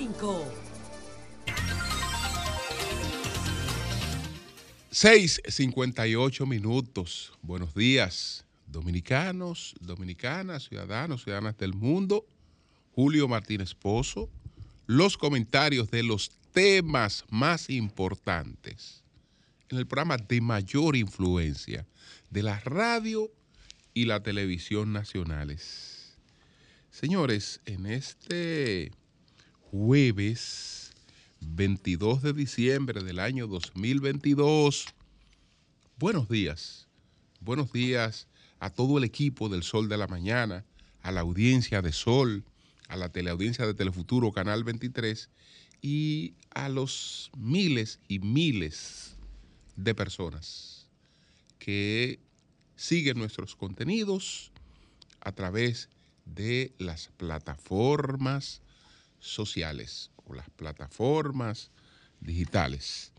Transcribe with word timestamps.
5. 0.00 0.52
6.58 4.90 6.46
minutos. 6.46 7.34
Buenos 7.42 7.74
días, 7.74 8.46
dominicanos, 8.66 9.74
dominicanas, 9.78 10.68
ciudadanos, 10.70 11.24
ciudadanas 11.24 11.58
del 11.58 11.74
mundo. 11.74 12.24
Julio 12.94 13.28
Martínez 13.28 13.74
Pozo. 13.74 14.30
Los 14.86 15.18
comentarios 15.18 15.90
de 15.90 16.02
los 16.02 16.30
temas 16.52 17.26
más 17.28 17.68
importantes 17.68 19.02
en 19.68 19.76
el 19.76 19.86
programa 19.86 20.16
de 20.16 20.40
mayor 20.40 20.96
influencia 20.96 21.86
de 22.30 22.42
la 22.42 22.58
radio 22.60 23.30
y 23.92 24.06
la 24.06 24.22
televisión 24.22 24.94
nacionales. 24.94 26.16
Señores, 26.90 27.60
en 27.66 27.84
este 27.84 28.92
jueves 29.70 30.90
22 31.40 32.22
de 32.22 32.32
diciembre 32.32 33.04
del 33.04 33.20
año 33.20 33.46
2022, 33.46 34.86
buenos 35.96 36.28
días, 36.28 36.88
buenos 37.38 37.72
días 37.72 38.26
a 38.58 38.70
todo 38.70 38.98
el 38.98 39.04
equipo 39.04 39.48
del 39.48 39.62
Sol 39.62 39.88
de 39.88 39.96
la 39.96 40.08
Mañana, 40.08 40.64
a 41.02 41.12
la 41.12 41.20
audiencia 41.20 41.82
de 41.82 41.92
Sol, 41.92 42.42
a 42.88 42.96
la 42.96 43.10
teleaudiencia 43.10 43.64
de 43.64 43.74
Telefuturo 43.74 44.32
Canal 44.32 44.64
23 44.64 45.30
y 45.82 46.34
a 46.52 46.68
los 46.68 47.30
miles 47.38 48.00
y 48.08 48.18
miles 48.18 49.14
de 49.76 49.94
personas 49.94 50.88
que 51.60 52.18
siguen 52.74 53.18
nuestros 53.18 53.54
contenidos 53.54 54.50
a 55.20 55.30
través 55.30 55.90
de 56.24 56.74
las 56.78 57.10
plataformas 57.16 58.62
sociales 59.20 60.10
o 60.24 60.34
las 60.34 60.50
plataformas 60.50 61.70
digitales, 62.20 63.12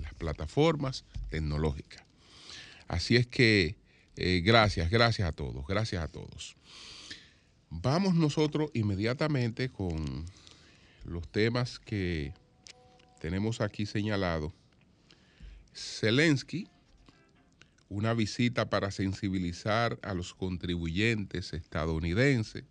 las 0.00 0.14
plataformas 0.14 1.04
tecnológicas. 1.30 2.04
Así 2.86 3.16
es 3.16 3.26
que 3.26 3.76
eh, 4.16 4.42
gracias, 4.44 4.90
gracias 4.90 5.28
a 5.28 5.32
todos, 5.32 5.66
gracias 5.66 6.02
a 6.02 6.08
todos. 6.08 6.56
Vamos 7.70 8.14
nosotros 8.14 8.70
inmediatamente 8.74 9.68
con 9.68 10.24
los 11.04 11.28
temas 11.30 11.78
que 11.78 12.32
tenemos 13.20 13.60
aquí 13.60 13.86
señalados. 13.86 14.52
Zelensky, 15.74 16.68
una 17.88 18.14
visita 18.14 18.68
para 18.70 18.90
sensibilizar 18.90 19.98
a 20.02 20.14
los 20.14 20.34
contribuyentes 20.34 21.52
estadounidenses. 21.52 22.64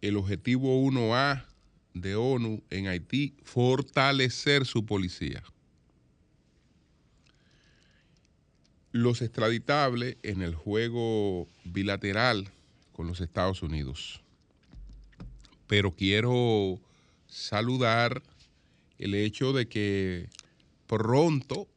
El 0.00 0.16
objetivo 0.16 0.80
1A 0.82 1.46
de 1.94 2.14
ONU 2.14 2.62
en 2.70 2.88
Haití, 2.88 3.34
fortalecer 3.42 4.66
su 4.66 4.84
policía. 4.84 5.42
Los 8.92 9.22
extraditables 9.22 10.16
en 10.22 10.42
el 10.42 10.54
juego 10.54 11.48
bilateral 11.64 12.50
con 12.92 13.06
los 13.06 13.20
Estados 13.20 13.62
Unidos. 13.62 14.20
Pero 15.66 15.94
quiero 15.94 16.78
saludar 17.26 18.22
el 18.98 19.14
hecho 19.14 19.52
de 19.52 19.68
que 19.68 20.28
pronto, 20.86 21.68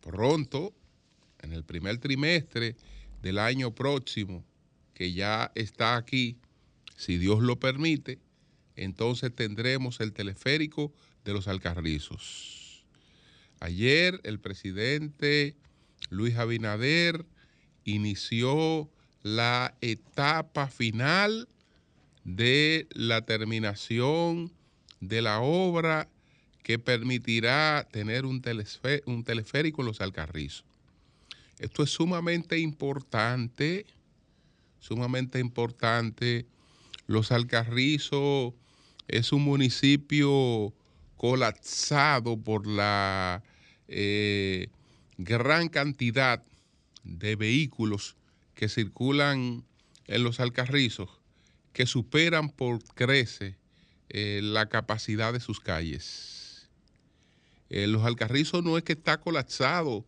pronto, 0.00 0.72
en 1.40 1.52
el 1.52 1.64
primer 1.64 1.98
trimestre 1.98 2.76
del 3.22 3.38
año 3.38 3.74
próximo, 3.74 4.44
que 4.94 5.12
ya 5.12 5.52
está 5.54 5.96
aquí, 5.96 6.38
si 7.04 7.18
Dios 7.18 7.42
lo 7.42 7.60
permite, 7.60 8.18
entonces 8.76 9.34
tendremos 9.34 10.00
el 10.00 10.14
teleférico 10.14 10.90
de 11.24 11.34
los 11.34 11.48
Alcarrizos. 11.48 12.82
Ayer 13.60 14.20
el 14.24 14.40
presidente 14.40 15.54
Luis 16.08 16.36
Abinader 16.36 17.26
inició 17.84 18.88
la 19.22 19.74
etapa 19.82 20.68
final 20.68 21.46
de 22.24 22.86
la 22.94 23.26
terminación 23.26 24.50
de 25.00 25.20
la 25.20 25.40
obra 25.40 26.08
que 26.62 26.78
permitirá 26.78 27.86
tener 27.92 28.24
un, 28.24 28.40
teleférico 28.40 29.82
en 29.82 29.86
los 29.86 30.00
Alcarrizos. 30.00 30.64
Esto 31.58 31.82
es 31.82 31.90
sumamente 31.90 32.58
importante, 32.58 33.84
sumamente 34.80 35.38
importante. 35.38 36.46
Los 37.06 37.32
Alcarrizos 37.32 38.54
es 39.08 39.32
un 39.32 39.42
municipio 39.42 40.72
colapsado 41.16 42.36
por 42.36 42.66
la 42.66 43.42
eh, 43.88 44.68
gran 45.18 45.68
cantidad 45.68 46.42
de 47.02 47.36
vehículos 47.36 48.16
que 48.54 48.68
circulan 48.68 49.64
en 50.06 50.22
los 50.22 50.40
alcarrizos 50.40 51.10
que 51.72 51.86
superan 51.86 52.50
por 52.50 52.82
crece 52.94 53.56
eh, 54.10 54.40
la 54.42 54.68
capacidad 54.68 55.32
de 55.32 55.40
sus 55.40 55.60
calles. 55.60 56.68
Eh, 57.68 57.86
los 57.86 58.04
alcarrizos 58.04 58.62
no 58.62 58.78
es 58.78 58.84
que 58.84 58.92
está 58.92 59.18
colapsado 59.18 60.04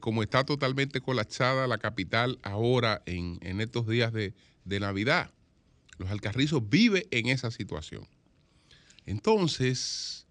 como 0.00 0.22
está 0.22 0.44
totalmente 0.44 1.00
colapsada 1.00 1.66
la 1.66 1.78
capital 1.78 2.38
ahora 2.42 3.02
en, 3.06 3.62
estos 3.62 3.86
días 3.86 4.12
de, 4.12 4.34
de, 4.66 4.78
Navidad. 4.78 5.30
Los 6.00 6.10
alcarrizos 6.10 6.66
vive 6.66 7.06
en 7.10 7.28
esa 7.28 7.50
situación. 7.50 8.08
Entonces, 9.04 10.26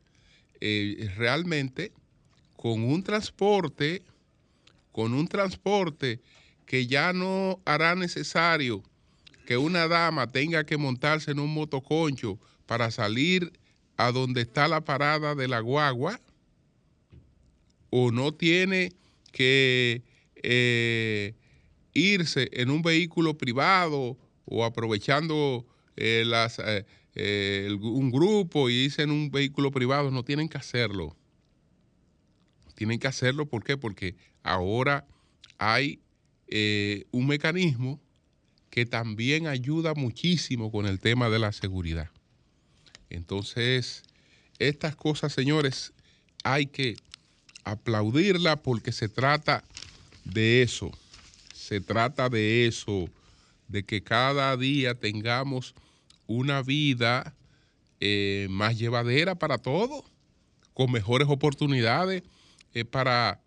realmente 1.16 1.92
con 2.56 2.84
un 2.84 3.04
transporte, 3.04 4.02
con 4.92 5.14
un 5.14 5.28
transporte 5.28 6.22
que 6.66 6.88
ya 6.88 7.14
no 7.14 7.62
hará 7.66 7.94
necesario 7.94 8.82
que 9.46 9.58
una 9.58 9.88
dama 9.88 10.26
tenga 10.26 10.64
que 10.64 10.76
montarse 10.76 11.30
en 11.30 11.40
un 11.40 11.54
motoconcho 11.54 12.40
para 12.66 12.90
salir 12.90 13.54
a 13.96 14.12
donde 14.12 14.42
está 14.42 14.68
la 14.68 14.82
parada 14.82 15.36
de 15.36 15.48
la 15.48 15.60
guagua, 15.60 16.20
o 17.92 18.10
no 18.10 18.34
tiene 18.34 18.92
que 19.32 20.02
eh, 20.42 21.36
irse 21.94 22.50
en 22.54 22.72
un 22.72 22.82
vehículo 22.82 23.38
privado 23.38 24.18
o 24.50 24.66
aprovechando 24.66 25.66
eh, 25.96 26.26
eh, 27.16 27.78
un 27.82 28.12
grupo 28.12 28.70
y 28.70 28.86
irse 28.86 29.04
en 29.04 29.12
un 29.12 29.30
vehículo 29.30 29.72
privado, 29.72 30.12
no 30.12 30.24
tienen 30.24 30.50
que 30.50 30.58
hacerlo. 30.58 31.16
Tienen 32.76 33.00
que 33.00 33.08
hacerlo, 33.08 33.46
¿por 33.46 33.64
qué? 33.64 33.78
Porque 33.78 34.16
ahora 34.42 35.06
hay 35.58 36.00
eh, 36.48 37.06
un 37.12 37.28
mecanismo 37.28 38.00
que 38.70 38.86
también 38.86 39.48
ayuda 39.48 39.94
muchísimo 39.94 40.72
con 40.72 40.86
el 40.86 41.00
tema 41.00 41.30
de 41.30 41.40
la 41.40 41.52
seguridad. 41.52 42.10
Entonces, 43.10 44.04
estas 44.58 44.96
cosas, 44.96 45.34
señores, 45.34 45.94
hay 46.44 46.68
que 46.68 46.96
aplaudirla 47.64 48.56
porque 48.56 48.92
se 48.92 49.10
trata 49.10 49.64
de 50.24 50.64
eso, 50.64 50.92
se 51.54 51.82
trata 51.82 52.30
de 52.30 52.68
eso, 52.68 53.10
de 53.70 53.84
que 53.84 54.04
cada 54.04 54.58
día 54.58 54.96
tengamos 54.96 55.76
una 56.28 56.62
vida 56.62 57.36
eh, 58.02 58.48
más 58.50 58.78
llevadera 58.78 59.36
para 59.36 59.58
todos, 59.58 60.04
con 60.74 60.92
mejores 60.92 61.28
oportunidades 61.30 62.24
eh, 62.74 62.84
para, 62.84 63.42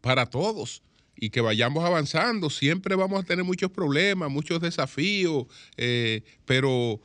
para 0.00 0.26
todos 0.26 0.82
y 1.16 1.30
que 1.30 1.40
vayamos 1.40 1.84
avanzando. 1.84 2.50
Siempre 2.50 2.96
vamos 2.96 3.22
a 3.22 3.26
tener 3.26 3.44
muchos 3.44 3.70
problemas, 3.70 4.30
muchos 4.30 4.60
desafíos, 4.60 5.46
eh, 5.76 6.22
pero 6.44 7.00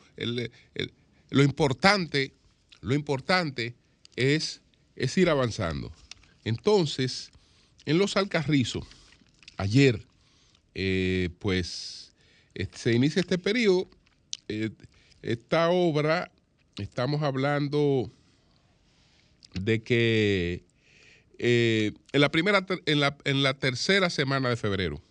lo 1.29 1.43
importante, 1.43 2.33
lo 2.81 2.95
importante 2.95 3.75
es, 4.15 4.61
es 4.95 5.17
ir 5.17 5.29
avanzando. 5.29 5.91
Entonces, 6.45 7.31
en 7.85 7.99
los 7.99 8.17
Alcarrizos, 8.17 8.87
ayer, 9.57 10.05
pues 11.39 12.06
se 12.73 12.93
inicia 12.93 13.19
este 13.19 13.37
periodo. 13.37 13.87
Eh, 14.47 14.71
esta 15.21 15.69
obra, 15.69 16.31
estamos 16.77 17.21
hablando 17.21 18.09
de 19.53 19.81
que 19.81 20.63
eh, 21.39 21.91
en, 22.13 22.21
la 22.21 22.29
primera, 22.31 22.65
en, 22.85 22.99
la, 22.99 23.17
en 23.25 23.43
la 23.43 23.53
tercera 23.53 24.09
semana 24.09 24.49
de 24.49 24.55
febrero, 24.55 25.01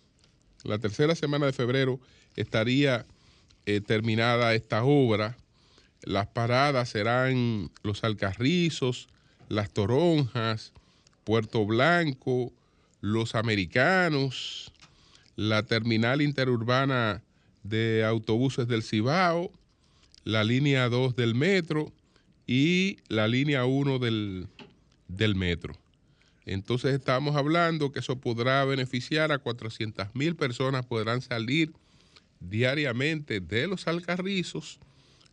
la 0.63 0.79
tercera 0.79 1.15
semana 1.15 1.45
de 1.45 1.53
febrero 1.53 1.99
estaría 2.35 3.05
eh, 3.65 3.81
terminada 3.81 4.53
esta 4.53 4.83
obra. 4.83 5.37
Las 6.03 6.27
paradas 6.27 6.89
serán 6.89 7.71
Los 7.83 8.03
Alcarrizos, 8.03 9.07
Las 9.49 9.71
Toronjas, 9.71 10.73
Puerto 11.23 11.65
Blanco, 11.65 12.51
Los 13.01 13.35
Americanos, 13.35 14.71
la 15.35 15.63
terminal 15.63 16.21
interurbana 16.21 17.21
de 17.69 18.03
autobuses 18.05 18.67
del 18.67 18.83
Cibao, 18.83 19.51
la 20.23 20.43
línea 20.43 20.89
2 20.89 21.15
del 21.15 21.35
metro 21.35 21.91
y 22.45 22.97
la 23.07 23.27
línea 23.27 23.65
1 23.65 23.99
del, 23.99 24.47
del 25.07 25.35
metro. 25.35 25.75
Entonces 26.45 26.93
estamos 26.93 27.35
hablando 27.35 27.91
que 27.91 27.99
eso 27.99 28.19
podrá 28.19 28.63
beneficiar 28.65 29.31
a 29.31 29.39
400 29.39 30.15
mil 30.15 30.35
personas, 30.35 30.85
podrán 30.85 31.21
salir 31.21 31.73
diariamente 32.39 33.39
de 33.39 33.67
los 33.67 33.87
alcarrizos 33.87 34.79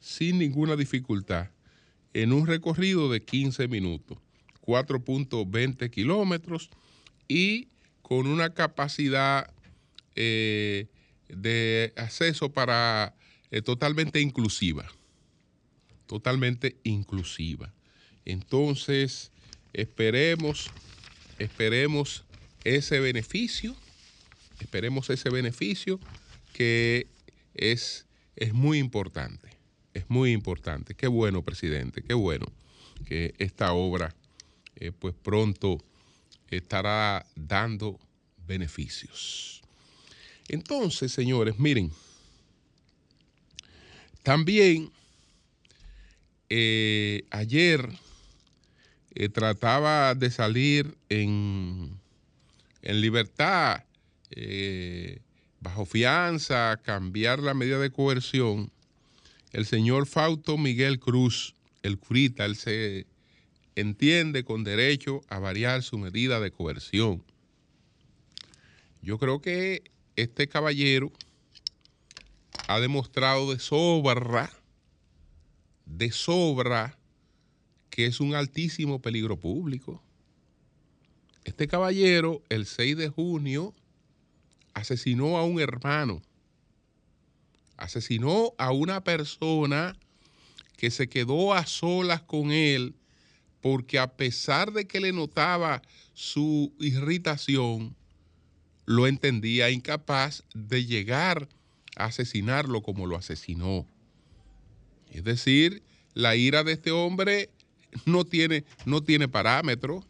sin 0.00 0.38
ninguna 0.38 0.76
dificultad 0.76 1.50
en 2.14 2.32
un 2.32 2.46
recorrido 2.46 3.10
de 3.10 3.22
15 3.22 3.68
minutos, 3.68 4.18
4.20 4.62 5.90
kilómetros 5.90 6.70
y 7.28 7.68
con 8.02 8.26
una 8.26 8.54
capacidad 8.54 9.52
eh, 10.14 10.86
de 11.28 11.92
acceso 11.96 12.52
para 12.52 13.14
eh, 13.50 13.62
totalmente 13.62 14.20
inclusiva, 14.20 14.90
totalmente 16.06 16.76
inclusiva. 16.82 17.72
Entonces, 18.24 19.30
esperemos, 19.72 20.70
esperemos 21.38 22.24
ese 22.64 23.00
beneficio, 23.00 23.76
esperemos 24.60 25.10
ese 25.10 25.30
beneficio 25.30 26.00
que 26.52 27.06
es, 27.54 28.06
es 28.36 28.54
muy 28.54 28.78
importante, 28.78 29.50
es 29.92 30.08
muy 30.08 30.32
importante. 30.32 30.94
Qué 30.94 31.06
bueno, 31.06 31.42
presidente, 31.42 32.02
qué 32.02 32.14
bueno 32.14 32.46
que 33.04 33.34
esta 33.38 33.72
obra 33.72 34.14
eh, 34.76 34.92
pues 34.92 35.14
pronto 35.14 35.78
estará 36.50 37.26
dando 37.34 37.98
beneficios. 38.46 39.63
Entonces, 40.48 41.12
señores, 41.12 41.58
miren, 41.58 41.90
también 44.22 44.90
eh, 46.48 47.24
ayer 47.30 47.88
eh, 49.14 49.28
trataba 49.28 50.14
de 50.14 50.30
salir 50.30 50.96
en, 51.08 51.98
en 52.82 53.00
libertad, 53.00 53.84
eh, 54.30 55.20
bajo 55.60 55.86
fianza, 55.86 56.80
cambiar 56.82 57.38
la 57.38 57.54
medida 57.54 57.78
de 57.78 57.90
coerción, 57.90 58.70
el 59.52 59.66
señor 59.66 60.06
Fausto 60.06 60.58
Miguel 60.58 60.98
Cruz, 60.98 61.54
el 61.82 61.98
curita, 61.98 62.44
él 62.44 62.56
se 62.56 63.06
entiende 63.76 64.44
con 64.44 64.64
derecho 64.64 65.22
a 65.28 65.38
variar 65.38 65.82
su 65.82 65.98
medida 65.98 66.40
de 66.40 66.50
coerción. 66.50 67.22
Yo 69.00 69.18
creo 69.18 69.40
que 69.40 69.93
este 70.16 70.48
caballero 70.48 71.12
ha 72.66 72.80
demostrado 72.80 73.52
de 73.52 73.58
sobra, 73.58 74.50
de 75.86 76.10
sobra, 76.12 76.98
que 77.90 78.06
es 78.06 78.20
un 78.20 78.34
altísimo 78.34 79.00
peligro 79.00 79.38
público. 79.38 80.02
Este 81.44 81.68
caballero, 81.68 82.42
el 82.48 82.66
6 82.66 82.96
de 82.96 83.08
junio, 83.08 83.74
asesinó 84.72 85.36
a 85.36 85.44
un 85.44 85.60
hermano, 85.60 86.22
asesinó 87.76 88.52
a 88.56 88.72
una 88.72 89.04
persona 89.04 89.96
que 90.76 90.90
se 90.90 91.08
quedó 91.08 91.54
a 91.54 91.66
solas 91.66 92.22
con 92.22 92.50
él 92.50 92.94
porque 93.64 93.98
a 93.98 94.16
pesar 94.16 94.72
de 94.72 94.86
que 94.86 95.00
le 95.00 95.10
notaba 95.12 95.80
su 96.12 96.74
irritación, 96.78 97.96
lo 98.86 99.06
entendía 99.06 99.70
incapaz 99.70 100.44
de 100.54 100.84
llegar 100.84 101.48
a 101.96 102.06
asesinarlo 102.06 102.82
como 102.82 103.06
lo 103.06 103.16
asesinó. 103.16 103.86
Es 105.10 105.24
decir, 105.24 105.82
la 106.12 106.36
ira 106.36 106.64
de 106.64 106.72
este 106.72 106.90
hombre 106.90 107.50
no 108.04 108.24
tiene, 108.24 108.64
no 108.84 109.02
tiene 109.02 109.28
parámetro. 109.28 110.04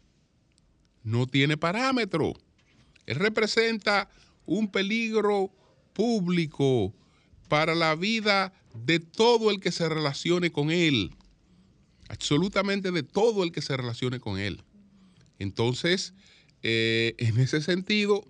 No 1.03 1.27
tiene 1.27 1.57
parámetro. 1.59 2.33
Él 3.05 3.17
representa 3.17 4.09
un 4.47 4.69
peligro 4.69 5.51
público 5.93 6.95
para 7.49 7.75
la 7.75 7.95
vida 7.95 8.53
de 8.75 9.01
todo 9.01 9.51
el 9.51 9.61
que 9.61 9.71
se 9.71 9.89
relacione 9.89 10.51
con 10.51 10.71
él. 10.71 11.15
Absolutamente 12.09 12.91
de 12.91 13.03
todo 13.03 13.45
el 13.45 13.53
que 13.53 13.63
se 13.63 13.77
relacione 13.77 14.19
con 14.19 14.39
él. 14.39 14.63
Entonces, 15.39 16.15
eh, 16.63 17.15
en 17.19 17.39
ese 17.39 17.61
sentido, 17.61 18.27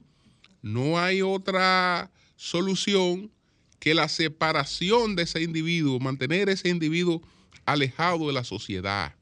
no 0.64 0.98
hay 0.98 1.20
otra 1.20 2.10
solución 2.36 3.30
que 3.78 3.92
la 3.92 4.08
separación 4.08 5.14
de 5.14 5.24
ese 5.24 5.42
individuo, 5.42 6.00
mantener 6.00 6.48
ese 6.48 6.70
individuo 6.70 7.20
alejado 7.66 8.28
de 8.28 8.32
la 8.32 8.44
sociedad. 8.44 9.14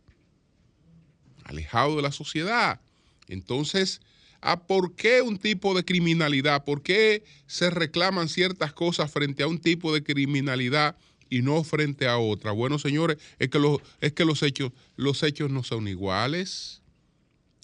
Alejado 1.43 1.97
de 1.97 2.03
la 2.03 2.13
sociedad. 2.13 2.81
Entonces, 3.27 4.01
¿a 4.41 4.69
por 4.69 4.95
qué 4.95 5.21
un 5.21 5.37
tipo 5.37 5.75
de 5.75 5.85
criminalidad? 5.85 6.65
¿Por 6.65 6.81
qué 6.81 7.25
se 7.49 7.71
reclaman 7.71 8.29
ciertas 8.29 8.73
cosas 8.73 9.11
frente 9.11 9.43
a 9.43 9.49
un 9.49 9.59
tipo 9.59 9.93
de 9.93 10.05
criminalidad 10.05 10.97
y 11.29 11.43
no 11.43 11.65
frente 11.65 12.07
a 12.07 12.19
otra? 12.19 12.53
Bueno, 12.53 12.79
señores, 12.79 13.17
es 13.41 13.49
que 13.49 13.59
los, 13.59 13.81
es 14.01 14.13
que 14.13 14.25
los 14.25 14.45
hechos, 14.45 14.71
los 14.95 15.25
hechos 15.25 15.51
no 15.51 15.65
son 15.65 15.89
iguales. 15.89 16.83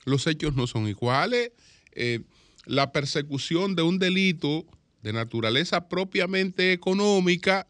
Los 0.05 0.27
hechos 0.27 0.57
no 0.57 0.67
son 0.67 0.89
iguales. 0.89 1.53
Eh, 1.93 2.23
la 2.69 2.93
persecución 2.93 3.75
de 3.75 3.83
un 3.83 3.99
delito 3.99 4.67
de 5.03 5.15
naturaleza 5.15 5.89
propiamente 5.89 6.73
económica 6.75 7.67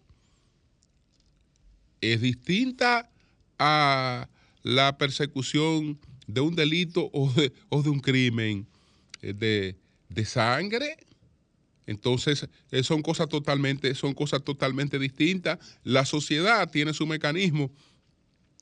es 2.00 2.20
distinta 2.20 3.08
a 3.60 4.28
la 4.64 4.98
persecución 4.98 6.00
de 6.26 6.40
un 6.40 6.56
delito 6.56 7.10
o 7.12 7.32
de, 7.32 7.52
un 7.70 8.00
crimen 8.00 8.66
eh, 9.22 9.32
de, 9.32 9.76
de 10.08 10.24
sangre. 10.24 10.96
Entonces, 11.86 12.48
eh, 12.72 12.82
son 12.82 13.00
cosas 13.00 13.28
totalmente, 13.28 13.94
son 13.94 14.14
cosas 14.14 14.42
totalmente 14.42 14.98
distintas. 14.98 15.60
La 15.84 16.04
sociedad 16.04 16.68
tiene 16.70 16.92
su 16.92 17.06
mecanismo 17.06 17.70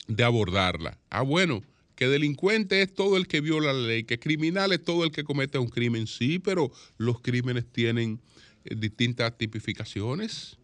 de 0.07 0.23
abordarla. 0.23 0.99
Ah, 1.09 1.23
bueno, 1.23 1.63
que 1.97 2.07
delincuente 2.09 2.83
es 2.83 2.95
todo 2.95 3.17
el 3.17 3.27
que 3.27 3.41
viola 3.41 3.73
la 3.73 3.87
ley, 3.87 4.05
que 4.05 4.19
criminal 4.19 4.71
es 4.73 4.85
todo 4.85 5.03
el 5.03 5.11
que 5.11 5.25
comete 5.25 5.59
un 5.59 5.69
crimen, 5.69 6.07
sí, 6.07 6.39
pero 6.39 6.71
los 6.99 7.21
crímenes 7.21 7.65
tienen 7.73 8.21
eh, 8.65 8.75
distintas 8.77 9.37
tipificaciones 9.37 10.59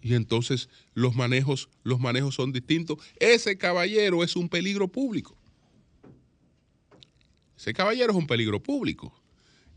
y 0.00 0.14
entonces 0.14 0.70
los 0.94 1.14
manejos, 1.14 1.68
los 1.84 2.00
manejos 2.00 2.34
son 2.34 2.52
distintos. 2.52 2.98
Ese 3.20 3.56
caballero 3.58 4.24
es 4.24 4.34
un 4.34 4.48
peligro 4.48 4.88
público. 4.88 5.36
Ese 7.56 7.74
caballero 7.74 8.10
es 8.10 8.18
un 8.18 8.26
peligro 8.26 8.60
público. 8.60 9.14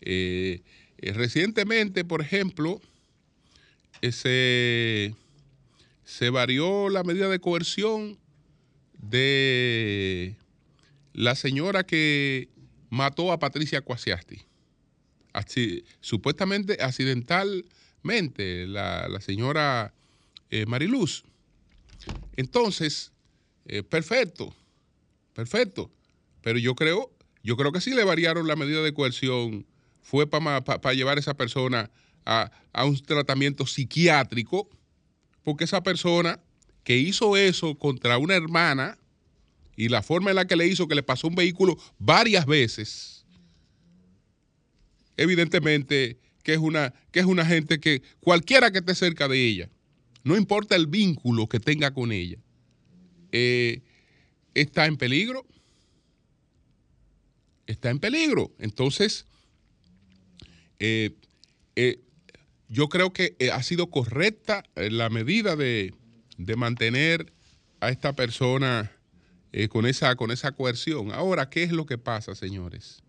Eh, 0.02 0.64
eh, 0.98 1.12
recientemente, 1.12 2.06
por 2.06 2.22
ejemplo, 2.22 2.82
se, 4.02 5.14
se 6.06 6.30
varió 6.30 6.90
la 6.90 7.04
medida 7.04 7.28
de 7.28 7.40
coerción 7.40 8.18
de 8.98 10.38
la 11.16 11.36
señora 11.36 11.86
que 11.86 12.50
mató 12.90 13.32
a 13.32 13.40
Patricia 13.40 13.82
Cuasiasti, 13.82 14.42
supuestamente 16.02 16.78
accidentalmente, 16.82 18.68
la, 18.68 19.20
señora 19.22 19.94
eh, 20.50 20.66
Mariluz. 20.66 21.24
Entonces, 22.36 23.14
eh, 23.66 23.82
perfecto, 23.82 24.54
perfecto. 25.34 25.90
Pero 26.42 26.60
yo 26.60 26.76
creo, 26.76 27.12
yo 27.44 27.56
creo 27.56 27.72
que 27.72 27.82
sí 27.82 27.92
le 27.92 28.04
variaron 28.04 28.48
la 28.48 28.56
medida 28.56 28.82
de 28.82 28.94
coerción, 28.94 29.66
fue 30.02 30.30
para 30.30 30.94
llevar 30.94 31.18
a 31.18 31.22
esa 31.22 31.34
persona 31.34 31.90
a, 32.26 32.52
a 32.74 32.86
un 32.86 33.02
tratamiento 33.02 33.66
psiquiátrico, 33.66 34.70
porque 35.44 35.64
esa 35.64 35.82
persona 35.82 36.40
que 36.84 36.98
hizo 36.98 37.38
eso 37.38 37.76
contra 37.76 38.18
una 38.18 38.36
hermana, 38.36 38.98
y 39.76 39.90
la 39.90 40.02
forma 40.02 40.30
en 40.30 40.38
la 40.38 40.46
que 40.46 40.56
le 40.56 40.68
hizo 40.68 40.88
que 40.88 40.96
le 40.96 41.04
pasó 41.04 41.28
un 41.28 41.36
vehículo 41.36 41.78
varias 42.00 42.46
veces, 42.46 43.26
evidentemente 45.18 46.20
que 46.44 46.54
es 46.54 46.60
una, 46.60 46.94
que 47.12 47.20
es 47.20 47.26
una 47.26 47.46
gente 47.46 47.80
que 47.80 48.04
cualquiera 48.20 48.72
que 48.72 48.80
esté 48.80 48.96
cerca 48.96 49.28
de 49.28 49.44
ella, 49.44 49.70
no 50.24 50.38
importa 50.38 50.76
el 50.76 50.88
vínculo 50.88 51.48
que 51.48 51.60
tenga 51.60 51.94
con 51.94 52.12
ella, 52.12 52.38
eh, 53.32 53.82
está 54.54 54.86
en 54.86 54.96
peligro. 54.96 55.46
Está 57.68 57.90
en 57.90 58.00
peligro. 58.00 58.52
Entonces, 58.60 59.26
eh, 60.80 61.12
eh, 61.76 62.00
yo 62.70 62.88
creo 62.90 63.12
que 63.12 63.36
ha 63.52 63.62
sido 63.64 63.90
correcta 63.90 64.64
la 64.76 65.10
medida 65.10 65.56
de, 65.56 65.94
de 66.38 66.56
mantener 66.56 67.34
a 67.82 67.90
esta 67.90 68.14
persona 68.14 68.95
eh, 69.58 69.70
con, 69.70 69.86
esa, 69.86 70.18
con 70.18 70.32
esa 70.32 70.52
coerción. 70.52 71.14
Ahora, 71.14 71.50
¿qué 71.50 71.64
es 71.64 71.72
lo 71.72 71.86
que 71.86 71.98
pasa, 71.98 72.36
señores? 72.36 73.02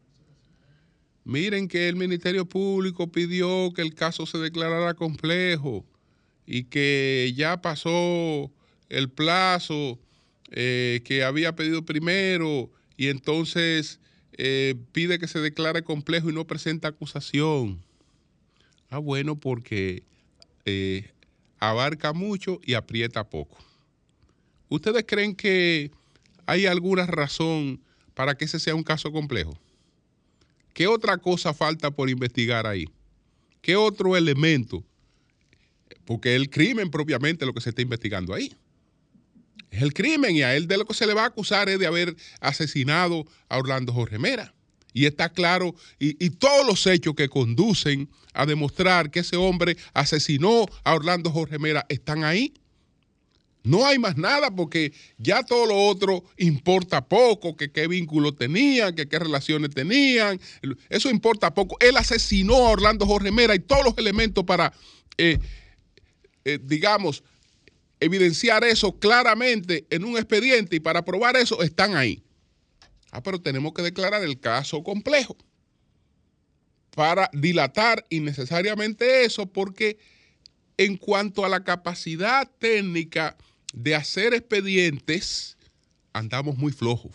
Miren 1.25 1.67
que 1.67 1.89
el 1.89 1.97
Ministerio 1.97 2.49
Público 2.49 3.11
pidió 3.11 3.73
que 3.75 3.83
el 3.83 3.97
caso 3.97 4.27
se 4.27 4.39
declarara 4.39 4.95
complejo 4.95 5.85
y 6.47 6.63
que 6.63 7.33
ya 7.35 7.61
pasó 7.61 8.53
el 8.89 9.11
plazo 9.11 9.99
eh, 10.53 11.01
que 11.05 11.25
había 11.25 11.57
pedido 11.57 11.85
primero 11.85 12.71
y 12.97 13.09
entonces 13.09 13.99
eh, 14.35 14.77
pide 14.93 15.19
que 15.19 15.27
se 15.27 15.41
declare 15.41 15.83
complejo 15.83 16.31
y 16.31 16.33
no 16.33 16.47
presenta 16.47 16.87
acusación. 16.87 17.83
Ah, 18.89 18.99
bueno, 18.99 19.35
porque 19.35 20.05
abarca 21.59 22.13
mucho 22.13 22.61
y 22.63 22.75
aprieta 22.75 23.29
poco. 23.29 23.59
¿Ustedes 24.69 25.05
creen 25.09 25.35
que 25.35 25.91
hay 26.47 26.67
alguna 26.67 27.07
razón 27.07 27.81
para 28.15 28.37
que 28.37 28.47
ese 28.47 28.59
sea 28.59 28.75
un 28.75 28.83
caso 28.83 29.13
complejo? 29.13 29.59
¿Qué 30.73 30.87
otra 30.87 31.19
cosa 31.19 31.55
falta 31.55 31.91
por 31.91 32.11
investigar 32.11 32.67
ahí? 32.67 32.89
¿Qué 33.61 33.77
otro 33.77 34.17
elemento? 34.17 34.85
Porque 36.05 36.37
el 36.37 36.51
crimen 36.51 36.91
propiamente 36.91 37.47
lo 37.47 37.53
que 37.53 37.61
se 37.61 37.71
está 37.71 37.83
investigando 37.83 38.33
ahí. 38.35 38.55
Es 39.71 39.83
el 39.83 39.93
crimen 39.93 40.37
y 40.37 40.43
a 40.43 40.55
él 40.55 40.69
de 40.69 40.79
lo 40.79 40.85
que 40.85 40.95
se 40.95 41.07
le 41.07 41.15
va 41.15 41.25
a 41.25 41.27
acusar 41.27 41.69
es 41.69 41.79
de 41.79 41.87
haber 41.87 42.15
asesinado 42.41 43.27
a 43.49 43.59
Orlando 43.59 43.93
Jorge 43.93 44.19
Mera. 44.19 44.55
Y 44.93 45.05
está 45.05 45.29
claro, 45.29 45.75
y, 45.99 46.25
y, 46.25 46.31
todos 46.31 46.67
los 46.67 46.87
hechos 46.87 47.15
que 47.15 47.29
conducen 47.29 48.09
a 48.33 48.47
demostrar 48.47 49.11
que 49.11 49.21
ese 49.21 49.37
hombre 49.37 49.77
asesinó 49.93 50.67
a 50.85 50.95
Orlando 50.95 51.31
Jorge 51.31 51.59
Mera 51.59 51.85
están 51.91 52.25
ahí. 52.25 52.55
No 53.67 53.85
hay 53.85 53.99
más 53.99 54.17
nada 54.17 54.55
porque 54.55 54.93
ya 55.19 55.43
todo 55.43 55.67
lo 55.67 55.77
otro 55.77 56.23
importa 56.37 57.05
poco, 57.05 57.57
que 57.57 57.73
qué 57.73 57.89
vínculos 57.89 58.37
tenían, 58.37 58.95
que 58.95 59.09
qué 59.09 59.19
relaciones 59.19 59.75
tenían. 59.75 60.41
Eso 60.89 61.11
importa 61.11 61.53
poco. 61.53 61.77
Él 61.81 61.97
asesinó 61.97 62.55
a 62.55 62.71
Orlando 62.71 63.05
Jorge 63.07 63.33
Mera 63.33 63.57
y 63.57 63.59
todos 63.59 63.85
los 63.85 63.99
elementos 63.99 64.45
para, 64.45 64.73
eh, 65.19 65.41
eh, 66.45 66.61
digamos, 66.63 67.25
evidenciar 67.99 68.63
eso 68.63 69.01
claramente 69.01 69.85
en 69.91 70.05
un 70.05 70.17
expediente 70.17 70.77
y 70.77 70.81
para 70.81 71.05
probar 71.05 71.37
eso 71.37 71.61
están 71.65 71.97
ahí. 71.97 72.23
Ah, 73.11 73.21
pero 73.21 73.41
tenemos 73.41 73.75
que 73.75 73.83
declarar 73.83 74.23
el 74.23 74.39
caso 74.39 74.85
complejo 74.85 75.37
para 76.95 77.29
dilatar 77.33 78.07
innecesariamente 78.11 79.25
eso 79.25 79.47
porque 79.47 79.99
en 80.77 80.97
cuanto 80.97 81.45
a 81.45 81.49
la 81.49 81.65
capacidad 81.65 82.49
técnica 82.61 83.37
de 83.77 83.95
hacer 83.95 84.33
expedientes, 84.33 85.57
andamos 86.13 86.57
muy 86.57 86.73
flojos. 86.73 87.13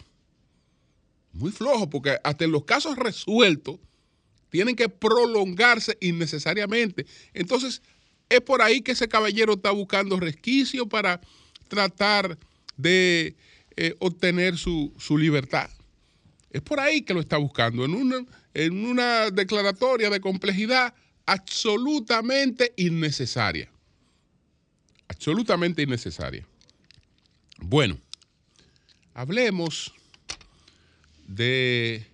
Muy 1.33 1.51
flojos, 1.51 1.87
porque 1.89 2.17
hasta 2.23 2.45
los 2.45 2.65
casos 2.65 2.95
resueltos 2.97 3.79
tienen 4.49 4.75
que 4.75 4.87
prolongarse 4.87 5.97
innecesariamente. 6.01 7.07
Entonces, 7.33 7.81
es 8.29 8.41
por 8.41 8.61
ahí 8.61 8.81
que 8.81 8.91
ese 8.91 9.07
caballero 9.07 9.53
está 9.53 9.71
buscando 9.71 10.19
resquicio 10.19 10.87
para 10.87 11.19
tratar 11.67 12.37
de 12.77 13.35
eh, 13.75 13.95
obtener 13.99 14.57
su, 14.57 14.93
su, 14.99 15.17
libertad. 15.17 15.69
Es 16.51 16.61
por 16.61 16.79
ahí 16.79 17.01
que 17.01 17.13
lo 17.13 17.21
está 17.21 17.37
buscando, 17.37 17.85
en 17.85 17.95
una, 17.95 18.23
en 18.53 18.85
una 18.85 19.31
declaratoria 19.31 20.11
de 20.11 20.19
complejidad 20.19 20.93
absolutamente 21.25 22.73
innecesaria. 22.77 23.71
Absolutamente 25.07 25.81
innecesaria. 25.81 26.45
Bueno, 27.63 27.99
hablemos 29.13 29.93
de 31.27 32.07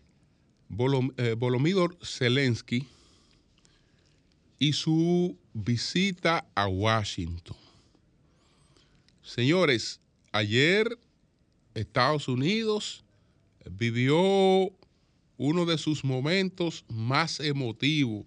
eh, 1.18 1.36
Volomídor 1.38 1.98
Zelensky 2.04 2.86
y 4.60 4.74
su 4.74 5.38
visita 5.54 6.46
a 6.54 6.68
Washington. 6.68 7.56
Señores, 9.24 10.02
ayer 10.34 11.00
Estados 11.76 12.28
Unidos 12.28 13.06
vivió 13.72 14.18
uno 15.38 15.66
de 15.66 15.78
sus 15.78 16.04
momentos 16.04 16.84
más 16.90 17.40
emotivos. 17.40 18.26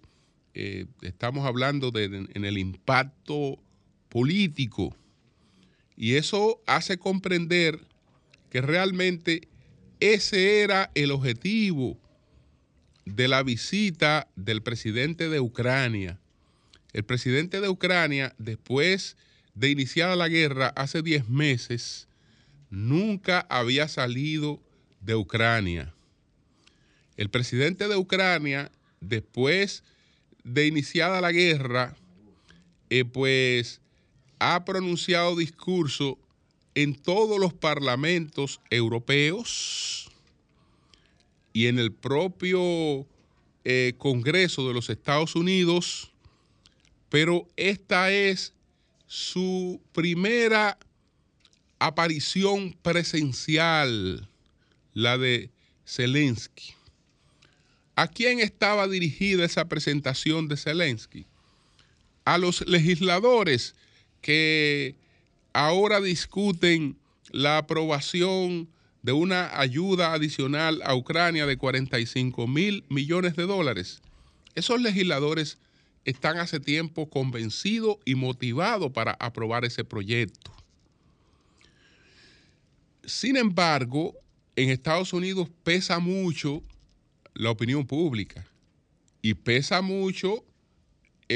Eh, 0.55 0.87
estamos 1.03 1.45
hablando 1.45 1.91
de, 1.91 2.05
en 2.05 2.45
el 2.45 2.57
impacto 2.57 3.59
político 4.09 4.95
y 5.95 6.15
eso 6.15 6.61
hace 6.65 6.97
comprender 6.97 7.79
que 8.49 8.61
realmente 8.61 9.47
ese 9.99 10.61
era 10.61 10.91
el 10.95 11.11
objetivo 11.11 11.97
de 13.05 13.27
la 13.27 13.43
visita 13.43 14.27
del 14.35 14.61
presidente 14.61 15.29
de 15.29 15.39
Ucrania. 15.39 16.19
El 16.93 17.03
presidente 17.03 17.61
de 17.61 17.69
Ucrania, 17.69 18.33
después 18.37 19.15
de 19.53 19.69
iniciada 19.69 20.15
la 20.15 20.27
guerra 20.27 20.67
hace 20.75 21.01
10 21.01 21.29
meses, 21.29 22.07
nunca 22.69 23.45
había 23.49 23.87
salido 23.87 24.61
de 25.01 25.15
Ucrania. 25.15 25.93
El 27.17 27.29
presidente 27.29 27.87
de 27.87 27.95
Ucrania, 27.95 28.71
después 28.99 29.83
de 30.43 30.67
iniciada 30.67 31.21
la 31.21 31.31
guerra, 31.31 31.95
eh, 32.89 33.05
pues 33.05 33.80
ha 34.41 34.65
pronunciado 34.65 35.35
discurso 35.35 36.17
en 36.73 36.95
todos 36.95 37.39
los 37.39 37.53
parlamentos 37.53 38.59
europeos 38.71 40.09
y 41.53 41.67
en 41.67 41.77
el 41.77 41.91
propio 41.91 43.05
eh, 43.63 43.93
Congreso 43.99 44.67
de 44.67 44.73
los 44.73 44.89
Estados 44.89 45.35
Unidos, 45.35 46.11
pero 47.09 47.47
esta 47.55 48.11
es 48.11 48.53
su 49.05 49.79
primera 49.91 50.79
aparición 51.77 52.75
presencial, 52.81 54.27
la 54.95 55.19
de 55.19 55.51
Zelensky. 55.85 56.73
¿A 57.95 58.07
quién 58.07 58.39
estaba 58.39 58.87
dirigida 58.87 59.45
esa 59.45 59.69
presentación 59.69 60.47
de 60.47 60.57
Zelensky? 60.57 61.27
A 62.25 62.39
los 62.39 62.67
legisladores 62.67 63.75
que 64.21 64.95
ahora 65.53 65.99
discuten 65.99 66.97
la 67.31 67.57
aprobación 67.57 68.69
de 69.01 69.11
una 69.11 69.59
ayuda 69.59 70.13
adicional 70.13 70.81
a 70.83 70.95
Ucrania 70.95 71.45
de 71.45 71.57
45 71.57 72.47
mil 72.47 72.85
millones 72.89 73.35
de 73.35 73.43
dólares. 73.43 74.01
Esos 74.53 74.81
legisladores 74.81 75.57
están 76.05 76.37
hace 76.37 76.59
tiempo 76.59 77.09
convencidos 77.09 77.97
y 78.05 78.15
motivados 78.15 78.91
para 78.91 79.13
aprobar 79.13 79.65
ese 79.65 79.83
proyecto. 79.83 80.51
Sin 83.03 83.37
embargo, 83.37 84.13
en 84.55 84.69
Estados 84.69 85.13
Unidos 85.13 85.49
pesa 85.63 85.99
mucho 85.99 86.61
la 87.33 87.49
opinión 87.49 87.85
pública 87.85 88.45
y 89.21 89.33
pesa 89.33 89.81
mucho 89.81 90.43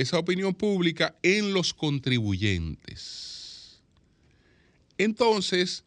esa 0.02 0.20
opinión 0.20 0.54
pública 0.54 1.16
en 1.24 1.54
los 1.54 1.74
contribuyentes. 1.74 3.80
Entonces, 4.98 5.84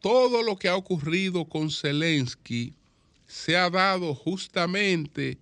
todo 0.00 0.42
lo 0.42 0.56
que 0.56 0.68
ha 0.68 0.76
ocurrido 0.76 1.46
con 1.46 1.70
Zelensky 1.70 2.74
se 3.26 3.56
ha 3.56 3.70
dado 3.70 4.14
justamente 4.14 5.38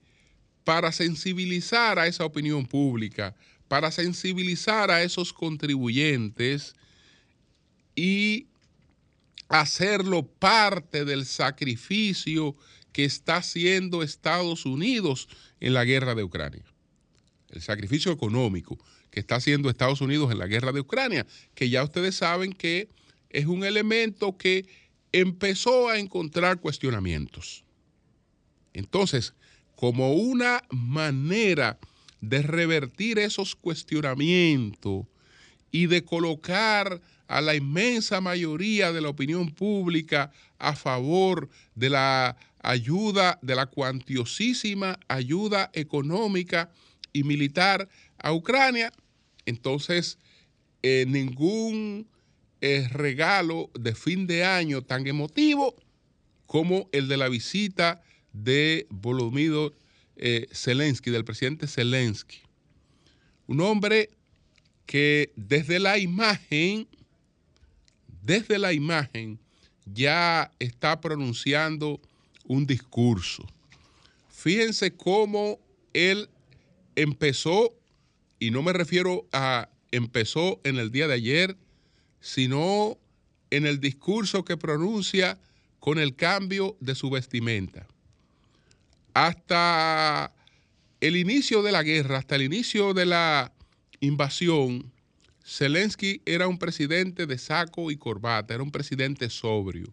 para 0.64 0.92
sensibilizar 0.92 1.98
a 1.98 2.06
esa 2.06 2.24
opinión 2.24 2.66
pública, 2.66 3.34
para 3.68 3.90
sensibilizar 3.90 4.90
a 4.90 5.02
esos 5.02 5.32
contribuyentes 5.32 6.74
y 7.96 8.46
hacerlo 9.48 10.26
parte 10.26 11.04
del 11.04 11.26
sacrificio 11.26 12.54
que 12.92 13.04
está 13.04 13.36
haciendo 13.36 14.02
Estados 14.02 14.64
Unidos 14.64 15.28
en 15.60 15.74
la 15.74 15.84
guerra 15.84 16.14
de 16.14 16.22
Ucrania 16.22 16.71
el 17.52 17.60
sacrificio 17.62 18.10
económico 18.10 18.78
que 19.10 19.20
está 19.20 19.36
haciendo 19.36 19.70
Estados 19.70 20.00
Unidos 20.00 20.32
en 20.32 20.38
la 20.38 20.46
guerra 20.46 20.72
de 20.72 20.80
Ucrania, 20.80 21.26
que 21.54 21.68
ya 21.68 21.84
ustedes 21.84 22.16
saben 22.16 22.52
que 22.52 22.88
es 23.30 23.46
un 23.46 23.64
elemento 23.64 24.36
que 24.36 24.66
empezó 25.12 25.88
a 25.88 25.98
encontrar 25.98 26.60
cuestionamientos. 26.60 27.64
Entonces, 28.72 29.34
como 29.76 30.14
una 30.14 30.62
manera 30.70 31.78
de 32.20 32.40
revertir 32.40 33.18
esos 33.18 33.54
cuestionamientos 33.54 35.06
y 35.70 35.86
de 35.86 36.04
colocar 36.04 37.00
a 37.26 37.40
la 37.40 37.54
inmensa 37.54 38.20
mayoría 38.20 38.92
de 38.92 39.00
la 39.00 39.08
opinión 39.08 39.50
pública 39.50 40.30
a 40.58 40.74
favor 40.74 41.48
de 41.74 41.90
la 41.90 42.36
ayuda, 42.62 43.38
de 43.42 43.54
la 43.54 43.66
cuantiosísima 43.66 44.98
ayuda 45.08 45.70
económica 45.74 46.70
y 47.12 47.24
militar 47.24 47.88
a 48.18 48.32
Ucrania, 48.32 48.92
entonces 49.46 50.18
eh, 50.82 51.04
ningún 51.08 52.06
eh, 52.60 52.88
regalo 52.90 53.70
de 53.78 53.94
fin 53.94 54.26
de 54.26 54.44
año 54.44 54.82
tan 54.82 55.06
emotivo 55.06 55.74
como 56.46 56.88
el 56.92 57.08
de 57.08 57.16
la 57.16 57.28
visita 57.28 58.02
de 58.32 58.86
Volodymyr 58.90 59.72
eh, 60.16 60.46
Zelensky, 60.52 61.10
del 61.10 61.24
presidente 61.24 61.66
Zelensky. 61.66 62.38
Un 63.46 63.60
hombre 63.60 64.10
que 64.86 65.32
desde 65.36 65.78
la 65.78 65.98
imagen 65.98 66.86
desde 68.22 68.58
la 68.58 68.72
imagen 68.72 69.38
ya 69.84 70.50
está 70.58 71.00
pronunciando 71.00 72.00
un 72.44 72.66
discurso. 72.66 73.44
Fíjense 74.30 74.96
cómo 74.96 75.58
él 75.92 76.28
empezó, 76.96 77.74
y 78.38 78.50
no 78.50 78.62
me 78.62 78.72
refiero 78.72 79.26
a 79.32 79.68
empezó 79.92 80.60
en 80.64 80.78
el 80.78 80.90
día 80.90 81.06
de 81.06 81.14
ayer, 81.14 81.56
sino 82.20 82.98
en 83.50 83.66
el 83.66 83.80
discurso 83.80 84.44
que 84.44 84.56
pronuncia 84.56 85.38
con 85.78 85.98
el 85.98 86.16
cambio 86.16 86.76
de 86.80 86.94
su 86.94 87.10
vestimenta. 87.10 87.86
Hasta 89.14 90.32
el 91.00 91.16
inicio 91.16 91.62
de 91.62 91.72
la 91.72 91.82
guerra, 91.82 92.18
hasta 92.18 92.36
el 92.36 92.42
inicio 92.42 92.94
de 92.94 93.06
la 93.06 93.52
invasión, 94.00 94.90
Zelensky 95.44 96.22
era 96.24 96.48
un 96.48 96.58
presidente 96.58 97.26
de 97.26 97.36
saco 97.36 97.90
y 97.90 97.96
corbata, 97.96 98.54
era 98.54 98.62
un 98.62 98.70
presidente 98.70 99.28
sobrio. 99.28 99.92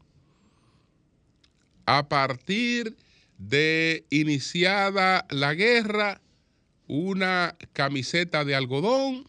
A 1.86 2.08
partir 2.08 2.96
de 3.38 4.06
iniciada 4.10 5.26
la 5.30 5.54
guerra, 5.56 6.22
una 6.90 7.56
camiseta 7.72 8.44
de 8.44 8.56
algodón, 8.56 9.26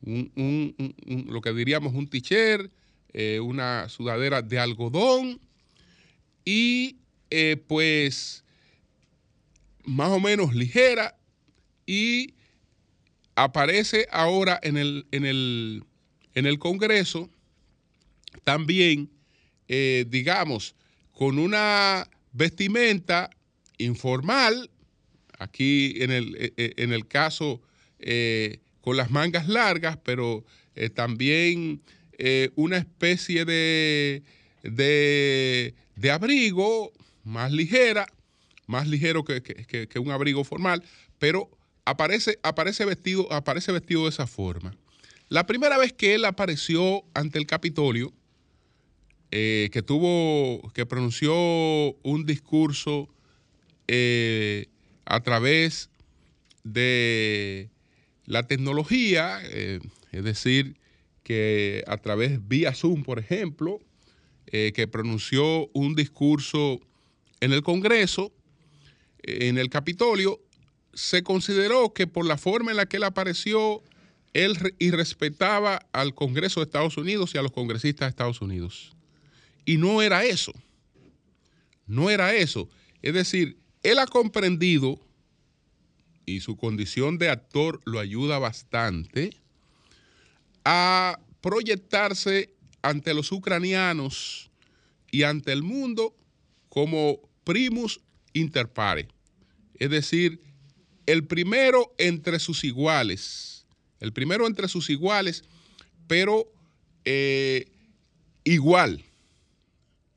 lo 0.00 1.40
que 1.40 1.52
diríamos 1.52 1.92
un 1.92 2.08
t-shirt, 2.08 2.72
eh, 3.12 3.40
una 3.40 3.88
sudadera 3.88 4.40
de 4.40 4.58
algodón 4.58 5.40
y 6.44 6.96
eh, 7.30 7.62
pues 7.66 8.44
más 9.84 10.10
o 10.10 10.20
menos 10.20 10.54
ligera 10.54 11.18
y 11.84 12.34
aparece 13.34 14.06
ahora 14.12 14.58
en 14.62 14.76
el, 14.76 15.06
en 15.10 15.26
el, 15.26 15.84
en 16.34 16.46
el 16.46 16.58
Congreso 16.60 17.28
también, 18.44 19.10
eh, 19.66 20.06
digamos, 20.08 20.76
con 21.12 21.38
una 21.38 22.08
vestimenta 22.32 23.30
informal, 23.78 24.70
aquí 25.42 25.94
en 26.02 26.10
el, 26.10 26.36
e, 26.36 26.52
e, 26.56 26.74
en 26.78 26.92
el 26.92 27.06
caso 27.06 27.60
eh, 27.98 28.60
con 28.80 28.96
las 28.96 29.10
mangas 29.10 29.48
largas, 29.48 29.98
pero 30.04 30.44
eh, 30.74 30.90
también 30.90 31.82
una 32.54 32.76
especie 32.76 33.44
de, 33.44 34.22
de, 34.62 36.10
abrigo 36.12 36.92
más 37.24 37.50
ligera, 37.50 38.06
más 38.68 38.86
ligero 38.86 39.24
que, 39.24 39.42
que 39.42 39.98
un 39.98 40.12
abrigo 40.12 40.44
formal, 40.44 40.84
pero 41.18 41.50
aparece, 41.84 42.38
aparece, 42.42 42.84
vestido, 42.84 43.32
aparece 43.32 43.72
vestido 43.72 44.04
de 44.04 44.10
esa 44.10 44.26
forma. 44.26 44.74
La 45.28 45.46
primera 45.46 45.78
vez 45.78 45.92
que 45.92 46.14
él 46.14 46.24
apareció 46.24 47.04
ante 47.14 47.38
el 47.38 47.46
Capitolio, 47.46 48.12
eh, 49.30 49.70
que 49.72 49.82
tuvo, 49.82 50.70
que 50.74 50.84
pronunció 50.84 51.34
un 52.02 52.26
discurso 52.26 53.08
eh, 53.88 54.66
a 55.04 55.20
través 55.22 55.90
de 56.64 57.70
la 58.26 58.46
tecnología, 58.46 59.40
eh, 59.44 59.80
es 60.12 60.24
decir, 60.24 60.76
que 61.22 61.84
a 61.86 61.96
través 61.98 62.46
vía 62.48 62.74
Zoom, 62.74 63.04
por 63.04 63.18
ejemplo, 63.18 63.80
que 64.44 64.86
pronunció 64.86 65.68
un 65.72 65.94
discurso 65.94 66.78
en 67.40 67.52
el 67.52 67.62
Congreso, 67.62 68.32
en 69.22 69.56
el 69.56 69.70
Capitolio, 69.70 70.40
se 70.94 71.22
consideró 71.22 71.92
que 71.92 72.06
por 72.06 72.26
la 72.26 72.38
forma 72.38 72.70
en 72.70 72.76
la 72.76 72.86
que 72.86 72.98
él 72.98 73.04
apareció, 73.04 73.82
él 74.34 74.56
irrespetaba 74.78 75.86
al 75.92 76.14
Congreso 76.14 76.60
de 76.60 76.64
Estados 76.64 76.96
Unidos 76.96 77.34
y 77.34 77.38
a 77.38 77.42
los 77.42 77.52
congresistas 77.52 78.06
de 78.06 78.10
Estados 78.10 78.40
Unidos. 78.40 78.92
Y 79.64 79.76
no 79.76 80.02
era 80.02 80.24
eso. 80.24 80.52
No 81.86 82.10
era 82.10 82.34
eso. 82.34 82.68
Es 83.00 83.14
decir, 83.14 83.56
él 83.82 83.98
ha 83.98 84.06
comprendido, 84.06 85.00
y 86.24 86.40
su 86.40 86.56
condición 86.56 87.18
de 87.18 87.30
actor 87.30 87.80
lo 87.84 87.98
ayuda 87.98 88.38
bastante, 88.38 89.36
a 90.64 91.18
proyectarse 91.40 92.54
ante 92.82 93.14
los 93.14 93.32
ucranianos 93.32 94.50
y 95.10 95.24
ante 95.24 95.52
el 95.52 95.62
mundo 95.62 96.14
como 96.68 97.18
primus 97.44 98.00
inter 98.32 98.68
pares. 98.68 99.06
Es 99.78 99.90
decir, 99.90 100.40
el 101.06 101.26
primero 101.26 101.92
entre 101.98 102.38
sus 102.38 102.64
iguales, 102.64 103.66
el 104.00 104.12
primero 104.12 104.46
entre 104.46 104.68
sus 104.68 104.90
iguales, 104.90 105.44
pero 106.06 106.52
eh, 107.04 107.66
igual, 108.44 109.04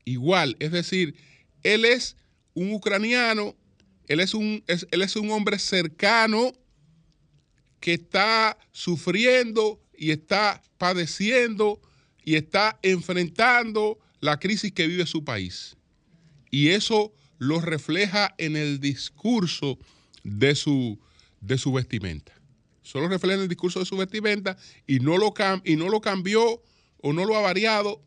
igual, 0.05 0.55
es 0.59 0.71
decir, 0.71 1.15
él 1.63 1.85
es 1.85 2.15
un 2.55 2.73
ucraniano, 2.73 3.55
él 4.07 4.19
es 4.19 4.33
un, 4.33 4.63
él 4.67 5.01
es 5.01 5.15
un 5.15 5.29
hombre 5.29 5.59
cercano 5.59 6.53
que 7.79 7.93
está 7.93 8.57
sufriendo 8.71 9.79
y 9.95 10.11
está 10.11 10.61
padeciendo 10.79 11.79
y 12.23 12.35
está 12.35 12.79
enfrentando 12.81 13.99
la 14.19 14.39
crisis 14.39 14.71
que 14.71 14.87
vive 14.87 15.05
su 15.05 15.23
país. 15.23 15.77
Y 16.49 16.69
eso 16.69 17.13
lo 17.37 17.61
refleja 17.61 18.33
en 18.37 18.55
el 18.55 18.79
discurso 18.79 19.77
de 20.23 20.55
su, 20.55 20.99
de 21.41 21.57
su 21.57 21.73
vestimenta. 21.73 22.33
Solo 22.81 23.07
refleja 23.07 23.41
el 23.41 23.49
discurso 23.49 23.79
de 23.79 23.85
su 23.85 23.97
vestimenta 23.97 24.57
y 24.87 24.99
no, 24.99 25.17
lo 25.17 25.33
y 25.63 25.75
no 25.75 25.89
lo 25.89 26.01
cambió 26.01 26.63
o 27.01 27.13
no 27.13 27.25
lo 27.25 27.35
ha 27.35 27.41
variado 27.41 28.01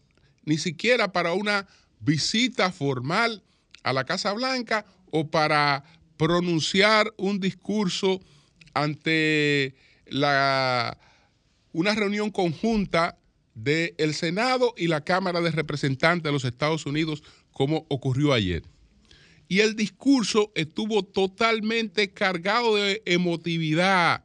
ni 0.45 0.57
siquiera 0.57 1.13
para 1.13 1.35
una 1.35 1.69
visita 2.01 2.73
formal 2.73 3.45
a 3.83 3.93
la 3.93 4.05
Casa 4.05 4.33
Blanca 4.33 4.87
o 5.11 5.31
para 5.31 5.85
pronunciar 6.17 7.12
un 7.17 7.41
discurso 7.41 8.21
ante 8.75 9.75
la, 10.07 10.99
una 11.73 11.95
reunión 11.95 12.31
conjunta 12.31 13.19
del 13.55 14.14
Senado 14.14 14.75
y 14.77 14.87
la 14.87 15.03
Cámara 15.03 15.41
de 15.41 15.51
Representantes 15.51 16.23
de 16.23 16.33
los 16.33 16.45
Estados 16.45 16.87
Unidos, 16.87 17.23
como 17.53 17.87
ocurrió 17.88 18.33
ayer. 18.33 18.62
Y 19.49 19.61
el 19.61 19.75
discurso 19.75 20.53
estuvo 20.55 21.03
totalmente 21.03 22.12
cargado 22.12 22.77
de 22.77 23.03
emotividad, 23.07 24.25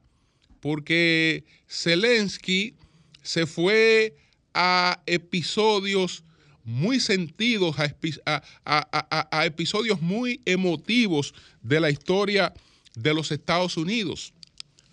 porque 0.59 1.45
Zelensky 1.67 2.75
se 3.21 3.47
fue 3.47 4.15
a 4.53 5.01
episodios 5.05 6.23
muy 6.63 6.99
sentidos, 6.99 7.75
a, 7.79 9.45
episodios 9.45 10.01
muy 10.01 10.41
emotivos 10.45 11.33
de 11.61 11.79
la 11.79 11.89
historia 11.89 12.53
de 12.95 13.13
los 13.13 13.31
Estados 13.31 13.77
Unidos. 13.77 14.33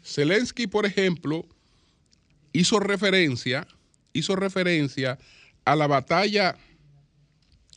Zelensky, 0.02 0.66
por 0.66 0.86
ejemplo, 0.86 1.46
hizo 2.52 2.80
referencia, 2.80 3.66
hizo 4.12 4.36
referencia 4.36 5.18
a 5.64 5.76
la 5.76 5.86
batalla 5.86 6.56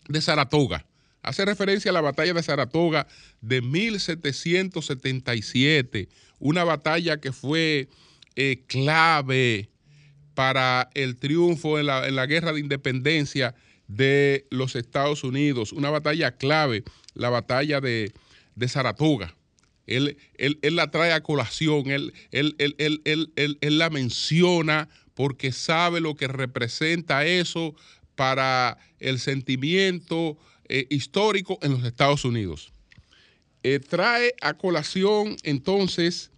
de 0.08 0.22
Saratoga 0.22 0.86
hace 1.24 1.44
referencia 1.46 1.90
a 1.90 1.94
la 1.94 2.02
batalla 2.02 2.34
de 2.34 2.44
Saratoga 2.44 3.08
de 3.42 3.62
1777, 3.62 6.10
una 6.40 6.66
batalla 6.66 7.20
que 7.20 7.32
fue 7.32 7.90
eh, 8.36 8.64
clave 8.68 9.72
para 10.36 10.92
el 10.94 11.16
triunfo 11.16 11.80
en 11.80 11.88
la, 11.88 12.26
guerra 12.26 12.54
de 12.54 12.60
independencia 12.60 13.56
de 13.88 14.48
los 14.50 14.76
Estados 14.76 15.24
Unidos, 15.24 15.72
una 15.72 15.90
batalla 15.90 16.36
clave, 16.36 16.84
la 17.14 17.30
batalla 17.30 17.82
de, 17.82 18.12
Saratoga. 18.68 19.36
Él, 19.86 20.18
él, 20.38 20.76
la 20.76 20.92
trae 20.92 21.12
a 21.12 21.22
colación, 21.22 21.92
él, 21.92 22.14
él, 22.32 23.78
la 23.78 23.90
menciona 23.90 24.90
porque 25.14 25.52
sabe 25.52 26.00
lo 26.00 26.16
que 26.16 26.28
representa 26.28 27.26
eso 27.26 27.76
para 28.16 28.78
el 29.00 29.20
sentimiento 29.20 30.38
eh, 30.70 30.88
histórico 30.90 31.60
en 31.62 31.74
los 31.74 31.84
Estados 31.84 32.24
Unidos. 32.24 32.72
Eh, 33.64 33.80
trae 33.80 34.34
a 34.42 34.56
colación 34.56 35.36
entonces, 35.44 36.32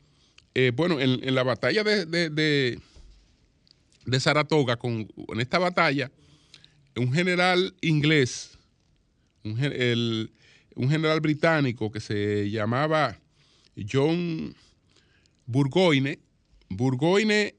eh, 0.54 0.72
bueno, 0.76 1.00
en, 1.00 1.36
la 1.36 1.44
batalla 1.44 1.84
de, 1.84 2.06
de, 2.06 2.80
Saratoga, 4.20 4.78
con, 4.78 5.08
en 5.16 5.40
esta 5.40 5.60
batalla, 5.60 6.12
un 6.98 7.14
general 7.14 7.76
inglés, 7.82 8.58
un, 9.44 9.58
general 10.90 11.20
británico 11.22 11.92
que 11.92 12.00
se 12.00 12.50
llamaba 12.50 13.20
John 13.92 14.56
Burgoyne, 15.46 16.20
Burgoyne 16.70 17.56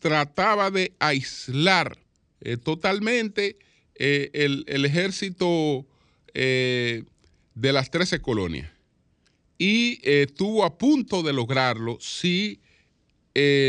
trataba 0.00 0.70
de 0.70 0.92
aislar 0.98 1.98
totalmente 2.62 3.56
eh, 4.00 4.30
el, 4.32 4.84
ejército 4.84 5.84
eh, 6.32 7.02
de 7.54 7.72
las 7.72 7.90
13 7.90 8.20
colonias. 8.20 8.70
Y 9.58 9.98
eh, 10.04 10.26
estuvo 10.28 10.64
a 10.64 10.78
punto 10.78 11.22
de 11.24 11.32
lograrlo 11.32 11.98
si 12.00 12.60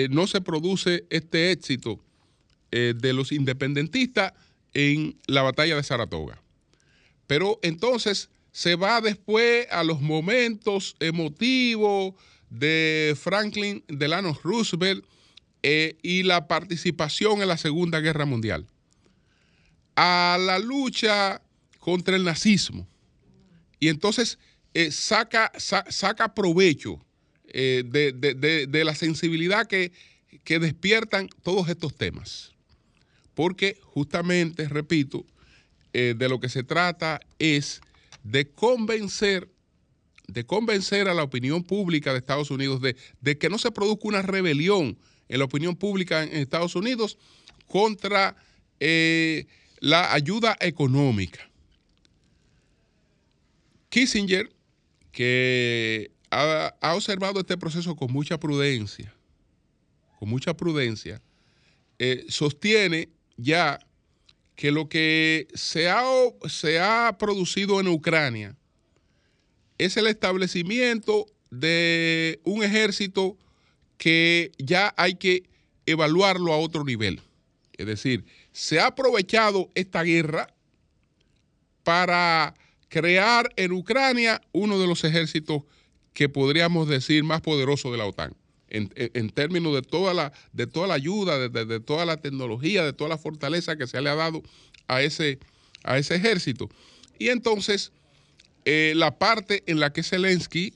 no 0.10 0.26
se 0.26 0.42
produce 0.42 1.06
este 1.12 1.52
éxito 1.52 2.00
de 2.72 3.14
los 3.14 3.32
independentistas 3.32 4.34
en 4.74 5.18
la 5.28 5.42
batalla 5.42 5.76
de 5.76 5.84
Saratoga. 5.84 6.42
Pero 7.28 7.60
entonces 7.62 8.30
se 8.52 8.76
va 8.76 9.02
después 9.02 9.68
a 9.72 9.84
los 9.84 10.02
momentos 10.02 10.96
emotivos 11.00 12.16
de 12.50 13.16
Franklin 13.20 13.84
Delano 13.88 14.38
Roosevelt 14.44 15.06
eh, 15.62 15.98
y 16.02 16.24
la 16.24 16.48
participación 16.48 17.42
en 17.42 17.48
la 17.48 17.58
Segunda 17.58 18.00
Guerra 18.00 18.26
Mundial, 18.26 18.66
a 19.96 20.38
la 20.40 20.58
lucha 20.58 21.42
contra 21.80 22.16
el 22.16 22.24
nazismo. 22.24 22.88
Y 23.80 23.90
entonces 23.90 24.40
eh, 24.74 24.92
saca, 24.92 25.52
saca 25.58 26.34
provecho 26.34 27.00
eh, 27.48 27.84
de, 27.86 28.84
la 28.84 28.96
sensibilidad 28.96 29.68
que, 29.68 29.92
que 30.44 30.60
despiertan 30.60 31.30
todos 31.44 31.68
estos 31.70 31.96
temas. 31.96 32.49
Porque 33.40 33.80
justamente, 33.84 34.68
repito, 34.68 35.26
de 35.94 36.28
lo 36.28 36.42
que 36.42 36.50
se 36.50 36.62
trata 36.62 37.22
es 37.40 37.80
de 38.22 38.52
convencer, 38.52 39.50
de 40.28 40.46
convencer 40.46 41.08
a 41.08 41.14
la 41.14 41.24
opinión 41.24 41.64
pública 41.64 42.12
de 42.12 42.20
Estados 42.20 42.52
Unidos 42.52 42.82
de, 42.82 43.38
que 43.38 43.48
no 43.48 43.58
se 43.58 43.72
produzca 43.72 44.10
una 44.10 44.22
rebelión 44.22 44.98
en 45.30 45.40
la 45.40 45.46
opinión 45.46 45.78
pública 45.78 46.22
en 46.22 46.34
Estados 46.34 46.76
Unidos 46.76 47.18
contra 47.66 48.36
eh, 48.82 49.48
la 49.80 50.14
ayuda 50.14 50.58
económica. 50.60 51.50
Kissinger, 53.88 54.52
que 55.14 56.12
ha, 56.30 56.76
observado 56.94 57.40
este 57.40 57.56
proceso 57.56 57.96
con 57.96 58.12
mucha 58.12 58.38
prudencia, 58.38 59.16
con 60.20 60.28
mucha 60.28 60.58
prudencia, 60.58 61.22
eh, 62.00 62.26
sostiene 62.28 63.08
ya 63.42 63.80
que 64.56 64.72
lo 64.72 64.90
que 64.90 65.48
se 65.54 65.90
ha, 65.90 66.04
se 66.48 66.80
ha 66.80 67.18
producido 67.18 67.80
en 67.80 67.88
Ucrania 67.88 68.58
es 69.78 69.96
el 69.96 70.08
establecimiento 70.08 71.26
de 71.50 72.42
un 72.44 72.64
ejército 72.64 73.38
que 73.98 74.52
ya 74.58 74.94
hay 74.98 75.16
que 75.16 75.44
evaluarlo 75.86 76.54
a 76.54 76.58
otro 76.58 76.84
nivel. 76.84 77.22
Es 77.78 77.88
decir, 77.88 78.26
se 78.52 78.82
ha 78.82 78.88
aprovechado 78.88 79.72
esta 79.76 80.04
guerra 80.04 80.54
para 81.84 82.54
crear 82.90 83.50
en 83.56 83.72
Ucrania 83.72 84.42
uno 84.52 84.80
de 84.80 84.88
los 84.88 85.06
ejércitos 85.06 85.64
que 86.14 86.28
podríamos 86.28 86.90
decir 86.90 87.24
más 87.24 87.40
poderosos 87.40 87.92
de 87.94 87.98
la 87.98 88.06
OTAN 88.06 88.36
en, 88.70 89.30
términos 89.30 89.74
de 89.74 89.82
toda 89.82 90.14
la, 90.14 90.32
de 90.54 90.68
toda 90.68 90.88
la 90.88 90.94
ayuda, 90.94 91.50
de, 91.50 91.80
toda 91.80 92.06
la 92.06 92.18
tecnología, 92.18 92.84
de 92.84 92.94
toda 92.94 93.10
la 93.10 93.18
fortaleza 93.18 93.78
que 93.78 93.88
se 93.88 94.02
le 94.02 94.10
ha 94.10 94.16
dado 94.16 94.44
a 94.88 95.02
ese, 95.02 95.40
a 95.84 95.98
ese 95.98 96.16
ejército. 96.16 96.70
Y 97.18 97.30
entonces, 97.30 97.92
eh, 98.66 98.94
la 98.96 99.18
parte 99.18 99.64
en 99.68 99.80
la 99.80 99.92
que 99.92 100.04
Zelensky, 100.04 100.74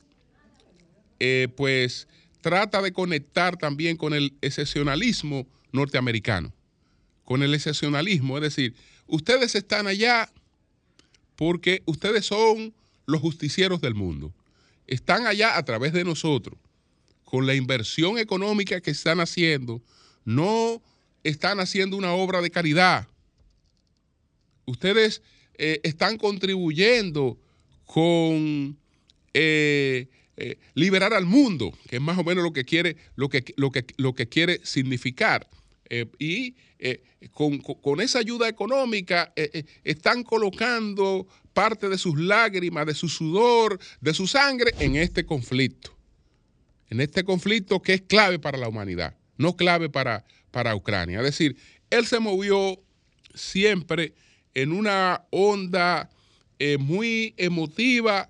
eh, 1.19 1.47
pues, 1.55 2.07
trata 2.41 2.81
de 2.81 2.91
conectar 2.91 3.57
también 3.57 3.95
con 3.95 4.13
el 4.13 4.33
excepcionalismo 4.41 5.47
norteamericano, 5.71 6.53
con 7.23 7.43
el 7.43 7.53
excepcionalismo, 7.53 8.37
es 8.37 8.43
decir, 8.43 8.75
ustedes 9.07 9.55
están 9.55 9.87
allá 9.87 10.29
porque 11.35 11.81
ustedes 11.85 12.25
son 12.25 12.73
los 13.05 13.21
justicieros 13.21 13.81
del 13.81 13.95
mundo, 13.95 14.33
están 14.87 15.25
allá 15.25 15.57
a 15.57 15.63
través 15.63 15.93
de 15.93 16.03
nosotros 16.03 16.57
con 17.33 17.47
la 17.47 17.55
inversión 17.55 18.19
económica 18.19 18.79
que 18.79 18.91
están 18.91 19.19
haciendo, 19.19 19.81
no 20.23 20.83
están 21.23 21.59
haciendo 21.59 21.97
una 21.97 22.13
obra 22.13 22.43
de 22.43 22.51
caridad. 22.51 23.07
Ustedes 24.67 25.23
eh, 25.55 25.79
están 25.81 26.19
contribuyendo 26.19 27.39
con 27.87 28.77
eh, 29.33 30.09
eh, 30.37 30.59
liberar 30.75 31.11
al 31.15 31.25
mundo, 31.25 31.75
que 31.89 31.95
es 31.95 32.01
más 32.03 32.19
o 32.19 32.23
menos 32.23 32.43
lo 32.43 32.53
que 32.53 32.65
quiere, 32.65 32.97
lo 33.15 33.29
que, 33.29 33.43
lo 33.57 33.71
que, 33.71 33.83
lo 33.97 34.13
que 34.13 34.29
quiere 34.29 34.59
significar. 34.63 35.49
y 36.19 36.53
con, 37.31 37.57
con, 37.57 37.99
esa 37.99 38.19
ayuda 38.19 38.47
económica 38.47 39.33
están 39.83 40.21
colocando 40.21 41.25
parte 41.51 41.89
de 41.89 41.97
sus 41.97 42.15
lágrimas, 42.19 42.85
de 42.85 42.93
su 42.93 43.09
sudor, 43.09 43.79
de 44.01 44.13
su 44.13 44.27
sangre 44.27 44.71
en 44.77 44.97
este 44.97 45.25
conflicto 45.25 45.92
en 46.89 47.01
este 47.01 47.23
conflicto 47.23 47.81
que 47.81 47.93
es 47.93 48.01
clave 48.01 48.39
para 48.39 48.57
la 48.57 48.67
humanidad, 48.67 49.15
no 49.37 49.55
clave 49.55 49.89
para, 49.89 50.25
para 50.51 50.75
Ucrania. 50.75 51.19
Es 51.19 51.25
decir, 51.25 51.57
él 51.89 52.05
se 52.05 52.19
movió 52.19 52.79
siempre 53.33 54.13
en 54.53 54.71
una 54.71 55.25
onda 55.31 56.09
eh, 56.59 56.77
muy 56.77 57.33
emotiva 57.37 58.29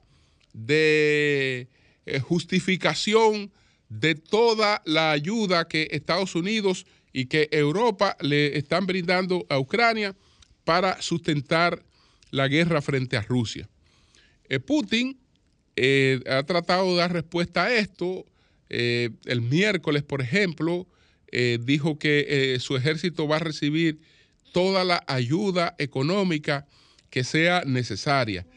de 0.54 1.68
eh, 2.06 2.20
justificación 2.20 3.52
de 3.90 4.16
toda 4.16 4.82
la 4.86 5.12
ayuda 5.12 5.68
que 5.68 5.90
Estados 5.92 6.36
Unidos 6.36 6.86
y 7.12 7.26
que 7.26 7.50
Europa 7.52 8.18
le 8.22 8.58
están 8.58 8.86
brindando 8.86 9.46
a 9.50 9.60
Ucrania 9.60 10.16
para 10.64 11.02
sustentar 11.02 11.84
la 12.32 12.48
guerra 12.48 12.82
frente 12.82 13.18
a 13.18 13.22
Rusia. 13.22 13.70
Eh, 14.50 14.60
Putin 14.60 15.20
ha 16.30 16.44
tratado 16.44 16.92
de 16.92 16.98
dar 16.98 17.12
respuesta 17.12 17.64
a 17.64 17.74
esto, 17.74 18.26
eh, 18.76 19.12
el 19.26 19.42
miércoles, 19.44 20.02
por 20.02 20.20
ejemplo, 20.20 20.88
eh, 21.32 21.60
dijo 21.62 22.00
que 22.00 22.26
eh, 22.28 22.60
su 22.60 22.76
ejército 22.76 23.28
va 23.28 23.36
a 23.36 23.40
recibir 23.40 24.00
toda 24.52 24.84
la 24.84 25.04
ayuda 25.06 25.76
económica 25.78 26.66
que 27.12 27.24
sea 27.24 27.62
necesaria. 27.68 28.48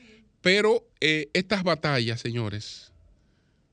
Pero 0.40 0.88
estas 1.00 1.64
batallas, 1.64 2.18
señores, 2.18 2.92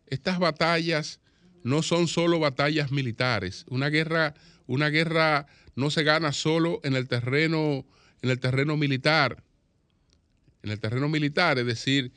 estas 0.08 0.38
batallas 0.38 1.21
no 1.63 1.82
son 1.82 2.10
solo 2.10 2.39
batallas 2.39 2.91
militares. 2.91 3.63
Una 3.69 3.89
guerra, 3.89 4.34
una 4.67 4.89
guerra 4.89 5.47
no 5.77 5.91
se 5.91 6.03
gana 6.03 6.34
solo 6.34 6.82
en 6.84 6.95
el 6.95 7.08
terreno, 7.08 7.86
en 8.21 8.29
el 8.29 8.39
terreno 8.41 8.75
militar. 8.75 9.41
En 10.62 10.71
el 10.71 10.79
terreno 10.82 11.08
militar, 11.08 11.58
es 11.58 11.65
decir, 11.65 12.12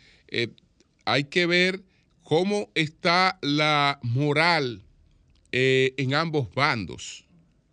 hay 1.05 1.25
que 1.25 1.47
ver 1.47 1.85
cómo 2.27 2.73
está 2.75 3.39
la 3.41 4.01
moral 4.03 4.83
eh, 5.53 5.95
en 5.97 6.13
ambos 6.13 6.53
bandos, 6.53 7.25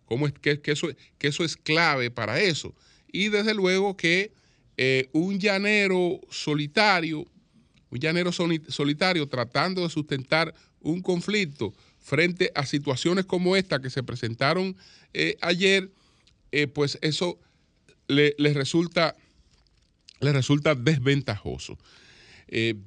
cómo 0.04 0.28
es 0.28 0.34
que, 0.34 0.60
eso, 0.64 1.44
es 1.44 1.56
clave 1.56 2.12
para 2.12 2.40
eso. 2.40 2.72
Y 3.10 3.30
desde 3.30 3.52
luego 3.52 3.96
que 3.96 4.30
eh, 4.76 5.08
un 5.10 5.40
llanero 5.40 6.20
solitario, 6.30 7.26
un 7.90 7.98
llanero 7.98 8.30
solitario 8.30 9.26
tratando 9.26 9.82
de 9.82 9.90
sustentar 9.90 10.54
un 10.78 11.02
conflicto 11.02 11.74
frente 11.98 12.52
a 12.54 12.64
situaciones 12.64 13.24
como 13.24 13.56
esta 13.56 13.82
que 13.82 13.90
se 13.90 14.04
presentaron 14.04 14.76
eh, 15.14 15.36
ayer, 15.40 15.90
pues 16.72 16.96
eso 17.02 17.40
le, 18.06 18.36
resulta, 18.38 19.16
le 20.20 20.32
resulta 20.32 20.76
desventajoso. 20.76 21.76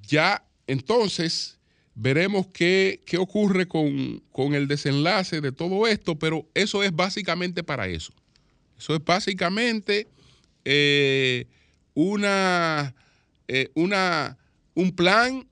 ya 0.08 0.48
entonces, 0.68 1.57
Veremos 2.00 2.46
qué, 2.54 3.02
ocurre 3.18 3.68
con, 3.68 4.54
el 4.54 4.68
desenlace 4.68 5.42
de 5.42 5.52
todo 5.52 5.88
esto, 5.88 6.20
pero 6.20 6.48
eso 6.54 6.84
es 6.84 6.96
básicamente 6.96 7.64
para 7.64 7.88
eso. 7.88 8.14
Eso 8.78 8.94
es 8.94 9.04
básicamente 9.04 10.08
eh, 10.64 11.48
una, 11.96 12.94
eh, 13.48 13.72
una, 13.74 14.38
un 14.76 14.96
plan, 14.96 15.48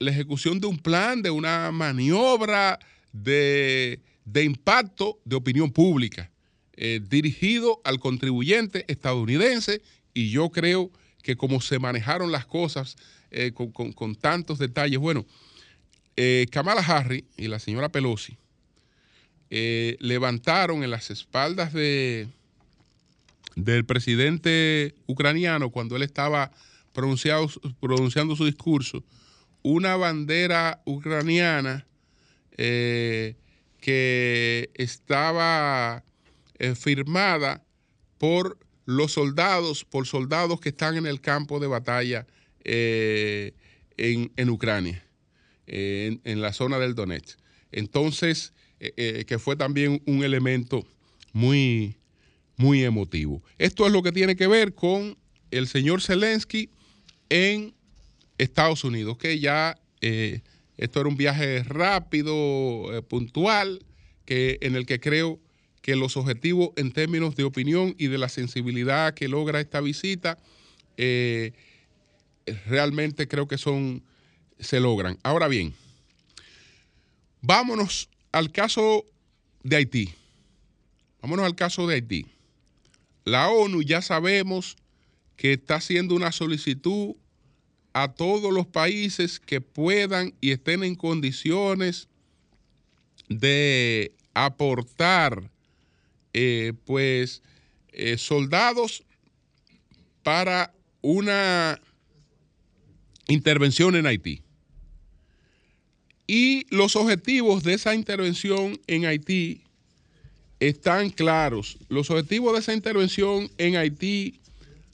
la 0.00 0.10
ejecución 0.10 0.58
de 0.58 0.66
un 0.66 0.78
plan, 0.78 1.22
de 1.22 1.30
una 1.30 1.70
maniobra 1.70 2.80
de, 3.12 4.00
impacto 4.34 5.20
de 5.24 5.36
opinión 5.36 5.70
pública, 5.70 6.28
eh, 6.72 6.98
dirigido 7.08 7.80
al 7.84 8.00
contribuyente 8.00 8.84
estadounidense 8.88 9.80
y 10.12 10.30
yo 10.30 10.50
creo 10.50 10.90
que 11.22 11.36
como 11.36 11.60
se 11.60 11.78
manejaron 11.78 12.32
las 12.32 12.46
cosas 12.46 12.96
con, 13.54 13.92
con 13.92 14.14
tantos 14.14 14.60
detalles, 14.60 15.00
bueno, 15.00 15.26
eh, 16.16 16.46
Kamala 16.50 16.80
Harris 16.80 17.24
y 17.36 17.48
la 17.48 17.58
señora 17.58 17.88
Pelosi 17.88 18.36
eh, 19.50 19.96
levantaron 20.00 20.84
en 20.84 20.90
las 20.90 21.10
espaldas 21.10 21.72
de, 21.72 22.28
del 23.56 23.84
presidente 23.84 24.94
ucraniano 25.06 25.70
cuando 25.70 25.96
él 25.96 26.02
estaba 26.02 26.52
pronunciando 26.92 28.36
su 28.36 28.44
discurso 28.44 29.02
una 29.62 29.96
bandera 29.96 30.82
ucraniana 30.84 31.86
eh, 32.56 33.34
que 33.80 34.70
estaba 34.74 36.04
firmada 36.76 37.62
por 38.18 38.58
los 38.86 39.12
soldados, 39.12 39.84
por 39.84 40.06
soldados 40.06 40.60
que 40.60 40.68
están 40.68 40.96
en 40.96 41.06
el 41.06 41.20
campo 41.20 41.60
de 41.60 41.66
batalla 41.66 42.26
en 42.64 44.50
Ucrania 44.50 45.04
en, 45.66 46.40
la 46.40 46.52
zona 46.52 46.78
del 46.78 46.94
Donetsk. 46.94 47.38
Entonces, 47.72 48.52
eh, 48.80 48.92
eh, 48.96 49.24
que 49.26 49.38
fue 49.38 49.56
también 49.56 50.02
un 50.06 50.24
elemento 50.24 50.86
muy, 51.32 51.96
muy 52.56 52.84
emotivo. 52.84 53.42
Esto 53.58 53.86
es 53.86 53.92
lo 53.92 54.02
que 54.02 54.12
tiene 54.12 54.36
que 54.36 54.46
ver 54.46 54.74
con 54.74 55.16
el 55.50 55.66
señor 55.66 56.02
Zelensky 56.02 56.70
en 57.28 57.74
Estados 58.38 58.84
Unidos, 58.84 59.16
que 59.16 59.38
ya 59.38 59.80
eh, 60.00 60.42
esto 60.76 61.00
era 61.00 61.08
un 61.08 61.16
viaje 61.16 61.62
rápido, 61.62 63.04
puntual, 63.08 63.84
que, 64.24 64.58
en 64.60 64.74
el 64.76 64.86
que 64.86 65.00
creo 65.00 65.38
que 65.80 65.96
los 65.96 66.16
objetivos 66.16 66.70
en 66.76 66.92
términos 66.92 67.36
de 67.36 67.44
opinión 67.44 67.94
y 67.98 68.08
de 68.08 68.18
la 68.18 68.28
sensibilidad 68.28 69.14
que 69.14 69.28
logra 69.28 69.60
esta 69.60 69.80
visita, 69.80 70.38
realmente 72.66 73.28
creo 73.28 73.46
que 73.46 73.58
son, 73.58 74.02
se 74.58 74.80
logran. 74.80 75.18
Ahora 75.22 75.48
bien, 75.48 75.74
vámonos 77.40 78.08
al 78.32 78.52
caso 78.52 79.04
de 79.62 79.76
Haití. 79.76 80.14
Vámonos 81.20 81.46
al 81.46 81.54
caso 81.54 81.86
de 81.86 81.94
Haití. 81.96 82.26
La 83.24 83.48
ONU 83.48 83.82
ya 83.82 84.02
sabemos 84.02 84.76
que 85.36 85.54
está 85.54 85.76
haciendo 85.76 86.14
una 86.14 86.32
solicitud 86.32 87.14
a 87.94 88.12
todos 88.12 88.52
los 88.52 88.66
países 88.66 89.40
que 89.40 89.60
puedan 89.60 90.34
y 90.40 90.50
estén 90.50 90.84
en 90.84 90.94
condiciones 90.94 92.08
de 93.28 94.12
aportar 94.34 95.50
eh, 96.32 96.72
pues 96.84 97.42
eh, 97.92 98.18
soldados 98.18 99.04
para 100.22 100.74
una 101.00 101.80
intervención 103.28 103.94
en 103.94 104.06
Haití. 104.06 104.43
Y 106.26 106.66
los 106.70 106.96
objetivos 106.96 107.62
de 107.62 107.74
esa 107.74 107.94
intervención 107.94 108.80
en 108.86 109.06
Haití 109.06 109.60
están 110.60 111.10
claros. 111.10 111.76
Los 111.88 112.10
objetivos 112.10 112.54
de 112.54 112.60
esa 112.60 112.72
intervención 112.72 113.50
en 113.58 113.76
Haití 113.76 114.40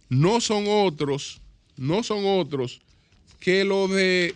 no 0.08 0.40
son 0.40 0.64
otros, 0.68 1.40
no 1.76 2.02
son 2.02 2.24
otros 2.26 2.80
que 3.38 3.64
lo 3.64 3.88
de 3.88 4.34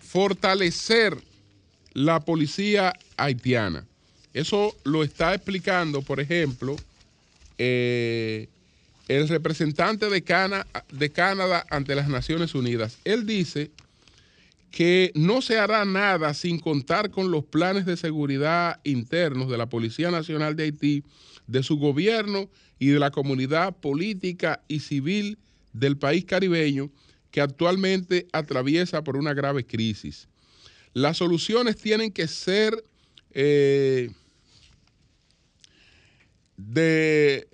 fortalecer 0.00 1.16
la 1.92 2.20
policía 2.20 2.94
haitiana. 3.16 3.86
Eso 4.32 4.76
lo 4.84 5.04
está 5.04 5.34
explicando, 5.34 6.02
por 6.02 6.20
ejemplo, 6.20 6.76
eh, 7.58 8.48
el 9.08 9.28
representante 9.28 10.08
de, 10.08 10.64
de 10.92 11.10
Canadá 11.10 11.66
ante 11.68 11.94
las 11.94 12.08
Naciones 12.08 12.54
Unidas. 12.54 12.98
Él 13.04 13.26
dice 13.26 13.70
que 14.70 15.10
no 15.14 15.42
se 15.42 15.58
hará 15.58 15.84
nada 15.84 16.32
sin 16.34 16.58
contar 16.58 17.10
con 17.10 17.30
los 17.30 17.44
planes 17.44 17.86
de 17.86 17.96
seguridad 17.96 18.80
internos 18.84 19.50
de 19.50 19.58
la 19.58 19.68
Policía 19.68 20.10
Nacional 20.10 20.54
de 20.54 20.64
Haití, 20.64 21.04
de 21.46 21.62
su 21.62 21.76
gobierno 21.76 22.48
y 22.78 22.88
de 22.88 23.00
la 23.00 23.10
comunidad 23.10 23.76
política 23.76 24.62
y 24.68 24.80
civil 24.80 25.38
del 25.72 25.98
país 25.98 26.24
caribeño 26.24 26.90
que 27.30 27.40
actualmente 27.40 28.28
atraviesa 28.32 29.02
por 29.02 29.16
una 29.16 29.34
grave 29.34 29.64
crisis. 29.64 30.28
Las 30.92 31.16
soluciones 31.16 31.76
tienen 31.76 32.12
que 32.12 32.26
ser 32.26 32.82
eh, 33.32 34.10
de, 36.56 37.48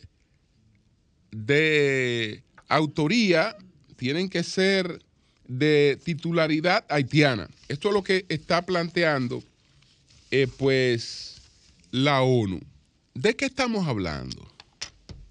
de 1.31 2.43
autoría, 2.69 3.57
tienen 3.97 4.29
que 4.29 4.43
ser 4.43 5.06
de 5.49 5.99
titularidad 6.05 6.85
haitiana. 6.89 7.49
Esto 7.69 7.89
es 7.89 7.95
lo 7.95 8.03
que 8.03 8.27
está 8.29 8.63
planteando 8.63 9.43
eh, 10.31 10.49
pues 10.59 11.41
la 11.91 12.23
ONU. 12.23 12.61
¿De 13.15 13.35
qué 13.37 13.47
estamos 13.47 13.87
hablando? 13.87 14.47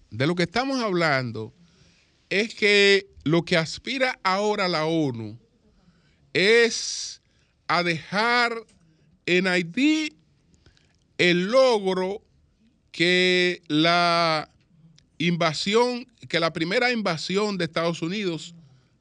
De 0.09 0.25
lo 0.25 0.35
que 0.35 0.43
estamos 0.43 0.81
hablando 0.81 1.53
es 2.29 2.55
que 2.55 3.07
lo 3.23 3.43
que 3.43 3.57
aspira 3.57 4.19
ahora 4.23 4.67
la 4.67 4.85
ONU 4.85 5.37
es 6.33 7.21
a 7.67 7.83
dejar 7.83 8.55
en 9.25 9.47
Haití 9.47 10.15
el 11.17 11.45
logro 11.45 12.21
que 12.91 13.61
la 13.67 14.49
invasión, 15.17 16.07
que 16.27 16.39
la 16.39 16.53
primera 16.53 16.91
invasión 16.91 17.57
de 17.57 17.65
Estados 17.65 18.01
Unidos 18.01 18.54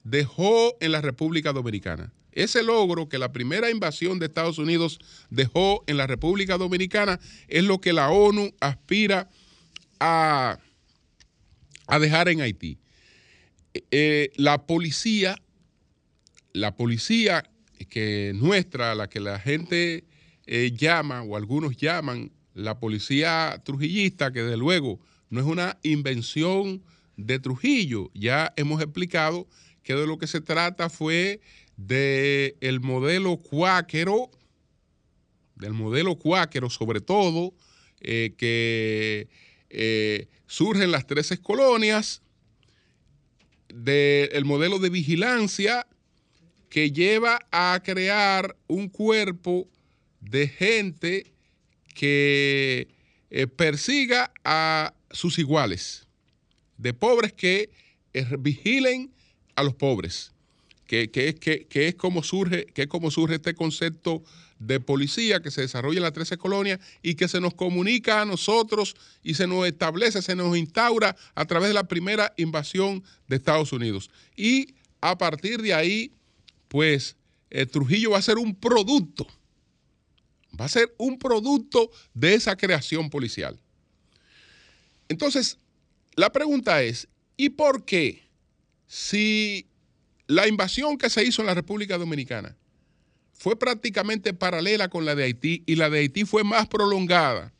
dejó 0.04 0.76
en 0.80 0.92
la 0.92 1.00
República 1.00 1.52
Dominicana. 1.52 2.12
Ese 2.32 2.62
logro 2.62 3.08
que 3.08 3.18
la 3.18 3.32
primera 3.32 3.70
invasión 3.70 4.18
de 4.18 4.26
Estados 4.26 4.58
Unidos 4.58 4.98
dejó 5.30 5.84
en 5.86 5.96
la 5.96 6.06
República 6.06 6.58
Dominicana 6.58 7.20
es 7.48 7.64
lo 7.64 7.80
que 7.80 7.92
la 7.92 8.10
ONU 8.10 8.52
aspira 8.60 9.30
a, 10.00 10.58
a 11.86 11.98
dejar 11.98 12.28
en 12.28 12.40
Haití. 12.40 12.78
Eh, 13.90 14.30
la 14.36 14.66
policía, 14.66 15.36
la 16.52 16.76
policía 16.76 17.44
que 17.88 18.32
nuestra, 18.34 18.94
la 18.94 19.08
que 19.08 19.20
la 19.20 19.38
gente 19.38 20.04
eh, 20.46 20.72
llama 20.76 21.22
o 21.22 21.36
algunos 21.36 21.76
llaman 21.76 22.32
la 22.54 22.78
policía 22.78 23.60
trujillista, 23.64 24.32
que 24.32 24.42
desde 24.42 24.56
luego 24.56 25.00
no 25.30 25.40
es 25.40 25.46
una 25.46 25.78
invención 25.82 26.82
de 27.16 27.38
Trujillo. 27.38 28.10
Ya 28.14 28.52
hemos 28.56 28.80
explicado 28.82 29.48
que 29.84 29.94
de 29.94 30.06
lo 30.06 30.18
que 30.18 30.26
se 30.26 30.40
trata 30.40 30.90
fue 30.90 31.40
del 31.76 32.56
el 32.60 32.80
modelo 32.80 33.36
cuáquero, 33.36 34.30
del 35.54 35.72
modelo 35.72 36.16
cuáquero 36.16 36.70
sobre 36.70 37.00
todo, 37.00 37.54
eh, 38.00 38.34
que 38.36 39.28
eh, 39.70 40.28
surge 40.46 40.82
en 40.82 40.90
las 40.90 41.06
13 41.06 41.38
colonias, 41.38 42.22
del 43.74 44.44
modelo 44.44 44.78
de 44.78 44.88
vigilancia 44.88 45.86
que 46.68 46.90
lleva 46.90 47.40
a 47.50 47.80
crear 47.84 48.56
un 48.66 48.88
cuerpo 48.88 49.68
de 50.20 50.48
gente 50.48 51.32
que 51.94 52.88
eh, 53.30 53.46
persiga 53.46 54.32
a 54.44 54.94
sus 55.10 55.38
iguales, 55.38 56.06
de 56.76 56.92
pobres 56.94 57.32
que 57.32 57.70
eh, 58.12 58.26
vigilen 58.38 59.13
a 59.56 59.62
los 59.62 59.74
pobres, 59.74 60.32
que, 60.86 61.10
es, 61.14 61.34
que, 61.34 61.66
es 61.88 61.94
como 61.94 62.22
surge, 62.22 62.66
que 62.66 62.82
es 62.82 62.88
como 62.88 63.10
surge 63.10 63.36
este 63.36 63.54
concepto 63.54 64.22
de 64.58 64.80
policía 64.80 65.40
que 65.40 65.50
se 65.50 65.62
desarrolla 65.62 65.98
en 65.98 66.04
la 66.04 66.12
13 66.12 66.36
colonias 66.36 66.78
y 67.02 67.14
que 67.14 67.28
se 67.28 67.40
nos 67.40 67.54
comunica 67.54 68.22
a 68.22 68.24
nosotros 68.24 68.94
y 69.22 69.34
se 69.34 69.46
nos 69.46 69.66
establece, 69.66 70.22
se 70.22 70.36
nos 70.36 70.56
instaura 70.56 71.16
a 71.34 71.44
través 71.44 71.68
de 71.68 71.74
la 71.74 71.88
primera 71.88 72.32
invasión 72.36 73.02
de 73.28 73.36
Estados 73.36 73.72
Unidos. 73.72 74.10
Y 74.36 74.74
a 75.00 75.18
partir 75.18 75.60
de 75.62 75.74
ahí, 75.74 76.12
pues 76.68 77.16
el 77.50 77.68
Trujillo 77.68 78.10
va 78.10 78.18
a 78.18 78.22
ser 78.22 78.38
un 78.38 78.54
producto 78.54 79.26
va 80.58 80.66
a 80.66 80.68
ser 80.68 80.94
un 80.98 81.18
producto 81.18 81.90
de 82.12 82.34
esa 82.34 82.56
creación 82.56 83.10
policial. 83.10 83.58
Entonces, 85.08 85.58
la 86.16 86.30
pregunta 86.32 86.82
es, 86.82 87.08
¿y 87.36 87.50
por 87.50 87.84
qué 87.84 88.23
si 88.86 89.66
la 90.26 90.48
invasión 90.48 90.98
que 90.98 91.10
se 91.10 91.24
hizo 91.24 91.42
en 91.42 91.46
la 91.46 91.54
República 91.54 91.98
Dominicana 91.98 92.56
fue 93.32 93.58
prácticamente 93.58 94.32
paralela 94.32 94.88
con 94.88 95.04
la 95.04 95.14
de 95.14 95.24
Haití 95.24 95.62
y 95.66 95.76
la 95.76 95.90
de 95.90 96.00
Haití 96.00 96.24
fue 96.24 96.44
más 96.44 96.66
prolongada, 96.68 97.52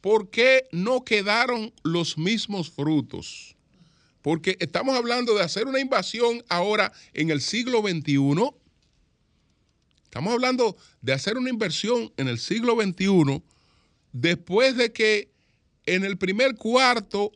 ¿por 0.00 0.30
qué 0.30 0.68
no 0.72 1.04
quedaron 1.04 1.72
los 1.82 2.16
mismos 2.16 2.70
frutos? 2.70 3.56
Porque 4.22 4.56
estamos 4.60 4.96
hablando 4.96 5.34
de 5.34 5.42
hacer 5.42 5.66
una 5.66 5.80
invasión 5.80 6.44
ahora 6.48 6.92
en 7.12 7.30
el 7.30 7.40
siglo 7.40 7.82
XXI 7.82 8.54
Estamos 10.16 10.32
hablando 10.32 10.78
de 11.02 11.12
hacer 11.12 11.36
una 11.36 11.50
inversión 11.50 12.10
en 12.16 12.28
el 12.28 12.38
siglo 12.38 12.74
XXI 12.80 13.42
después 14.12 14.74
de 14.74 14.90
que 14.90 15.30
en 15.84 16.06
el 16.06 16.16
primer 16.16 16.54
cuarto 16.54 17.32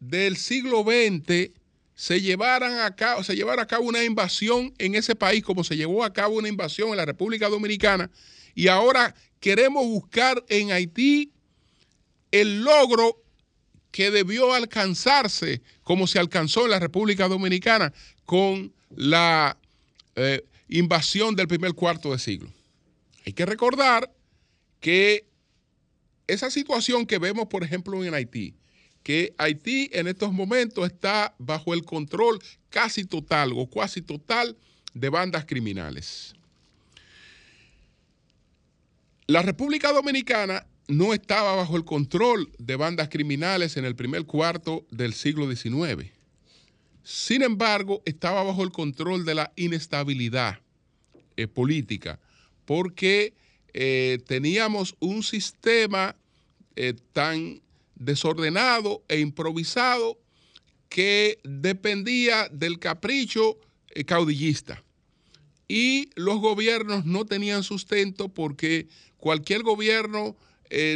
del 0.00 0.38
siglo 0.38 0.82
XX 0.82 1.50
se 1.96 2.20
llevaran 2.20 2.78
a 2.78 2.94
cabo, 2.94 3.24
se 3.24 3.34
llevara 3.34 3.62
a 3.62 3.66
cabo 3.66 3.84
una 3.84 4.04
invasión 4.04 4.74
en 4.78 4.94
ese 4.94 5.16
país, 5.16 5.42
como 5.42 5.64
se 5.64 5.76
llevó 5.76 6.04
a 6.04 6.12
cabo 6.12 6.36
una 6.36 6.48
invasión 6.48 6.90
en 6.90 6.98
la 6.98 7.06
República 7.06 7.48
Dominicana, 7.48 8.10
y 8.54 8.68
ahora 8.68 9.14
queremos 9.40 9.84
buscar 9.86 10.44
en 10.48 10.72
Haití 10.72 11.32
el 12.30 12.62
logro 12.62 13.22
que 13.90 14.10
debió 14.10 14.52
alcanzarse, 14.52 15.62
como 15.82 16.06
se 16.06 16.18
alcanzó 16.18 16.64
en 16.64 16.72
la 16.72 16.80
República 16.80 17.28
Dominicana, 17.28 17.94
con 18.26 18.74
la 18.94 19.56
eh, 20.16 20.44
invasión 20.68 21.34
del 21.34 21.48
primer 21.48 21.72
cuarto 21.72 22.12
de 22.12 22.18
siglo. 22.18 22.52
Hay 23.24 23.32
que 23.32 23.46
recordar 23.46 24.12
que 24.80 25.24
esa 26.26 26.50
situación 26.50 27.06
que 27.06 27.18
vemos, 27.18 27.46
por 27.46 27.64
ejemplo, 27.64 28.04
en 28.04 28.12
Haití, 28.12 28.54
que 29.06 29.36
Haití 29.38 29.88
en 29.92 30.08
estos 30.08 30.32
momentos 30.32 30.84
está 30.84 31.32
bajo 31.38 31.74
el 31.74 31.84
control 31.84 32.42
casi 32.70 33.04
total 33.04 33.52
o 33.54 33.70
casi 33.70 34.02
total 34.02 34.56
de 34.94 35.08
bandas 35.10 35.44
criminales. 35.44 36.34
La 39.28 39.42
República 39.42 39.92
Dominicana 39.92 40.66
no 40.88 41.14
estaba 41.14 41.54
bajo 41.54 41.76
el 41.76 41.84
control 41.84 42.50
de 42.58 42.74
bandas 42.74 43.08
criminales 43.08 43.76
en 43.76 43.84
el 43.84 43.94
primer 43.94 44.24
cuarto 44.24 44.84
del 44.90 45.14
siglo 45.14 45.48
XIX. 45.48 46.10
Sin 47.04 47.42
embargo, 47.42 48.02
estaba 48.06 48.42
bajo 48.42 48.64
el 48.64 48.72
control 48.72 49.24
de 49.24 49.36
la 49.36 49.52
inestabilidad 49.54 50.58
eh, 51.36 51.46
política, 51.46 52.18
porque 52.64 53.34
eh, 53.72 54.18
teníamos 54.26 54.96
un 54.98 55.22
sistema 55.22 56.16
eh, 56.74 56.94
tan 57.12 57.60
desordenado 57.96 59.02
e 59.08 59.18
improvisado 59.20 60.18
que 60.88 61.40
dependía 61.42 62.48
del 62.52 62.78
capricho 62.78 63.58
caudillista. 64.06 64.82
Y 65.68 66.10
los 66.14 66.38
gobiernos 66.38 67.04
no 67.04 67.24
tenían 67.24 67.64
sustento 67.64 68.28
porque 68.28 68.86
cualquier 69.16 69.62
gobierno 69.62 70.36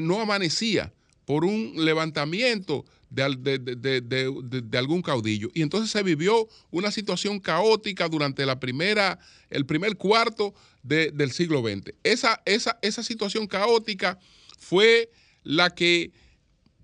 no 0.02 0.20
amanecía 0.20 0.92
por 1.24 1.44
un 1.44 1.84
levantamiento 1.84 2.84
de, 3.10 4.78
algún 4.78 5.02
caudillo. 5.02 5.50
Y 5.54 5.62
entonces 5.62 5.90
se 5.90 6.02
vivió 6.02 6.48
una 6.70 6.90
situación 6.90 7.40
caótica 7.40 8.08
durante 8.08 8.46
la 8.46 8.60
primera, 8.60 9.18
el 9.50 9.66
primer 9.66 9.96
cuarto 9.96 10.54
del 10.82 11.32
siglo 11.32 11.60
XX. 11.60 11.94
Esa, 12.02 12.40
esa, 12.44 12.78
esa 12.82 13.02
situación 13.02 13.46
caótica 13.46 14.18
fue 14.58 15.10
la 15.42 15.70
que 15.70 16.12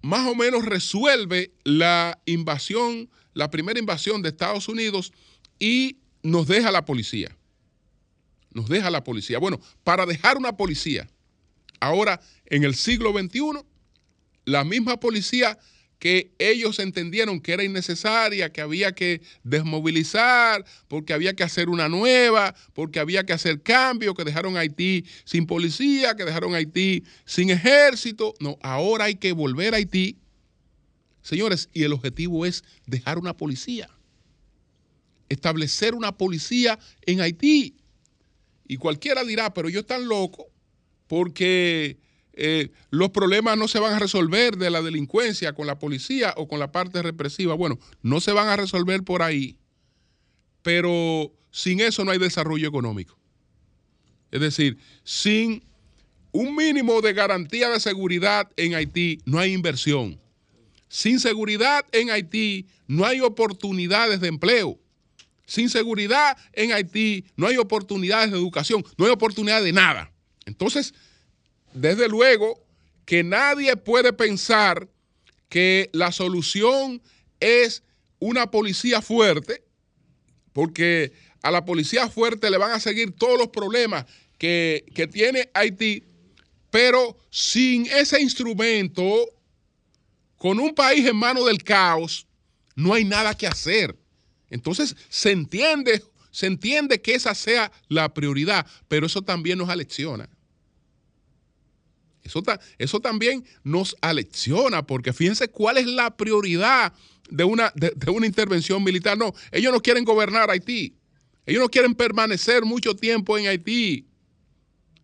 más 0.07 0.25
o 0.29 0.37
menos 0.37 0.65
resuelve 0.65 1.53
la 1.65 2.21
invasión, 2.27 3.11
la 3.35 3.51
primera 3.51 3.81
invasión 3.81 4.23
de 4.23 4.29
Estados 4.29 4.69
Unidos 4.69 5.13
y 5.59 5.99
nos 6.23 6.47
deja 6.47 6.71
la 6.71 6.85
policía. 6.85 7.37
Nos 8.53 8.69
deja 8.69 8.89
la 8.89 9.03
policía. 9.03 9.41
Bueno, 9.41 9.61
para 9.83 10.07
dejar 10.07 10.37
una 10.37 10.57
policía, 10.57 11.09
ahora 11.81 12.21
en 12.45 12.63
el 12.63 12.77
siglo 12.77 13.13
XXI, 13.13 13.65
la 14.45 14.63
misma 14.63 15.01
policía 15.01 15.59
que 15.99 16.33
ellos 16.39 16.79
entendieron 16.79 17.41
que 17.41 17.53
era 17.53 17.65
innecesaria, 17.65 18.53
que 18.53 18.61
había 18.61 18.93
que 18.93 19.23
desmovilizar, 19.45 20.65
porque 20.89 21.13
había 21.13 21.35
que 21.35 21.43
hacer 21.43 21.69
una 21.69 21.89
nueva, 21.89 22.55
porque 22.75 23.01
había 23.01 23.25
que 23.25 23.33
hacer 23.33 23.63
cambios, 23.63 24.15
que 24.15 24.25
dejaron 24.25 24.57
Haití 24.57 25.05
sin 25.25 25.47
policía, 25.47 26.15
que 26.15 26.25
dejaron 26.25 26.55
Haití 26.55 27.05
sin 27.25 27.51
ejército. 27.51 28.35
No, 28.41 28.59
ahora 28.63 29.07
hay 29.07 29.17
que 29.17 29.33
volver 29.33 29.75
a 29.75 29.79
Haití. 29.79 30.19
Señores, 31.23 31.71
y 31.73 31.83
el 31.83 31.93
objetivo 31.93 32.47
es 32.47 32.63
dejar 32.87 33.19
una 33.19 33.37
policía, 33.37 33.89
establecer 35.29 35.95
una 35.95 36.17
policía 36.17 36.79
en 37.03 37.21
Haití. 37.21 37.75
Y 38.69 38.77
cualquiera 38.77 39.25
dirá, 39.25 39.55
pero 39.55 39.69
yo 39.69 39.85
tan 39.85 40.07
loco 40.07 40.47
porque 41.07 41.99
eh, 42.37 42.71
los 42.91 43.11
problemas 43.11 43.57
no 43.57 43.67
se 43.67 43.79
van 43.79 43.95
a 43.95 43.99
resolver 43.99 44.59
de 44.59 44.69
la 44.71 44.83
delincuencia 44.83 45.55
con 45.55 45.67
la 45.67 45.79
policía 45.79 46.35
o 46.37 46.47
con 46.47 46.59
la 46.59 46.71
parte 46.71 47.01
represiva. 47.01 47.55
Bueno, 47.55 47.79
no 48.03 48.21
se 48.21 48.33
van 48.33 48.49
a 48.49 48.57
resolver 48.57 49.03
por 49.03 49.23
ahí, 49.23 49.57
pero 50.63 51.33
sin 51.51 51.81
eso 51.81 52.05
no 52.05 52.11
hay 52.11 52.19
desarrollo 52.19 52.69
económico. 52.69 53.19
Es 54.31 54.41
decir, 54.43 54.77
sin 55.03 55.65
un 56.31 56.55
mínimo 56.55 57.01
de 57.01 57.15
garantía 57.15 57.71
de 57.71 57.81
seguridad 57.81 58.51
en 58.57 58.75
Haití 58.75 59.21
no 59.25 59.39
hay 59.39 59.55
inversión. 59.55 60.21
Sin 60.89 61.19
seguridad 61.19 61.87
en 61.93 62.11
Haití 62.11 62.67
no 62.87 63.07
hay 63.07 63.23
oportunidades 63.23 64.21
de 64.21 64.29
empleo. 64.29 64.79
Sin 65.47 65.71
seguridad 65.71 66.37
en 66.53 66.73
Haití 66.73 67.25
no 67.37 67.47
hay 67.47 67.57
oportunidades 67.57 68.31
de 68.31 68.37
educación, 68.37 68.85
no 68.99 69.07
hay 69.07 69.13
oportunidad 69.13 69.63
de 69.63 69.73
nada. 69.73 70.13
Entonces, 70.45 70.93
desde 71.77 72.09
luego 72.09 72.59
que 73.05 73.23
nadie 73.23 73.77
puede 73.77 74.13
pensar 74.13 74.89
que 75.49 75.91
la 75.93 76.11
solución 76.11 77.03
es 77.39 77.83
una 78.19 78.51
policía 78.51 79.03
fuerte, 79.03 79.63
porque 80.53 81.13
a 81.43 81.51
la 81.51 81.65
policía 81.65 82.09
fuerte 82.09 82.51
le 82.51 82.57
van 82.57 82.73
a 82.73 82.81
seguir 82.81 83.13
todos 83.13 83.39
los 83.39 83.49
problemas 83.49 84.07
que, 84.39 84.85
tiene 85.13 85.51
Haití, 85.55 86.03
pero 86.71 87.19
sin 87.31 87.87
ese 87.87 88.21
instrumento, 88.21 89.29
con 90.39 90.59
un 90.59 90.75
país 90.75 91.07
en 91.07 91.17
manos 91.17 91.47
del 91.47 91.63
caos, 91.63 92.27
no 92.75 92.95
hay 92.95 93.05
nada 93.05 93.37
que 93.37 93.47
hacer. 93.47 93.97
Entonces 94.49 94.97
se 95.09 95.31
entiende, 95.31 96.03
se 96.31 96.47
entiende 96.47 97.01
que 97.01 97.15
esa 97.15 97.35
sea 97.35 97.71
la 97.89 98.13
prioridad, 98.13 98.67
pero 98.89 99.07
eso 99.07 99.23
también 99.23 99.59
nos 99.59 99.69
alecciona. 99.69 100.29
Eso, 102.79 103.01
también 103.01 103.45
nos 103.63 103.97
alecciona, 104.01 104.87
porque 104.87 105.13
fíjense 105.13 105.49
cuál 105.49 105.79
es 105.79 105.87
la 105.87 106.17
prioridad 106.17 106.93
de 107.31 107.45
una, 107.45 107.73
de, 107.75 108.11
una 108.11 108.27
intervención 108.27 108.83
militar. 108.83 109.17
No, 109.17 109.35
ellos 109.53 109.73
no 109.73 109.81
quieren 109.81 110.05
gobernar 110.05 110.51
Haití. 110.51 110.97
Ellos 111.47 111.63
no 111.63 111.69
quieren 111.69 111.95
permanecer 111.95 112.65
mucho 112.65 112.95
tiempo 112.95 113.39
en 113.39 113.47
Haití. 113.47 114.07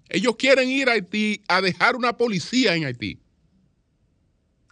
Ellos 0.08 0.37
quieren 0.37 0.68
ir 0.68 0.88
a 0.88 0.92
Haití 0.92 1.40
a 1.48 1.61
dejar 1.61 1.96
una 1.96 2.16
policía 2.16 2.74
en 2.74 2.85
Haití. 2.85 3.18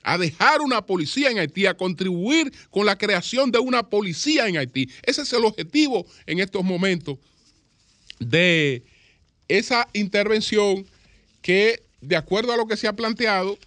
A 0.02 0.18
dejar 0.18 0.60
una 0.60 0.84
policía 0.84 1.30
en 1.30 1.38
Haití, 1.38 1.66
a 1.66 1.76
contribuir 1.76 2.52
con 2.70 2.86
la 2.86 2.96
creación 2.98 3.50
de 3.50 3.58
una 3.58 3.88
policía 3.88 4.48
en 4.48 4.56
Haití. 4.56 4.90
Ese 5.02 5.22
es 5.22 5.32
el 5.32 5.44
objetivo 5.44 6.06
en 6.26 6.40
estos 6.40 6.64
momentos 6.64 7.18
de 8.18 8.84
esa 9.48 9.88
intervención 9.92 10.86
que 11.42 11.82
de 12.00 12.16
acuerdo 12.16 12.52
a 12.52 12.56
lo 12.56 12.66
que 12.66 12.76
se 12.76 12.88
ha 12.88 12.94
planteado, 12.94 13.58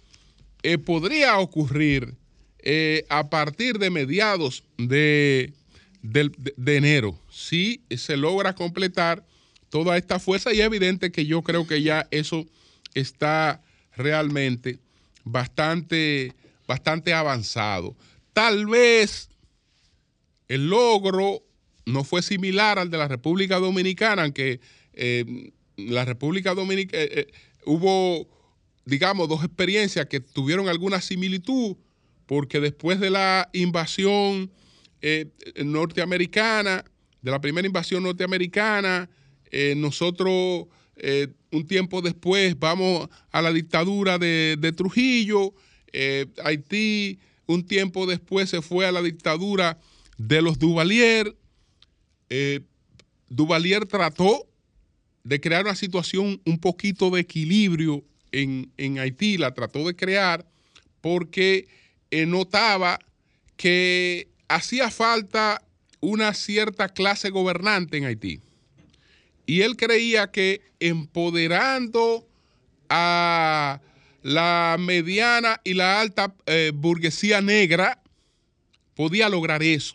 eh, 0.62 0.78
podría 0.78 1.38
ocurrir 1.38 2.14
eh, 2.58 3.04
a 3.10 3.28
partir 3.28 3.78
de 3.78 3.90
mediados 3.90 4.64
de, 4.78 5.52
enero, 6.66 7.18
si 7.30 7.82
se 7.90 8.16
logra 8.16 8.54
completar 8.54 9.24
toda 9.68 9.96
esta 9.96 10.18
fuerza 10.18 10.52
y 10.52 10.60
es 10.60 10.66
evidente 10.66 11.12
que 11.12 11.26
yo 11.26 11.42
creo 11.42 11.66
que 11.66 11.82
ya 11.82 12.08
eso 12.10 12.46
está 12.94 13.60
realmente 13.96 14.78
bastante, 15.24 16.32
bastante 16.66 17.12
avanzado. 17.12 17.94
Tal 18.32 18.66
vez 18.66 19.28
el 20.48 20.68
logro 20.68 21.42
no 21.84 22.04
fue 22.04 22.22
similar 22.22 22.78
al 22.78 22.90
de 22.90 22.98
la 22.98 23.08
República 23.08 23.58
Dominicana, 23.58 24.22
aunque 24.22 24.60
eh, 24.94 25.52
la 25.76 26.04
República 26.06 26.54
Dominicana, 26.54 27.04
hubo, 27.66 28.28
digamos, 28.84 29.28
dos 29.28 29.44
experiencias 29.44 30.06
que 30.06 30.20
tuvieron 30.20 30.68
alguna 30.68 31.00
similitud, 31.00 31.76
porque 32.26 32.60
después 32.60 33.00
de 33.00 33.10
la 33.10 33.48
invasión 33.52 34.50
eh, 35.02 35.26
norteamericana, 35.62 36.84
de 37.20 37.30
la 37.30 37.40
primera 37.40 37.66
invasión 37.66 38.02
norteamericana, 38.02 39.10
eh, 39.50 39.74
nosotros 39.76 40.66
eh, 40.96 41.28
un 41.52 41.66
tiempo 41.66 42.02
después 42.02 42.58
vamos 42.58 43.08
a 43.30 43.42
la 43.42 43.52
dictadura 43.52 44.18
de, 44.18 44.56
de 44.58 44.72
Trujillo, 44.72 45.54
Haití 46.42 47.20
un 47.46 47.64
tiempo 47.66 48.06
después 48.06 48.50
se 48.50 48.62
fue 48.62 48.84
a 48.84 48.90
la 48.90 49.00
dictadura 49.00 49.78
de 50.18 50.42
los 50.42 50.58
Duvalier. 50.58 51.36
Duvalier 53.28 53.86
trató 53.86 54.48
de 55.24 55.40
crear 55.40 55.64
una 55.64 55.74
situación 55.74 56.40
un 56.44 56.58
poquito 56.58 57.10
de 57.10 57.22
equilibrio 57.22 58.04
en, 58.30 58.98
Haití, 58.98 59.38
la 59.38 59.54
trató 59.54 59.86
de 59.86 59.96
crear 59.96 60.46
porque 61.00 61.68
eh, 62.10 62.26
notaba 62.26 62.98
que 63.56 64.28
hacía 64.48 64.90
falta 64.90 65.62
una 66.00 66.34
cierta 66.34 66.88
clase 66.88 67.30
gobernante 67.30 67.96
en 67.96 68.04
Haití. 68.04 68.40
Y 69.46 69.62
él 69.62 69.76
creía 69.76 70.30
que 70.30 70.62
empoderando 70.80 72.26
a 72.88 73.80
la 74.22 74.76
mediana 74.78 75.60
y 75.64 75.74
la 75.74 76.00
alta 76.00 76.34
eh, 76.46 76.72
burguesía 76.74 77.40
negra 77.40 78.02
podía 78.94 79.28
lograr 79.28 79.62
eso. 79.62 79.94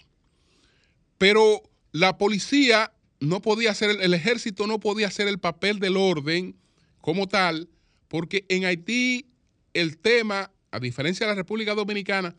Pero 1.17 1.63
la 1.91 2.17
policía 2.17 2.91
no 3.19 3.41
podía 3.41 3.71
hacer, 3.71 3.97
el, 4.01 4.13
ejército 4.13 4.67
no 4.67 4.79
podía 4.79 5.07
hacer 5.07 5.27
el 5.27 5.39
papel 5.39 5.79
del 5.79 5.97
orden 5.97 6.55
como 7.01 7.27
tal, 7.27 7.69
porque 8.07 8.45
en 8.49 8.65
Haití 8.65 9.25
el 9.73 9.97
tema, 9.97 10.51
a 10.71 10.79
diferencia 10.79 11.25
de 11.25 11.33
la 11.33 11.35
República 11.35 11.75
Dominicana, 11.75 12.35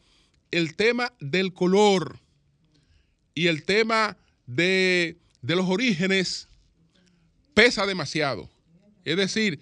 el 0.51 0.74
tema 0.74 1.12
del 1.20 1.53
color 1.53 2.18
y 3.35 3.47
el 3.47 3.64
tema 3.64 4.16
de, 4.47 5.16
los 5.43 5.68
orígenes 5.68 6.49
pesa 7.55 7.87
demasiado. 7.87 8.49
Es 9.05 9.16
decir, 9.16 9.61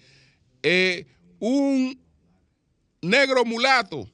eh, 0.63 1.05
un 1.39 1.99
negro 3.01 3.45
mulato 3.45 4.09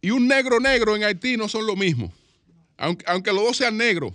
y 0.00 0.10
un 0.10 0.26
negro 0.28 0.60
negro 0.60 0.94
en 0.96 1.04
Haití 1.04 1.36
no 1.36 1.48
son 1.48 1.66
lo 1.66 1.76
mismo, 1.76 2.12
aunque, 2.76 3.04
aunque 3.08 3.32
los 3.32 3.44
dos 3.44 3.56
sean 3.56 3.76
negros 3.76 4.14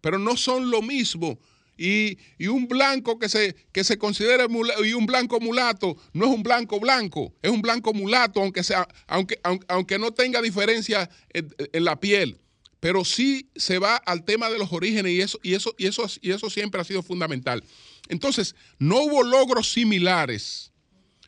pero 0.00 0.18
no 0.18 0.36
son 0.36 0.70
lo 0.70 0.82
mismo 0.82 1.38
y, 1.78 2.18
un 2.46 2.68
blanco 2.68 3.18
que 3.18 3.28
se, 3.28 3.54
que 3.72 3.84
se 3.84 3.98
considere 3.98 4.46
y 4.84 4.92
un 4.92 5.06
blanco 5.06 5.40
mulato 5.40 5.96
no 6.12 6.26
es 6.26 6.30
un 6.32 6.42
blanco 6.42 6.80
blanco, 6.80 7.34
es 7.42 7.50
un 7.50 7.62
blanco 7.62 7.92
mulato, 7.92 8.40
aunque, 8.40 8.62
sea, 8.62 8.88
aunque, 9.06 9.38
aunque, 9.68 9.98
no 9.98 10.12
tenga 10.12 10.40
diferencia 10.40 11.10
en, 11.32 11.84
la 11.84 12.00
piel. 12.00 12.38
Pero 12.80 13.04
sí 13.04 13.50
se 13.56 13.78
va 13.78 13.96
al 13.96 14.24
tema 14.24 14.48
de 14.50 14.58
los 14.58 14.72
orígenes 14.72 15.12
y 15.12 15.20
eso, 15.20 15.38
y, 15.42 15.54
eso, 15.54 15.74
y, 15.78 15.86
eso, 15.86 16.06
y 16.20 16.30
eso 16.30 16.50
siempre 16.50 16.80
ha 16.80 16.84
sido 16.84 17.02
fundamental. 17.02 17.64
Entonces, 18.08 18.54
no 18.78 19.02
hubo 19.02 19.22
logros 19.22 19.72
similares, 19.72 20.72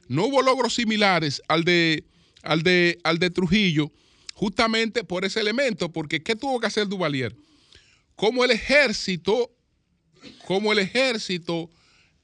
no 0.08 0.26
hubo 0.26 0.42
logros 0.42 0.74
similares 0.74 1.42
al 1.48 1.64
de, 1.64 2.04
al 2.42 2.62
de, 2.62 2.98
al 3.02 3.18
de 3.18 3.30
Trujillo, 3.30 3.90
justamente 4.34 5.04
por 5.04 5.24
ese 5.24 5.40
elemento, 5.40 5.90
porque 5.90 6.22
¿qué 6.22 6.36
tuvo 6.36 6.60
que 6.60 6.66
hacer 6.66 6.86
Duvalier? 6.86 7.34
Como 8.18 8.44
el 8.44 8.50
ejército 8.50 9.54
como 10.46 10.72
el 10.72 10.78
ejército 10.78 11.70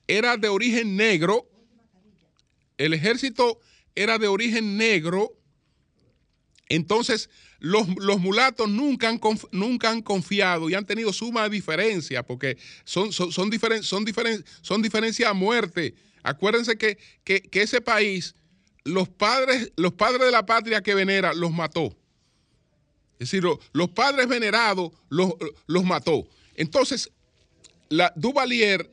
era 0.06 0.36
de 0.36 0.48
origen 0.48 0.96
negro, 0.96 1.48
el 2.78 2.92
ejército 2.92 3.60
era 3.94 4.18
de 4.18 4.28
origen 4.28 4.76
negro, 4.76 5.32
entonces 6.68 7.30
los, 7.60 7.86
mulatos 8.18 8.68
nunca 8.68 9.08
han, 9.08 9.20
nunca 9.52 9.90
han 9.90 10.02
confiado 10.02 10.68
y 10.68 10.74
han 10.74 10.86
tenido 10.86 11.12
suma 11.12 11.48
diferencia, 11.48 12.22
porque 12.22 12.58
son, 12.84 13.12
son, 13.12 13.30
son, 13.30 13.50
son, 13.82 14.04
son 14.62 14.82
diferencias 14.82 15.30
a 15.30 15.34
muerte. 15.34 15.94
Acuérdense 16.22 16.76
que, 16.76 16.98
ese 17.52 17.80
país, 17.80 18.34
los 18.84 19.08
padres, 19.08 19.72
los 19.76 19.92
padres 19.92 20.22
de 20.22 20.30
la 20.30 20.44
patria 20.46 20.82
que 20.82 20.94
venera, 20.94 21.32
los 21.32 21.52
mató. 21.52 21.96
Es 23.18 23.30
decir, 23.30 23.44
los, 23.72 23.90
padres 23.90 24.28
venerados 24.28 24.92
los, 25.08 25.32
los 25.66 25.84
mató. 25.84 26.26
Entonces, 26.56 27.10
la 27.88 28.12
Duvalier, 28.16 28.90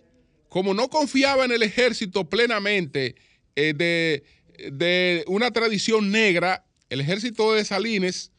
como 0.50 0.74
no 0.74 0.90
confiaba 0.90 1.46
en 1.46 1.52
el 1.52 1.64
ejército 1.64 2.30
plenamente 2.30 3.16
eh, 3.56 3.74
de, 3.74 5.24
una 5.28 5.52
tradición 5.52 6.12
negra, 6.12 6.66
el 6.90 7.02
ejército 7.02 7.54
de 7.54 7.66
Salines, 7.66 8.32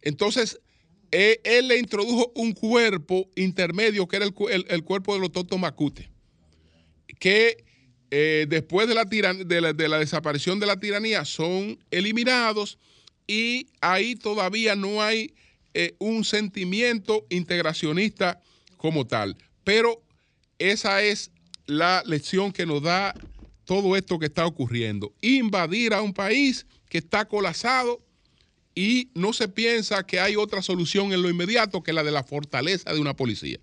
entonces 0.00 0.58
eh, 1.12 1.40
él 1.44 1.68
le 1.68 1.78
introdujo 1.78 2.32
un 2.34 2.52
cuerpo 2.52 3.28
intermedio 3.36 4.06
que 4.08 4.16
era 4.16 4.24
el, 4.24 4.84
cuerpo 4.84 5.14
de 5.14 5.20
los 5.20 5.32
Toto 5.32 5.58
Macute, 5.58 6.10
que 7.18 7.64
eh, 8.10 8.46
después 8.48 8.88
de 8.88 8.94
la, 8.94 9.04
de 9.04 9.88
la 9.88 9.98
desaparición 9.98 10.60
de 10.60 10.66
la 10.66 10.78
tiranía 10.78 11.24
son 11.24 11.78
eliminados 11.90 12.78
y 13.26 13.68
ahí 13.80 14.14
todavía 14.16 14.76
no 14.76 15.02
hay 15.02 15.34
un 15.98 16.24
sentimiento 16.24 17.26
integracionista 17.28 18.40
como 18.76 19.06
tal. 19.06 19.36
Pero 19.64 20.02
esa 20.58 21.02
es 21.02 21.30
la 21.66 22.02
lección 22.06 22.52
que 22.52 22.66
nos 22.66 22.82
da 22.82 23.14
todo 23.64 23.96
esto 23.96 24.18
que 24.18 24.26
está 24.26 24.46
ocurriendo. 24.46 25.12
Invadir 25.20 25.92
a 25.92 26.00
un 26.00 26.14
país 26.14 26.66
que 26.88 26.98
está 26.98 27.26
colapsado 27.26 28.00
y 28.74 29.10
no 29.14 29.32
se 29.32 29.48
piensa 29.48 30.06
que 30.06 30.20
hay 30.20 30.36
otra 30.36 30.62
solución 30.62 31.12
en 31.12 31.22
lo 31.22 31.28
inmediato 31.28 31.82
que 31.82 31.92
la 31.92 32.04
de 32.04 32.12
la 32.12 32.22
fortaleza 32.22 32.92
de 32.92 33.00
una 33.00 33.14
policía. 33.14 33.58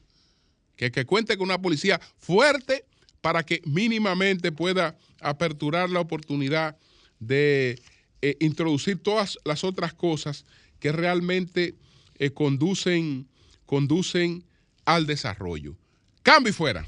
Que, 0.75 0.91
que 0.91 1.05
cuente 1.05 1.37
con 1.37 1.45
una 1.45 1.61
policía 1.61 2.01
fuerte 2.17 2.85
para 3.21 3.43
que 3.43 3.61
mínimamente 3.65 4.51
pueda 4.51 4.97
aperturar 5.21 5.89
la 5.89 6.01
oportunidad 6.01 6.77
de 7.19 7.81
eh, 8.25 8.37
introducir 8.39 9.03
todas 9.03 9.37
las 9.43 9.65
otras 9.65 9.93
cosas 9.93 10.45
que 10.79 10.93
realmente 10.93 11.75
eh, 12.17 12.31
conducen, 12.31 13.27
conducen 13.65 14.45
al 14.85 15.05
desarrollo. 15.05 15.75
Cambio 16.21 16.53
fuera. 16.53 16.85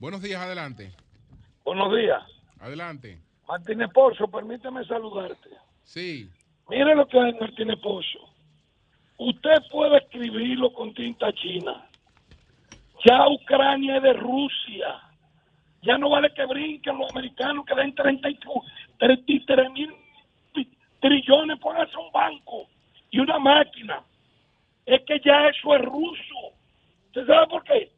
Buenos 0.00 0.20
días, 0.20 0.42
adelante. 0.42 0.92
Buenos 1.64 1.94
días. 1.94 2.24
Adelante. 2.58 3.20
Martínez 3.46 3.90
Pozo, 3.94 4.26
permíteme 4.26 4.84
saludarte. 4.84 5.48
Sí. 5.84 6.28
Mire 6.68 6.96
lo 6.96 7.06
que 7.06 7.20
hay 7.20 7.34
Martínez 7.34 7.78
Pozo. 7.80 8.18
Usted 9.16 9.62
puede 9.70 9.98
escribirlo 9.98 10.72
con 10.72 10.92
tinta 10.92 11.32
china. 11.34 11.88
Ya 13.06 13.28
Ucrania 13.28 13.98
es 13.98 14.02
de 14.02 14.12
Rusia. 14.14 15.11
Ya 15.82 15.98
no 15.98 16.10
vale 16.10 16.32
que 16.32 16.44
brinquen 16.46 16.98
los 16.98 17.10
americanos 17.10 17.64
que 17.66 17.74
den 17.74 17.94
33 17.94 19.70
mil 19.72 19.94
trillones 21.00 21.58
hacer 21.60 21.98
un 21.98 22.12
banco 22.12 22.68
y 23.10 23.18
una 23.18 23.38
máquina 23.38 24.00
es 24.86 25.02
que 25.02 25.20
ya 25.24 25.48
eso 25.48 25.74
es 25.74 25.82
ruso. 25.82 26.54
¿Usted 27.06 27.26
sabe 27.26 27.46
por 27.48 27.64
qué? 27.64 27.90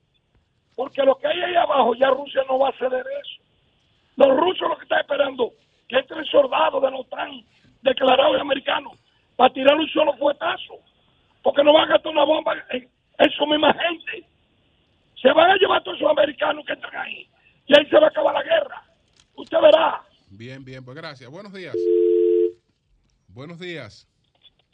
Porque 0.75 1.03
lo 1.03 1.17
que 1.17 1.27
hay 1.27 1.41
ahí 1.41 1.55
abajo 1.55 1.95
ya 1.95 2.11
Rusia 2.11 2.43
no 2.49 2.59
va 2.59 2.71
a 2.71 2.79
ceder 2.79 3.05
eso. 3.23 3.43
Los 4.17 4.37
rusos 4.37 4.69
lo 4.69 4.77
que 4.77 4.85
están 4.85 5.01
esperando 5.01 5.53
que 5.89 5.97
entre 5.99 6.25
soldados 6.27 6.83
de 6.83 6.91
la 6.91 6.97
OTAN 6.97 7.45
declarados 7.83 8.41
americanos 8.41 8.95
para 9.37 9.53
tirar 9.53 9.77
un 9.77 9.89
solo 9.89 10.15
fuetazo. 10.15 10.79
Porque 11.43 11.63
no 11.63 11.75
van 11.75 11.85
a 11.85 11.93
gastar 11.93 12.13
una 12.13 12.25
bomba 12.25 12.55
en, 12.71 13.31
su 13.33 13.47
misma 13.47 13.75
gente. 13.75 14.27
Se 15.21 15.31
van 15.33 15.51
a 15.51 15.57
llevar 15.57 15.83
todos 15.83 15.99
esos 15.99 16.11
americanos 16.11 16.65
que 16.65 16.73
están 16.73 16.97
ahí. 16.97 17.29
Y 17.67 17.79
ahí 17.79 17.87
se 17.87 17.99
va 17.99 18.07
a 18.07 18.11
acabar 18.11 18.35
la 18.35 18.43
guerra. 18.43 18.83
Usted 19.37 19.59
verá. 19.61 20.03
Bien, 20.31 20.65
bien, 20.65 20.85
pues 20.85 20.97
gracias. 20.97 21.31
Buenos 21.31 21.53
días. 21.53 21.77
Buenos 23.29 23.59
días. 23.59 24.07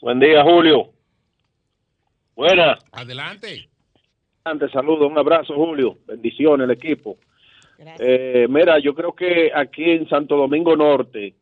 Buen 0.01 0.18
día, 0.18 0.43
Julio. 0.43 0.91
Buenas. 2.34 2.78
Adelante. 2.93 3.68
Antes, 4.45 4.70
saludo, 4.72 5.07
un 5.07 5.18
abrazo, 5.18 5.55
Julio. 5.55 5.99
Bendiciones, 6.07 6.64
el 6.64 6.70
equipo. 6.70 7.18
Eh, 7.99 8.47
mira, 8.49 8.78
yo 8.78 8.95
creo 8.95 9.14
que 9.14 9.51
aquí 9.55 9.84
en 9.91 10.09
Santo 10.09 10.36
Domingo 10.36 10.76
Norte 10.76 11.34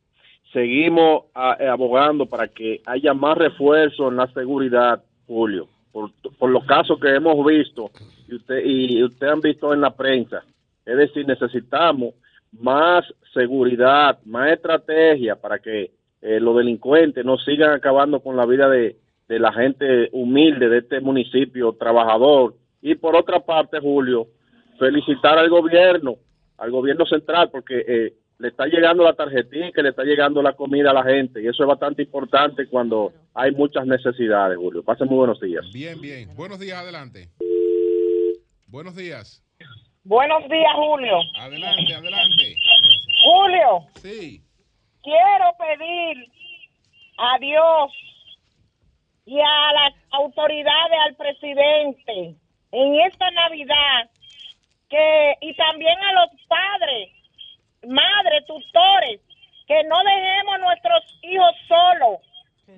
seguimos 0.52 1.24
eh, 1.58 1.66
abogando 1.66 2.26
para 2.26 2.48
que 2.48 2.80
haya 2.86 3.14
más 3.14 3.36
refuerzo 3.36 4.08
en 4.08 4.16
la 4.16 4.26
seguridad, 4.32 5.02
Julio, 5.26 5.68
por, 5.92 6.10
los 6.48 6.64
casos 6.64 6.98
que 7.00 7.14
hemos 7.14 7.44
visto 7.44 7.90
y 8.28 8.36
usted 8.36 8.64
y 8.64 9.02
usted 9.02 9.26
han 9.26 9.40
visto 9.40 9.72
en 9.72 9.80
la 9.80 9.90
prensa. 9.90 10.44
Es 10.88 10.96
decir, 10.96 11.26
necesitamos 11.26 12.14
más 12.52 13.04
seguridad, 13.34 14.18
más 14.24 14.52
estrategia 14.52 15.36
para 15.36 15.58
que 15.58 15.90
eh, 16.22 16.40
los 16.40 16.56
delincuentes 16.56 17.24
no 17.26 17.36
sigan 17.36 17.72
acabando 17.72 18.20
con 18.20 18.36
la 18.36 18.46
vida 18.46 18.68
de, 18.70 18.96
la 19.28 19.52
gente 19.52 20.08
humilde 20.12 20.70
de 20.70 20.78
este 20.78 21.00
municipio, 21.00 21.74
trabajador. 21.74 22.54
Y 22.80 22.94
por 22.94 23.14
otra 23.14 23.40
parte, 23.40 23.78
Julio, 23.78 24.28
felicitar 24.78 25.36
al 25.38 25.50
gobierno, 25.50 26.16
al 26.56 26.70
gobierno 26.70 27.04
central, 27.04 27.50
porque 27.50 27.84
eh, 27.86 28.14
le 28.38 28.48
está 28.48 28.64
llegando 28.64 29.04
la 29.04 29.12
tarjetita, 29.12 29.82
le 29.82 29.90
está 29.90 30.04
llegando 30.04 30.40
la 30.40 30.54
comida 30.54 30.92
a 30.92 30.94
la 30.94 31.04
gente. 31.04 31.42
Y 31.42 31.46
eso 31.46 31.62
es 31.64 31.68
bastante 31.68 32.02
importante 32.02 32.66
cuando 32.68 33.12
hay 33.34 33.52
muchas 33.52 33.86
necesidades, 33.86 34.56
Julio. 34.56 34.82
Pasen 34.82 35.08
muy 35.08 35.18
buenos 35.18 35.38
días. 35.38 35.66
Bien, 35.74 36.00
bien. 36.00 36.34
Buenos 36.34 36.58
días, 36.58 36.78
adelante. 36.78 37.28
Buenos 38.66 38.96
días. 38.96 39.44
Buenos 40.08 40.48
días, 40.48 40.72
Julio. 40.74 41.20
Adelante, 41.38 41.94
adelante. 41.94 42.56
Julio. 43.22 43.84
Sí. 43.96 44.40
Quiero 45.02 45.52
pedir 45.58 46.32
a 47.18 47.38
Dios 47.38 47.92
y 49.26 49.38
a 49.38 49.72
las 49.74 49.94
autoridades, 50.12 50.98
al 51.08 51.14
presidente, 51.14 52.34
en 52.72 53.00
esta 53.00 53.30
Navidad, 53.32 54.08
que 54.88 55.34
y 55.42 55.54
también 55.56 55.98
a 55.98 56.12
los 56.14 56.30
padres, 56.48 57.10
madres, 57.86 58.46
tutores, 58.46 59.20
que 59.66 59.84
no 59.84 59.96
dejemos 60.04 60.54
a 60.54 60.58
nuestros 60.58 61.18
hijos 61.20 61.54
solos. 61.68 62.20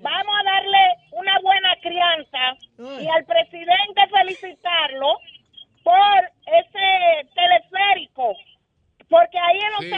Vamos 0.03 0.35
a 0.37 0.51
darle 0.51 0.79
una 1.13 1.39
buena 1.43 1.77
crianza 1.81 2.57
y 3.01 3.07
al 3.07 3.25
presidente 3.25 4.01
felicitarlo 4.11 5.17
por 5.83 6.19
ese 6.47 7.29
teleférico, 7.35 8.35
porque 9.09 9.39
ahí 9.39 9.59
en 9.59 9.73
los 9.73 9.81
sí. 9.81 9.91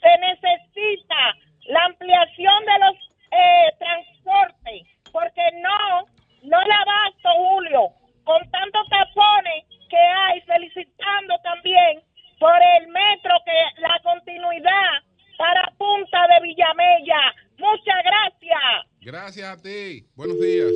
se 0.00 0.18
necesita 0.18 1.34
la 1.68 1.84
ampliación 1.84 2.64
de 2.64 2.78
los 2.78 2.96
eh, 3.30 3.72
transportes 3.78 4.96
porque 5.16 5.40
no, 5.62 6.06
no 6.42 6.60
le 6.60 6.74
abasto, 6.74 7.28
Julio, 7.36 7.88
con 8.24 8.50
tantos 8.50 8.86
tapones 8.90 9.64
que 9.88 9.96
hay, 9.96 10.40
felicitando 10.42 11.34
también 11.42 12.02
por 12.38 12.58
el 12.78 12.88
metro, 12.88 13.32
que 13.46 13.80
la 13.80 13.98
continuidad 14.02 15.02
para 15.38 15.72
Punta 15.78 16.26
de 16.28 16.46
Villamella. 16.46 17.34
Muchas 17.56 18.04
gracias. 18.04 18.60
Gracias 19.00 19.48
a 19.48 19.62
ti. 19.62 20.06
Buenos 20.14 20.38
días. 20.38 20.72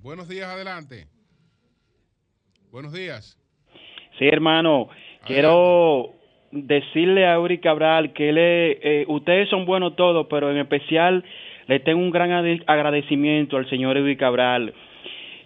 Buenos 0.00 0.28
días, 0.28 0.48
adelante. 0.48 1.19
Buenos 2.70 2.92
días. 2.92 3.36
Sí, 4.18 4.26
hermano. 4.26 4.88
Quiero 5.26 6.10
decirle 6.52 7.26
a 7.28 7.38
Uri 7.38 7.58
Cabral 7.58 8.12
que 8.12 8.32
le, 8.32 8.70
eh, 8.82 9.04
ustedes 9.08 9.48
son 9.48 9.66
buenos 9.66 9.96
todos, 9.96 10.26
pero 10.30 10.50
en 10.50 10.58
especial 10.58 11.24
le 11.66 11.80
tengo 11.80 12.00
un 12.00 12.10
gran 12.10 12.30
ade- 12.30 12.62
agradecimiento 12.66 13.56
al 13.56 13.68
señor 13.68 13.96
Edwin 13.96 14.16
Cabral, 14.16 14.72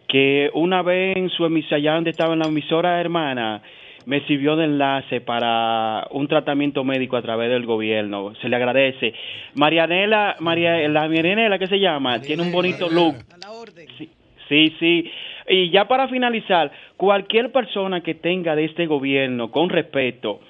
que 0.09 0.51
una 0.55 0.83
vez 0.83 1.17
en 1.17 1.29
su 1.31 1.45
emisora, 1.45 1.77
allá 1.77 1.95
donde 1.95 2.11
estaba 2.11 2.35
en 2.35 2.39
la 2.41 2.47
emisora 2.49 3.01
hermana, 3.01 3.63
me 4.07 4.21
sirvió 4.27 4.55
de 4.57 4.65
enlace 4.67 5.21
para 5.23 6.07
un 6.11 6.29
tratamiento 6.29 6.85
médico 6.85 7.17
a 7.17 7.23
través 7.23 7.51
del 7.51 7.65
gobierno. 7.65 8.35
Se 8.43 8.49
le 8.49 8.57
agradece. 8.57 9.15
Marianela, 9.55 10.37
María, 10.41 10.77
la 10.89 11.09
Marianela, 11.09 11.59
¿qué 11.59 11.67
se 11.69 11.81
llama? 11.81 12.21
Tiene 12.21 12.43
un 12.43 12.53
bonito 12.53 12.87
look. 12.91 13.15
Sí, 13.99 14.11
sí, 14.49 14.77
sí. 14.79 15.11
Y 15.49 15.71
ya 15.71 15.87
para 15.87 16.09
finalizar, 16.09 16.73
cualquier 16.97 17.53
persona 17.53 18.03
que 18.03 18.15
tenga 18.15 18.57
de 18.57 18.65
este 18.65 18.87
gobierno, 18.87 19.51
con 19.51 19.69
respeto, 19.69 20.41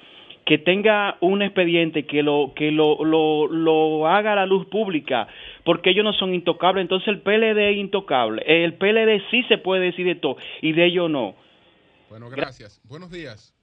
que 0.45 0.57
tenga 0.57 1.17
un 1.21 1.41
expediente 1.41 2.05
que 2.05 2.21
lo 2.21 2.53
que 2.55 2.71
lo, 2.71 3.03
lo, 3.03 3.47
lo 3.47 4.07
haga 4.07 4.33
a 4.33 4.35
la 4.35 4.45
luz 4.45 4.67
pública, 4.67 5.27
porque 5.63 5.89
ellos 5.89 6.05
no 6.05 6.13
son 6.13 6.33
intocables, 6.33 6.83
entonces 6.83 7.07
el 7.07 7.21
PLD 7.21 7.71
es 7.71 7.77
intocable. 7.77 8.43
El 8.45 8.75
PLD 8.75 9.21
sí 9.31 9.43
se 9.43 9.57
puede 9.57 9.85
decir 9.85 10.05
de 10.05 10.15
todo 10.15 10.37
y 10.61 10.73
de 10.73 10.85
ellos 10.85 11.09
no. 11.09 11.35
Bueno, 12.09 12.29
gracias. 12.29 12.79
Buenos 12.87 13.11
días. 13.11 13.53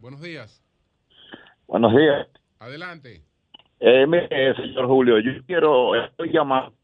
Buenos 0.00 0.20
días. 0.20 0.62
Buenos 1.66 1.94
días. 1.96 2.26
Adelante. 2.58 3.22
Eh, 3.80 4.06
mire, 4.06 4.54
señor 4.56 4.86
Julio, 4.86 5.18
yo 5.20 5.32
quiero, 5.46 5.94
estoy 5.94 6.32
llamando 6.32 6.74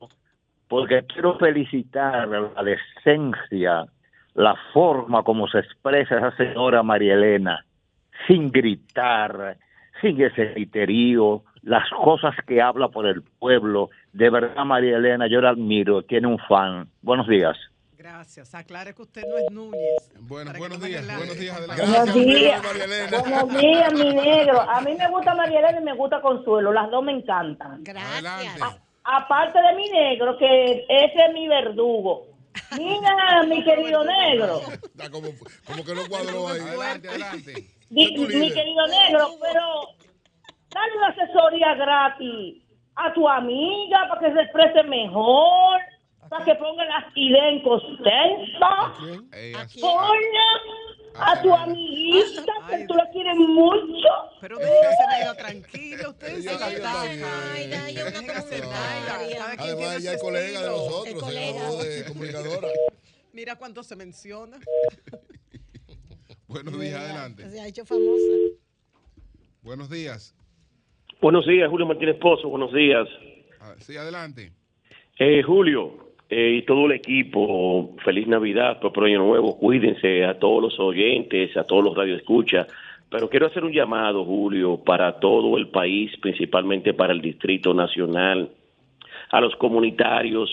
porque 0.73 1.05
quiero 1.05 1.37
felicitar 1.37 2.27
la 2.29 2.63
decencia, 2.63 3.85
la 4.33 4.57
forma 4.73 5.23
como 5.23 5.47
se 5.47 5.59
expresa 5.59 6.17
esa 6.17 6.35
señora 6.39 6.83
María 6.83 7.13
Elena, 7.13 7.67
sin 8.27 8.51
gritar, 8.51 9.59
sin 10.01 10.19
ese 10.19 10.47
griterío, 10.47 11.43
las 11.61 11.87
cosas 11.91 12.35
que 12.47 12.63
habla 12.63 12.89
por 12.89 13.05
el 13.05 13.21
pueblo. 13.21 13.91
De 14.15 14.31
verdad, 14.31 14.65
María 14.65 14.97
Elena, 14.97 15.27
yo 15.27 15.43
la 15.43 15.51
admiro, 15.51 16.05
tiene 16.05 16.27
un 16.27 16.39
fan. 16.39 16.89
Buenos 17.03 17.29
días. 17.29 17.55
Gracias. 17.99 18.55
Aclare 18.55 18.95
que 18.95 19.03
usted 19.03 19.25
no 19.29 19.37
es 19.37 19.51
Núñez. 19.53 20.15
Bueno, 20.23 20.53
buenos 20.57 20.83
días. 20.83 21.07
Buenos 21.07 21.39
días. 21.39 21.55
Adelante. 21.55 21.85
Buenos 21.85 22.15
días. 22.15 22.63
Buenos 23.11 23.61
días, 23.61 23.93
mi 23.93 24.15
negro. 24.15 24.59
A 24.63 24.81
mí 24.81 24.95
me 24.99 25.11
gusta 25.11 25.35
María 25.35 25.59
Elena 25.59 25.81
y 25.83 25.85
me 25.85 25.93
gusta 25.93 26.23
Consuelo. 26.23 26.73
Las 26.73 26.91
dos 26.91 27.05
me 27.05 27.13
encantan. 27.13 27.85
Adelante. 27.87 28.63
Aparte 29.05 29.61
de 29.61 29.75
mi 29.75 29.89
negro, 29.89 30.37
que 30.39 30.85
ese 30.89 31.25
es 31.27 31.33
mi 31.35 31.49
verdugo. 31.49 32.27
Mira, 32.79 33.43
mi 33.49 33.63
querido 33.65 34.05
negro. 34.05 34.61
Está 34.71 35.11
como, 35.11 35.29
como 35.67 35.85
que 35.85 35.95
no 35.95 36.03
cuadró 36.09 36.49
ahí. 36.49 36.61
Adelante, 36.61 37.09
adelante. 37.09 37.53
Mi, 37.91 38.07
mi 38.17 38.51
querido 38.51 38.87
negro, 38.87 39.29
pero 39.43 39.63
dale 40.71 40.97
una 40.97 41.09
asesoría 41.09 41.75
gratis 41.75 42.63
a 42.95 43.13
tu 43.13 43.29
amiga 43.29 44.09
para 44.09 44.21
que 44.23 44.33
se 44.33 44.41
exprese 44.41 44.83
mejor, 44.85 45.79
para 46.31 46.43
que 46.43 46.55
ponga 46.55 46.87
las 46.87 47.05
ideas 47.15 47.49
en 47.53 47.63
así- 49.55 49.79
Coño, 49.81 50.49
a 51.15 51.43
tu 51.43 51.53
amiguita, 51.55 52.43
que 52.69 52.87
tú 52.87 52.95
la 52.95 53.11
quieres 53.11 53.37
mucho. 53.37 54.09
Pero 54.41 54.59
déjese 54.59 55.07
medio 55.11 55.35
tranquilo, 55.35 56.11
usted 56.11 56.41
se 56.41 56.59
la 56.59 56.71
ella 56.71 57.19
Naida, 57.19 57.79
cada 59.37 59.57
quien 59.57 59.71
Además, 59.71 59.97
ella 59.99 60.15
es 60.15 60.23
colega 60.23 60.61
de 60.63 60.67
nosotros, 60.69 61.33
se 61.33 61.53
graduó 61.53 61.83
de 61.83 62.05
comunicadora. 62.05 62.69
Mira 63.33 63.57
cuánto 63.57 63.83
se 63.83 63.97
menciona. 63.97 64.59
Buenos 66.47 66.79
días, 66.79 67.01
adelante. 67.01 67.49
Se 67.49 67.61
ha 67.61 67.67
hecho 67.67 67.87
famosa. 67.87 68.27
Buenos 69.63 69.89
días. 69.89 70.35
Buenos 71.21 71.47
días, 71.47 71.71
Julio 71.71 71.87
Martínez 71.87 72.17
Pozo, 72.21 72.49
buenos 72.49 72.73
días. 72.73 73.09
Ah, 73.61 73.75
Sí, 73.79 73.97
adelante. 73.97 74.53
Eh, 75.19 75.43
Julio 75.43 76.12
eh, 76.35 76.61
y 76.61 76.63
todo 76.63 76.87
el 76.87 76.93
equipo, 76.93 77.95
feliz 78.03 78.27
Navidad, 78.27 78.81
próspero 78.81 79.05
año 79.05 79.19
nuevo, 79.19 79.59
cuídense 79.59 80.25
a 80.25 80.39
todos 80.39 80.63
los 80.63 80.81
oyentes, 80.81 81.55
a 81.59 81.65
todos 81.65 81.85
los 81.85 81.95
radioescuchas, 81.95 82.69
pero 83.11 83.29
quiero 83.29 83.49
hacer 83.49 83.63
un 83.63 83.73
llamado, 83.73 84.25
Julio, 84.25 84.81
para 84.83 85.21
todo 85.21 85.59
el 85.59 85.69
país, 85.69 86.11
principalmente 86.23 86.95
para 86.95 87.13
el 87.13 87.21
Distrito 87.21 87.75
Nacional, 87.75 88.49
a 89.31 89.41
los 89.43 89.55
comunitarios, 89.57 90.51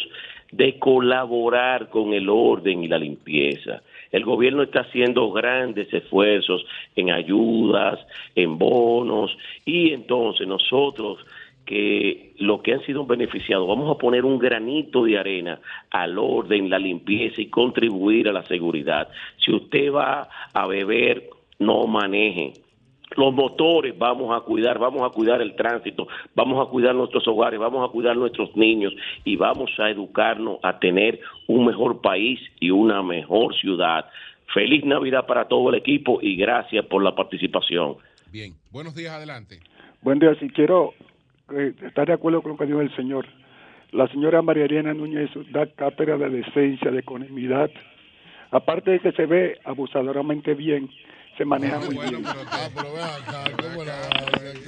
de 0.52 0.78
colaborar 0.80 1.90
con 1.90 2.14
el 2.14 2.28
orden 2.28 2.84
y 2.84 2.90
la 2.90 2.98
limpieza. 2.98 3.82
El 4.12 4.26
gobierno 4.26 4.64
está 4.64 4.82
haciendo 4.82 5.32
grandes 5.32 5.94
esfuerzos 5.94 6.66
en 6.98 7.12
ayudas, 7.12 8.06
en 8.36 8.58
bonos, 8.58 9.32
y 9.64 9.94
entonces 9.94 10.46
nosotros 10.46 11.20
que 11.70 12.34
lo 12.40 12.64
que 12.64 12.74
han 12.74 12.84
sido 12.84 13.06
beneficiados, 13.06 13.68
vamos 13.68 13.96
a 13.96 14.00
poner 14.00 14.26
un 14.26 14.40
granito 14.40 15.04
de 15.04 15.20
arena 15.20 15.60
al 15.92 16.18
orden, 16.18 16.68
la 16.68 16.80
limpieza 16.80 17.40
y 17.40 17.46
contribuir 17.46 18.28
a 18.28 18.34
la 18.34 18.44
seguridad. 18.46 19.08
Si 19.38 19.54
usted 19.54 19.94
va 19.94 20.28
a 20.52 20.66
beber, 20.66 21.30
no 21.60 21.86
maneje. 21.86 22.54
Los 23.16 23.36
motores 23.36 23.96
vamos 23.96 24.36
a 24.36 24.44
cuidar, 24.44 24.80
vamos 24.80 25.04
a 25.04 25.14
cuidar 25.14 25.44
el 25.44 25.56
tránsito, 25.56 26.08
vamos 26.34 26.60
a 26.68 26.72
cuidar 26.72 26.96
nuestros 26.96 27.28
hogares, 27.28 27.60
vamos 27.60 27.88
a 27.88 27.92
cuidar 27.92 28.18
nuestros 28.18 28.56
niños 28.56 28.96
y 29.24 29.36
vamos 29.36 29.70
a 29.78 29.92
educarnos 29.92 30.58
a 30.64 30.80
tener 30.80 31.20
un 31.46 31.68
mejor 31.68 32.02
país 32.02 32.40
y 32.60 32.72
una 32.72 33.04
mejor 33.04 33.54
ciudad. 33.54 34.06
Feliz 34.56 34.84
Navidad 34.86 35.28
para 35.28 35.48
todo 35.48 35.70
el 35.70 35.76
equipo 35.76 36.18
y 36.20 36.36
gracias 36.36 36.84
por 36.88 37.04
la 37.04 37.14
participación. 37.14 37.98
Bien. 38.32 38.54
Buenos 38.72 38.96
días, 38.96 39.14
adelante. 39.14 39.60
Buen 40.02 40.18
día, 40.18 40.34
si 40.40 40.50
quiero 40.50 40.96
estar 41.86 42.08
de 42.08 42.14
acuerdo 42.14 42.42
con 42.42 42.54
lo 42.54 42.58
que 42.58 42.66
dijo 42.66 42.82
el 42.82 42.96
señor. 42.96 43.26
La 43.92 44.08
señora 44.08 44.42
María 44.42 44.66
Elena 44.66 44.94
Núñez 44.94 45.30
da 45.52 45.66
cátedra 45.66 46.18
de 46.18 46.30
decencia, 46.30 46.92
de 46.92 47.00
economidad. 47.00 47.72
Aparte 48.52 48.92
de 48.92 49.00
que 49.00 49.12
se 49.14 49.26
ve 49.26 49.58
abusadoramente 49.64 50.54
bien, 50.54 50.90
se 51.40 51.46
maneja 51.46 51.80
muy 51.80 51.96
bien. 52.10 52.22
Ah, 52.28 52.70
pero 52.76 52.92
ven 52.92 53.02
acá, 53.02 53.46
¿cómo 53.62 53.86
la- 53.86 54.10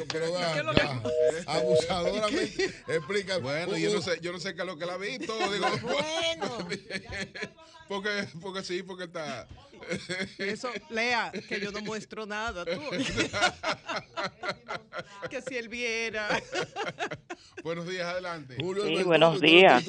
pero 0.07 0.31
ven 0.31 0.41
acá. 0.41 1.01
Abusadoramente. 1.45 2.65
Explica. 2.87 3.39
Bueno, 3.39 3.75
yo 3.75 3.93
no 3.93 4.01
sé, 4.01 4.19
yo 4.21 4.31
no 4.31 4.39
sé 4.39 4.55
qué 4.55 4.61
es 4.61 4.67
lo 4.67 4.77
que 4.77 4.85
la 4.85 4.93
ha 4.93 4.97
visto. 4.97 5.33
Digo, 5.51 5.67
porque, 7.89 8.25
porque 8.39 8.63
sí, 8.63 8.83
porque 8.83 9.03
está. 9.03 9.49
Eso, 10.37 10.69
Lea, 10.89 11.29
que 11.49 11.59
yo 11.59 11.73
no 11.73 11.81
muestro 11.81 12.25
nada, 12.25 12.63
tú. 12.63 12.79
que 15.29 15.41
si 15.41 15.57
él 15.57 15.67
viera. 15.67 16.29
Buenos 17.63 17.85
días, 17.85 18.07
adelante. 18.07 18.55
Sí, 18.55 19.03
buenos 19.03 19.41
días. 19.41 19.83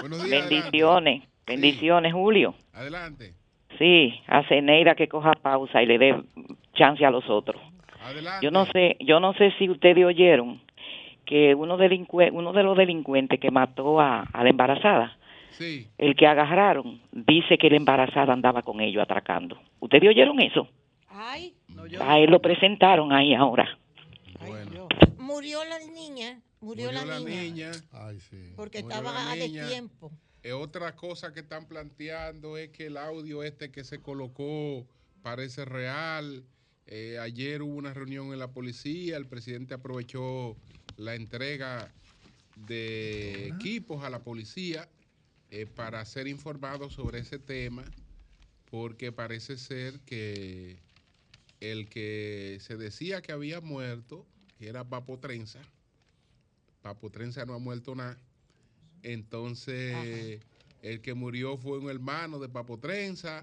Buenos 0.00 0.22
días. 0.22 0.48
Bendiciones, 0.48 1.24
bendiciones, 1.44 2.12
Julio. 2.12 2.54
Adelante. 2.72 3.34
Sí, 3.78 4.14
a 4.28 4.42
Ceneira 4.44 4.94
que 4.94 5.08
coja 5.08 5.32
pausa 5.32 5.82
y 5.82 5.86
le 5.86 5.98
dé 5.98 6.22
chance 6.74 7.04
a 7.04 7.10
los 7.10 7.28
otros. 7.28 7.60
Adelante. 8.02 8.44
Yo 8.44 8.50
no 8.50 8.66
sé, 8.66 8.96
yo 9.00 9.18
no 9.20 9.32
sé 9.34 9.52
si 9.58 9.68
ustedes 9.68 10.04
oyeron 10.04 10.60
que 11.24 11.54
uno 11.54 11.76
uno 12.32 12.52
de 12.52 12.62
los 12.62 12.76
delincuentes 12.76 13.40
que 13.40 13.50
mató 13.50 14.00
a, 14.00 14.20
a 14.32 14.42
la 14.44 14.50
embarazada, 14.50 15.16
Sí. 15.50 15.86
el 15.98 16.14
que 16.16 16.26
agarraron, 16.26 17.00
dice 17.12 17.56
que 17.58 17.70
la 17.70 17.76
embarazada 17.76 18.32
andaba 18.32 18.62
con 18.62 18.80
ellos 18.80 19.02
atracando. 19.02 19.56
¿Ustedes 19.80 20.08
oyeron 20.08 20.40
eso? 20.40 20.68
Ay, 21.08 21.54
A 22.00 22.18
él 22.18 22.30
lo 22.30 22.40
presentaron 22.40 23.12
ahí 23.12 23.34
ahora. 23.34 23.78
murió 25.18 25.58
la 25.64 25.78
niña. 25.92 26.40
Murió, 26.60 26.86
Murió 26.86 26.92
la, 26.92 27.04
la 27.04 27.18
niña. 27.20 27.42
niña. 27.42 27.70
Ay, 27.92 28.18
sí. 28.20 28.52
Porque 28.56 28.82
Murió 28.82 28.96
estaba 28.98 29.34
destiempo. 29.34 30.10
Eh, 30.12 30.33
otra 30.52 30.94
cosa 30.94 31.32
que 31.32 31.40
están 31.40 31.66
planteando 31.66 32.58
es 32.58 32.70
que 32.70 32.86
el 32.86 32.96
audio 32.96 33.42
este 33.42 33.70
que 33.70 33.84
se 33.84 34.00
colocó 34.00 34.86
parece 35.22 35.64
real. 35.64 36.44
Eh, 36.86 37.18
ayer 37.18 37.62
hubo 37.62 37.76
una 37.76 37.94
reunión 37.94 38.32
en 38.32 38.38
la 38.38 38.52
policía, 38.52 39.16
el 39.16 39.26
presidente 39.26 39.72
aprovechó 39.72 40.54
la 40.98 41.14
entrega 41.14 41.90
de 42.66 43.48
equipos 43.48 44.04
a 44.04 44.10
la 44.10 44.22
policía 44.22 44.88
eh, 45.50 45.66
para 45.66 46.04
ser 46.04 46.26
informados 46.28 46.92
sobre 46.92 47.20
ese 47.20 47.38
tema, 47.38 47.84
porque 48.70 49.12
parece 49.12 49.56
ser 49.56 49.98
que 50.00 50.76
el 51.60 51.88
que 51.88 52.58
se 52.60 52.76
decía 52.76 53.22
que 53.22 53.32
había 53.32 53.60
muerto 53.60 54.26
era 54.60 54.84
Papo 54.84 55.18
Trenza. 55.18 55.60
Papo 56.82 57.10
Trenza 57.10 57.46
no 57.46 57.54
ha 57.54 57.58
muerto 57.58 57.94
nada. 57.94 58.18
Entonces, 59.04 60.40
el 60.82 61.00
que 61.02 61.14
murió 61.14 61.56
fue 61.58 61.78
un 61.78 61.90
hermano 61.90 62.38
de 62.38 62.48
Papo 62.48 62.78
Trenza 62.78 63.42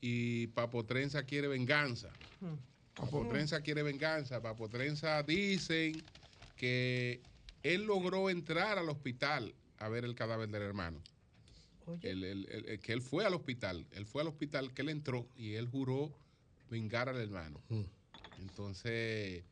y 0.00 0.46
Papo 0.48 0.84
Trenza 0.84 1.22
quiere 1.24 1.46
venganza. 1.46 2.10
Papo 2.94 3.26
Trenza 3.28 3.60
quiere 3.60 3.82
venganza. 3.82 4.40
Papo 4.40 4.68
Trenza 4.68 5.22
dicen 5.22 6.02
que 6.56 7.20
él 7.62 7.84
logró 7.84 8.30
entrar 8.30 8.78
al 8.78 8.88
hospital 8.88 9.54
a 9.78 9.88
ver 9.88 10.04
el 10.04 10.14
cadáver 10.14 10.48
del 10.48 10.62
hermano. 10.62 10.98
El- 12.02 12.24
el- 12.24 12.46
el- 12.50 12.66
el- 12.70 12.80
que 12.80 12.92
él 12.94 13.02
fue 13.02 13.26
al 13.26 13.34
hospital, 13.34 13.86
él 13.92 14.06
fue 14.06 14.22
al 14.22 14.28
hospital, 14.28 14.72
que 14.72 14.80
él 14.82 14.88
entró 14.88 15.28
y 15.36 15.54
él 15.54 15.68
juró 15.68 16.10
vengar 16.70 17.10
al 17.10 17.16
hermano. 17.20 17.60
Entonces, 18.40 19.44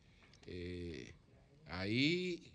eh, 0.46 1.12
ahí 1.68 2.52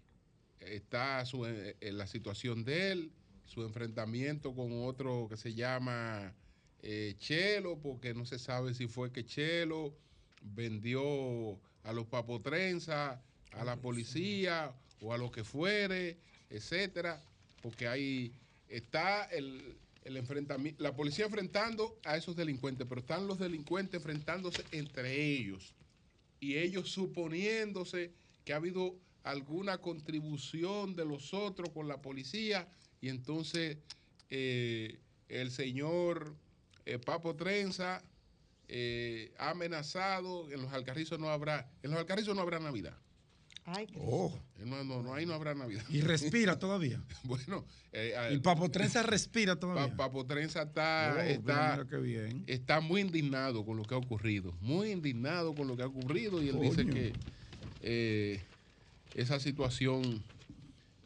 está 0.59 1.25
su, 1.25 1.45
eh, 1.45 1.75
eh, 1.79 1.91
la 1.91 2.07
situación 2.07 2.63
de 2.63 2.91
él, 2.91 3.11
su 3.45 3.63
enfrentamiento 3.63 4.53
con 4.53 4.83
otro 4.83 5.27
que 5.29 5.37
se 5.37 5.53
llama 5.53 6.33
eh, 6.81 7.15
Chelo, 7.19 7.77
porque 7.79 8.13
no 8.13 8.25
se 8.25 8.39
sabe 8.39 8.73
si 8.73 8.87
fue 8.87 9.11
que 9.11 9.25
Chelo 9.25 9.93
vendió 10.41 11.59
a 11.83 11.93
los 11.93 12.07
papotrenza, 12.07 13.21
a 13.51 13.63
la 13.63 13.77
policía 13.77 14.73
o 15.01 15.13
a 15.13 15.17
lo 15.17 15.31
que 15.31 15.43
fuere, 15.43 16.17
etcétera, 16.49 17.21
porque 17.61 17.87
ahí 17.87 18.33
está 18.67 19.25
el, 19.25 19.77
el 20.03 20.17
enfrentamiento, 20.17 20.83
la 20.83 20.95
policía 20.95 21.25
enfrentando 21.25 21.97
a 22.03 22.17
esos 22.17 22.35
delincuentes, 22.35 22.85
pero 22.87 23.01
están 23.01 23.27
los 23.27 23.39
delincuentes 23.39 23.95
enfrentándose 23.95 24.63
entre 24.71 25.33
ellos 25.33 25.73
y 26.39 26.57
ellos 26.57 26.89
suponiéndose 26.89 28.11
que 28.45 28.53
ha 28.53 28.57
habido 28.57 28.95
alguna 29.32 29.78
contribución 29.80 30.95
de 30.95 31.05
los 31.05 31.34
otros 31.34 31.69
con 31.69 31.88
la 31.88 32.01
policía 32.01 32.67
y 33.01 33.09
entonces 33.09 33.78
eh, 34.30 34.99
el 35.30 35.51
señor 35.51 36.36
eh, 36.86 36.99
Papo 36.99 37.36
Trenza 37.36 38.03
eh, 38.69 39.34
ha 39.38 39.51
amenazado, 39.51 40.49
en 40.51 40.61
los 40.61 40.73
Alcarrizos 40.73 41.19
no 41.19 41.30
habrá, 41.30 41.69
en 41.84 41.91
los 41.91 41.99
Alcarrizos 41.99 42.36
no 42.36 42.41
habrá 42.41 42.59
Navidad. 42.59 42.97
Oh. 43.97 44.34
No, 44.63 44.82
no, 44.86 45.03
no, 45.03 45.13
ahí 45.13 45.25
no 45.25 45.34
habrá 45.34 45.53
Navidad. 45.53 45.84
Y 45.89 45.99
respira 45.99 46.57
todavía. 46.57 47.03
bueno, 47.23 47.65
eh, 47.91 48.13
Y 48.34 48.38
Papo 48.38 48.69
Trenza 48.71 49.03
respira 49.03 49.57
todavía. 49.57 49.89
Pa- 49.89 50.05
Papo 50.05 50.25
Trenza 50.25 50.61
está, 50.61 51.15
Oh, 51.17 51.21
está, 51.21 51.71
mira 51.75 51.88
qué 51.89 51.97
bien. 51.97 52.43
está 52.47 52.80
muy 52.80 53.01
indignado 53.01 53.65
con 53.65 53.75
lo 53.75 53.84
que 53.84 53.93
ha 53.93 53.97
ocurrido. 53.97 54.53
Muy 54.61 54.91
indignado 54.91 55.53
con 55.53 55.67
lo 55.67 55.75
que 55.75 55.84
ha 55.84 55.88
ocurrido. 55.88 56.41
Y 56.41 56.47
él 56.47 56.59
dice 56.61 56.86
que 56.86 57.11
eh, 57.82 58.41
esa 59.18 59.39
situación 59.39 60.24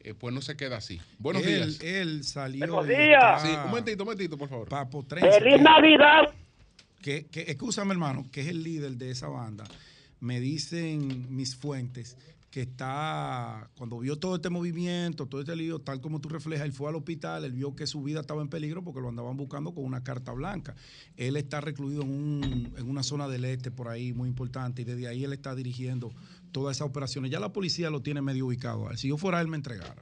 eh, 0.04 0.14
pues 0.14 0.34
no 0.34 0.42
se 0.42 0.56
queda 0.56 0.78
así. 0.78 1.00
Buenos 1.20 1.44
él, 1.46 1.78
días. 1.78 1.82
Él 1.84 2.24
salió. 2.24 2.60
Buenos 2.60 2.88
días. 2.88 3.42
Sí, 3.42 3.50
un 3.50 3.70
momentito, 3.70 4.04
un 4.04 4.08
momentito, 4.08 4.38
por 4.38 4.50
favor. 4.50 4.68
Papo 4.70 5.04
Trenza. 5.04 5.40
¡Feliz 5.40 5.56
que- 5.58 5.62
Navidad! 5.62 6.24
Que, 7.02 7.26
que, 7.26 7.42
escúchame, 7.48 7.92
hermano, 7.94 8.26
que 8.32 8.42
es 8.42 8.48
el 8.48 8.62
líder 8.64 8.92
de 8.98 9.10
esa 9.12 9.28
banda. 9.28 9.64
Me 10.20 10.40
dicen 10.40 11.36
mis 11.36 11.56
fuentes 11.56 12.16
que 12.52 12.62
está, 12.62 13.70
cuando 13.78 13.98
vio 14.00 14.18
todo 14.20 14.36
este 14.36 14.50
movimiento, 14.50 15.26
todo 15.26 15.40
este 15.42 15.56
lío, 15.56 15.80
tal 15.80 16.02
como 16.02 16.20
tú 16.20 16.28
reflejas, 16.30 16.66
él 16.66 16.74
fue 16.74 16.90
al 16.90 16.96
hospital, 16.96 17.46
él 17.46 17.54
vio 17.54 17.76
que 17.76 17.88
su 17.88 18.04
vida 18.04 18.20
estaba 18.20 18.42
en 18.42 18.50
peligro 18.50 18.84
porque 18.84 19.00
lo 19.00 19.08
andaban 19.10 19.38
buscando 19.38 19.74
con 19.74 19.86
una 19.86 20.04
carta 20.04 20.34
blanca. 20.34 20.76
Él 21.16 21.38
está 21.38 21.62
recluido 21.62 22.02
en, 22.04 22.10
un- 22.10 22.74
en 22.78 22.90
una 22.90 23.04
zona 23.04 23.28
del 23.30 23.46
este 23.46 23.72
por 23.72 23.88
ahí 23.88 24.12
muy 24.14 24.28
importante 24.28 24.82
y 24.82 24.86
desde 24.86 25.08
ahí 25.08 25.24
él 25.24 25.32
está 25.34 25.56
dirigiendo 25.56 26.12
todas 26.52 26.78
esas 26.78 26.88
operaciones. 26.90 27.32
Ya 27.32 27.40
la 27.40 27.50
policía 27.50 27.90
lo 27.90 28.02
tiene 28.02 28.22
medio 28.22 28.46
ubicado. 28.48 28.92
Si 28.96 29.10
yo 29.10 29.18
fuera 29.18 29.42
él, 29.42 29.48
me 29.48 29.58
entregara. 29.58 30.02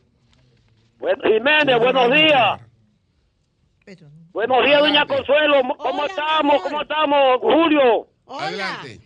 Bueno, 0.97 1.23
Jiménez, 1.23 1.79
buenos 1.79 2.11
días. 2.11 2.61
Buenos 4.31 4.65
días, 4.65 4.79
doña 4.81 5.05
Consuelo. 5.05 5.61
¿Cómo 5.77 6.05
estamos? 6.05 6.61
¿Cómo 6.61 6.81
estamos, 6.81 7.37
Julio? 7.41 8.07
Adelante. 8.27 8.99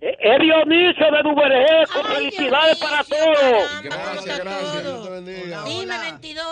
Eh, 0.00 0.16
Es 0.20 0.38
Dionisio 0.40 1.10
de 1.10 1.22
Duvergé, 1.22 1.84
con 1.92 2.04
felicidades 2.14 2.78
para 2.78 3.04
todos. 3.04 3.82
Gracias, 3.82 4.38
gracias. 4.38 5.64
Dime, 5.66 5.98
22. 5.98 6.46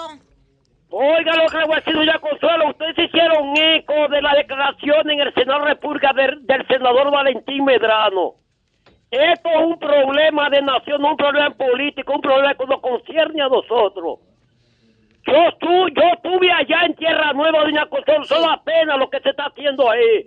Oiga 0.95 1.37
lo 1.37 1.49
que 1.51 1.57
le 1.57 1.65
voy 1.65 1.73
a 1.73 1.77
decir, 1.77 1.95
doña 1.95 2.19
Consuelo. 2.19 2.69
Ustedes 2.71 2.97
se 2.97 3.05
hicieron 3.05 3.57
eco 3.57 4.09
de 4.11 4.21
la 4.21 4.35
declaración 4.35 5.11
en 5.11 5.21
el 5.21 5.33
Senado 5.33 5.61
de 5.61 5.69
República 5.71 6.13
del, 6.15 6.47
del 6.47 6.67
senador 6.67 7.11
Valentín 7.11 7.65
Medrano. 7.65 8.35
Esto 9.13 9.49
es 9.51 9.59
un 9.67 9.79
problema 9.79 10.49
de 10.49 10.63
nación, 10.63 11.03
no 11.03 11.11
un 11.11 11.17
problema 11.19 11.51
político, 11.51 12.15
un 12.15 12.23
problema 12.23 12.55
que 12.55 12.65
nos 12.67 12.81
concierne 12.81 13.43
a 13.43 13.49
nosotros. 13.49 14.21
Yo, 15.27 15.35
estu- 15.35 15.93
yo 15.95 16.03
estuve 16.15 16.51
allá 16.51 16.87
en 16.87 16.95
Tierra 16.95 17.33
Nueva, 17.35 17.61
doña 17.61 17.87
son 18.25 18.51
apenas 18.51 18.99
lo 18.99 19.11
que 19.11 19.21
se 19.21 19.29
está 19.31 19.45
haciendo 19.47 19.89
ahí. 19.91 20.27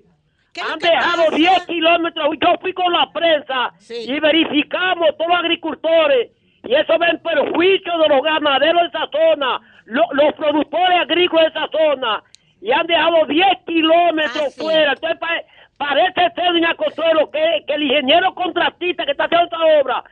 Han 0.72 0.80
dejado 0.80 1.32
10 1.36 1.66
kilómetros, 1.66 2.28
yo 2.40 2.56
fui 2.62 2.74
con 2.74 2.94
la 2.94 3.12
prensa 3.12 3.72
y 4.16 4.20
verificamos 4.20 5.10
todos 5.18 5.30
los 5.32 5.40
agricultores 5.40 6.32
y 6.64 6.74
eso 6.76 6.98
va 7.00 7.08
en 7.10 7.20
perjuicio 7.24 7.98
de 7.98 8.08
los 8.08 8.22
ganaderos 8.22 8.84
de 8.84 8.88
esa 8.88 9.08
zona, 9.12 9.60
lo- 9.86 10.14
los 10.14 10.32
productores 10.36 11.00
agrícolas 11.02 11.52
de 11.54 11.60
esa 11.60 11.68
zona 11.72 12.24
y 12.62 12.72
han 12.72 12.88
dejado 12.88 13.26
10 13.26 13.48
kilómetros 13.66 14.56
fuera. 14.56 14.94
Entonces 14.94 15.20
pa- 15.20 15.42
parece 15.78 16.22
ser, 16.36 16.46
doña 16.54 16.76
Consuelo, 16.76 17.30
que, 17.32 17.64
que 17.68 17.74
el 17.74 17.84
ingeniero 17.84 18.34
contratista 18.36 19.06
que 19.06 19.12
está 19.12 19.26
haciendo 19.26 19.46
esta 19.46 19.82
obra 19.82 20.04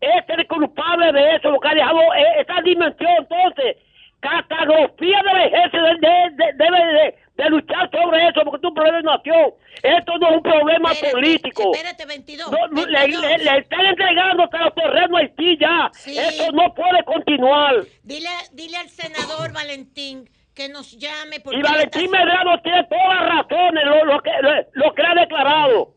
es 0.00 0.24
el 0.28 0.46
culpable 0.46 1.12
de 1.12 1.34
eso, 1.36 1.50
lo 1.50 1.58
que 1.60 1.68
ha 1.68 1.74
dejado 1.74 2.00
eh, 2.14 2.40
esa 2.40 2.60
dimensión. 2.62 3.10
Entonces, 3.18 3.76
catagrofía 4.20 5.20
del 5.22 5.42
ejército 5.46 5.82
de- 5.82 5.94
de- 5.94 6.30
de- 6.36 6.52
debe 6.64 6.84
de, 6.92 7.14
de 7.36 7.50
luchar 7.50 7.90
sobre 7.90 8.28
eso, 8.28 8.40
porque 8.44 8.56
esto 8.56 8.68
es 8.68 8.70
un 8.70 8.74
problema 8.74 8.96
de 8.98 9.02
nación. 9.04 9.50
Esto 9.82 10.18
no 10.18 10.28
es 10.30 10.36
un 10.36 10.42
problema 10.42 10.90
político. 11.12 11.72
Espérate, 11.74 12.04
22. 12.06 12.50
No, 12.50 12.86
le, 12.86 13.08
le- 13.08 13.38
le 13.38 13.58
están 13.58 13.86
entregando 13.86 14.44
hasta 14.44 14.58
los 14.64 14.74
terrenos 14.74 15.14
a 15.14 15.18
Haití 15.22 15.56
ya. 15.58 15.90
Sí. 15.92 16.18
Eso 16.18 16.50
no 16.52 16.74
puede 16.74 17.02
continuar. 17.04 17.74
Dile, 18.02 18.28
dile 18.52 18.76
al 18.76 18.88
senador 18.88 19.52
Valentín 19.52 20.28
que 20.58 20.68
nos 20.68 20.90
llame 20.98 21.38
porque 21.38 21.60
Y 21.60 21.62
Valentín 21.62 22.10
Medrano 22.10 22.60
tiene 22.62 22.82
todas 22.90 23.20
las 23.20 23.28
razones, 23.28 23.84
lo, 23.84 24.04
lo 24.06 24.20
que, 24.20 24.30
lo, 24.42 24.50
lo 24.72 24.92
que 24.92 25.02
ha 25.02 25.14
declarado. 25.14 25.94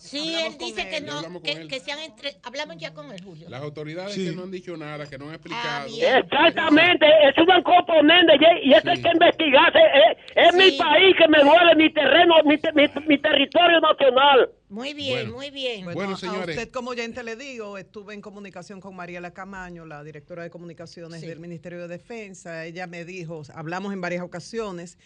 Sí, 0.00 0.34
él 0.34 0.56
dice 0.58 0.88
que 0.88 1.00
no, 1.02 1.42
que, 1.42 1.68
que 1.68 1.78
se 1.78 1.92
han 1.92 1.98
entre... 1.98 2.36
Hablamos 2.42 2.76
ya 2.78 2.94
con 2.94 3.12
el 3.12 3.22
Julio. 3.22 3.48
Las 3.50 3.62
autoridades 3.62 4.14
que 4.16 4.32
no 4.32 4.44
han 4.44 4.50
dicho 4.50 4.74
nada, 4.76 5.06
que 5.08 5.18
no 5.18 5.28
han 5.28 5.34
explicado. 5.34 5.86
Exactamente, 5.88 7.06
es 7.28 7.36
un 7.36 7.62
componente 7.62 8.32
y, 8.64 8.70
y 8.70 8.72
eso 8.72 8.90
hay 8.90 9.02
que 9.02 9.08
investigarse. 9.10 9.78
Es, 9.78 10.48
es 10.48 10.54
mi 10.54 10.72
país 10.78 11.14
que 11.18 11.28
me 11.28 11.40
duele, 11.42 11.74
mi 11.76 11.92
terreno, 11.92 12.34
mi, 12.44 12.56
te- 12.58 12.72
mi, 12.72 12.84
mi 13.06 13.18
territorio 13.18 13.80
nacional. 13.80 14.50
Muy 14.70 14.94
bien, 14.94 15.26
Bueno. 15.26 15.32
muy 15.36 15.50
bien. 15.50 15.84
Bueno, 15.92 16.14
A 16.14 16.16
señores. 16.16 16.56
usted 16.56 16.70
como 16.72 16.90
oyente 16.90 17.22
le 17.22 17.36
digo, 17.36 17.76
estuve 17.76 18.14
en 18.14 18.20
comunicación 18.20 18.80
con 18.80 18.94
Mariela 18.96 19.32
Camaño, 19.32 19.84
la 19.84 20.02
directora 20.04 20.44
de 20.44 20.50
comunicaciones 20.50 21.20
Sí. 21.20 21.26
del 21.26 21.40
Ministerio 21.40 21.80
de 21.80 21.88
Defensa. 21.88 22.64
Ella 22.64 22.86
me 22.86 23.04
dijo, 23.04 23.42
hablamos 23.54 23.92
en 23.92 24.00
varias 24.00 24.22
ocasiones, 24.22 24.96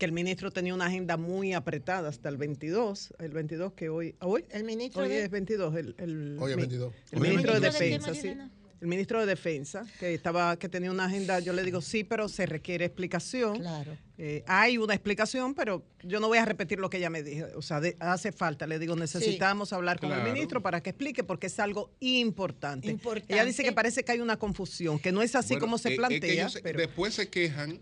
que 0.00 0.06
el 0.06 0.12
ministro 0.12 0.50
tenía 0.50 0.72
una 0.74 0.86
agenda 0.86 1.18
muy 1.18 1.52
apretada 1.52 2.08
hasta 2.08 2.30
el 2.30 2.38
22, 2.38 3.12
el 3.18 3.32
22 3.32 3.74
que 3.74 3.90
hoy, 3.90 4.14
hoy, 4.20 4.46
el 4.50 4.64
ministro 4.64 5.02
hoy 5.02 5.10
de- 5.10 5.24
es 5.24 5.30
22, 5.30 5.76
el, 5.76 5.94
el 5.98 6.38
Hoy 6.40 6.52
es 6.52 6.56
mi- 6.56 6.62
22. 6.62 6.94
el 7.12 7.18
es 7.18 7.20
ministro 7.20 7.52
de 7.52 7.60
22. 7.60 7.78
Defensa, 8.06 8.14
sí. 8.14 8.50
El 8.80 8.88
ministro 8.88 9.20
de 9.20 9.26
Defensa, 9.26 9.84
que 9.98 10.14
estaba, 10.14 10.58
que 10.58 10.70
tenía 10.70 10.90
una 10.90 11.04
agenda, 11.04 11.38
yo 11.40 11.52
le 11.52 11.62
digo 11.64 11.82
sí, 11.82 12.02
pero 12.02 12.30
se 12.30 12.46
requiere 12.46 12.86
explicación. 12.86 13.58
Claro. 13.58 13.94
Eh, 14.16 14.42
hay 14.46 14.78
una 14.78 14.94
explicación, 14.94 15.54
pero 15.54 15.84
yo 16.02 16.18
no 16.18 16.28
voy 16.28 16.38
a 16.38 16.46
repetir 16.46 16.78
lo 16.78 16.88
que 16.88 16.96
ella 16.96 17.10
me 17.10 17.22
dijo. 17.22 17.46
O 17.56 17.60
sea, 17.60 17.78
de- 17.82 17.98
hace 18.00 18.32
falta. 18.32 18.66
Le 18.66 18.78
digo, 18.78 18.96
necesitamos 18.96 19.74
hablar 19.74 20.00
con 20.00 20.08
Claro. 20.08 20.26
el 20.26 20.32
ministro 20.32 20.62
para 20.62 20.82
que 20.82 20.88
explique, 20.90 21.22
porque 21.24 21.48
es 21.48 21.60
algo 21.60 21.90
importante. 22.00 22.88
Importante. 22.88 23.34
Ella 23.34 23.44
dice 23.44 23.62
que 23.62 23.72
parece 23.72 24.02
que 24.02 24.12
hay 24.12 24.20
una 24.20 24.38
confusión, 24.38 24.98
que 24.98 25.12
no 25.12 25.20
es 25.20 25.34
así 25.34 25.52
Bueno, 25.56 25.60
como 25.66 25.76
se 25.76 25.90
eh, 25.90 25.92
es 25.92 25.96
que 25.98 26.06
plantea. 26.06 26.32
ellos 26.32 26.52
se- 26.54 26.62
pero 26.62 26.78
Después 26.78 27.12
se 27.12 27.28
quejan, 27.28 27.80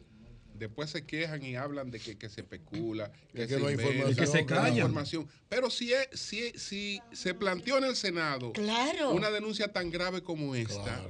después 0.59 0.91
se 0.91 1.07
quejan 1.07 1.43
y 1.43 1.57
hablan 1.57 1.91
de 1.91 1.99
que, 2.01 2.19
que 2.19 2.29
se 2.29 2.43
especula, 2.43 3.11
que, 3.33 3.47
que 3.47 3.55
se 3.55 3.59
no 3.61 3.67
hay 3.69 3.75
inventa, 3.75 3.93
información, 3.95 4.13
Y 4.13 4.17
que 4.17 4.27
se 4.27 4.47
que 4.47 4.55
no 4.55 4.61
hay 4.61 4.65
callan. 4.71 4.77
información. 4.79 5.29
Pero 5.49 5.71
si, 5.71 5.93
es- 5.93 6.09
si, 6.13 6.51
si 6.59 7.01
se 7.13 7.33
planteó 7.35 7.79
en 7.79 7.85
el 7.85 7.97
Senado 7.97 8.53
Claro. 8.53 9.13
una 9.13 9.31
denuncia 9.31 9.73
tan 9.73 9.91
grave 9.91 10.23
como 10.23 10.55
esta, 10.55 11.07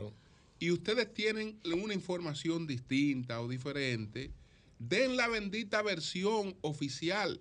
y 0.60 0.70
ustedes 0.70 1.12
tienen 1.12 1.58
una 1.64 1.94
información 1.94 2.66
distinta 2.66 3.40
o 3.40 3.48
diferente, 3.48 4.30
den 4.78 5.16
la 5.16 5.26
bendita 5.28 5.82
versión 5.82 6.56
oficial. 6.60 7.40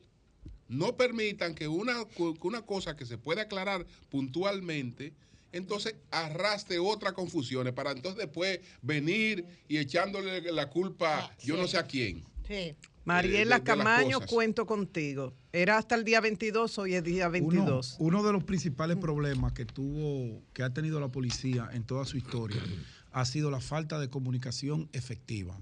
No 0.70 0.98
permitan 0.98 1.56
que 1.56 1.68
una, 1.68 2.04
una 2.42 2.62
cosa 2.64 2.96
que 2.98 3.06
se 3.06 3.18
puede 3.18 3.42
aclarar 3.42 3.86
puntualmente, 4.10 5.14
entonces 5.52 5.96
arrastre 6.12 6.80
otra 6.80 7.14
confusiones 7.14 7.74
para 7.74 7.92
entonces 7.92 8.20
después 8.20 8.60
venir 8.82 9.46
y 9.68 9.78
echándole 9.78 10.52
la 10.52 10.70
culpa 10.70 11.32
yo 11.44 11.58
no 11.58 11.68
sé 11.68 11.78
a 11.78 11.84
quién. 11.84 12.24
Sí. 12.48 12.76
Mariela 13.06 13.34
de- 13.34 13.40
de 13.40 13.46
las 13.46 13.62
Camaño, 13.62 14.20
cuento 14.22 14.66
contigo. 14.66 15.34
Era 15.54 15.78
hasta 15.78 15.96
el 15.96 16.04
día 16.04 16.20
22, 16.20 16.78
hoy 16.78 16.96
es 16.96 17.04
día 17.04 17.30
22. 17.30 17.96
Uno, 18.00 18.08
uno 18.20 18.24
de 18.26 18.34
los 18.34 18.44
principales 18.44 18.98
problemas 18.98 19.54
que 19.54 19.66
tuvo, 19.66 20.42
que 20.54 20.62
ha 20.64 20.74
tenido 20.74 21.00
la 21.00 21.08
policía 21.08 21.70
en 21.72 21.84
toda 21.86 22.04
su 22.06 22.18
historia, 22.18 22.62
ha 23.12 23.24
sido 23.26 23.50
la 23.50 23.62
falta 23.62 23.98
de 24.00 24.10
comunicación 24.10 24.90
efectiva, 24.92 25.58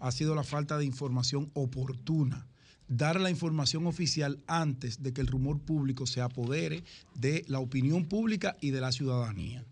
ha 0.00 0.10
sido 0.10 0.34
la 0.34 0.42
falta 0.42 0.76
de 0.76 0.84
información 0.86 1.50
oportuna, 1.54 2.48
dar 2.88 3.20
la 3.20 3.30
información 3.30 3.86
oficial 3.86 4.38
antes 4.46 5.02
de 5.02 5.12
que 5.12 5.20
el 5.20 5.26
rumor 5.26 5.60
público 5.60 6.06
se 6.06 6.20
apodere 6.20 6.84
de 7.14 7.44
la 7.48 7.60
opinión 7.60 8.06
pública 8.06 8.56
y 8.60 8.70
de 8.70 8.80
la 8.80 8.92
ciudadanía. 8.92 9.64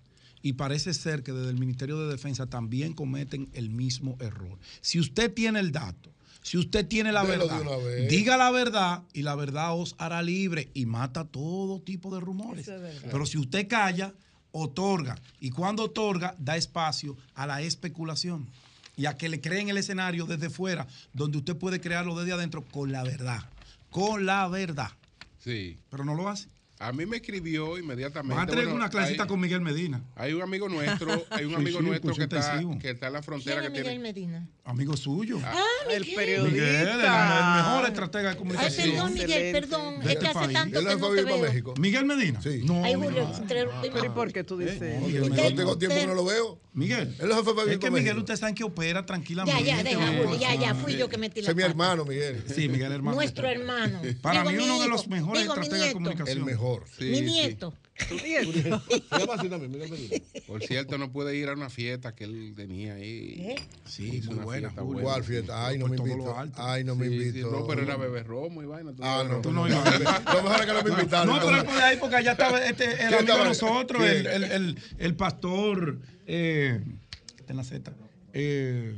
Y 0.42 0.52
parece 0.52 0.94
ser 0.94 1.22
que 1.22 1.32
desde 1.32 1.50
el 1.50 1.58
Ministerio 1.58 1.98
de 1.98 2.12
Defensa 2.12 2.46
también 2.46 2.92
cometen 2.92 3.48
el 3.52 3.70
mismo 3.70 4.16
error. 4.20 4.58
Si 4.80 5.00
usted 5.00 5.32
tiene 5.32 5.58
el 5.58 5.72
dato, 5.72 6.12
si 6.42 6.58
usted 6.58 6.86
tiene 6.86 7.10
la 7.10 7.24
Delo 7.24 7.48
verdad, 7.48 8.08
diga 8.08 8.36
la 8.36 8.52
verdad 8.52 9.02
y 9.12 9.22
la 9.22 9.34
verdad 9.34 9.76
os 9.76 9.96
hará 9.98 10.22
libre 10.22 10.70
y 10.74 10.86
mata 10.86 11.24
todo 11.24 11.80
tipo 11.80 12.14
de 12.14 12.20
rumores. 12.20 12.68
Es. 12.68 13.02
Pero 13.10 13.26
si 13.26 13.38
usted 13.38 13.66
calla 13.66 14.14
otorga. 14.56 15.16
Y 15.40 15.50
cuando 15.50 15.84
otorga, 15.84 16.34
da 16.38 16.56
espacio 16.56 17.16
a 17.34 17.46
la 17.46 17.60
especulación 17.62 18.46
y 18.96 19.06
a 19.06 19.16
que 19.16 19.28
le 19.28 19.40
creen 19.40 19.68
el 19.68 19.78
escenario 19.78 20.26
desde 20.26 20.50
fuera, 20.50 20.86
donde 21.12 21.38
usted 21.38 21.56
puede 21.56 21.80
crearlo 21.80 22.18
desde 22.18 22.32
adentro 22.32 22.64
con 22.64 22.90
la 22.90 23.02
verdad. 23.02 23.40
Con 23.90 24.26
la 24.26 24.48
verdad. 24.48 24.90
Sí. 25.38 25.78
Pero 25.90 26.04
no 26.04 26.14
lo 26.14 26.28
hace. 26.28 26.48
A 26.78 26.92
mí 26.92 27.06
me 27.06 27.16
escribió 27.16 27.78
inmediatamente. 27.78 28.34
Van 28.36 28.44
a 28.44 28.50
tener 28.50 28.64
bueno, 28.66 28.76
una 28.80 28.90
clasita 28.90 29.22
hay- 29.22 29.28
con 29.28 29.40
Miguel 29.40 29.62
Medina. 29.62 30.02
Hay 30.14 30.34
un 30.34 30.42
amigo 30.42 30.68
nuestro, 30.68 31.10
hay 31.30 31.44
un 31.46 31.50
Sí, 31.52 31.56
amigo 31.56 31.78
sí, 31.78 31.84
nuestro 31.86 32.08
pues 32.14 32.18
que 32.18 32.24
está, 32.36 32.60
que 32.80 32.90
está 32.90 33.06
en 33.06 33.12
la 33.14 33.22
frontera 33.22 33.60
¿Quién 33.62 33.72
que 33.72 33.78
es 33.78 33.84
Miguel 33.84 34.12
tiene. 34.12 34.30
Medina? 34.34 34.48
Amigo 34.64 34.94
suyo. 34.96 35.38
Ah, 35.42 35.56
El 35.90 36.00
Miguel. 36.02 36.16
periodista. 36.16 36.50
Miguel, 36.52 36.88
el, 36.88 37.00
el 37.00 37.56
mejor 37.56 37.86
estratega 37.86 38.22
de 38.24 38.28
Ay, 38.30 38.36
comunicación. 38.36 38.90
perdón, 38.90 39.14
Miguel, 39.14 39.52
perdón. 39.52 40.00
De 40.00 40.04
Es 40.04 40.06
este 40.10 40.18
que 40.18 40.26
hace 40.26 40.38
país. 40.38 40.52
tanto 40.52 40.78
Él 40.78 40.84
que 40.84 40.90
no 40.90 40.96
no 40.96 40.98
fue 40.98 41.08
a 41.08 41.10
te 41.10 41.14
vivir 41.16 41.24
para 41.30 41.42
veo. 41.42 41.50
México. 41.50 41.74
Miguel 41.78 42.04
Medina. 42.04 42.42
Sí. 42.42 42.60
No, 42.64 42.84
Ay, 42.84 42.94
Julio, 42.94 43.32
Pero 43.48 43.70
¿y 44.04 44.08
por 44.10 44.32
qué 44.32 44.44
tú 44.44 44.58
dices? 44.58 45.00
Miguel 45.00 45.22
Yo 45.24 45.30
Medina. 45.30 45.50
no 45.50 45.56
tengo 45.56 45.78
tiempo 45.78 45.96
que 45.96 46.06
no 46.06 46.14
lo 46.14 46.24
veo. 46.26 46.58
Miguel, 46.74 47.16
Él 47.18 47.30
es 47.70 47.78
que 47.78 47.90
Miguel, 47.90 48.18
ustedes 48.18 48.38
saben 48.40 48.54
que 48.54 48.62
opera 48.62 49.00
Ya, 49.00 49.06
tranquilamente. 49.06 49.64
ya, 49.64 49.82
deja, 49.82 50.12
¿no? 50.12 50.24
Julio, 50.24 50.38
ya, 50.38 50.54
ya, 50.56 50.74
fui 50.74 50.94
yo 50.98 51.08
que 51.08 51.16
metí 51.16 51.40
la 51.40 51.48
es 51.48 51.56
mi 51.56 51.62
hermano, 51.62 52.04
Miguel. 52.04 52.44
Sí, 52.54 52.68
Miguel 52.68 52.92
hermano. 52.92 53.14
Nuestro 53.16 53.48
hermano. 53.48 54.02
Para 54.20 54.44
mí 54.44 54.58
uno 54.58 54.78
de 54.82 54.88
los 54.88 55.08
mejores 55.08 55.44
estrategas 55.44 55.86
de 55.88 55.92
comunicación. 55.94 56.36
El 56.38 56.44
mejor. 56.44 56.65
Sí, 56.98 57.04
Mi 57.04 57.18
sí. 57.18 57.24
nieto. 57.24 57.72
Por 60.46 60.62
cierto, 60.62 60.98
no 60.98 61.10
puede 61.12 61.34
ir 61.36 61.48
a 61.48 61.54
una 61.54 61.70
fiesta 61.70 62.14
que 62.14 62.24
él 62.24 62.52
tenía 62.54 62.94
ahí. 62.94 63.36
¿Eh? 63.38 63.56
Sí, 63.86 64.22
muy 64.26 64.34
una 64.34 64.44
buena, 64.44 64.70
fiesta. 64.70 65.02
¿Cuál 65.02 65.24
fiesta? 65.24 65.66
Ay, 65.66 65.78
no 65.78 65.88
me 65.88 65.96
invito. 65.96 66.36
Ay, 66.56 66.84
no 66.84 66.94
me 66.94 67.06
invito. 67.06 67.50
no, 67.50 67.66
pero 67.66 67.82
era 67.82 67.96
bebé 67.96 68.22
romo 68.22 68.62
y 68.62 68.66
vaina. 68.66 68.92
Ah, 69.00 69.24
no. 69.26 69.40
Tú 69.40 69.50
no 69.50 69.64
mejor 69.64 69.80
es 69.80 70.66
que 70.66 70.72
no 70.72 70.82
me 70.82 70.90
invitaron. 70.90 71.34
No, 71.34 71.40
pero 71.40 71.56
él 71.56 71.64
por 71.64 71.80
ahí 71.80 71.96
porque 71.98 72.16
allá 72.16 72.32
estaba 72.32 72.66
este, 72.66 73.02
el 73.02 73.26
nosotros, 73.26 74.02
¿Quién? 74.02 74.26
el, 74.26 74.26
el, 74.26 74.44
el, 74.44 74.78
el 74.98 75.16
pastor. 75.16 75.98
Eh, 76.26 76.82
está 77.38 77.52
en 77.52 77.56
la 77.56 77.64
Z. 77.64 77.92
Eh, 78.34 78.94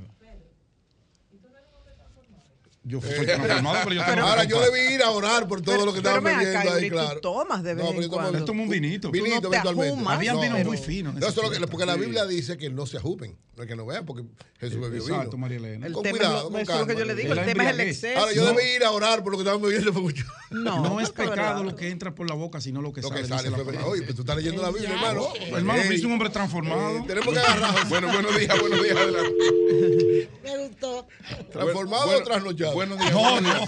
yo 2.89 3.01
fui 3.01 3.24
transformado, 3.26 3.76
pero 3.84 3.95
yo 3.95 4.05
tengo 4.05 4.26
Ahora 4.26 4.45
yo 4.45 4.61
debí 4.61 4.95
ir 4.95 5.03
a 5.03 5.11
orar 5.11 5.47
por 5.47 5.61
todo 5.61 5.74
Pero- 5.74 5.86
lo 5.86 5.93
que 5.93 6.01
acá, 6.01 6.18
bebiendo 6.20 6.59
ahí, 6.59 6.66
Yuri, 6.74 6.89
tú 6.89 6.95
claro. 6.97 7.20
tomas 7.20 7.62
de 7.62 7.74
vez 7.74 7.84
No, 7.84 7.91
en 7.91 7.97
pero 7.97 8.03
yo 8.03 8.11
tomo- 8.11 8.30
cuando. 8.30 8.53
Un 8.53 8.68
vinito. 8.68 9.11
Vinito 9.11 9.34
no 9.36 9.41
te 9.43 9.47
eventualmente. 9.49 9.93
ajumas, 9.95 10.14
Había 10.16 10.32
No, 10.32 10.41
vinos 10.41 10.57
pero- 10.59 10.68
muy 10.70 10.78
finos. 10.78 11.14
No, 11.14 11.18
eso 11.20 11.28
es 11.28 11.36
lo 11.36 11.43
que- 11.43 11.49
fiesta. 11.51 11.66
porque 11.70 11.86
la. 11.86 11.95
Biblia 11.97 12.24
dice 12.26 12.57
que 12.59 12.70
no 12.70 12.86
se 12.86 12.97
ajupen, 12.97 13.36
no 13.59 13.65
es 13.65 13.69
que 13.69 13.77
no 13.77 13.85
vean, 13.87 14.07
porque 14.07 14.23
Jesús 14.61 14.81
bebió 14.81 15.03
vino. 15.03 15.15
Exacto, 15.17 15.37
María 15.37 15.57
Elena. 15.59 15.87
El 15.87 15.93
Con 15.93 16.03
tema 16.05 16.17
cuidado, 16.19 16.37
es 16.39 16.43
lo, 16.45 16.51
con 16.51 16.61
eso 16.61 16.73
es 16.73 16.79
lo 16.81 16.87
que 16.87 16.97
yo 16.97 17.05
le 17.05 17.15
digo, 17.15 17.33
el 17.35 17.45
tema 17.45 17.65
es 17.65 17.71
el 17.71 17.81
exceso. 17.81 18.21
Ahora 18.21 18.33
yo 18.33 18.45
No. 18.45 18.53
debí 18.53 18.71
ir 18.77 18.85
a 18.85 18.91
orar 18.93 19.23
por 19.23 19.33
lo 19.33 19.39
que 19.39 19.43
estaban 19.43 19.61
bebiendo 19.61 19.93
fue 19.93 20.03
mucho. 20.03 20.25
No, 20.51 20.83
No 20.83 21.01
es 21.01 21.11
pecado 21.11 21.63
lo 21.65 21.75
que 21.77 21.91
entra 21.91 22.15
por 22.15 22.29
la 22.29 22.35
boca, 22.35 22.61
sino 22.61 22.81
lo 22.81 22.93
que 22.93 23.03
Lo 23.03 23.09
sale. 23.09 23.23
que 23.23 23.27
sale 23.29 23.51
la. 23.51 23.59
Oye, 23.87 24.03
pues 24.03 24.15
tú 24.15 24.23
estás 24.23 24.37
leyendo 24.37 24.63
la 24.63 24.71
Biblia, 24.71 24.91
hermano. 24.91 25.29
Hermano, 25.55 25.83
me 25.89 25.95
hizo 25.95 26.07
un 26.07 26.13
hombre 26.15 26.31
transformado. 26.31 26.99
eh, 26.99 27.05
Tenemos 27.07 27.35
que 27.35 27.41
agarrar. 27.41 27.75
Bueno, 27.89 28.13
buenos 28.13 28.39
días, 28.39 28.61
buenos 28.61 28.83
días. 28.83 28.97
adelante. 28.97 30.29
Me 30.45 30.59
gustó. 30.69 31.07
¿Transformado 31.51 32.05
Bueno, 32.07 32.21
o 32.21 32.23
trasnochado? 32.25 32.75
Buenos 32.75 32.99
días. 32.99 33.13
No, 33.13 33.41
no. 33.41 33.67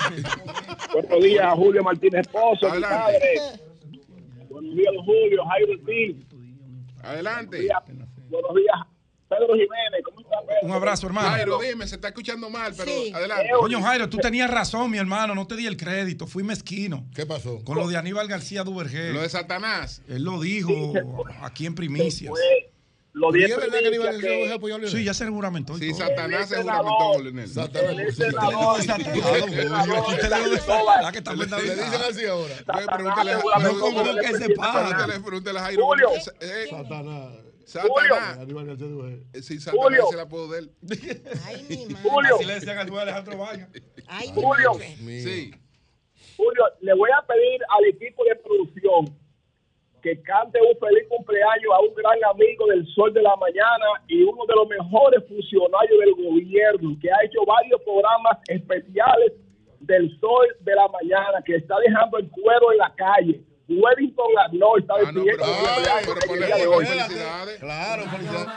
Buenos 0.93 1.23
días, 1.25 1.53
Julio 1.55 1.83
Martínez 1.83 2.29
Pozo, 2.29 2.71
mi 2.75 2.81
padre. 2.81 3.19
Buenos 4.49 4.75
días, 4.77 4.93
Julio, 5.05 5.45
Jairo 5.45 5.73
Ortiz. 5.73 6.17
Adelante. 7.03 7.57
Buenos 7.67 7.87
días, 7.87 8.09
buenos 8.31 8.55
días, 8.55 8.77
Pedro 9.31 9.55
Jiménez. 9.55 10.03
¿Cómo 10.05 10.21
está, 10.21 10.37
Pedro? 10.43 10.59
Un 10.63 10.73
abrazo, 10.73 11.07
hermano. 11.07 11.29
Jairo, 11.29 11.61
dime, 11.61 11.87
se 11.87 11.95
está 11.95 12.09
escuchando 12.09 12.51
mal, 12.51 12.75
pero 12.77 12.91
Sí. 12.91 13.13
adelante. 13.15 13.51
Coño, 13.59 13.81
Jairo, 13.81 14.09
tú 14.09 14.17
tenías 14.19 14.51
razón, 14.51 14.91
mi 14.91 14.99
hermano. 14.99 15.37
No 15.37 15.47
te 15.47 15.55
di 15.55 15.67
el 15.67 15.77
crédito. 15.77 16.27
Fui 16.27 16.43
mezquino. 16.43 17.07
¿Qué 17.15 17.25
pasó? 17.27 17.65
Con 17.65 17.79
lo 17.79 17.87
de 17.89 17.97
Aníbal 17.97 18.27
García 18.27 18.65
Duvergé. 18.65 19.13
Lo 19.13 19.23
de 19.23 19.29
Satanás. 19.29 20.03
Él 20.09 20.25
lo 20.25 20.41
dijo 20.41 20.93
aquí 21.43 21.67
en 21.67 21.77
primicias. 21.77 22.31
Pues, 22.31 22.43
lo 23.13 23.35
¿Y 23.37 23.45
es 23.45 23.51
verdad 23.57 23.79
que 23.79 23.89
primicia 23.89 23.89
Aníbal 23.89 24.23
García 24.23 24.55
apoyó 24.55 24.75
a 24.75 24.79
Leonel? 24.79 24.99
Sí, 24.99 25.05
ya 25.05 25.15
se 25.15 25.27
juramentó. 25.29 25.79
Sí. 25.79 25.95
Satanás 25.95 26.49
se 26.49 26.57
juramentó 26.63 26.99
con 27.13 27.23
Leonel. 27.23 27.49
Satanás. 27.49 28.17
que 31.13 31.19
está 31.19 31.35
Le 31.35 31.47
dicen 31.47 32.03
así 32.09 32.27
ahora. 32.27 32.55
Pregúntale, 32.97 33.33
Satanás, 33.33 33.75
a 35.57 35.61
Jairo. 35.61 35.89
Eh, 36.41 36.67
Satanás. 36.69 37.50
Satanás. 37.71 38.39
Eh, 39.33 39.43
Sí, 39.43 39.61
Satanás 39.61 39.85
Julio. 39.85 40.07
se 40.11 40.17
la 40.17 40.29
puedo 40.29 40.49
de 40.49 40.59
él. 40.61 40.71
Ay, 41.47 41.67
mi 41.69 41.77
madre. 41.95 42.09
Julio, 42.11 42.35
Así 42.37 42.45
le 42.45 42.55
decían 42.55 42.79
a 42.79 42.85
Luis 42.85 43.01
Alejandro 43.01 43.39
Valle. 43.39 43.67
Ay, 44.09 44.29
Julio. 44.35 44.73
Sí. 44.75 45.51
Julio, 46.37 46.65
le 46.81 46.95
voy 46.95 47.11
a 47.17 47.27
pedir 47.27 47.61
al 47.69 47.85
equipo 47.87 48.25
de 48.25 48.37
producción 48.37 49.17
que 50.03 50.21
cante 50.23 50.59
un 50.61 50.79
feliz 50.81 51.05
cumpleaños 51.11 51.73
a 51.77 51.81
un 51.81 51.95
gran 51.95 52.19
amigo 52.33 52.67
del 52.69 52.87
Sol 52.95 53.13
de 53.13 53.21
la 53.23 53.37
Mañana 53.37 53.85
y 54.09 54.23
uno 54.23 54.47
de 54.47 54.55
los 54.55 54.67
mejores 54.67 55.23
funcionarios 55.29 56.01
del 56.01 56.15
gobierno 56.15 56.97
que 57.01 57.11
ha 57.13 57.23
hecho 57.25 57.45
varios 57.47 57.81
programas 57.83 58.39
especiales 58.49 59.33
del 59.81 60.09
Sol 60.19 60.47
de 60.61 60.75
la 60.75 60.89
Mañana, 60.89 61.43
que 61.45 61.57
está 61.57 61.75
dejando 61.87 62.17
el 62.19 62.29
cuero 62.31 62.73
en 62.73 62.79
la 62.79 62.95
calle. 62.97 63.43
Wellington 63.71 64.27
Arnold 64.45 64.81
está 64.83 64.95
Ah, 64.95 65.13
no, 65.13 65.25
pero, 65.25 65.45
ay, 65.45 66.03
pero 66.05 66.13
en 66.13 66.19
el 66.23 66.29
ponle 66.29 66.47
día 66.47 66.57
de 66.57 66.65
ponle 66.67 66.77
hoy. 66.77 66.87
felicidades. 66.87 67.59
Claro, 67.61 68.03
felicidades. 68.11 68.49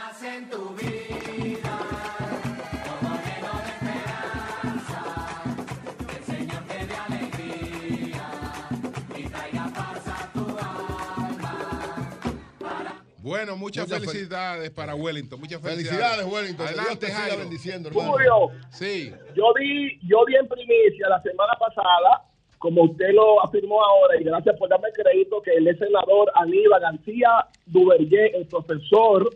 Bueno, 13.18 13.56
muchas, 13.56 13.86
Muchas 13.88 14.02
fel- 14.02 14.06
felicidades 14.10 14.70
para 14.70 14.94
Wellington. 14.94 15.40
Muchas 15.40 15.60
felicidades. 15.62 15.98
Felicidades, 15.98 16.26
Wellington. 16.32 16.66
Que 16.66 16.72
Dios 16.74 16.80
Adelante, 16.84 17.06
te 17.06 17.12
siga 17.12 17.36
bendiciendo, 17.36 17.88
hermano. 17.88 18.12
Julio, 18.12 18.50
Sí. 18.70 19.12
Yo 19.34 19.52
di, 19.58 19.98
yo 20.06 20.24
di 20.26 20.34
en 20.36 20.46
primicia 20.46 21.08
la 21.08 21.22
semana 21.22 21.54
pasada, 21.58 22.22
como 22.64 22.84
usted 22.84 23.12
lo 23.12 23.44
afirmó 23.44 23.84
ahora, 23.84 24.18
y 24.18 24.24
gracias 24.24 24.56
por 24.56 24.70
darme 24.70 24.88
el 24.88 24.94
crédito, 24.94 25.42
que 25.42 25.50
el 25.50 25.68
ex 25.68 25.80
senador 25.80 26.32
Aníbal 26.34 26.80
García 26.80 27.28
Duvergé, 27.66 28.34
el 28.34 28.46
profesor, 28.46 29.28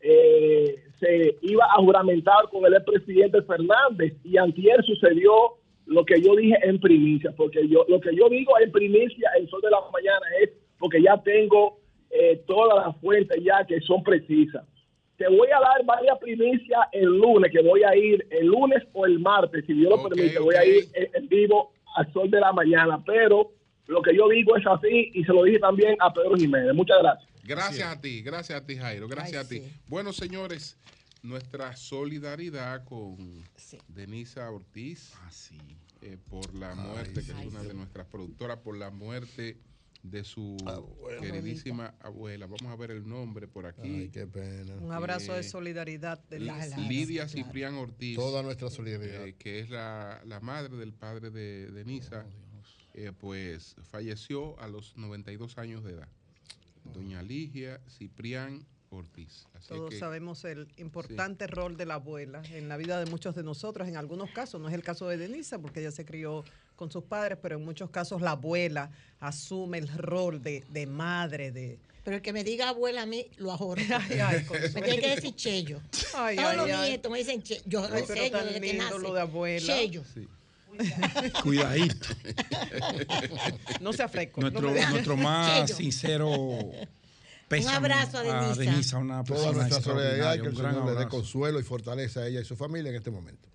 eh, 0.00 0.82
se 0.98 1.36
iba 1.42 1.66
a 1.66 1.76
juramentar 1.76 2.48
con 2.50 2.66
el 2.66 2.74
expresidente 2.74 3.42
Fernández. 3.42 4.14
Y 4.24 4.38
antier 4.38 4.82
sucedió 4.84 5.32
lo 5.86 6.04
que 6.04 6.20
yo 6.20 6.34
dije 6.34 6.56
en 6.64 6.80
primicia, 6.80 7.30
porque 7.36 7.68
yo 7.68 7.84
lo 7.86 8.00
que 8.00 8.10
yo 8.16 8.28
digo 8.28 8.58
en 8.58 8.72
primicia, 8.72 9.30
el 9.38 9.48
sol 9.48 9.60
de 9.60 9.70
la 9.70 9.78
mañana, 9.92 10.26
es 10.42 10.50
porque 10.80 11.00
ya 11.00 11.16
tengo 11.22 11.78
eh, 12.10 12.42
todas 12.48 12.84
las 12.84 12.96
fuentes 13.00 13.40
ya 13.40 13.64
que 13.68 13.80
son 13.82 14.02
precisas. 14.02 14.64
Te 15.16 15.28
voy 15.28 15.46
a 15.56 15.60
dar 15.60 15.84
varias 15.84 16.18
primicias 16.18 16.80
el 16.90 17.04
lunes, 17.04 17.52
que 17.52 17.62
voy 17.62 17.84
a 17.84 17.94
ir 17.94 18.26
el 18.30 18.48
lunes 18.48 18.82
o 18.94 19.06
el 19.06 19.20
martes, 19.20 19.64
si 19.64 19.74
Dios 19.74 19.90
lo 19.90 20.08
permite, 20.08 20.40
voy 20.40 20.56
a 20.56 20.64
ir 20.64 20.86
en, 20.94 21.08
en 21.14 21.28
vivo 21.28 21.70
al 21.98 22.12
sol 22.12 22.30
de 22.30 22.40
la 22.40 22.52
mañana. 22.52 23.02
Pero 23.04 23.50
lo 23.86 24.02
que 24.02 24.14
yo 24.16 24.28
digo 24.28 24.56
es 24.56 24.66
así 24.66 25.10
y 25.14 25.24
se 25.24 25.32
lo 25.32 25.44
dije 25.44 25.58
también 25.58 25.96
a 26.00 26.12
Pedro 26.12 26.36
Jiménez. 26.36 26.74
Muchas 26.74 26.98
gracias. 27.02 27.28
Gracias 27.44 27.88
a 27.96 28.00
ti, 28.00 28.22
gracias 28.22 28.60
a 28.60 28.66
ti, 28.66 28.76
Jairo. 28.76 29.08
Gracias 29.08 29.50
Ay, 29.50 29.58
a 29.58 29.62
ti. 29.62 29.68
sí. 29.68 29.80
Bueno, 29.86 30.12
señores, 30.12 30.76
nuestra 31.22 31.74
solidaridad 31.76 32.84
con 32.84 33.16
Denisa 33.88 34.50
Ortiz 34.50 35.14
Ah, 35.24 35.30
sí. 35.30 35.56
eh, 36.02 36.18
por 36.28 36.54
la 36.54 36.74
muerte, 36.74 37.14
que 37.24 37.32
es 37.32 37.46
una 37.46 37.62
de 37.62 37.72
nuestras 37.74 38.06
productoras, 38.06 38.58
por 38.58 38.76
la 38.76 38.90
muerte 38.90 39.56
de 40.02 40.24
su 40.24 40.56
Abuela. 40.64 41.20
queridísima 41.20 41.94
abuela. 42.00 42.46
Vamos 42.46 42.72
a 42.72 42.76
ver 42.76 42.92
el 42.92 43.06
nombre 43.08 43.48
por 43.48 43.66
aquí. 43.66 44.02
Ay, 44.02 44.08
qué 44.10 44.26
pena. 44.26 44.74
Un 44.76 44.92
abrazo 44.92 45.34
Eh, 45.34 45.38
de 45.38 45.42
solidaridad. 45.42 46.18
De 46.28 46.40
la- 46.40 46.66
Lidia 46.78 47.28
Ciprián 47.28 47.74
Ortiz. 47.74 48.16
Toda 48.16 48.42
nuestra 48.42 48.70
solidaridad. 48.70 49.26
eh, 49.26 49.34
que 49.36 49.60
es 49.60 49.70
la, 49.70 50.22
la 50.24 50.40
madre 50.40 50.76
del 50.76 50.92
padre 50.92 51.30
de 51.30 51.70
Denisa, 51.72 52.24
eh, 52.94 53.12
pues 53.18 53.76
falleció 53.90 54.58
a 54.60 54.68
los 54.68 54.96
92 54.96 55.58
años 55.58 55.84
de 55.84 55.92
edad. 55.92 56.08
Doña 56.94 57.22
Ligia 57.22 57.80
Ciprián 57.88 58.64
Ortiz. 58.90 59.46
Así 59.52 59.68
Todos 59.68 59.90
que, 59.90 59.98
sabemos 59.98 60.44
el 60.44 60.68
importante 60.78 61.46
rol 61.46 61.76
de 61.76 61.84
la 61.84 61.94
abuela 61.94 62.42
en 62.52 62.68
la 62.68 62.76
vida 62.78 62.98
de 62.98 63.10
muchos 63.10 63.34
de 63.34 63.42
nosotros. 63.42 63.86
En 63.88 63.96
algunos 63.96 64.30
casos, 64.30 64.60
no 64.60 64.68
es 64.68 64.74
el 64.74 64.82
caso 64.82 65.06
de 65.08 65.18
Denisa, 65.18 65.58
porque 65.58 65.80
ella 65.80 65.90
se 65.90 66.06
crió 66.06 66.44
con 66.78 66.92
sus 66.92 67.02
padres, 67.02 67.36
pero 67.42 67.56
en 67.56 67.64
muchos 67.64 67.90
casos 67.90 68.22
la 68.22 68.30
abuela 68.30 68.90
asume 69.18 69.78
el 69.78 69.88
rol 69.88 70.40
de, 70.40 70.64
de 70.70 70.86
madre, 70.86 71.50
de... 71.50 71.76
Pero 72.04 72.16
el 72.18 72.22
que 72.22 72.32
me 72.32 72.44
diga 72.44 72.68
abuela 72.68 73.02
a 73.02 73.06
mí, 73.06 73.26
lo 73.36 73.50
ahorro. 73.50 73.82
Ay, 74.08 74.20
ay, 74.20 74.46
me 74.74 74.80
tiene 74.82 75.00
que 75.00 75.08
decir 75.16 75.34
Cheyo. 75.34 75.80
Ay, 76.14 76.36
Todos 76.36 76.50
ay, 76.50 76.56
los 76.56 76.70
ay. 76.70 76.88
nietos 76.90 77.12
me 77.12 77.18
dicen 77.18 77.42
Cheyo. 77.42 77.62
Yo 77.66 77.88
lo 77.88 77.96
enseño 77.96 78.30
tan 78.30 78.46
desde 78.46 78.60
que 78.60 78.72
nace. 78.74 78.98
lo 79.00 79.12
de 79.12 79.20
abuela. 79.20 79.66
Cheyo. 79.66 80.04
Cuidadito. 81.42 82.06
No 83.80 83.92
se 83.92 84.02
afresco. 84.04 84.40
Nuestro, 84.40 84.70
no 84.70 84.90
nuestro 84.90 85.16
más 85.16 85.66
Cheyo. 85.66 85.76
sincero 85.76 86.70
pésame 87.48 87.76
abrazo 87.76 88.18
a 88.18 88.22
Denisa. 88.22 88.60
Denisa, 88.70 88.98
una 88.98 89.24
Toda 89.24 89.52
nuestra 89.52 89.80
solidaridad 89.82 90.34
que 90.34 90.40
el 90.42 90.48
Un 90.48 90.56
Señor 90.56 90.74
le 90.74 90.80
dé 90.82 90.90
abrazo. 90.90 91.08
consuelo 91.08 91.58
y 91.58 91.62
fortaleza 91.64 92.20
a 92.20 92.28
ella 92.28 92.40
y 92.40 92.44
su 92.44 92.54
familia 92.56 92.90
en 92.90 92.96
este 92.96 93.10
momento. 93.10 93.48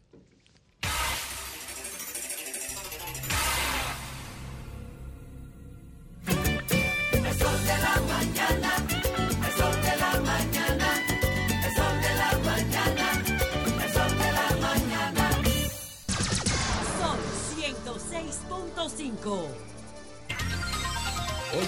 5. 19.24 19.48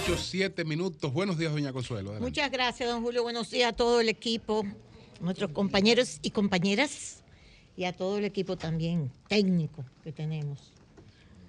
8, 0.04 0.16
7 0.18 0.64
minutos. 0.64 1.10
Buenos 1.10 1.38
días, 1.38 1.52
doña 1.52 1.72
Consuelo. 1.72 2.12
Muchas 2.20 2.50
gracias, 2.50 2.86
don 2.86 3.02
Julio. 3.02 3.22
Buenos 3.22 3.50
días 3.50 3.70
a 3.70 3.72
todo 3.72 4.02
el 4.02 4.10
equipo, 4.10 4.66
nuestros 5.20 5.52
compañeros 5.52 6.18
y 6.20 6.32
compañeras, 6.32 7.22
y 7.74 7.84
a 7.84 7.94
todo 7.94 8.18
el 8.18 8.26
equipo 8.26 8.58
también 8.58 9.10
técnico 9.28 9.86
que 10.04 10.12
tenemos. 10.12 10.74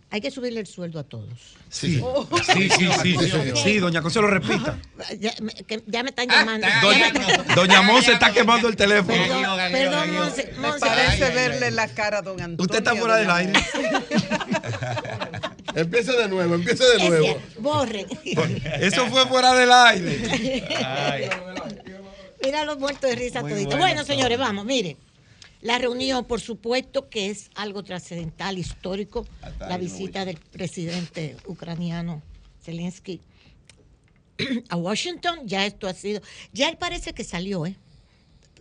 Hay 0.10 0.22
que 0.22 0.32
subirle 0.32 0.62
el 0.62 0.68
sueldo 0.68 1.00
a 1.00 1.04
todos. 1.04 1.58
Sí, 1.68 2.00
oh. 2.02 2.26
sí, 2.54 2.70
sí, 2.70 2.88
sí, 3.04 3.18
sí, 3.18 3.52
sí, 3.62 3.80
doña 3.80 4.02
Consuelo, 4.02 4.30
repita. 4.30 4.80
Ya, 5.20 6.04
me 6.04 6.10
están 6.10 6.30
llamando. 6.30 6.66
Ah, 6.70 6.80
doña, 6.82 7.12
doña 7.54 7.82
Monse 7.82 8.14
está 8.14 8.32
quemando 8.32 8.70
el 8.70 8.78
teléfono. 8.78 9.22
Perdón, 9.22 9.60
perdón 9.74 10.14
Monse. 10.14 10.54
Parece 10.80 11.30
verle 11.32 11.72
la 11.72 11.90
cara 11.90 12.22
don 12.22 12.40
Antonio. 12.40 12.64
Usted 12.64 12.78
está 12.78 12.96
fuera 12.96 13.18
del 13.18 13.30
aire. 13.30 13.54
Empiece 15.78 16.12
de 16.12 16.28
nuevo, 16.28 16.56
empiece 16.56 16.84
de 16.84 17.08
nuevo. 17.08 17.40
Borre. 17.60 18.08
Eso 18.82 19.06
fue 19.08 19.28
fuera 19.28 19.54
del 19.54 19.72
aire. 19.72 20.18
Mira 22.44 22.66
los 22.66 22.80
muertos 22.80 23.08
de 23.08 23.16
risa 23.16 23.42
Muy 23.42 23.52
toditos. 23.52 23.78
bueno 23.78 24.04
señores, 24.04 24.40
vamos, 24.40 24.66
mire. 24.66 24.98
La 25.62 25.78
reunión, 25.78 26.26
por 26.26 26.42
supuesto, 26.42 27.10
que 27.10 27.30
es 27.30 27.52
algo 27.54 27.84
trascendental, 27.84 28.58
histórico, 28.58 29.28
Hasta 29.42 29.68
la 29.68 29.78
no 29.78 29.84
visita 29.84 30.26
del 30.26 30.38
presidente 30.38 31.38
ucraniano 31.46 32.24
Zelensky 32.64 33.22
a 34.70 34.78
Washington. 34.78 35.42
Ya 35.46 35.68
esto 35.68 35.88
ha 35.88 35.94
sido, 35.94 36.22
ya 36.54 36.70
él 36.70 36.78
parece 36.78 37.14
que 37.14 37.24
salió, 37.24 37.68
¿eh? 37.68 37.76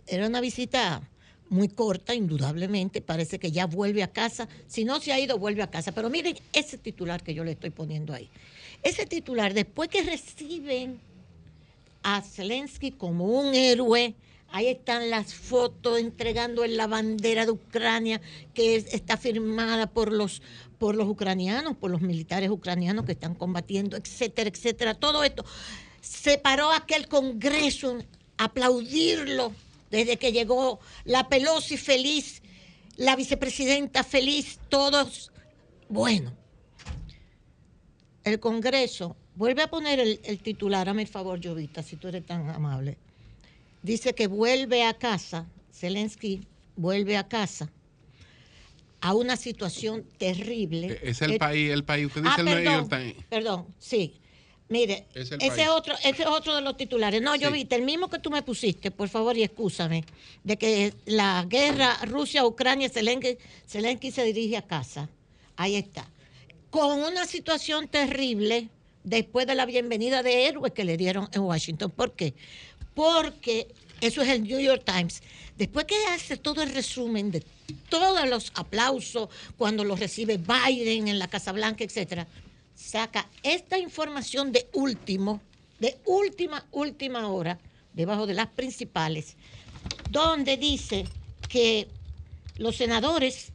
Era 0.05 0.27
una 0.27 0.39
visita 0.39 1.01
muy 1.49 1.69
corta, 1.69 2.13
indudablemente. 2.13 3.01
Parece 3.01 3.39
que 3.39 3.51
ya 3.51 3.65
vuelve 3.65 4.03
a 4.03 4.07
casa. 4.11 4.47
Si 4.67 4.85
no 4.85 4.99
se 4.99 5.11
ha 5.13 5.19
ido, 5.19 5.37
vuelve 5.37 5.61
a 5.63 5.69
casa. 5.71 5.91
Pero 5.91 6.09
miren 6.09 6.35
ese 6.53 6.77
titular 6.77 7.23
que 7.23 7.33
yo 7.33 7.43
le 7.43 7.51
estoy 7.51 7.69
poniendo 7.69 8.13
ahí. 8.13 8.29
Ese 8.83 9.05
titular, 9.05 9.53
después 9.53 9.89
que 9.89 10.03
reciben 10.03 10.99
a 12.03 12.21
Zelensky 12.21 12.91
como 12.91 13.25
un 13.25 13.53
héroe. 13.55 14.15
Ahí 14.49 14.67
están 14.67 15.09
las 15.09 15.33
fotos 15.33 15.99
entregando 15.99 16.63
en 16.63 16.77
la 16.77 16.87
bandera 16.87 17.45
de 17.45 17.51
Ucrania 17.51 18.21
que 18.53 18.77
es- 18.77 18.93
está 18.93 19.17
firmada 19.17 19.87
por 19.87 20.11
los 20.13 20.41
por 20.79 20.95
los 20.95 21.07
ucranianos, 21.09 21.75
por 21.75 21.89
los 21.89 22.01
militares 22.01 22.51
ucranianos 22.51 23.03
que 23.03 23.13
están 23.13 23.33
combatiendo, 23.33 23.97
etcétera, 23.97 24.47
etcétera. 24.47 24.93
Todo 24.93 25.23
esto 25.23 25.43
se 26.01 26.37
paró 26.37 26.71
aquel 26.71 27.07
Congreso 27.07 27.97
aplaudirlo 28.37 29.51
desde 29.91 30.17
que 30.17 30.31
llegó 30.31 30.79
la 31.05 31.29
Pelosi 31.29 31.77
feliz, 31.77 32.41
la 32.95 33.15
vicepresidenta 33.15 34.03
feliz, 34.03 34.59
todos. 34.69 35.31
Bueno, 35.89 36.33
el 38.23 38.39
Congreso, 38.39 39.15
vuelve 39.35 39.61
a 39.63 39.69
poner 39.69 39.99
el, 39.99 40.19
el 40.23 40.39
titular, 40.39 40.89
hazme 40.89 41.03
el 41.03 41.07
favor, 41.07 41.39
Jovita, 41.43 41.81
si 41.83 41.95
tú 41.95 42.07
eres 42.09 42.25
tan 42.25 42.49
amable. 42.49 42.97
Dice 43.83 44.13
que 44.13 44.27
vuelve 44.27 44.83
a 44.83 44.93
casa, 44.95 45.45
Zelensky 45.73 46.45
vuelve 46.75 47.15
a 47.17 47.27
casa 47.27 47.71
a 48.99 49.13
una 49.13 49.37
situación 49.37 50.03
terrible. 50.17 50.87
Eh, 50.93 50.99
Es 51.03 51.21
el 51.21 51.33
Eh, 51.33 51.39
país, 51.39 51.71
el 51.71 51.83
país. 51.83 52.07
Usted 52.07 52.23
dice 52.23 52.33
ah, 52.35 52.39
el 52.39 52.45
New 52.45 52.55
York 52.63 52.89
perdón, 52.89 52.89
Times. 53.13 53.25
perdón, 53.29 53.67
sí. 53.79 54.15
Mire, 54.69 55.05
Es 55.13 55.31
ese 55.31 55.37
país. 55.37 55.67
otro, 55.69 55.95
ese 56.03 56.23
es 56.23 56.27
otro 56.27 56.55
de 56.55 56.61
los 56.61 56.75
titulares. 56.75 57.21
No, 57.21 57.35
yo 57.35 57.47
Sí. 57.49 57.65
vi, 57.65 57.67
el 57.75 57.83
mismo 57.83 58.09
que 58.09 58.19
tú 58.19 58.29
me 58.29 58.41
pusiste, 58.41 58.91
por 58.91 59.07
favor, 59.07 59.37
y 59.37 59.43
excúsame, 59.43 60.03
de 60.43 60.57
que 60.57 60.93
la 61.05 61.45
guerra 61.47 61.97
Rusia-Ucrania, 62.05 62.89
Zelensky, 62.89 63.37
Zelensky 63.67 64.11
se 64.11 64.23
dirige 64.25 64.57
a 64.57 64.61
casa. 64.61 65.07
Ahí 65.55 65.75
está. 65.75 66.05
Con 66.69 66.99
una 67.01 67.25
situación 67.25 67.87
terrible 67.87 68.67
después 69.05 69.47
de 69.47 69.55
la 69.55 69.65
bienvenida 69.65 70.21
de 70.21 70.47
héroes 70.47 70.73
que 70.73 70.83
le 70.83 70.97
dieron 70.97 71.29
en 71.31 71.41
Washington. 71.43 71.89
¿Por 71.89 72.11
qué? 72.11 72.33
Porque 72.93 73.67
eso 74.01 74.21
es 74.21 74.27
el 74.29 74.43
New 74.43 74.59
York 74.59 74.83
Times. 74.85 75.21
Después 75.57 75.85
que 75.85 75.95
hace 76.13 76.35
todo 76.37 76.61
el 76.61 76.73
resumen 76.73 77.31
de 77.31 77.41
todos 77.89 78.27
los 78.29 78.51
aplausos 78.55 79.29
cuando 79.57 79.83
los 79.85 79.99
recibe 79.99 80.37
Biden 80.37 81.07
en 81.07 81.19
la 81.19 81.27
Casa 81.27 81.51
Blanca, 81.51 81.83
etcétera, 81.83 82.27
saca 82.77 83.27
esta 83.41 83.79
información 83.79 84.51
de 84.51 84.69
último, 84.73 85.41
de 85.79 85.97
última, 86.05 86.63
última 86.71 87.27
hora, 87.27 87.59
debajo 87.93 88.27
de 88.27 88.35
las 88.35 88.47
principales, 88.47 89.35
donde 90.11 90.57
dice 90.57 91.05
que 91.49 91.87
los 92.57 92.75
senadores 92.77 93.51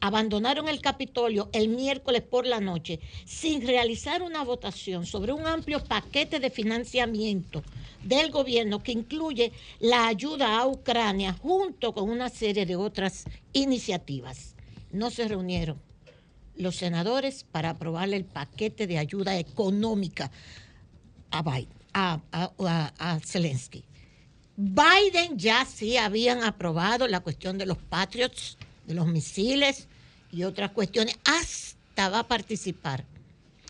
abandonaron 0.00 0.68
el 0.68 0.80
Capitolio 0.80 1.50
el 1.52 1.68
miércoles 1.68 2.22
por 2.22 2.46
la 2.46 2.60
noche 2.60 3.00
sin 3.26 3.66
realizar 3.66 4.22
una 4.22 4.44
votación 4.44 5.04
sobre 5.04 5.32
un 5.32 5.46
amplio 5.46 5.84
paquete 5.84 6.38
de 6.38 6.48
financiamiento 6.48 7.62
del 8.02 8.30
gobierno 8.30 8.82
que 8.82 8.92
incluye 8.92 9.52
la 9.80 10.06
ayuda 10.06 10.58
a 10.58 10.66
Ucrania 10.66 11.34
junto 11.34 11.92
con 11.92 12.08
una 12.08 12.30
serie 12.30 12.64
de 12.64 12.76
otras 12.76 13.24
iniciativas. 13.52 14.54
No 14.92 15.10
se 15.10 15.28
reunieron 15.28 15.89
los 16.60 16.76
senadores 16.76 17.44
para 17.50 17.70
aprobarle 17.70 18.16
el 18.16 18.24
paquete 18.24 18.86
de 18.86 18.98
ayuda 18.98 19.38
económica 19.38 20.30
a, 21.30 21.42
Biden, 21.42 21.68
a, 21.92 22.20
a- 22.32 22.92
a- 22.98 23.20
Zelensky. 23.20 23.84
Biden 24.56 25.38
ya 25.38 25.64
sí 25.64 25.96
habían 25.96 26.42
aprobado 26.44 27.08
la 27.08 27.20
cuestión 27.20 27.56
de 27.56 27.66
los 27.66 27.78
Patriots, 27.78 28.58
de 28.86 28.94
los 28.94 29.06
misiles 29.06 29.88
y 30.30 30.42
otras 30.44 30.72
cuestiones. 30.72 31.18
Hasta 31.24 32.08
va 32.10 32.20
a 32.20 32.28
participar 32.28 33.04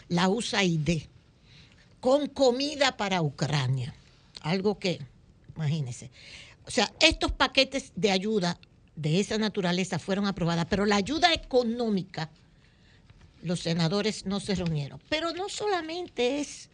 la 0.09 0.29
USAID 0.29 1.03
con 2.01 2.27
comida 2.29 2.97
para 2.97 3.23
Ucrania. 3.23 3.95
Algo 4.43 4.79
que, 4.79 5.01
imagínense. 5.55 6.11
O 6.67 6.71
sea, 6.71 6.91
estos 7.01 7.31
paquetes 7.33 7.93
de 7.95 8.11
ayuda 8.11 8.59
de 8.97 9.21
esa 9.21 9.39
naturaleza 9.39 9.99
fueron 9.99 10.27
aprobadas, 10.27 10.67
pero 10.69 10.87
la 10.87 10.97
ayuda 10.97 11.33
económica, 11.33 12.31
los 13.43 13.61
senadores 13.61 14.27
no 14.27 14.41
se 14.41 14.55
reunieron. 14.55 15.01
Pero 15.09 15.33
no 15.33 15.49
solamente 15.49 16.41
es 16.41 16.71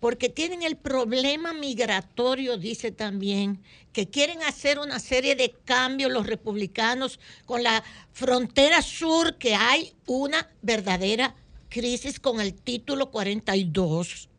porque 0.00 0.30
tienen 0.30 0.62
el 0.62 0.76
problema 0.76 1.52
migratorio, 1.52 2.56
dice 2.56 2.90
también, 2.90 3.62
que 3.92 4.08
quieren 4.08 4.42
hacer 4.42 4.78
una 4.78 4.98
serie 4.98 5.36
de 5.36 5.52
cambios 5.64 6.10
los 6.10 6.26
republicanos 6.26 7.20
con 7.44 7.62
la 7.62 7.84
frontera 8.12 8.80
sur, 8.80 9.36
que 9.36 9.54
hay 9.54 9.92
una 10.06 10.48
verdadera 10.62 11.36
crisis 11.68 12.18
con 12.18 12.40
el 12.40 12.54
título 12.54 13.10
42. 13.10 14.30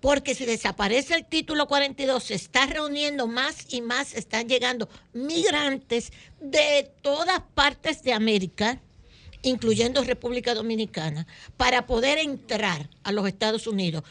Porque 0.00 0.34
si 0.34 0.46
desaparece 0.46 1.14
el 1.14 1.26
título 1.26 1.68
42, 1.68 2.24
se 2.24 2.34
está 2.34 2.66
reuniendo 2.66 3.28
más 3.28 3.72
y 3.72 3.82
más, 3.82 4.14
están 4.14 4.48
llegando 4.48 4.88
migrantes 5.12 6.12
de 6.40 6.90
todas 7.02 7.40
partes 7.54 8.02
de 8.02 8.12
América, 8.12 8.82
incluyendo 9.42 10.04
República 10.04 10.54
Dominicana, 10.54 11.26
para 11.56 11.86
poder 11.86 12.18
entrar 12.18 12.88
a 13.02 13.12
los 13.12 13.26
Estados 13.26 13.66
Unidos. 13.66 14.04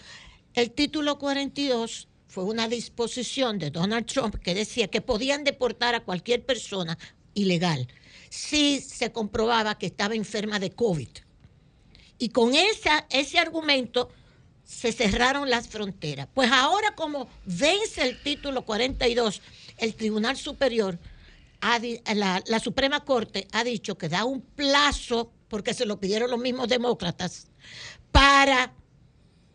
El 0.54 0.72
título 0.72 1.18
42 1.18 2.08
fue 2.28 2.44
una 2.44 2.68
disposición 2.68 3.60
de 3.60 3.72
Donald 3.72 4.06
Trump 4.06 4.36
que 4.36 4.54
decía 4.54 4.88
que 4.88 5.02
podían 5.02 5.44
deportar 5.44 5.96
a 5.96 6.04
cualquier 6.04 6.46
persona 6.46 6.98
ilegal 7.34 7.88
si 8.30 8.80
se 8.80 9.12
comprobaba 9.12 9.78
que 9.78 9.88
estaba 9.88 10.16
enferma 10.16 10.60
de 10.60 10.72
COVID. 10.72 11.10
Y 12.18 12.30
con 12.30 12.56
esa, 12.56 13.06
ese 13.10 13.40
argumento 13.40 14.10
se 14.64 14.94
cerraron 14.94 15.50
las 15.50 15.68
fronteras. 15.68 16.28
Pues 16.34 16.50
ahora 16.52 16.96
como 16.96 17.28
vence 17.46 18.02
el 18.04 18.22
título 18.22 18.64
42, 18.64 19.42
el 19.78 19.96
Tribunal 19.96 20.38
Superior, 20.38 20.98
la, 22.16 22.42
la 22.46 22.60
Suprema 22.60 23.04
Corte 23.06 23.48
ha 23.52 23.64
dicho 23.64 23.98
que 23.98 24.10
da 24.10 24.26
un 24.26 24.42
plazo, 24.42 25.32
porque 25.48 25.74
se 25.74 25.86
lo 25.86 26.00
pidieron 26.00 26.32
los 26.32 26.40
mismos 26.40 26.68
demócratas, 26.68 27.48
para 28.12 28.74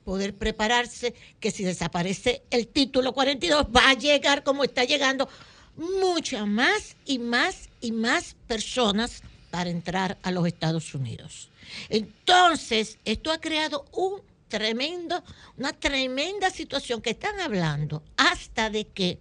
poder 0.04 0.36
prepararse 0.36 1.14
que 1.40 1.50
si 1.50 1.64
desaparece 1.64 2.44
el 2.50 2.68
título 2.68 3.12
42 3.12 3.66
va 3.74 3.90
a 3.90 3.94
llegar 3.94 4.44
como 4.44 4.62
está 4.62 4.84
llegando 4.84 5.28
muchas 5.76 6.46
más 6.46 6.96
y 7.04 7.18
más 7.18 7.68
y 7.80 7.92
más 7.92 8.36
personas 8.46 9.22
para 9.50 9.68
entrar 9.68 10.16
a 10.22 10.30
los 10.30 10.46
Estados 10.46 10.94
Unidos. 10.94 11.50
Entonces, 11.88 12.98
esto 13.04 13.32
ha 13.32 13.40
creado 13.40 13.84
un 13.92 14.22
tremendo, 14.48 15.22
una 15.56 15.72
tremenda 15.72 16.50
situación 16.50 17.02
que 17.02 17.10
están 17.10 17.40
hablando 17.40 18.02
hasta 18.16 18.70
de 18.70 18.86
que 18.86 19.18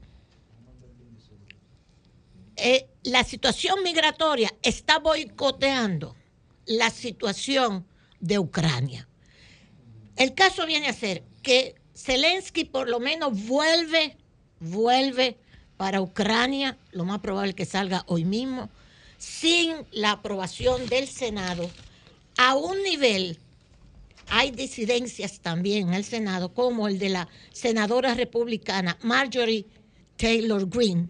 eh, 2.57 2.87
la 3.03 3.23
situación 3.23 3.83
migratoria 3.83 4.53
está 4.61 4.99
boicoteando 4.99 6.15
la 6.65 6.89
situación 6.89 7.85
de 8.19 8.39
Ucrania. 8.39 9.07
El 10.15 10.33
caso 10.33 10.65
viene 10.65 10.87
a 10.87 10.93
ser 10.93 11.23
que 11.43 11.75
Zelensky 11.95 12.65
por 12.65 12.89
lo 12.89 12.99
menos 12.99 13.45
vuelve, 13.45 14.17
vuelve 14.59 15.37
para 15.77 16.01
Ucrania, 16.01 16.77
lo 16.91 17.03
más 17.05 17.19
probable 17.19 17.53
que 17.53 17.65
salga 17.65 18.03
hoy 18.07 18.23
mismo, 18.23 18.69
sin 19.17 19.75
la 19.91 20.11
aprobación 20.11 20.87
del 20.87 21.07
Senado, 21.07 21.69
a 22.37 22.55
un 22.55 22.81
nivel 22.83 23.37
hay 24.29 24.51
disidencias 24.51 25.39
también 25.39 25.89
en 25.89 25.93
el 25.93 26.03
Senado, 26.03 26.53
como 26.53 26.87
el 26.87 26.99
de 26.99 27.09
la 27.09 27.27
senadora 27.51 28.15
republicana 28.15 28.97
Marjorie 29.01 29.65
Taylor 30.17 30.67
Greene, 30.67 31.07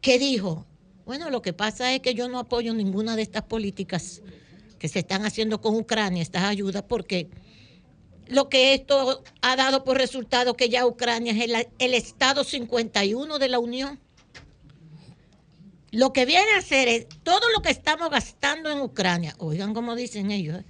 que 0.00 0.18
dijo, 0.18 0.66
bueno, 1.04 1.30
lo 1.30 1.42
que 1.42 1.52
pasa 1.52 1.92
es 1.94 2.00
que 2.00 2.14
yo 2.14 2.28
no 2.28 2.38
apoyo 2.38 2.72
ninguna 2.74 3.16
de 3.16 3.22
estas 3.22 3.42
políticas 3.42 4.22
que 4.78 4.88
se 4.88 5.00
están 5.00 5.26
haciendo 5.26 5.60
con 5.60 5.76
Ucrania, 5.76 6.22
estas 6.22 6.44
ayudas, 6.44 6.84
porque 6.88 7.28
lo 8.28 8.48
que 8.48 8.74
esto 8.74 9.22
ha 9.42 9.56
dado 9.56 9.84
por 9.84 9.98
resultado 9.98 10.54
que 10.54 10.68
ya 10.68 10.86
Ucrania 10.86 11.32
es 11.32 11.40
el, 11.40 11.68
el 11.78 11.94
Estado 11.94 12.44
51 12.44 13.38
de 13.38 13.48
la 13.48 13.58
Unión. 13.58 13.98
Lo 15.90 16.12
que 16.12 16.24
viene 16.24 16.52
a 16.52 16.58
hacer 16.58 16.86
es 16.86 17.06
todo 17.24 17.50
lo 17.54 17.60
que 17.60 17.70
estamos 17.70 18.08
gastando 18.10 18.70
en 18.70 18.80
Ucrania, 18.80 19.34
oigan 19.38 19.74
como 19.74 19.96
dicen 19.96 20.30
ellos, 20.30 20.60
¿eh? 20.60 20.64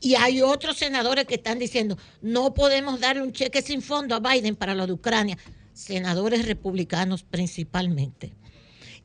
y 0.00 0.16
hay 0.16 0.42
otros 0.42 0.76
senadores 0.76 1.24
que 1.24 1.36
están 1.36 1.58
diciendo, 1.58 1.96
no 2.20 2.52
podemos 2.52 3.00
darle 3.00 3.22
un 3.22 3.32
cheque 3.32 3.62
sin 3.62 3.80
fondo 3.80 4.14
a 4.14 4.20
Biden 4.20 4.56
para 4.56 4.74
lo 4.74 4.86
de 4.86 4.92
Ucrania, 4.92 5.38
senadores 5.72 6.44
republicanos 6.44 7.22
principalmente. 7.22 8.32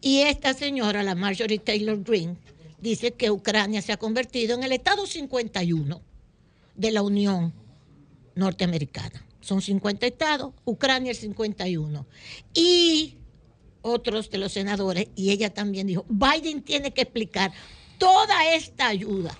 Y 0.01 0.21
esta 0.21 0.53
señora, 0.53 1.03
la 1.03 1.15
Marjorie 1.15 1.59
Taylor 1.59 2.03
Greene, 2.03 2.37
dice 2.79 3.11
que 3.11 3.31
Ucrania 3.31 3.81
se 3.81 3.91
ha 3.91 3.97
convertido 3.97 4.55
en 4.55 4.63
el 4.63 4.71
Estado 4.71 5.05
51 5.05 6.01
de 6.75 6.91
la 6.91 7.01
Unión 7.01 7.53
Norteamericana. 8.35 9.23
Son 9.41 9.61
50 9.61 10.05
estados, 10.05 10.53
Ucrania 10.65 11.11
el 11.11 11.17
51. 11.17 12.05
Y 12.53 13.15
otros 13.81 14.29
de 14.29 14.37
los 14.37 14.51
senadores, 14.51 15.07
y 15.15 15.31
ella 15.31 15.53
también 15.53 15.87
dijo, 15.87 16.05
Biden 16.09 16.61
tiene 16.61 16.91
que 16.91 17.01
explicar 17.01 17.51
toda 17.97 18.53
esta 18.53 18.87
ayuda 18.87 19.35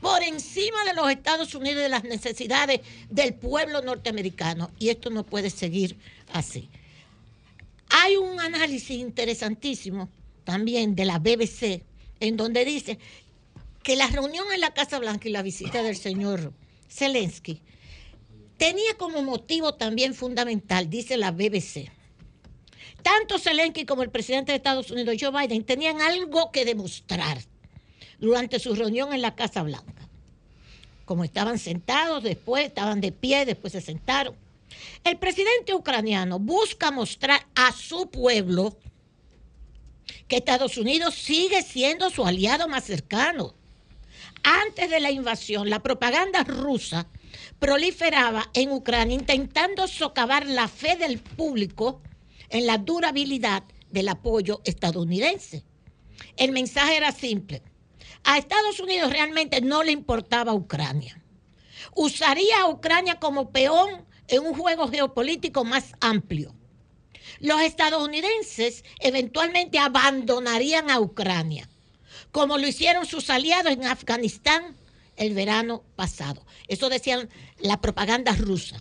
por 0.00 0.22
encima 0.22 0.84
de 0.84 0.94
los 0.94 1.10
Estados 1.10 1.54
Unidos 1.54 1.78
y 1.78 1.82
de 1.82 1.88
las 1.88 2.04
necesidades 2.04 2.80
del 3.08 3.34
pueblo 3.34 3.80
norteamericano. 3.82 4.70
Y 4.78 4.88
esto 4.88 5.10
no 5.10 5.24
puede 5.24 5.48
seguir 5.48 5.96
así. 6.32 6.68
Hay 7.94 8.16
un 8.16 8.40
análisis 8.40 8.98
interesantísimo 8.98 10.08
también 10.44 10.94
de 10.94 11.04
la 11.04 11.18
BBC, 11.18 11.82
en 12.20 12.38
donde 12.38 12.64
dice 12.64 12.98
que 13.82 13.96
la 13.96 14.06
reunión 14.06 14.46
en 14.52 14.60
la 14.60 14.72
Casa 14.72 14.98
Blanca 14.98 15.28
y 15.28 15.32
la 15.32 15.42
visita 15.42 15.82
del 15.82 15.96
señor 15.96 16.54
Zelensky 16.88 17.60
tenía 18.56 18.96
como 18.96 19.22
motivo 19.22 19.74
también 19.74 20.14
fundamental, 20.14 20.88
dice 20.88 21.18
la 21.18 21.32
BBC. 21.32 21.90
Tanto 23.02 23.38
Zelensky 23.38 23.84
como 23.84 24.02
el 24.02 24.10
presidente 24.10 24.52
de 24.52 24.56
Estados 24.56 24.90
Unidos, 24.90 25.16
Joe 25.20 25.30
Biden, 25.30 25.64
tenían 25.64 26.00
algo 26.00 26.50
que 26.50 26.64
demostrar 26.64 27.42
durante 28.18 28.58
su 28.58 28.74
reunión 28.74 29.12
en 29.12 29.20
la 29.20 29.34
Casa 29.34 29.62
Blanca. 29.62 30.08
Como 31.04 31.24
estaban 31.24 31.58
sentados, 31.58 32.22
después 32.22 32.64
estaban 32.64 33.02
de 33.02 33.12
pie, 33.12 33.44
después 33.44 33.74
se 33.74 33.82
sentaron. 33.82 34.34
El 35.04 35.18
presidente 35.18 35.74
ucraniano 35.74 36.38
busca 36.38 36.90
mostrar 36.90 37.46
a 37.54 37.72
su 37.72 38.10
pueblo 38.10 38.76
que 40.28 40.36
Estados 40.36 40.78
Unidos 40.78 41.14
sigue 41.14 41.62
siendo 41.62 42.10
su 42.10 42.24
aliado 42.24 42.68
más 42.68 42.84
cercano. 42.84 43.54
Antes 44.42 44.90
de 44.90 45.00
la 45.00 45.10
invasión, 45.10 45.70
la 45.70 45.82
propaganda 45.82 46.42
rusa 46.44 47.06
proliferaba 47.58 48.50
en 48.54 48.72
Ucrania 48.72 49.14
intentando 49.14 49.86
socavar 49.86 50.46
la 50.46 50.68
fe 50.68 50.96
del 50.96 51.18
público 51.20 52.00
en 52.48 52.66
la 52.66 52.78
durabilidad 52.78 53.64
del 53.90 54.08
apoyo 54.08 54.60
estadounidense. 54.64 55.64
El 56.36 56.52
mensaje 56.52 56.96
era 56.96 57.12
simple. 57.12 57.62
A 58.24 58.38
Estados 58.38 58.80
Unidos 58.80 59.12
realmente 59.12 59.60
no 59.60 59.82
le 59.82 59.92
importaba 59.92 60.54
Ucrania. 60.54 61.22
Usaría 61.94 62.62
a 62.62 62.68
Ucrania 62.68 63.18
como 63.18 63.50
peón 63.50 64.06
en 64.32 64.46
un 64.46 64.54
juego 64.54 64.88
geopolítico 64.88 65.62
más 65.62 65.92
amplio. 66.00 66.54
Los 67.38 67.60
estadounidenses 67.60 68.82
eventualmente 69.00 69.78
abandonarían 69.78 70.90
a 70.90 71.00
Ucrania, 71.00 71.68
como 72.30 72.56
lo 72.56 72.66
hicieron 72.66 73.04
sus 73.04 73.28
aliados 73.28 73.72
en 73.72 73.84
Afganistán 73.84 74.74
el 75.16 75.34
verano 75.34 75.84
pasado. 75.96 76.46
Eso 76.66 76.88
decían 76.88 77.28
la 77.58 77.80
propaganda 77.82 78.32
rusa. 78.32 78.80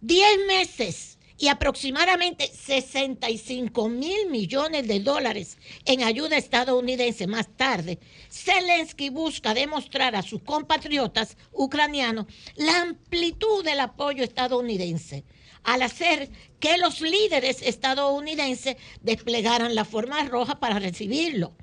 Diez 0.00 0.38
meses 0.46 1.15
y 1.38 1.48
aproximadamente 1.48 2.48
65 2.48 3.88
mil 3.88 4.30
millones 4.30 4.88
de 4.88 5.00
dólares 5.00 5.58
en 5.84 6.02
ayuda 6.02 6.36
estadounidense 6.36 7.26
más 7.26 7.48
tarde, 7.56 7.98
Zelensky 8.30 9.10
busca 9.10 9.54
demostrar 9.54 10.16
a 10.16 10.22
sus 10.22 10.42
compatriotas 10.42 11.36
ucranianos 11.52 12.26
la 12.56 12.80
amplitud 12.80 13.64
del 13.64 13.80
apoyo 13.80 14.24
estadounidense 14.24 15.24
al 15.64 15.82
hacer 15.82 16.30
que 16.60 16.78
los 16.78 17.00
líderes 17.00 17.60
estadounidenses 17.60 18.76
desplegaran 19.02 19.74
la 19.74 19.84
forma 19.84 20.22
roja 20.24 20.60
para 20.60 20.78
recibirlo. 20.78 21.54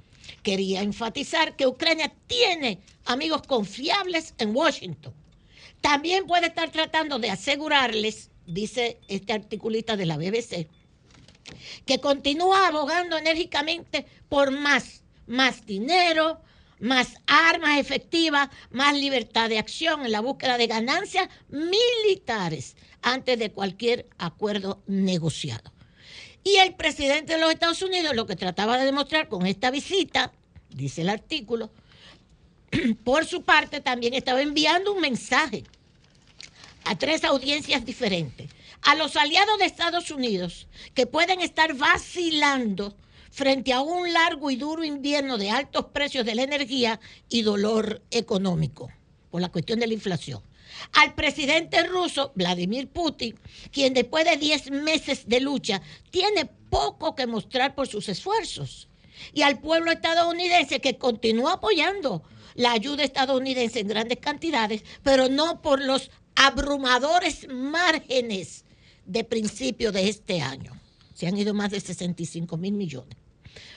Quería 0.44 0.82
enfatizar 0.82 1.56
que 1.56 1.68
Ucrania 1.68 2.14
tiene 2.28 2.82
amigos 3.06 3.44
confiables 3.48 4.36
en 4.38 4.56
Washington. 4.56 5.14
También 5.80 6.28
puede 6.28 6.48
estar 6.48 6.70
tratando 6.70 7.18
de 7.18 7.30
asegurarles 7.30 8.30
dice 8.46 9.00
este 9.08 9.34
articulista 9.34 9.96
de 9.96 10.06
la 10.06 10.18
BBC, 10.18 10.68
que 11.86 12.00
continúa 12.00 12.68
abogando 12.68 13.18
enérgicamente 13.18 14.06
por 14.30 14.52
más, 14.52 15.04
más 15.28 15.66
dinero, 15.66 16.42
más 16.80 17.16
armas 17.28 17.80
efectivas, 17.80 18.50
más 18.72 18.94
libertad 18.98 19.50
de 19.50 19.60
acción 19.60 20.06
en 20.06 20.12
la 20.12 20.22
búsqueda 20.22 20.58
de 20.58 20.68
ganancias 20.68 21.30
militares 21.50 22.76
antes 23.02 23.40
de 23.40 23.52
cualquier 23.52 24.08
acuerdo 24.18 24.82
negociado. 24.88 25.72
Y 26.44 26.58
el 26.58 26.76
presidente 26.76 27.34
de 27.34 27.40
los 27.40 27.52
Estados 27.52 27.82
Unidos 27.82 28.16
lo 28.16 28.26
que 28.26 28.36
trataba 28.36 28.78
de 28.78 28.86
demostrar 28.86 29.30
con 29.30 29.46
esta 29.46 29.72
visita, 29.72 30.34
dice 30.70 31.02
el 31.02 31.10
artículo, 31.10 31.72
por 33.04 33.26
su 33.26 33.44
parte 33.44 33.80
también 33.80 34.14
estaba 34.14 34.42
enviando 34.42 34.94
un 34.94 35.00
mensaje 35.00 35.64
a 36.86 36.98
tres 36.98 37.24
audiencias 37.24 37.86
diferentes, 37.86 38.50
a 38.82 38.96
los 38.96 39.16
aliados 39.16 39.58
de 39.60 39.66
Estados 39.66 40.12
Unidos 40.12 40.68
que 40.94 41.08
pueden 41.08 41.42
estar 41.42 41.74
vacilando 41.76 42.96
frente 43.32 43.74
a 43.74 43.82
un 43.82 44.14
largo 44.14 44.52
y 44.52 44.58
duro 44.58 44.84
invierno 44.84 45.38
de 45.38 45.50
altos 45.50 45.86
precios 45.94 46.26
de 46.26 46.36
la 46.36 46.44
energía 46.44 47.00
y 47.30 47.42
dolor 47.42 48.02
económico 48.12 48.92
por 49.32 49.42
la 49.42 49.50
cuestión 49.50 49.80
de 49.80 49.88
la 49.88 49.94
inflación. 49.94 50.42
Al 50.94 51.16
presidente 51.16 51.84
ruso, 51.84 52.32
Vladimir 52.36 52.88
Putin, 52.90 53.40
quien 53.72 53.94
después 53.94 54.26
de 54.26 54.38
10 54.38 54.72
meses 54.72 55.28
de 55.28 55.40
lucha 55.40 55.82
tiene 56.12 56.46
poco 56.46 57.16
que 57.16 57.28
mostrar 57.28 57.76
por 57.76 57.88
sus 57.88 58.10
esfuerzos. 58.10 58.88
Y 59.34 59.44
al 59.44 59.60
pueblo 59.60 59.92
estadounidense 59.92 60.82
que 60.82 60.98
continúa 60.98 61.54
apoyando 61.54 62.24
la 62.56 62.72
ayuda 62.72 63.04
estadounidense 63.04 63.80
en 63.80 63.88
grandes 63.88 64.20
cantidades, 64.20 64.84
pero 65.02 65.30
no 65.30 65.62
por 65.62 65.82
los 65.82 66.12
abrumadores 66.36 67.48
márgenes 67.50 68.66
de 69.06 69.24
principio 69.24 69.92
de 69.92 70.10
este 70.10 70.42
año. 70.42 70.80
Se 71.14 71.28
han 71.28 71.38
ido 71.38 71.54
más 71.54 71.72
de 71.72 71.80
65 71.80 72.58
mil 72.58 72.74
millones. 72.74 73.18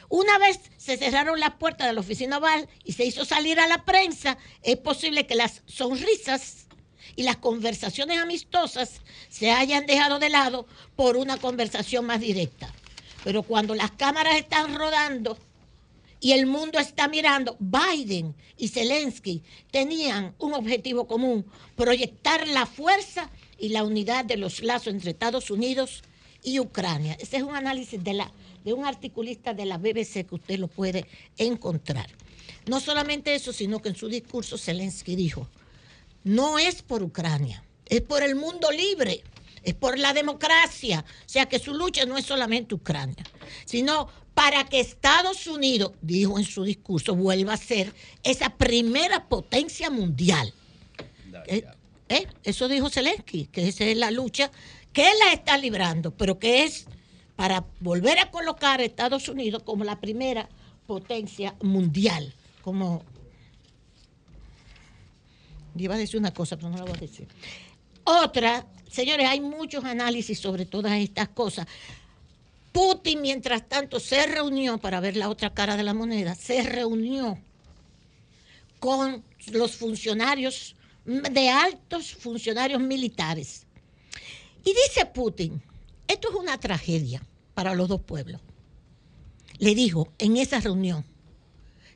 Una 0.08 0.38
vez 0.38 0.60
se 0.76 0.96
cerraron 0.96 1.40
las 1.40 1.54
puertas 1.54 1.86
de 1.88 1.92
la 1.92 2.00
oficina 2.00 2.38
Oval 2.38 2.68
y 2.84 2.92
se 2.92 3.04
hizo 3.04 3.24
salir 3.24 3.58
a 3.58 3.66
la 3.66 3.84
prensa, 3.84 4.38
es 4.62 4.76
posible 4.76 5.26
que 5.26 5.34
las 5.34 5.62
sonrisas 5.66 6.66
y 7.16 7.24
las 7.24 7.36
conversaciones 7.38 8.18
amistosas 8.18 9.00
se 9.28 9.50
hayan 9.50 9.86
dejado 9.86 10.18
de 10.18 10.28
lado 10.28 10.66
por 10.94 11.16
una 11.16 11.38
conversación 11.38 12.04
más 12.06 12.20
directa. 12.20 12.72
Pero 13.24 13.42
cuando 13.42 13.74
las 13.74 13.90
cámaras 13.90 14.36
están 14.36 14.76
rodando 14.76 15.36
y 16.20 16.32
el 16.32 16.46
mundo 16.46 16.78
está 16.78 17.08
mirando, 17.08 17.56
Biden 17.58 18.34
y 18.56 18.68
Zelensky 18.68 19.42
tenían 19.70 20.34
un 20.38 20.54
objetivo 20.54 21.06
común, 21.06 21.46
proyectar 21.76 22.46
la 22.48 22.66
fuerza 22.66 23.30
y 23.58 23.70
la 23.70 23.84
unidad 23.84 24.24
de 24.24 24.36
los 24.36 24.62
lazos 24.62 24.88
entre 24.88 25.10
Estados 25.10 25.50
Unidos 25.50 26.02
y 26.42 26.60
Ucrania. 26.60 27.16
Ese 27.20 27.38
es 27.38 27.42
un 27.42 27.54
análisis 27.54 28.02
de, 28.02 28.14
la, 28.14 28.32
de 28.64 28.72
un 28.72 28.86
articulista 28.86 29.52
de 29.52 29.66
la 29.66 29.78
BBC 29.78 30.26
que 30.26 30.34
usted 30.34 30.58
lo 30.58 30.68
puede 30.68 31.06
encontrar. 31.36 32.08
No 32.66 32.80
solamente 32.80 33.34
eso, 33.34 33.52
sino 33.52 33.80
que 33.80 33.90
en 33.90 33.96
su 33.96 34.08
discurso 34.08 34.58
Zelensky 34.58 35.16
dijo, 35.16 35.48
no 36.24 36.58
es 36.58 36.82
por 36.82 37.02
Ucrania, 37.02 37.62
es 37.84 38.00
por 38.00 38.22
el 38.22 38.34
mundo 38.34 38.70
libre, 38.70 39.22
es 39.62 39.74
por 39.74 39.98
la 39.98 40.12
democracia. 40.12 41.04
O 41.26 41.28
sea 41.28 41.46
que 41.46 41.58
su 41.58 41.74
lucha 41.74 42.04
no 42.06 42.16
es 42.16 42.24
solamente 42.24 42.74
Ucrania, 42.74 43.24
sino 43.64 44.08
para 44.36 44.64
que 44.66 44.80
Estados 44.80 45.46
Unidos, 45.46 45.92
dijo 46.02 46.38
en 46.38 46.44
su 46.44 46.62
discurso, 46.62 47.16
vuelva 47.16 47.54
a 47.54 47.56
ser 47.56 47.90
esa 48.22 48.50
primera 48.50 49.26
potencia 49.30 49.88
mundial. 49.88 50.52
Eh, 51.46 51.64
eh, 52.10 52.26
eso 52.44 52.68
dijo 52.68 52.90
Zelensky, 52.90 53.46
que 53.46 53.66
esa 53.66 53.84
es 53.84 53.96
la 53.96 54.10
lucha 54.10 54.50
que 54.92 55.08
él 55.08 55.14
la 55.24 55.32
está 55.32 55.56
librando, 55.56 56.10
pero 56.10 56.38
que 56.38 56.64
es 56.64 56.84
para 57.34 57.64
volver 57.80 58.18
a 58.18 58.30
colocar 58.30 58.80
a 58.80 58.84
Estados 58.84 59.26
Unidos 59.30 59.62
como 59.62 59.84
la 59.84 60.00
primera 60.00 60.50
potencia 60.86 61.54
mundial, 61.62 62.34
como 62.60 63.02
Iba 65.78 65.94
a 65.94 65.98
decir 65.98 66.20
una 66.20 66.32
cosa, 66.32 66.56
pero 66.56 66.70
no 66.70 66.76
la 66.76 66.84
voy 66.84 66.96
a 66.96 67.00
decir. 67.00 67.26
Otra, 68.04 68.66
señores, 68.90 69.28
hay 69.28 69.40
muchos 69.40 69.84
análisis 69.84 70.38
sobre 70.38 70.66
todas 70.66 70.92
estas 70.92 71.28
cosas. 71.28 71.66
Putin, 72.76 73.22
mientras 73.22 73.66
tanto, 73.66 73.98
se 73.98 74.26
reunió 74.26 74.76
para 74.76 75.00
ver 75.00 75.16
la 75.16 75.30
otra 75.30 75.54
cara 75.54 75.78
de 75.78 75.82
la 75.82 75.94
moneda, 75.94 76.34
se 76.34 76.62
reunió 76.62 77.38
con 78.78 79.24
los 79.50 79.76
funcionarios, 79.76 80.76
de 81.06 81.48
altos 81.48 82.14
funcionarios 82.14 82.82
militares. 82.82 83.64
Y 84.62 84.74
dice 84.74 85.06
Putin, 85.06 85.62
esto 86.06 86.28
es 86.28 86.34
una 86.34 86.60
tragedia 86.60 87.22
para 87.54 87.74
los 87.74 87.88
dos 87.88 88.02
pueblos. 88.02 88.42
Le 89.56 89.74
dijo 89.74 90.12
en 90.18 90.36
esa 90.36 90.60
reunión, 90.60 91.02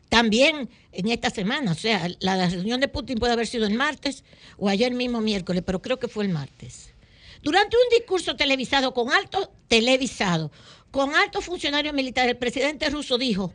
también 0.08 0.70
en 0.92 1.08
esta 1.08 1.28
semana, 1.28 1.72
o 1.72 1.74
sea, 1.74 2.08
la 2.20 2.48
reunión 2.48 2.80
de 2.80 2.88
Putin 2.88 3.18
puede 3.18 3.34
haber 3.34 3.46
sido 3.46 3.66
el 3.66 3.74
martes 3.74 4.24
o 4.56 4.70
ayer 4.70 4.94
mismo 4.94 5.20
miércoles, 5.20 5.62
pero 5.66 5.82
creo 5.82 5.98
que 5.98 6.08
fue 6.08 6.24
el 6.24 6.30
martes. 6.30 6.94
Durante 7.42 7.76
un 7.76 7.98
discurso 7.98 8.36
televisado 8.36 8.92
con 8.92 9.12
alto 9.12 9.52
televisado 9.68 10.50
con 10.90 11.14
altos 11.14 11.44
funcionarios 11.44 11.94
militares, 11.94 12.32
el 12.32 12.38
presidente 12.38 12.90
ruso 12.90 13.16
dijo 13.16 13.54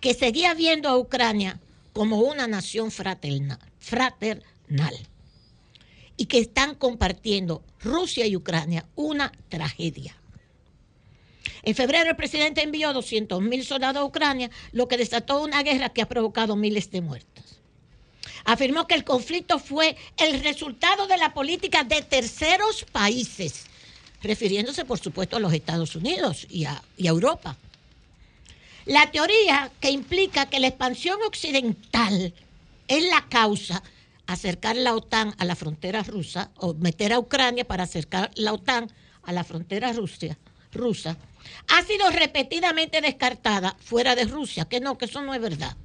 que 0.00 0.14
seguía 0.14 0.54
viendo 0.54 0.88
a 0.88 0.98
Ucrania 0.98 1.58
como 1.92 2.20
una 2.20 2.46
nación 2.46 2.90
fraternal, 2.90 3.58
y 6.16 6.26
que 6.26 6.38
están 6.38 6.74
compartiendo 6.74 7.62
Rusia 7.80 8.26
y 8.26 8.36
Ucrania 8.36 8.86
una 8.94 9.32
tragedia. 9.48 10.16
En 11.62 11.74
febrero 11.74 12.10
el 12.10 12.16
presidente 12.16 12.62
envió 12.62 12.92
200.000 12.92 13.62
soldados 13.64 14.02
a 14.02 14.04
Ucrania, 14.04 14.50
lo 14.72 14.86
que 14.86 14.96
desató 14.96 15.42
una 15.42 15.62
guerra 15.62 15.90
que 15.90 16.02
ha 16.02 16.08
provocado 16.08 16.56
miles 16.56 16.90
de 16.90 17.00
muertos. 17.00 17.59
Afirmó 18.50 18.88
que 18.88 18.96
el 18.96 19.04
conflicto 19.04 19.60
fue 19.60 19.96
el 20.16 20.42
resultado 20.42 21.06
de 21.06 21.16
la 21.16 21.32
política 21.32 21.84
de 21.84 22.02
terceros 22.02 22.84
países, 22.90 23.66
refiriéndose 24.24 24.84
por 24.84 24.98
supuesto 24.98 25.36
a 25.36 25.40
los 25.40 25.52
Estados 25.52 25.94
Unidos 25.94 26.48
y 26.50 26.64
a, 26.64 26.82
Europa. 26.98 27.56
La 28.86 29.08
teoría 29.12 29.70
que 29.80 29.92
implica 29.92 30.46
que 30.46 30.58
la 30.58 30.66
expansión 30.66 31.20
occidental 31.24 32.34
es 32.88 33.04
la 33.04 33.24
causa 33.28 33.84
acercar 34.26 34.74
la 34.74 34.96
OTAN 34.96 35.32
a 35.38 35.44
la 35.44 35.54
frontera 35.54 36.02
rusa 36.02 36.50
o 36.56 36.74
meter 36.74 37.12
a 37.12 37.20
Ucrania 37.20 37.64
para 37.64 37.84
acercar 37.84 38.32
la 38.34 38.52
OTAN 38.52 38.90
a 39.22 39.32
la 39.32 39.44
frontera 39.44 39.92
rusa, 39.92 40.36
rusa 40.72 41.16
ha 41.68 41.84
sido 41.84 42.10
repetidamente 42.10 43.00
descartada 43.00 43.76
fuera 43.78 44.16
de 44.16 44.24
Rusia, 44.24 44.64
que 44.64 44.80
no, 44.80 44.98
que 44.98 45.04
eso 45.04 45.22
no 45.22 45.34
es 45.34 45.40
verdad. 45.40 45.76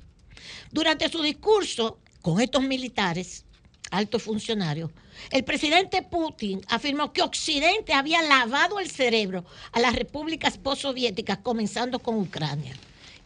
Durante 0.72 1.10
su 1.10 1.22
discurso 1.22 2.00
con 2.26 2.42
estos 2.42 2.64
militares, 2.64 3.46
altos 3.92 4.24
funcionarios, 4.24 4.90
el 5.30 5.44
presidente 5.44 6.02
Putin 6.02 6.60
afirmó 6.70 7.14
que 7.14 7.22
Occidente 7.22 7.94
había 7.94 8.24
lavado 8.24 8.80
el 8.80 8.90
cerebro 8.90 9.46
a 9.72 9.80
las 9.80 9.94
repúblicas 9.94 10.58
postsoviéticas, 10.58 11.38
comenzando 11.38 12.00
con 12.00 12.16
Ucrania. 12.16 12.74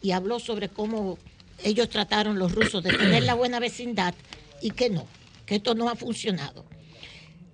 Y 0.02 0.10
habló 0.10 0.38
sobre 0.38 0.68
cómo 0.68 1.16
ellos 1.64 1.88
trataron 1.88 2.38
los 2.38 2.52
rusos 2.54 2.82
de 2.82 2.92
tener 2.92 3.22
la 3.22 3.32
buena 3.32 3.58
vecindad 3.58 4.14
y 4.60 4.72
que 4.72 4.90
no, 4.90 5.06
que 5.46 5.54
esto 5.54 5.74
no 5.74 5.88
ha 5.88 5.96
funcionado. 5.96 6.66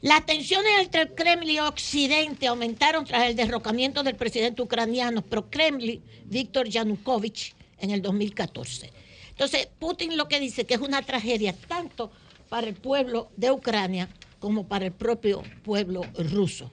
Las 0.01 0.26
tensiones 0.26 0.72
entre 0.80 1.03
el 1.03 1.14
Kremlin 1.14 1.55
y 1.55 1.61
Occidente 1.61 2.49
aumentaron 2.49 3.05
tras 3.05 3.24
el 3.24 3.36
derrocamiento 3.36 4.03
del 4.03 4.16
presidente 4.16 4.62
ucraniano 4.62 5.22
pro-Kremlin, 5.22 6.03
Víctor 6.24 6.66
Yanukovych, 6.68 7.55
en 7.78 7.92
el 7.92 8.03
2014. 8.03 9.06
Entonces, 9.37 9.68
Putin 9.78 10.16
lo 10.16 10.28
que 10.28 10.41
dice 10.41 10.64
que 10.64 10.72
es 10.72 10.80
una 10.80 11.03
tragedia 11.03 11.55
tanto 11.68 12.11
para 12.49 12.66
el 12.68 12.74
pueblo 12.74 13.30
de 13.37 13.51
Ucrania 13.51 14.09
como 14.41 14.66
para 14.66 14.87
el 14.87 14.93
propio 14.93 15.43
pueblo 15.62 16.01
ruso. 16.16 16.72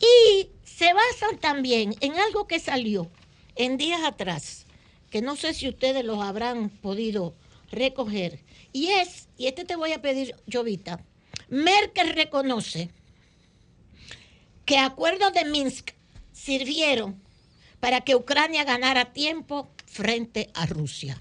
Y 0.00 0.48
se 0.64 0.94
basan 0.94 1.38
también 1.38 1.94
en 2.00 2.18
algo 2.18 2.46
que 2.46 2.58
salió 2.58 3.10
en 3.54 3.76
días 3.76 4.02
atrás, 4.02 4.64
que 5.10 5.20
no 5.20 5.36
sé 5.36 5.52
si 5.52 5.68
ustedes 5.68 6.06
lo 6.06 6.22
habrán 6.22 6.70
podido 6.70 7.34
recoger, 7.70 8.40
y 8.72 8.88
es, 8.88 9.28
y 9.36 9.46
este 9.46 9.66
te 9.66 9.76
voy 9.76 9.92
a 9.92 10.00
pedir, 10.00 10.34
Jovita, 10.50 11.04
Merkel 11.50 12.14
reconoce 12.14 12.88
que 14.64 14.78
acuerdos 14.78 15.34
de 15.34 15.44
Minsk 15.44 15.90
sirvieron 16.32 17.22
para 17.78 18.00
que 18.00 18.16
Ucrania 18.16 18.64
ganara 18.64 19.12
tiempo 19.12 19.68
frente 19.86 20.48
a 20.54 20.64
Rusia. 20.64 21.20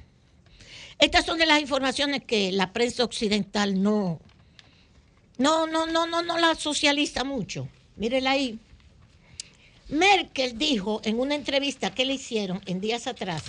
Estas 1.02 1.26
son 1.26 1.40
de 1.40 1.48
las 1.48 1.60
informaciones 1.60 2.24
que 2.24 2.52
la 2.52 2.74
prensa 2.74 3.04
occidental 3.04 3.82
no, 3.82 4.20
no, 5.40 5.66
no, 5.66 5.88
no, 5.88 6.06
no, 6.06 6.22
no 6.22 6.38
la 6.38 6.54
socializa 6.54 7.24
mucho. 7.24 7.68
Mírenla 7.96 8.30
ahí. 8.30 8.60
Merkel 9.90 10.60
dijo 10.60 11.02
en 11.04 11.20
una 11.20 11.34
entrevista 11.34 11.90
que 11.90 12.06
le 12.06 12.14
hicieron 12.14 12.62
en 12.68 12.80
días 12.80 13.08
atrás 13.08 13.46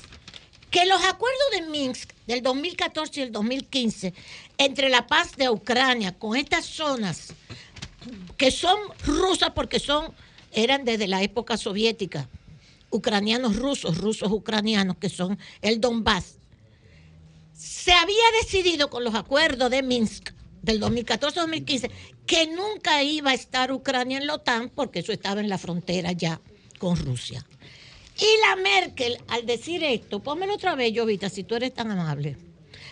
que 0.71 0.87
los 0.87 1.05
acuerdos 1.05 1.51
de 1.53 1.63
Minsk 1.69 2.15
del 2.27 2.43
2014 2.43 3.21
y 3.21 3.23
el 3.25 3.33
2015 3.33 4.15
entre 4.57 4.89
la 4.89 5.07
paz 5.07 5.37
de 5.37 5.51
Ucrania 5.51 6.19
con 6.19 6.35
estas 6.35 6.65
zonas 6.65 7.35
que 8.39 8.51
son 8.51 8.79
rusas 9.05 9.51
porque 9.51 9.79
son 9.79 10.15
eran 10.53 10.87
desde 10.87 11.07
la 11.07 11.23
época 11.23 11.59
soviética, 11.59 12.31
ucranianos 12.89 13.57
rusos, 13.57 13.99
rusos 13.99 14.33
ucranianos 14.33 14.97
que 14.97 15.11
son 15.11 15.39
el 15.61 15.83
Donbass. 15.83 16.39
Se 17.63 17.93
había 17.93 18.25
decidido 18.43 18.91
con 18.91 19.05
los 19.05 19.15
acuerdos 19.15 19.71
de 19.71 19.85
Minsk 19.85 20.31
del 20.63 20.81
2014-2015 20.81 21.93
que 22.27 22.49
nunca 22.49 23.05
iba 23.05 23.31
a 23.31 23.35
estar 23.35 23.71
Ucrania 23.71 24.19
en 24.19 24.27
la 24.27 24.35
OTAN 24.35 24.69
porque 24.69 24.99
eso 24.99 25.13
estaba 25.13 25.41
en 25.41 25.49
la 25.49 25.59
frontera 25.59 26.11
ya 26.11 26.41
con 26.79 26.97
Rusia. 26.97 27.47
Y 28.19 28.27
la 28.49 28.57
Merkel, 28.57 29.17
al 29.29 29.47
decir 29.47 29.85
esto, 29.85 30.21
pónmelo 30.21 30.55
otra 30.55 30.75
vez, 30.75 30.93
Jovita, 30.97 31.29
si 31.29 31.45
tú 31.45 31.55
eres 31.55 31.73
tan 31.73 31.89
amable, 31.93 32.37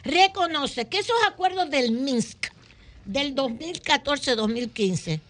reconoce 0.05 0.87
que 0.87 1.01
esos 1.01 1.17
acuerdos 1.27 1.69
del 1.69 1.91
Minsk 1.91 2.47
del 3.05 3.35
2014-2015 3.35 5.21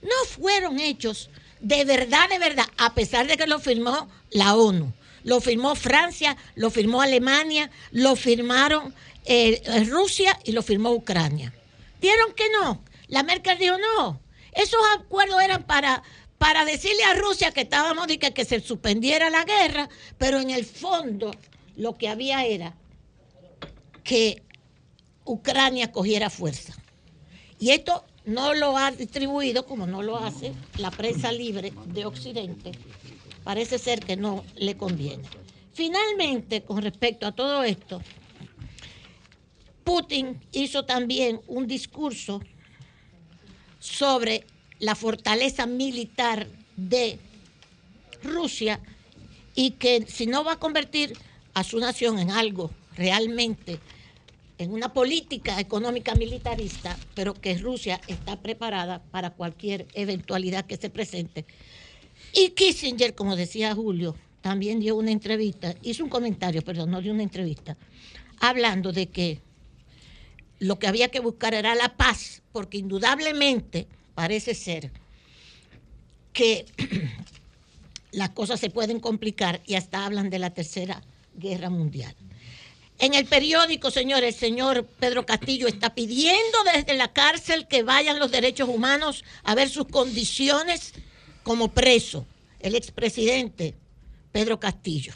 no 0.00 0.24
fueron 0.26 0.80
hechos 0.80 1.28
de 1.60 1.84
verdad, 1.84 2.30
de 2.30 2.38
verdad, 2.38 2.66
a 2.78 2.94
pesar 2.94 3.26
de 3.26 3.36
que 3.36 3.46
lo 3.46 3.58
firmó 3.58 4.08
la 4.30 4.54
ONU. 4.54 4.90
Lo 5.26 5.40
firmó 5.40 5.74
Francia, 5.74 6.36
lo 6.54 6.70
firmó 6.70 7.02
Alemania, 7.02 7.68
lo 7.90 8.14
firmaron 8.14 8.94
eh, 9.24 9.60
Rusia 9.88 10.38
y 10.44 10.52
lo 10.52 10.62
firmó 10.62 10.92
Ucrania. 10.92 11.52
¿Dieron 12.00 12.32
que 12.32 12.44
no? 12.50 12.80
La 13.08 13.24
Merkel 13.24 13.58
dijo 13.58 13.76
no. 13.76 14.20
Esos 14.52 14.80
acuerdos 14.96 15.42
eran 15.42 15.64
para 15.64 16.02
para 16.38 16.64
decirle 16.64 17.02
a 17.04 17.14
Rusia 17.14 17.50
que 17.50 17.62
estábamos 17.62 18.06
de 18.06 18.18
que, 18.18 18.44
se 18.44 18.60
suspendiera 18.60 19.30
la 19.30 19.44
guerra, 19.44 19.88
pero 20.18 20.38
en 20.38 20.50
el 20.50 20.64
fondo 20.64 21.32
lo 21.76 21.96
que 21.96 22.08
había 22.08 22.44
era 22.44 22.74
que 24.04 24.42
Ucrania 25.24 25.90
cogiera 25.90 26.30
fuerza. 26.30 26.74
Y 27.58 27.70
esto 27.70 28.04
no 28.26 28.54
lo 28.54 28.76
ha 28.76 28.90
distribuido 28.92 29.66
como 29.66 29.86
no 29.86 30.02
lo 30.02 30.18
hace 30.18 30.52
la 30.76 30.90
prensa 30.90 31.32
libre 31.32 31.72
de 31.86 32.04
Occidente. 32.04 32.72
Parece 33.46 33.78
ser 33.78 34.00
que 34.00 34.16
no 34.16 34.44
le 34.56 34.76
conviene. 34.76 35.22
Finalmente, 35.72 36.64
con 36.64 36.82
respecto 36.82 37.28
a 37.28 37.32
todo 37.32 37.62
esto, 37.62 38.02
Putin 39.84 40.40
hizo 40.50 40.84
también 40.84 41.40
un 41.46 41.68
discurso 41.68 42.40
sobre 43.78 44.44
la 44.80 44.96
fortaleza 44.96 45.64
militar 45.64 46.48
de 46.76 47.20
Rusia 48.24 48.80
y 49.54 49.70
que 49.70 50.04
si 50.08 50.26
no 50.26 50.42
va 50.42 50.54
a 50.54 50.58
convertir 50.58 51.16
a 51.54 51.62
su 51.62 51.78
nación 51.78 52.18
en 52.18 52.32
algo 52.32 52.72
realmente, 52.96 53.78
en 54.58 54.72
una 54.72 54.92
política 54.92 55.60
económica 55.60 56.16
militarista, 56.16 56.98
pero 57.14 57.32
que 57.32 57.56
Rusia 57.58 58.00
está 58.08 58.40
preparada 58.42 59.04
para 59.12 59.30
cualquier 59.30 59.86
eventualidad 59.94 60.66
que 60.66 60.78
se 60.78 60.90
presente. 60.90 61.46
Y 62.32 62.50
Kissinger, 62.50 63.14
como 63.14 63.36
decía 63.36 63.74
Julio, 63.74 64.14
también 64.40 64.80
dio 64.80 64.96
una 64.96 65.10
entrevista, 65.10 65.74
hizo 65.82 66.04
un 66.04 66.10
comentario, 66.10 66.62
perdón, 66.62 66.90
no 66.90 67.00
dio 67.00 67.12
una 67.12 67.22
entrevista, 67.22 67.76
hablando 68.40 68.92
de 68.92 69.08
que 69.08 69.40
lo 70.58 70.78
que 70.78 70.86
había 70.86 71.08
que 71.08 71.20
buscar 71.20 71.54
era 71.54 71.74
la 71.74 71.96
paz, 71.96 72.42
porque 72.52 72.78
indudablemente 72.78 73.86
parece 74.14 74.54
ser 74.54 74.90
que 76.32 76.66
las 78.12 78.30
cosas 78.30 78.60
se 78.60 78.70
pueden 78.70 79.00
complicar 79.00 79.60
y 79.66 79.74
hasta 79.74 80.04
hablan 80.04 80.30
de 80.30 80.38
la 80.38 80.50
tercera 80.50 81.02
guerra 81.34 81.70
mundial. 81.70 82.14
En 82.98 83.12
el 83.12 83.26
periódico, 83.26 83.90
señores, 83.90 84.34
el 84.34 84.40
señor 84.40 84.86
Pedro 84.98 85.26
Castillo 85.26 85.66
está 85.66 85.94
pidiendo 85.94 86.58
desde 86.72 86.94
la 86.94 87.12
cárcel 87.12 87.66
que 87.66 87.82
vayan 87.82 88.18
los 88.18 88.30
derechos 88.30 88.68
humanos 88.70 89.22
a 89.42 89.54
ver 89.54 89.68
sus 89.68 89.86
condiciones 89.88 90.94
como 91.46 91.68
preso, 91.68 92.26
el 92.58 92.74
expresidente 92.74 93.76
Pedro 94.32 94.58
Castillo. 94.58 95.12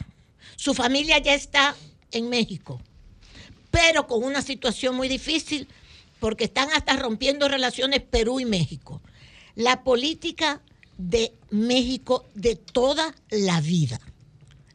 Su 0.55 0.73
familia 0.73 1.17
ya 1.17 1.33
está 1.33 1.75
en 2.09 2.29
México, 2.29 2.79
pero 3.69 4.07
con 4.07 4.23
una 4.23 4.41
situación 4.41 4.95
muy 4.95 5.09
difícil 5.09 5.67
porque 6.21 6.45
están 6.45 6.69
hasta 6.71 6.95
rompiendo 6.95 7.49
relaciones 7.49 8.01
Perú 8.03 8.39
y 8.39 8.45
México. 8.45 9.01
La 9.55 9.83
política 9.83 10.61
de 10.97 11.33
México 11.49 12.25
de 12.33 12.55
toda 12.55 13.13
la 13.29 13.59
vida, 13.59 13.99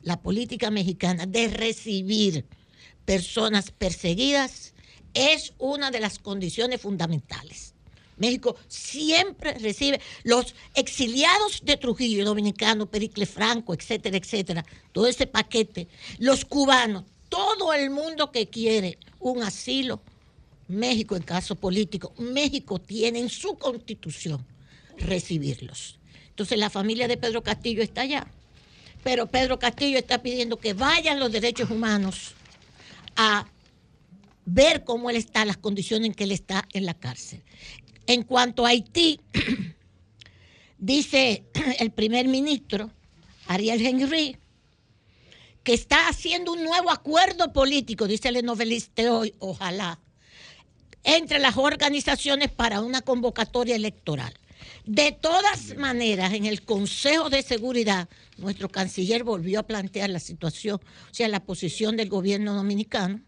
la 0.03 0.21
política 0.21 0.71
mexicana 0.71 1.25
de 1.25 1.49
recibir 1.49 2.45
personas 3.07 3.71
perseguidas 3.71 4.75
es 5.15 5.55
una 5.57 5.91
de 5.91 6.01
las 6.01 6.19
condiciones 6.19 6.83
fundamentales. 6.83 7.76
México 8.17 8.57
siempre 8.69 9.55
recibe 9.55 10.01
los 10.25 10.55
exiliados 10.75 11.61
de 11.63 11.77
Trujillo, 11.77 12.25
dominicano, 12.25 12.87
Pericle 12.87 13.27
Franco, 13.27 13.75
etcétera, 13.75 14.17
etcétera, 14.17 14.65
todo 14.93 15.07
ese 15.07 15.27
paquete, 15.27 15.89
los 16.19 16.45
cubanos, 16.45 17.05
todo 17.29 17.73
el 17.73 17.91
mundo 17.91 18.33
que 18.33 18.49
quiere 18.49 18.99
un 19.19 19.43
asilo, 19.43 20.01
México 20.69 21.17
en 21.17 21.23
caso 21.23 21.55
político, 21.55 22.13
México 22.19 22.79
tiene 22.81 23.21
en 23.21 23.29
su 23.29 23.57
constitución 23.57 24.45
recibirlos. 24.99 25.99
Entonces 26.31 26.59
la 26.59 26.71
familia 26.71 27.09
de 27.09 27.17
Pedro 27.17 27.43
Castillo 27.43 27.83
está 27.83 28.03
allá, 28.03 28.27
pero 29.05 29.27
Pedro 29.27 29.59
Castillo 29.59 29.99
está 29.99 30.23
pidiendo 30.23 30.59
que 30.59 30.75
vayan 30.75 31.21
los 31.21 31.31
derechos 31.31 31.71
humanos 31.71 32.35
a 33.17 33.47
ver 34.45 34.85
cómo 34.85 35.11
él 35.11 35.17
está, 35.17 35.45
las 35.45 35.57
condiciones 35.57 36.09
en 36.09 36.15
que 36.15 36.25
él 36.25 36.33
está 36.33 36.67
en 36.73 36.87
la 36.87 36.95
cárcel. 36.95 37.43
En 38.07 38.23
cuanto 38.23 38.65
a 38.65 38.71
Haití, 38.71 39.21
dice 40.79 41.45
el 41.79 41.91
primer 41.91 42.29
ministro 42.29 42.91
Ariel 43.47 43.85
Henry 43.85 44.37
que 45.63 45.75
está 45.75 46.09
haciendo 46.09 46.53
un 46.53 46.63
nuevo 46.63 46.93
acuerdo 46.93 47.53
político, 47.53 48.07
dice 48.07 48.29
el 48.29 48.45
novelista 48.45 49.13
hoy, 49.13 49.35
ojalá, 49.41 49.99
entre 51.03 51.41
las 51.41 51.57
organizaciones 51.57 52.53
para 52.53 52.81
una 52.81 53.03
convocatoria 53.03 53.75
electoral. 53.75 54.33
De 54.85 55.11
todas 55.11 55.77
maneras, 55.77 56.35
en 56.35 56.47
el 56.47 56.63
Consejo 56.63 57.31
de 57.31 57.43
Seguridad, 57.43 58.09
nuestro 58.37 58.69
canciller 58.69 59.25
volvió 59.25 59.59
a 59.59 59.67
plantear 59.67 60.09
la 60.11 60.21
situación, 60.21 60.81
o 61.11 61.15
sea, 61.15 61.27
la 61.27 61.43
posición 61.43 61.97
del 61.97 62.09
gobierno 62.09 62.55
dominicano 62.55 63.21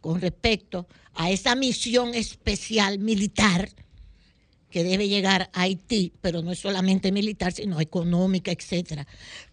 con 0.00 0.20
respecto 0.20 0.86
a 1.14 1.30
esa 1.32 1.56
misión 1.56 2.14
especial 2.14 3.00
militar 3.00 3.68
que 4.70 4.84
debe 4.84 5.08
llegar 5.08 5.50
a 5.52 5.62
Haití, 5.62 6.12
pero 6.20 6.42
no 6.42 6.52
es 6.52 6.58
solamente 6.58 7.12
militar, 7.12 7.52
sino 7.52 7.80
económica, 7.80 8.50
etcétera. 8.50 9.06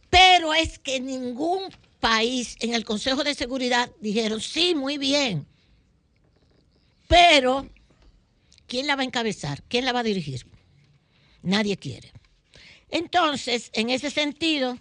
Pero 0.09 0.53
es 0.53 0.79
que 0.79 0.99
ningún 0.99 1.63
país 1.99 2.55
en 2.59 2.73
el 2.73 2.85
Consejo 2.85 3.23
de 3.23 3.33
Seguridad 3.33 3.91
dijeron, 3.99 4.41
sí, 4.41 4.75
muy 4.75 4.97
bien, 4.97 5.47
pero 7.07 7.69
¿quién 8.67 8.87
la 8.87 8.95
va 8.95 9.01
a 9.01 9.05
encabezar? 9.05 9.63
¿Quién 9.67 9.85
la 9.85 9.93
va 9.93 9.99
a 9.99 10.03
dirigir? 10.03 10.45
Nadie 11.41 11.77
quiere. 11.77 12.11
Entonces, 12.89 13.69
en 13.73 13.89
ese 13.89 14.09
sentido, 14.09 14.77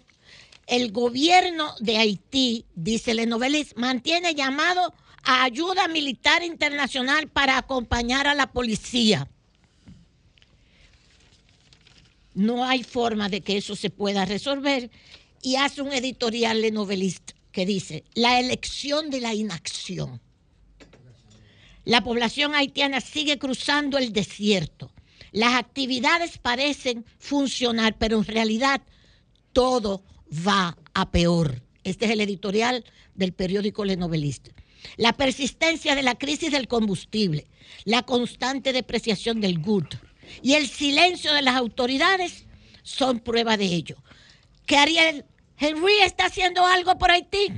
el 0.67 0.91
gobierno 0.91 1.73
de 1.79 1.97
Haití, 1.97 2.65
dice 2.75 3.13
Lenovelis, 3.13 3.75
mantiene 3.75 4.33
llamado 4.33 4.93
a 5.23 5.43
ayuda 5.43 5.87
militar 5.87 6.43
internacional 6.43 7.27
para 7.27 7.57
acompañar 7.57 8.27
a 8.27 8.35
la 8.35 8.51
policía. 8.51 9.27
No 12.35 12.65
hay 12.65 12.83
forma 12.83 13.29
de 13.29 13.41
que 13.41 13.57
eso 13.57 13.75
se 13.75 13.89
pueda 13.89 14.25
resolver 14.25 14.91
y 15.41 15.55
hace 15.55 15.81
un 15.81 15.93
editorial 15.93 16.61
de 16.61 16.71
novelista 16.71 17.33
que 17.51 17.65
dice, 17.65 18.03
la 18.13 18.39
elección 18.39 19.09
de 19.09 19.21
la 19.21 19.33
inacción. 19.33 20.21
La 21.85 22.03
población 22.03 22.53
haitiana 22.53 22.99
sigue 22.99 23.37
cruzando 23.37 23.97
el 23.97 24.11
desierto. 24.11 24.91
Las 25.31 25.53
actividades 25.53 26.37
parecen 26.37 27.05
funcionar, 27.17 27.97
pero 27.97 28.17
en 28.17 28.25
realidad 28.25 28.81
todo 29.53 30.03
va 30.45 30.77
a 30.93 31.11
peor. 31.11 31.61
Este 31.85 32.05
es 32.05 32.11
el 32.11 32.21
editorial 32.21 32.83
del 33.13 33.31
periódico 33.31 33.85
Le 33.85 33.95
Novelista. 33.95 34.51
La 34.97 35.13
persistencia 35.13 35.95
de 35.95 36.03
la 36.03 36.15
crisis 36.15 36.51
del 36.51 36.67
combustible, 36.67 37.47
la 37.85 38.03
constante 38.03 38.73
depreciación 38.73 39.39
del 39.39 39.59
good, 39.59 39.85
y 40.41 40.53
el 40.53 40.67
silencio 40.67 41.33
de 41.33 41.41
las 41.41 41.55
autoridades 41.55 42.45
son 42.83 43.19
prueba 43.19 43.57
de 43.57 43.65
ello. 43.65 43.97
¿Que 44.65 44.77
Ariel 44.77 45.25
Henry 45.57 45.93
está 46.03 46.27
haciendo 46.27 46.65
algo 46.65 46.97
por 46.97 47.11
Haití? 47.11 47.51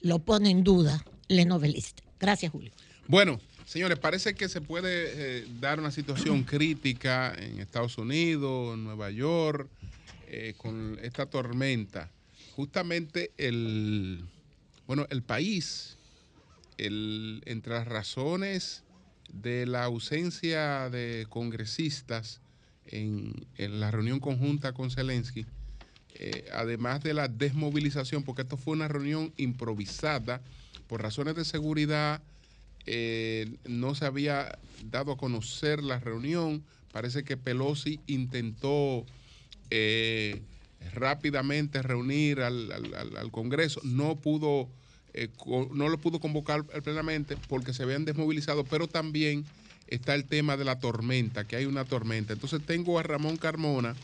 Lo 0.00 0.18
pone 0.18 0.50
en 0.50 0.64
duda 0.64 1.04
el 1.28 1.46
novelista. 1.48 2.02
Gracias, 2.20 2.52
Julio. 2.52 2.72
Bueno, 3.06 3.40
señores, 3.66 3.98
parece 3.98 4.34
que 4.34 4.48
se 4.48 4.60
puede 4.60 5.40
eh, 5.40 5.46
dar 5.60 5.78
una 5.78 5.90
situación 5.90 6.42
crítica 6.44 7.34
en 7.36 7.60
Estados 7.60 7.98
Unidos, 7.98 8.74
en 8.74 8.84
Nueva 8.84 9.10
York, 9.10 9.68
eh, 10.28 10.54
con 10.56 10.98
esta 11.02 11.26
tormenta. 11.26 12.10
Justamente 12.56 13.32
el, 13.36 14.24
bueno, 14.86 15.06
el 15.10 15.22
país, 15.22 15.96
el, 16.78 17.42
entre 17.46 17.74
las 17.74 17.86
razones 17.86 18.83
de 19.40 19.66
la 19.66 19.84
ausencia 19.84 20.88
de 20.90 21.26
congresistas 21.28 22.40
en, 22.86 23.46
la 23.56 23.90
reunión 23.90 24.20
conjunta 24.20 24.72
con 24.72 24.90
Zelensky, 24.90 25.46
eh, 26.14 26.48
además 26.52 27.02
de 27.02 27.14
la 27.14 27.28
desmovilización, 27.28 28.22
porque 28.22 28.42
esto 28.42 28.56
fue 28.56 28.74
una 28.74 28.88
reunión 28.88 29.32
improvisada, 29.36 30.40
por 30.86 31.02
razones 31.02 31.34
de 31.34 31.44
seguridad, 31.44 32.22
eh, 32.86 33.56
no 33.66 33.94
se 33.94 34.04
había 34.04 34.58
dado 34.90 35.12
a 35.12 35.16
conocer 35.16 35.82
la 35.82 35.98
reunión, 35.98 36.62
parece 36.92 37.24
que 37.24 37.36
Pelosi 37.36 38.00
intentó 38.06 39.04
eh, 39.70 40.42
rápidamente 40.92 41.82
reunir 41.82 42.40
al, 42.40 42.70
al 42.70 43.30
Congreso, 43.32 43.80
no 43.82 44.16
pudo 44.16 44.68
eh, 45.14 45.28
no 45.72 45.88
lo 45.88 45.98
pudo 45.98 46.18
convocar 46.18 46.64
plenamente 46.82 47.36
porque 47.48 47.72
se 47.72 47.84
habían 47.84 48.04
desmovilizado, 48.04 48.64
pero 48.64 48.88
también 48.88 49.44
está 49.86 50.14
el 50.14 50.24
tema 50.24 50.56
de 50.56 50.64
la 50.64 50.80
tormenta, 50.80 51.46
que 51.46 51.56
hay 51.56 51.66
una 51.66 51.84
tormenta. 51.84 52.32
Entonces 52.32 52.64
tengo 52.64 52.98
a 52.98 53.02
Ramón 53.02 53.36
Carmona 53.36 53.94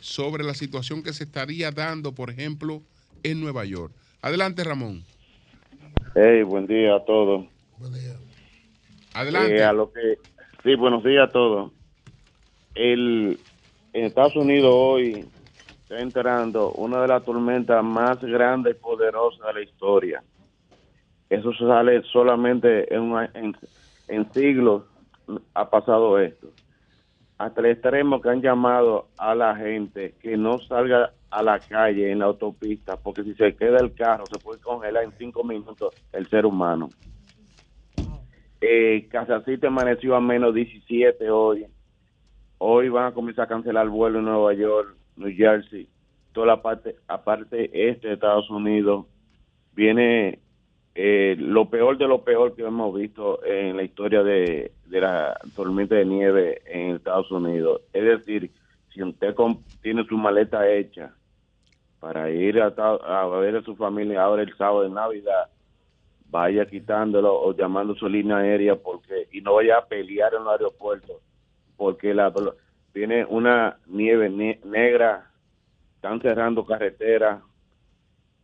sobre 0.00 0.44
la 0.44 0.54
situación 0.54 1.02
que 1.02 1.12
se 1.12 1.24
estaría 1.24 1.70
dando, 1.70 2.12
por 2.12 2.30
ejemplo, 2.30 2.82
en 3.22 3.40
Nueva 3.40 3.64
York. 3.64 3.92
Adelante, 4.22 4.64
Ramón. 4.64 5.04
Hey, 6.14 6.42
buen 6.42 6.66
día 6.66 6.96
a 6.96 7.04
todos. 7.04 7.46
Buen 7.78 7.94
día. 7.94 8.16
Adelante. 9.14 9.56
Eh, 9.56 9.62
a 9.62 9.72
lo 9.72 9.92
que, 9.92 10.18
sí, 10.62 10.74
buenos 10.74 11.04
días 11.04 11.28
a 11.28 11.32
todos. 11.32 11.72
El, 12.74 13.38
en 13.92 14.04
Estados 14.04 14.36
Unidos 14.36 14.70
hoy 14.72 15.24
está 15.82 16.00
entrando 16.00 16.72
una 16.72 17.00
de 17.02 17.08
las 17.08 17.24
tormentas 17.24 17.82
más 17.84 18.20
grandes 18.20 18.76
y 18.76 18.78
poderosas 18.78 19.46
de 19.46 19.52
la 19.52 19.60
historia. 19.62 20.22
Eso 21.30 21.52
sale 21.54 22.02
solamente 22.04 22.92
en, 22.94 23.14
en, 24.08 24.32
siglos 24.32 24.84
ha 25.54 25.68
pasado 25.68 26.18
esto. 26.18 26.48
Hasta 27.36 27.60
el 27.60 27.66
extremo 27.66 28.20
que 28.20 28.30
han 28.30 28.40
llamado 28.40 29.08
a 29.18 29.34
la 29.34 29.54
gente 29.54 30.14
que 30.20 30.36
no 30.36 30.58
salga 30.58 31.12
a 31.30 31.42
la 31.42 31.58
calle 31.58 32.10
en 32.10 32.20
la 32.20 32.24
autopista, 32.24 32.96
porque 32.96 33.22
si 33.22 33.34
se 33.34 33.54
queda 33.54 33.78
el 33.78 33.94
carro 33.94 34.24
se 34.26 34.38
puede 34.38 34.60
congelar 34.60 35.04
en 35.04 35.12
cinco 35.18 35.44
minutos 35.44 35.94
el 36.12 36.26
ser 36.28 36.46
humano. 36.46 36.88
Eh, 38.60 39.08
te 39.08 39.66
amaneció 39.66 40.16
a 40.16 40.20
menos 40.20 40.54
17 40.54 41.30
hoy. 41.30 41.66
Hoy 42.56 42.88
van 42.88 43.06
a 43.06 43.12
comenzar 43.12 43.44
a 43.44 43.48
cancelar 43.48 43.84
el 43.84 43.90
vuelo 43.90 44.18
en 44.18 44.24
Nueva 44.24 44.52
York, 44.54 44.96
New 45.16 45.32
Jersey, 45.36 45.88
toda 46.32 46.48
la 46.48 46.62
parte, 46.62 46.96
aparte 47.06 47.70
este 47.88 48.08
de 48.08 48.14
Estados 48.14 48.50
Unidos. 48.50 49.06
Viene 49.74 50.40
eh, 51.00 51.36
lo 51.38 51.70
peor 51.70 51.96
de 51.96 52.08
lo 52.08 52.24
peor 52.24 52.56
que 52.56 52.62
hemos 52.62 52.92
visto 52.92 53.44
en 53.44 53.76
la 53.76 53.84
historia 53.84 54.24
de, 54.24 54.72
la 54.90 55.38
tormenta 55.54 55.94
de 55.94 56.04
nieve 56.04 56.60
en 56.66 56.96
Estados 56.96 57.30
Unidos. 57.30 57.82
Es 57.92 58.02
decir, 58.02 58.50
si 58.92 59.04
usted 59.04 59.32
tiene 59.80 60.04
su 60.06 60.18
maleta 60.18 60.68
hecha 60.68 61.14
para 62.00 62.32
ir 62.32 62.60
a, 62.60 62.70
ver 63.38 63.56
a 63.58 63.62
su 63.62 63.76
familia 63.76 64.24
ahora 64.24 64.42
el 64.42 64.56
sábado 64.56 64.82
de 64.82 64.90
Navidad, 64.90 65.48
vaya 66.30 66.66
quitándolo 66.66 67.32
o 67.32 67.56
llamando 67.56 67.94
su 67.94 68.08
línea 68.08 68.38
aérea 68.38 68.74
porque 68.74 69.28
y 69.30 69.40
no 69.40 69.54
vaya 69.54 69.78
a 69.78 69.86
pelear 69.86 70.34
en 70.34 70.42
el 70.42 70.48
aeropuerto 70.48 71.20
porque 71.76 72.12
la 72.12 72.34
viene 72.92 73.24
una 73.24 73.78
nieve 73.86 74.28
negra, 74.64 75.30
están 75.94 76.20
cerrando 76.20 76.66
carreteras, 76.66 77.40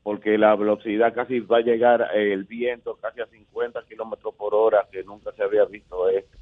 porque 0.05 0.37
la 0.37 0.55
velocidad 0.55 1.15
casi 1.15 1.41
va 1.41 1.57
a 1.57 1.63
llegar 1.63 2.11
eh, 2.15 2.35
el 2.35 2.45
viento 2.45 2.97
casi 3.01 3.23
a 3.23 3.27
50 3.27 3.85
kilómetros 3.89 4.35
por 4.35 4.55
hora, 4.55 4.87
que 4.93 5.03
nunca 5.03 5.33
se 5.33 5.43
había 5.43 5.65
visto 5.65 6.09
esto. 6.11 6.39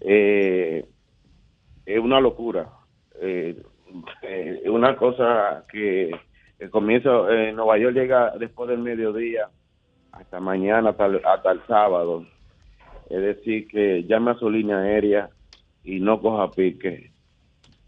Eh, 0.00 0.84
es 1.86 1.98
una 1.98 2.20
locura. 2.20 2.68
Eh, 3.18 3.56
es 4.20 4.68
una 4.68 4.94
cosa 4.94 5.64
que 5.72 6.10
el 6.58 6.70
comienzo 6.70 7.30
en 7.30 7.56
Nueva 7.56 7.78
York 7.78 7.94
llega 7.94 8.36
después 8.38 8.68
del 8.68 8.80
mediodía 8.80 9.48
hasta 10.12 10.38
mañana, 10.38 10.90
hasta, 10.90 11.06
hasta 11.24 11.52
el 11.52 11.62
sábado. 11.66 12.26
es 13.08 13.22
decir, 13.22 13.68
que 13.68 14.04
llame 14.04 14.32
a 14.32 14.38
su 14.38 14.50
línea 14.50 14.80
aérea 14.80 15.30
y 15.82 16.00
no 16.00 16.20
coja 16.20 16.50
pique, 16.50 17.10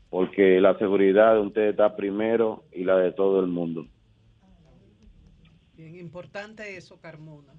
porque 0.08 0.62
la 0.62 0.78
seguridad 0.78 1.34
de 1.34 1.40
usted 1.40 1.62
está 1.68 1.94
primero 1.94 2.62
y 2.72 2.84
la 2.84 2.96
de 2.96 3.12
todo 3.12 3.40
el 3.40 3.48
mundo. 3.48 3.84
Bien 5.78 5.94
importante 5.96 6.76
eso, 6.76 6.98
Carmona. 7.00 7.54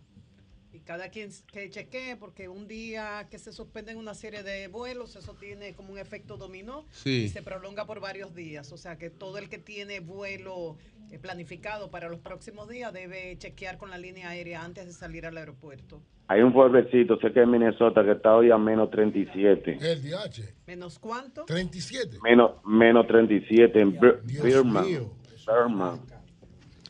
Y 0.74 0.82
cada 0.82 1.10
quien 1.10 1.30
que 1.52 1.70
chequee, 1.70 2.16
porque 2.18 2.48
un 2.50 2.68
día 2.68 3.28
que 3.32 3.40
se 3.40 3.52
suspenden 3.54 3.98
una 3.98 4.14
serie 4.14 4.44
de 4.44 4.68
vuelos, 4.68 5.16
eso 5.16 5.34
tiene 5.34 5.74
como 5.74 5.94
un 5.94 5.98
efecto 5.98 6.36
dominó 6.38 6.86
Sí. 6.92 7.24
y 7.24 7.30
se 7.30 7.42
prolonga 7.42 7.86
por 7.86 8.00
varios 8.02 8.36
días. 8.36 8.72
O 8.74 8.78
sea 8.78 8.98
que 8.98 9.10
todo 9.10 9.38
el 9.40 9.48
que 9.50 9.58
tiene 9.58 10.00
vuelo 10.02 10.78
eh, 11.12 11.18
planificado 11.18 11.90
para 11.90 12.08
los 12.10 12.20
próximos 12.20 12.68
días 12.70 12.94
debe 12.94 13.36
chequear 13.38 13.78
con 13.80 13.90
la 13.90 13.98
línea 13.98 14.30
aérea 14.30 14.64
antes 14.64 14.86
de 14.86 14.92
salir 14.94 15.26
al 15.26 15.38
aeropuerto. 15.38 16.04
Hay 16.28 16.42
un 16.42 16.54
pueblecito, 16.54 17.18
sé 17.20 17.32
que 17.34 17.40
en 17.42 17.50
Minnesota, 17.50 18.04
que 18.04 18.12
está 18.12 18.36
hoy 18.36 18.52
a 18.52 18.58
menos 18.60 18.92
37. 18.92 19.80
El 19.82 20.04
DH. 20.04 20.54
¿Menos 20.68 21.00
cuánto? 21.00 21.46
37. 21.46 22.20
Menos, 22.22 22.64
menos 22.66 23.08
37 23.08 23.80
en 23.82 23.98
Bir- 24.00 24.22
Dios 24.24 24.44
Birman. 24.44 24.86
mío. 24.86 25.12
Birman. 25.48 26.02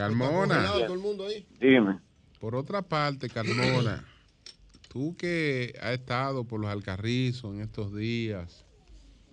Carmona. 0.08 0.56
congelado 0.56 0.84
todo 0.86 0.94
el 0.94 1.00
mundo 1.00 1.26
ahí. 1.28 1.46
Dime. 1.60 2.00
Por 2.40 2.56
otra 2.56 2.82
parte, 2.82 3.30
Carmona, 3.30 4.04
tú 4.88 5.16
que 5.18 5.74
has 5.82 5.92
estado 5.92 6.46
por 6.46 6.60
los 6.62 6.70
Alcarrizos 6.70 7.54
en 7.54 7.62
estos 7.62 7.94
días, 7.94 8.66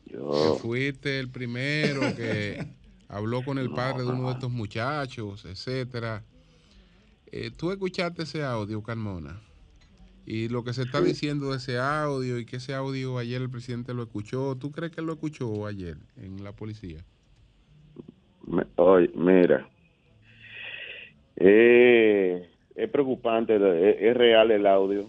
Yo. 0.06 0.30
que 0.54 0.60
fuiste 0.60 1.20
el 1.20 1.30
primero 1.30 2.00
que 2.16 2.66
habló 3.08 3.44
con 3.44 3.58
el 3.58 3.70
padre 3.70 4.02
de 4.02 4.08
uno 4.08 4.26
de 4.28 4.32
estos 4.34 4.50
muchachos, 4.50 5.44
etcétera. 5.44 6.24
Eh, 7.30 7.50
¿Tú 7.56 7.70
escuchaste 7.70 8.22
ese 8.24 8.42
audio, 8.44 8.82
Carmona? 8.82 9.40
Y 10.28 10.48
lo 10.48 10.64
que 10.64 10.72
se 10.72 10.82
está 10.82 11.00
diciendo 11.00 11.52
de 11.52 11.58
ese 11.58 11.78
audio 11.78 12.38
y 12.40 12.44
que 12.46 12.56
ese 12.56 12.74
audio 12.74 13.16
ayer 13.18 13.40
el 13.40 13.50
presidente 13.50 13.94
lo 13.94 14.02
escuchó, 14.02 14.56
¿tú 14.56 14.72
crees 14.72 14.90
que 14.90 15.00
lo 15.02 15.12
escuchó 15.12 15.66
ayer 15.66 15.96
en 16.16 16.42
la 16.42 16.50
policía? 16.52 17.04
Me- 18.44 18.66
Oye, 18.76 19.10
mira. 19.14 19.68
Eh, 21.36 22.48
es 22.74 22.90
preocupante, 22.90 23.56
es, 23.56 23.96
es 24.00 24.16
real 24.16 24.50
el 24.50 24.66
audio. 24.66 25.06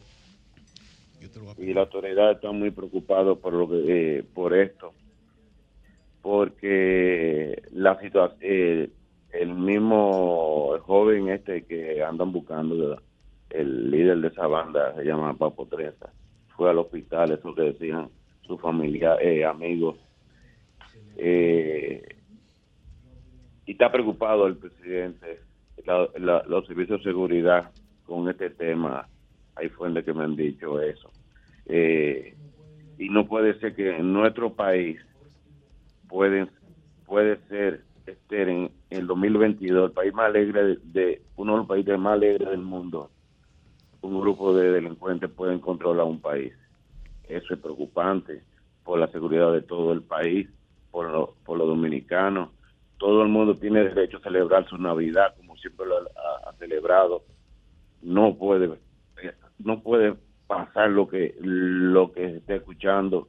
Y 1.58 1.74
la 1.74 1.82
autoridad 1.82 2.32
está 2.32 2.52
muy 2.52 2.72
preocupada 2.72 3.36
por 3.36 3.54
lo 3.54 3.68
que, 3.70 4.18
eh, 4.18 4.24
por 4.34 4.56
esto. 4.56 4.94
Porque 6.22 7.62
la 7.72 7.99
situación, 7.99 8.91
el 9.32 9.54
mismo 9.54 10.78
joven 10.82 11.30
este 11.30 11.64
que 11.64 12.04
andan 12.04 12.32
buscando, 12.32 13.02
el 13.49 13.91
líder 13.91 14.20
de 14.20 14.28
esa 14.28 14.48
banda, 14.48 14.94
se 14.95 15.04
llama 15.04 15.38
Papo 15.38 15.66
Treza, 15.68 16.12
fue 16.56 16.70
al 16.70 16.80
hospital, 16.80 17.32
eso 17.32 17.54
que 17.54 17.62
decían 17.62 18.10
su 18.45 18.58
familia, 18.58 19.16
eh, 19.22 19.45
amigos. 19.45 19.98
Eh, 21.18 22.04
y 23.66 23.72
está 23.72 23.91
preocupado 23.91 24.48
el 24.48 24.58
presidente, 24.58 25.41
la- 25.86 26.10
la- 26.18 26.44
los 26.48 26.66
servicios 26.68 26.99
de 26.99 27.12
seguridad 27.12 27.72
con 28.04 28.30
este 28.30 28.49
tema. 28.52 29.08
Hay 29.56 29.70
fuentes 29.70 30.06
que 30.06 30.14
me 30.14 30.24
han 30.24 30.36
dicho 30.36 30.82
eso. 30.82 31.12
Eh, 31.66 32.36
y 32.98 33.10
no 33.10 33.28
puede 33.28 33.60
ser 33.60 33.76
que 33.76 33.98
en 33.98 34.14
nuestro 34.14 34.54
país 34.54 34.99
pueden, 36.08 36.49
puede 37.06 37.38
ser 37.48 37.84
Esther, 38.06 38.49
en 38.49 38.72
el 38.90 39.06
2022, 39.08 39.90
el 39.90 39.91
país 39.94 40.14
más 40.14 40.28
alegre 40.28 40.78
de, 40.84 41.22
uno 41.36 41.54
de 41.54 41.58
los 41.60 41.68
países 41.68 41.99
más 41.99 42.14
alegres 42.14 42.49
del 42.49 42.62
mundo, 42.62 43.12
un 44.02 44.22
grupo 44.22 44.54
de 44.56 44.72
delincuentes 44.72 45.30
pueden 45.30 45.60
controlar 45.60 46.06
un 46.06 46.22
país. 46.22 46.54
Eso 47.24 47.54
es 47.54 47.60
preocupante 47.60 48.44
por 48.84 48.99
la 48.99 49.08
seguridad 49.10 49.52
de 49.52 49.62
todo 49.62 49.91
el 49.91 50.02
país, 50.04 50.48
por, 50.91 51.10
lo- 51.12 51.36
por 51.44 51.58
los 51.58 51.68
dominicanos. 51.68 52.52
Todo 52.98 53.22
el 53.24 53.28
mundo 53.30 53.58
tiene 53.58 53.84
derecho 53.84 54.18
a 54.18 54.22
celebrar 54.22 54.68
su 54.70 54.78
Navidad 54.78 55.36
siempre 55.68 55.85
lo 55.85 55.98
ha, 55.98 56.49
ha 56.49 56.53
celebrado. 56.57 57.23
No 58.02 58.38
puede, 58.38 58.80
eh, 59.22 59.34
no 59.60 59.81
puede 59.81 60.15
pasar 60.48 60.89
lo 60.89 61.07
que 61.07 61.35
lo 61.39 62.11
que 62.11 62.30
se 62.31 62.38
está 62.38 62.56
escuchando, 62.56 63.27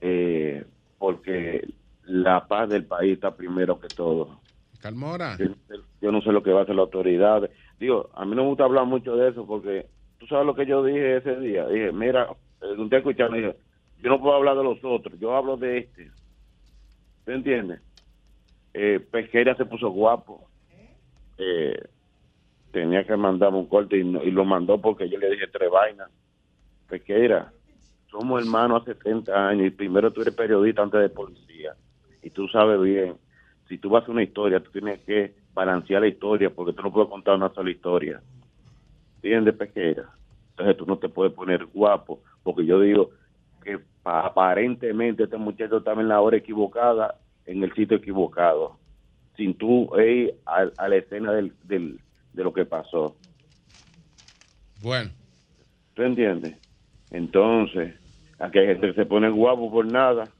eh, 0.00 0.64
porque 0.98 1.66
la 2.02 2.46
paz 2.46 2.68
del 2.68 2.86
país 2.86 3.14
está 3.14 3.36
primero 3.36 3.78
que 3.80 3.88
todo. 3.90 4.40
Carmona. 4.80 5.36
Yo, 5.38 5.48
no 5.48 5.54
sé- 5.66 5.84
yo 6.00 6.12
no 6.12 6.20
sé 6.22 6.32
lo 6.32 6.42
que 6.42 6.52
va 6.52 6.60
a 6.60 6.62
hacer 6.64 6.74
la 6.74 6.82
autoridad. 6.82 7.48
Digo, 7.78 8.10
a 8.14 8.24
mí 8.24 8.34
no 8.34 8.42
me 8.42 8.48
gusta 8.48 8.64
hablar 8.64 8.86
mucho 8.86 9.16
de 9.16 9.30
eso 9.30 9.46
porque 9.46 9.86
tú 10.18 10.26
sabes 10.26 10.46
lo 10.46 10.54
que 10.54 10.66
yo 10.66 10.84
dije 10.84 11.16
ese 11.18 11.36
día. 11.40 11.66
Dije, 11.68 11.92
mira, 11.92 12.28
eh, 12.60 12.72
usted 12.78 12.98
escuchando, 12.98 13.36
dije, 13.36 13.56
yo 13.98 14.10
no 14.10 14.20
puedo 14.20 14.34
hablar 14.34 14.56
de 14.56 14.64
los 14.64 14.78
otros, 14.82 15.18
yo 15.18 15.34
hablo 15.34 15.56
de 15.56 15.78
este. 15.78 16.10
¿Te 17.24 17.34
entiendes? 17.34 17.80
Eh, 18.74 19.00
Pesqueira 19.00 19.56
se 19.56 19.64
puso 19.64 19.88
guapo. 19.90 20.50
Eh, 21.38 21.76
tenía 22.70 23.06
que 23.06 23.16
mandarme 23.16 23.58
un 23.58 23.68
corte 23.68 23.98
y, 23.98 24.04
no- 24.04 24.22
y 24.22 24.30
lo 24.30 24.44
mandó 24.44 24.80
porque 24.80 25.08
yo 25.08 25.18
le 25.18 25.30
dije 25.30 25.48
tres 25.48 25.70
vainas. 25.70 26.10
Pesqueira, 26.88 27.52
somos 28.10 28.40
hermanos 28.40 28.82
hace 28.82 28.94
30 28.96 29.48
años 29.48 29.66
y 29.68 29.70
primero 29.70 30.12
tú 30.12 30.22
eres 30.22 30.34
periodista 30.34 30.82
antes 30.82 31.00
de 31.00 31.08
policía. 31.10 31.76
Y 32.22 32.30
tú 32.30 32.48
sabes 32.48 32.80
bien, 32.80 33.18
si 33.68 33.78
tú 33.78 33.90
vas 33.90 34.02
a 34.02 34.04
hacer 34.04 34.12
una 34.14 34.22
historia, 34.24 34.60
tú 34.62 34.70
tienes 34.72 35.00
que 35.04 35.36
balancear 35.54 36.02
la 36.02 36.08
historia 36.08 36.50
porque 36.54 36.72
tú 36.74 36.82
no 36.82 36.92
puedes 36.92 37.10
contar 37.10 37.36
una 37.36 37.52
sola 37.54 37.70
historia. 37.70 38.22
¿Entiendes, 39.22 39.54
Pesqueira? 39.56 40.10
Entonces 40.50 40.76
tú 40.76 40.86
no 40.86 40.98
te 40.98 41.08
puedes 41.08 41.32
poner 41.32 41.66
guapo 41.66 42.22
porque 42.42 42.66
yo 42.66 42.80
digo 42.80 43.10
que 43.62 43.78
pa- 44.02 44.26
aparentemente 44.26 45.24
este 45.24 45.36
muchacho 45.38 45.78
estaba 45.78 46.00
en 46.02 46.08
la 46.08 46.20
hora 46.20 46.36
equivocada, 46.36 47.20
en 47.46 47.62
el 47.64 47.74
sitio 47.74 47.96
equivocado, 47.96 48.80
sin 49.36 49.56
tú 49.56 49.90
ir 50.00 50.34
a, 50.46 50.68
a 50.76 50.88
la 50.88 50.96
escena 50.96 51.32
del, 51.32 51.52
del- 51.64 52.00
de 52.32 52.44
lo 52.44 52.52
que 52.52 52.64
pasó. 52.64 53.16
Bueno. 54.80 55.10
¿Tú 55.94 56.02
entiendes? 56.02 56.56
Entonces, 57.10 57.94
aquí 58.38 58.58
hay 58.58 58.66
gente 58.66 58.88
que 58.88 58.94
se 58.94 59.06
pone 59.06 59.28
guapo 59.30 59.70
por 59.70 59.86
nada. 59.86 60.32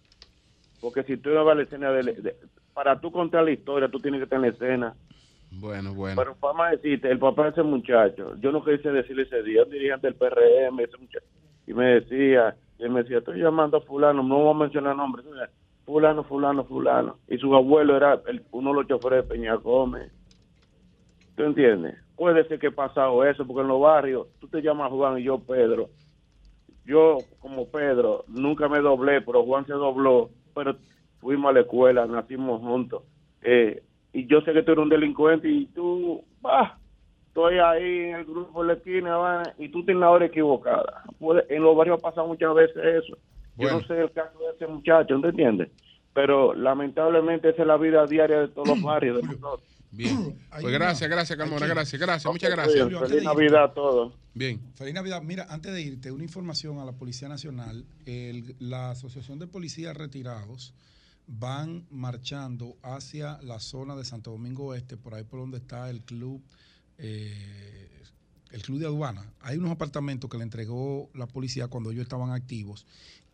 Porque 0.81 1.05
si 1.05 1.17
tú 1.17 1.31
no 1.31 1.45
vas 1.45 1.53
a 1.53 1.57
la 1.57 1.63
escena 1.63 1.91
de, 1.93 2.03
de- 2.15 2.37
para 2.73 3.01
tú 3.01 3.13
contar 3.13 3.45
la 3.45 3.53
historia, 3.53 3.89
tú 3.89 4.01
tienes 4.01 4.19
que 4.21 4.25
estar 4.25 4.37
en 4.37 4.43
la 4.43 4.49
escena. 4.49 4.97
Bueno, 5.51 5.95
bueno. 5.95 6.21
Pero 6.21 6.37
vamos 6.41 6.67
a 6.67 6.71
decirte, 6.71 7.09
el 7.11 7.19
papá 7.21 7.45
de 7.45 7.51
ese 7.51 7.63
muchacho, 7.63 8.35
yo 8.41 8.51
no 8.51 8.65
quise 8.65 8.91
decirle 8.91 9.23
ese 9.23 9.43
día, 9.45 9.63
un 9.63 9.71
dirigente 9.71 10.09
del 10.09 10.17
PRM, 10.17 10.81
ese 10.83 10.97
muchacho, 10.99 11.27
y 11.67 11.73
me 11.73 11.87
decía, 12.01 12.57
y 12.79 12.83
él 12.83 12.91
me 12.91 13.03
decía, 13.03 13.19
estoy 13.19 13.39
llamando 13.41 13.77
a 13.77 13.81
fulano, 13.83 14.23
no 14.23 14.39
voy 14.41 14.51
a 14.51 14.59
mencionar 14.59 14.97
nombres, 14.97 15.25
fulano, 15.85 16.25
fulano, 16.25 16.65
fulano. 16.65 17.19
Y 17.29 17.39
su 17.39 17.55
abuelo 17.55 17.97
era 17.97 18.21
el- 18.27 18.45
uno 18.53 18.71
de 18.71 18.77
los 18.77 18.87
choferes 18.87 19.25
de 19.25 19.35
Peña 19.35 19.55
Gómez. 19.55 20.13
¿Tú 21.37 21.43
entiendes? 21.43 21.97
Puede 22.17 22.47
ser 22.47 22.59
que 22.59 22.69
ha 22.69 22.71
pasado 22.71 23.25
eso, 23.25 23.47
porque 23.47 23.63
en 23.63 23.69
los 23.69 23.81
barrios, 23.81 24.29
tú 24.41 24.49
te 24.49 24.63
llamas 24.63 24.91
Juan 24.91 25.19
y 25.19 25.25
yo 25.25 25.39
Pedro. 25.39 25.89
Yo, 26.85 27.25
como 27.41 27.67
Pedro, 27.69 28.25
nunca 28.29 28.69
me 28.69 28.81
doblé, 28.81 29.21
pero 29.23 29.45
Juan 29.45 29.67
se 29.67 29.73
dobló, 29.73 30.31
pero 30.55 30.77
fuimos 31.21 31.51
a 31.51 31.55
la 31.55 31.61
escuela, 31.61 32.07
nacimos 32.07 32.61
juntos. 32.61 33.03
Eh, 33.43 33.83
y 34.13 34.27
yo 34.27 34.43
sé 34.43 34.53
que 34.53 34.63
tú 34.63 34.73
eres 34.73 34.83
un 34.83 34.91
delincuente 34.91 35.49
y 35.49 35.67
tú, 35.67 36.23
bah, 36.41 36.79
estoy 37.27 37.59
ahí 37.59 38.01
en 38.11 38.17
el 38.17 38.25
grupo 38.25 38.63
de 38.63 38.69
la 38.69 38.73
esquina, 38.75 39.43
y 39.59 39.69
tú 39.71 39.85
tienes 39.85 40.01
la 40.03 40.11
hora 40.11 40.27
equivocada. 40.27 41.03
En 41.49 41.63
los 41.63 41.77
barrios 41.77 41.99
ha 41.99 42.03
pasado 42.03 42.29
muchas 42.29 42.55
veces 42.55 42.77
eso. 42.77 43.17
Yo 43.57 43.71
no 43.71 43.87
sé 43.87 44.01
el 44.01 44.13
caso 44.13 44.39
de 44.39 44.55
ese 44.57 44.67
muchacho, 44.67 45.17
¿no 45.19 45.29
entiendes? 45.29 45.71
Pero 46.13 46.55
lamentablemente 46.55 47.51
esa 47.51 47.63
es 47.63 47.69
la 47.69 47.77
vida 47.77 48.07
diaria 48.07 48.41
de 48.41 48.49
todos 48.49 48.69
los 48.69 48.83
barrios. 48.83 49.17
de 49.17 49.23
nosotros. 49.29 49.61
Bien. 49.91 50.37
Pues 50.61 50.73
gracias, 50.73 51.09
gracias, 51.09 51.39
Carmona, 51.39 51.67
gracias, 51.69 52.01
gracias, 52.01 52.33
muchas 52.33 52.51
Ok, 52.51 52.57
gracias. 52.57 52.83
Julio, 52.83 53.01
feliz 53.07 53.23
Navidad 53.23 53.65
a 53.65 53.75
todos. 53.75 54.13
Bien. 54.35 54.61
Feliz 54.75 54.93
Navidad. 54.93 55.23
Mira, 55.23 55.47
antes 55.49 55.73
de 55.73 55.81
irte, 55.83 56.11
una 56.11 56.25
información 56.25 56.81
a 56.81 56.85
la 56.85 56.93
Policía 56.93 57.29
Nacional. 57.29 57.85
El- 58.05 58.57
la 58.59 58.91
Asociación 58.91 59.39
de 59.39 59.47
Policías 59.47 59.97
Retirados 59.97 60.75
van 61.29 61.87
marchando 61.91 62.77
hacia 62.83 63.39
la 63.43 63.61
zona 63.61 63.95
de 63.95 64.05
Santo 64.05 64.33
Domingo 64.33 64.67
Oeste, 64.67 64.97
por 64.97 65.15
ahí 65.15 65.23
por 65.23 65.39
donde 65.41 65.59
está 65.59 65.89
el 65.91 66.03
club, 66.03 66.43
eh, 66.99 67.89
el 68.51 68.63
club 68.63 68.79
de 68.81 68.87
aduana. 68.87 69.33
Hay 69.41 69.57
unos 69.59 69.71
apartamentos 69.71 70.29
que 70.29 70.37
le 70.39 70.43
entregó 70.45 71.09
la 71.15 71.27
policía 71.27 71.69
cuando 71.69 71.91
ellos 71.93 72.03
estaban 72.03 72.31
activos 72.31 72.85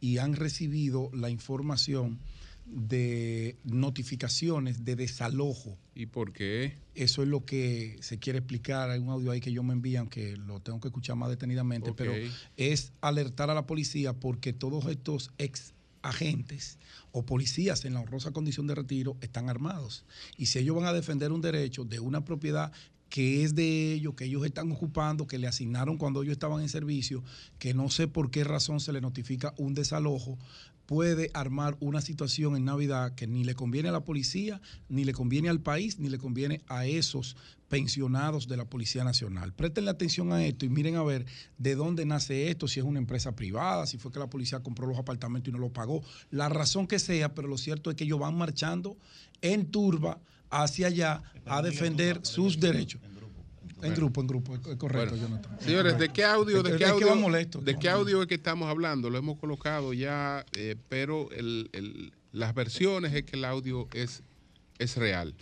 y 0.00 0.18
han 0.18 0.34
recibido 0.34 1.10
la 1.12 1.30
información 1.30 2.18
de 2.66 3.56
notificaciones 3.64 4.84
de 4.84 4.96
desalojo. 4.96 5.76
¿Y 5.94 6.06
por 6.06 6.32
qué? 6.32 6.76
Eso 6.94 7.22
es 7.22 7.28
lo 7.28 7.44
que 7.44 7.98
se 8.00 8.18
quiere 8.18 8.38
explicar. 8.38 8.90
Hay 8.90 9.00
un 9.00 9.08
audio 9.08 9.32
ahí 9.32 9.40
que 9.40 9.52
yo 9.52 9.62
me 9.62 9.72
envían 9.72 10.08
que 10.08 10.36
lo 10.36 10.60
tengo 10.60 10.80
que 10.80 10.88
escuchar 10.88 11.16
más 11.16 11.30
detenidamente, 11.30 11.92
pero 11.92 12.12
es 12.56 12.92
alertar 13.00 13.50
a 13.50 13.54
la 13.54 13.66
policía 13.66 14.12
porque 14.12 14.52
todos 14.52 14.86
estos 14.86 15.32
ex 15.38 15.74
agentes 16.02 16.78
o 17.12 17.26
policías 17.26 17.84
en 17.84 17.94
la 17.94 18.00
honrosa 18.00 18.30
condición 18.30 18.66
de 18.66 18.74
retiro 18.74 19.16
están 19.20 19.48
armados. 19.48 20.04
Y 20.36 20.46
si 20.46 20.60
ellos 20.60 20.76
van 20.76 20.86
a 20.86 20.92
defender 20.92 21.32
un 21.32 21.40
derecho 21.40 21.84
de 21.84 22.00
una 22.00 22.24
propiedad 22.24 22.72
que 23.10 23.44
es 23.44 23.54
de 23.54 23.92
ellos, 23.92 24.14
que 24.14 24.24
ellos 24.24 24.46
están 24.46 24.70
ocupando, 24.72 25.26
que 25.26 25.38
le 25.38 25.48
asignaron 25.48 25.98
cuando 25.98 26.22
ellos 26.22 26.32
estaban 26.32 26.62
en 26.62 26.68
servicio, 26.68 27.22
que 27.58 27.74
no 27.74 27.90
sé 27.90 28.08
por 28.08 28.30
qué 28.30 28.44
razón 28.44 28.80
se 28.80 28.92
le 28.92 29.00
notifica 29.00 29.52
un 29.58 29.74
desalojo, 29.74 30.38
puede 30.86 31.30
armar 31.34 31.76
una 31.78 32.00
situación 32.00 32.56
en 32.56 32.64
Navidad 32.64 33.14
que 33.14 33.26
ni 33.26 33.44
le 33.44 33.54
conviene 33.54 33.90
a 33.90 33.92
la 33.92 34.04
policía, 34.04 34.60
ni 34.88 35.04
le 35.04 35.12
conviene 35.12 35.48
al 35.48 35.60
país, 35.60 35.98
ni 35.98 36.08
le 36.08 36.18
conviene 36.18 36.62
a 36.68 36.86
esos 36.86 37.36
pensionados 37.68 38.48
de 38.48 38.56
la 38.56 38.64
Policía 38.64 39.04
Nacional. 39.04 39.52
Prestenle 39.52 39.90
atención 39.90 40.32
a 40.32 40.44
esto 40.44 40.66
y 40.66 40.68
miren 40.68 40.96
a 40.96 41.04
ver 41.04 41.26
de 41.58 41.76
dónde 41.76 42.06
nace 42.06 42.50
esto, 42.50 42.66
si 42.66 42.80
es 42.80 42.86
una 42.86 42.98
empresa 42.98 43.36
privada, 43.36 43.86
si 43.86 43.98
fue 43.98 44.10
que 44.10 44.18
la 44.18 44.28
policía 44.28 44.64
compró 44.64 44.88
los 44.88 44.98
apartamentos 44.98 45.48
y 45.48 45.52
no 45.52 45.58
los 45.58 45.70
pagó, 45.70 46.02
la 46.32 46.48
razón 46.48 46.88
que 46.88 46.98
sea, 46.98 47.34
pero 47.34 47.46
lo 47.46 47.56
cierto 47.56 47.90
es 47.90 47.96
que 47.96 48.02
ellos 48.02 48.18
van 48.18 48.36
marchando 48.36 48.96
en 49.42 49.70
turba 49.70 50.20
hacia 50.50 50.88
allá 50.88 51.22
a 51.46 51.62
defender 51.62 52.20
sus 52.22 52.58
derechos. 52.60 53.00
En 53.82 53.94
grupo, 53.94 54.20
en 54.20 54.26
grupo, 54.26 54.54
es 54.54 54.60
correcto, 54.76 55.10
Bueno, 55.16 55.16
Jonathan. 55.16 55.56
Señores, 55.60 55.98
¿de 55.98 56.10
qué 56.10 56.22
audio, 56.24 56.62
de 56.62 56.72
qué 56.72 56.76
que 56.78 56.84
audio, 56.84 57.08
van 57.08 57.20
molestos. 57.20 57.64
de 57.64 57.78
qué 57.78 57.88
audio 57.88 58.20
es 58.20 58.26
que 58.28 58.34
estamos 58.34 58.68
hablando? 58.68 59.08
Lo 59.08 59.16
hemos 59.16 59.38
colocado 59.38 59.94
ya, 59.94 60.44
eh, 60.54 60.76
pero 60.90 61.30
el- 61.30 61.70
el- 61.72 62.12
las 62.32 62.54
versiones 62.54 63.14
es 63.14 63.22
que 63.22 63.36
el 63.36 63.44
audio 63.46 63.88
es, 63.94 64.22
es 64.78 64.96
real. 64.96 65.34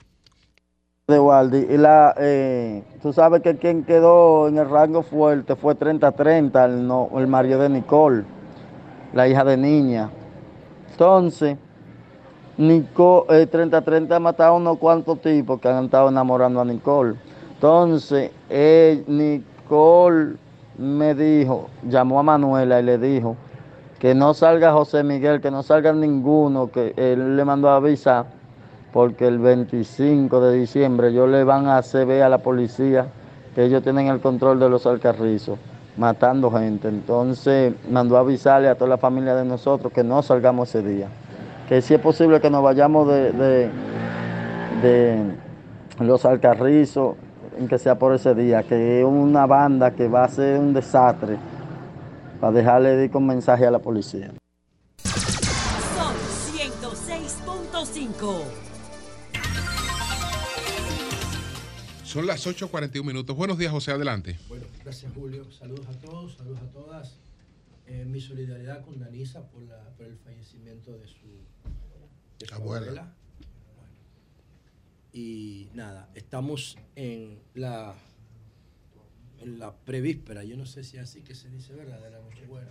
de 1.09 1.19
Waldi. 1.19 1.67
Y 1.71 1.79
la, 1.79 2.15
eh, 2.19 2.85
tú 3.01 3.15
sabes 3.15 3.41
que 3.41 3.57
quien 3.57 3.83
quedó 3.83 4.47
en 4.47 4.59
el 4.59 4.69
rango 4.69 5.03
fuerte 5.03 5.57
fue 5.57 5.75
30-30, 5.75 6.67
el, 6.67 6.87
no, 6.87 7.09
el 7.19 7.27
marido 7.27 7.61
de 7.63 7.71
Nicole, 7.71 8.25
la 9.15 9.27
hija 9.27 9.43
de 9.43 9.57
niña. 9.57 10.11
Entonces, 10.91 11.57
Nico, 12.59 13.27
eh, 13.31 13.47
30-30 13.51 14.17
ha 14.17 14.21
matado 14.21 14.57
unos 14.57 14.79
cuantos 14.79 15.21
tipos 15.21 15.61
que 15.61 15.69
han 15.69 15.85
estado 15.85 16.09
enamorando 16.09 16.61
a 16.61 16.65
Nicole. 16.65 17.15
Entonces, 17.55 18.33
eh, 18.51 19.03
Nicole 19.07 20.37
me 20.77 21.15
dijo, 21.15 21.69
llamó 21.89 22.21
a 22.21 22.23
Manuela 22.23 22.81
y 22.81 22.83
le 22.83 22.99
dijo 22.99 23.37
que 23.99 24.15
no 24.15 24.35
salga 24.35 24.73
José 24.73 25.03
Miguel, 25.03 25.41
que 25.41 25.51
no 25.51 25.63
salga 25.63 25.93
ninguno, 25.93 26.71
que 26.71 26.95
él 26.97 27.37
le 27.37 27.45
mandó 27.45 27.69
a 27.69 27.77
avisar 27.77 28.27
porque 28.93 29.27
el 29.27 29.39
25 29.39 30.41
de 30.41 30.59
diciembre 30.59 31.09
ellos 31.09 31.29
le 31.29 31.45
van 31.45 31.67
a 31.67 31.79
hacer 31.79 32.07
ver 32.07 32.23
a 32.23 32.29
la 32.29 32.39
policía 32.39 33.07
que 33.55 33.65
ellos 33.65 33.83
tienen 33.83 34.07
el 34.07 34.21
control 34.21 34.59
de 34.61 34.69
los 34.69 34.87
alcarrizos, 34.87 35.59
matando 35.97 36.51
gente. 36.51 36.89
Entonces 36.89 37.75
mandó 37.91 38.17
a 38.17 38.21
avisarle 38.21 38.69
a 38.69 38.75
toda 38.77 38.91
la 38.91 38.99
familia 38.99 39.35
de 39.35 39.45
nosotros 39.45 39.93
que 39.93 40.05
no 40.05 40.23
salgamos 40.23 40.69
ese 40.69 40.83
día, 40.83 41.09
que 41.69 41.83
si 41.83 41.95
es 41.95 42.01
posible 42.01 42.41
que 42.41 42.49
nos 42.49 42.63
vayamos 42.63 43.07
de, 43.09 43.33
de, 43.33 43.71
de 44.83 45.35
los 46.01 46.25
alcarrizos, 46.25 47.17
en 47.59 47.69
que 47.69 47.79
sea 47.79 47.99
por 47.99 48.15
ese 48.15 48.35
día, 48.35 48.63
que 48.63 49.01
es 49.01 49.05
una 49.05 49.45
banda 49.47 49.91
que 49.91 50.09
va 50.09 50.25
a 50.25 50.29
ser 50.29 50.59
un 50.59 50.73
desastre, 50.73 51.37
para 52.41 52.53
dejarle 52.53 52.97
de 52.97 53.11
con 53.11 53.27
mensaje 53.27 53.67
a 53.67 53.71
la 53.71 53.81
policía. 53.81 54.33
Son 55.05 56.15
106.5. 56.57 58.43
Son 62.05 62.27
las 62.27 62.47
8.41 62.47 63.05
minutos. 63.05 63.37
Buenos 63.37 63.59
días, 63.59 63.73
José, 63.73 63.91
adelante. 63.93 64.39
Bueno, 64.49 64.65
gracias 64.83 65.13
Julio. 65.15 65.45
Saludos 65.51 65.87
a 65.89 65.93
todos, 66.01 66.35
saludos 66.37 66.61
a 66.63 66.73
todas. 66.73 67.19
Eh, 67.87 68.05
mi 68.07 68.21
solidaridad 68.21 68.85
con 68.85 68.99
Danisa 68.99 69.43
por, 69.49 69.63
la, 69.63 69.91
por 69.97 70.07
el 70.07 70.17
fallecimiento 70.19 70.93
de 70.93 71.07
su, 71.07 71.27
de 72.39 72.47
su 72.47 72.55
Abuela. 72.55 72.87
abuela. 72.87 73.15
Bueno, 73.77 73.93
y 75.13 75.69
nada, 75.75 76.11
estamos 76.15 76.79
en 76.97 77.41
la 77.55 77.95
en 79.41 79.59
la 79.59 79.75
prevíspera, 79.77 80.43
yo 80.45 80.57
no 80.57 80.67
sé 80.67 80.83
si 80.83 80.99
así 80.99 81.23
que 81.23 81.35
se 81.35 81.49
dice, 81.49 81.73
¿verdad? 81.73 82.03
De 82.03 82.11
la 82.11 82.21
Nochebuena. 82.21 82.71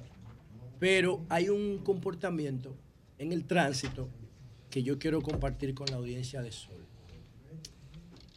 Pero 0.80 1.26
hay 1.30 1.49
un 1.49 1.80
comportamiento 1.80 2.76
en 3.18 3.31
el 3.31 3.45
tránsito 3.45 4.10
que 4.69 4.84
yo 4.84 4.99
quiero 4.99 5.22
compartir 5.22 5.73
con 5.73 5.88
la 5.88 5.95
audiencia 5.95 6.41
de 6.41 6.52
Sol. 6.52 6.85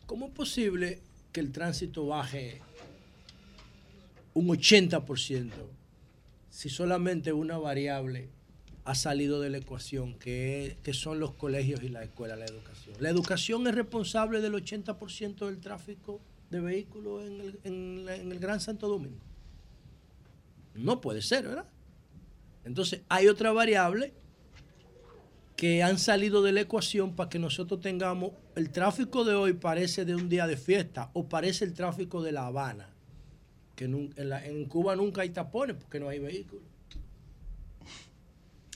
¿Cómo 0.06 0.26
es 0.26 0.32
posible 0.32 1.00
que 1.32 1.40
el 1.40 1.52
tránsito 1.52 2.06
baje 2.06 2.60
un 4.34 4.48
80% 4.48 5.50
si 6.50 6.68
solamente 6.68 7.32
una 7.32 7.58
variable 7.58 8.28
ha 8.84 8.94
salido 8.94 9.40
de 9.40 9.50
la 9.50 9.58
ecuación, 9.58 10.14
que, 10.18 10.76
son 10.92 11.20
los 11.20 11.32
colegios 11.34 11.82
y 11.82 11.88
la 11.88 12.02
escuela, 12.02 12.36
la 12.36 12.46
educación? 12.46 12.96
La 12.98 13.10
educación 13.10 13.66
es 13.66 13.74
responsable 13.74 14.40
del 14.40 14.54
80% 14.54 15.46
del 15.46 15.58
tráfico 15.60 16.20
de 16.50 16.60
vehículos 16.60 17.24
en 17.26 17.40
el, 17.40 17.58
en 17.64 18.08
en 18.08 18.32
el 18.32 18.38
Gran 18.38 18.60
Santo 18.60 18.88
Domingo. 18.88 19.18
No 20.74 21.00
puede 21.00 21.22
ser, 21.22 21.46
¿verdad? 21.46 21.66
Entonces, 22.64 23.02
hay 23.08 23.28
otra 23.28 23.52
variable 23.52 24.12
que 25.56 25.82
han 25.82 25.98
salido 25.98 26.42
de 26.42 26.52
la 26.52 26.62
ecuación 26.62 27.14
para 27.14 27.28
que 27.28 27.38
nosotros 27.38 27.80
tengamos 27.80 28.32
el 28.56 28.70
tráfico 28.70 29.24
de 29.24 29.34
hoy 29.34 29.52
parece 29.52 30.04
de 30.06 30.14
un 30.14 30.28
día 30.28 30.46
de 30.46 30.56
fiesta 30.56 31.10
o 31.12 31.28
parece 31.28 31.64
el 31.66 31.74
tráfico 31.74 32.22
de 32.22 32.32
La 32.32 32.46
Habana, 32.46 32.88
que 33.76 33.86
nun- 33.88 34.12
en, 34.16 34.30
la- 34.30 34.44
en 34.44 34.64
Cuba 34.64 34.96
nunca 34.96 35.20
hay 35.22 35.30
tapones 35.30 35.76
porque 35.76 36.00
no 36.00 36.08
hay 36.08 36.18
vehículos. 36.18 36.64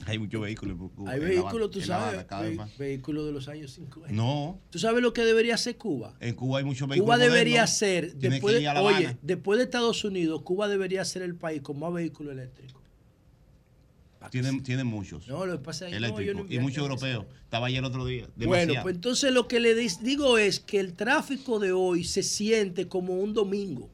Hay 0.05 0.19
muchos 0.19 0.41
vehículos. 0.41 0.77
Hay 1.07 1.19
vehículos, 1.19 1.71
tú 1.71 1.81
sabes, 1.81 2.25
ve- 2.27 2.57
vehículos 2.77 3.25
de 3.27 3.31
los 3.31 3.47
años 3.47 3.71
50. 3.71 4.11
No. 4.11 4.59
¿Tú 4.69 4.77
sabes 4.77 5.01
lo 5.01 5.13
que 5.13 5.23
debería 5.23 5.55
hacer 5.55 5.77
Cuba? 5.77 6.15
En 6.19 6.35
Cuba 6.35 6.59
hay 6.59 6.65
muchos 6.65 6.87
vehículos. 6.87 7.05
Cuba 7.05 7.17
debería 7.17 7.61
modernos. 7.61 7.77
ser, 7.77 8.15
después 8.15 8.55
de, 8.55 8.67
oye, 8.69 9.17
después 9.21 9.57
de 9.57 9.63
Estados 9.63 10.03
Unidos, 10.03 10.41
Cuba 10.41 10.67
debería 10.67 11.05
ser 11.05 11.21
el 11.21 11.35
país 11.35 11.61
con 11.61 11.79
más 11.79 11.93
vehículos 11.93 12.33
eléctricos. 12.33 12.81
Tienen, 14.31 14.63
tienen 14.63 14.87
muchos. 14.87 15.27
No, 15.27 15.45
lo 15.45 15.59
que 15.59 15.63
pasa 15.63 15.87
es 15.87 15.93
que 15.93 15.99
no, 15.99 16.43
no 16.43 16.45
y 16.51 16.59
muchos 16.59 16.79
europeos. 16.79 17.25
Estaba 17.43 17.67
ayer 17.67 17.79
el 17.79 17.85
otro 17.85 18.05
día. 18.05 18.27
Bueno, 18.35 18.73
pues 18.81 18.95
entonces 18.95 19.31
lo 19.31 19.47
que 19.47 19.59
le 19.59 19.75
digo 19.75 20.37
es 20.37 20.59
que 20.59 20.79
el 20.79 20.93
tráfico 20.93 21.59
de 21.59 21.71
hoy 21.71 22.03
se 22.03 22.23
siente 22.23 22.87
como 22.87 23.13
un 23.13 23.33
domingo. 23.33 23.89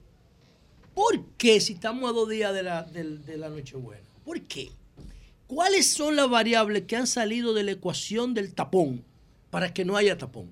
¿Por 0.96 1.26
qué 1.38 1.60
si 1.60 1.74
estamos 1.74 2.10
a 2.10 2.14
dos 2.14 2.30
días 2.30 2.54
de 2.54 2.64
la, 2.64 2.84
de 2.84 3.38
la 3.38 3.50
Nochebuena? 3.50 4.02
¿Por 4.24 4.42
qué? 4.42 4.72
¿Cuáles 5.54 5.92
son 5.92 6.16
las 6.16 6.30
variables 6.30 6.84
que 6.84 6.96
han 6.96 7.08
salido 7.08 7.54
de 7.54 7.64
la 7.64 7.72
ecuación 7.72 8.34
del 8.34 8.54
tapón 8.54 9.04
para 9.50 9.74
que 9.74 9.84
no 9.84 9.98
haya 9.98 10.18
tapón? 10.18 10.50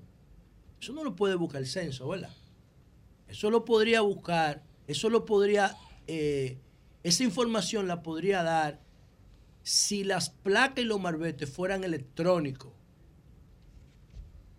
Eso 0.78 0.92
no 0.92 1.02
lo 1.04 1.16
puede 1.16 1.36
buscar 1.36 1.62
el 1.62 1.66
censo, 1.66 2.06
¿verdad? 2.06 2.28
Eso 3.26 3.50
lo 3.50 3.64
podría 3.64 4.02
buscar, 4.02 4.62
eso 4.86 5.08
lo 5.08 5.24
podría, 5.24 5.74
eh, 6.06 6.58
esa 7.02 7.24
información 7.24 7.88
la 7.88 8.02
podría 8.02 8.42
dar 8.42 8.78
si 9.62 10.04
las 10.04 10.28
placas 10.28 10.84
y 10.84 10.86
los 10.86 11.00
marbetes 11.00 11.48
fueran 11.48 11.82
electrónicos 11.82 12.70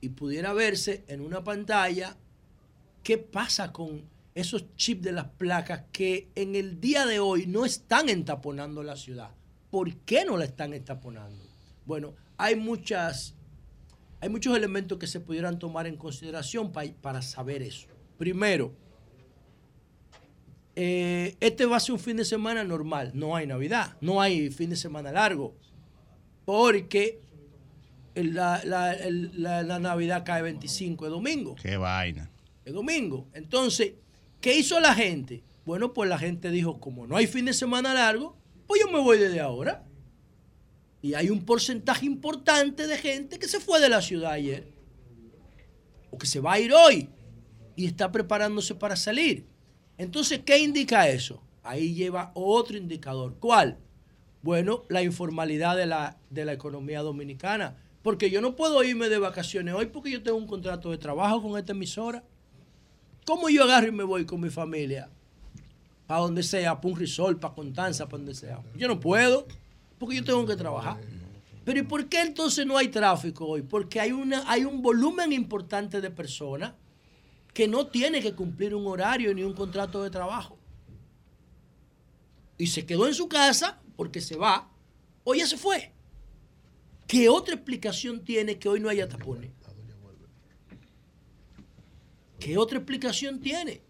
y 0.01 0.09
pudiera 0.09 0.53
verse 0.53 1.03
en 1.07 1.21
una 1.21 1.43
pantalla 1.43 2.17
qué 3.03 3.19
pasa 3.19 3.71
con 3.71 4.09
esos 4.33 4.75
chips 4.75 5.03
de 5.03 5.11
las 5.11 5.27
placas 5.37 5.83
que 5.91 6.29
en 6.33 6.55
el 6.55 6.81
día 6.81 7.05
de 7.05 7.19
hoy 7.19 7.45
no 7.45 7.63
están 7.63 8.09
entaponando 8.09 8.81
la 8.81 8.95
ciudad. 8.95 9.35
¿Por 9.71 9.95
qué 10.05 10.25
no 10.25 10.37
la 10.37 10.45
están 10.45 10.73
entaponando? 10.73 11.43
Bueno, 11.85 12.13
hay 12.37 12.55
muchas 12.55 13.35
hay 14.19 14.29
muchos 14.29 14.55
elementos 14.55 14.99
que 14.99 15.07
se 15.07 15.19
pudieran 15.19 15.57
tomar 15.57 15.87
en 15.87 15.95
consideración 15.97 16.71
pa- 16.71 16.83
para 17.01 17.23
saber 17.23 17.63
eso. 17.63 17.87
Primero, 18.19 18.71
eh, 20.75 21.35
este 21.39 21.65
va 21.65 21.77
a 21.77 21.79
ser 21.79 21.93
un 21.93 21.99
fin 21.99 22.17
de 22.17 22.25
semana 22.25 22.63
normal. 22.63 23.11
No 23.15 23.35
hay 23.35 23.47
Navidad, 23.47 23.97
no 23.99 24.21
hay 24.21 24.49
fin 24.51 24.69
de 24.69 24.75
semana 24.75 25.11
largo. 25.11 25.55
Porque 26.45 27.19
la, 28.15 28.61
la- 28.63 28.95
la 29.63 29.79
Navidad 29.79 30.23
cae 30.25 30.41
25 30.41 31.05
de 31.05 31.11
domingo. 31.11 31.55
Qué 31.55 31.77
vaina. 31.77 32.29
Es 32.65 32.73
domingo. 32.73 33.27
Entonces, 33.33 33.93
¿qué 34.39 34.57
hizo 34.57 34.79
la 34.79 34.93
gente? 34.93 35.43
Bueno, 35.65 35.93
pues 35.93 36.09
la 36.09 36.17
gente 36.17 36.51
dijo, 36.51 36.79
como 36.79 37.07
no 37.07 37.15
hay 37.17 37.27
fin 37.27 37.45
de 37.45 37.53
semana 37.53 37.93
largo, 37.93 38.35
pues 38.71 38.85
yo 38.85 38.89
me 38.89 39.03
voy 39.03 39.17
desde 39.17 39.41
ahora. 39.41 39.83
Y 41.01 41.13
hay 41.13 41.29
un 41.29 41.43
porcentaje 41.43 42.05
importante 42.05 42.87
de 42.87 42.97
gente 42.97 43.37
que 43.37 43.49
se 43.49 43.59
fue 43.59 43.81
de 43.81 43.89
la 43.89 44.01
ciudad 44.01 44.31
ayer. 44.31 44.71
O 46.09 46.17
que 46.17 46.25
se 46.25 46.39
va 46.39 46.53
a 46.53 46.59
ir 46.61 46.71
hoy. 46.71 47.09
Y 47.75 47.85
está 47.85 48.13
preparándose 48.13 48.73
para 48.73 48.95
salir. 48.95 49.45
Entonces, 49.97 50.39
¿qué 50.45 50.57
indica 50.57 51.09
eso? 51.09 51.43
Ahí 51.63 51.93
lleva 51.93 52.31
otro 52.33 52.77
indicador. 52.77 53.35
¿Cuál? 53.41 53.77
Bueno, 54.41 54.83
la 54.87 55.03
informalidad 55.03 55.75
de 55.75 55.87
la, 55.87 56.17
de 56.29 56.45
la 56.45 56.53
economía 56.53 57.01
dominicana. 57.01 57.75
Porque 58.01 58.29
yo 58.29 58.39
no 58.39 58.55
puedo 58.55 58.81
irme 58.85 59.09
de 59.09 59.19
vacaciones 59.19 59.73
hoy 59.73 59.87
porque 59.87 60.11
yo 60.11 60.23
tengo 60.23 60.37
un 60.37 60.47
contrato 60.47 60.91
de 60.91 60.97
trabajo 60.97 61.41
con 61.41 61.59
esta 61.59 61.73
emisora. 61.73 62.23
¿Cómo 63.25 63.49
yo 63.49 63.65
agarro 63.65 63.89
y 63.89 63.91
me 63.91 64.05
voy 64.05 64.25
con 64.25 64.39
mi 64.39 64.49
familia? 64.49 65.09
Para 66.11 66.23
donde 66.23 66.43
sea, 66.43 66.75
para 66.75 66.93
un 66.93 66.99
resort, 66.99 67.39
para 67.39 67.53
Constanza, 67.53 68.03
para 68.03 68.17
donde 68.17 68.35
sea. 68.35 68.61
Yo 68.75 68.89
no 68.89 68.99
puedo 68.99 69.47
porque 69.97 70.17
yo 70.17 70.25
tengo 70.25 70.45
que 70.45 70.57
trabajar. 70.57 70.99
Pero 71.63 71.79
¿y 71.79 71.83
por 71.83 72.09
qué 72.09 72.19
entonces 72.19 72.65
no 72.65 72.77
hay 72.77 72.89
tráfico 72.89 73.45
hoy? 73.45 73.61
Porque 73.61 74.01
hay, 74.01 74.11
una, 74.11 74.43
hay 74.51 74.65
un 74.65 74.81
volumen 74.81 75.31
importante 75.31 76.01
de 76.01 76.11
personas 76.11 76.73
que 77.53 77.65
no 77.65 77.87
tiene 77.87 78.21
que 78.21 78.33
cumplir 78.33 78.75
un 78.75 78.87
horario 78.87 79.33
ni 79.33 79.43
un 79.43 79.53
contrato 79.53 80.03
de 80.03 80.09
trabajo. 80.09 80.59
Y 82.57 82.67
se 82.67 82.85
quedó 82.85 83.07
en 83.07 83.13
su 83.13 83.29
casa 83.29 83.81
porque 83.95 84.19
se 84.19 84.35
va 84.35 84.69
o 85.23 85.33
ya 85.33 85.47
se 85.47 85.55
fue. 85.55 85.93
¿Qué 87.07 87.29
otra 87.29 87.55
explicación 87.55 88.21
tiene 88.25 88.59
que 88.59 88.67
hoy 88.67 88.81
no 88.81 88.89
haya 88.89 89.07
tapones? 89.07 89.53
¿Qué 92.37 92.57
otra 92.57 92.79
explicación 92.79 93.39
tiene? 93.39 93.81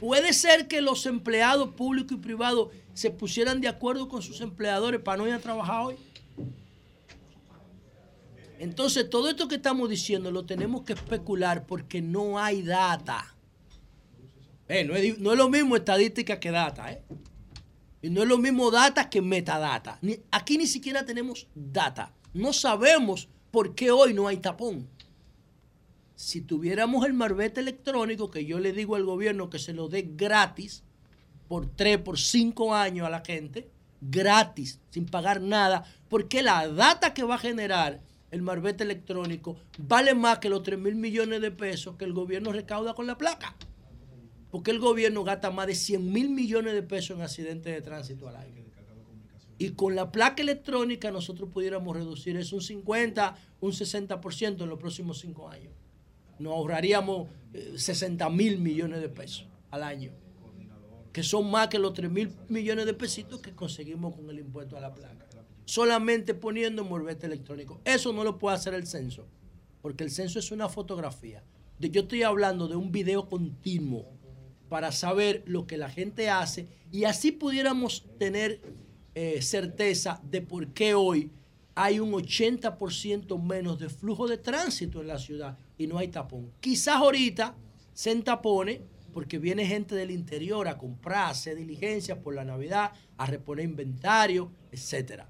Puede 0.00 0.32
ser 0.32 0.68
que 0.68 0.80
los 0.80 1.06
empleados 1.06 1.70
públicos 1.70 2.18
y 2.18 2.20
privados 2.20 2.68
se 2.94 3.10
pusieran 3.10 3.60
de 3.60 3.68
acuerdo 3.68 4.08
con 4.08 4.22
sus 4.22 4.40
empleadores 4.40 5.00
para 5.00 5.18
no 5.18 5.26
ir 5.26 5.34
a 5.34 5.38
trabajar 5.38 5.86
hoy. 5.86 5.96
Entonces, 8.58 9.10
todo 9.10 9.28
esto 9.28 9.48
que 9.48 9.56
estamos 9.56 9.90
diciendo 9.90 10.30
lo 10.30 10.46
tenemos 10.46 10.82
que 10.82 10.92
especular 10.92 11.66
porque 11.66 12.00
no 12.00 12.38
hay 12.38 12.62
data. 12.62 13.34
Eh, 14.68 14.84
no, 14.84 14.94
es, 14.94 15.18
no 15.18 15.32
es 15.32 15.38
lo 15.38 15.48
mismo 15.48 15.76
estadística 15.76 16.40
que 16.40 16.50
data, 16.50 16.92
¿eh? 16.92 17.02
Y 18.00 18.10
no 18.10 18.22
es 18.22 18.28
lo 18.28 18.38
mismo 18.38 18.70
data 18.70 19.08
que 19.08 19.22
metadata. 19.22 19.98
Aquí 20.30 20.58
ni 20.58 20.66
siquiera 20.66 21.06
tenemos 21.06 21.46
data. 21.54 22.12
No 22.34 22.52
sabemos 22.52 23.28
por 23.50 23.74
qué 23.74 23.90
hoy 23.90 24.12
no 24.12 24.28
hay 24.28 24.36
tapón. 24.38 24.88
Si 26.24 26.40
tuviéramos 26.40 27.04
el 27.04 27.12
marbete 27.12 27.60
electrónico, 27.60 28.30
que 28.30 28.46
yo 28.46 28.58
le 28.58 28.72
digo 28.72 28.96
al 28.96 29.04
gobierno 29.04 29.50
que 29.50 29.58
se 29.58 29.74
lo 29.74 29.90
dé 29.90 30.08
gratis, 30.16 30.82
por 31.48 31.66
tres, 31.66 31.98
por 31.98 32.18
cinco 32.18 32.74
años 32.74 33.06
a 33.06 33.10
la 33.10 33.20
gente, 33.20 33.68
gratis, 34.00 34.80
sin 34.88 35.04
pagar 35.04 35.42
nada, 35.42 35.84
porque 36.08 36.42
la 36.42 36.66
data 36.66 37.12
que 37.12 37.24
va 37.24 37.34
a 37.34 37.38
generar 37.38 38.00
el 38.30 38.40
marbete 38.40 38.84
electrónico 38.84 39.56
vale 39.76 40.14
más 40.14 40.38
que 40.38 40.48
los 40.48 40.62
3 40.62 40.78
mil 40.78 40.94
millones 40.94 41.42
de 41.42 41.50
pesos 41.50 41.96
que 41.96 42.06
el 42.06 42.14
gobierno 42.14 42.52
recauda 42.52 42.94
con 42.94 43.06
la 43.06 43.18
placa. 43.18 43.54
Porque 44.50 44.70
el 44.70 44.78
gobierno 44.78 45.24
gasta 45.24 45.50
más 45.50 45.66
de 45.66 45.74
100 45.74 46.10
mil 46.10 46.30
millones 46.30 46.72
de 46.72 46.82
pesos 46.82 47.18
en 47.18 47.22
accidentes 47.22 47.74
de 47.74 47.82
tránsito 47.82 48.28
al 48.28 48.36
año. 48.36 48.64
Y 49.58 49.72
con 49.72 49.94
la 49.94 50.10
placa 50.10 50.42
electrónica 50.42 51.10
nosotros 51.10 51.50
pudiéramos 51.52 51.94
reducir 51.94 52.38
eso 52.38 52.56
un 52.56 52.62
50, 52.62 53.36
un 53.60 53.72
60% 53.72 54.62
en 54.62 54.68
los 54.70 54.78
próximos 54.78 55.18
cinco 55.18 55.50
años. 55.50 55.74
Nos 56.38 56.52
ahorraríamos 56.52 57.28
eh, 57.52 57.74
60 57.76 58.28
mil 58.30 58.58
millones 58.58 59.00
de 59.00 59.08
pesos 59.08 59.46
al 59.70 59.82
año, 59.82 60.12
que 61.12 61.22
son 61.22 61.50
más 61.50 61.68
que 61.68 61.78
los 61.78 61.94
3 61.94 62.10
mil 62.10 62.32
millones 62.48 62.86
de 62.86 62.94
pesitos 62.94 63.40
que 63.40 63.54
conseguimos 63.54 64.14
con 64.14 64.28
el 64.30 64.38
impuesto 64.38 64.76
a 64.76 64.80
la 64.80 64.92
placa. 64.92 65.26
Solamente 65.64 66.34
poniendo 66.34 66.84
morbete 66.84 67.26
electrónico. 67.26 67.80
Eso 67.84 68.12
no 68.12 68.22
lo 68.22 68.38
puede 68.38 68.56
hacer 68.56 68.74
el 68.74 68.86
censo, 68.86 69.26
porque 69.80 70.04
el 70.04 70.10
censo 70.10 70.38
es 70.38 70.50
una 70.50 70.68
fotografía. 70.68 71.42
Yo 71.78 72.02
estoy 72.02 72.22
hablando 72.22 72.68
de 72.68 72.76
un 72.76 72.92
video 72.92 73.28
continuo 73.28 74.04
para 74.68 74.92
saber 74.92 75.42
lo 75.46 75.66
que 75.66 75.76
la 75.76 75.88
gente 75.88 76.30
hace 76.30 76.68
y 76.90 77.04
así 77.04 77.32
pudiéramos 77.32 78.04
tener 78.18 78.60
eh, 79.14 79.42
certeza 79.42 80.20
de 80.24 80.40
por 80.40 80.68
qué 80.68 80.94
hoy 80.94 81.30
hay 81.74 82.00
un 82.00 82.12
80% 82.12 83.40
menos 83.42 83.78
de 83.78 83.88
flujo 83.88 84.26
de 84.26 84.38
tránsito 84.38 85.00
en 85.00 85.08
la 85.08 85.18
ciudad 85.18 85.58
y 85.78 85.86
no 85.86 85.98
hay 85.98 86.08
tapón. 86.08 86.52
Quizás 86.60 86.96
ahorita 86.96 87.56
se 87.92 88.10
entapone 88.10 88.82
porque 89.12 89.38
viene 89.38 89.66
gente 89.66 89.94
del 89.94 90.10
interior 90.10 90.66
a 90.68 90.76
comprar, 90.76 91.26
a 91.26 91.30
hacer 91.30 91.56
diligencias 91.56 92.18
por 92.18 92.34
la 92.34 92.44
Navidad, 92.44 92.92
a 93.16 93.26
reponer 93.26 93.64
inventario, 93.64 94.50
etcétera. 94.72 95.28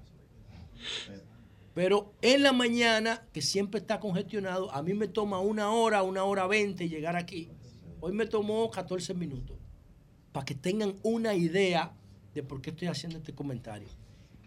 Pero 1.75 2.13
en 2.21 2.41
la 2.41 2.53
mañana, 2.53 3.27
que 3.33 3.41
siempre 3.41 3.81
está 3.81 3.99
congestionado, 3.99 4.71
a 4.71 4.81
mí 4.81 4.93
me 4.93 5.07
toma 5.07 5.39
una 5.39 5.71
hora, 5.71 6.03
una 6.03 6.23
hora 6.23 6.47
veinte 6.47 6.87
llegar 6.87 7.15
aquí. 7.17 7.49
Hoy 7.99 8.13
me 8.13 8.25
tomó 8.25 8.71
14 8.71 9.13
minutos. 9.13 9.57
Para 10.31 10.45
que 10.45 10.55
tengan 10.55 10.95
una 11.03 11.35
idea 11.35 11.93
de 12.33 12.43
por 12.43 12.61
qué 12.61 12.69
estoy 12.69 12.87
haciendo 12.87 13.17
este 13.17 13.33
comentario. 13.33 13.87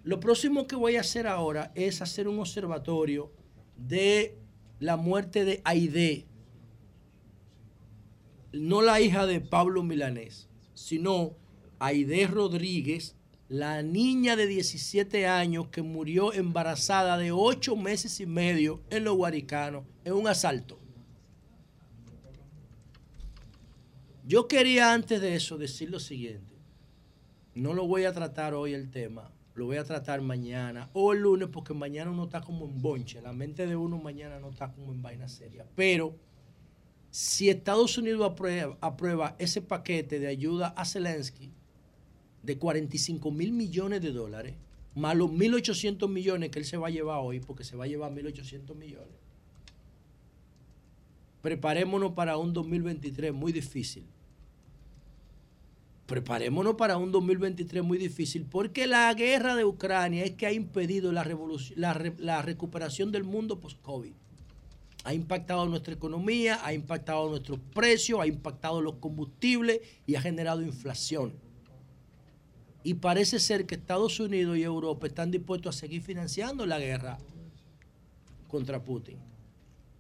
Lo 0.05 0.21
próximo 0.21 0.67
que 0.67 0.75
voy 0.75 0.97
a 0.97 1.03
hacer 1.03 1.27
ahora 1.27 1.71
es 1.75 2.01
hacer 2.01 2.29
un 2.29 2.39
observatorio 2.39 3.31
de 3.77 4.38
la 4.79 4.97
muerte 4.97 5.45
de 5.45 5.61
Aide. 5.65 6.27
No 8.53 8.83
la 8.83 9.01
hija 9.01 9.27
de 9.27 9.41
Pablo 9.41 9.83
Milanés, 9.83 10.49
sino 10.75 11.37
Aide 11.79 12.27
Rodríguez, 12.27 13.17
la 13.49 13.83
niña 13.83 14.37
de 14.37 14.47
17 14.47 15.27
años 15.27 15.69
que 15.69 15.83
murió 15.83 16.33
embarazada 16.33 17.17
de 17.19 17.33
8 17.33 17.77
meses 17.77 18.21
y 18.21 18.27
medio 18.27 18.83
en 18.91 19.05
los 19.05 19.17
Guaricanos 19.17 19.85
en 20.05 20.15
un 20.15 20.29
asalto. 20.29 20.79
Yo 24.25 24.47
quería 24.47 24.93
antes 24.93 25.23
de 25.23 25.35
eso 25.35 25.57
decir 25.57 25.89
lo 25.89 26.01
siguiente. 26.01 26.55
No 27.55 27.73
lo 27.73 27.87
voy 27.87 28.05
a 28.05 28.13
tratar 28.13 28.53
hoy 28.53 28.75
el 28.75 28.91
tema, 28.91 29.33
lo 29.59 29.67
voy 29.67 29.77
a 29.77 29.85
tratar 29.85 30.21
mañana 30.23 30.89
o 30.93 31.13
el 31.13 31.21
lunes 31.21 31.49
porque 31.53 31.75
mañana 31.75 32.13
uno 32.13 32.25
está 32.25 32.41
como 32.41 32.65
en 32.65 32.81
bonche, 32.81 33.21
la 33.21 33.33
mente 33.33 33.67
de 33.67 33.75
uno 33.75 33.99
mañana 33.99 34.39
no 34.39 34.51
está 34.51 34.71
como 34.73 34.93
en 34.93 35.03
vaina 35.03 35.29
seria. 35.29 35.67
Pero 35.75 36.15
si 37.11 37.51
Estados 37.51 37.99
Unidos 37.99 38.33
aprueba, 38.81 39.37
ese 39.41 39.61
paquete 39.61 40.21
de 40.21 40.29
ayuda 40.29 40.69
a 40.69 40.85
Zelensky 40.85 41.51
de 42.45 42.57
45 42.57 43.33
mil 43.33 43.53
millones 43.53 44.01
de 44.01 44.13
dólares, 44.13 44.55
más 44.95 45.17
los 45.17 45.29
1.800 45.29 46.09
millones 46.09 46.51
que 46.51 46.61
él 46.61 46.65
se 46.65 46.77
va 46.77 46.87
a 46.87 46.91
llevar 46.91 47.19
hoy, 47.21 47.41
porque 47.41 47.65
se 47.65 47.77
va 47.77 47.85
a 47.85 47.89
llevar 47.89 48.13
1.800 48.13 48.77
millones, 48.77 49.17
preparémonos 51.43 52.13
para 52.13 52.37
un 52.37 52.53
2023 52.53 53.33
muy 53.33 53.51
difícil. 53.51 54.05
Preparémonos 56.09 56.77
para 56.77 56.97
un 56.97 57.13
2023 57.13 57.85
muy 57.85 57.99
difícil, 57.99 58.47
porque 58.47 58.87
la 58.87 59.13
guerra 59.13 59.55
de 59.55 59.67
Ucrania 59.67 60.25
es 60.25 60.31
que 60.31 60.47
ha 60.47 60.53
impedido 60.53 61.13
la, 61.13 61.23
recuperación 62.41 63.13
del 63.13 63.25
mundo 63.25 63.61
post-COVID. 63.61 64.15
Ha 65.05 65.13
impactado 65.13 65.67
nuestra 65.67 65.93
economía, 65.93 66.65
ha 66.65 66.73
impactado 66.73 67.29
nuestros 67.29 67.59
precios, 67.75 68.21
ha 68.21 68.27
impactado 68.27 68.81
los 68.81 68.95
combustibles 68.95 69.81
y 70.07 70.15
ha 70.15 70.23
generado 70.23 70.63
inflación. 70.63 71.35
Y 72.83 72.95
parece 72.95 73.39
ser 73.39 73.67
que 73.67 73.75
Estados 73.75 74.19
Unidos 74.19 74.57
y 74.57 74.63
Europa 74.63 75.09
están 75.09 75.31
dispuestos 75.31 75.77
a 75.77 75.79
seguir 75.79 76.01
financiando 76.01 76.65
la 76.65 76.79
guerra 76.79 77.19
contra 78.47 78.83
Putin, 78.83 79.19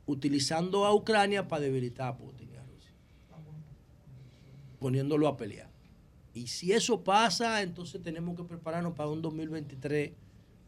utilizando 0.06 0.86
a 0.86 0.94
Ucrania 0.94 1.46
para 1.46 1.64
debilitar 1.64 2.08
a 2.08 2.16
Putin 2.16 2.48
a 2.56 2.62
Rusia, 2.62 2.92
poniéndolo 4.78 5.28
a 5.28 5.36
pelear. 5.36 5.77
Y 6.38 6.46
si 6.46 6.72
eso 6.72 7.02
pasa, 7.02 7.62
entonces 7.62 8.02
tenemos 8.02 8.36
que 8.36 8.44
prepararnos 8.44 8.94
para 8.94 9.08
un 9.08 9.20
2023 9.22 10.12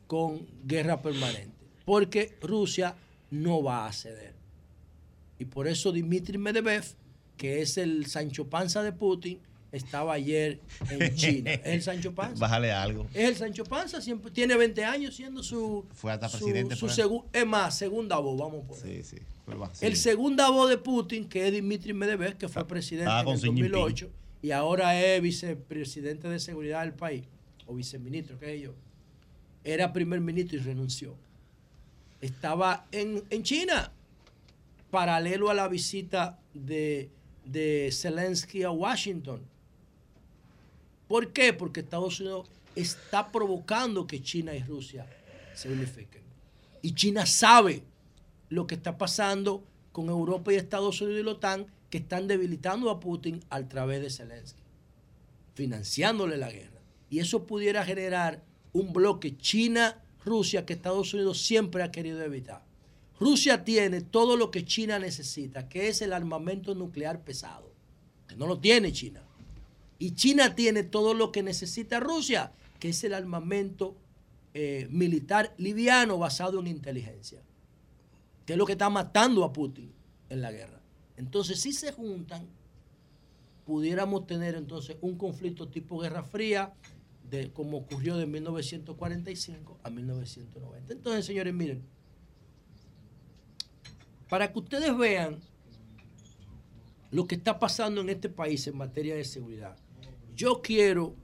con 0.06 0.46
guerra 0.64 1.00
permanente, 1.00 1.54
porque 1.84 2.36
Rusia 2.42 2.94
no 3.30 3.62
va 3.62 3.86
a 3.86 3.92
ceder. 3.92 4.34
Y 5.38 5.44
por 5.44 5.68
eso 5.68 5.92
Dmitry 5.92 6.36
Medvedev, 6.38 6.84
que 7.36 7.62
es 7.62 7.78
el 7.78 8.06
Sancho 8.06 8.48
Panza 8.48 8.82
de 8.82 8.92
Putin, 8.92 9.38
estaba 9.72 10.14
ayer 10.14 10.58
en 10.90 11.14
China. 11.14 11.52
¿Es 11.52 11.60
el 11.64 11.82
Sancho 11.82 12.12
Panza? 12.12 12.40
Bájale 12.40 12.72
algo. 12.72 13.06
Es 13.14 13.28
el 13.28 13.36
Sancho 13.36 13.64
Panza, 13.64 14.00
siempre 14.00 14.32
tiene 14.32 14.56
20 14.56 14.84
años 14.84 15.14
siendo 15.14 15.42
su, 15.44 15.86
Fue 15.94 16.10
hasta 16.12 16.28
su- 16.28 16.38
presidente. 16.38 16.74
su 16.74 16.86
ahí. 16.86 16.92
segu- 16.92 17.24
es 17.32 17.46
más, 17.46 17.78
segunda 17.78 18.18
voz, 18.18 18.36
vamos 18.38 18.64
por 18.66 18.76
Sí, 18.76 19.02
sí. 19.04 19.16
Fue 19.44 19.54
el 19.54 19.60
El 19.92 19.96
segunda 19.96 20.50
voz 20.50 20.68
de 20.68 20.76
Putin, 20.78 21.28
que 21.28 21.46
es 21.46 21.52
Dmitry 21.54 21.92
Medvedev, 21.94 22.36
que 22.36 22.48
fue 22.48 22.66
presidente 22.66 23.04
estaba 23.08 23.22
en 23.22 23.28
el 23.28 23.36
Xi 23.36 23.46
Jinping. 23.46 23.70
2008 23.70 24.10
y 24.42 24.50
ahora 24.52 25.00
es 25.00 25.20
vicepresidente 25.20 26.28
de 26.28 26.38
seguridad 26.38 26.82
del 26.82 26.94
país, 26.94 27.24
o 27.66 27.74
viceministro, 27.74 28.38
que 28.38 28.54
es 28.54 28.62
yo, 28.62 28.74
era 29.64 29.92
primer 29.92 30.20
ministro 30.20 30.58
y 30.58 30.62
renunció. 30.62 31.14
Estaba 32.20 32.86
en, 32.92 33.22
en 33.30 33.42
China, 33.42 33.92
paralelo 34.90 35.50
a 35.50 35.54
la 35.54 35.68
visita 35.68 36.38
de, 36.54 37.10
de 37.44 37.90
Zelensky 37.92 38.62
a 38.62 38.70
Washington. 38.70 39.40
¿Por 41.08 41.32
qué? 41.32 41.52
Porque 41.52 41.80
Estados 41.80 42.20
Unidos 42.20 42.48
está 42.74 43.30
provocando 43.30 44.06
que 44.06 44.22
China 44.22 44.54
y 44.54 44.62
Rusia 44.62 45.06
se 45.54 45.70
unifiquen. 45.70 46.22
Y 46.82 46.94
China 46.94 47.26
sabe 47.26 47.82
lo 48.48 48.66
que 48.66 48.74
está 48.74 48.96
pasando 48.96 49.62
con 49.92 50.08
Europa 50.08 50.52
y 50.52 50.56
Estados 50.56 51.00
Unidos 51.00 51.20
y 51.20 51.24
la 51.24 51.32
OTAN, 51.32 51.66
que 51.90 51.98
están 51.98 52.28
debilitando 52.28 52.88
a 52.88 53.00
Putin 53.00 53.44
a 53.50 53.60
través 53.68 54.00
de 54.00 54.10
Zelensky, 54.10 54.62
financiándole 55.54 56.36
la 56.36 56.50
guerra. 56.50 56.80
Y 57.10 57.18
eso 57.18 57.46
pudiera 57.46 57.84
generar 57.84 58.42
un 58.72 58.92
bloque 58.92 59.36
China-Rusia 59.36 60.64
que 60.64 60.72
Estados 60.72 61.12
Unidos 61.12 61.42
siempre 61.42 61.82
ha 61.82 61.90
querido 61.90 62.22
evitar. 62.22 62.64
Rusia 63.18 63.64
tiene 63.64 64.00
todo 64.00 64.36
lo 64.36 64.50
que 64.50 64.64
China 64.64 64.98
necesita, 64.98 65.68
que 65.68 65.88
es 65.88 66.00
el 66.00 66.12
armamento 66.12 66.74
nuclear 66.74 67.22
pesado, 67.22 67.70
que 68.26 68.36
no 68.36 68.46
lo 68.46 68.58
tiene 68.58 68.92
China. 68.92 69.22
Y 69.98 70.12
China 70.12 70.54
tiene 70.54 70.84
todo 70.84 71.12
lo 71.12 71.30
que 71.30 71.42
necesita 71.42 72.00
Rusia, 72.00 72.52
que 72.78 72.88
es 72.90 73.04
el 73.04 73.12
armamento 73.12 73.96
eh, 74.54 74.88
militar 74.90 75.54
liviano 75.58 76.16
basado 76.16 76.60
en 76.60 76.68
inteligencia, 76.68 77.42
que 78.46 78.54
es 78.54 78.58
lo 78.58 78.64
que 78.64 78.72
está 78.72 78.88
matando 78.88 79.44
a 79.44 79.52
Putin 79.52 79.92
en 80.30 80.40
la 80.40 80.52
guerra. 80.52 80.79
Entonces, 81.20 81.60
si 81.60 81.72
se 81.72 81.92
juntan, 81.92 82.48
pudiéramos 83.66 84.26
tener 84.26 84.54
entonces 84.54 84.96
un 85.02 85.16
conflicto 85.18 85.68
tipo 85.68 85.98
Guerra 85.98 86.22
Fría, 86.22 86.72
de, 87.30 87.52
como 87.52 87.76
ocurrió 87.76 88.16
de 88.16 88.26
1945 88.26 89.78
a 89.82 89.90
1990. 89.90 90.92
Entonces, 90.92 91.26
señores, 91.26 91.52
miren, 91.52 91.82
para 94.30 94.50
que 94.50 94.58
ustedes 94.58 94.96
vean 94.96 95.40
lo 97.10 97.26
que 97.26 97.34
está 97.34 97.58
pasando 97.58 98.00
en 98.00 98.08
este 98.08 98.30
país 98.30 98.66
en 98.66 98.78
materia 98.78 99.14
de 99.14 99.24
seguridad, 99.24 99.76
yo 100.34 100.62
quiero 100.62 101.14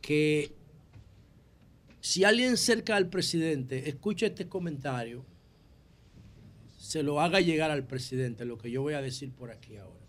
que 0.00 0.52
si 2.00 2.24
alguien 2.24 2.56
cerca 2.56 2.96
al 2.96 3.08
presidente 3.08 3.88
escucha 3.88 4.26
este 4.26 4.48
comentario, 4.48 5.24
se 6.86 7.02
lo 7.02 7.20
haga 7.20 7.40
llegar 7.40 7.72
al 7.72 7.84
presidente, 7.84 8.44
lo 8.44 8.58
que 8.58 8.70
yo 8.70 8.80
voy 8.80 8.94
a 8.94 9.02
decir 9.02 9.32
por 9.32 9.50
aquí 9.50 9.76
ahora. 9.76 10.06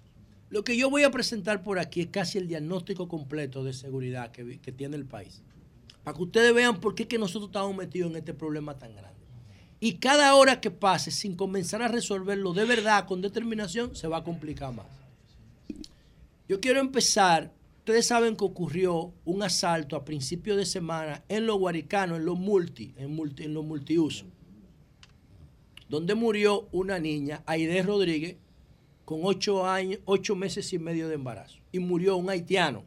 Lo 0.51 0.63
que 0.63 0.77
yo 0.77 0.91
voy 0.91 1.01
a 1.01 1.09
presentar 1.09 1.63
por 1.63 1.79
aquí 1.79 2.01
es 2.01 2.07
casi 2.07 2.37
el 2.37 2.47
diagnóstico 2.47 3.07
completo 3.07 3.63
de 3.63 3.73
seguridad 3.73 4.31
que, 4.31 4.59
que 4.59 4.71
tiene 4.71 4.95
el 4.95 5.05
país. 5.05 5.41
Para 6.03 6.15
que 6.15 6.23
ustedes 6.23 6.53
vean 6.53 6.79
por 6.79 6.93
qué 6.93 7.07
que 7.07 7.17
nosotros 7.17 7.49
estamos 7.49 7.75
metidos 7.75 8.11
en 8.11 8.17
este 8.17 8.35
problema 8.35 8.77
tan 8.77 8.95
grande. 8.95 9.19
Y 9.79 9.93
cada 9.93 10.35
hora 10.35 10.61
que 10.61 10.69
pase 10.69 11.09
sin 11.09 11.35
comenzar 11.35 11.81
a 11.81 11.87
resolverlo 11.87 12.53
de 12.53 12.65
verdad, 12.65 13.07
con 13.07 13.21
determinación, 13.21 13.95
se 13.95 14.07
va 14.07 14.17
a 14.17 14.23
complicar 14.23 14.71
más. 14.71 14.85
Yo 16.47 16.59
quiero 16.59 16.79
empezar. 16.79 17.51
Ustedes 17.79 18.05
saben 18.05 18.35
que 18.35 18.45
ocurrió 18.45 19.13
un 19.25 19.41
asalto 19.41 19.95
a 19.95 20.05
principios 20.05 20.57
de 20.57 20.65
semana 20.65 21.23
en 21.27 21.47
los 21.47 21.57
guaricanos, 21.57 22.19
en 22.19 22.25
los 22.25 22.37
multi, 22.37 22.93
en, 22.97 23.15
multi, 23.15 23.45
en 23.45 23.55
los 23.55 23.65
multiusos, 23.65 24.27
donde 25.89 26.15
murió 26.15 26.67
una 26.71 26.99
niña, 26.99 27.43
Aide 27.45 27.81
Rodríguez, 27.81 28.37
con 29.05 29.21
ocho, 29.23 29.65
años, 29.65 30.01
ocho 30.05 30.35
meses 30.35 30.73
y 30.73 30.79
medio 30.79 31.07
de 31.07 31.15
embarazo. 31.15 31.59
Y 31.71 31.79
murió 31.79 32.17
un 32.17 32.29
haitiano. 32.29 32.83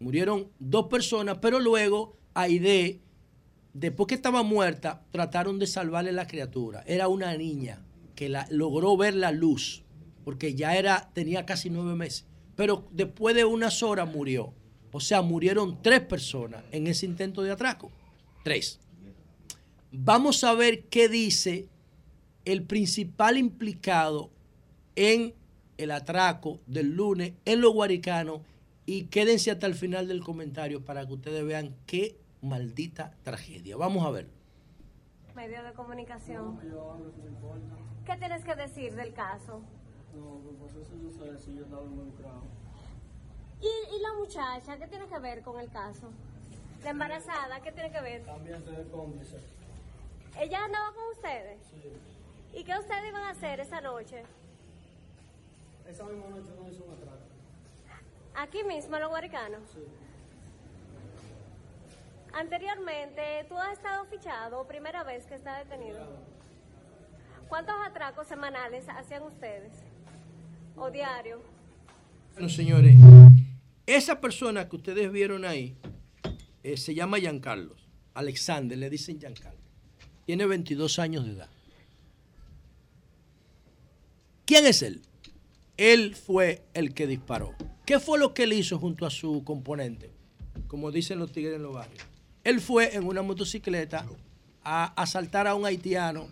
Murieron 0.00 0.48
dos 0.58 0.86
personas, 0.86 1.38
pero 1.38 1.60
luego 1.60 2.16
Aide, 2.34 3.00
después 3.72 4.08
que 4.08 4.14
estaba 4.14 4.42
muerta, 4.42 5.04
trataron 5.10 5.58
de 5.58 5.66
salvarle 5.66 6.12
la 6.12 6.26
criatura. 6.26 6.82
Era 6.86 7.08
una 7.08 7.36
niña 7.36 7.84
que 8.16 8.34
logró 8.50 8.96
ver 8.96 9.14
la 9.14 9.30
luz, 9.30 9.84
porque 10.24 10.54
ya 10.54 10.76
era, 10.76 11.10
tenía 11.12 11.46
casi 11.46 11.70
nueve 11.70 11.94
meses. 11.94 12.26
Pero 12.56 12.88
después 12.90 13.34
de 13.36 13.44
unas 13.44 13.82
horas 13.82 14.12
murió. 14.12 14.54
O 14.92 15.00
sea, 15.00 15.22
murieron 15.22 15.80
tres 15.82 16.00
personas 16.00 16.64
en 16.72 16.88
ese 16.88 17.06
intento 17.06 17.42
de 17.42 17.52
atraco. 17.52 17.92
Tres. 18.42 18.80
Vamos 19.92 20.44
a 20.44 20.54
ver 20.54 20.84
qué 20.84 21.08
dice 21.08 21.66
el 22.44 22.62
principal 22.62 23.36
implicado 23.36 24.30
en 24.94 25.34
el 25.78 25.90
atraco 25.90 26.60
del 26.66 26.94
lunes 26.94 27.32
en 27.44 27.60
los 27.60 27.72
guaricanos 27.72 28.40
y 28.86 29.04
quédense 29.06 29.50
hasta 29.50 29.66
el 29.66 29.74
final 29.74 30.06
del 30.08 30.22
comentario 30.22 30.84
para 30.84 31.06
que 31.06 31.12
ustedes 31.14 31.44
vean 31.44 31.74
qué 31.86 32.16
maldita 32.40 33.12
tragedia. 33.22 33.76
Vamos 33.76 34.06
a 34.06 34.10
ver. 34.10 34.28
medio 35.34 35.62
de 35.62 35.72
comunicación. 35.72 36.58
¿Qué 38.06 38.16
tienes 38.16 38.44
que 38.44 38.54
decir 38.54 38.94
del 38.94 39.12
caso? 39.12 39.60
No, 40.14 40.40
pues 40.58 40.72
eso 40.74 40.94
yo 41.02 41.10
sé 41.10 41.38
si 41.38 41.56
yo 41.56 41.62
estaba 41.64 41.84
involucrado. 41.84 42.42
¿Y, 43.60 43.96
y 43.96 44.02
la 44.02 44.14
muchacha 44.18 44.78
qué 44.78 44.86
tiene 44.86 45.06
que 45.06 45.18
ver 45.18 45.42
con 45.42 45.58
el 45.60 45.68
caso? 45.70 46.10
La 46.82 46.90
embarazada, 46.90 47.60
¿qué 47.60 47.72
tiene 47.72 47.90
que 47.90 48.00
ver? 48.00 48.24
También 48.24 48.62
se 48.64 48.70
de 48.70 48.84
cómplice. 48.84 49.36
¿Ella 50.38 50.64
andaba 50.64 50.92
con 50.92 51.04
ustedes? 51.12 51.60
¿Y 52.54 52.64
qué 52.64 52.78
ustedes 52.78 53.08
iban 53.08 53.22
a 53.22 53.30
hacer 53.30 53.60
esa 53.60 53.80
noche? 53.80 54.22
Esa 55.88 56.04
misma 56.04 56.28
noche 56.28 56.50
no 56.58 56.68
hizo 56.68 56.84
un 56.84 56.92
atraco. 56.94 57.18
Aquí 58.34 58.62
mismo, 58.64 58.96
en 58.96 59.02
los 59.02 59.10
guaricanos. 59.10 59.62
Sí. 59.72 59.80
Anteriormente, 62.32 63.44
¿tú 63.48 63.56
has 63.56 63.72
estado 63.72 64.04
fichado 64.06 64.60
o 64.60 64.66
primera 64.66 65.02
vez 65.02 65.26
que 65.26 65.34
está 65.34 65.58
detenido? 65.58 65.98
¿Cuántos 67.48 67.74
atracos 67.84 68.28
semanales 68.28 68.88
hacían 68.88 69.24
ustedes? 69.24 69.72
¿O 70.76 70.90
diario? 70.90 71.42
Bueno, 72.34 72.48
señores, 72.48 72.94
esa 73.86 74.20
persona 74.20 74.68
que 74.68 74.76
ustedes 74.76 75.10
vieron 75.10 75.44
ahí 75.44 75.76
eh, 76.62 76.76
se 76.76 76.94
llama 76.94 77.18
Giancarlo. 77.18 77.74
Alexander, 78.14 78.78
le 78.78 78.88
dicen 78.88 79.18
Giancarlo. 79.18 79.59
Tiene 80.26 80.46
22 80.46 80.98
años 80.98 81.26
de 81.26 81.32
edad. 81.32 81.48
¿Quién 84.44 84.66
es 84.66 84.82
él? 84.82 85.02
Él 85.76 86.14
fue 86.14 86.62
el 86.74 86.92
que 86.92 87.06
disparó. 87.06 87.54
¿Qué 87.86 88.00
fue 88.00 88.18
lo 88.18 88.34
que 88.34 88.44
él 88.44 88.52
hizo 88.52 88.78
junto 88.78 89.06
a 89.06 89.10
su 89.10 89.44
componente? 89.44 90.10
Como 90.66 90.90
dicen 90.90 91.18
los 91.18 91.32
tigres 91.32 91.56
en 91.56 91.62
los 91.62 91.74
barrios. 91.74 92.04
Él 92.44 92.60
fue 92.60 92.94
en 92.94 93.04
una 93.04 93.22
motocicleta 93.22 94.06
a 94.62 94.86
asaltar 95.00 95.46
a 95.46 95.54
un 95.54 95.66
haitiano 95.66 96.28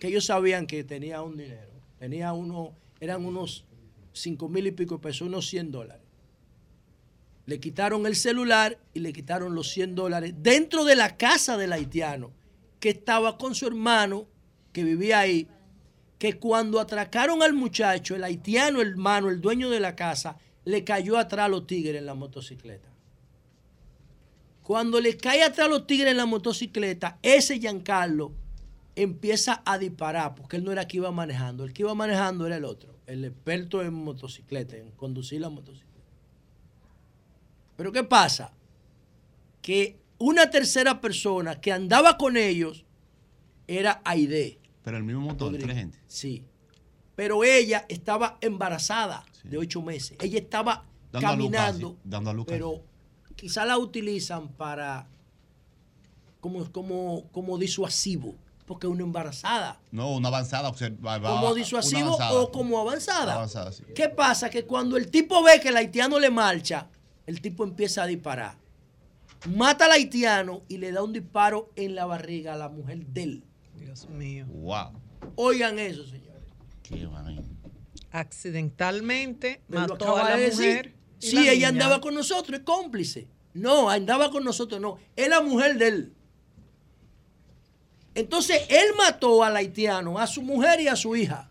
que 0.00 0.08
ellos 0.08 0.26
sabían 0.26 0.66
que 0.66 0.84
tenía 0.84 1.22
un 1.22 1.36
dinero. 1.36 1.72
Tenía 1.98 2.32
uno, 2.32 2.74
eran 3.00 3.24
unos 3.24 3.64
5 4.12 4.48
mil 4.48 4.66
y 4.66 4.72
pico 4.72 5.00
pesos, 5.00 5.22
unos 5.22 5.46
100 5.48 5.70
dólares. 5.72 6.02
Le 7.46 7.60
quitaron 7.60 8.06
el 8.06 8.14
celular 8.14 8.78
y 8.94 9.00
le 9.00 9.12
quitaron 9.12 9.54
los 9.54 9.68
100 9.70 9.94
dólares 9.94 10.34
dentro 10.38 10.84
de 10.84 10.96
la 10.96 11.16
casa 11.16 11.56
del 11.56 11.72
haitiano, 11.72 12.30
que 12.80 12.90
estaba 12.90 13.38
con 13.38 13.54
su 13.54 13.66
hermano, 13.66 14.26
que 14.72 14.84
vivía 14.84 15.20
ahí, 15.20 15.48
que 16.18 16.38
cuando 16.38 16.80
atracaron 16.80 17.42
al 17.42 17.52
muchacho, 17.52 18.16
el 18.16 18.24
haitiano 18.24 18.80
hermano, 18.80 19.30
el 19.30 19.40
dueño 19.40 19.70
de 19.70 19.80
la 19.80 19.94
casa, 19.96 20.38
le 20.64 20.84
cayó 20.84 21.16
atrás 21.16 21.46
a 21.46 21.48
los 21.48 21.66
tigres 21.66 21.96
en 21.96 22.06
la 22.06 22.14
motocicleta. 22.14 22.88
Cuando 24.62 25.00
le 25.00 25.16
cae 25.16 25.42
atrás 25.42 25.66
a 25.66 25.70
los 25.70 25.86
tigres 25.86 26.10
en 26.10 26.18
la 26.18 26.26
motocicleta, 26.26 27.18
ese 27.22 27.58
Giancarlo 27.58 28.32
empieza 28.94 29.62
a 29.64 29.78
disparar, 29.78 30.34
porque 30.34 30.56
él 30.56 30.64
no 30.64 30.72
era 30.72 30.82
el 30.82 30.88
que 30.88 30.98
iba 30.98 31.10
manejando, 31.10 31.64
el 31.64 31.72
que 31.72 31.82
iba 31.82 31.94
manejando 31.94 32.46
era 32.46 32.56
el 32.56 32.64
otro, 32.64 32.94
el 33.06 33.24
experto 33.24 33.82
en 33.82 33.94
motocicleta, 33.94 34.76
en 34.76 34.90
conducir 34.90 35.40
la 35.40 35.48
motocicleta. 35.48 35.88
Pero 37.76 37.92
¿qué 37.92 38.02
pasa? 38.02 38.52
Que 39.62 39.96
una 40.18 40.50
tercera 40.50 41.00
persona 41.00 41.60
que 41.60 41.72
andaba 41.72 42.18
con 42.18 42.36
ellos 42.36 42.84
era 43.66 44.00
Aide. 44.04 44.58
Pero 44.82 44.96
el 44.96 45.04
mismo 45.04 45.20
motor, 45.22 45.56
tres 45.58 45.76
gente. 45.76 45.98
Sí. 46.06 46.44
Pero 47.14 47.44
ella 47.44 47.84
estaba 47.88 48.38
embarazada 48.40 49.24
de 49.44 49.58
ocho 49.58 49.82
meses. 49.82 50.16
Ella 50.20 50.38
estaba 50.38 50.84
Dando 51.10 51.26
a 51.28 51.36
luz 51.36 51.50
caminando, 51.50 51.96
dando 52.04 52.30
a 52.30 52.34
luz 52.34 52.46
casi. 52.46 52.58
pero 52.58 52.82
quizá 53.34 53.64
la 53.64 53.78
utilizan 53.78 54.48
para 54.48 55.08
como, 56.40 56.70
como, 56.70 57.24
como 57.32 57.58
disuasivo, 57.58 58.34
porque 58.66 58.86
una 58.86 59.02
embarazada. 59.02 59.80
No, 59.90 60.12
una 60.14 60.28
avanzada. 60.28 60.72
Como 60.72 61.54
disuasivo 61.54 62.14
avanzada. 62.14 62.32
o 62.34 62.52
como 62.52 62.78
avanzada. 62.78 63.34
Avanzada, 63.34 63.72
sí. 63.72 63.84
¿Qué 63.94 64.08
pasa? 64.08 64.48
Que 64.50 64.64
cuando 64.64 64.96
el 64.96 65.10
tipo 65.10 65.42
ve 65.42 65.60
que 65.60 65.68
el 65.70 65.76
haitiano 65.76 66.18
le 66.18 66.30
marcha, 66.30 66.88
el 67.26 67.40
tipo 67.40 67.64
empieza 67.64 68.02
a 68.02 68.06
disparar. 68.06 68.56
Mata 69.46 69.84
al 69.86 69.92
haitiano 69.92 70.62
y 70.68 70.78
le 70.78 70.90
da 70.92 71.02
un 71.02 71.12
disparo 71.12 71.70
en 71.76 71.94
la 71.94 72.06
barriga 72.06 72.54
a 72.54 72.56
la 72.56 72.68
mujer 72.68 73.06
de 73.06 73.22
él. 73.22 73.44
Dios 73.76 74.08
mío. 74.08 74.46
Wow. 74.46 74.92
Oigan 75.36 75.78
eso, 75.78 76.04
señores. 76.04 76.42
Qué 76.82 77.06
vaina. 77.06 77.42
Accidentalmente 78.10 79.60
Me 79.68 79.78
mató 79.78 80.16
a 80.16 80.30
la 80.30 80.36
de 80.36 80.42
decir. 80.44 80.66
mujer. 80.68 80.94
Sí, 81.18 81.34
la 81.36 81.40
ella 81.42 81.52
niña. 81.54 81.68
andaba 81.68 82.00
con 82.00 82.14
nosotros, 82.14 82.58
es 82.60 82.64
cómplice. 82.64 83.28
No, 83.54 83.90
andaba 83.90 84.30
con 84.30 84.44
nosotros, 84.44 84.80
no. 84.80 84.98
Es 85.16 85.28
la 85.28 85.40
mujer 85.40 85.76
de 85.78 85.88
él. 85.88 86.12
Entonces, 88.14 88.62
él 88.68 88.94
mató 88.96 89.44
al 89.44 89.56
haitiano, 89.56 90.18
a 90.18 90.26
su 90.26 90.42
mujer 90.42 90.80
y 90.80 90.88
a 90.88 90.96
su 90.96 91.14
hija. 91.14 91.50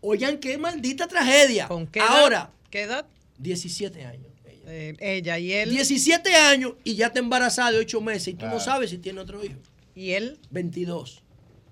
Oigan, 0.00 0.38
qué 0.38 0.58
maldita 0.58 1.06
tragedia. 1.06 1.68
qué 1.92 2.00
edad? 2.00 2.08
Ahora, 2.22 2.50
¿Qué 2.70 2.82
edad? 2.82 3.06
17 3.38 4.04
años. 4.04 4.32
Eh, 4.66 4.96
ella 4.98 5.38
y 5.38 5.52
él. 5.52 5.70
17 5.70 6.34
años 6.34 6.74
y 6.84 6.94
ya 6.94 7.06
está 7.06 7.18
embarazada 7.18 7.72
de 7.72 7.78
8 7.78 8.00
meses 8.00 8.28
y 8.28 8.34
tú 8.34 8.46
no 8.46 8.60
sabes 8.60 8.90
si 8.90 8.98
tiene 8.98 9.20
otro 9.20 9.44
hijo. 9.44 9.58
¿Y 9.94 10.12
él? 10.12 10.38
22. 10.50 11.22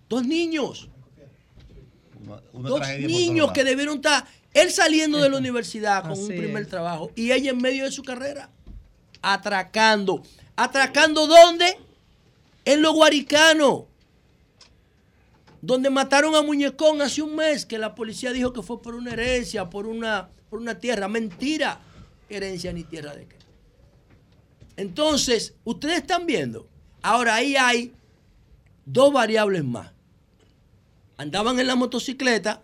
Dos 0.08 0.26
niños. 0.26 0.88
Una 2.52 2.68
Dos 2.68 2.88
niños 2.98 3.50
que 3.52 3.64
debieron 3.64 3.96
estar, 3.96 4.24
él 4.54 4.70
saliendo 4.70 5.18
de 5.18 5.28
la 5.28 5.38
universidad 5.38 6.02
con 6.02 6.12
un 6.18 6.28
primer 6.28 6.62
es. 6.62 6.68
trabajo 6.68 7.10
y 7.16 7.32
ella 7.32 7.50
en 7.50 7.58
medio 7.58 7.84
de 7.84 7.90
su 7.90 8.02
carrera, 8.02 8.50
atracando. 9.20 10.22
¿Atracando 10.54 11.26
dónde? 11.26 11.78
En 12.64 12.82
los 12.82 12.94
guaricanos. 12.94 13.84
Donde 15.60 15.90
mataron 15.90 16.34
a 16.34 16.42
Muñecón 16.42 17.00
hace 17.00 17.22
un 17.22 17.36
mes, 17.36 17.64
que 17.64 17.78
la 17.78 17.94
policía 17.94 18.32
dijo 18.32 18.52
que 18.52 18.62
fue 18.62 18.82
por 18.82 18.94
una 18.94 19.12
herencia, 19.12 19.70
por 19.70 19.86
una, 19.86 20.28
por 20.50 20.60
una 20.60 20.78
tierra. 20.78 21.08
Mentira. 21.08 21.80
Herencia 22.28 22.72
ni 22.72 22.84
tierra 22.84 23.14
de 23.14 23.26
qué. 23.26 23.36
Entonces, 24.76 25.54
ustedes 25.64 25.98
están 25.98 26.26
viendo. 26.26 26.68
Ahora 27.02 27.34
ahí 27.34 27.56
hay 27.56 27.92
dos 28.84 29.12
variables 29.12 29.64
más. 29.64 29.92
andaban 31.16 31.60
en 31.60 31.66
la 31.66 31.76
motocicleta 31.76 32.62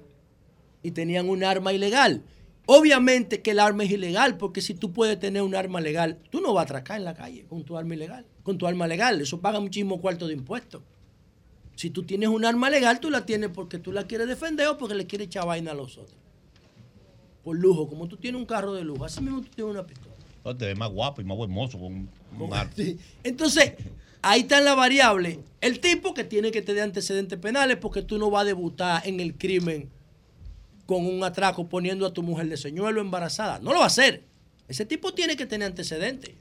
y 0.83 0.91
tenían 0.91 1.29
un 1.29 1.45
arma 1.45 1.73
ilegal. 1.73 2.23
Obviamente 2.67 3.41
que 3.41 3.53
el 3.53 3.61
arma 3.61 3.85
es 3.85 3.91
ilegal, 3.91 4.37
porque 4.37 4.61
si 4.61 4.75
tú 4.75 4.93
puedes 4.93 5.19
tener 5.19 5.43
un 5.43 5.55
arma 5.55 5.81
legal, 5.81 6.19
tú 6.31 6.41
no 6.41 6.53
vas 6.53 6.63
a 6.63 6.65
atracar 6.65 6.99
en 6.99 7.05
la 7.05 7.15
calle 7.15 7.47
con 7.49 7.65
tu 7.65 7.77
arma 7.79 7.95
ilegal, 7.95 8.27
con 8.43 8.59
tu 8.59 8.67
arma 8.67 8.87
legal. 8.87 9.21
Eso 9.21 9.41
paga 9.41 9.61
muchísimo 9.61 10.01
cuarto 10.01 10.27
de 10.27 10.35
impuestos. 10.35 10.83
Si 11.77 11.91
tú 11.91 12.03
tienes 12.03 12.29
un 12.29 12.45
arma 12.45 12.69
legal, 12.69 13.01
tú 13.01 13.11
la 13.11 13.25
tienes 13.25 13.51
porque 13.51 13.79
tú 13.79 13.93
la 13.93 14.07
quieres 14.07 14.29
defender 14.29 14.67
o 14.67 14.77
porque 14.77 14.97
le 14.97 15.07
quieres 15.07 15.29
echar 15.29 15.47
vaina 15.47 15.71
a 15.71 15.75
los 15.75 15.97
otros. 15.97 16.19
Por 17.49 17.57
lujo, 17.57 17.89
como 17.89 18.07
tú 18.07 18.19
tienes 18.19 18.39
un 18.39 18.45
carro 18.45 18.75
de 18.75 18.85
lujo, 18.85 19.07
así 19.07 19.23
mismo 19.23 19.41
tú 19.41 19.49
tienes 19.49 19.73
una 19.73 19.87
pistola. 19.87 20.15
No, 20.45 20.55
te 20.55 20.67
ves 20.67 20.77
más 20.77 20.91
guapo 20.91 21.23
y 21.23 21.25
más 21.25 21.35
buen 21.35 21.51
mozo 21.51 21.79
con 21.79 22.07
arte. 22.53 22.85
Sí. 22.85 22.99
Entonces, 23.25 23.73
ahí 24.21 24.43
está 24.43 24.61
la 24.61 24.75
variable. 24.75 25.41
El 25.63 25.81
tipo 25.81 26.13
que 26.13 26.25
tiene 26.25 26.51
que 26.51 26.61
tener 26.61 26.83
antecedentes 26.83 27.39
penales 27.39 27.79
porque 27.79 28.03
tú 28.03 28.19
no 28.19 28.31
vas 28.31 28.43
a 28.43 28.45
debutar 28.45 29.09
en 29.09 29.21
el 29.21 29.39
crimen 29.39 29.89
con 30.85 31.07
un 31.07 31.25
atraco 31.25 31.71
poniendo 31.71 32.05
a 32.05 32.13
tu 32.13 32.23
mujer 32.23 32.51
de 32.51 32.59
señuelo 32.59 33.01
embarazada. 33.01 33.61
No 33.61 33.73
lo 33.73 33.79
va 33.79 33.85
a 33.85 33.87
hacer. 33.87 34.25
Ese 34.69 34.85
tipo 34.85 35.15
tiene 35.15 35.35
que 35.35 35.47
tener 35.47 35.69
antecedentes. 35.69 36.33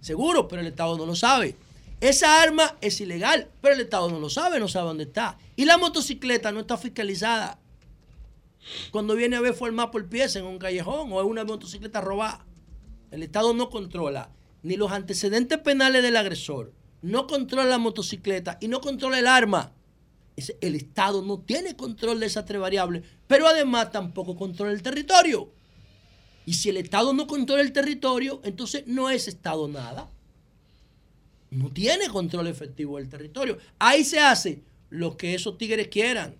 Seguro, 0.00 0.46
pero 0.46 0.62
el 0.62 0.68
Estado 0.68 0.96
no 0.96 1.06
lo 1.06 1.16
sabe. 1.16 1.56
Esa 2.00 2.40
arma 2.40 2.76
es 2.80 3.00
ilegal, 3.00 3.48
pero 3.60 3.74
el 3.74 3.80
Estado 3.80 4.08
no 4.08 4.20
lo 4.20 4.30
sabe, 4.30 4.60
no 4.60 4.68
sabe 4.68 4.86
dónde 4.86 5.02
está. 5.02 5.38
Y 5.56 5.64
la 5.64 5.76
motocicleta 5.76 6.52
no 6.52 6.60
está 6.60 6.76
fiscalizada. 6.78 7.58
Cuando 8.90 9.14
viene 9.14 9.36
a 9.36 9.40
ver 9.40 9.54
mapa 9.72 9.90
por 9.90 10.08
pieza 10.08 10.38
en 10.38 10.46
un 10.46 10.58
callejón 10.58 11.12
o 11.12 11.20
es 11.20 11.26
una 11.26 11.44
motocicleta 11.44 12.00
robada. 12.00 12.46
El 13.10 13.22
Estado 13.22 13.54
no 13.54 13.70
controla 13.70 14.30
ni 14.62 14.76
los 14.76 14.92
antecedentes 14.92 15.58
penales 15.58 16.02
del 16.02 16.16
agresor, 16.16 16.72
no 17.00 17.26
controla 17.26 17.64
la 17.64 17.78
motocicleta 17.78 18.58
y 18.60 18.68
no 18.68 18.80
controla 18.80 19.18
el 19.18 19.26
arma. 19.26 19.72
El 20.60 20.74
Estado 20.74 21.22
no 21.22 21.40
tiene 21.40 21.76
control 21.76 22.20
de 22.20 22.26
esas 22.26 22.44
tres 22.44 22.60
variables, 22.60 23.02
pero 23.26 23.48
además 23.48 23.90
tampoco 23.90 24.36
controla 24.36 24.72
el 24.72 24.82
territorio. 24.82 25.50
Y 26.46 26.54
si 26.54 26.68
el 26.68 26.76
Estado 26.76 27.12
no 27.12 27.26
controla 27.26 27.62
el 27.62 27.72
territorio, 27.72 28.40
entonces 28.44 28.84
no 28.86 29.10
es 29.10 29.28
Estado 29.28 29.68
nada. 29.68 30.08
No 31.50 31.70
tiene 31.70 32.08
control 32.08 32.46
efectivo 32.46 32.98
del 32.98 33.08
territorio. 33.08 33.58
Ahí 33.78 34.04
se 34.04 34.20
hace 34.20 34.62
lo 34.90 35.16
que 35.16 35.34
esos 35.34 35.58
tigres 35.58 35.88
quieran. 35.88 36.36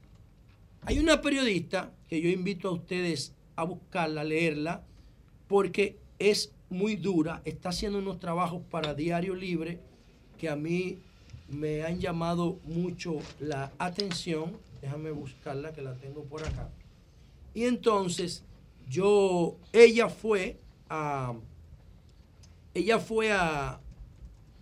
Hay 0.82 0.98
una 0.98 1.20
periodista 1.20 1.92
que 2.09 2.20
yo 2.20 2.28
invito 2.30 2.68
a 2.68 2.72
ustedes 2.72 3.35
a 3.56 3.64
buscarla, 3.64 4.22
a 4.22 4.24
leerla, 4.24 4.85
porque 5.47 5.98
es 6.18 6.52
muy 6.70 6.97
dura, 6.97 7.43
está 7.44 7.70
haciendo 7.70 7.98
unos 7.98 8.18
trabajos 8.18 8.62
para 8.70 8.94
Diario 8.94 9.35
Libre 9.35 9.80
que 10.39 10.48
a 10.48 10.56
mí 10.56 10.98
me 11.48 11.82
han 11.82 11.98
llamado 11.98 12.59
mucho 12.64 13.18
la 13.40 13.72
atención. 13.78 14.56
Déjame 14.80 15.10
buscarla, 15.10 15.72
que 15.72 15.82
la 15.82 15.94
tengo 15.94 16.22
por 16.24 16.44
acá. 16.44 16.68
Y 17.55 17.64
entonces, 17.64 18.44
yo, 18.89 19.56
ella 19.72 20.09
fue 20.09 20.59
a, 20.89 21.35
ella 22.74 22.98
fue 23.01 23.32
a, 23.32 23.80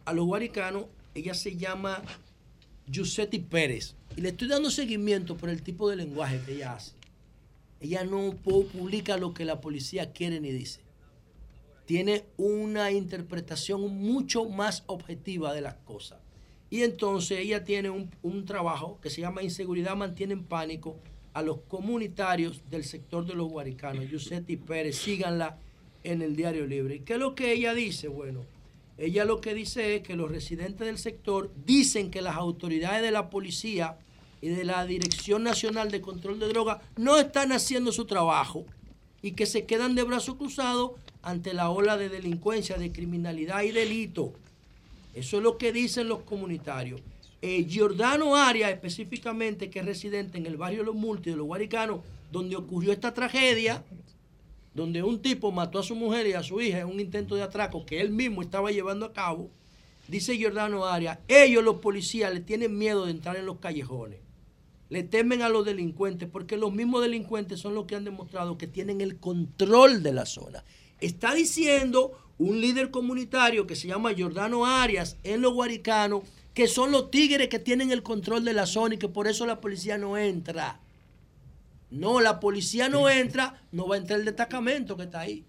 a 0.05 0.13
los 0.13 0.25
guaricanos, 0.25 0.87
ella 1.15 1.35
se 1.35 1.57
llama 1.57 2.03
Giuseppe 2.87 3.41
Pérez. 3.41 3.95
Y 4.17 4.23
le 4.23 4.31
estoy 4.31 4.49
dando 4.49 4.71
seguimiento 4.71 5.37
por 5.37 5.51
el 5.51 5.63
tipo 5.63 5.91
de 5.91 5.97
lenguaje 5.97 6.41
que 6.47 6.55
ella 6.55 6.75
hace. 6.75 6.96
Ella 7.87 8.05
no 8.05 8.33
pu- 8.33 8.67
publica 8.67 9.17
lo 9.17 9.33
que 9.33 9.45
la 9.45 9.61
policía 9.61 10.13
quiere 10.13 10.41
ni 10.41 10.51
dice. 10.51 10.81
Tiene 11.87 12.25
una 12.37 12.91
interpretación 12.91 13.97
mucho 13.97 14.45
más 14.45 14.83
objetiva 14.87 15.55
de 15.55 15.61
las 15.61 15.75
cosas. 15.77 16.19
Y 16.69 16.83
entonces 16.83 17.39
ella 17.39 17.63
tiene 17.63 17.91
un, 17.91 18.45
trabajo 18.45 18.99
que 19.01 19.09
se 19.09 19.21
llama 19.21 19.45
Inseguridad 19.45 19.95
mantiene 19.95 20.33
en 20.33 20.43
pánico 20.43 20.97
a 21.33 21.43
los 21.43 21.59
comunitarios 21.69 22.63
del 22.69 22.83
sector 22.83 23.25
de 23.25 23.35
los 23.35 23.49
guaricanos. 23.49 24.09
Giuseppe 24.09 24.57
Pérez, 24.57 24.97
síganla 24.97 25.59
en 26.03 26.23
el 26.23 26.35
Diario 26.35 26.67
Libre. 26.67 26.97
¿Y 26.97 27.01
qué 27.01 27.13
es 27.13 27.19
lo 27.21 27.37
que 27.37 27.53
ella 27.53 27.73
dice? 27.73 28.09
Bueno, 28.09 28.41
ella 28.99 29.25
lo 29.25 29.41
que 29.41 29.55
dice 29.55 29.95
es 29.95 30.03
que 30.03 30.17
los 30.17 30.29
residentes 30.29 30.85
del 30.87 30.99
sector 30.99 31.53
dicen 31.65 32.11
que 32.11 32.21
las 32.21 32.35
autoridades 32.35 33.03
de 33.03 33.13
la 33.13 33.31
policía 33.31 33.97
y 34.41 34.49
de 34.49 34.65
la 34.65 34.85
Dirección 34.87 35.43
Nacional 35.43 35.91
de 35.91 36.01
Control 36.01 36.39
de 36.39 36.49
Drogas 36.49 36.79
no 36.97 37.19
están 37.19 37.53
haciendo 37.53 37.93
su 37.93 38.05
trabajo 38.05 38.67
y 39.23 39.33
que 39.33 39.47
se 39.47 39.65
quedan 39.65 39.95
de 39.95 40.03
brazos 40.03 40.37
cruzados 40.37 40.93
ante 41.23 41.55
la 41.55 41.71
ola 41.71 41.97
de 41.97 42.09
delincuencia, 42.09 42.77
de 42.77 42.93
criminalidad 42.93 43.63
y 43.63 43.73
delito. 43.73 44.33
Eso 45.15 45.39
es 45.39 45.43
lo 45.43 45.59
que 45.59 45.73
dicen 45.73 46.09
los 46.09 46.21
comunitarios. 46.21 47.01
Eh, 47.43 47.65
Giordano 47.69 48.37
Arias, 48.37 48.71
específicamente, 48.71 49.71
que 49.71 49.81
es 49.81 49.85
residente 49.85 50.39
en 50.39 50.47
el 50.47 50.57
barrio 50.57 50.85
Los 50.85 50.95
Multi 50.95 51.31
de 51.31 51.37
los 51.37 51.47
Guaricanos, 51.47 52.01
donde 52.31 52.57
ocurrió 52.57 52.93
esta 52.93 53.15
tragedia, 53.15 53.85
donde 54.75 55.03
un 55.03 55.21
tipo 55.21 55.51
mató 55.53 55.79
a 55.79 55.83
su 55.83 55.97
mujer 55.97 56.27
y 56.27 56.35
a 56.35 56.43
su 56.43 56.61
hija 56.61 56.81
en 56.81 56.89
un 56.89 57.01
intento 57.01 57.35
de 57.35 57.43
atraco 57.43 57.87
que 57.87 58.01
él 58.01 58.11
mismo 58.11 58.43
estaba 58.43 58.71
llevando 58.71 59.07
a 59.07 59.13
cabo, 59.13 59.51
dice 60.07 60.37
Giordano 60.37 60.85
Arias, 60.85 61.19
ellos 61.29 61.65
los 61.65 61.77
policías 61.77 62.33
le 62.33 62.41
tienen 62.41 62.77
miedo 62.77 63.07
de 63.07 63.13
entrar 63.13 63.37
en 63.37 63.47
los 63.47 63.59
callejones. 63.59 64.26
Le 64.89 65.03
temen 65.03 65.43
a 65.43 65.49
los 65.49 65.65
delincuentes 65.65 66.29
porque 66.31 66.57
los 66.57 66.73
mismos 66.73 67.03
delincuentes 67.03 67.59
son 67.61 67.75
los 67.75 67.87
que 67.87 67.97
han 67.97 68.05
demostrado 68.05 68.57
que 68.57 68.67
tienen 68.67 69.01
el 69.01 69.17
control 69.19 70.03
de 70.03 70.13
la 70.13 70.27
zona. 70.27 70.63
Está 71.01 71.35
diciendo 71.35 72.13
un 72.39 72.61
líder 72.61 72.91
comunitario 72.91 73.67
que 73.67 73.75
se 73.77 73.89
llama 73.89 74.13
Giordano 74.13 74.65
Arias 74.67 75.17
en 75.25 75.41
los 75.43 75.53
Guaricanos 75.55 76.23
que 76.55 76.69
son 76.69 76.91
los 76.93 77.11
tigres 77.11 77.49
que 77.49 77.59
tienen 77.59 77.91
el 77.91 78.03
control 78.03 78.45
de 78.45 78.55
la 78.55 78.65
zona 78.67 78.95
y 78.95 78.99
que 78.99 79.09
por 79.09 79.27
eso 79.27 79.45
la 79.45 79.61
policía 79.61 79.99
no 79.99 80.17
entra. 80.17 80.81
No, 81.91 82.21
la 82.21 82.41
policía 82.41 82.89
no 82.89 83.09
entra, 83.11 83.63
no 83.73 83.87
va 83.87 83.97
a 83.97 83.99
entrar 83.99 84.19
el 84.21 84.25
destacamento 84.25 84.97
que 84.97 85.03
está 85.05 85.21
ahí. 85.21 85.45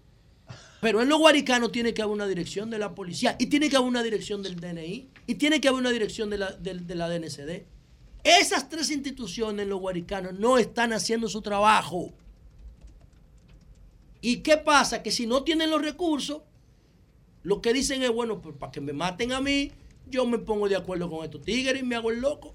Pero 0.80 1.00
en 1.02 1.08
los 1.08 1.18
guaricanos 1.18 1.72
tiene 1.72 1.94
que 1.94 2.02
haber 2.02 2.12
una 2.14 2.26
dirección 2.28 2.70
de 2.70 2.78
la 2.78 2.94
policía 2.94 3.36
y 3.38 3.46
tiene 3.46 3.68
que 3.70 3.76
haber 3.76 3.88
una 3.88 4.02
dirección 4.02 4.42
del 4.42 4.56
DNI 4.60 5.08
y 5.26 5.34
tiene 5.36 5.60
que 5.60 5.68
haber 5.68 5.80
una 5.80 5.90
dirección 5.90 6.28
de 6.30 6.38
la, 6.38 6.52
del- 6.52 6.86
de 6.86 6.94
la 6.94 7.08
DNCD. 7.08 7.62
Esas 8.24 8.68
tres 8.68 8.90
instituciones 8.90 9.66
los 9.66 9.80
guaricanos 9.80 10.34
no 10.34 10.58
están 10.58 10.92
haciendo 10.92 11.28
su 11.28 11.40
trabajo. 11.40 12.12
¿Y 14.20 14.38
qué 14.38 14.56
pasa? 14.56 15.02
Que 15.02 15.10
si 15.10 15.26
no 15.26 15.44
tienen 15.44 15.70
los 15.70 15.80
recursos, 15.80 16.42
lo 17.42 17.60
que 17.60 17.72
dicen 17.72 18.02
es, 18.02 18.10
bueno, 18.10 18.40
pues 18.40 18.56
para 18.56 18.72
que 18.72 18.80
me 18.80 18.92
maten 18.92 19.32
a 19.32 19.40
mí, 19.40 19.70
yo 20.06 20.26
me 20.26 20.38
pongo 20.38 20.68
de 20.68 20.76
acuerdo 20.76 21.08
con 21.08 21.24
estos 21.24 21.42
tigres 21.42 21.80
y 21.80 21.84
me 21.84 21.96
hago 21.96 22.10
el 22.10 22.20
loco. 22.20 22.54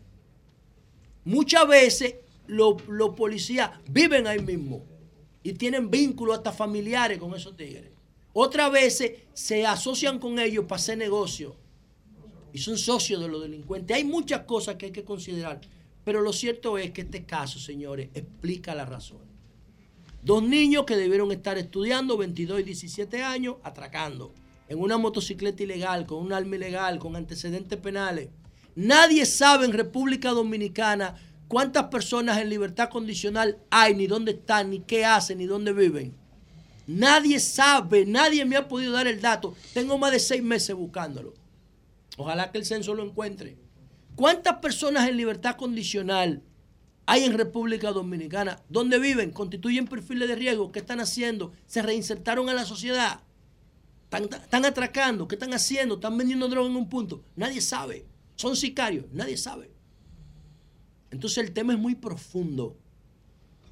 Muchas 1.24 1.68
veces 1.68 2.16
los, 2.48 2.86
los 2.88 3.16
policías 3.16 3.72
viven 3.90 4.28
ahí 4.28 4.40
mismo 4.40 4.84
y 5.42 5.54
tienen 5.54 5.90
vínculos 5.90 6.38
hasta 6.38 6.52
familiares 6.52 7.18
con 7.18 7.34
esos 7.34 7.56
tigres. 7.56 7.92
Otras 8.34 8.72
veces 8.72 9.22
se 9.34 9.66
asocian 9.66 10.20
con 10.20 10.40
ellos 10.40 10.66
para 10.66 10.78
hacer 10.82 10.98
negocio 10.98 11.56
y 12.54 12.60
son 12.60 12.78
socios 12.78 13.20
de 13.20 13.28
los 13.28 13.42
delincuentes. 13.42 13.98
Hay 13.98 14.04
muchas 14.04 14.42
cosas 14.42 14.76
que 14.76 14.86
hay 14.86 14.92
que 14.92 15.04
considerar, 15.04 15.60
pero 16.06 16.22
lo 16.22 16.32
cierto 16.32 16.78
es 16.78 16.92
que 16.92 17.02
este 17.02 17.26
caso, 17.26 17.60
señores, 17.60 18.10
explica 18.14 18.76
las 18.76 18.88
razones. 18.88 19.28
Dos 20.22 20.44
niños 20.44 20.86
que 20.86 20.96
debieron 20.96 21.32
estar 21.32 21.58
estudiando, 21.58 22.16
22 22.16 22.62
y 22.62 22.64
17 22.64 23.24
años, 23.24 23.56
atracando 23.64 24.34
en 24.70 24.80
una 24.80 24.98
motocicleta 24.98 25.64
ilegal, 25.64 26.06
con 26.06 26.20
un 26.20 26.32
arma 26.32 26.56
ilegal, 26.56 27.00
con 27.00 27.16
antecedentes 27.16 27.78
penales. 27.80 28.30
Nadie 28.76 29.26
sabe 29.26 29.66
en 29.66 29.74
República 29.74 30.30
Dominicana 30.30 31.16
cuántas 31.48 31.86
personas 31.86 32.38
en 32.38 32.50
libertad 32.50 32.90
condicional 32.90 33.58
hay, 33.70 33.96
ni 33.96 34.08
dónde 34.08 34.32
están, 34.32 34.70
ni 34.70 34.80
qué 34.80 35.04
hacen, 35.06 35.40
ni 35.40 35.46
dónde 35.46 35.74
viven. 35.74 36.16
Nadie 36.88 37.40
sabe, 37.40 38.06
nadie 38.06 38.46
me 38.46 38.56
ha 38.56 38.68
podido 38.68 38.94
dar 38.94 39.08
el 39.08 39.22
dato. 39.22 39.56
Tengo 39.74 39.98
más 39.98 40.12
de 40.12 40.20
seis 40.20 40.44
meses 40.44 40.76
buscándolo. 40.76 41.34
Ojalá 42.18 42.52
que 42.52 42.58
el 42.58 42.66
censo 42.66 42.94
lo 42.94 43.04
encuentre. 43.04 43.58
¿Cuántas 44.16 44.58
personas 44.58 45.10
en 45.10 45.18
libertad 45.18 45.56
condicional 45.56 46.44
hay 47.06 47.24
en 47.24 47.38
República 47.38 47.92
Dominicana? 47.92 48.62
¿Dónde 48.70 49.00
viven? 49.00 49.32
¿Constituyen 49.32 49.88
perfiles 49.88 50.28
de 50.28 50.36
riesgo? 50.36 50.72
¿Qué 50.72 50.80
están 50.80 51.00
haciendo? 51.00 51.52
¿Se 51.66 51.82
reinsertaron 51.82 52.50
a 52.50 52.54
la 52.54 52.66
sociedad? 52.66 53.22
¿Están, 54.04 54.26
están 54.26 54.66
atracando? 54.66 55.28
¿Qué 55.28 55.36
están 55.36 55.54
haciendo? 55.54 55.96
¿Están 55.96 56.18
vendiendo 56.18 56.48
droga 56.48 56.70
en 56.70 56.76
un 56.76 56.90
punto? 56.90 57.24
Nadie 57.36 57.62
sabe. 57.62 58.06
Son 58.36 58.56
sicarios. 58.56 59.06
Nadie 59.12 59.38
sabe. 59.38 59.72
Entonces 61.10 61.40
el 61.40 61.52
tema 61.52 61.74
es 61.74 61.80
muy 61.80 61.96
profundo. 61.96 62.78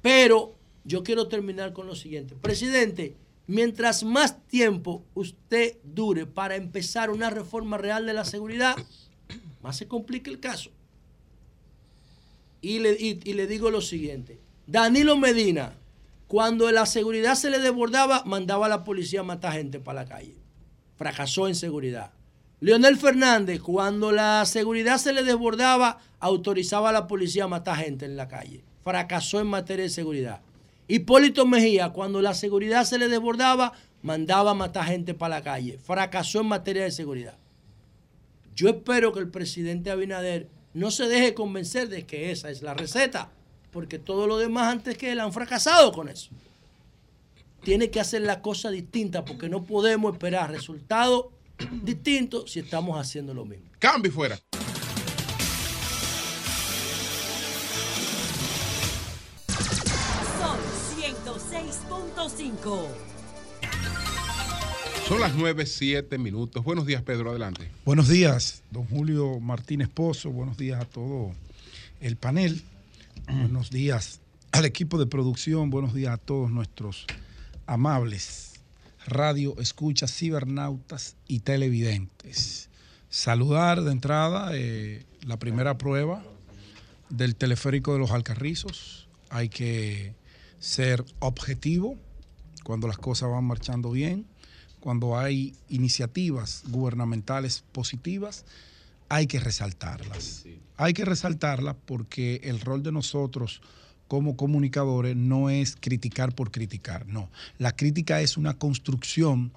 Pero 0.00 0.56
yo 0.84 1.04
quiero 1.04 1.28
terminar 1.28 1.72
con 1.72 1.86
lo 1.86 1.94
siguiente. 1.94 2.34
Presidente, 2.34 3.16
mientras 3.46 4.02
más 4.04 4.42
tiempo 4.46 5.04
usted 5.14 5.76
dure 5.84 6.26
para 6.26 6.56
empezar 6.56 7.10
una 7.10 7.30
reforma 7.30 7.78
real 7.78 8.06
de 8.06 8.14
la 8.14 8.24
seguridad, 8.24 8.76
más 9.62 9.76
se 9.76 9.88
complica 9.88 10.30
el 10.30 10.40
caso. 10.40 10.70
Y 12.60 12.78
le, 12.78 12.92
y- 12.92 13.20
y 13.24 13.32
le 13.34 13.46
digo 13.46 13.70
lo 13.70 13.80
siguiente. 13.80 14.38
Danilo 14.66 15.16
Medina, 15.16 15.74
cuando 16.28 16.70
la 16.70 16.86
seguridad 16.86 17.34
se 17.34 17.50
le 17.50 17.58
desbordaba, 17.58 18.22
mandaba 18.24 18.66
a 18.66 18.68
la 18.68 18.84
policía 18.84 19.20
a 19.20 19.24
matar 19.24 19.54
gente 19.54 19.80
para 19.80 20.02
la 20.04 20.08
calle. 20.08 20.34
Fracasó 20.96 21.48
en 21.48 21.54
seguridad. 21.56 22.12
Leonel 22.60 22.96
Fernández, 22.96 23.60
cuando 23.60 24.12
la 24.12 24.44
seguridad 24.46 24.98
se 24.98 25.12
le 25.12 25.24
desbordaba, 25.24 25.98
autorizaba 26.20 26.90
a 26.90 26.92
la 26.92 27.08
policía 27.08 27.44
a 27.44 27.48
matar 27.48 27.78
gente 27.78 28.04
en 28.04 28.16
la 28.16 28.28
calle. 28.28 28.62
Fracasó 28.84 29.40
en 29.40 29.48
materia 29.48 29.82
de 29.82 29.90
seguridad. 29.90 30.40
Hipólito 30.88 31.46
Mejía, 31.46 31.90
cuando 31.90 32.20
la 32.20 32.34
seguridad 32.34 32.84
se 32.84 32.98
le 32.98 33.08
desbordaba, 33.08 33.72
mandaba 34.02 34.50
a 34.50 34.54
matar 34.54 34.86
gente 34.86 35.14
para 35.14 35.36
la 35.36 35.42
calle. 35.42 35.78
Fracasó 35.78 36.40
en 36.40 36.46
materia 36.46 36.82
de 36.82 36.90
seguridad. 36.90 37.36
Yo 38.54 38.68
espero 38.68 39.12
que 39.12 39.20
el 39.20 39.28
presidente 39.28 39.90
Abinader 39.90 40.48
no 40.74 40.90
se 40.90 41.08
deje 41.08 41.34
convencer 41.34 41.88
de 41.88 42.04
que 42.04 42.30
esa 42.30 42.50
es 42.50 42.62
la 42.62 42.74
receta, 42.74 43.30
porque 43.70 43.98
todo 43.98 44.26
lo 44.26 44.38
demás 44.38 44.72
antes 44.72 44.98
que 44.98 45.12
él 45.12 45.20
han 45.20 45.32
fracasado 45.32 45.92
con 45.92 46.08
eso. 46.08 46.30
Tiene 47.62 47.90
que 47.90 48.00
hacer 48.00 48.22
la 48.22 48.42
cosa 48.42 48.70
distinta 48.70 49.24
porque 49.24 49.48
no 49.48 49.64
podemos 49.64 50.12
esperar 50.12 50.50
resultados 50.50 51.26
distintos 51.82 52.50
si 52.50 52.60
estamos 52.60 52.98
haciendo 52.98 53.32
lo 53.32 53.44
mismo. 53.44 53.70
Cambio 53.78 54.10
fuera. 54.10 54.38
106.5. 62.28 62.86
Son 65.08 65.20
las 65.20 65.34
9, 65.34 65.66
7 65.66 66.18
minutos. 66.18 66.62
Buenos 66.62 66.86
días, 66.86 67.02
Pedro. 67.02 67.30
Adelante. 67.30 67.68
Buenos 67.84 68.08
días, 68.08 68.62
don 68.70 68.84
Julio 68.86 69.40
Martínez 69.40 69.88
Pozo. 69.88 70.30
Buenos 70.30 70.56
días 70.56 70.80
a 70.80 70.84
todo 70.84 71.32
el 72.00 72.16
panel. 72.16 72.62
Buenos 73.26 73.70
días 73.70 74.20
al 74.52 74.64
equipo 74.64 74.98
de 74.98 75.06
producción. 75.06 75.70
Buenos 75.70 75.94
días 75.94 76.14
a 76.14 76.16
todos 76.16 76.50
nuestros 76.50 77.06
amables 77.66 78.52
radio 79.04 79.56
escuchas, 79.58 80.14
cibernautas 80.14 81.16
y 81.26 81.40
televidentes. 81.40 82.68
Saludar 83.08 83.82
de 83.82 83.90
entrada 83.90 84.50
eh, 84.52 85.04
la 85.26 85.38
primera 85.38 85.76
prueba 85.76 86.22
del 87.08 87.34
teleférico 87.34 87.92
de 87.92 87.98
los 87.98 88.12
Alcarrizos. 88.12 89.08
Hay 89.28 89.48
que 89.48 90.14
ser 90.60 91.04
objetivo 91.18 91.98
cuando 92.64 92.88
las 92.88 92.98
cosas 92.98 93.30
van 93.30 93.44
marchando 93.44 93.90
bien, 93.90 94.26
cuando 94.80 95.18
hay 95.18 95.54
iniciativas 95.68 96.64
gubernamentales 96.68 97.64
positivas, 97.72 98.44
hay 99.08 99.26
que 99.26 99.38
resaltarlas. 99.38 100.44
Hay 100.76 100.94
que 100.94 101.04
resaltarlas 101.04 101.76
porque 101.84 102.40
el 102.44 102.60
rol 102.60 102.82
de 102.82 102.92
nosotros 102.92 103.60
como 104.08 104.36
comunicadores 104.36 105.16
no 105.16 105.50
es 105.50 105.76
criticar 105.76 106.34
por 106.34 106.50
criticar, 106.50 107.06
no. 107.06 107.30
La 107.58 107.72
crítica 107.72 108.20
es 108.20 108.36
una 108.36 108.54
construcción 108.54 109.52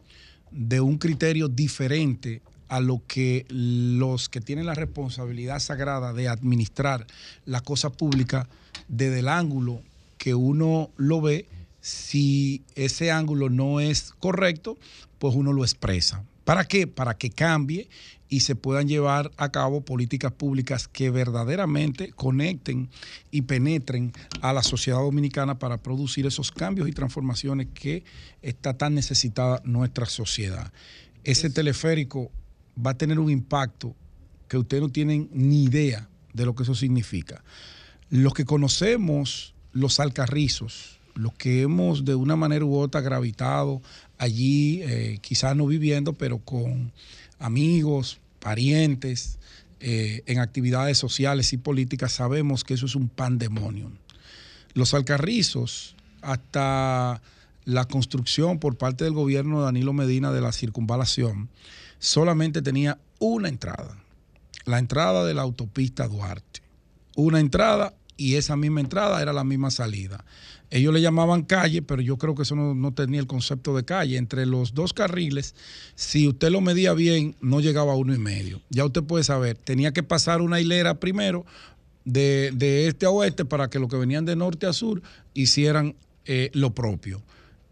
de 0.52 0.80
un 0.80 0.98
criterio 0.98 1.48
diferente 1.48 2.41
a 2.68 2.80
lo 2.80 3.02
que 3.07 3.45
los 3.49 4.30
que 4.30 4.41
tienen 4.41 4.65
la 4.65 4.73
responsabilidad 4.73 5.60
sagrada 5.60 6.14
de 6.14 6.27
administrar 6.27 7.06
la 7.45 7.61
cosa 7.61 7.90
pública 7.90 8.48
desde 8.88 9.19
el 9.19 9.27
ángulo 9.27 9.82
que 10.18 10.36
uno 10.36 10.90
lo 10.98 11.22
ve, 11.22 11.48
si 11.85 12.63
ese 12.73 13.11
ángulo 13.11 13.51
no 13.51 13.79
es 13.79 14.11
correcto, 14.17 14.75
pues 15.19 15.35
uno 15.35 15.53
lo 15.53 15.63
expresa. 15.63 16.23
¿Para 16.43 16.65
qué? 16.65 16.87
Para 16.87 17.15
que 17.15 17.29
cambie 17.29 17.89
y 18.27 18.39
se 18.39 18.55
puedan 18.55 18.87
llevar 18.87 19.31
a 19.37 19.51
cabo 19.51 19.81
políticas 19.81 20.31
públicas 20.31 20.87
que 20.87 21.11
verdaderamente 21.11 22.11
conecten 22.13 22.89
y 23.29 23.43
penetren 23.43 24.13
a 24.41 24.51
la 24.51 24.63
sociedad 24.63 24.97
dominicana 24.97 25.59
para 25.59 25.77
producir 25.77 26.25
esos 26.25 26.51
cambios 26.51 26.89
y 26.89 26.91
transformaciones 26.91 27.67
que 27.75 28.03
está 28.41 28.75
tan 28.75 28.95
necesitada 28.95 29.61
nuestra 29.63 30.07
sociedad. 30.07 30.73
Ese 31.23 31.51
teleférico 31.51 32.31
va 32.83 32.91
a 32.91 32.97
tener 32.97 33.19
un 33.19 33.29
impacto 33.29 33.95
que 34.47 34.57
ustedes 34.57 34.81
no 34.81 34.89
tienen 34.89 35.29
ni 35.33 35.65
idea 35.65 36.09
de 36.33 36.45
lo 36.45 36.55
que 36.55 36.63
eso 36.63 36.73
significa. 36.73 37.43
Los 38.09 38.33
que 38.33 38.45
conocemos 38.45 39.53
los 39.71 39.99
alcarrizos, 39.99 40.94
los 41.15 41.33
que 41.33 41.61
hemos 41.61 42.05
de 42.05 42.15
una 42.15 42.35
manera 42.35 42.65
u 42.65 42.77
otra 42.77 43.01
gravitado 43.01 43.81
allí, 44.17 44.81
eh, 44.83 45.17
quizás 45.21 45.55
no 45.55 45.65
viviendo, 45.65 46.13
pero 46.13 46.39
con 46.39 46.91
amigos, 47.39 48.19
parientes, 48.39 49.39
eh, 49.79 50.23
en 50.25 50.39
actividades 50.39 50.97
sociales 50.97 51.51
y 51.53 51.57
políticas, 51.57 52.11
sabemos 52.11 52.63
que 52.63 52.73
eso 52.73 52.85
es 52.85 52.95
un 52.95 53.09
pandemonio. 53.09 53.91
Los 54.73 54.93
alcarrizos, 54.93 55.95
hasta 56.21 57.21
la 57.65 57.85
construcción 57.85 58.59
por 58.59 58.77
parte 58.77 59.03
del 59.03 59.13
gobierno 59.13 59.59
de 59.59 59.65
Danilo 59.65 59.93
Medina 59.93 60.31
de 60.31 60.41
la 60.41 60.51
circunvalación, 60.51 61.49
solamente 61.99 62.61
tenía 62.61 62.99
una 63.19 63.49
entrada, 63.49 63.97
la 64.65 64.79
entrada 64.79 65.25
de 65.25 65.33
la 65.33 65.41
autopista 65.41 66.07
Duarte. 66.07 66.61
Una 67.15 67.39
entrada 67.39 67.93
y 68.17 68.35
esa 68.35 68.55
misma 68.55 68.81
entrada 68.81 69.21
era 69.21 69.33
la 69.33 69.43
misma 69.43 69.71
salida. 69.71 70.25
Ellos 70.69 70.93
le 70.93 71.01
llamaban 71.01 71.43
calle, 71.43 71.81
pero 71.81 72.01
yo 72.01 72.17
creo 72.17 72.35
que 72.35 72.43
eso 72.43 72.55
no, 72.55 72.93
tenía 72.93 73.19
el 73.19 73.27
concepto 73.27 73.75
de 73.75 73.85
calle. 73.85 74.17
Entre 74.17 74.45
los 74.45 74.73
dos 74.73 74.93
carriles, 74.93 75.55
si 75.95 76.27
usted 76.27 76.49
lo 76.49 76.61
medía 76.61 76.93
bien, 76.93 77.35
no 77.41 77.59
llegaba 77.59 77.93
a 77.93 77.95
uno 77.95 78.13
y 78.13 78.17
medio. 78.17 78.61
Ya 78.69 78.85
usted 78.85 79.03
puede 79.03 79.23
saber, 79.23 79.57
tenía 79.57 79.93
que 79.93 80.03
pasar 80.03 80.41
una 80.41 80.59
hilera 80.59 80.99
primero 80.99 81.45
de, 82.03 82.87
este 82.87 83.05
a 83.05 83.09
oeste 83.09 83.45
para 83.45 83.69
que 83.69 83.79
los 83.79 83.89
que 83.89 83.97
venían 83.97 84.25
de 84.25 84.35
norte 84.35 84.65
a 84.65 84.73
sur 84.73 85.01
hicieran 85.33 85.95
eh, 86.25 86.49
lo 86.53 86.73
propio. 86.73 87.21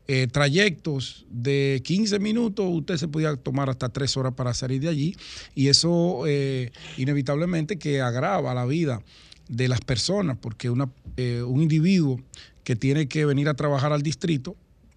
Eh, 0.08 0.28
trayectos 0.28 1.26
de 1.30 1.82
15 1.86 2.20
minutos, 2.20 2.66
usted 2.70 2.98
se 2.98 3.08
podía 3.08 3.36
tomar 3.38 3.70
hasta 3.70 3.90
3 3.90 4.18
horas 4.18 4.34
para 4.34 4.54
salir 4.54 4.82
de 4.82 4.90
allí 4.90 5.16
y 5.56 5.70
eso 5.70 6.24
eh, 6.28 6.72
inevitablemente 6.98 7.80
que 7.80 8.02
agrava 8.02 8.54
la 8.54 8.66
vida 8.66 9.02
de 9.48 9.68
las 9.70 9.80
personas, 9.82 10.38
porque 10.40 10.70
un 10.70 11.62
individuo 11.62 12.20
que 12.64 12.76
tiene 12.76 13.08
que 13.08 13.26
venir 13.26 13.50
a 13.50 13.54
trabajar 13.54 13.94
al 13.94 14.02
distrito, 14.02 14.56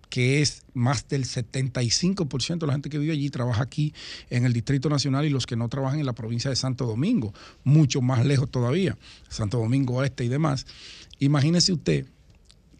que 0.09 0.41
es 0.41 0.63
más 0.73 1.09
del 1.09 1.25
75% 1.25 2.59
de 2.59 2.67
la 2.67 2.73
gente 2.75 2.89
que 2.89 2.99
vive 2.99 3.13
allí 3.13 3.29
trabaja 3.29 3.63
aquí 3.63 3.93
en 4.31 4.45
el 4.45 4.53
Distrito 4.53 4.89
Nacional 4.89 5.25
y 5.25 5.31
los 5.31 5.47
que 5.47 5.57
no 5.57 5.69
trabajan 5.69 5.99
en 5.99 6.07
la 6.07 6.13
provincia 6.13 6.49
de 6.49 6.57
Santo 6.57 6.87
Domingo, 6.87 7.35
mucho 7.65 8.01
más 8.01 8.25
lejos 8.25 8.51
todavía, 8.51 8.97
Santo 9.29 9.59
Domingo 9.59 10.05
Este 10.05 10.25
y 10.25 10.29
demás. 10.29 10.67
Imagínese 11.19 11.73
usted, 11.73 12.07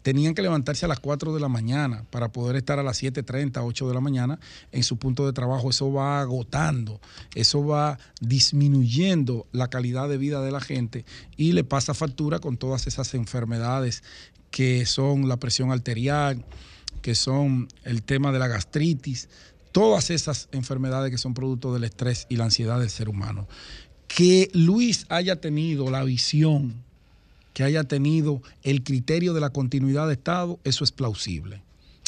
tenían 0.07 0.33
que 0.33 0.41
levantarse 0.41 0.85
a 0.85 0.87
las 0.87 1.01
4 1.01 1.33
de 1.33 1.41
la 1.41 1.49
mañana 1.49 2.05
para 2.11 2.31
poder 2.31 2.55
estar 2.55 2.79
a 2.79 2.83
las 2.83 3.03
7.30, 3.03 3.61
8 3.61 3.87
de 3.89 3.93
la 3.93 3.99
mañana 3.99 4.39
en 4.71 4.83
su 4.83 4.95
punto 4.95 5.25
de 5.25 5.33
trabajo. 5.33 5.69
Eso 5.69 5.91
va 5.91 6.21
agotando, 6.21 7.01
eso 7.35 7.65
va 7.65 7.99
disminuyendo 8.21 9.47
la 9.51 9.67
calidad 9.67 10.07
de 10.07 10.17
vida 10.17 10.41
de 10.41 10.51
la 10.51 10.61
gente 10.61 11.03
y 11.35 11.51
le 11.51 11.65
pasa 11.65 11.93
factura 11.93 12.39
con 12.39 12.55
todas 12.55 12.87
esas 12.87 13.13
enfermedades 13.15 14.01
que 14.51 14.85
son 14.85 15.27
la 15.27 15.37
presión 15.37 15.71
arterial, 15.71 16.43
que 17.01 17.15
son 17.15 17.67
el 17.83 18.03
tema 18.03 18.31
de 18.31 18.39
la 18.39 18.47
gastritis, 18.47 19.29
todas 19.71 20.09
esas 20.09 20.49
enfermedades 20.51 21.11
que 21.11 21.17
son 21.17 21.33
producto 21.33 21.73
del 21.73 21.83
estrés 21.83 22.25
y 22.29 22.35
la 22.35 22.45
ansiedad 22.45 22.79
del 22.79 22.89
ser 22.89 23.09
humano. 23.09 23.47
Que 24.07 24.49
Luis 24.53 25.05
haya 25.09 25.35
tenido 25.35 25.91
la 25.91 26.03
visión, 26.03 26.73
que 27.53 27.63
haya 27.63 27.83
tenido 27.83 28.41
el 28.63 28.83
criterio 28.83 29.33
de 29.33 29.41
la 29.41 29.51
continuidad 29.51 30.07
de 30.07 30.13
Estado, 30.13 30.59
eso 30.63 30.83
es 30.83 30.91
plausible. 30.91 31.61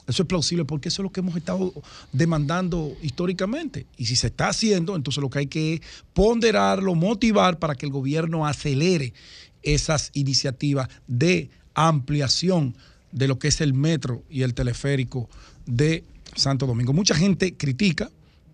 Eso 0.10 0.24
es 0.24 0.28
plausible 0.28 0.66
porque 0.66 0.90
eso 0.90 1.02
es 1.02 1.04
lo 1.04 1.12
que 1.12 1.20
hemos 1.20 1.36
estado 1.36 1.72
demandando 2.12 2.98
históricamente. 3.04 3.86
Y 3.96 4.06
si 4.08 4.16
se 4.16 4.28
está 4.28 4.48
haciendo, 4.48 4.96
entonces 4.96 5.22
lo 5.22 5.30
que 5.30 5.40
hay 5.40 5.48
que 5.48 5.76
es 5.76 5.82
ponderarlo, 6.14 6.96
motivar 6.96 7.60
para 7.60 7.76
que 7.76 7.86
el 7.86 7.92
gobierno 7.92 8.48
acelere 8.48 9.14
esas 9.62 10.10
iniciativas 10.14 10.90
de 11.08 11.52
ampliación 11.88 12.76
de 13.12 13.28
lo 13.28 13.40
que 13.40 13.48
es 13.48 13.62
el 13.62 13.74
metro 13.74 14.24
y 14.30 14.44
el 14.44 14.54
teleférico 14.54 15.30
de 15.66 16.04
Santo 16.36 16.66
Domingo. 16.66 16.94
Mucha 16.94 17.16
gente 17.16 17.56
critica, 17.56 18.10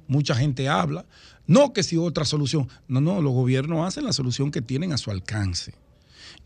mucha 0.07 0.35
gente 0.35 0.69
habla, 0.69 1.05
no 1.47 1.73
que 1.73 1.83
si 1.83 1.97
otra 1.97 2.25
solución, 2.25 2.67
no, 2.87 3.01
no, 3.01 3.21
los 3.21 3.33
gobiernos 3.33 3.85
hacen 3.87 4.05
la 4.05 4.13
solución 4.13 4.51
que 4.51 4.61
tienen 4.61 4.93
a 4.93 4.97
su 4.97 5.11
alcance. 5.11 5.73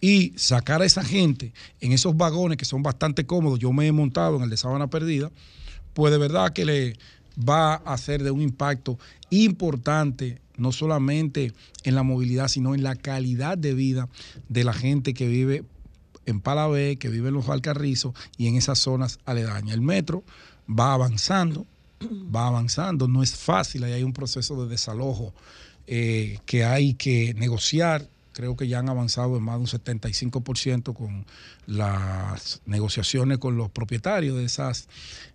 Y 0.01 0.33
sacar 0.37 0.81
a 0.81 0.85
esa 0.85 1.03
gente 1.03 1.53
en 1.81 1.91
esos 1.91 2.15
vagones 2.15 2.57
que 2.57 2.65
son 2.65 2.83
bastante 2.83 3.25
cómodos, 3.25 3.59
yo 3.59 3.71
me 3.73 3.87
he 3.87 3.91
montado 3.91 4.37
en 4.37 4.43
el 4.43 4.49
de 4.49 4.57
Sabana 4.57 4.87
Perdida, 4.87 5.31
pues 5.93 6.11
de 6.11 6.17
verdad 6.17 6.53
que 6.53 6.65
le 6.65 6.97
va 7.37 7.75
a 7.75 7.97
ser 7.97 8.23
de 8.23 8.31
un 8.31 8.41
impacto 8.41 8.97
importante, 9.29 10.41
no 10.57 10.71
solamente 10.71 11.53
en 11.83 11.95
la 11.95 12.03
movilidad, 12.03 12.47
sino 12.47 12.75
en 12.75 12.83
la 12.83 12.95
calidad 12.95 13.57
de 13.57 13.73
vida 13.73 14.09
de 14.47 14.63
la 14.63 14.73
gente 14.73 15.13
que 15.13 15.27
vive 15.27 15.63
en 16.29 16.41
Palabé, 16.41 16.97
que 16.97 17.09
vive 17.09 17.29
en 17.29 17.35
los 17.35 17.49
Alcarrizos 17.49 18.13
y 18.37 18.47
en 18.47 18.55
esas 18.55 18.79
zonas 18.79 19.19
aledañas. 19.25 19.73
El 19.73 19.81
metro 19.81 20.23
va 20.67 20.93
avanzando, 20.93 21.65
va 22.35 22.47
avanzando, 22.47 23.07
no 23.07 23.23
es 23.23 23.35
fácil, 23.35 23.83
ahí 23.83 23.93
hay 23.93 24.03
un 24.03 24.13
proceso 24.13 24.63
de 24.63 24.69
desalojo 24.69 25.33
eh, 25.87 26.39
que 26.45 26.65
hay 26.65 26.93
que 26.93 27.33
negociar. 27.33 28.07
Creo 28.33 28.55
que 28.55 28.67
ya 28.67 28.79
han 28.79 28.89
avanzado 28.89 29.35
en 29.37 29.43
más 29.43 29.55
de 29.55 29.61
un 29.61 29.67
75% 29.67 30.93
con 30.93 31.25
las 31.65 32.61
negociaciones 32.65 33.39
con 33.39 33.57
los 33.57 33.69
propietarios 33.69 34.37
de 34.37 34.45
esas 34.45 34.87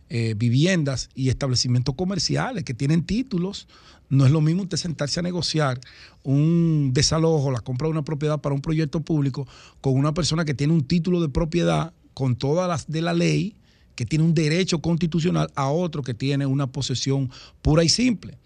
eh, 0.09 0.35
viviendas 0.37 1.11
y 1.15 1.29
establecimientos 1.29 1.95
comerciales 1.97 2.65
que 2.65 2.73
tienen 2.73 3.05
títulos 3.05 3.67
No 4.15 4.25
es 4.25 4.33
lo 4.33 4.41
mismo 4.41 4.63
usted 4.63 4.77
sentarse 4.77 5.21
a 5.21 5.23
negociar 5.23 5.81
un 6.23 6.93
desalojo, 6.93 7.51
la 7.51 7.61
compra 7.61 7.89
de 7.89 7.93
una 7.93 8.05
propiedad 8.05 8.41
para 8.41 8.55
un 8.55 8.61
proyecto 8.61 9.01
público 9.01 9.47
con 9.81 9.95
una 9.95 10.15
persona 10.15 10.45
que 10.45 10.55
tiene 10.55 10.73
un 10.73 10.85
título 10.85 11.21
de 11.21 11.29
propiedad 11.29 11.93
con 12.15 12.37
todas 12.37 12.69
las 12.69 12.87
de 12.89 13.03
la 13.03 13.13
ley, 13.13 13.57
que 13.97 14.07
tiene 14.07 14.25
un 14.25 14.35
derecho 14.35 14.81
constitucional, 14.81 15.51
a 15.55 15.69
otro 15.69 16.03
que 16.03 16.15
tiene 16.15 16.47
una 16.47 16.69
posesión 16.69 17.31
pura 17.61 17.85
y 17.85 17.89
simple 17.89 18.39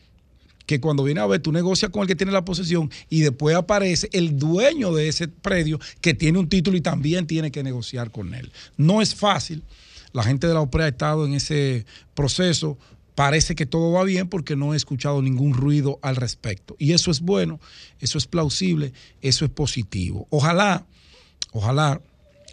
que 0.69 0.81
cuando 0.81 1.03
viene 1.03 1.21
a 1.21 1.27
ver, 1.27 1.41
tú 1.41 1.51
negocias 1.51 1.91
con 1.91 2.03
el 2.03 2.09
que 2.09 2.15
tiene 2.15 2.31
la 2.31 2.45
posesión 2.45 2.91
y 3.09 3.21
después 3.21 3.57
aparece 3.57 4.11
el 4.13 4.39
dueño 4.39 4.93
de 4.93 5.09
ese 5.09 5.27
predio 5.27 5.81
que 6.03 6.13
tiene 6.13 6.39
un 6.39 6.47
título 6.47 6.77
y 6.77 6.83
también 6.83 7.27
tiene 7.27 7.51
que 7.51 7.63
negociar 7.63 8.11
con 8.11 8.35
él. 8.35 8.53
No 8.77 9.01
es 9.01 9.15
fácil. 9.15 9.63
La 10.13 10.23
gente 10.23 10.47
de 10.47 10.53
la 10.53 10.61
OPRE 10.61 10.85
ha 10.85 10.89
estado 10.89 11.25
en 11.25 11.33
ese 11.33 11.87
proceso. 12.15 12.77
Parece 13.19 13.57
que 13.57 13.67
todo 13.67 13.91
va 13.91 14.05
bien 14.05 14.29
porque 14.29 14.55
no 14.55 14.75
he 14.75 14.77
escuchado 14.77 15.21
ningún 15.23 15.53
ruido 15.53 15.99
al 16.03 16.15
respecto. 16.15 16.77
Y 16.79 16.93
eso 16.93 17.11
es 17.11 17.21
bueno, 17.21 17.59
eso 17.99 18.17
es 18.17 18.29
plausible, 18.29 18.93
eso 19.23 19.45
es 19.45 19.51
positivo. 19.51 20.29
Ojalá, 20.31 20.87
ojalá, 21.51 22.01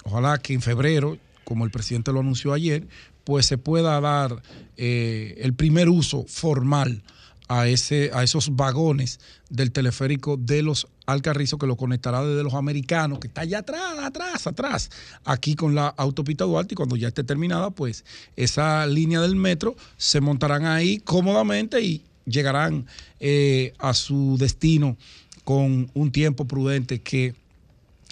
ojalá 0.06 0.40
que 0.40 0.56
en 0.56 0.64
febrero, 0.64 1.20
como 1.44 1.66
el 1.66 1.70
presidente 1.70 2.12
lo 2.12 2.22
anunció 2.22 2.52
ayer, 2.52 2.88
pues 3.26 3.46
se 3.46 3.60
pueda 3.60 4.02
dar 4.02 4.42
eh, 4.76 5.36
el 5.38 5.54
primer 5.54 5.88
uso 5.88 6.26
formal 6.28 7.04
a, 7.48 7.68
ese, 7.68 8.10
a 8.16 8.24
esos 8.24 8.56
vagones 8.56 9.20
del 9.52 9.72
teleférico 9.72 10.36
de 10.36 10.64
los 10.64 10.88
Alcarrizos 11.06 11.60
que 11.60 11.68
lo 11.68 11.76
conectará 11.76 12.23
desde 12.23 12.44
los 12.44 12.53
americanos, 12.53 13.19
que 13.19 13.27
está 13.27 13.41
allá 13.41 13.60
atrás, 13.60 13.99
atrás, 14.02 14.48
atrás, 14.48 14.90
aquí 15.23 15.56
con 15.56 15.76
la 15.76 15.88
autopista 15.88 16.45
Duarte 16.45 16.73
y 16.73 16.76
cuando 16.76 16.95
ya 16.95 17.10
esté 17.10 17.23
terminada, 17.23 17.69
pues 17.69 18.06
esa 18.36 18.86
línea 18.88 19.22
del 19.22 19.36
metro 19.36 19.76
se 19.98 20.22
montarán 20.22 20.65
ahí 20.65 20.98
cómodamente 20.99 21.82
y 21.82 22.03
llegarán 22.26 22.88
eh, 23.19 23.73
a 23.77 23.94
su 23.94 24.38
destino 24.40 24.98
con 25.44 25.91
un 25.94 26.11
tiempo 26.11 26.45
prudente 26.45 26.99
que 27.02 27.36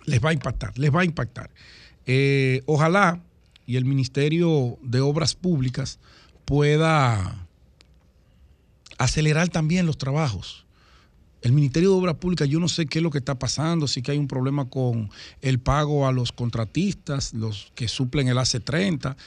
les 0.06 0.24
va 0.24 0.30
a 0.30 0.34
impactar, 0.34 0.78
les 0.78 0.94
va 0.94 1.02
a 1.02 1.06
impactar. 1.06 1.50
Eh, 2.06 2.62
ojalá 2.66 3.20
y 3.66 3.78
el 3.78 3.86
Ministerio 3.86 4.78
de 4.82 5.02
Obras 5.02 5.36
Públicas 5.36 6.00
pueda 6.46 7.48
acelerar 8.98 9.50
también 9.50 9.86
los 9.86 9.98
trabajos. 9.98 10.63
El 11.44 11.52
Ministerio 11.52 11.90
de 11.92 11.96
Obras 11.98 12.16
Públicas, 12.16 12.48
yo 12.48 12.60
no 12.60 12.70
sé 12.70 12.86
qué 12.86 13.00
es 13.00 13.04
lo 13.04 13.12
que 13.12 13.18
está 13.18 13.38
pasando, 13.38 13.86
sí 13.88 14.02
que 14.02 14.12
hay 14.14 14.18
un 14.18 14.30
problema 14.30 14.70
con 14.70 15.10
el 15.42 15.60
pago 15.60 16.08
a 16.08 16.14
los 16.14 16.32
contratistas, 16.32 17.34
los 17.34 17.72
que 17.76 17.90
suplen 17.90 18.30
el 18.30 18.38
AC30, 18.38 19.18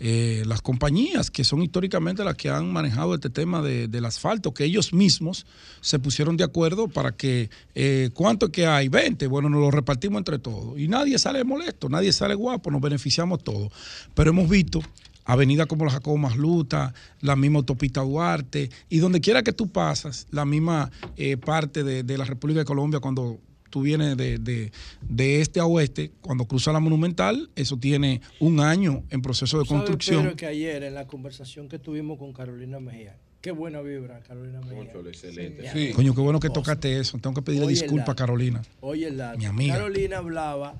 eh, 0.00 0.44
las 0.46 0.62
compañías 0.62 1.30
que 1.30 1.44
son 1.44 1.60
históricamente 1.62 2.24
las 2.24 2.36
que 2.36 2.48
han 2.48 2.72
manejado 2.72 3.14
este 3.14 3.28
tema 3.30 3.60
de- 3.60 3.86
del 3.88 4.06
asfalto, 4.06 4.54
que 4.54 4.64
ellos 4.64 4.94
mismos 4.94 5.44
se 5.82 5.98
pusieron 5.98 6.36
de 6.38 6.44
acuerdo 6.44 6.88
para 6.88 7.12
que, 7.12 7.50
eh, 7.74 8.08
¿cuánto 8.14 8.50
que 8.50 8.66
hay? 8.66 8.88
20, 8.88 9.26
bueno, 9.26 9.50
nos 9.50 9.60
lo 9.60 9.70
repartimos 9.70 10.18
entre 10.20 10.38
todos. 10.38 10.78
Y 10.78 10.88
nadie 10.88 11.18
sale 11.18 11.44
molesto, 11.44 11.88
nadie 11.90 12.12
sale 12.12 12.34
guapo, 12.34 12.70
nos 12.70 12.80
beneficiamos 12.80 13.44
todos. 13.44 13.70
Pero 14.14 14.30
hemos 14.30 14.48
visto 14.48 14.80
avenidas 15.28 15.66
como 15.66 15.84
la 15.84 15.90
Jacobo 15.92 16.16
Masluta, 16.16 16.92
la 17.20 17.36
misma 17.36 17.58
autopista 17.58 18.00
Duarte, 18.00 18.70
y 18.88 18.98
donde 18.98 19.20
quiera 19.20 19.42
que 19.42 19.52
tú 19.52 19.68
pasas, 19.68 20.26
la 20.30 20.44
misma 20.44 20.90
eh, 21.16 21.36
parte 21.36 21.84
de, 21.84 22.02
de 22.02 22.18
la 22.18 22.24
República 22.24 22.60
de 22.60 22.64
Colombia, 22.64 22.98
cuando 22.98 23.38
tú 23.70 23.82
vienes 23.82 24.16
de, 24.16 24.38
de- 24.38 24.72
de 25.02 25.40
este 25.42 25.60
a 25.60 25.66
oeste, 25.66 26.10
cuando 26.22 26.46
cruza 26.46 26.72
la 26.72 26.80
Monumental, 26.80 27.50
eso 27.54 27.76
tiene 27.76 28.22
un 28.40 28.60
año 28.60 29.02
en 29.10 29.20
proceso 29.20 29.58
de 29.58 29.66
¿Sabes, 29.66 29.68
construcción. 29.82 30.22
Pedro, 30.22 30.36
que 30.36 30.46
ayer 30.46 30.82
en 30.82 30.94
la 30.94 31.06
conversación 31.06 31.68
que 31.68 31.78
tuvimos 31.78 32.18
con 32.18 32.32
Carolina 32.32 32.80
Mejía, 32.80 33.18
qué 33.42 33.50
buena 33.50 33.82
vibra 33.82 34.20
Carolina 34.20 34.60
Mejía. 34.62 34.92
excelente. 35.10 35.92
Coño, 35.94 36.14
qué 36.14 36.20
bueno 36.22 36.40
que 36.40 36.48
tocaste 36.48 36.98
eso. 36.98 37.18
Tengo 37.18 37.34
que 37.34 37.42
pedirle 37.42 37.68
disculpas. 37.68 38.14
Carolina. 38.14 38.62
Oye, 38.80 39.08
el 39.08 39.18
dato. 39.18 39.38
Mi 39.38 39.44
amiga. 39.44 39.74
Carolina 39.74 40.16
hablaba, 40.16 40.74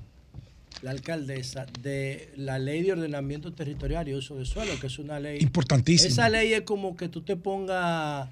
la 0.81 0.91
alcaldesa, 0.91 1.65
de 1.81 2.31
la 2.37 2.59
ley 2.59 2.83
de 2.83 2.93
ordenamiento 2.93 3.53
territorial 3.53 4.07
y 4.07 4.13
uso 4.13 4.35
de 4.35 4.45
suelo, 4.45 4.71
que 4.79 4.87
es 4.87 4.99
una 4.99 5.19
ley. 5.19 5.39
Importantísima. 5.41 6.09
Esa 6.09 6.29
ley 6.29 6.53
es 6.53 6.61
como 6.61 6.95
que 6.95 7.09
tú 7.09 7.21
te 7.21 7.35
pongas 7.35 8.29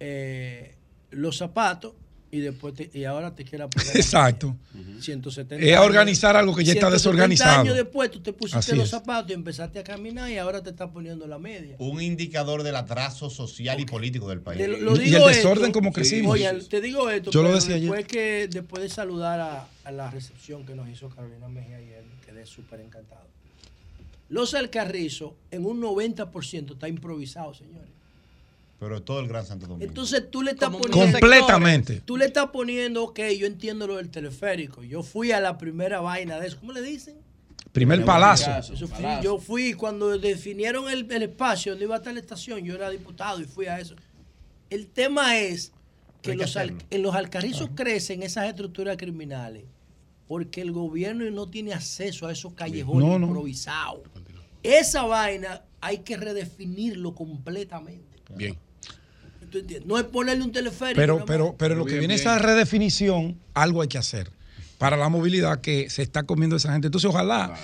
eh, 0.00 0.74
los 1.10 1.36
zapatos 1.36 1.94
y 2.36 2.40
después 2.40 2.74
te- 2.74 2.90
y 2.92 3.04
ahora 3.04 3.34
te 3.34 3.44
quieras 3.44 3.68
poner. 3.70 3.86
la 3.88 3.92
Exacto. 4.00 4.56
media. 4.74 5.02
170 5.02 5.64
Es 5.64 5.78
organizar 5.78 6.36
algo 6.36 6.54
que 6.54 6.64
ya 6.64 6.72
está 6.72 6.86
170 6.88 6.94
desorganizado. 6.96 7.60
años 7.62 7.76
después 7.76 8.10
tú 8.10 8.20
te 8.20 8.32
pusiste 8.32 8.58
Así 8.58 8.72
los 8.76 8.84
es. 8.84 8.90
zapatos 8.90 9.30
y 9.30 9.34
empezaste 9.34 9.78
a 9.78 9.84
caminar 9.84 10.30
y 10.30 10.38
ahora 10.38 10.62
te 10.62 10.70
estás 10.70 10.90
poniendo 10.90 11.26
la 11.26 11.38
media. 11.38 11.76
Un 11.78 12.00
indicador 12.00 12.62
del 12.62 12.76
atraso 12.76 13.28
social 13.30 13.78
y 13.80 13.84
político 13.84 14.28
del 14.28 14.40
país. 14.40 14.58
Te 14.58 14.68
lo- 14.68 14.78
lo 14.78 14.96
digo 14.96 15.28
esto, 15.28 15.50
Oye, 15.50 16.52
te 16.68 16.80
digo 16.80 17.10
esto, 17.10 17.30
Yo 17.30 17.42
lo 17.42 17.54
ayer. 17.54 17.80
después, 17.80 18.04
que, 18.06 18.48
después 18.50 18.82
de 18.82 18.88
saludar 18.88 19.40
a, 19.40 19.68
a 19.84 19.90
la 19.92 20.10
recepción 20.10 20.64
que 20.64 20.74
nos 20.74 20.88
hizo 20.88 21.08
Carolina 21.08 21.48
Mejía 21.48 21.76
ayer, 21.76 22.04
quedé 22.24 22.46
súper 22.46 22.80
encantado. 22.80 23.26
Los 24.28 24.54
Alcarrizos 24.54 25.32
en 25.50 25.64
un 25.66 25.80
90% 25.80 26.72
está 26.72 26.88
improvisado, 26.88 27.54
señores. 27.54 27.90
Pero 28.78 29.02
todo 29.02 29.20
el 29.20 29.28
Gran 29.28 29.46
Santo 29.46 29.66
Domingo. 29.66 29.86
Entonces 29.88 30.30
tú 30.30 30.42
le 30.42 30.50
estás 30.50 30.68
poniendo... 30.70 30.98
Completamente. 31.18 32.00
Tú 32.04 32.16
le 32.18 32.26
estás 32.26 32.50
poniendo, 32.50 33.04
ok, 33.04 33.20
yo 33.38 33.46
entiendo 33.46 33.86
lo 33.86 33.96
del 33.96 34.10
teleférico. 34.10 34.82
Yo 34.82 35.02
fui 35.02 35.32
a 35.32 35.40
la 35.40 35.56
primera 35.56 36.00
vaina 36.00 36.38
de 36.38 36.48
eso. 36.48 36.58
¿Cómo 36.60 36.72
le 36.72 36.82
dicen? 36.82 37.16
Primer 37.72 38.04
palazo. 38.04 38.50
Eso 38.74 38.86
fui- 38.86 39.04
yo 39.22 39.38
fui 39.38 39.72
cuando 39.74 40.18
definieron 40.18 40.90
el, 40.90 41.10
el 41.10 41.22
espacio 41.22 41.72
donde 41.72 41.84
iba 41.86 41.94
a 41.94 41.98
estar 41.98 42.12
la 42.12 42.20
estación, 42.20 42.60
yo 42.64 42.74
era 42.74 42.90
diputado 42.90 43.40
y 43.40 43.44
fui 43.44 43.66
a 43.66 43.78
eso. 43.80 43.94
El 44.70 44.86
tema 44.88 45.38
es 45.38 45.72
que 46.22 46.34
los 46.34 46.56
al- 46.56 46.74
en 46.90 47.02
los 47.02 47.14
alcarrizos 47.14 47.70
crecen 47.74 48.22
esas 48.22 48.46
estructuras 48.46 48.96
criminales 48.96 49.64
porque 50.26 50.60
el 50.60 50.72
gobierno 50.72 51.30
no 51.30 51.48
tiene 51.48 51.72
acceso 51.72 52.26
a 52.26 52.32
esos 52.32 52.52
callejones 52.54 53.08
No, 53.08 53.18
no. 53.18 53.26
improvisados. 53.28 54.00
Esa 54.62 55.02
vaina 55.04 55.62
hay 55.80 55.98
que 55.98 56.16
redefinirlo 56.16 57.14
completamente. 57.14 58.16
Bien. 58.34 58.58
¿Tú 59.50 59.58
entiendes? 59.58 59.86
No 59.86 59.98
es 59.98 60.04
ponerle 60.04 60.44
un 60.44 60.52
teleférico. 60.52 60.96
Pero, 60.96 61.24
pero, 61.24 61.54
pero 61.58 61.74
lo 61.74 61.84
que 61.84 61.98
viene 61.98 62.14
esa 62.14 62.38
redefinición, 62.38 63.38
algo 63.54 63.82
hay 63.82 63.88
que 63.88 63.98
hacer 63.98 64.30
para 64.78 64.96
la 64.96 65.08
movilidad 65.08 65.60
que 65.60 65.88
se 65.90 66.02
está 66.02 66.24
comiendo 66.24 66.56
esa 66.56 66.72
gente. 66.72 66.88
Entonces, 66.88 67.08
ojalá 67.08 67.56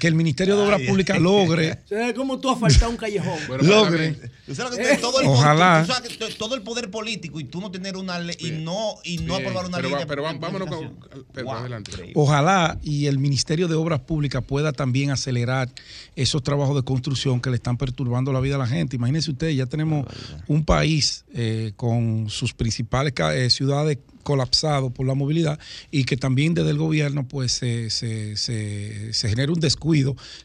que 0.00 0.08
el 0.08 0.14
Ministerio 0.16 0.56
de 0.56 0.64
Obras 0.64 0.80
Públicas 0.82 1.18
logre, 1.20 1.78
O 1.84 1.88
sea, 1.88 2.12
como 2.14 2.40
tú 2.40 2.50
has 2.50 2.58
faltado 2.58 2.90
un 2.90 2.96
callejón. 2.96 3.38
logre. 3.62 4.16
Tú 4.46 4.54
sabes 4.56 4.72
lo 4.76 4.84
que 4.84 4.96
todo 4.96 5.20
el, 5.20 5.28
Ojalá. 5.28 5.84
tú 5.86 5.92
sabes 5.92 6.08
que 6.10 6.16
to- 6.16 6.34
todo 6.36 6.56
el 6.56 6.62
poder 6.62 6.90
político 6.90 7.38
y 7.38 7.44
tú 7.44 7.60
no 7.60 7.70
tener 7.70 7.96
una 7.96 8.18
ley 8.18 8.34
y 8.40 8.50
no 8.50 8.94
y 9.04 9.18
no 9.18 9.36
Bien, 9.36 9.46
aprobar 9.46 9.66
una 9.66 9.76
pero 9.76 9.88
ley. 9.88 9.94
va- 9.94 10.00
de- 10.00 10.06
pero 10.06 10.22
vámonos 10.24 10.68
con- 10.68 10.78
planificación. 10.78 11.24
Pedro, 11.32 11.44
Wow, 11.46 11.54
adelante. 11.56 11.92
Ojalá 12.14 12.78
y 12.82 13.06
el 13.06 13.18
Ministerio 13.18 13.68
de 13.68 13.74
Obras 13.76 14.00
Públicas 14.00 14.42
pueda 14.44 14.72
también 14.72 15.10
acelerar 15.10 15.68
esos 16.16 16.42
trabajos 16.42 16.74
de 16.74 16.82
construcción 16.82 17.40
que 17.40 17.50
le 17.50 17.56
están 17.56 17.76
perturbando 17.76 18.32
la 18.32 18.40
vida 18.40 18.56
a 18.56 18.58
la 18.58 18.66
gente. 18.66 18.96
Imagínense 18.96 19.30
ustedes, 19.30 19.54
ya 19.56 19.66
tenemos 19.66 20.06
un 20.48 20.64
país 20.64 21.24
eh, 21.34 21.72
con 21.76 22.28
sus 22.30 22.54
principales 22.54 23.12
eh, 23.34 23.50
ciudades 23.50 23.98
colapsado 24.22 24.90
por 24.90 25.06
la 25.06 25.14
movilidad 25.14 25.58
y 25.90 26.04
que 26.04 26.16
también 26.16 26.52
desde 26.52 26.70
el 26.70 26.76
gobierno 26.78 27.26
pues 27.26 27.52
se, 27.52 27.88
se, 27.90 28.36
se, 28.36 29.12
se 29.14 29.28
genere 29.30 29.50
un 29.50 29.60
descuido 29.60 29.89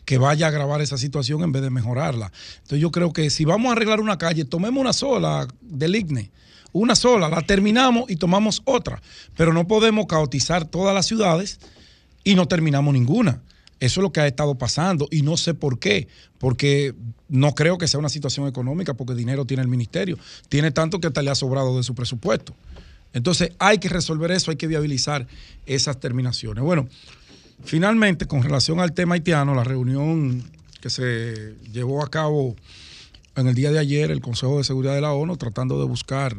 que 0.06 0.18
vaya 0.18 0.46
a 0.46 0.50
agravar 0.50 0.82
esa 0.82 0.98
situación 0.98 1.44
en 1.44 1.52
vez 1.52 1.62
de 1.62 1.70
mejorarla. 1.70 2.32
Entonces 2.56 2.80
yo 2.80 2.92
creo 2.92 3.14
que 3.14 3.30
si 3.30 3.46
vamos 3.46 3.70
a 3.70 3.74
arreglar 3.74 4.00
una 4.00 4.18
calle, 4.18 4.46
tomemos 4.46 4.82
una 4.82 4.94
sola 4.94 5.48
del 5.62 5.96
IGNE, 5.96 6.32
una 6.72 6.96
sola, 6.96 7.30
la 7.30 7.42
terminamos 7.42 8.10
y 8.10 8.18
tomamos 8.18 8.62
otra, 8.66 9.02
pero 9.38 9.54
no 9.54 9.68
podemos 9.68 10.08
caotizar 10.08 10.66
todas 10.66 10.94
las 10.94 11.06
ciudades 11.06 11.60
y 12.24 12.36
no 12.36 12.48
terminamos 12.48 12.94
ninguna. 12.94 13.42
Eso 13.80 14.00
es 14.00 14.04
lo 14.04 14.12
que 14.12 14.22
ha 14.22 14.28
estado 14.28 14.56
pasando 14.56 15.08
y 15.12 15.22
no 15.22 15.38
sé 15.38 15.54
por 15.54 15.80
qué, 15.80 16.08
porque 16.38 16.94
no 17.30 17.54
creo 17.56 17.78
que 17.78 17.88
sea 17.88 18.00
una 18.00 18.10
situación 18.10 18.48
económica, 18.48 18.94
porque 18.94 19.14
dinero 19.16 19.46
tiene 19.46 19.64
el 19.64 19.70
ministerio, 19.70 20.18
tiene 20.50 20.72
tanto 20.72 21.00
que 21.00 21.08
hasta 21.08 21.22
le 21.22 21.32
ha 21.32 21.36
sobrado 21.36 21.78
de 21.78 21.84
su 21.84 21.94
presupuesto. 21.96 22.56
Entonces 23.14 23.52
hay 23.60 23.78
que 23.78 23.88
resolver 23.88 24.32
eso, 24.32 24.52
hay 24.52 24.58
que 24.58 24.68
viabilizar 24.68 25.28
esas 25.66 26.00
terminaciones. 26.00 26.64
Bueno, 26.64 26.88
finalmente, 27.64 28.28
con 28.28 28.44
relación 28.44 28.80
al 28.80 28.94
tema 28.94 29.16
haitiano, 29.16 29.56
la 29.56 29.64
reunión 29.64 30.44
que 30.82 30.90
se 30.90 31.56
llevó 31.72 32.04
a 32.04 32.10
cabo 32.10 32.56
en 33.36 33.48
el 33.48 33.56
día 33.56 33.72
de 33.72 33.80
ayer, 33.80 34.12
el 34.12 34.22
Consejo 34.22 34.58
de 34.58 34.64
Seguridad 34.64 34.96
de 34.96 35.02
la 35.02 35.14
ONU, 35.14 35.38
tratando 35.38 35.80
de 35.80 35.86
buscar 35.86 36.36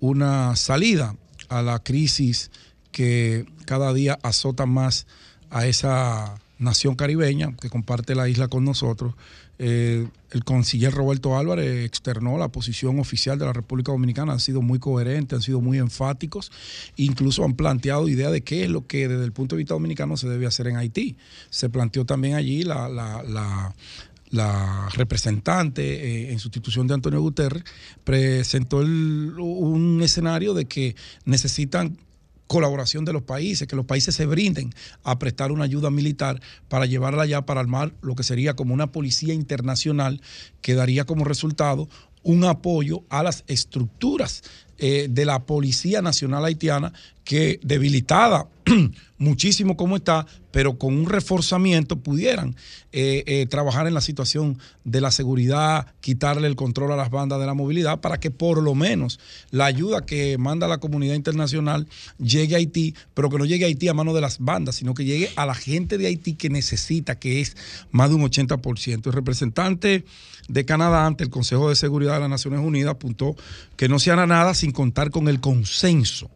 una 0.00 0.54
salida 0.56 1.16
a 1.48 1.62
la 1.62 1.78
crisis 1.80 2.50
que 2.92 3.46
cada 3.64 3.92
día 3.92 4.18
azota 4.22 4.66
más 4.66 5.06
a 5.50 5.66
esa 5.66 6.34
nación 6.58 6.96
caribeña 6.96 7.54
que 7.60 7.70
comparte 7.70 8.14
la 8.14 8.28
isla 8.28 8.48
con 8.48 8.64
nosotros. 8.64 9.14
Eh, 9.58 10.06
el 10.30 10.44
canciller 10.44 10.92
Roberto 10.92 11.36
Álvarez 11.36 11.84
externó 11.84 12.38
la 12.38 12.48
posición 12.48 13.00
oficial 13.00 13.38
de 13.38 13.46
la 13.46 13.52
República 13.52 13.92
Dominicana, 13.92 14.32
han 14.32 14.40
sido 14.40 14.62
muy 14.62 14.78
coherentes, 14.78 15.36
han 15.36 15.42
sido 15.42 15.60
muy 15.60 15.78
enfáticos, 15.78 16.52
incluso 16.96 17.44
han 17.44 17.54
planteado 17.54 18.08
idea 18.08 18.30
de 18.30 18.42
qué 18.42 18.64
es 18.64 18.70
lo 18.70 18.86
que 18.86 19.08
desde 19.08 19.24
el 19.24 19.32
punto 19.32 19.56
de 19.56 19.58
vista 19.58 19.74
dominicano 19.74 20.16
se 20.16 20.28
debe 20.28 20.46
hacer 20.46 20.68
en 20.68 20.76
Haití. 20.76 21.16
Se 21.50 21.70
planteó 21.70 22.04
también 22.04 22.34
allí 22.34 22.62
la, 22.62 23.74
representante 24.94 25.82
eh, 25.82 26.32
en 26.32 26.38
sustitución 26.38 26.86
de 26.86 26.94
Antonio 26.94 27.20
Guterres, 27.20 27.64
presentó 28.04 28.78
un 28.78 30.00
escenario 30.02 30.54
de 30.54 30.66
que 30.66 30.94
necesitan 31.24 31.96
colaboración 32.48 33.04
de 33.04 33.12
los 33.12 33.22
países, 33.22 33.68
que 33.68 33.76
los 33.76 33.86
países 33.86 34.16
se 34.16 34.26
brinden 34.26 34.74
a 35.04 35.18
prestar 35.20 35.52
una 35.52 35.64
ayuda 35.64 35.90
militar 35.90 36.40
para 36.68 36.86
llevarla 36.86 37.22
allá 37.22 37.46
para 37.46 37.60
armar 37.60 37.94
lo 38.00 38.16
que 38.16 38.24
sería 38.24 38.56
como 38.56 38.74
una 38.74 38.90
policía 38.90 39.34
internacional 39.34 40.20
que 40.60 40.74
daría 40.74 41.04
como 41.04 41.24
resultado 41.24 41.88
un 42.24 42.44
apoyo 42.44 43.04
a 43.10 43.22
las 43.22 43.44
estructuras 43.46 44.42
eh, 44.78 45.06
de 45.08 45.24
la 45.24 45.44
Policía 45.44 46.02
Nacional 46.02 46.44
Haitiana 46.44 46.92
que 47.24 47.60
debilitada 47.62 48.48
muchísimo 49.18 49.76
como 49.76 49.96
está, 49.96 50.26
pero 50.50 50.78
con 50.78 50.96
un 50.96 51.06
reforzamiento 51.06 52.00
pudieran 52.00 52.56
eh, 52.92 53.24
eh, 53.26 53.46
trabajar 53.46 53.86
en 53.86 53.94
la 53.94 54.00
situación 54.00 54.58
de 54.84 55.00
la 55.00 55.10
seguridad, 55.10 55.94
quitarle 56.00 56.46
el 56.46 56.56
control 56.56 56.92
a 56.92 56.96
las 56.96 57.10
bandas 57.10 57.38
de 57.38 57.46
la 57.46 57.54
movilidad 57.54 58.00
para 58.00 58.18
que 58.18 58.30
por 58.30 58.62
lo 58.62 58.74
menos 58.74 59.20
la 59.50 59.66
ayuda 59.66 60.06
que 60.06 60.38
manda 60.38 60.68
la 60.68 60.78
comunidad 60.78 61.14
internacional 61.14 61.86
llegue 62.18 62.54
a 62.54 62.58
Haití, 62.58 62.94
pero 63.14 63.28
que 63.28 63.38
no 63.38 63.44
llegue 63.44 63.64
a 63.64 63.68
Haití 63.68 63.88
a 63.88 63.94
mano 63.94 64.14
de 64.14 64.20
las 64.20 64.38
bandas, 64.38 64.76
sino 64.76 64.94
que 64.94 65.04
llegue 65.04 65.30
a 65.36 65.44
la 65.44 65.54
gente 65.54 65.98
de 65.98 66.06
Haití 66.06 66.34
que 66.34 66.48
necesita, 66.48 67.18
que 67.18 67.40
es 67.40 67.56
más 67.90 68.08
de 68.08 68.16
un 68.16 68.22
80%. 68.22 69.06
El 69.06 69.12
representante 69.12 70.04
de 70.48 70.64
Canadá 70.64 71.06
ante 71.06 71.24
el 71.24 71.30
Consejo 71.30 71.68
de 71.68 71.76
Seguridad 71.76 72.14
de 72.14 72.20
las 72.20 72.30
Naciones 72.30 72.60
Unidas 72.60 72.92
apuntó 72.92 73.36
que 73.76 73.88
no 73.88 73.98
se 73.98 74.10
hará 74.10 74.26
nada 74.26 74.54
sin 74.54 74.72
contar 74.72 75.10
con 75.10 75.28
el 75.28 75.40
consenso 75.40 76.30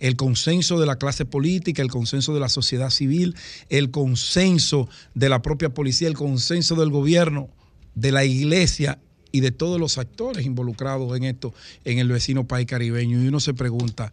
el 0.00 0.16
consenso 0.16 0.78
de 0.78 0.86
la 0.86 0.96
clase 0.96 1.24
política, 1.24 1.82
el 1.82 1.90
consenso 1.90 2.34
de 2.34 2.40
la 2.40 2.48
sociedad 2.48 2.90
civil, 2.90 3.34
el 3.68 3.90
consenso 3.90 4.88
de 5.14 5.28
la 5.28 5.42
propia 5.42 5.70
policía, 5.70 6.08
el 6.08 6.14
consenso 6.14 6.74
del 6.74 6.90
gobierno, 6.90 7.48
de 7.94 8.12
la 8.12 8.24
iglesia 8.24 8.98
y 9.32 9.40
de 9.40 9.50
todos 9.50 9.80
los 9.80 9.98
actores 9.98 10.46
involucrados 10.46 11.16
en 11.16 11.24
esto, 11.24 11.54
en 11.84 11.98
el 11.98 12.08
vecino 12.08 12.46
país 12.46 12.66
caribeño. 12.66 13.22
Y 13.22 13.28
uno 13.28 13.40
se 13.40 13.54
pregunta, 13.54 14.12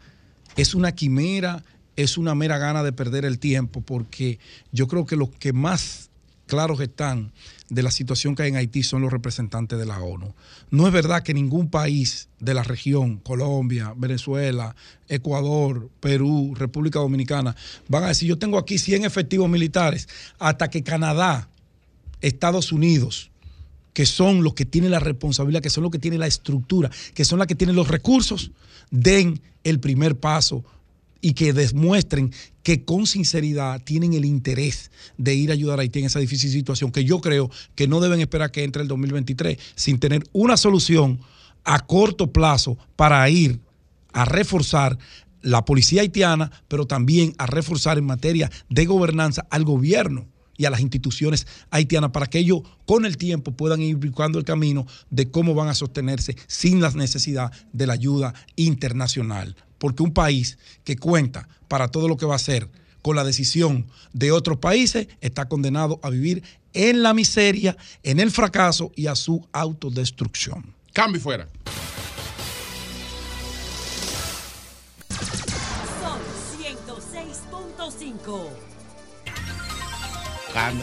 ¿es 0.55 0.75
una 0.75 0.93
quimera? 0.93 1.63
¿Es 1.95 2.17
una 2.17 2.33
mera 2.33 2.57
gana 2.57 2.81
de 2.81 2.91
perder 2.91 3.23
el 3.23 3.37
tiempo? 3.37 3.81
Porque 3.81 4.39
yo 4.71 4.87
creo 4.87 5.05
que 5.05 5.15
los 5.15 5.29
que 5.29 5.53
más 5.53 6.09
claros 6.47 6.79
están 6.79 7.31
de 7.69 7.83
la 7.83 7.91
situación 7.91 8.35
que 8.35 8.43
hay 8.43 8.49
en 8.49 8.55
Haití 8.57 8.83
son 8.83 9.01
los 9.01 9.11
representantes 9.11 9.79
de 9.79 9.85
la 9.85 9.99
ONU. 9.99 10.33
No 10.69 10.87
es 10.87 10.93
verdad 10.93 11.23
que 11.23 11.33
ningún 11.33 11.69
país 11.69 12.29
de 12.39 12.53
la 12.53 12.63
región, 12.63 13.17
Colombia, 13.17 13.93
Venezuela, 13.97 14.75
Ecuador, 15.07 15.89
Perú, 15.99 16.53
República 16.55 16.99
Dominicana, 16.99 17.55
van 17.87 18.03
a 18.03 18.07
decir, 18.07 18.29
yo 18.29 18.37
tengo 18.37 18.57
aquí 18.57 18.77
100 18.77 19.05
efectivos 19.05 19.49
militares, 19.49 20.07
hasta 20.37 20.69
que 20.69 20.83
Canadá, 20.83 21.49
Estados 22.21 22.71
Unidos, 22.71 23.31
que 23.93 24.05
son 24.05 24.43
los 24.43 24.53
que 24.53 24.65
tienen 24.65 24.91
la 24.91 24.99
responsabilidad, 24.99 25.61
que 25.61 25.69
son 25.69 25.83
los 25.83 25.91
que 25.91 25.99
tienen 25.99 26.19
la 26.19 26.27
estructura, 26.27 26.89
que 27.13 27.25
son 27.25 27.39
los 27.39 27.47
que 27.47 27.55
tienen 27.55 27.75
los 27.75 27.87
recursos, 27.87 28.51
den 28.91 29.41
el 29.63 29.79
primer 29.79 30.19
paso 30.19 30.63
y 31.23 31.33
que 31.33 31.53
demuestren 31.53 32.33
que 32.63 32.83
con 32.83 33.07
sinceridad 33.07 33.81
tienen 33.81 34.13
el 34.13 34.25
interés 34.25 34.91
de 35.17 35.33
ir 35.33 35.51
a 35.51 35.53
ayudar 35.53 35.79
a 35.79 35.83
Haití 35.83 35.99
en 35.99 36.05
esa 36.05 36.19
difícil 36.19 36.51
situación, 36.51 36.91
que 36.91 37.05
yo 37.05 37.21
creo 37.21 37.49
que 37.75 37.87
no 37.87 38.01
deben 38.01 38.19
esperar 38.19 38.51
que 38.51 38.65
entre 38.65 38.81
el 38.81 38.89
2023 38.89 39.57
sin 39.73 39.99
tener 39.99 40.23
una 40.33 40.57
solución 40.57 41.21
a 41.63 41.79
corto 41.79 42.33
plazo 42.33 42.77
para 42.97 43.27
ir 43.29 43.61
a 44.11 44.25
reforzar 44.25 44.99
la 45.41 45.63
policía 45.63 46.01
haitiana, 46.01 46.51
pero 46.67 46.85
también 46.87 47.33
a 47.37 47.45
reforzar 47.45 47.97
en 47.97 48.05
materia 48.05 48.51
de 48.69 48.85
gobernanza 48.85 49.47
al 49.49 49.63
gobierno 49.63 50.27
y 50.57 50.65
a 50.65 50.69
las 50.69 50.81
instituciones 50.81 51.47
haitianas 51.71 52.11
para 52.11 52.27
que 52.27 52.39
ellos 52.39 52.63
con 52.85 53.05
el 53.05 53.15
tiempo 53.15 53.53
puedan 53.53 53.81
ir 53.81 53.95
buscando 53.95 54.39
el 54.39 54.45
camino 54.45 54.85
de 55.09 55.31
cómo 55.31 55.53
van 55.53 55.69
a 55.69 55.73
sostenerse 55.73 56.35
sin 56.47 56.81
la 56.81 56.91
necesidad 56.91 57.51
de 57.71 57.87
la 57.87 57.93
ayuda 57.93 58.33
internacional. 58.57 59.55
Porque 59.83 60.01
un 60.01 60.13
país 60.13 60.57
que 60.85 60.95
cuenta 60.95 61.49
para 61.67 61.89
todo 61.89 62.07
lo 62.07 62.15
que 62.15 62.25
va 62.25 62.31
a 62.31 62.37
hacer 62.37 62.69
con 63.01 63.17
la 63.17 63.25
decisión 63.25 63.85
de 64.13 64.31
otros 64.31 64.57
países 64.59 65.09
está 65.19 65.49
condenado 65.49 65.99
a 66.01 66.09
vivir 66.09 66.41
en 66.71 67.03
la 67.03 67.13
miseria, 67.13 67.75
en 68.01 68.21
el 68.21 68.31
fracaso 68.31 68.93
y 68.95 69.07
a 69.07 69.15
su 69.15 69.45
autodestrucción. 69.51 70.73
Cambio 70.93 71.19
fuera. 71.19 71.49
Son 75.99 76.17
106.5. 76.57 78.47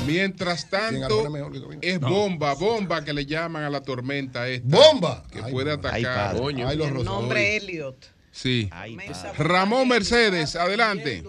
Mientras 0.07 0.69
tanto, 0.69 1.27
es 1.81 2.01
bomba, 2.01 2.53
bomba 2.53 3.03
que 3.03 3.15
le 3.15 3.25
llaman 3.25 3.65
a 3.65 3.71
la 3.71 3.81
tormenta 3.81 4.47
esta. 4.47 4.69
¿Bomba? 4.69 5.25
Que 5.33 5.43
puede 5.45 5.71
Ay, 5.71 5.79
atacar. 5.79 6.37
padre. 6.37 6.65
Ay, 6.67 6.77
los 6.77 6.89
El 6.89 7.05
nombre 7.05 7.57
Elliot. 7.57 8.20
Sí. 8.31 8.69
Ramón 9.39 9.89
Mercedes, 9.89 10.57
adelante. 10.57 11.23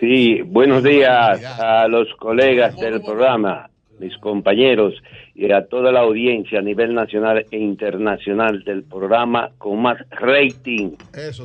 Sí, 0.00 0.40
buenos 0.42 0.82
días 0.82 1.42
a 1.60 1.86
los 1.88 2.08
colegas 2.18 2.76
del 2.76 3.02
programa, 3.02 3.68
mis 3.98 4.16
compañeros 4.18 4.94
y 5.34 5.52
a 5.52 5.66
toda 5.66 5.92
la 5.92 6.00
audiencia 6.00 6.58
a 6.58 6.62
nivel 6.62 6.94
nacional 6.94 7.44
e 7.50 7.56
internacional 7.58 8.64
del 8.64 8.82
programa 8.84 9.50
con 9.58 9.80
más 9.82 9.98
rating 10.10 10.92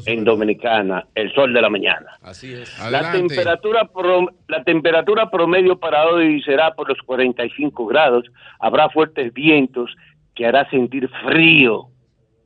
en 0.06 0.24
Dominicana, 0.24 1.06
El 1.16 1.34
Sol 1.34 1.54
de 1.54 1.62
la 1.62 1.70
Mañana. 1.70 2.08
Así 2.22 2.54
es. 2.54 2.78
La 2.90 3.00
temperatura, 3.12 3.86
pro- 3.86 4.30
la 4.48 4.64
temperatura 4.64 5.30
promedio 5.30 5.78
para 5.78 6.08
hoy 6.08 6.42
será 6.44 6.74
por 6.74 6.88
los 6.90 6.98
45 7.06 7.86
grados. 7.86 8.26
Habrá 8.60 8.90
fuertes 8.90 9.34
vientos 9.34 9.92
que 10.34 10.46
hará 10.46 10.70
sentir 10.70 11.10
frío 11.26 11.88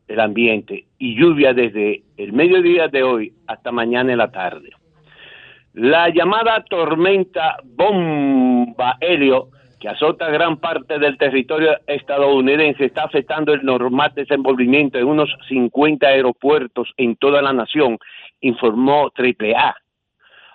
el 0.10 0.20
ambiente 0.20 0.86
y 0.98 1.16
lluvia 1.16 1.54
desde 1.54 2.04
el 2.18 2.34
mediodía 2.34 2.88
de 2.88 3.04
hoy 3.04 3.34
hasta 3.48 3.72
mañana 3.72 4.12
en 4.12 4.18
la 4.18 4.32
tarde. 4.32 4.72
La 5.74 6.10
llamada 6.10 6.66
tormenta 6.68 7.58
bomba 7.64 8.98
helio 9.00 9.50
que 9.80 9.88
azota 9.88 10.30
gran 10.30 10.58
parte 10.58 11.00
del 11.00 11.18
territorio 11.18 11.78
estadounidense 11.88 12.86
está 12.86 13.04
afectando 13.04 13.54
el 13.54 13.64
normal 13.64 14.12
desenvolvimiento 14.14 14.98
de 14.98 15.06
unos 15.06 15.30
50 15.48 16.06
aeropuertos 16.06 16.92
en 16.98 17.16
toda 17.16 17.42
la 17.42 17.54
nación, 17.54 17.98
informó 18.42 19.10
AAA. 19.16 19.76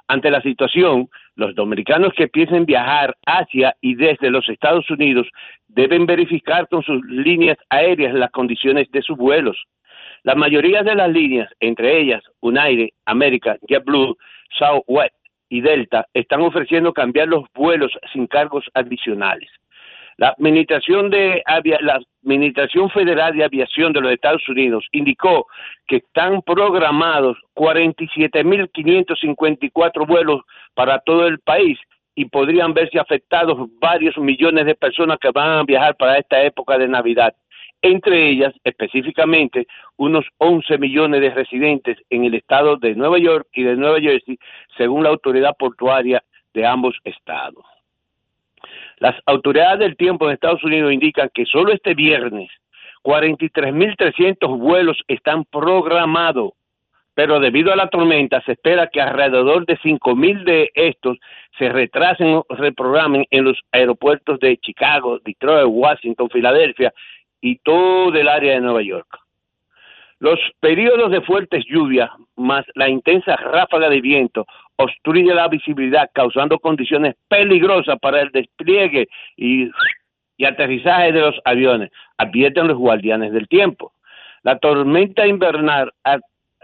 Ante 0.09 0.31
la 0.31 0.43
situación, 0.43 1.09
los 1.36 1.55
dominicanos 1.55 2.12
que 2.16 2.28
piensen 2.28 2.65
viajar 2.65 3.16
hacia 3.27 3.74
y 3.81 3.94
desde 3.94 4.31
los 4.31 4.48
Estados 4.48 4.89
Unidos 4.90 5.27
deben 5.69 6.06
verificar 6.06 6.69
con 6.69 6.82
sus 6.82 7.05
líneas 7.06 7.59
aéreas 7.70 8.15
las 8.15 8.31
condiciones 8.31 8.90
de 8.93 9.02
sus 9.02 9.16
vuelos. 9.16 9.56
La 10.23 10.35
mayoría 10.35 10.82
de 10.82 10.94
las 10.94 11.11
líneas, 11.11 11.51
entre 11.61 12.01
ellas 12.01 12.23
United, 12.40 12.89
American, 13.06 13.59
JetBlue, 13.69 14.16
Southwest 14.59 15.15
y 15.48 15.61
Delta, 15.61 16.06
están 16.15 16.40
ofreciendo 16.40 16.93
cambiar 16.93 17.28
los 17.28 17.44
vuelos 17.55 17.93
sin 18.12 18.27
cargos 18.27 18.65
adicionales. 18.74 19.51
La 20.16 20.28
Administración, 20.28 21.11
de 21.11 21.43
la 21.81 22.01
Administración 22.23 22.89
Federal 22.90 23.36
de 23.36 23.43
Aviación 23.44 23.93
de 23.93 24.01
los 24.01 24.12
Estados 24.12 24.48
Unidos 24.48 24.86
indicó 24.93 25.48
que 25.89 25.97
están 25.97 26.40
programados 26.43 27.36
47.554 27.56 30.06
vuelos 30.06 30.43
para 30.74 30.98
todo 31.01 31.26
el 31.26 31.38
país 31.40 31.78
y 32.14 32.26
podrían 32.26 32.74
verse 32.74 32.98
afectados 32.98 33.68
varios 33.80 34.16
millones 34.18 34.66
de 34.66 34.74
personas 34.74 35.18
que 35.18 35.30
van 35.30 35.59
a 35.59 35.62
viajar 35.64 35.96
para 35.96 36.18
esta 36.18 36.42
época 36.42 36.78
de 36.78 36.88
Navidad. 36.88 37.34
Entre 37.82 38.30
ellas, 38.30 38.55
específicamente, 38.64 39.66
unos 39.96 40.24
11 40.38 40.78
millones 40.78 41.20
de 41.20 41.30
residentes 41.30 41.98
en 42.09 42.24
el 42.24 42.34
estado 42.34 42.76
de 42.76 42.94
Nueva 42.94 43.18
York 43.18 43.48
y 43.52 43.62
de 43.62 43.76
Nueva 43.76 44.01
Jersey, 44.01 44.38
según 44.76 45.02
la 45.02 45.10
autoridad 45.10 45.55
portuaria 45.59 46.22
de 46.55 46.64
ambos 46.64 46.96
estados. 47.05 47.64
Las 48.98 49.16
autoridades 49.26 49.80
del 49.80 49.96
tiempo 49.96 50.26
en 50.26 50.32
Estados 50.32 50.64
Unidos 50.64 50.92
indican 50.92 51.28
que 51.34 51.44
solo 51.44 51.72
este 51.72 51.94
viernes 51.94 52.51
43.300 53.02 54.59
vuelos 54.59 54.98
están 55.09 55.44
programados, 55.44 56.52
pero 57.15 57.39
debido 57.39 57.73
a 57.73 57.77
la 57.77 57.89
tormenta 57.89 58.43
se 58.43 58.53
espera 58.53 58.89
que 58.89 59.01
alrededor 59.01 59.65
de 59.66 59.78
5.000 59.78 60.45
de 60.45 60.70
estos 60.74 61.19
se 61.59 61.69
retrasen 61.69 62.35
o 62.35 62.47
reprogramen 62.51 63.24
en 63.31 63.45
los 63.45 63.59
aeropuertos 63.73 64.41
de 64.41 64.57
Chicago, 64.59 65.20
Detroit, 65.24 65.69
Washington, 65.69 66.28
Filadelfia 66.31 66.93
y 67.41 67.57
todo 67.59 68.15
el 68.15 68.28
área 68.28 68.55
de 68.55 68.61
Nueva 68.61 68.82
York. 68.82 69.07
Los 70.19 70.41
periodos 70.61 71.11
de 71.11 71.20
fuertes 71.20 71.65
lluvias 71.66 72.11
más 72.36 72.65
la 72.74 72.89
intensa 72.89 73.36
ráfaga 73.36 73.89
de 73.89 74.01
viento 74.01 74.47
obstruye 74.77 75.32
la 75.35 75.49
visibilidad, 75.49 76.11
causando 76.12 76.59
condiciones 76.59 77.15
peligrosas 77.28 77.99
para 78.01 78.23
el 78.23 78.31
despliegue 78.31 79.07
y, 79.36 79.70
y 80.36 80.45
aterrizaje 80.45 81.12
de 81.12 81.20
los 81.20 81.36
aviones, 81.45 81.91
advierten 82.16 82.69
los 82.69 82.78
guardianes 82.78 83.32
del 83.32 83.47
tiempo. 83.47 83.93
La 84.43 84.59
tormenta 84.59 85.27
invernal 85.27 85.93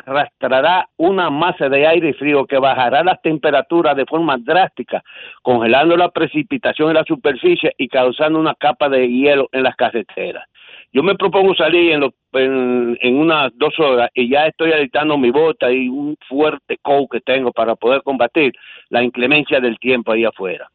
arrastrará 0.06 0.88
una 0.96 1.30
masa 1.30 1.68
de 1.68 1.86
aire 1.86 2.14
frío 2.14 2.46
que 2.46 2.58
bajará 2.58 3.02
las 3.04 3.20
temperaturas 3.22 3.96
de 3.96 4.06
forma 4.06 4.36
drástica, 4.38 5.02
congelando 5.42 5.96
la 5.96 6.10
precipitación 6.10 6.88
en 6.88 6.94
la 6.94 7.04
superficie 7.04 7.72
y 7.78 7.88
causando 7.88 8.38
una 8.38 8.54
capa 8.54 8.88
de 8.88 9.08
hielo 9.08 9.48
en 9.52 9.62
las 9.62 9.76
carreteras. 9.76 10.44
Yo 10.92 11.02
me 11.02 11.14
propongo 11.14 11.54
salir 11.54 11.92
en, 11.92 12.96
en, 13.00 13.16
unas 13.16 13.52
dos 13.56 13.78
horas 13.78 14.10
y 14.12 14.28
ya 14.28 14.46
estoy 14.46 14.72
editando 14.72 15.16
mi 15.16 15.30
bota 15.30 15.70
y 15.70 15.88
un 15.88 16.16
fuerte 16.28 16.78
coat 16.82 17.08
que 17.12 17.20
tengo 17.20 17.52
para 17.52 17.76
poder 17.76 18.02
combatir 18.02 18.52
la 18.88 19.02
inclemencia 19.02 19.60
del 19.60 19.78
tiempo 19.78 20.12
ahí 20.12 20.24
afuera. 20.24 20.68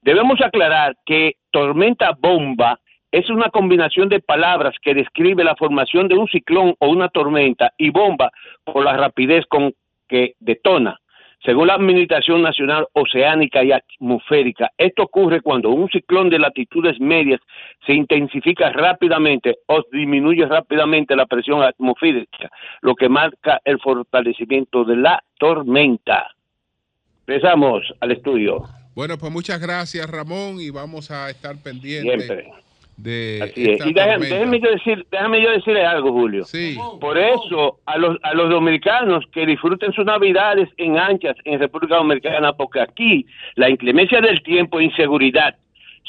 Debemos 0.00 0.40
aclarar 0.40 0.94
que 1.04 1.34
tormenta 1.50 2.16
bomba 2.18 2.78
es 3.10 3.30
una 3.30 3.50
combinación 3.50 4.08
de 4.08 4.20
palabras 4.20 4.74
que 4.82 4.94
describe 4.94 5.44
la 5.44 5.56
formación 5.56 6.08
de 6.08 6.16
un 6.16 6.28
ciclón 6.28 6.74
o 6.78 6.88
una 6.88 7.08
tormenta 7.08 7.72
y 7.78 7.90
bomba 7.90 8.30
por 8.64 8.84
la 8.84 8.96
rapidez 8.96 9.44
con 9.46 9.72
que 10.08 10.34
detona. 10.40 10.98
Según 11.44 11.68
la 11.68 11.74
Administración 11.74 12.42
Nacional 12.42 12.88
Oceánica 12.94 13.62
y 13.62 13.70
Atmosférica, 13.70 14.72
esto 14.76 15.04
ocurre 15.04 15.40
cuando 15.40 15.70
un 15.70 15.88
ciclón 15.88 16.30
de 16.30 16.38
latitudes 16.38 16.98
medias 16.98 17.40
se 17.86 17.92
intensifica 17.92 18.70
rápidamente 18.70 19.58
o 19.66 19.84
disminuye 19.92 20.44
rápidamente 20.46 21.14
la 21.14 21.26
presión 21.26 21.62
atmosférica, 21.62 22.50
lo 22.80 22.96
que 22.96 23.08
marca 23.08 23.60
el 23.64 23.78
fortalecimiento 23.78 24.84
de 24.84 24.96
la 24.96 25.22
tormenta. 25.38 26.26
Empezamos 27.20 27.84
al 28.00 28.10
estudio. 28.12 28.64
Bueno, 28.96 29.16
pues 29.16 29.30
muchas 29.30 29.60
gracias, 29.60 30.10
Ramón, 30.10 30.56
y 30.60 30.70
vamos 30.70 31.12
a 31.12 31.30
estar 31.30 31.54
pendientes 31.62 32.26
Siempre. 32.26 32.67
De 32.98 33.38
Así 33.42 33.62
es. 33.62 33.68
esta 33.80 33.88
Y 33.88 33.92
déjame, 33.94 34.60
yo 34.60 34.70
decir, 34.72 35.06
déjame 35.10 35.40
yo 35.40 35.50
decirle 35.52 35.86
algo, 35.86 36.10
Julio. 36.12 36.44
Sí. 36.44 36.76
Por 37.00 37.16
eso, 37.16 37.78
a 37.86 37.96
los, 37.96 38.18
a 38.24 38.34
los 38.34 38.50
dominicanos 38.50 39.24
que 39.32 39.46
disfruten 39.46 39.92
sus 39.92 40.04
navidades 40.04 40.68
en 40.76 40.98
anchas 40.98 41.36
en 41.44 41.60
República 41.60 41.94
Dominicana, 41.96 42.52
porque 42.54 42.80
aquí 42.80 43.24
la 43.54 43.70
inclemencia 43.70 44.20
del 44.20 44.42
tiempo 44.42 44.80
e 44.80 44.84
inseguridad 44.84 45.54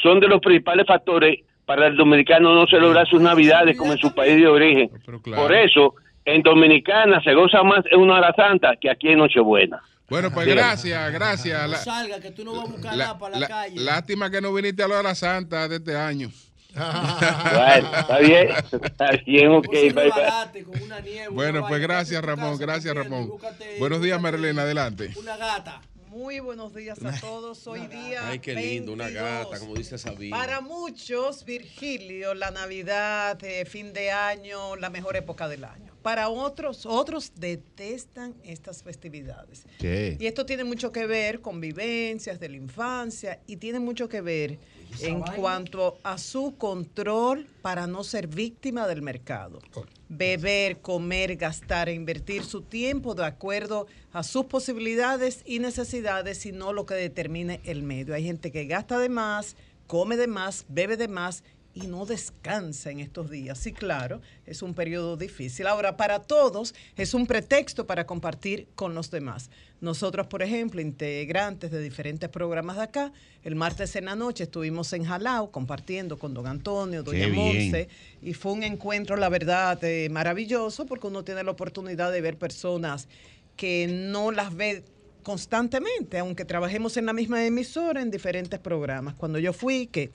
son 0.02 0.20
de 0.20 0.28
los 0.28 0.42
principales 0.42 0.88
factores 0.88 1.40
para 1.66 1.86
el 1.88 1.96
dominicano 1.96 2.56
no 2.56 2.66
celebrar 2.66 3.08
sus 3.08 3.22
navidades 3.22 3.78
como 3.78 3.92
en 3.92 4.00
su 4.00 4.14
país 4.16 4.38
de 4.38 4.48
origen. 4.48 4.90
Por 5.36 5.54
eso, 5.54 5.94
en 6.26 6.42
Dominicana 6.42 7.22
se 7.24 7.34
goza 7.36 7.62
más 7.62 7.86
en 7.92 8.00
una 8.00 8.16
hora 8.16 8.34
santa 8.36 8.76
que 8.82 8.90
aquí 8.90 9.10
en 9.10 9.20
Nochebuena. 9.20 9.80
Bueno, 10.10 10.32
pues 10.34 10.48
Sí. 10.48 10.52
gracias, 10.54 11.14
gracias. 11.14 11.70
No 11.70 11.76
salga, 11.76 12.20
que 12.20 12.32
tú 12.32 12.44
no 12.44 12.54
vas 12.54 12.62
a 12.68 12.72
buscar 12.72 12.96
la- 12.98 13.04
nada 13.06 13.20
para 13.20 13.34
la, 13.36 13.40
la- 13.42 13.48
calle. 13.48 13.80
lástima 13.80 14.32
que 14.32 14.42
no 14.42 14.52
viniste 14.52 14.82
a 14.82 14.88
la 14.88 14.98
hora 15.00 15.14
santa 15.14 15.68
de 15.68 15.76
este 15.76 15.96
año. 15.96 16.30
Bueno, 16.74 17.90
está 18.00 18.20
bien, 18.20 18.50
está 18.84 19.12
bien, 19.26 19.48
ok. 19.50 19.72
bye, 19.72 19.92
bye. 19.92 21.28
Bueno, 21.32 21.66
pues 21.68 21.82
gracias, 21.82 22.24
Ramón, 22.24 22.58
gracias, 22.58 22.94
Ramón. 22.94 23.32
Buenos 23.80 24.02
días, 24.02 24.22
Marilena, 24.22 24.62
adelante. 24.62 25.12
Una 25.18 25.36
gata. 25.38 25.82
Muy 26.10 26.40
buenos 26.40 26.74
días 26.74 27.04
a 27.06 27.20
todos. 27.20 27.68
Hoy 27.68 27.86
día. 27.88 28.28
Ay, 28.28 28.40
qué 28.40 28.56
lindo, 28.56 28.94
una 28.94 29.06
22. 29.06 29.44
gata, 29.44 29.60
como 29.60 29.76
dice 29.76 29.98
Sabina. 29.98 30.38
Para 30.38 30.60
muchos, 30.60 31.46
Virgilio, 31.46 32.34
la 32.34 32.50
Navidad, 32.50 33.38
eh, 33.44 33.66
fin 33.66 33.94
de 33.94 34.12
año, 34.12 34.76
la 34.76 34.90
mejor 34.90 35.16
época 35.18 35.48
del 35.48 35.64
año. 35.64 35.94
Para 36.02 36.30
otros, 36.30 36.86
otros 36.86 37.34
detestan 37.36 38.34
estas 38.44 38.82
festividades. 38.82 39.66
¿Qué? 39.78 40.18
Y 40.20 40.26
esto 40.26 40.46
tiene 40.46 40.64
mucho 40.64 40.92
que 40.92 41.06
ver 41.06 41.42
con 41.42 41.62
vivencias 41.62 42.40
de 42.40 42.50
la 42.50 42.58
infancia 42.58 43.40
y 43.46 43.58
tiene 43.58 43.80
mucho 43.80 44.10
que 44.10 44.22
ver 44.22 44.58
en 45.02 45.22
cuanto 45.22 45.98
a 46.04 46.18
su 46.18 46.56
control 46.58 47.48
para 47.62 47.88
no 47.88 48.04
ser 48.04 48.28
víctima 48.28 48.88
del 48.88 49.02
mercado. 49.02 49.60
Beber, 50.08 50.82
comer, 50.82 51.36
gastar 51.36 51.90
e 51.90 51.94
invertir 51.94 52.44
su 52.44 52.62
tiempo 52.62 53.16
de 53.16 53.26
acuerdo 53.26 53.88
a 54.12 54.24
sus 54.24 54.46
posibilidades 54.46 55.44
y 55.46 55.60
necesidades 55.60 56.46
y 56.46 56.52
no 56.52 56.74
lo 56.74 56.86
que 56.86 56.96
determine 56.96 57.62
el 57.64 57.84
medio. 57.84 58.14
Hay 58.14 58.24
gente 58.24 58.52
que 58.52 58.66
gasta 58.66 58.98
de 59.00 59.10
más, 59.10 59.56
come 59.88 60.18
de 60.18 60.28
más, 60.28 60.66
bebe 60.68 60.98
de 60.98 61.08
más 61.08 61.44
y 61.82 61.88
no 61.88 62.06
descansa 62.06 62.92
en 62.92 63.00
estos 63.00 63.30
días. 63.30 63.58
Sí, 63.58 63.74
claro, 63.74 64.22
es 64.46 64.62
un 64.62 64.74
periodo 64.74 65.18
difícil. 65.18 65.68
Ahora, 65.68 65.98
para 65.98 66.20
todos 66.20 66.74
es 66.96 67.14
un 67.14 67.26
pretexto 67.26 67.86
para 67.88 68.06
compartir 68.06 68.68
con 68.76 68.94
los 68.94 69.12
demás. 69.12 69.50
Nosotros, 69.82 70.28
por 70.28 70.42
ejemplo, 70.42 70.82
integrantes 70.82 71.72
de 71.72 71.82
diferentes 71.82 72.30
programas 72.30 72.76
de 72.78 72.84
acá, 72.84 73.14
el 73.44 73.56
martes 73.56 73.96
en 73.96 74.06
la 74.06 74.16
noche 74.16 74.44
estuvimos 74.44 74.92
en 74.94 75.06
Jalao 75.06 75.52
compartiendo 75.52 76.18
con 76.18 76.34
don 76.34 76.48
Antonio, 76.48 77.04
doña. 77.04 77.30
Monse, 77.30 77.88
y 78.22 78.34
fue 78.34 78.52
un 78.52 78.64
encuentro, 78.64 79.16
la 79.16 79.30
verdad, 79.30 79.82
eh, 79.84 80.10
maravilloso 80.10 80.86
porque 80.86 81.08
uno 81.08 81.24
tiene 81.24 81.44
la 81.44 81.52
oportunidad 81.52 82.12
de 82.12 82.22
ver 82.22 82.38
personas 82.38 83.08
que 83.56 83.88
no 83.90 84.32
las 84.32 84.56
ve 84.56 84.84
constantemente, 85.24 86.18
aunque 86.18 86.46
trabajemos 86.46 86.98
en 86.98 87.06
la 87.06 87.14
misma 87.14 87.46
emisora 87.46 88.02
en 88.02 88.10
diferentes 88.10 88.60
programas. 88.60 89.16
Cuando 89.16 89.38
yo 89.38 89.54
fui, 89.54 89.88
que 89.88 90.12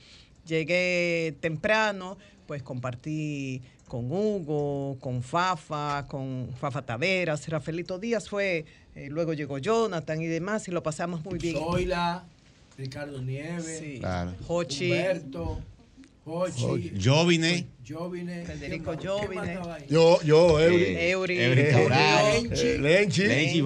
llegué 0.46 1.34
temprano, 1.40 2.16
pues 2.46 2.62
compartí 2.62 3.62
con 3.88 4.10
Hugo, 4.10 4.96
con 5.00 5.22
Fafa, 5.22 6.06
con 6.08 6.48
Fafa 6.58 6.82
Taveras, 6.82 7.48
Rafaelito 7.48 7.98
Díaz 7.98 8.28
fue, 8.28 8.64
eh, 8.94 9.08
luego 9.10 9.32
llegó 9.34 9.58
Jonathan 9.58 10.20
y 10.20 10.26
demás, 10.26 10.66
y 10.68 10.70
lo 10.70 10.82
pasamos 10.82 11.24
muy 11.24 11.38
bien. 11.38 11.56
Zoila, 11.56 12.24
Ricardo 12.76 13.20
Nieves, 13.22 13.78
Sí. 13.78 13.98
Claro. 14.00 14.34
Jochi. 14.46 14.90
Humberto, 14.90 15.60
vine. 17.26 17.66
Jovine, 17.86 18.44
Federico 18.46 18.96
¿quién 18.96 19.34
más- 19.34 19.46
quién 19.48 19.58
más 19.58 19.66
Jovine. 19.66 19.86
Yo, 19.90 20.22
yo, 20.22 20.58
Eury. 20.60 20.96
Eury. 20.96 21.38
Eury 21.40 21.70
Cabral. 21.70 22.42
Lenchi. 22.42 22.66
Eh, 22.66 22.78
Lenchi. 22.78 23.22
Lenchi 23.26 23.60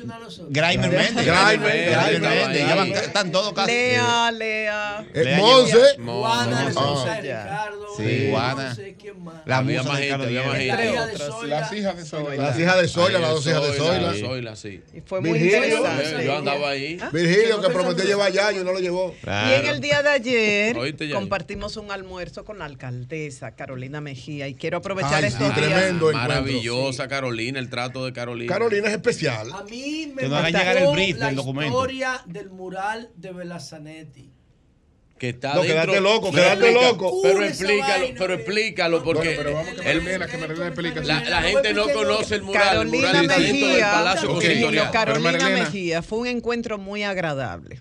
Méndez. 0.00 0.40
Graimer, 0.50 0.90
Graimer 0.90 1.24
Graimer. 1.24 2.20
Méndez. 2.20 2.66
Ya 2.68 2.74
van- 2.74 2.92
están 2.92 3.32
todos 3.32 3.52
casi. 3.52 3.70
Lea, 3.72 4.30
Lea. 4.32 5.04
Eh, 5.14 5.24
Lea 5.24 5.38
Monse. 5.38 5.78
Juana. 6.04 6.68
Rosa. 6.74 7.20
Ricardo, 7.20 7.86
Sí, 7.96 8.28
Juana. 8.30 8.68
no 8.70 8.74
sé 8.74 8.96
quién 8.98 9.22
más. 9.24 9.34
La 9.44 9.62
musa 9.62 9.82
más 9.82 9.98
gente, 9.98 10.14
había 10.24 10.42
gente. 10.42 11.46
Las 11.46 11.72
hijas 11.72 11.96
de 11.96 12.04
Zoila. 12.04 12.36
Las 12.42 12.58
hijas 12.58 12.80
de 12.80 12.88
Zoila, 12.88 13.18
las 13.18 13.30
dos 13.30 13.46
hijas 13.46 13.62
de 13.62 13.72
Zoila. 13.74 14.14
Zoila, 14.14 14.56
sí. 14.56 14.82
Y 14.94 15.00
fue 15.02 15.20
muy 15.20 15.38
Virgilio. 15.38 15.76
interesante. 15.78 16.24
Yo 16.24 16.38
andaba 16.38 16.70
ahí. 16.70 16.98
Virgilio, 17.12 17.60
que 17.60 17.68
prometió 17.70 18.04
llevar 18.04 18.32
ya, 18.32 18.50
yo 18.52 18.64
no 18.64 18.72
lo 18.72 18.78
llevó. 18.80 19.14
Y 19.22 19.52
en 19.60 19.66
el 19.66 19.80
día 19.80 20.02
de 20.02 20.08
ayer 20.10 20.76
Yayo. 20.98 21.14
compartimos 21.14 21.76
un 21.76 21.90
almuerzo 21.90 22.44
con 22.44 22.58
la 22.58 22.64
alcaldesa 22.64 23.54
Carolina 23.54 24.00
Mejía 24.00 24.48
y 24.48 24.54
quiero 24.54 24.78
aprovechar 24.78 25.24
estos 25.24 25.40
días. 25.40 25.54
tremendo 25.56 26.10
encuentro. 26.10 26.20
Maravillosa 26.28 27.08
Carolina, 27.08 27.58
el 27.58 27.68
trato 27.68 28.04
de 28.04 28.12
Carolina. 28.12 28.52
Carolina 28.52 28.88
es 28.88 28.94
especial. 28.94 29.52
A 29.52 29.62
mí 29.64 29.81
me 30.14 30.22
Que 30.22 30.28
nos 30.28 30.38
haga 30.38 30.48
gustó 30.48 30.58
llegar 30.58 30.76
el 30.78 30.92
brief 30.92 31.18
la 31.18 31.26
del 31.26 31.36
documento. 31.36 31.76
historia 31.78 32.22
del 32.26 32.50
mural 32.50 33.10
de 33.16 33.32
Belazanetti. 33.32 34.30
Que 35.18 35.28
está 35.28 35.54
No, 35.54 35.62
quédate 35.62 36.00
loco, 36.00 36.32
quédate 36.32 36.72
loco. 36.72 37.20
Pero 37.22 37.44
explícalo, 37.44 38.06
pero 38.18 38.34
explícalo, 38.34 39.04
porque 39.04 39.36
Bueno, 39.36 39.42
pero 39.42 39.52
vamos 39.54 39.68
que 39.80 39.90
el- 39.90 41.06
la, 41.06 41.20
la 41.30 41.42
gente 41.42 41.72
no 41.74 41.88
conoce 41.92 42.34
el 42.34 42.42
mural. 42.42 42.82
el 42.82 42.88
mural 42.88 43.12
Carolina 43.12 43.20
dentro 43.20 43.38
del 43.42 43.52
Mejía, 43.52 43.92
Palacio. 43.92 44.38
Pero 44.40 44.90
Carolina. 44.90 45.48
Mejía, 45.50 46.02
fue 46.02 46.18
un 46.18 46.26
encuentro 46.26 46.76
muy 46.78 47.04
agradable. 47.04 47.80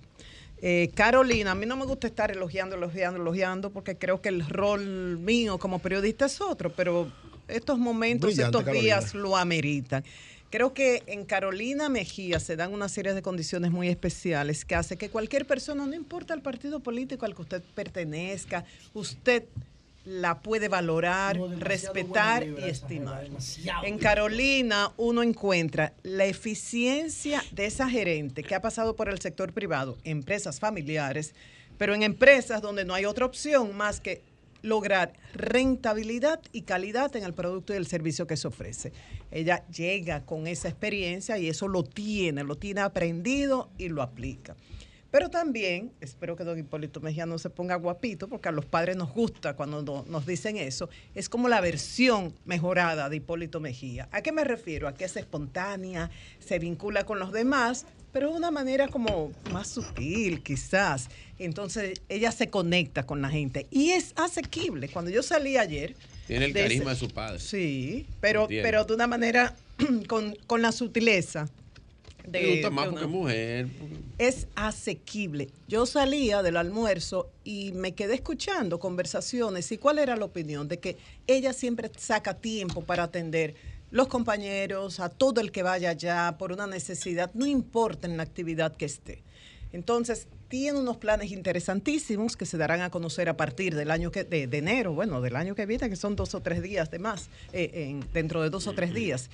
Eh, 0.61 0.91
Carolina, 0.93 1.51
a 1.51 1.55
mí 1.55 1.65
no 1.65 1.75
me 1.75 1.85
gusta 1.85 2.05
estar 2.05 2.29
elogiando, 2.29 2.75
elogiando, 2.75 3.19
elogiando, 3.19 3.71
porque 3.71 3.97
creo 3.97 4.21
que 4.21 4.29
el 4.29 4.47
rol 4.47 5.17
mío 5.17 5.57
como 5.57 5.79
periodista 5.79 6.25
es 6.27 6.39
otro, 6.39 6.71
pero 6.71 7.11
estos 7.47 7.79
momentos, 7.79 8.29
Brillante, 8.29 8.59
estos 8.59 8.71
días 8.71 9.05
Carolina. 9.05 9.29
lo 9.29 9.37
ameritan. 9.37 10.03
Creo 10.51 10.73
que 10.73 11.01
en 11.07 11.23
Carolina 11.23 11.87
Mejía 11.87 12.41
se 12.41 12.57
dan 12.57 12.73
una 12.73 12.89
serie 12.89 13.13
de 13.13 13.21
condiciones 13.21 13.71
muy 13.71 13.87
especiales 13.87 14.65
que 14.65 14.75
hace 14.75 14.97
que 14.97 15.09
cualquier 15.09 15.47
persona, 15.47 15.85
no 15.85 15.95
importa 15.95 16.33
el 16.33 16.41
partido 16.41 16.81
político 16.81 17.25
al 17.25 17.33
que 17.33 17.41
usted 17.41 17.63
pertenezca, 17.73 18.65
usted 18.93 19.45
la 20.03 20.41
puede 20.41 20.67
valorar, 20.67 21.37
No, 21.37 21.47
respetar 21.57 22.45
y 22.45 22.63
estimar. 22.63 23.23
demasiado. 23.23 23.85
En 23.85 23.97
Carolina 23.97 24.91
uno 24.97 25.23
encuentra 25.23 25.93
la 26.03 26.25
eficiencia 26.25 27.41
de 27.51 27.67
esa 27.67 27.89
gerente 27.89 28.43
que 28.43 28.53
ha 28.53 28.61
pasado 28.61 28.95
por 28.97 29.07
el 29.07 29.21
sector 29.21 29.53
privado, 29.53 29.97
empresas 30.03 30.59
familiares, 30.59 31.33
pero 31.77 31.95
en 31.95 32.03
empresas 32.03 32.61
donde 32.61 32.83
no 32.83 32.93
hay 32.93 33.05
otra 33.05 33.25
opción 33.25 33.77
más 33.77 34.01
que 34.01 34.21
lograr 34.61 35.13
rentabilidad 35.33 36.41
y 36.51 36.61
calidad 36.63 37.15
en 37.15 37.23
el 37.23 37.33
producto 37.33 37.73
y 37.73 37.77
el 37.77 37.87
servicio 37.87 38.27
que 38.27 38.37
se 38.37 38.47
ofrece. 38.47 38.93
Ella 39.31 39.65
llega 39.67 40.25
con 40.25 40.47
esa 40.47 40.67
experiencia 40.69 41.37
y 41.37 41.47
eso 41.47 41.67
lo 41.67 41.83
tiene, 41.83 42.43
lo 42.43 42.55
tiene 42.57 42.81
aprendido 42.81 43.69
y 43.77 43.89
lo 43.89 44.01
aplica. 44.01 44.55
Pero 45.09 45.29
también, 45.29 45.91
espero 45.99 46.37
que 46.37 46.45
don 46.45 46.57
Hipólito 46.57 47.01
Mejía 47.01 47.25
no 47.25 47.37
se 47.37 47.49
ponga 47.49 47.75
guapito, 47.75 48.29
porque 48.29 48.47
a 48.47 48.53
los 48.53 48.65
padres 48.65 48.95
nos 48.95 49.11
gusta 49.13 49.57
cuando 49.57 49.81
no- 49.81 50.05
nos 50.07 50.25
dicen 50.25 50.55
eso, 50.55 50.89
es 51.13 51.27
como 51.27 51.49
la 51.49 51.59
versión 51.59 52.33
mejorada 52.45 53.09
de 53.09 53.17
Hipólito 53.17 53.59
Mejía. 53.59 54.07
¿A 54.13 54.21
qué 54.21 54.31
me 54.31 54.45
refiero? 54.45 54.87
A 54.87 54.93
que 54.93 55.03
es 55.03 55.17
espontánea, 55.17 56.09
se 56.39 56.59
vincula 56.59 57.03
con 57.03 57.19
los 57.19 57.33
demás, 57.33 57.85
pero 58.11 58.29
de 58.31 58.37
una 58.37 58.51
manera 58.51 58.87
como 58.87 59.31
más 59.51 59.67
sutil 59.69 60.41
quizás. 60.43 61.09
Entonces 61.39 62.01
ella 62.09 62.31
se 62.31 62.49
conecta 62.49 63.03
con 63.05 63.21
la 63.21 63.29
gente 63.29 63.67
y 63.71 63.91
es 63.91 64.13
asequible. 64.15 64.89
Cuando 64.89 65.09
yo 65.11 65.23
salí 65.23 65.57
ayer... 65.57 65.95
Tiene 66.27 66.45
el 66.45 66.53
de 66.53 66.59
ese- 66.61 66.67
carisma 66.69 66.91
de 66.91 66.95
su 66.97 67.09
padre. 67.09 67.39
Sí, 67.39 68.05
pero, 68.21 68.43
Entiendo. 68.43 68.67
pero 68.67 68.85
de 68.85 68.93
una 68.93 69.07
manera 69.07 69.55
con, 70.07 70.35
con 70.47 70.61
la 70.61 70.71
sutileza. 70.71 71.49
Me 72.31 72.39
de- 72.39 72.51
gusta 72.51 72.69
más 72.69 72.85
de 72.85 72.91
porque 72.91 73.03
es 73.05 73.07
una- 73.09 73.17
mujer. 73.19 73.67
es 74.19 74.47
asequible. 74.55 75.49
Yo 75.67 75.85
salía 75.87 76.43
del 76.43 76.57
almuerzo 76.57 77.31
y 77.43 77.71
me 77.73 77.93
quedé 77.93 78.13
escuchando 78.13 78.79
conversaciones 78.79 79.71
y 79.71 79.77
cuál 79.77 79.97
era 79.99 80.15
la 80.15 80.25
opinión 80.25 80.67
de 80.67 80.79
que 80.79 80.97
ella 81.27 81.51
siempre 81.53 81.89
saca 81.97 82.35
tiempo 82.35 82.83
para 82.83 83.03
atender 83.03 83.55
los 83.91 84.07
compañeros, 84.07 84.99
a 84.99 85.09
todo 85.09 85.41
el 85.41 85.51
que 85.51 85.63
vaya 85.63 85.89
allá 85.91 86.35
por 86.37 86.51
una 86.51 86.65
necesidad, 86.67 87.31
no 87.33 87.45
importa 87.45 88.07
en 88.07 88.17
la 88.17 88.23
actividad 88.23 88.75
que 88.75 88.85
esté. 88.85 89.21
Entonces, 89.73 90.27
tiene 90.49 90.79
unos 90.79 90.97
planes 90.97 91.31
interesantísimos 91.31 92.35
que 92.35 92.45
se 92.45 92.57
darán 92.57 92.81
a 92.81 92.89
conocer 92.89 93.29
a 93.29 93.37
partir 93.37 93.73
del 93.73 93.89
año 93.89 94.11
que, 94.11 94.25
de, 94.25 94.43
enero, 94.57 94.93
bueno, 94.93 95.21
del 95.21 95.37
año 95.37 95.55
que 95.55 95.65
viene, 95.65 95.89
que 95.89 95.95
son 95.95 96.17
dos 96.17 96.35
o 96.35 96.41
tres 96.41 96.61
días 96.61 96.91
de 96.91 96.99
más, 96.99 97.29
eh, 97.53 97.71
en- 97.73 98.03
dentro 98.11 98.41
de 98.41 98.49
dos 98.49 98.67
o 98.67 98.73
tres 98.73 98.93
días, 98.93 99.29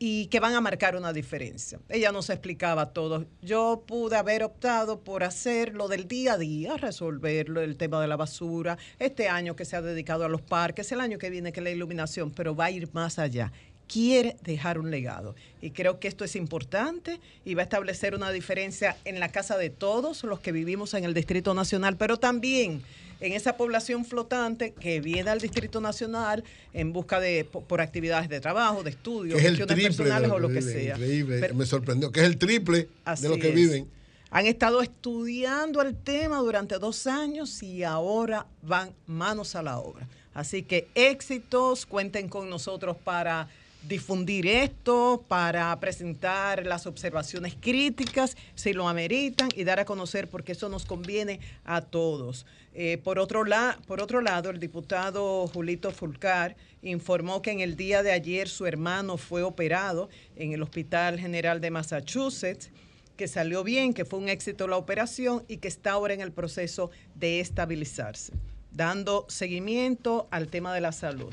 y 0.00 0.26
que 0.26 0.40
van 0.40 0.54
a 0.54 0.60
marcar 0.60 0.96
una 0.96 1.12
diferencia. 1.12 1.78
Ella 1.88 2.10
nos 2.10 2.30
explicaba 2.30 2.86
todo. 2.92 3.26
Yo 3.42 3.84
pude 3.86 4.16
haber 4.16 4.42
optado 4.42 4.98
por 4.98 5.22
hacer 5.22 5.72
lo 5.74 5.86
del 5.86 6.08
día 6.08 6.32
a 6.32 6.38
día, 6.38 6.76
resolverlo, 6.76 7.60
el 7.60 7.76
tema 7.76 8.00
de 8.00 8.08
la 8.08 8.16
basura, 8.16 8.76
este 8.98 9.28
año 9.28 9.54
que 9.54 9.64
se 9.64 9.76
ha 9.76 9.82
dedicado 9.82 10.24
a 10.24 10.28
los 10.28 10.42
parques, 10.42 10.90
el 10.90 11.00
año 11.00 11.18
que 11.18 11.30
viene 11.30 11.52
que 11.52 11.60
la 11.60 11.70
iluminación, 11.70 12.32
pero 12.32 12.56
va 12.56 12.64
a 12.64 12.70
ir 12.72 12.88
más 12.92 13.20
allá 13.20 13.52
quiere 13.90 14.36
dejar 14.42 14.78
un 14.78 14.90
legado. 14.90 15.34
Y 15.62 15.70
creo 15.70 15.98
que 16.00 16.08
esto 16.08 16.24
es 16.24 16.36
importante 16.36 17.20
y 17.44 17.54
va 17.54 17.62
a 17.62 17.64
establecer 17.64 18.14
una 18.14 18.30
diferencia 18.30 18.96
en 19.04 19.20
la 19.20 19.28
casa 19.30 19.56
de 19.56 19.70
todos 19.70 20.24
los 20.24 20.40
que 20.40 20.52
vivimos 20.52 20.94
en 20.94 21.04
el 21.04 21.14
Distrito 21.14 21.54
Nacional, 21.54 21.96
pero 21.96 22.16
también 22.18 22.82
en 23.20 23.32
esa 23.32 23.56
población 23.56 24.04
flotante 24.04 24.72
que 24.72 25.00
viene 25.00 25.30
al 25.30 25.40
Distrito 25.40 25.80
Nacional 25.80 26.44
en 26.74 26.92
busca 26.92 27.18
de 27.20 27.44
po- 27.44 27.62
por 27.62 27.80
actividades 27.80 28.28
de 28.28 28.40
trabajo, 28.40 28.82
de 28.82 28.90
estudio, 28.90 29.38
gestiones 29.38 29.82
personales 29.96 30.30
o 30.30 30.38
lo 30.38 30.48
que 30.48 30.58
viven. 30.58 30.72
sea. 30.74 30.94
Increíble, 30.96 31.38
Pero- 31.40 31.54
me 31.54 31.64
sorprendió. 31.64 32.12
Que 32.12 32.20
es 32.20 32.26
el 32.26 32.36
triple 32.36 32.88
de 33.20 33.28
lo 33.28 33.36
que 33.38 33.48
es. 33.48 33.54
viven. 33.54 33.88
Han 34.30 34.44
estado 34.46 34.82
estudiando 34.82 35.80
el 35.80 35.94
tema 35.96 36.38
durante 36.40 36.78
dos 36.78 37.06
años 37.06 37.62
y 37.62 37.84
ahora 37.84 38.46
van 38.60 38.90
manos 39.06 39.54
a 39.54 39.62
la 39.62 39.78
obra. 39.78 40.06
Así 40.34 40.62
que 40.62 40.88
éxitos, 40.94 41.86
cuenten 41.86 42.28
con 42.28 42.50
nosotros 42.50 42.96
para 43.02 43.48
difundir 43.82 44.46
esto, 44.46 45.24
para 45.28 45.78
presentar 45.78 46.66
las 46.66 46.86
observaciones 46.86 47.54
críticas, 47.60 48.36
si 48.54 48.72
lo 48.72 48.88
ameritan, 48.88 49.48
y 49.54 49.64
dar 49.64 49.78
a 49.80 49.84
conocer 49.84 50.28
porque 50.28 50.52
eso 50.52 50.68
nos 50.68 50.84
conviene 50.86 51.40
a 51.64 51.80
todos. 51.82 52.46
Eh, 52.74 52.98
por, 53.02 53.18
otro 53.18 53.44
la- 53.44 53.78
por 53.86 54.00
otro 54.00 54.20
lado, 54.20 54.50
el 54.50 54.58
diputado 54.60 55.46
Julito 55.46 55.92
Fulcar 55.92 56.56
informó 56.82 57.42
que 57.42 57.52
en 57.52 57.60
el 57.60 57.76
día 57.76 58.02
de 58.02 58.12
ayer 58.12 58.48
su 58.48 58.66
hermano 58.66 59.16
fue 59.16 59.42
operado 59.42 60.08
en 60.36 60.52
el 60.52 60.62
Hospital 60.62 61.18
General 61.18 61.60
de 61.60 61.70
Massachusetts 61.70 62.70
que 63.16 63.28
salió 63.28 63.64
bien, 63.64 63.94
que 63.94 64.04
fue 64.04 64.18
un 64.18 64.28
éxito 64.28 64.68
la 64.68 64.76
operación 64.76 65.42
y 65.48 65.56
que 65.56 65.68
está 65.68 65.92
ahora 65.92 66.12
en 66.12 66.20
el 66.20 66.32
proceso 66.32 66.90
de 67.14 67.40
estabilizarse, 67.40 68.34
dando 68.72 69.24
seguimiento 69.28 70.28
al 70.30 70.48
tema 70.48 70.74
de 70.74 70.82
la 70.82 70.92
salud. 70.92 71.32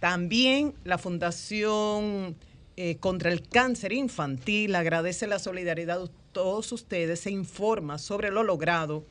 También 0.00 0.74
la 0.82 0.98
Fundación 0.98 2.36
eh, 2.76 2.96
contra 2.96 3.30
el 3.30 3.46
Cáncer 3.46 3.92
Infantil 3.92 4.74
agradece 4.74 5.26
la 5.26 5.38
solidaridad 5.38 6.00
de 6.00 6.10
todos 6.32 6.72
ustedes, 6.72 7.20
se 7.20 7.30
informa 7.30 7.98
sobre 7.98 8.30
lo 8.30 8.42
logrado 8.42 9.04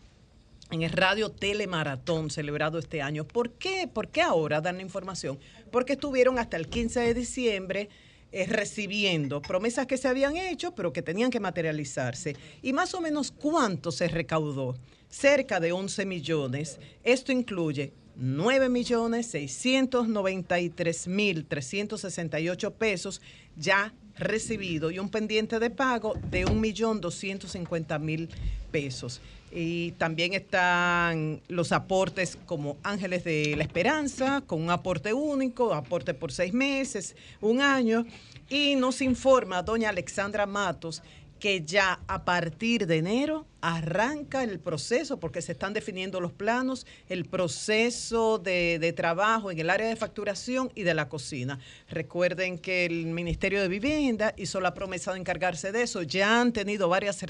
en 0.71 0.81
el 0.81 0.91
Radio 0.91 1.29
Telemaratón 1.29 2.29
celebrado 2.31 2.79
este 2.79 3.01
año. 3.01 3.27
¿Por 3.27 3.51
qué? 3.51 3.87
¿Por 3.91 4.09
qué 4.09 4.21
ahora 4.21 4.61
dan 4.61 4.77
la 4.77 4.81
información? 4.81 5.39
Porque 5.71 5.93
estuvieron 5.93 6.39
hasta 6.39 6.57
el 6.57 6.67
15 6.67 6.99
de 7.01 7.13
diciembre 7.13 7.89
eh, 8.31 8.45
recibiendo 8.47 9.41
promesas 9.41 9.87
que 9.87 9.97
se 9.97 10.07
habían 10.07 10.37
hecho, 10.37 10.73
pero 10.75 10.93
que 10.93 11.01
tenían 11.01 11.31
que 11.31 11.39
materializarse. 11.39 12.35
Y 12.61 12.73
más 12.73 12.93
o 12.93 13.01
menos 13.01 13.31
cuánto 13.31 13.91
se 13.91 14.07
recaudó. 14.07 14.75
Cerca 15.09 15.59
de 15.59 15.71
11 15.71 16.05
millones. 16.05 16.79
Esto 17.03 17.31
incluye 17.31 17.93
9 18.21 18.67
millones 18.67 19.27
693 19.27 21.07
mil 21.07 21.45
368 21.45 22.71
pesos 22.71 23.21
ya 23.55 23.93
recibido 24.17 24.91
y 24.91 24.99
un 24.99 25.09
pendiente 25.09 25.57
de 25.59 25.69
pago 25.69 26.15
de 26.29 26.45
1 26.45 26.53
millón 26.55 26.99
250 26.99 27.97
mil 27.99 28.29
pesos. 28.71 29.21
Y 29.51 29.91
también 29.93 30.33
están 30.33 31.41
los 31.47 31.71
aportes 31.71 32.37
como 32.45 32.77
Ángeles 32.83 33.23
de 33.23 33.55
la 33.55 33.63
Esperanza, 33.63 34.43
con 34.45 34.61
un 34.61 34.69
aporte 34.69 35.13
único, 35.13 35.73
aporte 35.73 36.13
por 36.13 36.31
seis 36.31 36.53
meses, 36.53 37.15
un 37.41 37.61
año. 37.61 38.05
Y 38.49 38.75
nos 38.75 39.01
informa 39.01 39.63
doña 39.63 39.89
Alexandra 39.89 40.45
Matos 40.45 41.01
que 41.39 41.63
ya 41.63 42.01
a 42.07 42.25
partir 42.25 42.85
de 42.85 42.97
enero 42.97 43.45
arranca 43.61 44.43
el 44.43 44.59
proceso, 44.59 45.19
porque 45.19 45.41
se 45.41 45.51
están 45.51 45.73
definiendo 45.73 46.21
los 46.21 46.31
planos, 46.31 46.85
el 47.09 47.25
proceso 47.25 48.37
de, 48.37 48.79
de 48.79 48.93
trabajo 48.93 49.51
en 49.51 49.59
el 49.59 49.69
área 49.69 49.87
de 49.87 49.95
facturación 49.95 50.71
y 50.75 50.83
de 50.83 50.93
la 50.93 51.09
cocina. 51.09 51.59
Recuerden 51.89 52.57
que 52.57 52.85
el 52.85 53.07
Ministerio 53.07 53.61
de 53.61 53.67
Vivienda 53.67 54.33
hizo 54.37 54.61
la 54.61 54.73
promesa 54.73 55.13
de 55.13 55.19
encargarse 55.19 55.71
de 55.71 55.83
eso. 55.83 56.03
Ya 56.03 56.39
han 56.39 56.53
tenido 56.53 56.89
varias 56.89 57.23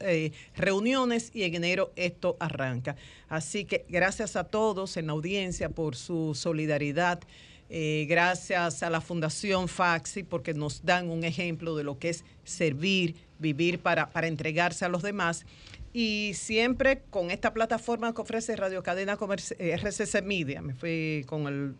eh, 0.00 0.32
reuniones 0.54 1.30
y 1.34 1.42
en 1.44 1.54
enero 1.54 1.92
esto 1.96 2.36
arranca. 2.40 2.96
Así 3.28 3.64
que 3.64 3.84
gracias 3.88 4.36
a 4.36 4.44
todos 4.44 4.96
en 4.96 5.06
la 5.06 5.12
audiencia 5.12 5.68
por 5.68 5.96
su 5.96 6.34
solidaridad. 6.34 7.20
Eh, 7.68 8.06
gracias 8.08 8.84
a 8.84 8.90
la 8.90 9.00
Fundación 9.00 9.66
Faxi 9.66 10.22
porque 10.22 10.54
nos 10.54 10.84
dan 10.84 11.10
un 11.10 11.24
ejemplo 11.24 11.74
de 11.74 11.82
lo 11.82 11.98
que 11.98 12.10
es 12.10 12.24
servir, 12.44 13.16
vivir 13.38 13.78
para, 13.78 14.10
para 14.10 14.26
entregarse 14.26 14.84
a 14.84 14.88
los 14.88 15.02
demás. 15.02 15.44
Y 15.92 16.32
siempre 16.34 17.00
con 17.10 17.30
esta 17.30 17.54
plataforma 17.54 18.14
que 18.14 18.20
ofrece 18.20 18.54
Radio 18.54 18.82
Cadena 18.82 19.16
Comerci- 19.18 19.56
eh, 19.58 19.72
RCC 19.72 20.22
Media, 20.22 20.60
me 20.60 20.74
fui 20.74 21.24
con 21.26 21.46
el, 21.46 21.74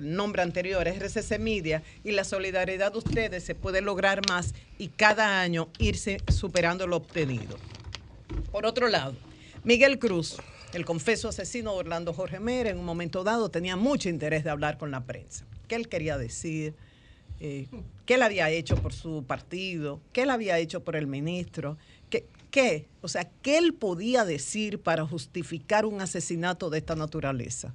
nombre 0.00 0.40
anterior, 0.40 0.88
RCC 0.88 1.38
Media, 1.38 1.82
y 2.02 2.12
la 2.12 2.24
solidaridad 2.24 2.92
de 2.92 2.98
ustedes 2.98 3.44
se 3.44 3.54
puede 3.54 3.82
lograr 3.82 4.26
más 4.26 4.54
y 4.78 4.88
cada 4.88 5.42
año 5.42 5.68
irse 5.78 6.16
superando 6.28 6.86
lo 6.86 6.96
obtenido. 6.96 7.58
Por 8.50 8.64
otro 8.64 8.88
lado, 8.88 9.14
Miguel 9.64 9.98
Cruz, 9.98 10.38
el 10.72 10.86
confeso 10.86 11.28
asesino 11.28 11.72
de 11.72 11.80
Orlando 11.80 12.14
Jorge 12.14 12.40
Mera, 12.40 12.70
en 12.70 12.78
un 12.78 12.86
momento 12.86 13.22
dado 13.22 13.50
tenía 13.50 13.76
mucho 13.76 14.08
interés 14.08 14.44
de 14.44 14.50
hablar 14.50 14.78
con 14.78 14.90
la 14.90 15.04
prensa. 15.04 15.44
¿Qué 15.68 15.74
él 15.74 15.88
quería 15.88 16.16
decir? 16.16 16.74
Eh, 17.44 17.66
¿Qué 18.06 18.14
él 18.14 18.22
había 18.22 18.48
hecho 18.50 18.76
por 18.76 18.92
su 18.92 19.24
partido? 19.24 20.00
¿Qué 20.12 20.22
él 20.22 20.30
había 20.30 20.58
hecho 20.58 20.84
por 20.84 20.94
el 20.94 21.08
ministro? 21.08 21.76
¿Qué? 22.08 22.86
O 23.00 23.08
sea, 23.08 23.28
¿qué 23.42 23.56
él 23.58 23.72
podía 23.74 24.24
decir 24.26 24.78
para 24.78 25.04
justificar 25.06 25.86
un 25.86 26.00
asesinato 26.02 26.70
de 26.70 26.78
esta 26.78 26.94
naturaleza? 26.94 27.74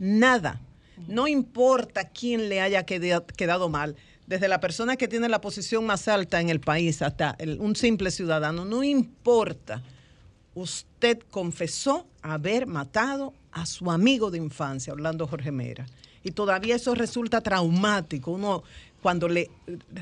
Nada. 0.00 0.60
No 1.08 1.28
importa 1.28 2.08
quién 2.08 2.48
le 2.48 2.60
haya 2.60 2.84
queda- 2.84 3.24
quedado 3.24 3.68
mal, 3.68 3.94
desde 4.26 4.48
la 4.48 4.58
persona 4.60 4.96
que 4.96 5.06
tiene 5.08 5.28
la 5.28 5.40
posición 5.40 5.86
más 5.86 6.08
alta 6.08 6.40
en 6.40 6.50
el 6.50 6.58
país 6.60 7.00
hasta 7.02 7.36
un 7.60 7.76
simple 7.76 8.10
ciudadano, 8.10 8.64
no 8.64 8.82
importa. 8.82 9.82
Usted 10.54 11.20
confesó 11.30 12.06
haber 12.20 12.66
matado 12.66 13.32
a 13.52 13.64
su 13.64 13.90
amigo 13.90 14.30
de 14.30 14.38
infancia, 14.38 14.92
Orlando 14.92 15.26
Jorge 15.28 15.52
Mera. 15.52 15.86
Y 16.24 16.32
todavía 16.32 16.74
eso 16.74 16.94
resulta 16.96 17.40
traumático. 17.40 18.32
Uno 18.32 18.64
cuando 19.02 19.28
le 19.28 19.50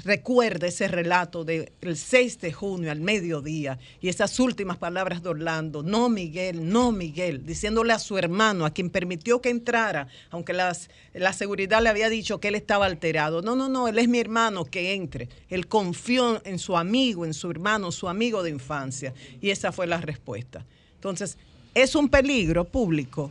recuerda 0.05 0.67
ese 0.67 0.89
relato 0.89 1.45
del 1.45 1.69
6 1.97 2.41
de 2.41 2.53
junio 2.53 2.91
al 2.91 3.01
mediodía 3.01 3.79
y 4.01 4.09
esas 4.09 4.39
últimas 4.41 4.79
palabras 4.79 5.23
de 5.23 5.29
Orlando, 5.29 5.83
no 5.83 6.09
Miguel, 6.09 6.69
no 6.69 6.93
Miguel, 6.93 7.45
diciéndole 7.45 7.93
a 7.93 7.99
su 7.99 8.17
hermano, 8.17 8.65
a 8.65 8.71
quien 8.71 8.91
permitió 8.91 9.41
que 9.41 9.51
entrara, 9.51 10.09
aunque 10.31 10.53
las, 10.53 10.89
la 11.13 11.33
seguridad 11.33 11.83
le 11.83 11.91
había 11.91 12.09
dicho 12.09 12.41
que 12.41 12.49
él 12.49 12.55
estaba 12.55 12.87
alterado. 12.87 13.43
No, 13.43 13.57
no, 13.57 13.69
no, 13.69 13.89
él 13.89 13.99
es 13.99 14.09
mi 14.09 14.21
hermano, 14.21 14.65
que 14.65 14.95
entre. 14.95 15.29
Él 15.49 15.67
confió 15.67 16.41
en 16.47 16.59
su 16.59 16.77
amigo, 16.77 17.25
en 17.25 17.35
su 17.35 17.51
hermano, 17.51 17.93
su 17.93 18.09
amigo 18.09 18.43
de 18.43 18.51
infancia. 18.51 19.13
Y 19.41 19.51
esa 19.51 19.73
fue 19.73 19.87
la 19.87 20.01
respuesta. 20.01 20.65
Entonces, 20.95 21.37
¿es 21.75 21.95
un 21.95 22.09
peligro 22.09 22.65
público? 22.65 23.31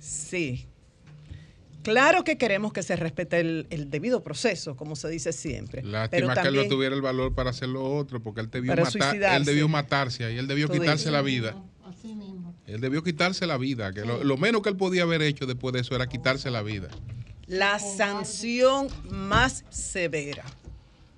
Sí. 0.00 0.66
Claro 1.84 2.24
que 2.24 2.36
queremos 2.36 2.72
que 2.72 2.82
se 2.82 2.96
respete 2.96 3.38
el, 3.40 3.66
el 3.70 3.90
debido 3.90 4.22
proceso, 4.22 4.74
como 4.74 4.96
se 4.96 5.08
dice 5.08 5.32
siempre. 5.32 5.82
pero 5.82 5.92
Lástima 5.92 6.10
que 6.10 6.18
él 6.18 6.26
no 6.26 6.34
también- 6.34 6.68
tuviera 6.68 6.94
el 6.96 7.02
valor 7.02 7.34
para 7.34 7.50
hacer 7.50 7.68
lo 7.68 7.84
otro, 7.84 8.20
porque 8.20 8.40
él 8.40 8.50
debió, 8.50 8.74
matar, 8.74 9.14
él 9.36 9.44
debió 9.44 9.68
matarse 9.68 10.24
ahí, 10.24 10.36
él 10.38 10.46
debió 10.48 10.68
quitarse 10.68 11.10
la 11.12 11.22
vida. 11.22 11.54
Él 12.66 12.80
debió 12.80 13.02
quitarse 13.02 13.46
la 13.46 13.56
vida, 13.58 13.92
que 13.92 14.04
lo, 14.04 14.24
lo 14.24 14.36
menos 14.36 14.62
que 14.62 14.70
él 14.70 14.76
podía 14.76 15.02
haber 15.02 15.22
hecho 15.22 15.46
después 15.46 15.72
de 15.74 15.80
eso 15.80 15.94
era 15.94 16.06
quitarse 16.08 16.50
la 16.50 16.62
vida. 16.62 16.88
la 17.46 17.78
sanción 17.78 18.88
más 19.10 19.64
severa. 19.68 20.44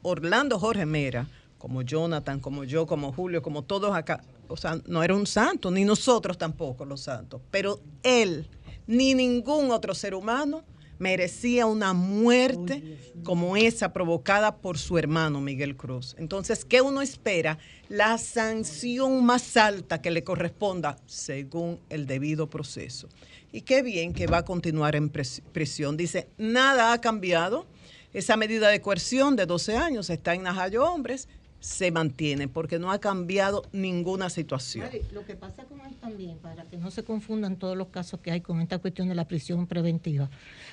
Orlando 0.02 0.58
Jorge 0.58 0.84
Mera, 0.86 1.26
como 1.58 1.82
Jonathan, 1.82 2.40
como 2.40 2.64
yo, 2.64 2.86
como 2.86 3.12
Julio, 3.12 3.42
como 3.42 3.62
todos 3.62 3.94
acá, 3.96 4.22
o 4.48 4.56
sea, 4.56 4.78
no 4.86 5.02
era 5.02 5.14
un 5.14 5.26
santo, 5.26 5.70
ni 5.70 5.84
nosotros 5.84 6.36
tampoco 6.38 6.84
los 6.84 7.00
santos, 7.00 7.40
pero 7.50 7.80
él, 8.02 8.48
ni 8.86 9.14
ningún 9.14 9.70
otro 9.70 9.94
ser 9.94 10.14
humano 10.14 10.64
merecía 10.98 11.66
una 11.66 11.92
muerte 11.92 12.98
como 13.22 13.56
esa 13.56 13.92
provocada 13.92 14.56
por 14.56 14.78
su 14.78 14.98
hermano 14.98 15.40
Miguel 15.40 15.76
Cruz. 15.76 16.14
Entonces, 16.18 16.64
¿qué 16.64 16.80
uno 16.80 17.02
espera? 17.02 17.58
La 17.88 18.18
sanción 18.18 19.24
más 19.24 19.56
alta 19.56 20.00
que 20.00 20.10
le 20.10 20.24
corresponda 20.24 20.96
según 21.06 21.80
el 21.90 22.06
debido 22.06 22.48
proceso. 22.48 23.08
Y 23.52 23.62
qué 23.62 23.82
bien 23.82 24.12
que 24.12 24.26
va 24.26 24.38
a 24.38 24.44
continuar 24.44 24.96
en 24.96 25.10
prisión. 25.10 25.96
Dice, 25.96 26.28
nada 26.38 26.92
ha 26.92 27.00
cambiado. 27.00 27.66
Esa 28.12 28.36
medida 28.36 28.68
de 28.68 28.80
coerción 28.80 29.36
de 29.36 29.44
12 29.44 29.76
años 29.76 30.08
está 30.08 30.34
en 30.34 30.42
Najayo 30.42 30.90
Hombres, 30.90 31.28
se 31.60 31.90
mantiene 31.90 32.48
porque 32.48 32.78
no 32.78 32.90
ha 32.92 32.98
cambiado 33.00 33.64
ninguna 33.72 34.30
situación. 34.30 34.84
Mari, 34.84 35.02
lo 35.12 35.24
que 35.24 35.34
pasa 35.34 35.64
con 35.64 35.80
él 35.80 35.94
también, 36.00 36.38
para 36.38 36.64
que 36.64 36.76
no 36.76 36.90
se 36.90 37.02
confundan 37.02 37.56
todos 37.56 37.76
los 37.76 37.88
casos 37.88 38.20
que 38.20 38.30
hay 38.30 38.40
con 38.40 38.60
esta 38.60 38.78
cuestión 38.78 39.08
de 39.08 39.14
la 39.14 39.26
prisión 39.26 39.66
preventiva, 39.66 40.30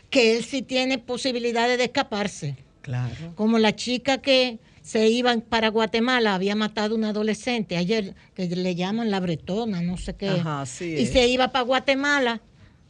que 0.09 0.37
él 0.37 0.43
sí 0.43 0.61
tiene 0.61 0.99
posibilidades 0.99 1.77
de 1.77 1.85
escaparse. 1.85 2.57
Claro. 2.81 3.33
Como 3.35 3.59
la 3.59 3.75
chica 3.75 4.17
que 4.19 4.59
se 4.81 5.07
iba 5.07 5.35
para 5.37 5.69
Guatemala, 5.69 6.35
había 6.35 6.55
matado 6.55 6.93
a 6.93 6.97
una 6.97 7.09
adolescente 7.09 7.77
ayer, 7.77 8.13
que 8.35 8.47
le 8.47 8.75
llaman 8.75 9.09
la 9.09 9.21
bretona, 9.21 9.81
no 9.81 9.97
sé 9.97 10.13
qué. 10.15 10.27
Ajá, 10.27 10.61
así 10.61 10.85
y 10.85 11.03
es. 11.03 11.11
se 11.11 11.25
iba 11.27 11.47
para 11.47 11.63
Guatemala, 11.63 12.41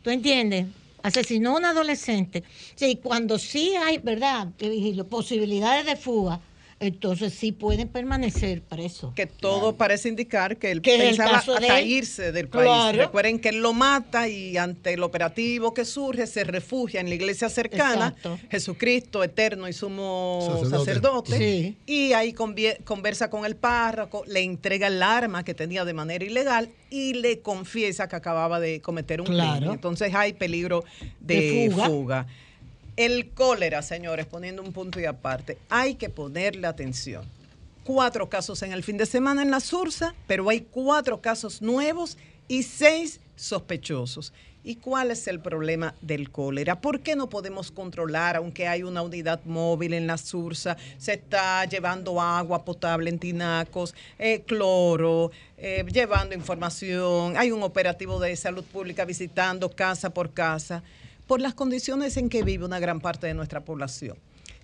¿tú 0.02 0.10
entiendes? 0.10 0.66
Asesinó 1.04 1.52
a 1.52 1.58
una 1.58 1.70
adolescente. 1.70 2.44
Sí, 2.76 3.00
cuando 3.02 3.38
sí 3.38 3.76
hay, 3.76 4.00
¿verdad? 4.00 4.48
Posibilidades 5.10 5.86
de 5.86 5.96
fuga, 5.96 6.40
entonces 6.80 7.34
sí 7.34 7.52
pueden 7.52 7.88
permanecer 7.88 8.62
presos. 8.64 9.14
Que 9.14 9.26
todo 9.26 9.76
parece 9.78 10.10
indicar 10.10 10.58
que 10.58 10.72
él 10.72 10.82
Que 10.82 10.96
el 10.96 11.02
pensaba 11.10 11.32
de 11.42 11.54
hasta 11.54 11.80
él. 11.80 11.88
irse 11.88 12.32
del 12.32 12.48
país. 12.50 12.66
Claro. 12.66 12.98
Recuerden 12.98 13.40
que 13.40 13.50
él 13.50 13.62
lo 13.62 13.74
mata 13.74 14.28
y 14.28 14.58
ante 14.58 14.94
el 14.94 15.04
operativo 15.04 15.74
que 15.74 15.86
surge 15.86 16.28
se 16.28 16.44
refugia 16.44 17.00
en 17.00 17.10
la 17.10 17.16
iglesia 17.16 17.50
cercana, 17.50 18.08
Exacto. 18.08 18.40
Jesucristo 18.50 19.24
eterno 19.24 19.68
y 19.68 19.74
sumo 19.74 20.40
Sacerdote. 20.42 20.78
sacerdote, 20.86 21.38
Sí. 21.38 21.78
y 21.86 22.14
ahí 22.14 22.34
conversa 22.34 23.30
con 23.30 23.46
el 23.46 23.56
párroco, 23.56 24.24
le 24.28 24.42
entrega 24.42 24.88
el 24.88 25.02
arma 25.02 25.44
que 25.44 25.54
tenía 25.54 25.86
de 25.86 25.94
manera 25.94 26.24
ilegal 26.26 26.70
y 26.90 27.14
le 27.14 27.40
confiesa 27.42 28.08
que 28.08 28.16
acababa 28.16 28.60
de 28.60 28.82
cometer 28.82 29.22
un 29.22 29.28
Claro. 29.28 29.58
crimen. 29.58 29.74
Entonces 29.76 30.14
hay 30.14 30.34
peligro 30.34 30.84
de, 31.20 31.36
De 31.42 31.70
fuga. 31.72 31.86
fuga. 31.86 32.28
El 32.96 33.32
cólera, 33.32 33.82
señores, 33.82 34.28
poniendo 34.28 34.62
un 34.62 34.72
punto 34.72 35.00
y 35.00 35.06
aparte, 35.06 35.58
hay 35.68 35.96
que 35.96 36.10
ponerle 36.10 36.68
atención. 36.68 37.26
Cuatro 37.84 38.30
casos 38.30 38.62
en 38.62 38.72
el 38.72 38.84
fin 38.84 38.98
de 38.98 39.08
semana 39.08 39.42
en 39.42 39.50
la 39.50 39.60
Sursa, 39.60 40.14
pero 40.28 40.48
hay 40.48 40.62
cuatro 40.62 41.20
casos 41.20 41.62
nuevos 41.62 42.18
y 42.48 42.62
seis 42.62 43.20
sospechosos. 43.36 44.32
¿Y 44.64 44.76
cuál 44.76 45.10
es 45.10 45.28
el 45.28 45.42
problema 45.42 45.96
del 46.02 46.30
cólera? 46.30 46.80
¿Por 46.80 47.02
qué 47.02 47.16
no 47.16 47.30
podemos 47.30 47.72
controlar, 47.72 48.36
aunque 48.36 48.68
hay 48.68 48.84
una 48.84 49.02
unidad 49.02 49.42
móvil 49.44 49.94
en 49.94 50.06
la 50.06 50.18
Sursa, 50.18 50.78
se 50.98 51.14
está 51.14 51.66
llevando 51.66 52.22
agua 52.22 52.64
potable 52.64 53.10
en 53.10 53.18
tinacos, 53.18 53.96
eh, 54.20 54.44
cloro, 54.48 55.32
eh, 55.58 55.84
llevando 55.92 56.36
información, 56.36 57.36
hay 57.38 57.52
un 57.52 57.64
operativo 57.64 58.20
de 58.20 58.36
salud 58.36 58.64
pública 58.64 59.04
visitando 59.04 59.70
casa 59.70 60.12
por 60.12 60.32
casa? 60.32 60.84
Por 61.28 61.42
las 61.42 61.54
condiciones 61.54 62.18
en 62.18 62.30
que 62.30 62.44
vive 62.44 62.66
una 62.66 62.80
gran 62.80 63.00
parte 63.00 63.28
de 63.28 63.34
nuestra 63.34 63.64
población 63.64 64.18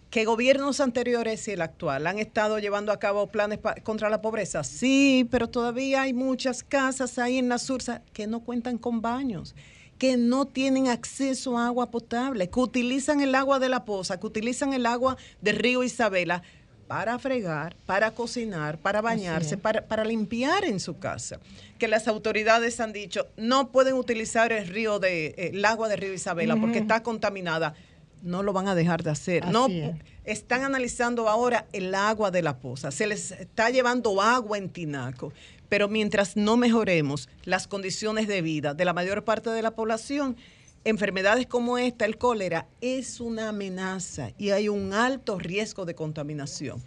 que 0.09 0.25
gobiernos 0.25 0.79
anteriores 0.79 1.47
y 1.47 1.51
el 1.51 1.61
actual 1.61 2.07
han 2.07 2.17
estado 2.17 2.57
llevando 2.57 2.91
a 2.91 2.97
cabo 2.97 3.27
planes 3.27 3.59
contra 3.83 4.09
la 4.09 4.21
pobreza. 4.21 4.63
Sí, 4.63 5.27
pero 5.29 5.47
todavía 5.47 6.01
hay 6.01 6.13
muchas 6.13 6.63
casas 6.63 7.19
ahí 7.19 7.37
en 7.37 7.49
la 7.49 7.59
Sursa 7.59 8.01
que 8.11 8.25
no 8.25 8.39
cuentan 8.39 8.79
con 8.79 9.01
baños, 9.01 9.53
que 9.99 10.17
no 10.17 10.45
tienen 10.45 10.87
acceso 10.87 11.57
a 11.57 11.67
agua 11.67 11.91
potable, 11.91 12.49
que 12.49 12.59
utilizan 12.59 13.21
el 13.21 13.35
agua 13.35 13.59
de 13.59 13.69
la 13.69 13.85
poza, 13.85 14.19
que 14.19 14.25
utilizan 14.25 14.73
el 14.73 14.87
agua 14.87 15.15
del 15.41 15.57
río 15.57 15.83
Isabela 15.83 16.41
para 16.89 17.19
fregar, 17.19 17.75
para 17.85 18.09
cocinar, 18.09 18.79
para 18.79 18.99
bañarse, 18.99 19.59
para, 19.59 19.85
para 19.85 20.03
limpiar 20.03 20.65
en 20.65 20.79
su 20.79 20.97
casa. 20.97 21.39
Que 21.77 21.87
las 21.87 22.07
autoridades 22.07 22.79
han 22.79 22.93
dicho 22.93 23.27
no 23.37 23.69
pueden 23.71 23.93
utilizar 23.93 24.51
el 24.51 24.67
río 24.67 24.97
de 24.97 25.51
el 25.53 25.63
agua 25.65 25.87
del 25.87 25.99
río 25.99 26.11
Isabela 26.11 26.55
porque 26.55 26.79
está 26.79 27.03
contaminada. 27.03 27.75
No 28.23 28.41
lo 28.41 28.53
van 28.53 28.67
a 28.67 28.73
dejar 28.73 29.03
de 29.03 29.11
hacer. 29.11 29.45
no 29.45 29.67
es. 29.67 29.95
están 30.25 30.63
analizando 30.63 31.29
ahora 31.29 31.67
el 31.73 31.93
agua 31.93 32.31
de 32.31 32.41
la 32.41 32.57
poza. 32.57 32.89
Se 32.89 33.05
les 33.05 33.31
está 33.33 33.69
llevando 33.69 34.19
agua 34.19 34.57
en 34.57 34.69
tinaco. 34.69 35.31
Pero 35.69 35.89
mientras 35.89 36.35
no 36.35 36.57
mejoremos 36.57 37.29
las 37.43 37.67
condiciones 37.67 38.27
de 38.27 38.41
vida 38.41 38.73
de 38.73 38.85
la 38.85 38.93
mayor 38.93 39.23
parte 39.23 39.51
de 39.51 39.61
la 39.61 39.69
población, 39.69 40.35
enfermedades 40.83 41.47
como 41.47 41.77
esta, 41.77 42.05
el 42.05 42.17
cólera, 42.17 42.67
es 42.81 43.19
una 43.19 43.49
amenaza 43.49 44.31
y 44.37 44.51
hay 44.51 44.69
un 44.69 44.93
alto 44.93 45.37
riesgo 45.37 45.85
de 45.85 45.95
contaminación. 45.95 46.81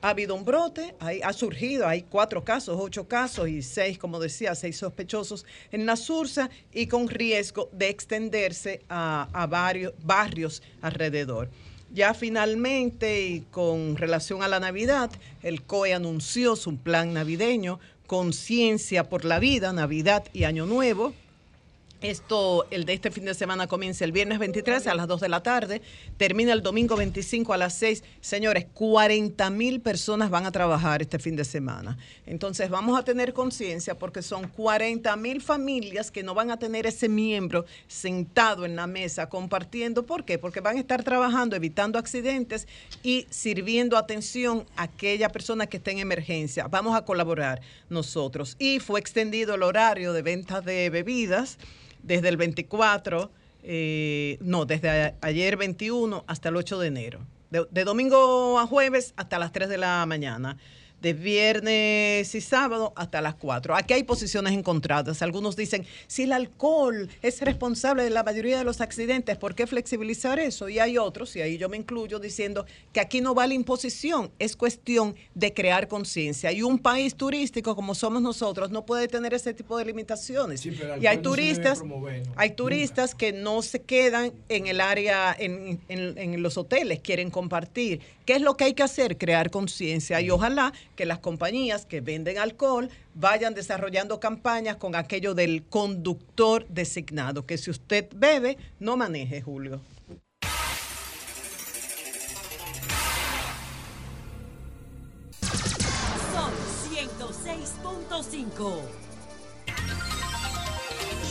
Ha 0.00 0.10
habido 0.10 0.36
un 0.36 0.44
brote, 0.44 0.94
ha 1.00 1.32
surgido, 1.32 1.88
hay 1.88 2.02
cuatro 2.02 2.44
casos, 2.44 2.78
ocho 2.80 3.08
casos 3.08 3.48
y 3.48 3.62
seis, 3.62 3.98
como 3.98 4.20
decía, 4.20 4.54
seis 4.54 4.76
sospechosos 4.76 5.44
en 5.72 5.86
la 5.86 5.96
Sursa 5.96 6.50
y 6.72 6.86
con 6.86 7.08
riesgo 7.08 7.68
de 7.72 7.88
extenderse 7.88 8.82
a, 8.88 9.28
a 9.32 9.46
varios 9.48 9.92
barrios 10.04 10.62
alrededor. 10.82 11.50
Ya 11.92 12.14
finalmente, 12.14 13.26
y 13.26 13.40
con 13.50 13.96
relación 13.96 14.42
a 14.44 14.48
la 14.48 14.60
Navidad, 14.60 15.10
el 15.42 15.62
COE 15.62 15.94
anunció 15.94 16.54
su 16.54 16.76
plan 16.76 17.12
navideño, 17.12 17.80
Conciencia 18.06 19.08
por 19.08 19.24
la 19.24 19.38
Vida, 19.38 19.72
Navidad 19.72 20.24
y 20.32 20.44
Año 20.44 20.64
Nuevo. 20.64 21.12
Esto, 22.00 22.64
el 22.70 22.84
de 22.84 22.92
este 22.92 23.10
fin 23.10 23.24
de 23.24 23.34
semana 23.34 23.66
comienza 23.66 24.04
el 24.04 24.12
viernes 24.12 24.38
23 24.38 24.86
a 24.86 24.94
las 24.94 25.08
2 25.08 25.20
de 25.20 25.28
la 25.28 25.42
tarde, 25.42 25.82
termina 26.16 26.52
el 26.52 26.62
domingo 26.62 26.94
25 26.94 27.52
a 27.52 27.56
las 27.56 27.74
6. 27.74 28.04
Señores, 28.20 28.66
40 28.72 29.50
mil 29.50 29.80
personas 29.80 30.30
van 30.30 30.46
a 30.46 30.52
trabajar 30.52 31.02
este 31.02 31.18
fin 31.18 31.34
de 31.34 31.44
semana. 31.44 31.98
Entonces 32.24 32.70
vamos 32.70 32.96
a 32.96 33.02
tener 33.02 33.32
conciencia 33.32 33.98
porque 33.98 34.22
son 34.22 34.46
40 34.46 35.16
mil 35.16 35.42
familias 35.42 36.12
que 36.12 36.22
no 36.22 36.34
van 36.34 36.52
a 36.52 36.56
tener 36.60 36.86
ese 36.86 37.08
miembro 37.08 37.64
sentado 37.88 38.64
en 38.64 38.76
la 38.76 38.86
mesa 38.86 39.28
compartiendo. 39.28 40.06
¿Por 40.06 40.24
qué? 40.24 40.38
Porque 40.38 40.60
van 40.60 40.76
a 40.76 40.80
estar 40.80 41.02
trabajando, 41.02 41.56
evitando 41.56 41.98
accidentes 41.98 42.68
y 43.02 43.26
sirviendo 43.28 43.96
atención 43.96 44.66
a 44.76 44.84
aquella 44.84 45.30
persona 45.30 45.66
que 45.66 45.78
esté 45.78 45.90
en 45.90 45.98
emergencia. 45.98 46.68
Vamos 46.68 46.96
a 46.96 47.04
colaborar 47.04 47.60
nosotros. 47.90 48.54
Y 48.60 48.78
fue 48.78 49.00
extendido 49.00 49.56
el 49.56 49.64
horario 49.64 50.12
de 50.12 50.22
ventas 50.22 50.64
de 50.64 50.90
bebidas 50.90 51.58
desde 52.08 52.28
el 52.30 52.36
24, 52.36 53.30
eh, 53.62 54.38
no, 54.40 54.64
desde 54.64 55.14
ayer 55.20 55.56
21 55.56 56.24
hasta 56.26 56.48
el 56.48 56.56
8 56.56 56.78
de 56.80 56.86
enero. 56.88 57.20
De, 57.50 57.66
de 57.70 57.84
domingo 57.84 58.58
a 58.58 58.66
jueves 58.66 59.14
hasta 59.16 59.38
las 59.38 59.52
3 59.52 59.68
de 59.68 59.78
la 59.78 60.04
mañana. 60.06 60.56
De 61.00 61.12
viernes 61.12 62.34
y 62.34 62.40
sábado 62.40 62.92
hasta 62.96 63.20
las 63.20 63.34
4. 63.36 63.74
Aquí 63.76 63.94
hay 63.94 64.02
posiciones 64.02 64.52
encontradas. 64.52 65.22
Algunos 65.22 65.56
dicen, 65.56 65.86
si 66.06 66.24
el 66.24 66.32
alcohol 66.32 67.08
es 67.22 67.40
responsable 67.40 68.02
de 68.02 68.10
la 68.10 68.22
mayoría 68.24 68.58
de 68.58 68.64
los 68.64 68.80
accidentes, 68.80 69.36
¿por 69.36 69.54
qué 69.54 69.66
flexibilizar 69.66 70.38
eso? 70.38 70.68
Y 70.68 70.78
hay 70.78 70.98
otros, 70.98 71.34
y 71.36 71.40
ahí 71.40 71.56
yo 71.58 71.68
me 71.68 71.76
incluyo, 71.76 72.18
diciendo 72.18 72.66
que 72.92 73.00
aquí 73.00 73.20
no 73.20 73.34
vale 73.34 73.54
imposición, 73.54 74.30
es 74.38 74.56
cuestión 74.56 75.14
de 75.34 75.54
crear 75.54 75.88
conciencia. 75.88 76.50
Y 76.52 76.62
un 76.62 76.78
país 76.78 77.14
turístico 77.14 77.76
como 77.76 77.94
somos 77.94 78.20
nosotros 78.20 78.70
no 78.70 78.84
puede 78.84 79.08
tener 79.08 79.34
ese 79.34 79.54
tipo 79.54 79.78
de 79.78 79.84
limitaciones. 79.84 80.64
y 80.66 81.06
hay 81.06 81.16
no 81.18 81.22
turistas, 81.22 81.78
promover, 81.78 82.26
¿no? 82.26 82.32
hay 82.36 82.50
turistas 82.50 83.14
que 83.14 83.32
no 83.32 83.62
se 83.62 83.82
quedan 83.82 84.32
en 84.48 84.66
el 84.66 84.80
área, 84.80 85.34
en, 85.38 85.80
en- 85.88 86.18
en 86.18 86.42
los 86.42 86.56
hoteles, 86.58 87.00
quieren 87.00 87.30
compartir. 87.30 88.00
¿Qué 88.28 88.34
es 88.34 88.42
lo 88.42 88.58
que 88.58 88.64
hay 88.64 88.74
que 88.74 88.82
hacer? 88.82 89.16
Crear 89.16 89.50
conciencia 89.50 90.20
y 90.20 90.28
ojalá 90.28 90.74
que 90.96 91.06
las 91.06 91.18
compañías 91.18 91.86
que 91.86 92.02
venden 92.02 92.36
alcohol 92.36 92.90
vayan 93.14 93.54
desarrollando 93.54 94.20
campañas 94.20 94.76
con 94.76 94.94
aquello 94.94 95.32
del 95.32 95.64
conductor 95.64 96.66
designado, 96.68 97.46
que 97.46 97.56
si 97.56 97.70
usted 97.70 98.06
bebe, 98.14 98.58
no 98.80 98.98
maneje, 98.98 99.40
Julio. 99.40 99.80
Son 106.34 106.52
106.5. 106.92 108.80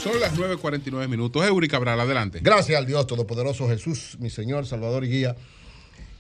Son 0.02 0.20
las 0.20 0.36
9.49 0.36 1.08
minutos. 1.08 1.46
Eury 1.46 1.68
Cabral, 1.68 2.00
adelante. 2.00 2.40
Gracias 2.42 2.76
al 2.76 2.88
Dios 2.88 3.06
Todopoderoso 3.06 3.68
Jesús, 3.68 4.18
mi 4.20 4.32
Señor, 4.32 4.66
Salvador 4.66 5.04
y 5.04 5.10
Guía. 5.10 5.36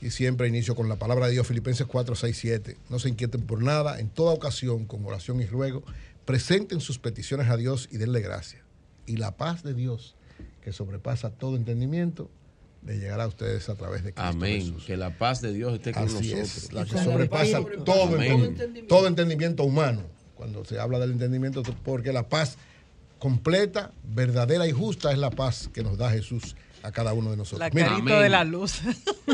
Y 0.02 0.12
siempre 0.12 0.48
inicio 0.48 0.76
con 0.76 0.90
la 0.90 0.98
palabra 0.98 1.28
de 1.28 1.34
Dios, 1.34 1.48
Filipenses 1.48 1.88
4, 1.88 2.16
6, 2.16 2.38
7. 2.38 2.78
No 2.90 3.00
se 3.00 3.10
inquieten 3.10 3.42
por 3.42 3.62
nada, 3.62 4.00
en 4.00 4.10
toda 4.10 4.34
ocasión, 4.34 4.86
con 4.86 5.04
oración 5.06 5.42
y 5.42 5.46
ruego, 5.46 5.84
presenten 6.26 6.82
sus 6.82 7.00
peticiones 7.00 7.50
a 7.50 7.58
Dios 7.58 7.90
y 7.92 7.98
denle 7.98 8.22
gracia. 8.22 8.64
Y 9.06 9.18
la 9.18 9.38
paz 9.38 9.64
de 9.64 9.74
Dios, 9.74 10.16
que 10.62 10.72
sobrepasa 10.72 11.32
todo 11.32 11.56
entendimiento, 11.56 12.30
le 12.86 13.00
llegará 13.00 13.24
a 13.24 13.28
ustedes 13.28 13.70
a 13.70 13.76
través 13.76 14.04
de 14.04 14.14
Cristo 14.14 14.30
Amén. 14.30 14.62
Jesús. 14.62 14.86
Que 14.86 14.98
la 14.98 15.18
paz 15.18 15.42
de 15.42 15.52
Dios 15.52 15.74
esté 15.74 15.94
con 15.94 16.04
Así 16.04 16.14
nosotros. 16.14 16.58
es, 16.58 16.74
la 16.74 16.86
que 16.86 16.98
sobrepasa 16.98 17.60
todo, 17.84 18.22
entendimiento, 18.22 18.88
todo 18.88 19.08
entendimiento 19.08 19.64
humano. 19.64 20.04
Cuando 20.36 20.64
se 20.64 20.80
habla 20.80 21.00
del 21.00 21.12
entendimiento, 21.12 21.64
porque 21.84 22.14
la 22.14 22.30
paz 22.30 22.58
completa, 23.18 23.92
verdadera 24.04 24.68
y 24.68 24.72
justa 24.72 25.12
es 25.12 25.18
la 25.18 25.32
paz 25.32 25.70
que 25.74 25.82
nos 25.82 25.98
da 25.98 26.12
Jesús 26.12 26.56
a 26.84 26.92
cada 26.92 27.14
uno 27.14 27.32
de 27.32 27.38
nosotros. 27.38 27.60
La 27.60 27.70
Mira, 27.74 27.90
carita 27.90 28.20
de 28.22 28.30
la 28.30 28.44
luz. 28.44 28.82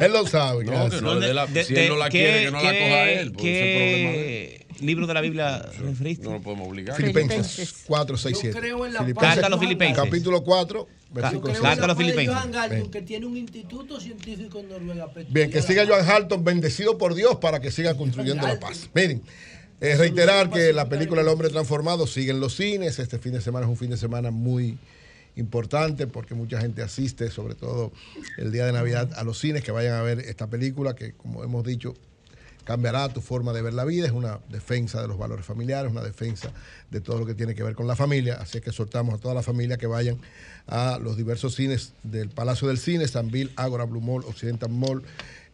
él 0.00 0.12
lo 0.12 0.26
sabe. 0.26 0.64
No, 0.64 0.72
gracias. 0.72 0.94
que 0.96 1.00
no 1.02 1.20
dé 1.20 1.34
la- 1.34 1.46
De- 1.46 1.64
si 1.64 1.74
de- 1.74 1.84
él 1.84 1.88
no 1.90 1.96
la 1.96 2.04
¿qué- 2.10 2.18
quiere, 2.18 2.44
que 2.46 2.50
no 2.50 2.62
la 2.62 2.72
qué- 2.72 2.78
coja 2.78 3.10
él. 3.10 3.32
porque 3.32 3.50
ese 3.50 3.60
es 3.60 3.66
el 3.66 3.76
problema 3.76 4.10
de 4.16 4.44
él. 4.54 4.64
¿Qué 4.78 4.84
libro 4.86 5.06
de 5.08 5.14
la 5.14 5.20
Biblia 5.20 5.66
referiste? 5.80 6.24
No 6.24 6.32
lo 6.34 6.40
podemos 6.40 6.68
obligar. 6.68 6.96
Filipenses 6.96 7.74
4, 7.86 8.16
6, 8.16 8.34
Yo 8.36 8.40
7. 8.42 8.58
creo 8.60 8.86
en 8.86 8.92
la 8.94 9.00
Filipenses, 9.00 9.30
Carta 9.34 9.46
a 9.46 9.50
los 9.50 9.58
Filipenses. 9.60 9.96
Capítulo 10.04 10.44
4, 10.44 10.86
versículo 11.10 11.42
Creo 11.52 11.54
6. 11.62 11.72
en 11.74 11.80
la 11.80 11.86
paz 11.94 11.98
de 11.98 12.26
Johan 12.26 12.52
Galton, 12.52 12.90
que 12.90 13.02
tiene 13.02 13.26
un 13.26 13.36
instituto 13.36 14.00
científico 14.00 14.60
en 14.60 14.68
Noruega. 14.68 15.08
Bien, 15.30 15.50
que 15.50 15.62
siga 15.62 15.84
Joan 15.86 16.08
Halton, 16.08 16.44
bendecido 16.44 16.96
por 16.96 17.14
Dios 17.14 17.36
para 17.36 17.58
que 17.60 17.72
siga 17.72 17.96
construyendo 17.96 18.46
la 18.46 18.60
paz. 18.60 18.88
Miren, 18.94 19.20
eh, 19.80 19.96
reiterar 19.96 20.48
que 20.50 20.72
la 20.72 20.88
película 20.88 21.22
El 21.22 21.28
hombre 21.28 21.48
transformado 21.50 22.06
sigue 22.06 22.30
en 22.30 22.38
los 22.40 22.54
cines. 22.54 23.00
Este 23.00 23.18
fin 23.18 23.32
de 23.32 23.40
semana 23.40 23.66
es 23.66 23.70
un 23.70 23.76
fin 23.76 23.90
de 23.90 23.96
semana 23.96 24.30
muy 24.30 24.78
importante 25.38 26.06
porque 26.06 26.34
mucha 26.34 26.60
gente 26.60 26.82
asiste, 26.82 27.30
sobre 27.30 27.54
todo 27.54 27.92
el 28.36 28.52
día 28.52 28.66
de 28.66 28.72
Navidad, 28.72 29.10
a 29.16 29.24
los 29.24 29.38
cines 29.38 29.62
que 29.62 29.72
vayan 29.72 29.94
a 29.94 30.02
ver 30.02 30.20
esta 30.20 30.48
película 30.48 30.94
que, 30.94 31.12
como 31.12 31.44
hemos 31.44 31.64
dicho, 31.64 31.94
cambiará 32.64 33.08
tu 33.08 33.22
forma 33.22 33.54
de 33.54 33.62
ver 33.62 33.72
la 33.72 33.86
vida, 33.86 34.04
es 34.04 34.12
una 34.12 34.40
defensa 34.50 35.00
de 35.00 35.08
los 35.08 35.16
valores 35.16 35.46
familiares, 35.46 35.90
una 35.90 36.02
defensa 36.02 36.52
de 36.90 37.00
todo 37.00 37.18
lo 37.18 37.24
que 37.24 37.34
tiene 37.34 37.54
que 37.54 37.62
ver 37.62 37.74
con 37.74 37.86
la 37.86 37.96
familia, 37.96 38.34
así 38.34 38.60
que 38.60 38.72
soltamos 38.72 39.14
a 39.14 39.18
toda 39.18 39.32
la 39.32 39.42
familia 39.42 39.78
que 39.78 39.86
vayan 39.86 40.18
a 40.66 40.98
los 40.98 41.16
diversos 41.16 41.54
cines 41.54 41.94
del 42.02 42.28
Palacio 42.28 42.68
del 42.68 42.76
Cine, 42.76 43.08
San 43.08 43.30
Bill, 43.30 43.52
Ágora, 43.56 43.84
Blue 43.84 44.02
Mall, 44.02 44.22
Occidental 44.26 44.68
Mall, 44.68 45.02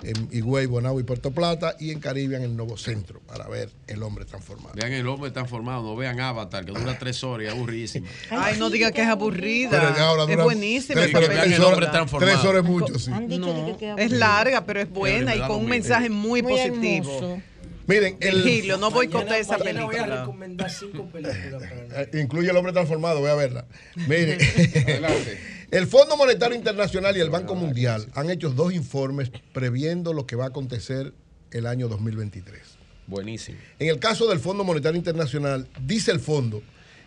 en 0.03 0.29
Higüey, 0.33 0.67
Bonao 0.67 0.99
y 1.01 1.03
Puerto 1.05 1.31
Plata, 1.31 1.77
y 1.79 1.91
en 1.91 2.01
Caribbean, 2.01 2.43
el 2.43 2.57
Nuevo 2.57 2.77
Centro, 2.77 3.21
para 3.21 3.49
ver 3.49 3.71
El 3.87 4.03
Hombre 4.03 4.25
Transformado. 4.25 4.75
Vean 4.75 4.93
el 4.93 5.07
hombre 5.07 5.31
transformado, 5.31 5.83
no 5.83 5.97
vean 5.97 6.21
Avatar, 6.21 6.65
que 6.65 6.73
dura 6.73 6.99
tres 6.99 7.23
horas 7.25 7.45
y 7.45 7.49
es 7.49 7.55
aburridísima. 7.55 8.09
Ay, 8.31 8.57
no 8.59 8.71
diga 8.71 8.93
que 8.93 9.03
es 9.03 9.09
aburrida. 9.09 9.71
Pero 9.71 10.05
ahora 10.05 10.33
es 10.33 10.43
buenísima 10.43 11.01
tres 11.01 11.15
horas, 11.15 11.29
película. 11.29 11.45
tres 11.45 11.61
horas, 11.61 12.11
tres 12.19 12.45
horas 12.45 12.63
es 12.65 12.69
mucho, 12.69 12.99
sí. 12.99 13.11
No, 13.11 13.77
es 13.97 14.11
larga, 14.11 14.65
pero 14.67 14.81
es 14.81 14.91
buena 14.91 15.35
y 15.35 15.41
con 15.41 15.57
un 15.59 15.67
mensaje 15.67 16.11
muy, 16.11 16.43
Muy 16.43 16.53
positivo. 16.53 17.15
hermoso. 17.17 17.43
Miren, 17.87 18.17
el, 18.21 18.43
Virgilio, 18.43 18.79
no 18.79 18.91
boicote 18.91 19.39
esa 19.39 19.59
Mañana 19.59 19.85
voy 19.85 19.95
a 19.97 19.99
película. 19.99 20.21
recomendar 20.23 20.71
cinco 20.71 21.05
películas 21.05 21.63
para 21.91 22.03
Eh, 22.15 22.21
Incluye 22.23 22.49
el 22.51 22.57
hombre 22.57 22.73
transformado, 22.73 23.21
voy 23.21 23.29
a 23.29 23.35
verla. 23.35 23.67
Mire, 24.09 24.39
el 25.79 25.87
Fondo 25.87 26.17
Monetario 26.17 26.57
Internacional 26.57 27.17
y 27.17 27.21
el 27.21 27.31
Banco 27.31 27.55
Mundial 27.55 28.07
han 28.15 28.31
hecho 28.31 28.51
dos 28.51 28.73
informes 28.73 29.31
previendo 29.53 30.13
lo 30.13 30.27
que 30.27 30.37
va 30.37 30.45
a 30.45 30.49
acontecer 30.49 31.13
el 31.51 31.67
año 31.67 31.89
2023. 31.89 32.61
Buenísimo. 33.07 33.59
En 33.79 33.89
el 33.89 33.99
caso 33.99 34.27
del 34.29 34.39
Fondo 34.39 34.65
Monetario 34.65 34.97
Internacional, 34.97 35.69
dice 35.85 36.11
el 36.11 36.21
fondo 36.21 36.63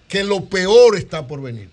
que 0.08 0.24
lo 0.24 0.46
peor 0.46 0.96
está 0.96 1.26
por 1.28 1.42
venir 1.42 1.70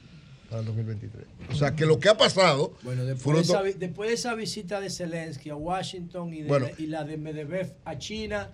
para 0.48 0.60
el 0.60 0.66
2023. 0.66 1.24
O 1.50 1.54
sea, 1.54 1.74
que 1.76 1.84
lo 1.84 1.98
que 1.98 2.08
ha 2.08 2.16
pasado, 2.16 2.74
Bueno, 2.82 3.04
después, 3.04 3.36
de 3.36 3.42
esa, 3.42 3.62
después 3.78 4.08
de 4.08 4.14
esa 4.14 4.34
visita 4.34 4.80
de 4.80 4.88
Zelensky 4.90 5.50
a 5.50 5.56
Washington 5.56 6.32
y, 6.32 6.42
de- 6.42 6.48
Bueno. 6.48 6.68
y 6.78 6.86
la 6.86 7.04
de 7.04 7.16
Medvedev 7.16 7.74
a 7.84 7.98
China, 7.98 8.50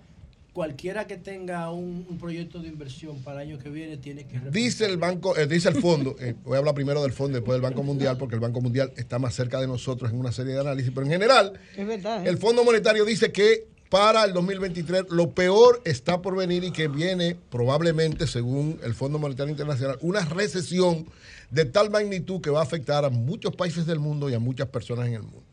cualquiera 0.53 1.07
que 1.07 1.17
tenga 1.17 1.71
un, 1.71 2.05
un 2.09 2.17
proyecto 2.17 2.59
de 2.59 2.67
inversión 2.67 3.21
para 3.23 3.41
el 3.41 3.49
año 3.49 3.59
que 3.59 3.69
viene 3.69 3.97
tiene 3.97 4.25
que 4.25 4.39
Dice 4.51 4.85
el 4.85 4.97
banco, 4.97 5.37
eh, 5.37 5.47
dice 5.47 5.69
el 5.69 5.79
fondo, 5.81 6.15
eh, 6.19 6.35
voy 6.43 6.55
a 6.55 6.59
hablar 6.59 6.75
primero 6.75 7.01
del 7.01 7.13
fondo, 7.13 7.37
después 7.37 7.55
del 7.55 7.61
Banco 7.61 7.83
Mundial, 7.83 8.17
porque 8.17 8.35
el 8.35 8.41
Banco 8.41 8.59
Mundial 8.59 8.91
está 8.97 9.17
más 9.17 9.33
cerca 9.33 9.61
de 9.61 9.67
nosotros 9.67 10.11
en 10.11 10.19
una 10.19 10.31
serie 10.31 10.53
de 10.53 10.59
análisis, 10.59 10.91
pero 10.93 11.05
en 11.05 11.11
general, 11.13 11.53
Es 11.75 11.87
verdad. 11.87 12.25
¿eh? 12.25 12.29
el 12.29 12.37
Fondo 12.37 12.65
Monetario 12.65 13.05
dice 13.05 13.31
que 13.31 13.65
para 13.89 14.23
el 14.25 14.33
2023 14.33 15.05
lo 15.09 15.31
peor 15.31 15.81
está 15.85 16.21
por 16.21 16.35
venir 16.35 16.63
y 16.63 16.71
que 16.71 16.87
viene 16.87 17.37
probablemente, 17.49 18.27
según 18.27 18.79
el 18.83 18.93
Fondo 18.93 19.19
Monetario 19.19 19.51
Internacional, 19.51 19.97
una 20.01 20.21
recesión 20.25 21.05
de 21.49 21.65
tal 21.65 21.89
magnitud 21.89 22.41
que 22.41 22.49
va 22.49 22.59
a 22.59 22.63
afectar 22.63 23.03
a 23.05 23.09
muchos 23.09 23.55
países 23.55 23.85
del 23.85 23.99
mundo 23.99 24.29
y 24.29 24.33
a 24.33 24.39
muchas 24.39 24.67
personas 24.67 25.07
en 25.07 25.15
el 25.15 25.23
mundo. 25.23 25.43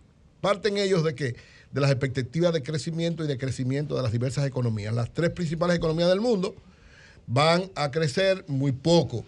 Parten 0.40 0.78
ellos 0.78 1.02
de 1.02 1.16
que 1.16 1.34
de 1.72 1.80
las 1.80 1.90
expectativas 1.90 2.52
de 2.52 2.62
crecimiento 2.62 3.24
y 3.24 3.26
de 3.26 3.38
crecimiento 3.38 3.96
de 3.96 4.02
las 4.02 4.12
diversas 4.12 4.46
economías. 4.46 4.94
Las 4.94 5.12
tres 5.12 5.30
principales 5.30 5.76
economías 5.76 6.08
del 6.08 6.20
mundo 6.20 6.54
van 7.26 7.70
a 7.74 7.90
crecer 7.90 8.44
muy 8.48 8.72
poco 8.72 9.24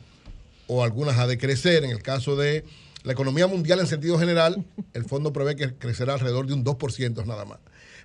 o 0.66 0.82
algunas 0.82 1.18
a 1.18 1.26
decrecer. 1.26 1.84
En 1.84 1.90
el 1.90 2.02
caso 2.02 2.36
de 2.36 2.64
la 3.02 3.12
economía 3.12 3.46
mundial 3.46 3.80
en 3.80 3.86
sentido 3.86 4.18
general, 4.18 4.64
el 4.94 5.04
fondo 5.04 5.32
prevé 5.32 5.56
que 5.56 5.74
crecerá 5.74 6.14
alrededor 6.14 6.46
de 6.46 6.54
un 6.54 6.64
2% 6.64 7.26
nada 7.26 7.44
más. 7.44 7.58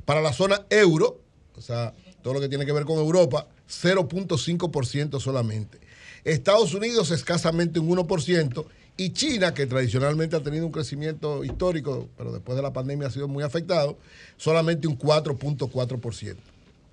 Para 0.03 0.21
la 0.21 0.33
zona 0.33 0.65
euro, 0.69 1.19
o 1.55 1.61
sea, 1.61 1.93
todo 2.21 2.33
lo 2.33 2.41
que 2.41 2.49
tiene 2.49 2.65
que 2.65 2.71
ver 2.71 2.85
con 2.85 2.97
Europa, 2.97 3.47
0.5% 3.69 5.19
solamente. 5.19 5.79
Estados 6.23 6.73
Unidos 6.73 7.11
escasamente 7.11 7.79
un 7.79 7.89
1% 7.89 8.65
y 8.97 9.09
China, 9.11 9.53
que 9.53 9.65
tradicionalmente 9.65 10.35
ha 10.35 10.43
tenido 10.43 10.65
un 10.65 10.71
crecimiento 10.71 11.43
histórico, 11.43 12.07
pero 12.17 12.31
después 12.31 12.55
de 12.55 12.61
la 12.61 12.71
pandemia 12.71 13.07
ha 13.07 13.11
sido 13.11 13.27
muy 13.27 13.43
afectado, 13.43 13.97
solamente 14.37 14.87
un 14.87 14.97
4.4%. 14.97 16.35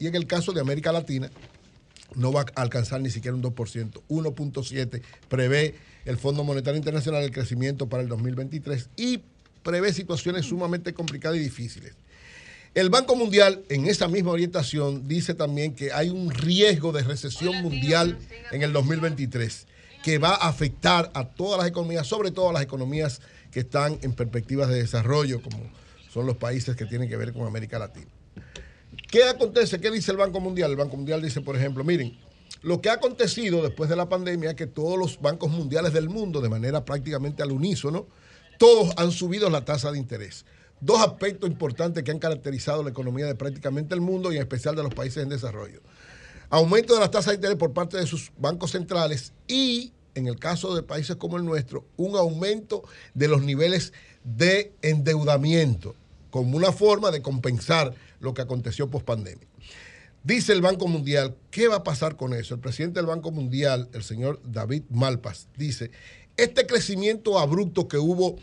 Y 0.01 0.09
en 0.09 0.15
el 0.17 0.27
caso 0.27 0.53
de 0.53 0.61
América 0.61 0.91
Latina, 0.91 1.31
no 2.17 2.33
va 2.33 2.45
a 2.55 2.63
alcanzar 2.63 3.01
ni 3.01 3.11
siquiera 3.11 3.37
un 3.37 3.43
2%, 3.43 4.03
1.7% 4.09 5.03
prevé 5.29 5.77
el 6.05 6.19
Fondo 6.19 6.43
Monetario 6.45 6.77
Internacional 6.77 7.23
el 7.23 7.31
crecimiento 7.31 7.89
para 7.89 8.03
el 8.03 8.09
2023 8.09 8.89
y 8.97 9.21
prevé 9.63 9.93
situaciones 9.93 10.47
sumamente 10.47 10.93
complicadas 10.93 11.39
y 11.39 11.41
difíciles. 11.41 11.95
El 12.75 12.91
Banco 12.91 13.15
Mundial, 13.15 13.63
en 13.69 13.87
esa 13.87 14.09
misma 14.09 14.33
orientación, 14.33 15.07
dice 15.07 15.35
también 15.35 15.75
que 15.75 15.93
hay 15.93 16.09
un 16.09 16.31
riesgo 16.31 16.91
de 16.91 17.03
recesión 17.03 17.63
mundial 17.63 18.19
en 18.51 18.63
el 18.63 18.73
2023 18.73 19.67
que 20.03 20.19
va 20.19 20.31
a 20.31 20.49
afectar 20.49 21.11
a 21.15 21.25
todas 21.29 21.59
las 21.59 21.69
economías, 21.69 22.07
sobre 22.07 22.31
todo 22.31 22.51
a 22.51 22.53
las 22.53 22.63
economías 22.63 23.21
que 23.51 23.61
están 23.61 23.99
en 24.03 24.15
perspectivas 24.15 24.69
de 24.69 24.77
desarrollo, 24.77 25.43
como 25.43 25.59
son 26.11 26.27
los 26.27 26.37
países 26.37 26.77
que 26.77 26.87
tienen 26.87 27.09
que 27.09 27.17
ver 27.17 27.33
con 27.33 27.47
América 27.47 27.79
Latina. 27.79 28.11
¿Qué 29.11 29.25
acontece? 29.25 29.81
¿Qué 29.81 29.91
dice 29.91 30.11
el 30.11 30.17
Banco 30.17 30.41
Mundial? 30.41 30.71
El 30.71 30.77
Banco 30.77 30.97
Mundial 30.97 31.23
dice, 31.23 31.41
por 31.41 31.57
ejemplo, 31.57 31.85
miren, 31.85 32.19
lo 32.63 32.81
que 32.81 32.91
ha 32.91 32.95
acontecido 32.95 33.63
después 33.63 33.91
de 33.91 33.97
la 33.97 34.09
pandemia 34.09 34.51
es 34.51 34.57
que 34.57 34.67
todos 34.67 34.99
los 34.99 35.21
bancos 35.21 35.51
mundiales 35.51 35.93
del 35.93 36.09
mundo, 36.09 36.41
de 36.41 36.49
manera 36.49 36.85
prácticamente 36.85 37.43
al 37.43 37.53
unísono, 37.53 38.07
todos 38.59 38.93
han 38.97 39.11
subido 39.11 39.51
la 39.51 39.65
tasa 39.65 39.91
de 39.91 39.99
interés. 39.99 40.45
Dos 40.81 41.01
aspectos 41.01 41.49
importantes 41.49 42.03
que 42.03 42.11
han 42.11 42.19
caracterizado 42.19 42.83
la 42.83 42.91
economía 42.91 43.27
de 43.27 43.35
prácticamente 43.35 43.95
el 43.95 44.01
mundo 44.01 44.33
y 44.33 44.37
en 44.37 44.43
especial 44.43 44.77
de 44.77 44.83
los 44.83 44.95
países 44.95 45.23
en 45.23 45.29
desarrollo. 45.29 45.81
Aumento 46.53 46.93
de 46.93 47.01
las 47.01 47.11
tasas 47.11 47.29
de 47.29 47.37
interés 47.37 47.57
por 47.57 47.73
parte 47.73 47.97
de 47.97 48.07
sus 48.07 48.31
bancos 48.37 48.73
centrales 48.73 49.33
y, 49.49 49.95
en 50.15 50.27
el 50.27 50.39
caso 50.39 50.75
de 50.75 50.83
países 50.83 51.17
como 51.17 51.39
el 51.39 51.47
nuestro, 51.47 51.87
un 51.97 52.15
aumento 52.15 52.83
de 53.15 53.27
los 53.27 53.41
niveles 53.43 53.95
de 54.23 54.75
endeudamiento 54.83 55.97
como 56.29 56.55
una 56.59 56.71
forma 56.71 57.11
de 57.11 57.23
compensar 57.23 57.95
lo 58.21 58.35
que 58.35 58.43
aconteció 58.43 58.91
post 58.91 59.07
pandemia. 59.07 59.49
Dice 60.25 60.53
el 60.53 60.61
Banco 60.61 60.89
Mundial, 60.89 61.35
¿qué 61.51 61.69
va 61.69 61.77
a 61.77 61.85
pasar 61.85 62.17
con 62.17 62.35
eso? 62.35 62.55
El 62.55 62.61
presidente 62.61 63.01
del 63.01 63.07
Banco 63.07 63.31
Mundial, 63.31 63.89
el 63.95 64.03
señor 64.03 64.39
David 64.45 64.83
Malpas, 64.91 65.49
dice, 65.57 65.91
este 66.37 66.67
crecimiento 66.67 67.39
abrupto 67.39 67.89
que 67.89 67.97
hubo, 67.97 68.37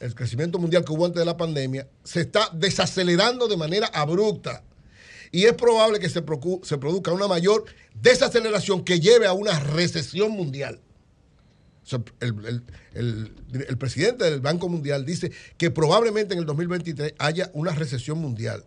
el 0.00 0.12
crecimiento 0.16 0.58
mundial 0.58 0.84
que 0.84 0.92
hubo 0.92 1.06
antes 1.06 1.20
de 1.20 1.24
la 1.24 1.36
pandemia, 1.36 1.86
se 2.02 2.22
está 2.22 2.50
desacelerando 2.52 3.46
de 3.46 3.56
manera 3.56 3.86
abrupta. 3.94 4.64
Y 5.34 5.46
es 5.46 5.54
probable 5.54 5.98
que 5.98 6.08
se, 6.08 6.22
se 6.62 6.78
produzca 6.78 7.10
una 7.10 7.26
mayor 7.26 7.64
desaceleración 8.00 8.84
que 8.84 9.00
lleve 9.00 9.26
a 9.26 9.32
una 9.32 9.58
recesión 9.58 10.30
mundial. 10.30 10.78
El- 12.20 12.62
el- 12.94 13.34
el 13.68 13.76
presidente 13.76 14.30
del 14.30 14.40
Banco 14.40 14.68
Mundial 14.68 15.04
dice 15.04 15.32
que 15.58 15.72
probablemente 15.72 16.34
en 16.34 16.38
el 16.38 16.46
2023 16.46 17.14
haya 17.18 17.50
una 17.52 17.72
recesión 17.72 18.18
mundial. 18.18 18.64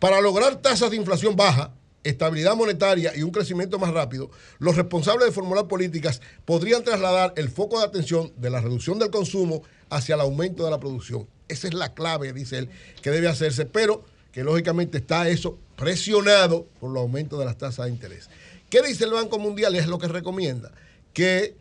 Para 0.00 0.20
lograr 0.20 0.60
tasas 0.60 0.90
de 0.90 0.96
inflación 0.96 1.36
baja, 1.36 1.72
estabilidad 2.02 2.56
monetaria 2.56 3.16
y 3.16 3.22
un 3.22 3.30
crecimiento 3.30 3.78
más 3.78 3.92
rápido, 3.94 4.28
los 4.58 4.74
responsables 4.74 5.26
de 5.26 5.32
formular 5.32 5.68
políticas 5.68 6.20
podrían 6.44 6.82
trasladar 6.82 7.32
el 7.36 7.48
foco 7.48 7.78
de 7.78 7.84
atención 7.86 8.32
de 8.38 8.50
la 8.50 8.60
reducción 8.60 8.98
del 8.98 9.10
consumo 9.10 9.62
hacia 9.88 10.16
el 10.16 10.20
aumento 10.22 10.64
de 10.64 10.72
la 10.72 10.80
producción. 10.80 11.28
Esa 11.46 11.68
es 11.68 11.74
la 11.74 11.94
clave, 11.94 12.32
dice 12.32 12.58
él, 12.58 12.70
que 13.02 13.10
debe 13.12 13.28
hacerse, 13.28 13.66
pero 13.66 14.04
que 14.32 14.42
lógicamente 14.42 14.98
está 14.98 15.28
eso 15.28 15.58
presionado 15.76 16.66
por 16.80 16.90
el 16.90 16.96
aumento 16.96 17.38
de 17.38 17.44
las 17.44 17.58
tasas 17.58 17.86
de 17.86 17.92
interés. 17.92 18.28
¿Qué 18.70 18.82
dice 18.82 19.04
el 19.04 19.12
Banco 19.12 19.38
Mundial? 19.38 19.76
Es 19.76 19.86
lo 19.86 19.98
que 19.98 20.08
recomienda, 20.08 20.72
que 21.12 21.56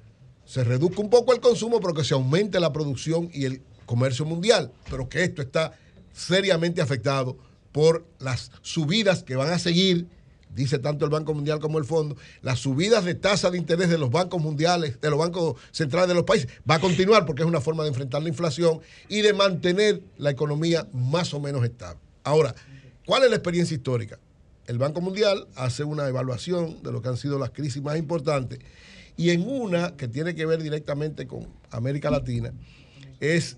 se 0.46 0.64
reduzca 0.64 1.02
un 1.02 1.10
poco 1.10 1.34
el 1.34 1.42
consumo, 1.42 1.80
pero 1.82 1.94
que 1.94 2.04
se 2.04 2.14
aumente 2.14 2.60
la 2.60 2.72
producción 2.72 3.30
y 3.34 3.46
el 3.46 3.62
comercio 3.86 4.26
mundial. 4.26 4.72
Pero 4.90 5.10
que 5.10 5.24
esto 5.24 5.42
está 5.42 5.78
seriamente 6.14 6.82
afectado 6.82 7.38
por 7.72 8.06
las 8.20 8.52
subidas 8.62 9.24
que 9.24 9.36
van 9.36 9.52
a 9.52 9.60
seguir, 9.60 10.08
dice 10.54 10.80
tanto 10.80 11.06
el 11.06 11.12
Banco 11.12 11.34
Mundial 11.34 11.60
como 11.60 11.78
el 11.78 11.86
Fondo, 11.86 12.16
las 12.42 12.60
subidas 12.60 13.06
de 13.06 13.16
tasa 13.16 13.50
de 13.50 13.58
interés 13.58 13.90
de 13.90 13.98
los 13.98 14.12
bancos 14.12 14.42
mundiales, 14.42 15.00
de 15.00 15.10
los 15.10 15.20
bancos 15.20 15.56
centrales 15.72 16.10
de 16.10 16.16
los 16.16 16.24
países, 16.24 16.50
va 16.70 16.76
a 16.76 16.80
continuar 16.80 17.26
porque 17.26 17.44
es 17.44 17.48
una 17.48 17.62
forma 17.62 17.84
de 17.84 17.90
enfrentar 17.90 18.22
la 18.22 18.30
inflación 18.30 18.82
y 19.08 19.22
de 19.22 19.34
mantener 19.34 20.02
la 20.18 20.32
economía 20.32 20.88
más 20.94 21.34
o 21.34 21.40
menos 21.40 21.64
estable. 21.64 22.00
Ahora, 22.24 22.56
¿cuál 23.06 23.24
es 23.24 23.30
la 23.30 23.36
experiencia 23.36 23.76
histórica? 23.76 24.20
El 24.68 24.78
Banco 24.78 25.02
Mundial 25.02 25.48
hace 25.56 25.84
una 25.84 26.08
evaluación 26.08 26.82
de 26.84 26.92
lo 26.92 27.02
que 27.02 27.10
han 27.10 27.18
sido 27.18 27.40
las 27.40 27.50
crisis 27.50 27.82
más 27.82 27.98
importantes 27.98 28.60
y 29.18 29.32
en 29.32 29.48
una 29.48 29.98
que 29.98 30.08
tiene 30.08 30.36
que 30.36 30.46
ver 30.46 30.62
directamente 30.62 31.28
con 31.28 31.48
América 31.72 32.10
Latina 32.10 32.54
es, 33.20 33.58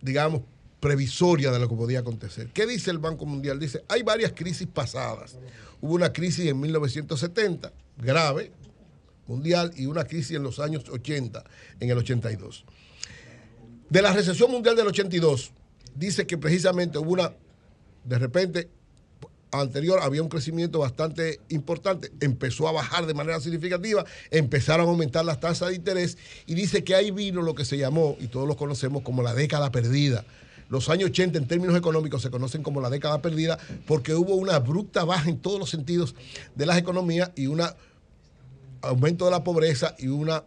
digamos, 0.00 0.42
previsoria 0.80 1.50
de 1.50 1.58
lo 1.58 1.68
que 1.68 1.74
podía 1.74 2.00
acontecer. 2.00 2.50
¿Qué 2.52 2.66
dice 2.66 2.90
el 2.90 2.98
Banco 2.98 3.26
Mundial? 3.26 3.58
Dice, 3.58 3.82
hay 3.88 4.02
varias 4.02 4.32
crisis 4.32 4.66
pasadas. 4.66 5.36
Hubo 5.80 5.94
una 5.94 6.12
crisis 6.12 6.46
en 6.46 6.60
1970, 6.60 7.72
grave, 7.98 8.52
mundial, 9.26 9.72
y 9.76 9.86
una 9.86 10.04
crisis 10.04 10.36
en 10.36 10.42
los 10.42 10.60
años 10.60 10.88
80, 10.88 11.42
en 11.80 11.90
el 11.90 11.98
82. 11.98 12.64
De 13.88 14.02
la 14.02 14.12
recesión 14.12 14.50
mundial 14.50 14.76
del 14.76 14.86
82, 14.86 15.52
dice 15.94 16.26
que 16.26 16.38
precisamente 16.38 16.98
hubo 16.98 17.12
una, 17.12 17.32
de 18.06 18.18
repente, 18.18 18.68
anterior 19.52 20.00
había 20.02 20.22
un 20.22 20.28
crecimiento 20.28 20.78
bastante 20.78 21.40
importante, 21.48 22.12
empezó 22.20 22.68
a 22.68 22.72
bajar 22.72 23.06
de 23.06 23.14
manera 23.14 23.40
significativa, 23.40 24.04
empezaron 24.30 24.86
a 24.86 24.90
aumentar 24.90 25.24
las 25.24 25.40
tasas 25.40 25.70
de 25.70 25.76
interés 25.76 26.18
y 26.46 26.54
dice 26.54 26.84
que 26.84 26.94
ahí 26.94 27.10
vino 27.10 27.42
lo 27.42 27.54
que 27.54 27.64
se 27.64 27.78
llamó, 27.78 28.16
y 28.20 28.28
todos 28.28 28.46
lo 28.46 28.56
conocemos 28.56 29.02
como 29.02 29.22
la 29.22 29.34
década 29.34 29.70
perdida. 29.70 30.24
Los 30.68 30.88
años 30.88 31.10
80 31.10 31.38
en 31.38 31.46
términos 31.46 31.76
económicos 31.76 32.22
se 32.22 32.30
conocen 32.30 32.62
como 32.62 32.80
la 32.80 32.90
década 32.90 33.22
perdida 33.22 33.56
porque 33.86 34.14
hubo 34.14 34.34
una 34.34 34.56
abrupta 34.56 35.04
baja 35.04 35.30
en 35.30 35.38
todos 35.38 35.60
los 35.60 35.70
sentidos 35.70 36.16
de 36.56 36.66
las 36.66 36.76
economías 36.76 37.30
y 37.36 37.46
un 37.46 37.62
aumento 38.82 39.26
de 39.26 39.30
la 39.30 39.44
pobreza 39.44 39.94
y 39.96 40.08
una 40.08 40.42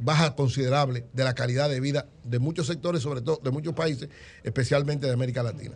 baja 0.00 0.34
considerable 0.34 1.04
de 1.12 1.24
la 1.24 1.34
calidad 1.34 1.68
de 1.68 1.80
vida 1.80 2.06
de 2.24 2.38
muchos 2.38 2.68
sectores, 2.68 3.02
sobre 3.02 3.20
todo 3.20 3.38
de 3.42 3.50
muchos 3.50 3.74
países, 3.74 4.08
especialmente 4.44 5.06
de 5.06 5.12
América 5.12 5.42
Latina. 5.42 5.74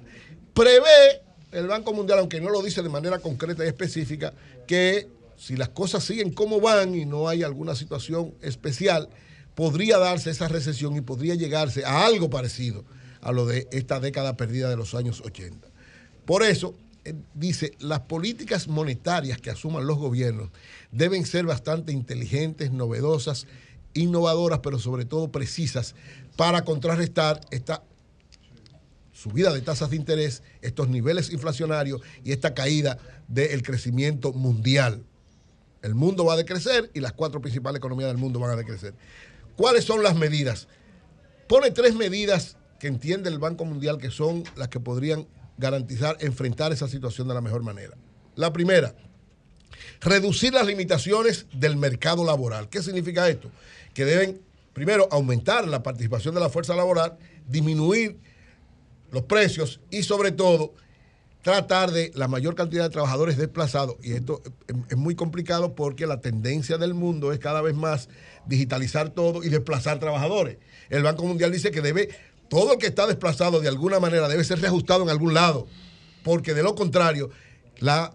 Prevé 0.54 1.22
el 1.52 1.66
Banco 1.66 1.92
Mundial, 1.92 2.18
aunque 2.18 2.40
no 2.40 2.50
lo 2.50 2.62
dice 2.62 2.82
de 2.82 2.88
manera 2.88 3.18
concreta 3.18 3.64
y 3.64 3.68
específica, 3.68 4.32
que 4.66 5.08
si 5.36 5.56
las 5.56 5.70
cosas 5.70 6.04
siguen 6.04 6.32
como 6.32 6.60
van 6.60 6.94
y 6.94 7.04
no 7.04 7.28
hay 7.28 7.42
alguna 7.42 7.74
situación 7.74 8.34
especial, 8.42 9.08
podría 9.54 9.98
darse 9.98 10.30
esa 10.30 10.48
recesión 10.48 10.96
y 10.96 11.00
podría 11.00 11.34
llegarse 11.34 11.84
a 11.84 12.06
algo 12.06 12.30
parecido 12.30 12.84
a 13.20 13.32
lo 13.32 13.46
de 13.46 13.68
esta 13.70 14.00
década 14.00 14.36
perdida 14.36 14.68
de 14.68 14.76
los 14.76 14.94
años 14.94 15.22
80. 15.24 15.68
Por 16.24 16.42
eso, 16.42 16.74
eh, 17.04 17.14
dice, 17.34 17.72
las 17.80 18.00
políticas 18.00 18.68
monetarias 18.68 19.38
que 19.38 19.50
asuman 19.50 19.86
los 19.86 19.98
gobiernos 19.98 20.50
deben 20.90 21.26
ser 21.26 21.46
bastante 21.46 21.92
inteligentes, 21.92 22.72
novedosas, 22.72 23.46
innovadoras, 23.94 24.60
pero 24.60 24.78
sobre 24.78 25.04
todo 25.04 25.30
precisas 25.30 25.94
para 26.36 26.64
contrarrestar 26.64 27.40
esta 27.50 27.82
subida 29.22 29.52
de 29.52 29.60
tasas 29.60 29.90
de 29.90 29.96
interés, 29.96 30.42
estos 30.62 30.88
niveles 30.88 31.30
inflacionarios 31.30 32.00
y 32.24 32.32
esta 32.32 32.54
caída 32.54 32.98
del 33.28 33.62
crecimiento 33.62 34.32
mundial. 34.32 35.04
El 35.80 35.94
mundo 35.94 36.24
va 36.24 36.34
a 36.34 36.36
decrecer 36.36 36.90
y 36.92 37.00
las 37.00 37.12
cuatro 37.12 37.40
principales 37.40 37.78
economías 37.78 38.08
del 38.08 38.18
mundo 38.18 38.40
van 38.40 38.50
a 38.50 38.56
decrecer. 38.56 38.94
¿Cuáles 39.56 39.84
son 39.84 40.02
las 40.02 40.16
medidas? 40.16 40.66
Pone 41.46 41.70
tres 41.70 41.94
medidas 41.94 42.56
que 42.80 42.88
entiende 42.88 43.28
el 43.28 43.38
Banco 43.38 43.64
Mundial 43.64 43.98
que 43.98 44.10
son 44.10 44.42
las 44.56 44.68
que 44.68 44.80
podrían 44.80 45.28
garantizar 45.56 46.16
enfrentar 46.18 46.72
esa 46.72 46.88
situación 46.88 47.28
de 47.28 47.34
la 47.34 47.40
mejor 47.40 47.62
manera. 47.62 47.96
La 48.34 48.52
primera, 48.52 48.92
reducir 50.00 50.52
las 50.52 50.66
limitaciones 50.66 51.46
del 51.52 51.76
mercado 51.76 52.24
laboral. 52.24 52.68
¿Qué 52.68 52.82
significa 52.82 53.28
esto? 53.28 53.50
Que 53.94 54.04
deben, 54.04 54.40
primero, 54.72 55.06
aumentar 55.12 55.68
la 55.68 55.82
participación 55.84 56.34
de 56.34 56.40
la 56.40 56.48
fuerza 56.48 56.74
laboral, 56.74 57.18
disminuir 57.46 58.18
los 59.12 59.22
precios 59.22 59.80
y 59.90 60.02
sobre 60.02 60.32
todo 60.32 60.74
tratar 61.42 61.90
de 61.90 62.12
la 62.14 62.28
mayor 62.28 62.54
cantidad 62.54 62.84
de 62.84 62.90
trabajadores 62.90 63.36
desplazados. 63.36 63.96
Y 64.02 64.12
esto 64.12 64.42
es 64.88 64.96
muy 64.96 65.14
complicado 65.14 65.74
porque 65.74 66.06
la 66.06 66.20
tendencia 66.20 66.78
del 66.78 66.94
mundo 66.94 67.32
es 67.32 67.38
cada 67.38 67.60
vez 67.62 67.74
más 67.74 68.08
digitalizar 68.46 69.10
todo 69.10 69.44
y 69.44 69.48
desplazar 69.48 69.98
trabajadores. 69.98 70.58
El 70.88 71.02
Banco 71.02 71.24
Mundial 71.24 71.52
dice 71.52 71.70
que 71.70 71.80
debe, 71.80 72.08
todo 72.48 72.72
el 72.72 72.78
que 72.78 72.86
está 72.86 73.06
desplazado 73.06 73.60
de 73.60 73.68
alguna 73.68 74.00
manera 74.00 74.28
debe 74.28 74.44
ser 74.44 74.60
reajustado 74.60 75.02
en 75.02 75.10
algún 75.10 75.34
lado, 75.34 75.66
porque 76.22 76.54
de 76.54 76.62
lo 76.62 76.74
contrario, 76.74 77.30
la 77.78 78.14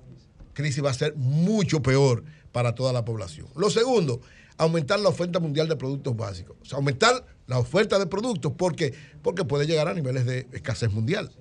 crisis 0.53 0.83
va 0.83 0.91
a 0.91 0.95
ser 0.95 1.15
mucho 1.15 1.81
peor 1.81 2.23
para 2.51 2.73
toda 2.73 2.93
la 2.93 3.05
población. 3.05 3.47
Lo 3.55 3.69
segundo, 3.69 4.21
aumentar 4.57 4.99
la 4.99 5.09
oferta 5.09 5.39
mundial 5.39 5.67
de 5.67 5.75
productos 5.75 6.15
básicos. 6.15 6.55
O 6.61 6.65
sea, 6.65 6.77
aumentar 6.77 7.25
la 7.47 7.57
oferta 7.57 7.97
de 7.97 8.05
productos 8.05 8.53
porque, 8.57 8.93
porque 9.21 9.45
puede 9.45 9.65
llegar 9.65 9.87
a 9.87 9.93
niveles 9.93 10.25
de 10.25 10.47
escasez 10.51 10.91
mundial. 10.91 11.31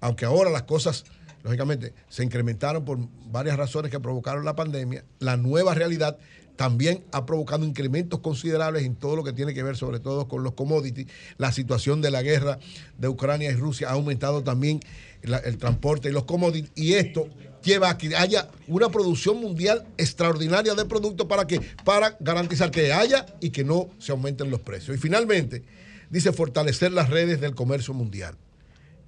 Aunque 0.00 0.24
ahora 0.24 0.50
las 0.50 0.64
cosas, 0.64 1.04
lógicamente, 1.42 1.94
se 2.08 2.24
incrementaron 2.24 2.84
por 2.84 2.98
varias 3.30 3.56
razones 3.56 3.90
que 3.90 4.00
provocaron 4.00 4.44
la 4.44 4.54
pandemia, 4.54 5.04
la 5.18 5.36
nueva 5.36 5.74
realidad 5.74 6.18
también 6.56 7.04
ha 7.12 7.26
provocado 7.26 7.64
incrementos 7.64 8.20
considerables 8.20 8.84
en 8.84 8.96
todo 8.96 9.14
lo 9.14 9.24
que 9.24 9.32
tiene 9.32 9.54
que 9.54 9.62
ver 9.62 9.76
sobre 9.76 10.00
todo 10.00 10.26
con 10.26 10.42
los 10.42 10.54
commodities. 10.54 11.06
La 11.36 11.52
situación 11.52 12.00
de 12.00 12.10
la 12.10 12.22
guerra 12.22 12.58
de 12.98 13.08
Ucrania 13.08 13.50
y 13.50 13.54
Rusia 13.54 13.90
ha 13.90 13.92
aumentado 13.92 14.42
también 14.42 14.80
el 15.22 15.58
transporte 15.58 16.08
y 16.08 16.12
los 16.12 16.24
commodities 16.24 16.72
y 16.74 16.94
esto 16.94 17.28
lleva 17.62 17.90
a 17.90 17.98
que 17.98 18.14
haya 18.16 18.48
una 18.66 18.88
producción 18.88 19.40
mundial 19.40 19.86
extraordinaria 19.98 20.74
de 20.74 20.84
productos 20.84 21.26
para 21.26 21.46
que 21.46 21.60
para 21.84 22.16
garantizar 22.20 22.70
que 22.70 22.92
haya 22.92 23.26
y 23.40 23.50
que 23.50 23.64
no 23.64 23.90
se 23.98 24.12
aumenten 24.12 24.50
los 24.50 24.60
precios. 24.60 24.96
Y 24.96 25.00
finalmente, 25.00 25.64
dice 26.10 26.32
fortalecer 26.32 26.92
las 26.92 27.10
redes 27.10 27.40
del 27.40 27.54
comercio 27.54 27.94
mundial. 27.94 28.36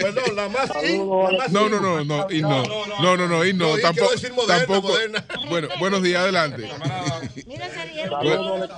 Perdón, 0.00 0.36
la 0.36 0.48
más. 0.48 0.70
No, 1.50 1.68
no, 1.68 1.80
no, 1.80 2.04
no, 2.04 2.26
y 2.30 2.42
no. 2.42 2.62
No, 3.00 3.16
no, 3.16 3.28
no, 3.28 3.44
y 3.44 3.52
no, 3.52 3.76
tampoco. 3.78 4.12
tampoco. 4.46 4.92
Bueno, 5.48 5.68
buenos 5.78 6.02
días, 6.02 6.22
adelante. 6.22 6.68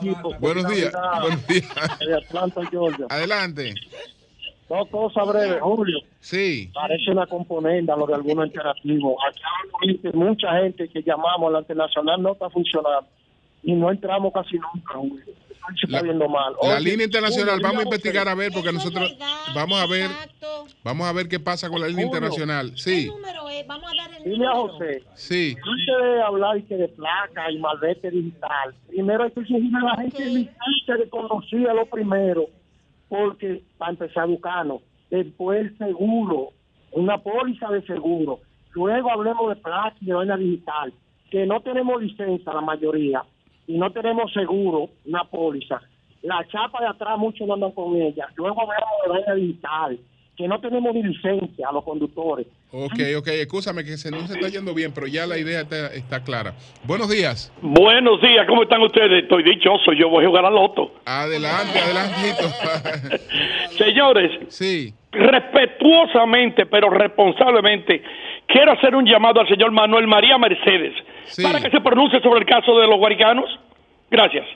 Equipo. 0.01 0.35
Buenos 0.39 0.69
días, 0.71 0.93
buenos 1.21 1.47
días. 1.47 1.67
Adelante. 3.09 3.75
Dos 4.73 4.89
cosas 4.89 5.29
breves, 5.29 5.61
Julio. 5.61 5.99
Sí. 6.21 6.71
Parece 6.73 7.11
una 7.11 7.27
componenda 7.27 7.95
lo 7.95 8.07
de 8.07 8.15
algunos 8.15 8.47
interactivos. 8.47 9.17
Aquí 9.29 10.01
mucha 10.15 10.51
gente 10.63 10.89
que 10.89 11.03
llamamos 11.03 11.49
a 11.49 11.53
la 11.53 11.59
internacional 11.59 12.23
no 12.23 12.33
está 12.33 12.49
funcionando 12.49 13.07
y 13.63 13.75
no 13.75 13.91
entramos 13.91 14.33
casi 14.33 14.57
nunca, 14.57 14.95
Julio. 14.95 15.25
Se 15.79 15.87
está 15.87 16.01
viendo 16.01 16.27
mal. 16.27 16.55
La 16.63 16.81
línea 16.81 17.05
internacional, 17.05 17.57
Julio, 17.57 17.69
vamos 17.69 17.81
a 17.81 17.85
investigar 17.85 18.29
a 18.29 18.35
ver, 18.35 18.51
porque 18.51 18.73
nosotros 18.73 19.15
vamos 19.55 19.79
a 19.79 19.87
ver, 19.87 20.11
vamos 20.83 21.07
a 21.07 21.13
ver 21.13 21.29
qué 21.29 21.39
pasa 21.39 21.69
con 21.69 21.83
la 21.83 21.89
línea 21.89 22.07
Julio. 22.07 22.19
internacional. 22.19 22.73
Sí, 22.77 23.09
número 23.09 23.51
es? 23.51 23.67
Vamos 23.67 23.93
a 23.93 23.95
dar 23.95 24.15
el 24.19 24.25
Dile 24.25 24.47
a 24.47 24.53
José, 24.53 25.05
sí. 25.15 25.55
antes 25.63 26.15
de 26.15 26.23
hablar 26.23 26.63
que 26.65 26.77
de 26.77 26.89
placa 26.89 27.51
y 27.51 27.59
malvete 27.59 28.11
digital, 28.11 28.75
primero 28.89 29.25
hay 29.25 29.31
que 29.33 29.41
exigirle 29.41 29.79
a 29.79 29.85
la 29.85 29.97
gente 29.97 30.25
licencia 30.25 30.97
de 30.99 31.09
conocía 31.11 31.75
lo 31.75 31.85
primero, 31.85 32.47
porque 33.13 33.61
para 33.77 33.91
empezar 33.91 34.27
buscando, 34.27 34.81
después 35.11 35.71
seguro, 35.77 36.49
una 36.93 37.19
póliza 37.19 37.69
de 37.69 37.83
seguro, 37.83 38.41
luego 38.71 39.11
hablemos 39.11 39.51
de 39.51 39.57
placa 39.57 39.95
y 40.01 40.07
de 40.07 40.15
vaina 40.15 40.35
digital, 40.35 40.95
que 41.31 41.45
no 41.45 41.61
tenemos 41.61 42.01
licencia 42.01 42.55
la 42.55 42.63
mayoría 42.63 43.23
y 43.67 43.77
no 43.77 43.93
tenemos 43.93 44.33
seguro, 44.33 44.89
una 45.05 45.25
póliza. 45.25 45.83
La 46.23 46.43
chapa 46.49 46.81
de 46.81 46.87
atrás 46.87 47.19
muchos 47.19 47.47
no 47.47 47.53
andan 47.53 47.73
con 47.73 47.95
ella, 47.97 48.29
luego 48.35 48.63
hablamos 48.63 49.03
de 49.05 49.11
vaina 49.11 49.35
digital, 49.35 49.99
que 50.37 50.49
no 50.49 50.61
tenemos 50.61 50.95
ni 50.95 51.03
licencia 51.03 51.69
a 51.69 51.73
los 51.73 51.85
conductores. 51.85 52.47
Ok, 52.71 52.99
ok, 53.19 53.29
escúchame 53.29 53.85
que 53.85 53.99
se 53.99 54.11
no 54.11 54.27
se 54.27 54.35
está 54.35 54.49
yendo 54.49 54.73
bien, 54.73 54.93
pero 54.95 55.07
ya 55.07 55.27
la 55.27 55.39
idea 55.39 55.61
está, 55.61 55.93
está 55.93 56.25
clara. 56.25 56.55
Buenos 56.85 57.11
días. 57.11 57.53
Buenos 57.61 58.21
días, 58.23 58.47
¿cómo 58.49 58.63
están 58.63 58.81
ustedes? 58.83 59.25
Estoy 59.25 59.43
dichoso, 59.43 59.93
yo 59.93 60.09
voy 60.09 60.25
a 60.25 60.29
jugar 60.29 60.47
al 60.47 60.55
loto. 60.55 60.95
Adelante, 61.05 61.79
adelantito. 61.79 62.49
Señores, 63.77 64.31
sí. 64.49 64.95
respetuosamente, 65.13 66.65
pero 66.65 66.89
responsablemente, 66.89 68.03
quiero 68.47 68.73
hacer 68.73 68.95
un 68.95 69.05
llamado 69.05 69.41
al 69.41 69.49
señor 69.49 69.71
Manuel 69.71 70.07
María 70.07 70.39
Mercedes 70.39 70.95
para 71.43 71.61
que 71.61 71.71
se 71.71 71.81
pronuncie 71.81 72.21
sobre 72.23 72.41
el 72.41 72.47
caso 72.47 72.79
de 72.79 72.87
los 72.87 72.97
guaricanos. 72.97 73.45
Gracias. 74.11 74.47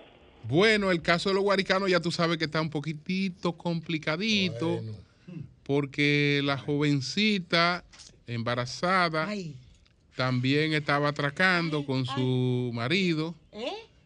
Bueno, 0.49 0.91
el 0.91 1.03
caso 1.03 1.29
de 1.29 1.35
los 1.35 1.45
guaricanos 1.45 1.91
ya 1.91 2.01
tú 2.01 2.11
sabes 2.11 2.39
que 2.39 2.45
está 2.45 2.61
un 2.61 2.71
poquitito 2.71 3.53
complicadito, 3.53 4.81
porque 5.67 6.41
la 6.45 6.57
jovencita 6.57 7.85
embarazada 8.29 9.29
también 10.15 10.73
estaba 10.73 11.09
atracando 11.09 11.85
con 11.85 12.07
su 12.07 12.71
marido. 12.73 13.35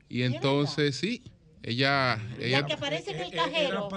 Y 0.09 0.23
entonces 0.23 0.97
sí, 0.97 1.23
ella, 1.63 2.19
ella 2.39 2.61
La 2.63 2.67
que 2.67 2.73
aparece 2.73 3.11
en 3.11 3.21
el 3.21 3.31
cajero. 3.33 3.89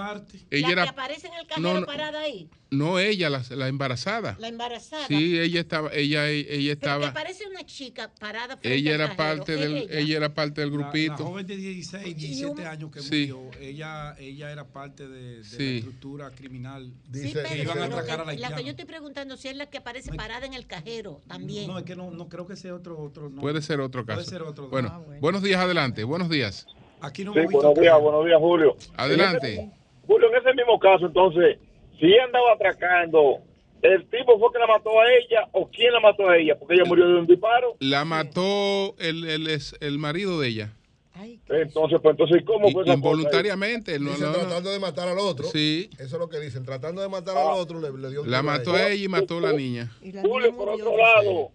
Ella 0.50 0.66
la 0.66 0.72
era- 0.72 0.82
que 0.84 0.88
aparece 0.90 1.26
en 1.28 1.32
el 1.34 1.40
no, 1.42 1.48
cajero 1.48 1.80
no. 1.80 1.86
parada 1.86 2.20
ahí. 2.20 2.48
no 2.70 2.98
ella, 2.98 3.30
la, 3.30 3.42
la 3.50 3.68
embarazada. 3.68 4.36
La 4.38 4.48
embarazada. 4.48 5.06
Sí, 5.06 5.38
ella 5.38 5.60
estaba, 5.60 5.90
ella, 5.94 6.28
ella 6.28 6.44
Pero 6.48 6.58
que 6.62 6.70
estaba, 6.72 7.08
aparece 7.08 7.46
una 7.48 7.64
chica 7.64 8.12
parada 8.20 8.56
frente 8.58 8.76
ella 8.76 8.94
era 8.94 9.04
cajero. 9.16 9.16
parte 9.16 9.56
del, 9.56 9.76
ella. 9.76 9.98
ella 9.98 10.16
era 10.18 10.34
parte 10.34 10.60
del 10.60 10.70
La, 10.70 10.76
grupito. 10.76 11.16
joven 11.24 11.46
de 11.46 11.56
16, 11.56 12.16
17 12.16 12.66
años 12.66 12.90
que 12.90 13.00
Sí. 13.00 13.30
murió, 13.32 13.50
ella, 13.60 14.14
ella 14.18 14.50
era 14.50 14.64
parte 14.66 15.08
de, 15.08 15.36
de 15.38 15.44
Sí. 15.44 15.56
la 15.70 15.76
estructura 15.78 16.30
criminal 16.32 16.92
Sí, 17.12 17.32
que 17.32 17.38
pero 17.48 17.62
iban 17.62 17.78
a 17.78 17.84
atracar 17.86 18.20
a 18.20 18.24
que- 18.32 18.38
la 18.38 18.50
la 18.50 18.56
que 18.56 18.64
yo 18.64 18.70
estoy 18.70 18.84
preguntando 18.84 19.36
si 19.38 19.48
es 19.48 19.56
la 19.56 19.66
que 19.70 19.78
aparece 19.78 20.12
parada 20.12 20.44
en 20.44 20.52
el 20.54 20.66
cajero 20.66 21.22
también. 21.28 21.66
No, 21.68 21.78
es 21.78 21.84
que 21.84 21.96
no, 21.96 22.10
no 22.10 22.28
creo 22.28 22.46
que 22.46 22.56
sea 22.56 22.74
otro. 22.74 22.98
otro 23.00 23.30
no. 23.30 23.40
Puede 23.40 23.62
ser 23.62 23.80
otro 23.80 24.04
caso. 24.04 24.18
Puede 24.18 24.28
ser 24.30 24.42
otro. 24.42 24.68
Bueno, 24.68 24.88
Ah, 24.92 25.18
buenos 25.20 25.42
días, 25.42 25.60
adelante. 25.60 26.04
Buenos 26.04 26.28
días. 26.28 26.66
Aquí 27.04 27.24
no 27.24 27.32
Sí, 27.34 27.40
buenos 27.50 27.74
días, 27.74 28.00
buenos 28.00 28.24
días, 28.24 28.38
Julio. 28.40 28.76
Adelante. 28.96 29.70
Julio, 30.06 30.28
en 30.30 30.36
ese 30.36 30.54
mismo 30.54 30.78
caso, 30.78 31.06
entonces, 31.06 31.58
si 31.98 32.06
ella 32.06 32.24
andaba 32.24 32.52
atracando, 32.54 33.38
¿el 33.82 34.06
tipo 34.08 34.38
fue 34.38 34.48
que 34.52 34.58
la 34.58 34.66
mató 34.66 34.90
a 35.00 35.04
ella 35.12 35.48
o 35.52 35.68
quién 35.68 35.92
la 35.92 36.00
mató 36.00 36.28
a 36.28 36.36
ella? 36.36 36.56
Porque 36.58 36.74
ella 36.74 36.84
murió 36.86 37.06
de 37.06 37.14
un 37.20 37.26
disparo. 37.26 37.76
La 37.80 38.04
mató 38.04 38.94
el, 38.98 39.24
el, 39.28 39.48
es- 39.48 39.76
el 39.80 39.98
marido 39.98 40.40
de 40.40 40.48
ella. 40.48 40.72
Entonces, 41.48 42.00
pues, 42.02 42.10
entonces, 42.12 42.42
¿cómo 42.44 42.70
fue 42.70 42.82
esa? 42.82 42.94
Involuntariamente. 42.94 43.98
No, 44.00 44.10
Dicen 44.10 44.26
no, 44.26 44.32
no. 44.32 44.38
tratando 44.40 44.70
de 44.70 44.78
matar 44.80 45.08
al 45.08 45.18
otro. 45.18 45.46
Sí. 45.46 45.88
Eso 45.94 46.04
es 46.04 46.12
lo 46.20 46.28
que 46.28 46.40
dicen. 46.40 46.64
Tratando 46.64 47.00
de 47.02 47.08
matar 47.08 47.36
al 47.36 47.52
otro, 47.58 47.80
le, 47.80 47.92
le 47.96 48.10
dio 48.10 48.22
un 48.22 48.30
La 48.30 48.42
mató 48.42 48.74
a 48.74 48.88
ella 48.88 49.04
y 49.04 49.08
mató 49.08 49.38
a 49.38 49.40
la 49.42 49.52
niña. 49.52 49.92
Julio, 50.22 50.56
por 50.56 50.70
otro 50.70 50.96
lado, 50.96 51.50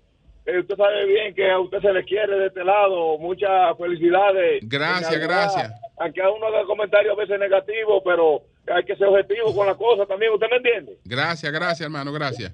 usted 0.59 0.75
sabe 0.75 1.05
bien 1.05 1.33
que 1.35 1.49
a 1.51 1.59
usted 1.59 1.79
se 1.81 1.93
le 1.93 2.03
quiere 2.03 2.37
de 2.39 2.47
este 2.47 2.63
lado. 2.63 3.17
Muchas 3.17 3.77
felicidades. 3.77 4.59
Gracias, 4.67 5.19
gracias. 5.19 5.71
Aunque 5.97 6.21
a 6.21 6.29
uno 6.29 6.47
haga 6.47 6.63
comentarios 6.65 7.13
a 7.13 7.19
veces 7.19 7.39
negativos, 7.39 8.01
pero 8.03 8.41
hay 8.73 8.83
que 8.85 8.95
ser 8.95 9.07
objetivo 9.07 9.53
con 9.55 9.67
la 9.67 9.75
cosa 9.75 10.05
también. 10.05 10.31
¿Usted 10.33 10.47
me 10.49 10.57
entiende? 10.57 10.97
Gracias, 11.05 11.51
gracias, 11.51 11.81
hermano, 11.81 12.11
gracias. 12.11 12.51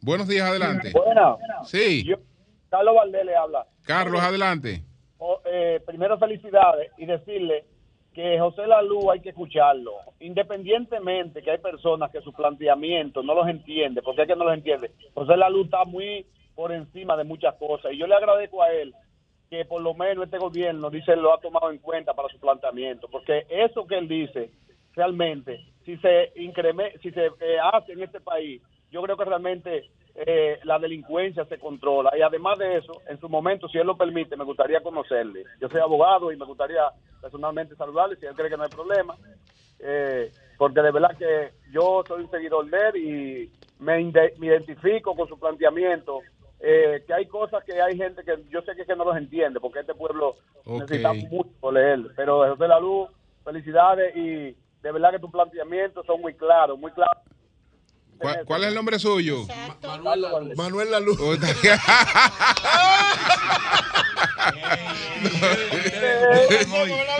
Buenos 0.00 0.28
días, 0.28 0.48
adelante. 0.48 0.92
Buena. 0.92 1.36
Sí, 1.64 2.06
Carlos 2.70 2.94
Valdés 2.94 3.24
le 3.24 3.34
habla. 3.36 3.66
Carlos, 3.86 4.20
adelante. 4.20 4.82
O- 5.18 5.40
eh, 5.46 5.80
primero 5.86 6.18
felicidades 6.18 6.90
y 6.98 7.06
decirle 7.06 7.64
que 8.12 8.38
José 8.38 8.66
Lalú 8.66 9.10
hay 9.10 9.20
que 9.20 9.30
escucharlo, 9.30 9.92
independientemente 10.20 11.42
que 11.42 11.50
hay 11.50 11.58
personas 11.58 12.10
que 12.10 12.20
su 12.20 12.32
planteamiento 12.32 13.22
no 13.22 13.34
los 13.34 13.48
entiende, 13.48 14.02
porque 14.02 14.22
es 14.22 14.28
que 14.28 14.36
no 14.36 14.44
los 14.44 14.54
entiende. 14.54 14.92
José 15.14 15.36
Lalú 15.36 15.64
está 15.64 15.84
muy 15.84 16.26
por 16.54 16.72
encima 16.72 17.16
de 17.16 17.24
muchas 17.24 17.54
cosas 17.56 17.92
y 17.92 17.98
yo 17.98 18.06
le 18.06 18.14
agradezco 18.14 18.62
a 18.62 18.72
él 18.72 18.94
que 19.50 19.64
por 19.64 19.82
lo 19.82 19.94
menos 19.94 20.24
este 20.24 20.38
gobierno 20.38 20.90
dice 20.90 21.16
lo 21.16 21.34
ha 21.34 21.40
tomado 21.40 21.70
en 21.70 21.78
cuenta 21.78 22.14
para 22.14 22.28
su 22.28 22.38
planteamiento, 22.38 23.08
porque 23.08 23.46
eso 23.48 23.86
que 23.86 23.98
él 23.98 24.08
dice 24.08 24.50
realmente 24.94 25.74
si 25.84 25.96
se 25.98 26.32
incrementa, 26.36 26.98
si 27.00 27.10
se 27.10 27.26
eh, 27.26 27.58
hace 27.72 27.92
en 27.92 28.02
este 28.02 28.20
país, 28.20 28.62
yo 28.90 29.02
creo 29.02 29.16
que 29.16 29.24
realmente 29.24 29.90
eh, 30.14 30.58
la 30.64 30.78
delincuencia 30.78 31.44
se 31.44 31.58
controla. 31.58 32.10
Y 32.16 32.22
además 32.22 32.58
de 32.58 32.78
eso, 32.78 32.92
en 33.08 33.18
su 33.20 33.28
momento, 33.28 33.68
si 33.68 33.78
él 33.78 33.86
lo 33.86 33.96
permite, 33.96 34.36
me 34.36 34.44
gustaría 34.44 34.80
conocerle. 34.80 35.44
Yo 35.60 35.68
soy 35.68 35.80
abogado 35.80 36.32
y 36.32 36.36
me 36.36 36.46
gustaría 36.46 36.82
personalmente 37.20 37.76
saludarle 37.76 38.16
si 38.16 38.26
él 38.26 38.34
cree 38.34 38.50
que 38.50 38.56
no 38.56 38.62
hay 38.62 38.70
problema. 38.70 39.16
Eh, 39.80 40.30
porque 40.56 40.80
de 40.80 40.92
verdad 40.92 41.16
que 41.18 41.50
yo 41.72 42.02
soy 42.06 42.22
un 42.22 42.30
seguidor 42.30 42.70
de 42.70 42.78
él 42.88 42.96
y 42.96 43.52
me, 43.82 44.02
me 44.38 44.46
identifico 44.46 45.14
con 45.14 45.28
su 45.28 45.38
planteamiamiento. 45.38 46.20
Eh, 46.66 47.04
que 47.06 47.12
hay 47.12 47.26
cosas 47.26 47.62
que 47.64 47.80
hay 47.80 47.96
gente 47.96 48.24
que 48.24 48.42
yo 48.50 48.62
sé 48.62 48.74
que, 48.74 48.86
que 48.86 48.96
no 48.96 49.04
los 49.04 49.16
entiende, 49.16 49.60
porque 49.60 49.80
este 49.80 49.94
pueblo 49.94 50.36
Ok. 50.64 50.80
necesita 50.80 51.12
mucho 51.12 51.70
leer. 51.72 52.00
Pero 52.16 52.48
José 52.50 52.66
La 52.68 52.80
Luz, 52.80 53.08
felicidades 53.44 54.16
y 54.16 54.56
de 54.82 54.92
verdad 54.92 55.10
que 55.12 55.18
tus 55.18 55.30
planteamientos 55.30 56.04
son 56.06 56.20
muy 56.20 56.34
claros, 56.34 56.78
muy 56.78 56.90
claros. 56.92 57.22
¿Cuál, 58.18 58.44
cuál 58.46 58.62
es 58.62 58.68
el 58.68 58.74
nombre 58.74 58.98
suyo? 58.98 59.44
Manuel 60.56 60.90
Laluz. 60.90 61.18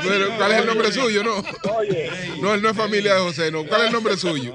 Pero, 0.02 0.36
¿cuál 0.36 0.52
es 0.52 0.58
el 0.60 0.66
nombre 0.66 0.92
suyo? 0.92 1.22
No, 1.24 1.42
no, 2.40 2.54
él 2.54 2.62
no 2.62 2.70
es 2.70 2.76
familia 2.76 3.14
de 3.14 3.20
José, 3.20 3.50
no. 3.50 3.64
¿Cuál 3.66 3.82
es 3.82 3.86
el 3.88 3.92
nombre 3.92 4.16
suyo? 4.16 4.54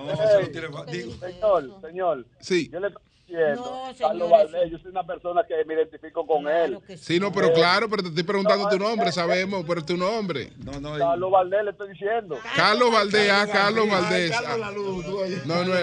Señor, 1.19 1.81
señor. 1.81 2.25
Sí. 2.39 2.69
Yo 2.71 2.79
le 2.79 2.87
estoy 2.87 3.03
diciendo, 3.29 3.83
Carlos 3.97 4.29
Valdés, 4.29 4.71
yo 4.71 4.77
soy 4.79 4.91
una 4.91 5.03
persona 5.05 5.43
que 5.47 5.63
me 5.65 5.73
identifico 5.75 6.25
con 6.25 6.47
él. 6.47 6.77
Sí, 6.97 7.19
no, 7.19 7.31
pero 7.31 7.53
claro, 7.53 7.89
pero 7.89 8.03
te 8.03 8.09
estoy 8.09 8.23
preguntando 8.23 8.67
tu 8.69 8.77
nombre, 8.79 9.11
sabemos, 9.11 9.63
pero 9.67 9.83
tu 9.85 9.95
nombre. 9.97 10.49
Carlos 10.97 11.31
Valdés 11.31 11.63
le 11.63 11.71
estoy 11.71 11.89
diciendo. 11.91 12.37
Carlos 12.55 12.91
Valdés, 12.91 13.29
ah, 13.31 13.47
Carlos 13.51 13.89
Valdés. 13.89 14.31
ah. 14.35 14.57
No, 15.45 15.63
no, 15.63 15.65
no, 15.65 15.73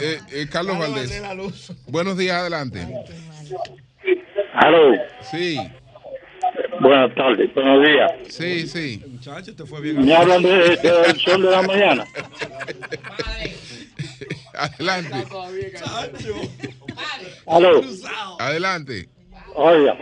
eh, 0.00 0.20
eh, 0.32 0.46
Carlos 0.50 0.78
Valdés. 0.78 1.22
Buenos 1.86 2.16
días, 2.16 2.36
adelante. 2.36 2.86
Aló. 4.54 4.92
Sí, 5.30 5.58
Buenas 6.80 7.14
tardes, 7.14 7.52
buenos 7.54 7.86
días. 7.86 8.10
sí, 8.28 8.66
sí. 8.66 9.04
Muchacho, 9.06 9.54
te 9.54 9.64
fue 9.66 9.80
bien. 9.82 10.04
Me 10.04 10.14
hablan 10.14 10.42
de, 10.42 10.48
de- 10.50 10.76
del 10.76 11.16
sol 11.20 11.42
de 11.42 11.50
la 11.50 11.62
mañana. 11.62 12.04
Adelante. 14.60 15.24
Aló. 17.46 17.80
Adelante. 18.38 19.08
Oiga, 19.54 19.96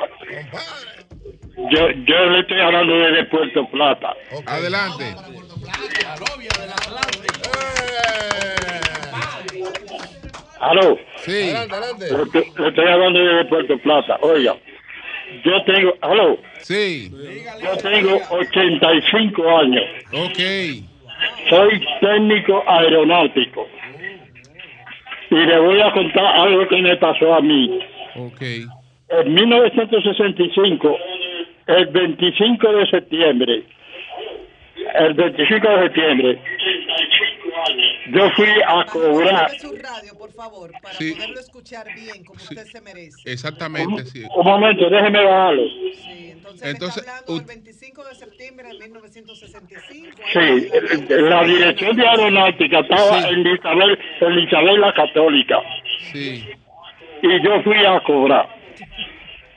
yo, 1.71 1.91
yo 1.91 2.25
le 2.27 2.41
estoy 2.41 2.61
hablando 2.61 2.95
desde 2.97 3.25
Puerto 3.27 3.69
Plata. 3.71 4.15
Adelante. 4.47 5.15
Aló. 10.61 10.99
Sí. 11.25 11.31
Le, 11.33 11.63
estoy- 12.23 12.53
le 12.59 12.69
estoy 12.69 12.89
hablando 12.89 13.19
desde 13.21 13.45
Puerto 13.47 13.79
Plata. 13.79 14.19
Oiga, 14.23 14.57
Yo 15.45 15.63
tengo, 15.65 15.93
aló, 16.01 16.39
Sí. 16.63 17.13
yo 17.63 17.77
tengo 17.83 18.19
85 18.31 19.59
años. 19.59 19.85
Ok. 20.13 20.39
Soy 21.51 21.85
técnico 22.01 22.65
aeronáutico. 22.67 23.69
Y 25.31 25.35
le 25.35 25.59
voy 25.59 25.81
a 25.81 25.93
contar 25.93 26.25
algo 26.25 26.67
que 26.69 26.81
me 26.81 26.97
pasó 26.97 27.35
a 27.35 27.41
mí. 27.41 27.79
Ok. 28.17 28.43
En 29.11 29.35
1965, 29.35 30.99
el 31.67 31.87
25 31.87 32.73
de 32.73 32.87
septiembre, 32.87 33.63
el 35.01 35.15
25 35.15 35.69
de 35.69 35.83
septiembre, 35.83 36.39
yo 38.13 38.31
fui 38.37 38.49
a 38.67 38.85
cobrar. 38.87 39.51
Su 39.59 39.73
radio, 39.77 40.17
por 40.19 40.33
favor, 40.33 40.71
para 40.83 40.95
Sí. 40.95 41.13
poderlo 41.15 41.41
escuchar 41.41 41.87
bien, 41.95 42.25
como 42.25 42.37
usted 42.41 42.65
se 42.67 42.81
merece. 42.81 43.31
Exactamente, 43.31 44.05
sí. 44.07 44.23
Un 44.37 44.45
momento, 44.47 44.89
déjeme 44.91 45.25
bajarlo. 45.25 45.63
Sí, 45.95 46.31
entonces, 46.33 46.69
Entonces, 46.69 47.03
está 47.03 47.19
hablando 47.19 47.39
del 47.39 47.47
25 47.47 48.05
de 48.05 48.15
septiembre 48.15 48.69
de 48.69 48.79
1965. 48.79 50.17
Sí, 50.33 50.69
la 51.09 51.45
dirección 51.45 51.97
de 51.97 52.09
aeronáutica 52.09 52.79
estaba 52.81 53.29
en 53.29 53.47
Isabel, 53.47 53.99
en 54.21 54.39
Isabel 54.39 54.81
la 54.81 54.93
Católica. 54.95 55.61
Sí. 56.13 56.45
Y 57.23 57.43
yo 57.45 57.63
fui 57.63 57.85
a 57.85 58.01
cobrar. 58.01 58.49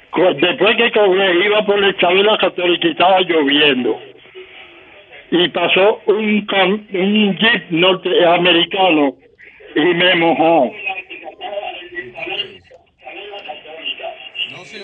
Co- 0.09 0.33
Después 0.33 0.75
que 0.75 0.91
cobré, 0.91 1.45
iba 1.45 1.65
por 1.65 1.79
la 1.79 1.89
Isabel 1.89 2.25
la 2.25 2.37
Católica 2.37 2.87
y 2.87 2.91
estaba 2.91 3.21
lloviendo. 3.21 3.97
Y 5.31 5.47
pasó 5.49 6.01
un, 6.07 6.45
cam- 6.47 6.85
un 6.93 7.37
jeep 7.37 7.63
norteamericano 7.71 9.15
y 9.75 9.79
me 9.79 10.15
mojó. 10.15 10.71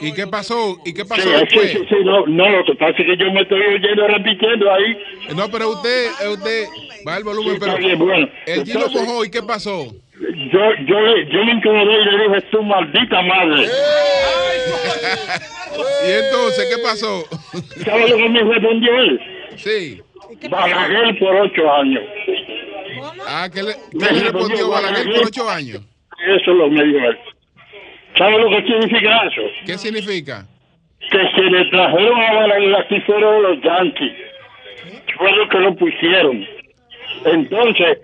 ¿Y 0.02 0.14
qué 0.14 0.28
pasó? 0.28 0.78
¿Y 0.86 0.94
qué 0.94 1.06
pasó 1.06 1.22
Sí, 1.24 1.30
después? 1.30 1.72
sí, 1.72 1.78
sí, 1.80 1.86
sí, 1.90 1.96
no, 2.04 2.26
no, 2.28 2.50
lo 2.50 2.66
que 2.66 2.76
pasa 2.76 2.92
es 2.98 3.06
que 3.06 3.18
yo 3.18 3.32
me 3.32 3.42
estoy 3.42 3.62
oyendo 3.62 4.08
repitiendo 4.08 4.72
ahí. 4.74 4.98
No, 5.36 5.50
pero 5.50 5.70
usted, 5.72 6.06
eh, 6.24 6.28
usted, 6.30 6.66
va 7.08 7.18
el 7.18 7.24
volumen, 7.24 7.54
Sí, 7.54 7.60
pero 7.60 7.78
bien, 7.78 8.00
bueno. 8.00 8.30
el 8.46 8.66
Gino 8.66 8.80
Entonces- 8.86 9.02
mojó 9.08 9.26
y 9.26 9.32
qué 9.32 9.42
pasó. 9.44 9.86
Yo, 10.52 10.60
yo, 10.88 11.18
yo 11.32 11.46
me 11.46 11.52
incomodé 11.54 11.94
y 12.02 12.06
le 12.06 12.24
dije, 12.28 12.42
tu 12.52 12.64
maldita 12.64 13.22
madre. 13.22 13.66
Y 15.78 16.12
entonces, 16.12 16.74
¿qué 16.76 16.82
pasó? 16.82 17.24
¿Sabes 17.86 18.10
lo 18.10 18.18
que 18.18 18.30
me 18.30 18.40
respondió 18.42 19.00
él? 19.00 19.20
Sí. 19.58 20.02
Balaguer 20.50 21.20
por 21.20 21.36
ocho 21.36 21.72
años. 21.72 22.04
Ah, 23.28 23.48
¿qué 23.54 23.64
le, 23.64 23.74
qué 23.74 23.98
Me 23.98 24.12
le 24.12 24.20
respondió 24.24 24.70
Balaguer 24.70 25.06
por 25.06 25.28
ocho 25.28 25.50
años? 25.50 25.82
Eso 26.26 26.52
es 26.52 26.58
lo 26.58 26.66
que 26.66 26.72
me 26.72 26.84
dijo 26.84 27.06
él. 27.06 27.18
¿Sabes 28.18 28.40
lo 28.40 28.50
que 28.50 28.62
significa 28.64 29.28
eso? 29.28 29.42
¿Qué 29.66 29.78
significa? 29.78 30.46
Que 31.12 31.30
se 31.36 31.42
le 31.42 31.66
trajeron 31.66 32.20
a 32.22 32.34
Balaguer 32.34 32.76
aquí 32.76 33.00
fueron 33.02 33.44
los 33.44 33.62
yanquis. 33.62 34.14
Fue 35.18 35.32
lo 35.32 35.50
que 35.50 35.60
lo 35.60 35.76
pusieron. 35.76 36.46
Entonces, 37.26 38.00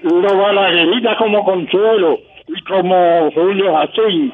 los 0.00 0.36
balagueritas 0.36 1.16
como 1.16 1.44
Consuelo 1.44 2.18
y 2.46 2.60
como 2.64 3.30
Julio 3.32 3.74
Jacín, 3.74 4.32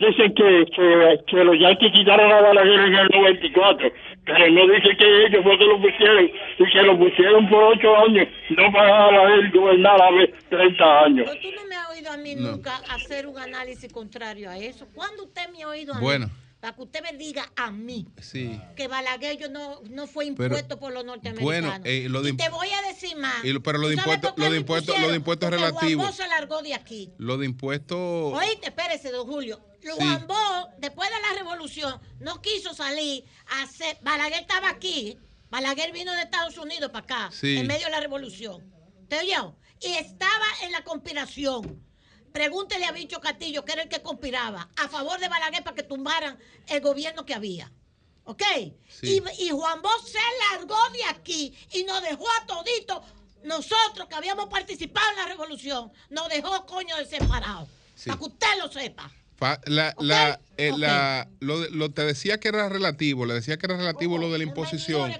dicen 0.00 0.34
que, 0.34 0.66
que, 0.74 1.18
que 1.26 1.44
los 1.44 1.58
yanquis 1.58 1.92
quitaron 1.92 2.32
a 2.32 2.40
Balaguer 2.40 2.80
en 2.80 2.94
el 2.94 3.08
94, 3.08 3.92
pero 4.26 4.50
no 4.50 4.66
dicen 4.74 4.96
que 4.98 5.26
ellos 5.26 5.42
fue 5.44 5.56
que 5.56 5.64
lo 5.64 5.80
pusieron 5.80 6.24
y 6.24 6.72
que 6.72 6.82
lo 6.82 6.98
pusieron 6.98 7.48
por 7.48 7.62
ocho 7.62 7.96
años, 7.96 8.28
no 8.50 8.72
para 8.72 8.92
Balaguer 9.06 9.50
gobernar 9.52 10.02
a 10.02 10.10
ver 10.10 10.34
30 10.50 11.00
años. 11.04 11.30
Tú 11.40 11.48
no 11.54 11.64
me 11.68 11.76
has 11.76 11.90
oído 11.90 12.10
a 12.12 12.16
mí 12.16 12.34
No. 12.34 12.50
nunca 12.52 12.76
hacer 12.90 13.26
un 13.26 13.38
análisis 13.38 13.90
contrario 13.92 14.50
a 14.50 14.58
eso. 14.58 14.86
¿Cuándo 14.94 15.24
usted 15.24 15.48
me 15.50 15.62
ha 15.62 15.68
oído 15.68 15.94
a 15.94 16.00
Bueno. 16.00 16.26
mí? 16.26 16.32
Para 16.58 16.74
que 16.74 16.82
usted 16.82 17.02
me 17.02 17.16
diga 17.16 17.44
a 17.54 17.70
mí 17.70 18.06
Sí. 18.18 18.58
que 18.74 18.88
Balaguer 18.88 19.36
yo 19.38 19.48
no, 19.50 19.82
no 19.90 20.06
fue 20.06 20.24
Pero, 20.36 20.44
impuesto 20.46 20.80
por 20.80 20.92
los 20.92 21.04
norteamericanos. 21.04 21.44
bueno, 21.70 21.84
eh, 21.84 22.08
lo 22.08 22.22
de 22.22 22.30
y 22.30 22.36
te 22.36 22.48
voy 22.48 22.68
a 22.68 22.88
decir 22.88 23.16
más. 23.18 23.44
Y 23.44 23.52
lo- 23.52 23.62
pero 23.62 23.78
lo 23.78 23.88
de 23.88 23.94
¿Tú 23.94 24.00
sabes 24.00 24.14
impuestos, 24.16 24.38
lo 24.38 24.44
de 24.44 24.50
lo 24.50 24.56
impuestos, 24.56 24.88
lo 25.00 25.08
de 26.06 26.12
se 26.12 26.26
largó 26.28 26.62
de 26.62 26.74
aquí. 26.74 27.10
Lo 27.18 27.36
de 27.36 27.46
impuestos. 27.46 27.98
Oíste, 28.34 28.68
espérese, 28.68 29.10
don 29.12 29.26
Julio. 29.26 29.60
Juan 29.94 30.26
Bosch, 30.26 30.70
después 30.78 31.08
de 31.10 31.20
la 31.20 31.38
revolución, 31.38 32.00
no 32.20 32.40
quiso 32.42 32.74
salir 32.74 33.24
a 33.48 33.62
hacer. 33.62 33.98
Balaguer 34.02 34.40
estaba 34.40 34.68
aquí. 34.70 35.18
Balaguer 35.50 35.92
vino 35.92 36.12
de 36.12 36.22
Estados 36.22 36.56
Unidos 36.58 36.90
para 36.90 37.04
acá, 37.04 37.30
Sí. 37.32 37.56
en 37.58 37.66
medio 37.66 37.86
de 37.86 37.92
la 37.92 38.00
revolución. 38.00 38.72
¿Te 39.08 39.18
oyó? 39.20 39.54
Y 39.80 39.92
estaba 39.92 40.44
en 40.62 40.72
la 40.72 40.82
conspiración. 40.82 41.82
Pregúntele 42.32 42.84
a 42.84 42.92
Bicho 42.92 43.20
Castillo, 43.20 43.64
que 43.64 43.72
era 43.72 43.82
el 43.82 43.88
que 43.88 44.02
conspiraba, 44.02 44.68
a 44.76 44.88
favor 44.88 45.18
de 45.20 45.28
Balaguer 45.28 45.62
para 45.64 45.74
que 45.76 45.82
tumbaran 45.82 46.38
el 46.66 46.80
gobierno 46.80 47.24
que 47.24 47.34
había. 47.34 47.72
¿Ok? 48.24 48.42
Sí. 48.88 49.22
Y, 49.38 49.44
y 49.46 49.50
Juan 49.50 49.80
Bosch 49.80 50.04
se 50.04 50.18
largó 50.50 50.76
de 50.92 51.04
aquí 51.04 51.56
y 51.72 51.84
nos 51.84 52.02
dejó 52.02 52.26
a 52.42 52.46
todito, 52.46 53.02
nosotros 53.44 54.08
que 54.08 54.14
habíamos 54.16 54.48
participado 54.48 55.08
en 55.10 55.16
la 55.16 55.26
revolución, 55.26 55.92
nos 56.10 56.28
dejó 56.28 56.66
coño 56.66 56.96
de 56.96 57.06
separados. 57.06 57.68
Sí. 57.94 58.08
Para 58.10 58.18
que 58.18 58.24
usted 58.26 58.46
lo 58.58 58.70
sepa. 58.70 59.10
Fa- 59.36 59.60
La, 59.66 59.94
la, 60.00 60.40
eh, 60.56 60.72
la- 60.76 61.28
lo, 61.40 61.60
de- 61.60 61.70
lo- 61.70 61.90
te 61.90 62.02
decía 62.02 62.38
que 62.40 62.48
era 62.48 62.68
relativo, 62.68 63.26
le 63.26 63.34
decía 63.34 63.58
que 63.58 63.66
era 63.66 63.76
relativo 63.76 64.16
lo 64.18 64.32
de 64.32 64.38
la 64.38 64.44
imposición, 64.44 65.12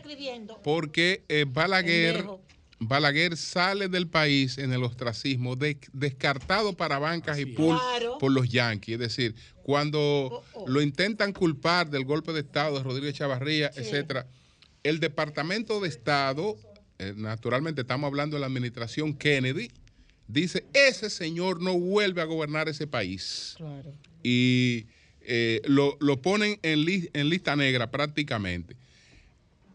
porque 0.64 1.24
eh, 1.28 1.44
Balaguer. 1.48 2.24
Balaguer 2.78 3.38
sale 3.38 3.88
del 3.88 4.06
país 4.06 4.58
en 4.58 4.70
el 4.70 4.82
ostracismo, 4.84 5.56
de- 5.56 5.78
descartado 5.94 6.74
para 6.74 6.98
bancas 6.98 7.38
y 7.38 7.46
pool 7.46 7.78
Claro. 7.78 8.18
por 8.18 8.30
los 8.30 8.50
yanquis. 8.50 8.94
Es 8.94 9.00
decir, 9.00 9.34
cuando 9.62 10.44
lo 10.66 10.82
intentan 10.82 11.32
culpar 11.32 11.88
del 11.88 12.04
golpe 12.04 12.34
de 12.34 12.40
Estado 12.40 12.76
de 12.76 12.82
Rodríguez 12.84 13.14
Chavarría, 13.14 13.70
etcétera, 13.74 14.26
el 14.82 15.00
Departamento 15.00 15.80
de 15.80 15.88
Estado, 15.88 16.54
eh, 16.98 17.14
naturalmente 17.16 17.80
estamos 17.80 18.08
hablando 18.08 18.36
de 18.36 18.40
la 18.42 18.46
administración 18.46 19.14
Kennedy, 19.14 19.70
dice, 20.28 20.64
ese 20.72 21.10
señor 21.10 21.62
no 21.62 21.78
vuelve 21.78 22.20
a 22.20 22.24
gobernar 22.24 22.68
ese 22.68 22.86
país 22.86 23.54
Claro. 23.56 23.92
y 24.22 24.86
eh, 25.20 25.60
lo, 25.66 25.96
lo 26.00 26.20
ponen 26.22 26.58
en, 26.62 26.84
lis- 26.84 27.10
en 27.12 27.28
lista 27.28 27.56
negra 27.56 27.90
prácticamente. 27.90 28.76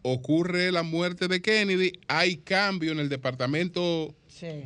Ocurre 0.04 0.72
la 0.72 0.82
muerte 0.82 1.28
de 1.28 1.40
Kennedy, 1.40 1.92
hay 2.08 2.38
cambio 2.38 2.90
en 2.90 2.98
el 2.98 3.08
Departamento 3.08 4.14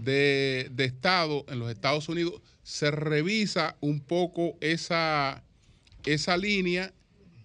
de, 0.02 0.68
de 0.72 0.84
Estado 0.86 1.44
en 1.48 1.58
los 1.58 1.70
Estados 1.70 2.08
Unidos, 2.08 2.40
se 2.62 2.90
revisa 2.90 3.76
un 3.80 4.00
poco 4.00 4.56
esa, 4.62 5.44
esa 6.06 6.36
línea 6.38 6.92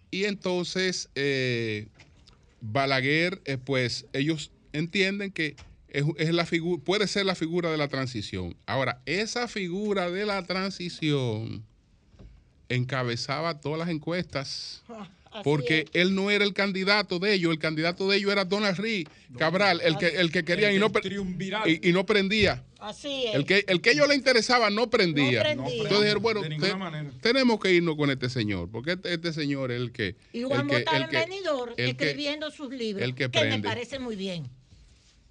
y 0.09 0.23
entonces 0.23 1.09
eh, 1.15 1.87
Balaguer, 2.61 3.41
eh, 3.45 3.57
pues 3.57 4.05
ellos 4.13 4.51
entienden 4.71 5.31
que 5.31 5.55
es, 5.91 6.03
es 6.17 6.33
la 6.33 6.45
figura, 6.45 6.81
puede 6.83 7.07
ser 7.07 7.25
la 7.25 7.35
figura 7.35 7.69
de 7.71 7.77
la 7.77 7.87
transición. 7.87 8.55
Ahora, 8.65 9.01
esa 9.05 9.47
figura 9.47 10.09
de 10.09 10.25
la 10.25 10.43
transición 10.43 11.63
encabezaba 12.69 13.59
todas 13.59 13.79
las 13.79 13.89
encuestas. 13.89 14.83
Porque 15.45 15.85
él 15.93 16.13
no 16.13 16.29
era 16.29 16.43
el 16.43 16.53
candidato 16.53 17.17
de 17.17 17.33
ellos, 17.33 17.53
el 17.53 17.57
candidato 17.59 18.09
de 18.09 18.17
ellos 18.17 18.33
era 18.33 18.43
Donald 18.43 18.77
Reed 18.77 19.07
Cabral, 19.37 19.79
el 19.81 19.97
que, 19.97 20.07
el 20.07 20.29
que 20.29 20.43
querían 20.43 20.75
y 20.75 20.77
no, 20.77 20.91
y, 21.65 21.87
y 21.89 21.93
no 21.93 22.05
prendía. 22.05 22.65
Así 22.79 23.27
es. 23.27 23.35
El 23.35 23.45
que, 23.45 23.63
el 23.69 23.79
que 23.79 23.91
a 23.91 23.93
ellos 23.93 24.09
le 24.09 24.15
interesaba 24.15 24.69
no 24.69 24.89
prendía. 24.89 25.37
No 25.55 25.63
prendía. 25.63 25.83
Entonces 25.83 25.99
dijeron, 26.01 26.21
bueno, 26.21 26.41
te- 26.41 27.19
tenemos 27.21 27.61
que 27.61 27.71
irnos 27.71 27.95
con 27.95 28.09
este 28.11 28.29
señor, 28.29 28.69
porque 28.69 28.91
este, 28.91 29.13
este 29.13 29.31
señor 29.31 29.71
es 29.71 29.79
el 29.79 29.93
que... 29.93 30.17
Y 30.33 30.43
Juan 30.43 30.69
el 30.69 30.83
que, 30.83 30.97
el 30.97 31.07
que- 31.07 31.17
el 31.77 31.95
que- 31.95 32.05
escribiendo 32.09 32.51
sus 32.51 32.69
libros, 32.69 33.01
el 33.01 33.15
que 33.15 33.31
que, 33.31 33.43
me 33.45 33.59
parece 33.59 33.99
muy 33.99 34.17
bien. 34.17 34.49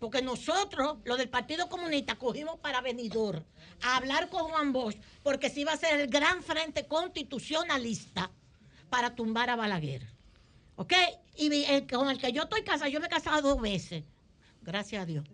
Porque 0.01 0.23
nosotros, 0.23 0.97
los 1.05 1.19
del 1.19 1.29
Partido 1.29 1.69
Comunista, 1.69 2.17
cogimos 2.17 2.59
para 2.59 2.81
Benidorm 2.81 3.45
a 3.83 3.97
hablar 3.99 4.31
con 4.31 4.45
Juan 4.45 4.73
Bosch, 4.73 4.97
porque 5.23 5.51
se 5.51 5.61
iba 5.61 5.73
a 5.73 5.77
ser 5.77 6.01
el 6.01 6.09
gran 6.09 6.43
frente 6.43 6.87
constitucionalista 6.87 8.31
para 8.89 9.15
tumbar 9.15 9.51
a 9.51 9.57
Balaguer. 9.57 10.09
¿Ok? 10.77 10.95
Y 11.37 11.83
con 11.83 12.09
el 12.11 12.19
que 12.19 12.33
yo 12.33 12.45
estoy 12.45 12.62
casada, 12.62 12.89
yo 12.89 12.99
me 12.99 13.07
he 13.07 13.11
casado 13.11 13.43
dos 13.43 13.61
veces, 13.61 14.03
gracias 14.62 15.03
a 15.03 15.07
Dios. 15.07 15.27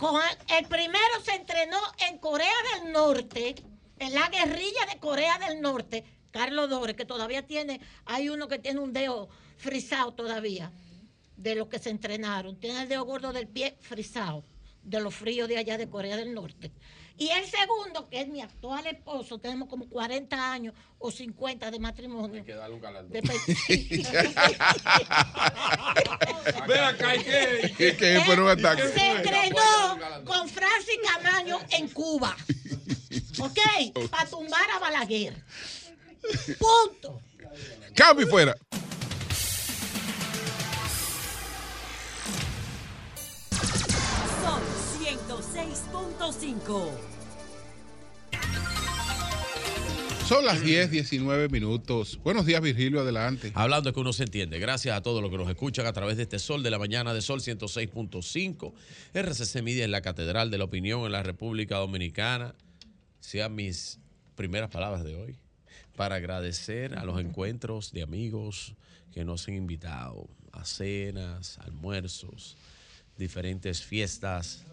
El, 0.00 0.56
el 0.58 0.66
primero 0.66 1.20
se 1.22 1.34
entrenó 1.34 1.78
en 2.08 2.18
Corea 2.18 2.54
del 2.74 2.92
Norte, 2.92 3.54
en 3.98 4.14
la 4.14 4.28
guerrilla 4.30 4.86
de 4.90 4.98
Corea 4.98 5.38
del 5.38 5.60
Norte, 5.60 6.04
Carlos 6.30 6.70
Dores, 6.70 6.96
que 6.96 7.04
todavía 7.04 7.46
tiene, 7.46 7.80
hay 8.06 8.30
uno 8.30 8.48
que 8.48 8.58
tiene 8.58 8.80
un 8.80 8.92
dedo 8.92 9.28
frisado 9.56 10.14
todavía, 10.14 10.72
de 11.36 11.54
los 11.54 11.68
que 11.68 11.78
se 11.78 11.90
entrenaron. 11.90 12.58
Tiene 12.58 12.82
el 12.82 12.88
dedo 12.88 13.04
gordo 13.04 13.32
del 13.32 13.46
pie 13.48 13.76
frisado, 13.80 14.44
de 14.82 15.00
los 15.00 15.14
fríos 15.14 15.48
de 15.48 15.58
allá 15.58 15.78
de 15.78 15.88
Corea 15.88 16.16
del 16.16 16.34
Norte. 16.34 16.72
Y 17.16 17.28
el 17.28 17.44
segundo, 17.46 18.08
que 18.08 18.22
es 18.22 18.28
mi 18.28 18.40
actual 18.40 18.84
esposo, 18.88 19.38
tenemos 19.38 19.68
como 19.68 19.88
40 19.88 20.52
años 20.52 20.74
o 20.98 21.12
50 21.12 21.70
de 21.70 21.78
matrimonio. 21.78 22.40
Hay 22.40 22.44
que 22.44 22.54
darle 22.54 22.74
un 22.74 22.80
galardón. 22.82 23.12
De 23.12 23.22
pe- 23.22 23.34
Ve 26.66 26.78
acá, 26.80 27.14
¿y 27.16 27.22
qué? 27.22 27.74
¿Qué- 27.76 27.96
qué? 27.96 28.22
Pero 28.26 28.44
un 28.44 28.50
ataque. 28.50 28.88
Se 28.88 29.10
entrenó 29.12 29.98
con 30.24 30.48
Francis 30.48 30.98
Camaño 31.06 31.58
en 31.70 31.88
Cuba. 31.88 32.36
¿Ok? 33.40 33.58
Para 34.10 34.28
tumbar 34.28 34.68
a 34.74 34.78
Balaguer. 34.80 35.34
Punto. 36.58 37.20
Cambio 37.94 38.26
y 38.26 38.30
fuera. 38.30 38.56
106.5. 45.64 46.90
Son 50.26 50.44
las 50.44 50.60
10, 50.62 50.90
19 50.90 51.48
minutos. 51.48 52.18
Buenos 52.22 52.44
días, 52.46 52.60
Virgilio, 52.60 53.00
adelante. 53.00 53.50
Hablando 53.54 53.88
es 53.88 53.94
que 53.94 54.00
uno 54.00 54.12
se 54.12 54.24
entiende. 54.24 54.58
Gracias 54.58 54.96
a 54.96 55.02
todos 55.02 55.22
los 55.22 55.30
que 55.30 55.38
nos 55.38 55.48
escuchan 55.48 55.86
a 55.86 55.92
través 55.92 56.16
de 56.16 56.24
este 56.24 56.38
Sol 56.38 56.62
de 56.62 56.70
la 56.70 56.78
Mañana 56.78 57.14
de 57.14 57.22
Sol 57.22 57.40
106.5. 57.40 58.72
RCC 59.14 59.62
Media 59.62 59.84
en 59.84 59.90
la 59.90 60.02
Catedral 60.02 60.50
de 60.50 60.58
la 60.58 60.64
Opinión 60.64 61.04
en 61.06 61.12
la 61.12 61.22
República 61.22 61.76
Dominicana. 61.76 62.54
Sean 63.20 63.54
mis 63.54 63.98
primeras 64.34 64.70
palabras 64.70 65.04
de 65.04 65.14
hoy 65.14 65.36
para 65.96 66.16
agradecer 66.16 66.98
a 66.98 67.04
los 67.04 67.20
encuentros 67.20 67.92
de 67.92 68.02
amigos 68.02 68.74
que 69.12 69.24
nos 69.24 69.48
han 69.48 69.54
invitado 69.54 70.28
a 70.52 70.64
cenas, 70.64 71.58
almuerzos, 71.58 72.56
diferentes 73.16 73.82
fiestas. 73.82 74.64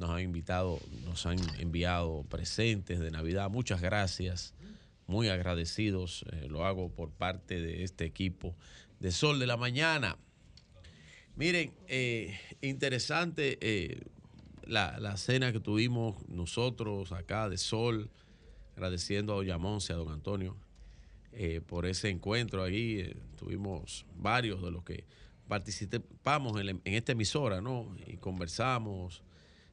Nos 0.00 0.10
han 0.10 0.20
invitado, 0.20 0.80
nos 1.04 1.26
han 1.26 1.38
enviado 1.60 2.24
presentes 2.30 3.00
de 3.00 3.10
Navidad. 3.10 3.50
Muchas 3.50 3.82
gracias 3.82 4.54
muy 5.06 5.28
agradecidos. 5.28 6.24
eh, 6.32 6.48
lo 6.48 6.64
hago 6.64 6.88
por 6.88 7.10
parte 7.10 7.60
de 7.60 7.84
este 7.84 8.06
equipo 8.06 8.56
de 8.98 9.12
Sol 9.12 9.38
de 9.38 9.46
la 9.46 9.58
Mañana. 9.58 10.16
Miren, 11.36 11.72
eh, 11.86 12.38
interesante 12.62 13.58
eh, 13.60 14.00
la, 14.66 14.98
la 14.98 15.18
cena 15.18 15.52
que 15.52 15.60
tuvimos 15.60 16.16
nosotros 16.28 17.12
acá 17.12 17.50
de 17.50 17.58
Sol, 17.58 18.10
agradeciendo 18.76 19.34
a 19.34 19.36
Doña 19.36 19.58
Monse, 19.58 19.92
a 19.92 19.96
don 19.96 20.12
Antonio, 20.12 20.56
eh, 21.32 21.60
por 21.60 21.84
ese 21.84 22.08
encuentro 22.08 22.62
ahí. 22.62 23.14
tuvimos 23.36 24.06
varios 24.16 24.62
de 24.62 24.70
los 24.70 24.82
que 24.82 25.04
participamos 25.46 26.58
en 26.58 26.80
esta 26.84 27.12
emisora, 27.12 27.60
¿no? 27.60 27.94
Y 28.06 28.16
conversamos, 28.16 29.22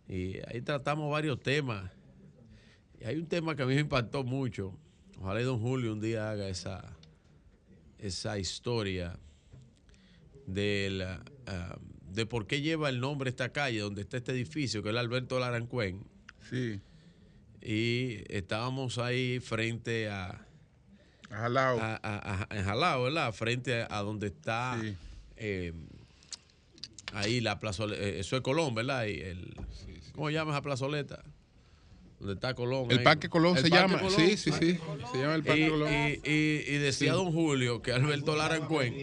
y 0.09 0.37
ahí 0.47 0.61
tratamos 0.61 1.11
varios 1.11 1.41
temas. 1.41 1.91
Y 2.99 3.05
hay 3.05 3.15
un 3.17 3.27
tema 3.27 3.55
que 3.55 3.63
a 3.63 3.65
mí 3.65 3.75
me 3.75 3.81
impactó 3.81 4.23
mucho. 4.23 4.73
Ojalá 5.19 5.41
y 5.41 5.43
don 5.43 5.59
Julio 5.59 5.93
un 5.93 5.99
día 6.01 6.29
haga 6.31 6.47
esa, 6.47 6.95
esa 7.99 8.37
historia 8.39 9.17
de, 10.45 10.89
la, 10.91 11.23
ah, 11.47 11.77
de 12.11 12.25
por 12.25 12.47
qué 12.47 12.61
lleva 12.61 12.89
el 12.89 12.99
nombre 12.99 13.29
esta 13.29 13.49
calle 13.51 13.79
donde 13.79 14.01
está 14.01 14.17
este 14.17 14.31
edificio, 14.31 14.81
que 14.83 14.89
es 14.89 14.91
el 14.93 14.97
Alberto 14.97 15.39
Larancuén. 15.39 16.03
Sí. 16.49 16.79
Y 17.61 18.23
estábamos 18.33 18.97
ahí 18.97 19.39
frente 19.39 20.09
a. 20.09 20.45
A 21.29 21.35
Jalao. 21.35 21.79
A, 21.81 21.95
a- 22.01 22.45
a- 22.49 22.55
en 22.57 22.63
Jalao, 22.63 23.03
¿verdad? 23.03 23.33
Frente 23.33 23.85
a 23.89 23.99
donde 24.01 24.27
está. 24.27 24.79
eh, 25.35 25.73
ahí 27.13 27.41
la 27.41 27.59
plazoleta. 27.59 28.01
eh, 28.01 28.19
eso 28.19 28.35
es 28.37 28.41
Colón, 28.43 28.73
¿verdad? 28.75 29.05
Y 29.07 29.19
el, 29.19 29.53
¿Cómo 30.17 30.31
llamas 30.31 30.55
a 30.55 30.63
plazoleta? 30.63 31.23
Donde 32.19 32.33
está 32.33 32.55
Colón. 32.55 32.87
El 32.89 32.97
ahí. 32.97 33.03
Parque 33.03 33.29
Colón 33.29 33.55
El 33.55 33.63
se 33.63 33.69
Parque 33.69 33.87
llama. 33.93 34.01
Colón. 34.01 34.15
Sí, 34.19 34.35
sí, 34.35 34.51
sí. 34.51 34.79
Se 35.11 35.17
llama 35.19 35.35
el 35.35 35.43
Parque 35.43 35.67
y, 35.67 35.69
Colón. 35.69 35.93
y- 35.93 36.13
y- 36.27 36.63
y 36.67 36.77
decía 36.79 37.11
Sí. 37.11 37.15
don 37.19 37.31
Julio 37.31 37.83
que 37.83 37.91
Alberto 37.91 38.35
Larancuén, 38.35 38.95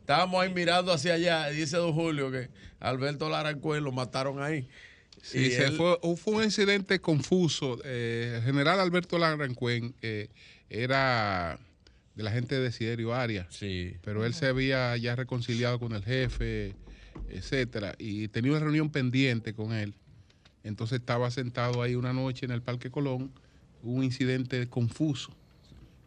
estábamos 0.00 0.42
ahí 0.42 0.52
mirando 0.52 0.92
hacia 0.92 1.14
allá, 1.14 1.50
y 1.50 1.56
dice 1.56 1.78
don 1.78 1.94
Julio 1.94 2.30
que 2.30 2.50
Alberto 2.78 3.30
Larancuén 3.30 3.82
lo 3.82 3.90
mataron 3.90 4.42
ahí. 4.42 4.68
Sí, 5.22 5.38
Y 5.46 5.50
se 5.52 5.64
él- 5.68 5.76
fue, 5.78 5.96
fue 6.18 6.34
un 6.34 6.44
incidente 6.44 7.00
confuso. 7.00 7.78
Eh, 7.82 8.34
el 8.36 8.42
general 8.42 8.80
Alberto 8.80 9.16
Larancuén 9.16 9.94
eh, 10.02 10.28
era 10.68 11.58
de 12.14 12.22
la 12.22 12.32
gente 12.32 12.60
de 12.60 12.70
Siderio 12.70 13.14
Arias. 13.14 13.46
Sí. 13.48 13.94
Pero 14.02 14.26
él 14.26 14.34
se 14.34 14.44
había 14.46 14.94
ya 14.98 15.16
reconciliado 15.16 15.78
con 15.78 15.94
el 15.94 16.04
jefe, 16.04 16.74
etcétera, 17.30 17.94
y 17.98 18.28
tenía 18.28 18.50
una 18.52 18.60
reunión 18.60 18.90
pendiente 18.90 19.54
con 19.54 19.72
él. 19.72 19.94
Entonces 20.64 21.00
estaba 21.00 21.30
sentado 21.30 21.82
ahí 21.82 21.94
una 21.94 22.12
noche 22.12 22.46
en 22.46 22.52
el 22.52 22.62
Parque 22.62 22.90
Colón, 22.90 23.30
un 23.82 24.04
incidente 24.04 24.68
confuso. 24.68 25.30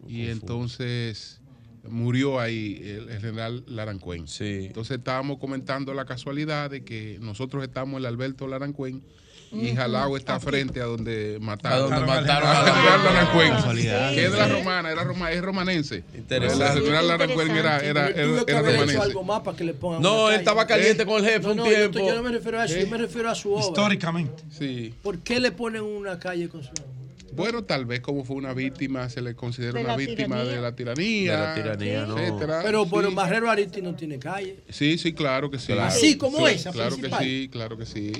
Y 0.07 0.27
entonces 0.27 1.40
murió 1.90 2.40
ahí 2.40 2.80
el, 2.83 3.09
el 3.09 3.22
general 3.22 3.64
Larancuén. 3.67 4.25
Entonces 4.40 4.98
estábamos 4.98 5.38
comentando 5.38 5.93
la 5.93 6.06
casualidad 6.06 6.69
de 6.69 6.83
que 6.83 7.17
nosotros 7.22 7.64
estamos 7.64 7.93
en 7.93 7.99
el 7.99 8.06
Alberto 8.07 8.48
Larancuén 8.48 9.03
y. 9.53 9.75
Jalao 9.75 10.17
está 10.17 10.40
frente 10.40 10.82
a 10.82 10.85
donde 10.85 11.38
mataron, 11.41 11.93
A 11.93 11.98
donde 11.99 12.06
mataron 12.06 12.49
a 12.49 14.14
que 14.14 14.25
es 14.25 14.32
de 14.32 14.38
la 14.38 14.48
romana, 14.48 14.91
era 14.91 15.03
roma, 15.03 15.32
es 15.32 15.41
romanense. 15.41 16.03
Interesante. 16.15 16.80
El 16.80 16.85
general 16.85 17.06
era, 17.06 17.80
era, 17.80 18.09
era, 18.09 18.61
romanense. 18.61 18.98
algo 18.98 19.23
más 19.23 19.41
para 19.41 19.57
que 19.57 19.64
le 19.64 19.73
pongan 19.73 20.01
No, 20.01 20.30
él 20.30 20.35
estaba 20.40 20.65
caliente 20.67 21.06
con 21.06 21.23
el 21.23 21.30
jefe 21.30 21.56
No, 21.56 21.64
un 21.64 21.69
tiempo. 21.69 21.99
Yo, 21.99 22.15
no 22.15 22.23
me 22.23 22.32
refiero 22.32 22.59
a 22.59 22.65
eso, 22.65 22.80
yo 22.80 22.88
me 22.88 22.98
refiero 22.98 23.30
a 23.30 23.35
su 23.35 23.53
obra. 23.53 23.65
Históricamente. 23.65 24.43
Sí. 24.51 24.93
¿Por 25.01 25.19
qué 25.19 25.40
le 25.40 25.51
ponen 25.51 25.83
una 25.83 26.19
calle 26.19 26.49
con 26.49 26.64
su 26.64 26.69
Bueno, 27.33 27.64
tal 27.64 27.85
vez 27.85 27.99
como 28.01 28.23
fue 28.23 28.35
una 28.35 28.53
víctima, 28.53 29.09
se 29.09 29.22
le 29.22 29.35
considera 29.35 29.73
De 29.73 29.80
una 29.82 29.90
la 29.90 29.98
víctima 29.98 30.35
tiranía. 30.38 30.53
de 30.56 30.61
la 30.61 30.75
tiranía, 30.75 31.32
De 31.32 31.38
la 31.38 31.53
tiranía, 31.56 32.03
etcétera. 32.03 32.61
Pero 32.64 32.85
por 32.85 33.07
Sí. 33.07 33.14
Barrero 33.14 33.49
Aristi 33.49 33.82
no 33.82 33.95
tiene 33.95 34.19
calle. 34.19 34.59
Sí, 34.69 34.98
sí, 34.98 35.14
claro 35.14 35.49
que 35.49 35.59
sí. 35.59 35.73
Así 35.73 36.17
como 36.17 36.48
Sí, 36.48 36.53
esa 36.56 36.72
Claro 36.72 36.98
que 36.98 37.09
sí, 37.19 37.49
claro 37.51 37.77
que 37.77 37.85
sí. 37.85 38.11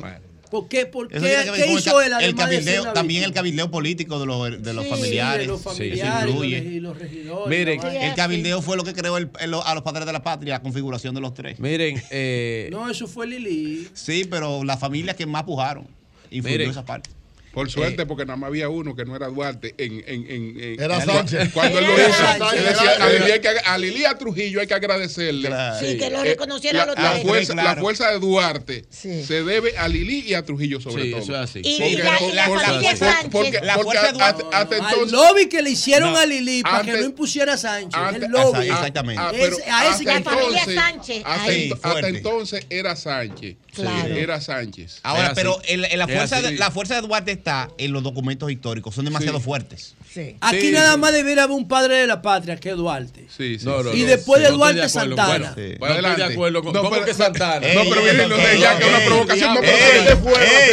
¿Por 0.54 0.68
qué? 0.68 0.86
¿Por 0.86 1.08
qué? 1.08 1.20
¿Qué 1.20 1.66
hizo 1.74 2.00
él 2.00 2.14
el 2.22 2.36
cabildeo, 2.36 2.94
también 2.94 3.24
el 3.24 3.34
cabildeo 3.34 3.72
político 3.72 4.20
de 4.20 4.28
los, 4.28 4.62
de 4.64 4.72
los 4.74 4.84
Sí, 4.84 4.90
familiares. 4.92 5.48
de 5.48 5.48
los 5.48 5.60
Sí, 5.62 5.66
familiares 5.70 6.30
influye. 6.30 6.58
y 6.60 6.80
los- 6.80 6.96
regidores. 7.00 7.48
Miren, 7.50 7.84
el 7.84 8.14
cabildeo 8.14 8.62
fue 8.62 8.78
lo 8.78 8.84
que 8.84 8.94
creó 8.94 9.18
el- 9.18 9.32
el- 9.40 9.56
a 9.56 9.74
los 9.74 9.82
padres 9.82 10.06
de 10.06 10.14
la 10.14 10.22
patria, 10.22 10.54
la 10.54 10.62
configuración 10.62 11.16
de 11.16 11.22
los 11.22 11.34
tres. 11.34 11.60
Miren, 11.60 12.00
eh, 12.12 12.70
No, 12.72 12.88
eso 12.88 13.08
fue 13.08 13.26
Lili. 13.26 13.88
Sí, 13.96 14.28
pero 14.30 14.64
las 14.64 14.80
familias 14.80 15.16
que 15.16 15.26
más 15.26 15.42
pujaron 15.42 15.88
influyó 16.30 16.58
Miren. 16.60 16.70
esa 16.70 16.86
parte. 16.86 17.10
Por 17.54 17.70
suerte, 17.70 18.06
porque 18.08 18.26
nada 18.26 18.36
más 18.38 18.48
había 18.48 18.68
uno 18.68 18.96
que 18.96 19.06
no 19.06 19.16
era 19.16 19.28
Duarte. 19.28 19.76
En, 19.78 20.04
en, 20.08 20.26
en, 20.30 20.60
en- 20.60 20.82
Era 20.82 21.00
Sánchez. 21.06 21.52
Cuando 21.54 21.78
él 21.78 21.86
lo 21.86 21.94
hizo, 21.94 22.12
Sánchez. 22.14 22.54
él 22.60 22.66
decía, 22.66 22.92
a 23.00 23.10
Lili, 23.10 23.32
hay 23.32 23.40
que, 23.42 23.50
a 23.50 23.78
Lili 23.78 24.06
a 24.06 24.18
Trujillo 24.18 24.60
hay 24.60 24.66
que 24.68 24.74
agradecerle. 24.74 25.50
Sí, 25.80 25.98
que 25.98 26.10
lo 26.10 26.22
Eh, 26.24 26.30
reconocieron 26.30 26.80
la, 26.80 26.86
los 26.88 26.96
la 26.98 27.12
tres. 27.12 27.24
fuerza, 27.24 27.52
Sí, 27.54 27.56
la 27.58 27.64
claro. 27.64 27.82
fuerza 27.82 28.12
de 28.12 28.20
Duarte 28.20 28.86
se 28.90 29.44
debe 29.44 29.78
a 29.78 29.88
Lili 29.88 30.22
y 30.28 30.34
a 30.34 30.44
Trujillo 30.44 30.82
sobre 30.82 31.04
Sí, 31.04 31.12
todo. 31.12 31.22
eso 31.22 31.34
es 31.34 31.40
así. 31.40 31.62
Y 31.64 31.80
Porque- 31.80 32.04
la- 32.04 32.22
y 32.24 32.32
la 32.32 32.44
familia 32.46 32.74
porque- 32.90 32.98
Sánchez. 32.98 33.30
porque- 33.32 33.62
La 33.62 33.74
porque 33.76 33.84
fuerza 33.84 34.08
de 34.08 34.14
Duarte- 34.14 34.44
hasta- 34.46 34.58
hasta 34.60 34.76
Al 34.76 34.82
entonces- 34.94 35.12
lobby 35.12 35.46
que 35.48 35.62
le 35.62 35.70
hicieron 35.70 36.14
No, 36.14 36.18
a 36.20 36.26
Lili 36.26 36.64
para 36.64 36.82
que 36.82 36.90
antes- 36.90 37.02
no 37.02 37.06
impusiera 37.06 37.54
a 37.54 37.58
Sánchez. 37.58 37.94
antes- 38.02 38.24
el 38.24 38.32
lobby. 38.32 38.66
Exactamente. 38.68 39.22
Ah, 39.22 39.32
Es- 39.32 39.40
pero 39.42 39.58
a 39.58 39.60
ese 39.60 39.90
hasta 39.90 40.04
La 40.04 40.22
familia 40.24 40.48
entonces- 40.60 40.76
Sánchez. 40.76 41.22
Hasta, 41.24 41.44
ahí. 41.52 41.72
entonces 42.16 42.66
era 42.72 42.96
Sánchez. 42.96 43.58
Claro. 43.74 44.14
Era 44.16 44.40
Sánchez. 44.42 45.00
Ahora, 45.02 45.32
pero 45.34 45.60
la, 45.78 45.88
la 45.96 46.72
fuerza 46.72 46.96
de 46.96 47.02
Duarte 47.08 47.32
está 47.44 47.68
en 47.78 47.92
los 47.92 48.02
documentos 48.04 48.50
históricos, 48.50 48.96
son 48.96 49.04
demasiado 49.04 49.38
Sí. 49.40 49.44
fuertes. 49.44 49.96
Aquí 50.40 50.62
Sí, 50.62 50.72
nada 50.72 50.94
sí. 50.94 51.00
más 51.00 51.12
debiera 51.12 51.44
haber 51.44 51.58
un 51.58 51.68
padre 51.68 51.98
de 51.98 52.08
la 52.08 52.22
patria 52.22 52.56
que 52.56 52.70
es 52.70 52.78
Duarte. 52.78 53.28
Sí, 53.36 53.60
sí. 53.60 53.66
No, 53.66 53.84
no, 53.84 53.94
y 53.94 54.04
no, 54.04 54.08
después 54.08 54.40
sí, 54.40 54.46
de 54.46 54.52
Duarte, 54.52 54.80
de 54.80 54.86
acuerdo. 54.86 55.16
Santana. 55.18 55.56
Bueno, 55.80 56.02
no 56.02 56.08
estoy 56.10 56.16
de 56.28 56.34
acuerdo 56.34 56.64
con, 56.64 56.74
No, 56.74 56.80
¿cómo 56.80 56.92
pero- 56.94 57.06
que 57.06 57.14
Santana? 57.14 57.68
Ey, 57.68 57.76
No, 57.76 57.84
pero 57.90 58.02
no 58.30 58.36
ey, 58.36 58.46
sé, 58.56 58.60
ya 58.60 58.78
que 58.78 58.86
una 58.86 59.00
ey, 59.00 59.06
provocación 59.08 59.54
no 59.56 59.60
pero 59.62 59.74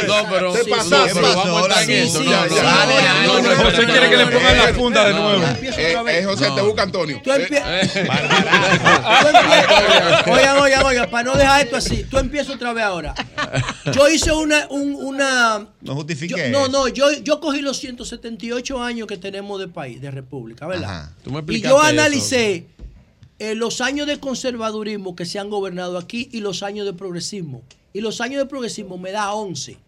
No, 0.07 0.31
pero, 0.31 0.53
vamos 0.53 0.69
a 0.71 1.67
estar 1.67 1.83
en 1.83 1.91
eso. 2.07 2.23
dale, 2.23 3.27
no, 3.27 3.65
José 3.65 3.85
quiere 3.87 4.11
que 4.11 4.17
le 4.17 4.27
pongan 4.27 4.57
la 4.59 4.75
funda 4.75 5.05
de 5.07 5.13
nuevo. 5.15 5.43
Eh, 5.63 5.97
eh, 6.09 6.25
José, 6.25 6.51
te 6.55 6.61
busca 6.63 6.83
Antonio. 6.83 7.21
Tú 7.25 7.33
Eh, 7.33 7.43
empiezas. 7.43 7.97
Oigan, 10.27 10.59
oigan, 10.59 10.85
oigan, 10.85 11.11
para 11.11 11.25
no 11.25 11.35
dejar 11.37 11.63
esto 11.65 11.77
así, 11.77 12.05
tú 12.05 12.19
empiezas 12.19 12.55
otra 12.55 12.73
vez 12.73 12.85
ahora. 12.85 13.15
Yo 13.93 14.09
hice 14.09 14.33
una. 14.33 14.67
un- 14.71 14.95
una 14.95 15.67
No 15.81 15.95
justifique 15.95 16.51
no, 16.69 16.69
no, 16.69 16.89
yo, 16.89 17.13
yo 17.23 17.41
cogí 17.41 17.61
los 17.61 17.79
178 17.79 18.83
años 18.83 19.07
que 19.07 19.17
tenemos 19.17 19.61
de 19.61 19.69
país, 19.69 20.01
de 20.01 20.11
república, 20.11 20.67
¿verdad? 20.67 20.91
Ajá. 20.91 21.17
Tú 21.23 21.31
me 21.31 21.41
Y 21.55 21.61
yo 21.61 21.69
eso. 21.69 21.81
analicé 21.81 22.67
eh, 23.39 23.55
los 23.55 23.81
años 23.81 24.07
de 24.07 24.21
conservadurismo 24.21 25.17
que 25.17 25.25
se 25.25 25.39
han 25.39 25.49
gobernado 25.51 25.97
aquí 25.99 26.29
y 26.33 26.41
los 26.41 26.63
años 26.63 26.87
de 26.87 26.93
progresismo. 26.93 27.63
Y 27.93 28.01
los 28.03 28.21
años 28.21 28.39
de 28.43 28.47
progresismo 28.47 28.99
me 28.99 29.13
da 29.13 29.33
11. 29.33 29.79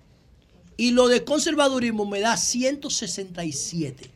Y 0.77 0.91
lo 0.93 1.09
de 1.09 1.23
conservadurismo 1.23 2.07
me 2.07 2.21
da 2.21 2.37
167. 2.37 4.11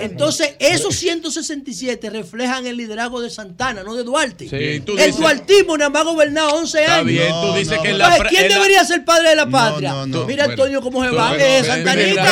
Entonces, 0.00 0.56
esos 0.58 0.94
167 0.96 2.10
reflejan 2.10 2.66
el 2.66 2.76
liderazgo 2.76 3.20
de 3.20 3.30
Santana, 3.30 3.82
no 3.84 3.94
de 3.94 4.02
Duarte. 4.02 4.48
Sí, 4.48 4.80
tú 4.80 4.92
el 4.92 4.98
dices- 5.06 5.16
duartismo 5.16 5.76
nada 5.78 5.90
más 5.90 6.02
ha 6.02 6.04
gobernado 6.06 6.54
11 6.56 6.80
Está 6.80 6.94
años. 6.96 7.06
bien, 7.06 7.28
tú 7.28 7.46
No, 7.46 7.54
dices 7.56 7.76
no, 7.76 7.82
que 7.82 7.88
en 7.90 7.92
no. 7.94 7.98
la 7.98 8.04
Entonces, 8.04 8.18
fra- 8.20 8.28
¿quién 8.30 8.42
en 8.44 8.48
la- 8.48 8.54
debería 8.56 8.84
ser 8.84 9.04
padre 9.04 9.28
de 9.30 9.36
la 9.36 9.46
patria? 9.48 9.90
no, 9.92 10.06
no. 10.06 10.24
Mira, 10.24 10.44
Bueno. 10.46 10.52
Antonio, 10.62 10.80
cómo 10.82 11.04
se 11.04 11.10
va. 11.10 11.32
Es 11.36 11.38
ven, 11.38 11.64
Santanita. 11.64 12.24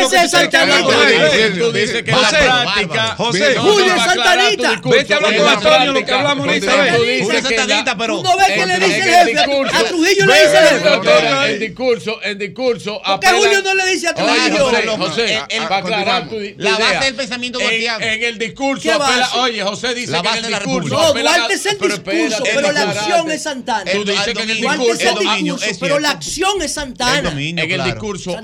Ese 0.00 0.24
es 0.24 0.30
Santanita. 0.30 0.62
hablando. 0.62 0.88
Ven, 0.98 1.58
Tú 1.58 1.72
dices 1.72 2.02
que 2.02 2.12
José, 2.12 2.36
la 2.46 2.62
práctica. 2.62 3.14
José, 3.16 3.56
Julio 3.56 3.96
Santanita. 3.96 4.80
Vete 4.84 5.14
a 5.14 5.16
hablar 5.16 5.36
con 5.36 5.48
Antonio, 5.48 5.92
lo 5.92 6.04
que 6.04 6.12
hablamos 6.12 6.46
ahorita, 6.48 6.72
Julio 6.96 7.42
Santanita, 7.42 7.96
pero. 7.96 8.16
Tú 8.16 8.22
no 8.24 8.36
ves 8.36 8.46
que 8.48 8.66
le 8.66 8.78
dice 8.78 8.98
el 8.98 9.28
el 9.28 9.38
jefe. 9.38 9.40
A 9.76 9.84
Trujillo 9.84 10.26
le 10.26 10.32
dice 10.34 10.58
el 10.58 10.80
jefe. 10.82 11.52
En 11.54 11.60
discurso, 11.60 12.18
en 12.22 12.38
discurso. 12.38 13.00
¿Por 13.04 13.20
qué 13.20 13.28
Julio 13.28 13.62
no 13.62 13.74
le 13.74 13.86
dice 13.86 14.08
a 14.08 14.14
Trujillo? 14.14 14.96
José, 14.98 15.34
El- 15.50 15.56
el- 15.62 15.62
aclarar 15.72 16.07
aclarar 16.08 16.28
tu, 16.28 16.34
tu 16.36 16.62
La 16.62 16.70
base 16.72 16.82
idea. 16.88 17.00
del 17.00 17.14
pensamiento 17.14 17.60
en, 17.60 17.66
duartiano. 17.66 18.04
en 18.04 18.22
el 18.22 18.38
discurso 18.38 18.82
¿Qué 18.82 18.92
apela, 18.92 19.18
base? 19.20 19.38
oye, 19.38 19.62
José 19.62 19.94
dice 19.94 20.12
La 20.12 20.22
que 20.22 20.28
en 20.28 20.34
base 20.34 20.38
el 20.46 20.54
discurso 20.54 20.68
República. 20.78 20.96
No, 20.96 21.12
Duarte 21.22 21.54
es 21.54 21.66
el 21.66 21.76
pero 21.76 21.94
discurso, 21.98 22.14
espérate, 22.44 22.50
pero 22.54 22.72
la 22.72 22.82
acción 22.90 23.30
es 23.30 23.42
Santana. 23.42 23.90
Tú 23.92 24.04
dices 24.04 24.24
que 24.34 24.42
en 24.42 24.50
el 24.50 24.60
Duarte 24.60 24.78
discurso 24.84 25.02
es 25.02 25.08
el 25.08 25.14
dominio, 25.14 25.54
discurso, 25.54 25.70
es 25.70 25.78
pero 25.78 25.94
cierto. 25.94 26.00
la 26.00 26.10
acción 26.10 26.62
es 26.62 26.72
Santana. 26.72 27.30
En 27.30 27.70
el 27.70 27.84
discurso 27.84 28.36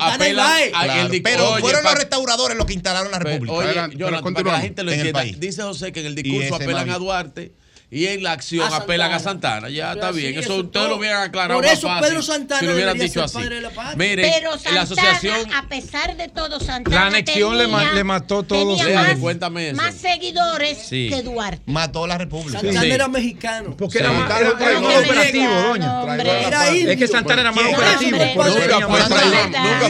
pero 1.22 1.56
fueron 1.58 1.84
los 1.84 1.94
restauradores 1.94 2.56
los 2.56 2.66
que 2.66 2.72
instalaron 2.74 3.10
la 3.10 3.18
República. 3.18 3.54
Oye, 3.54 3.74
Jonathan, 3.96 4.34
pero 4.34 4.34
para 4.34 4.34
que 4.34 4.50
la 4.50 4.60
gente 4.60 4.82
lo 4.82 4.92
entienda, 4.92 5.22
dice 5.22 5.62
José 5.62 5.92
que 5.92 6.00
en 6.00 6.06
el 6.06 6.14
discurso 6.14 6.54
apelan 6.56 6.90
a 6.90 6.98
Duarte 6.98 7.52
y 7.94 8.06
en 8.08 8.22
la 8.24 8.32
acción 8.32 8.72
A 8.72 8.76
apelan 8.78 9.12
a 9.12 9.18
Santana. 9.20 9.68
Ya 9.68 9.90
Pero 9.92 9.94
está 9.94 10.08
así, 10.08 10.18
bien. 10.20 10.32
eso 10.32 10.40
Eso 10.40 10.54
es 10.54 10.64
ustedes 10.64 10.88
lo 10.88 10.96
hubieran 10.96 11.22
aclarado 11.22 11.58
Por 11.60 11.64
más 11.68 11.78
eso 11.78 11.86
fácil 11.86 12.08
Pedro 12.08 12.22
Santana 12.22 12.60
si 12.60 12.66
lo 12.66 12.72
hubieran 12.74 12.98
dicho 12.98 13.12
ser 13.14 13.22
así. 13.22 13.34
padre 13.38 13.54
de 13.54 13.60
la 13.60 13.70
patria. 13.70 13.96
Miren, 13.96 14.30
Pero 14.34 14.50
la 14.50 14.58
Santana, 14.58 14.80
asociación 14.82 15.54
a 15.54 15.68
pesar 15.68 16.16
de 16.16 16.28
todo, 16.28 16.58
Santana 16.60 16.96
La 17.00 17.06
anexión 17.06 17.56
le 17.56 17.68
ma- 17.68 17.92
le 17.92 18.02
mató 18.04 18.42
todos 18.42 18.80
más, 18.82 19.16
cuéntame 19.18 19.68
eso. 19.70 19.76
más 19.80 19.94
seguidores 19.94 20.78
Sí. 20.88 21.08
que 21.08 21.22
Duarte. 21.22 21.62
Mató 21.66 22.06
la 22.06 22.18
República. 22.18 22.58
Santana 22.60 22.80
Sí. 22.82 22.90
era 22.90 23.08
mexicano. 23.08 23.76
Porque 23.76 23.98
Sí. 23.98 24.04
era, 24.04 24.12
más- 24.12 24.30
era- 24.30 24.38
era 24.48 24.58
Traidor, 24.58 24.82
más 24.82 24.92
traidor, 24.92 25.10
operativo, 25.10 25.54
doña. 25.68 26.14
Era 26.46 26.74
indio. 26.74 26.90
Es 26.90 26.96
que 26.98 27.06
Santana 27.08 27.40
era 27.42 27.52
más 27.52 27.64
¿Quién 27.64 27.74
operativo. 27.76 28.18
Nunca 28.18 28.80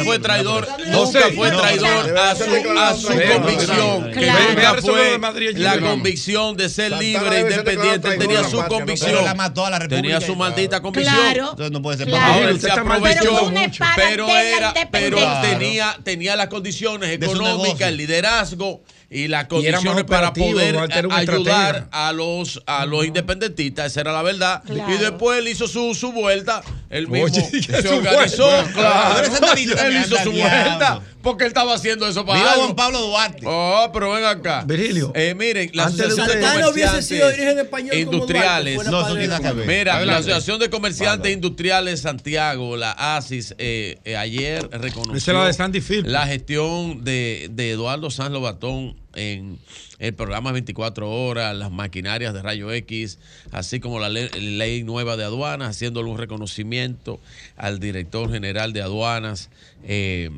fue 0.04 0.18
traidor, 0.18 0.68
nunca 0.86 1.34
fue 1.34 1.48
traidor, 1.50 2.06
nunca 2.06 2.34
fue 2.36 2.78
a 2.78 2.94
su, 2.94 3.08
a 3.08 3.32
convicción, 3.32 4.10
nunca 4.10 4.74
fue 4.82 5.18
la 5.54 5.80
convicción 5.80 6.56
de 6.56 6.68
ser 6.68 6.92
libre, 6.92 7.40
independiente, 7.40 7.93
tenía 7.98 8.44
su 8.44 8.62
convicción, 8.64 9.24
la 9.24 9.34
mató 9.34 9.64
a 9.66 9.70
la 9.70 9.78
República. 9.78 10.02
tenía 10.02 10.20
su 10.20 10.36
maldita 10.36 10.80
convicción. 10.80 11.14
Claro. 11.14 11.50
Entonces 11.50 11.70
no 11.70 11.82
puede 11.82 11.98
ser 11.98 12.06
Claro. 12.08 12.22
papá. 12.24 12.34
Ahora 12.34 12.50
él 12.50 12.60
se 12.60 12.70
aprovechó, 12.70 13.52
Pero 13.96 14.28
era, 14.28 14.74
pero 14.90 15.18
tenía, 15.42 15.96
tenía 16.02 16.36
las 16.36 16.48
condiciones 16.48 17.10
económicas, 17.10 17.88
el 17.88 17.96
liderazgo 17.96 18.82
y 19.14 19.28
las 19.28 19.44
Y 19.44 19.48
condiciones 19.48 20.04
para 20.04 20.32
poder 20.32 20.76
ayudar 21.10 21.88
a 21.92 22.12
los 22.12 22.60
a 22.66 22.84
los 22.84 23.06
independentistas, 23.06 23.86
esa 23.92 24.00
era 24.02 24.12
la 24.12 24.22
verdad. 24.22 24.62
Claro. 24.66 24.92
Y 24.92 24.98
después 24.98 25.38
él 25.38 25.48
hizo 25.48 25.68
su, 25.68 25.94
su 25.94 26.12
vuelta, 26.12 26.62
él 26.90 27.08
mismo 27.08 27.26
Oye, 27.34 27.48
¿qué 27.50 27.82
se 27.82 27.88
organizó, 27.88 28.46
vuelta? 28.46 28.72
claro. 28.72 29.30
Santanita 29.32 29.86
él 29.86 29.96
hizo 30.04 30.16
su 30.22 30.32
vuelta 30.32 31.00
porque 31.22 31.44
él 31.44 31.48
estaba 31.48 31.72
haciendo 31.74 32.06
eso 32.06 32.26
para 32.26 32.38
Viva 32.38 32.50
algo. 32.52 32.64
Juan 32.64 32.76
Pablo 32.76 33.00
Duarte. 33.00 33.46
Oh, 33.46 33.88
pero 33.94 34.10
ven 34.12 34.24
acá. 34.24 34.62
Virgilio, 34.66 35.10
Eh, 35.14 35.34
miren, 35.34 35.70
la 35.72 35.84
antes 35.84 35.96
de 35.98 36.04
Asociación 36.22 36.40
de, 36.60 36.68
hubiese 36.68 36.88
Comerciantes 36.90 37.06
sido 37.06 37.30
español 37.60 37.90
como 37.90 38.02
Industriales. 38.12 38.74
Duarte, 38.74 38.90
No, 38.90 39.00
fuera 39.00 39.06
eso 39.06 39.16
tiene 39.18 39.28
padre 39.28 39.28
nada 39.28 39.38
que 39.40 39.60
de- 39.60 39.66
ver. 39.66 39.78
Mira, 39.78 39.96
Adelante. 39.96 40.06
la 40.12 40.18
Asociación 40.36 40.60
de 40.60 40.70
Comerciantes 40.70 41.32
Industriales 41.32 42.00
Santiago, 42.00 42.76
la 42.76 42.90
ASIS, 43.16 43.54
eh, 43.56 43.98
eh, 44.04 44.16
ayer 44.16 44.68
reconoció 44.72 45.16
Esa 45.16 45.30
es 45.32 45.38
la 45.38 45.46
de 45.46 45.52
Sandy 45.54 45.80
Philp. 45.80 46.06
la 46.06 46.26
gestión 46.26 47.04
de, 47.04 47.48
de 47.52 47.70
Eduardo 47.70 48.10
Sanz 48.10 48.30
Lobatón 48.30 48.96
en 49.16 49.58
el 49.98 50.14
programa 50.14 50.52
24 50.52 51.10
horas, 51.10 51.56
las 51.56 51.70
maquinarias 51.70 52.34
de 52.34 52.42
rayo 52.42 52.72
X, 52.72 53.18
así 53.52 53.80
como 53.80 53.98
la 54.00 54.08
ley, 54.08 54.82
nueva 54.84 55.16
de 55.16 55.24
aduanas, 55.24 55.70
haciéndole 55.70 56.08
un 56.10 56.18
reconocimiento 56.18 57.20
al 57.56 57.78
director 57.80 58.30
general 58.30 58.72
de 58.72 58.82
aduanas, 58.82 59.50
eh, 59.84 60.30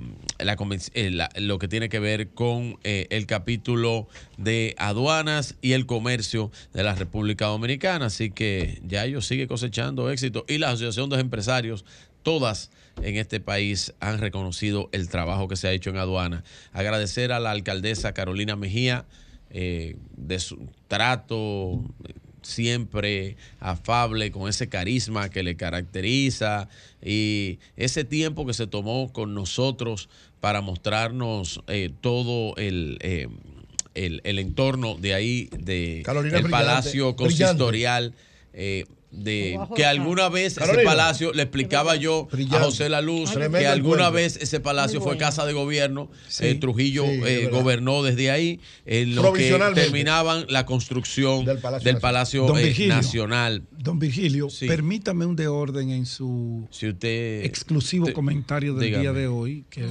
eh, 0.94 1.10
la- 1.10 1.30
lo 1.36 1.58
que 1.58 1.68
tiene 1.68 1.88
que 1.88 1.98
ver 1.98 2.28
con 2.30 2.78
eh, 2.84 3.06
el 3.10 3.26
capítulo 3.26 4.08
de 4.36 4.74
aduanas 4.78 5.55
y 5.62 5.72
el 5.72 5.86
comercio 5.86 6.50
de 6.72 6.82
la 6.82 6.94
República 6.94 7.46
Dominicana. 7.46 8.06
Así 8.06 8.30
que 8.30 8.80
ya 8.86 9.05
ellos 9.05 9.26
sigue 9.26 9.46
cosechando 9.48 10.10
éxito. 10.10 10.44
Y 10.48 10.58
la 10.58 10.68
Asociación 10.70 11.08
de 11.10 11.20
Empresarios, 11.20 11.84
todas 12.22 12.70
en 13.02 13.16
este 13.16 13.41
país 13.41 13.94
han 14.00 14.18
reconocido 14.18 14.89
el 14.92 15.08
trabajo 15.08 15.49
que 15.49 15.57
se 15.57 15.68
ha 15.68 15.73
hecho 15.73 15.91
en 15.91 15.97
aduana. 15.97 16.44
Agradecer 16.73 17.33
a 17.33 17.41
la 17.41 17.50
alcaldesa 17.50 18.12
Carolina 18.15 18.57
Mejía 18.57 19.05
eh, 19.50 19.97
de 20.16 20.39
su 20.41 20.68
trato 20.89 21.84
siempre 22.42 23.36
afable, 23.60 24.31
con 24.31 24.49
ese 24.49 24.68
carisma 24.68 25.28
que 25.28 25.42
le 25.42 25.57
caracteriza 25.57 26.68
y 27.02 27.58
ese 27.76 28.05
tiempo 28.05 28.47
que 28.47 28.55
se 28.55 28.66
tomó 28.66 29.12
con 29.12 29.34
nosotros 29.34 30.08
para 30.41 30.60
mostrarnos 30.60 31.60
eh, 31.66 31.91
todo 32.00 32.55
el, 32.57 32.99
eh, 33.00 33.28
el, 33.94 34.20
el 34.25 34.39
entorno 34.39 34.94
de 34.94 35.15
ahí, 35.15 35.49
de 35.58 36.02
Carolina 36.05 36.39
el 36.39 36.49
Palacio. 36.49 37.16
Consistorial. 37.16 38.15
eh, 38.52 38.84
de 39.16 39.58
que 39.74 39.84
alguna 39.84 40.28
vez 40.28 40.58
ese 40.58 40.78
palacio 40.84 41.32
le 41.32 41.42
explicaba 41.42 41.96
yo 41.96 42.28
a. 42.30 42.60
José 42.60 42.88
La 42.88 43.00
Luz 43.00 43.30
que 43.32 43.66
alguna 43.66 44.10
vez 44.10 44.36
ese 44.40 44.60
palacio 44.60 45.00
fue 45.00 45.16
casa 45.16 45.46
de 45.46 45.52
gobierno 45.52 46.10
Sí. 46.28 46.46
eh, 46.46 46.54
Trujillo 46.56 47.04
eh, 47.06 47.48
gobernó 47.50 48.02
desde 48.02 48.30
ahí 48.30 48.60
en 48.84 49.14
lo 49.14 49.22
que 49.22 49.28
Provisionalmente. 49.30 49.82
terminaban 49.82 50.44
la 50.48 50.66
construcción 50.66 51.44
Del 51.44 51.58
Palacio 51.58 51.84
del 51.84 51.94
Nacional. 51.94 52.00
Palacio 52.00 52.46
Don 52.46 52.58
eh, 52.58 52.62
Virgilio. 52.64 52.94
Nacional 52.94 53.62
Don 53.78 53.98
Virgilio, 53.98 54.50
Sí. 54.50 54.66
permítame 54.66 55.24
un 55.26 55.36
de 55.36 55.48
orden 55.48 55.90
en 55.90 56.06
su 56.06 56.66
si 56.70 56.88
usted 56.88 57.44
exclusivo 57.44 58.06
te- 58.06 58.12
comentario 58.12 58.74
del 58.74 58.84
dígame. 58.86 59.02
día 59.02 59.12
de 59.12 59.28
hoy, 59.28 59.64
que 59.70 59.84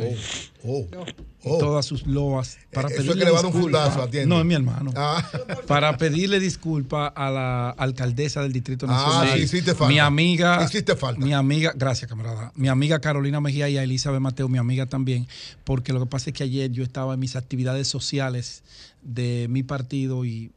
Oh, 0.67 0.87
y 0.87 1.34
oh. 1.45 1.57
todas 1.57 1.85
sus 1.85 2.06
loas 2.06 2.57
para 2.74 2.88
Eso 2.90 2.98
es 2.98 3.03
pedirle 3.07 3.19
que 3.19 3.25
le 3.25 3.32
va 3.32 3.40
a 3.40 3.41
dar 3.43 3.51
un 3.53 3.61
fundazo, 3.61 4.01
atiende. 4.01 4.27
No, 4.27 4.40
es 4.40 4.45
mi 4.45 4.53
hermano. 4.53 4.91
Ah. 4.95 5.24
Para 5.67 5.95
pedirle 5.98 6.40
disculpa 6.40 7.07
a 7.07 7.30
la 7.32 7.69
alcaldesa 7.69 8.41
del 8.41 8.51
Distrito 8.51 8.85
Ah, 8.90 8.91
Nacional. 8.93 9.38
sí, 9.38 9.43
hiciste 9.43 9.72
falta. 9.75 9.88
Mi 9.88 9.99
amiga. 9.99 10.64
Hiciste 10.64 10.95
falta. 10.95 11.24
Mi 11.24 11.33
amiga, 11.33 11.72
gracias, 11.75 12.09
camarada. 12.09 12.51
Mi 12.56 12.67
amiga 12.67 12.99
Carolina 12.99 13.40
Mejía 13.41 13.69
y 13.69 13.77
a 13.77 13.83
Elizabeth 13.83 14.22
Mateo, 14.22 14.49
mi 14.49 14.57
amiga 14.57 14.85
también, 14.88 15.27
porque 15.64 15.93
lo 15.93 15.99
que 16.01 16.06
pasa 16.07 16.30
es 16.30 16.35
que 16.35 16.43
ayer 16.43 16.72
yo 16.72 16.83
estaba 16.83 17.14
en 17.14 17.19
mis 17.19 17.35
actividades 17.35 17.88
sociales 17.88 18.64
de 19.03 19.48
mi 19.49 19.64
partido 19.64 20.25
y 20.25 20.51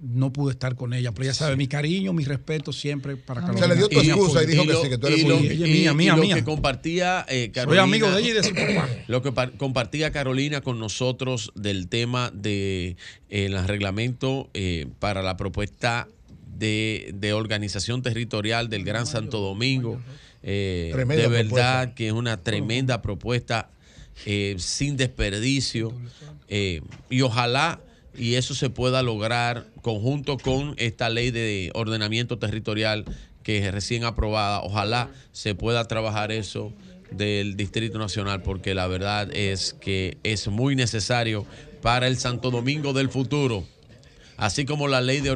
no 0.00 0.32
pude 0.32 0.52
estar 0.52 0.76
con 0.76 0.92
ella. 0.94 1.12
Pero 1.12 1.24
ella 1.24 1.34
sabe 1.34 1.56
mi 1.56 1.66
cariño, 1.66 2.12
mi 2.12 2.24
respeto 2.24 2.72
siempre 2.72 3.16
para 3.16 3.40
Carolina. 3.40 3.66
Se 3.66 3.72
le 3.72 3.76
dio 3.76 3.88
tu 3.88 3.98
excusa 4.00 4.42
y 4.42 4.46
dijo 4.46 4.62
que 4.64 4.72
lo- 4.72 4.82
sí, 4.82 4.88
que 4.90 4.98
tú 4.98 5.06
eres 5.08 5.24
muy 5.24 5.32
Ella 5.32 5.52
es 5.66 5.72
mía, 5.72 5.90
y 5.90 5.94
mía, 5.94 6.16
lo 6.16 6.22
mía. 6.22 6.34
que 6.36 6.44
compartía 6.44 7.26
eh, 7.28 7.44
Soy 7.46 7.50
Carolina 7.50 7.82
amigo 7.82 8.10
de 8.12 8.20
ella 8.20 8.28
y 8.30 8.32
de 8.32 8.42
su 8.44 8.54
papá. 8.54 8.88
Lo 9.08 9.22
que 9.22 9.32
par- 9.32 9.52
compartía 9.56 10.12
Carolina 10.12 10.60
con 10.60 10.78
nosotros 10.78 11.52
del 11.56 11.88
tema 11.88 12.30
de 12.32 12.96
eh, 13.30 13.44
el 13.46 13.66
reglamento 13.66 14.50
eh, 14.54 14.86
para 15.00 15.22
la 15.22 15.36
propuesta 15.36 16.06
de, 16.58 17.10
de 17.14 17.32
organización 17.32 18.02
territorial 18.02 18.68
del 18.68 18.84
Gran 18.84 19.06
Santo 19.06 19.40
Domingo. 19.40 20.00
eh, 20.44 20.92
de 20.94 21.04
verdad 21.04 21.28
propuesta. 21.30 21.94
que 21.96 22.06
es 22.06 22.12
una 22.12 22.36
tremenda 22.36 23.02
propuesta 23.02 23.70
eh, 24.26 24.54
sin 24.58 24.96
desperdicio 24.96 25.92
eh, 26.48 26.80
y 27.10 27.22
ojalá 27.22 27.80
y 28.18 28.34
eso 28.34 28.54
se 28.54 28.68
pueda 28.68 29.02
lograr 29.02 29.66
conjunto 29.80 30.38
con 30.38 30.74
esta 30.76 31.08
ley 31.08 31.30
de 31.30 31.70
ordenamiento 31.74 32.38
territorial 32.38 33.04
que 33.42 33.58
es 33.58 33.72
recién 33.72 34.04
aprobada. 34.04 34.60
Ojalá 34.62 35.10
se 35.32 35.54
pueda 35.54 35.86
trabajar 35.86 36.32
eso 36.32 36.72
del 37.10 37.56
Distrito 37.56 37.98
Nacional 37.98 38.42
porque 38.42 38.74
la 38.74 38.86
verdad 38.86 39.34
es 39.34 39.74
que 39.80 40.18
es 40.24 40.48
muy 40.48 40.76
necesario 40.76 41.46
para 41.80 42.08
el 42.08 42.18
Santo 42.18 42.50
Domingo 42.50 42.92
del 42.92 43.08
futuro. 43.08 43.64
Así 44.36 44.64
como 44.64 44.88
la 44.88 45.00
ley 45.00 45.20
de, 45.20 45.34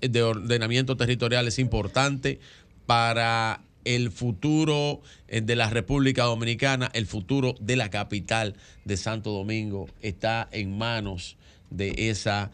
de 0.00 0.22
ordenamiento 0.22 0.96
territorial 0.96 1.46
es 1.48 1.58
importante 1.58 2.40
para 2.86 3.60
el 3.84 4.10
futuro 4.10 5.00
eh, 5.28 5.40
de 5.40 5.56
la 5.56 5.70
República 5.70 6.24
Dominicana, 6.24 6.90
el 6.92 7.06
futuro 7.06 7.54
de 7.60 7.76
la 7.76 7.90
capital 7.90 8.54
de 8.84 8.96
Santo 8.96 9.30
Domingo 9.30 9.88
está 10.00 10.48
en 10.52 10.76
manos 10.76 11.36
de 11.70 12.10
ese 12.10 12.48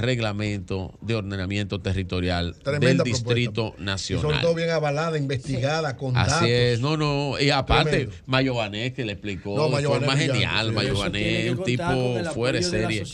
reglamento 0.00 0.94
de 1.00 1.14
ordenamiento 1.16 1.80
territorial 1.80 2.54
Tremenda 2.62 2.88
del 2.88 2.96
propuesta. 3.12 3.34
Distrito 3.34 3.62
Y 3.66 3.70
sobre 3.72 3.84
Nacional. 3.84 4.40
todo 4.40 4.54
bien 4.54 4.70
avalada, 4.70 5.18
investigada, 5.18 5.96
con 5.96 6.14
datos. 6.14 6.34
Así 6.34 6.50
es, 6.50 6.80
no, 6.80 6.96
no, 6.96 7.38
y 7.40 7.50
aparte, 7.50 7.90
Tremendo. 7.90 8.14
Mayo 8.26 8.54
Vanés 8.54 8.92
que 8.94 9.04
le 9.04 9.12
explicó 9.12 9.56
No, 9.56 9.76
de 9.76 9.82
forma 9.84 10.16
genial, 10.16 10.68
sí. 10.68 10.72
Mayo 10.74 10.92
Eso 10.92 11.10
tiene 11.10 11.28
Vanés, 11.28 11.44
que 11.44 11.50
un 11.50 11.64
tipo 11.64 11.84
con 11.84 12.34
fuera 12.34 12.58
de 12.58 12.64
serie. 12.64 13.04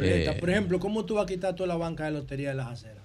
Eh, 0.00 0.36
Por 0.38 0.50
ejemplo, 0.50 0.78
¿cómo 0.80 1.04
tú 1.04 1.14
vas 1.14 1.24
a 1.24 1.26
quitar 1.26 1.54
toda 1.54 1.66
la 1.68 1.76
banca 1.76 2.04
de 2.04 2.12
lotería 2.12 2.50
de 2.50 2.54
las 2.56 2.68
aceras? 2.68 3.02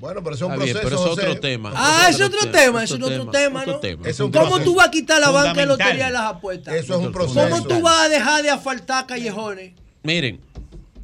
Bueno, 0.00 0.22
pero 0.22 0.34
es 0.34 0.42
un 0.42 0.54
proceso. 0.54 0.80
pero 0.82 0.96
es 0.96 1.06
otro 1.06 1.40
tema. 1.40 1.72
Ah, 1.74 2.08
es 2.10 2.20
otro 2.20 2.50
tema, 2.50 2.84
es 2.84 2.90
otro 2.90 3.30
tema, 3.30 3.60
otro 3.60 3.74
¿no? 3.74 3.78
tema. 3.80 4.02
Ese 4.02 4.10
es 4.10 4.20
un 4.20 4.32
¿Cómo 4.32 4.60
tú 4.60 4.74
vas 4.74 4.88
a 4.88 4.90
quitar 4.90 5.20
la 5.20 5.30
banca 5.30 5.60
de 5.60 5.66
lotería 5.66 6.06
de 6.06 6.12
las 6.12 6.32
apuestas? 6.32 6.74
Eso 6.74 6.98
es 7.00 7.06
un 7.06 7.12
proceso. 7.12 7.40
¿Cómo 7.48 7.62
tú 7.64 7.80
vas 7.80 8.06
a 8.06 8.08
dejar 8.08 8.42
de 8.42 8.50
asfaltar 8.50 9.06
callejones? 9.06 9.72
Miren, 10.02 10.40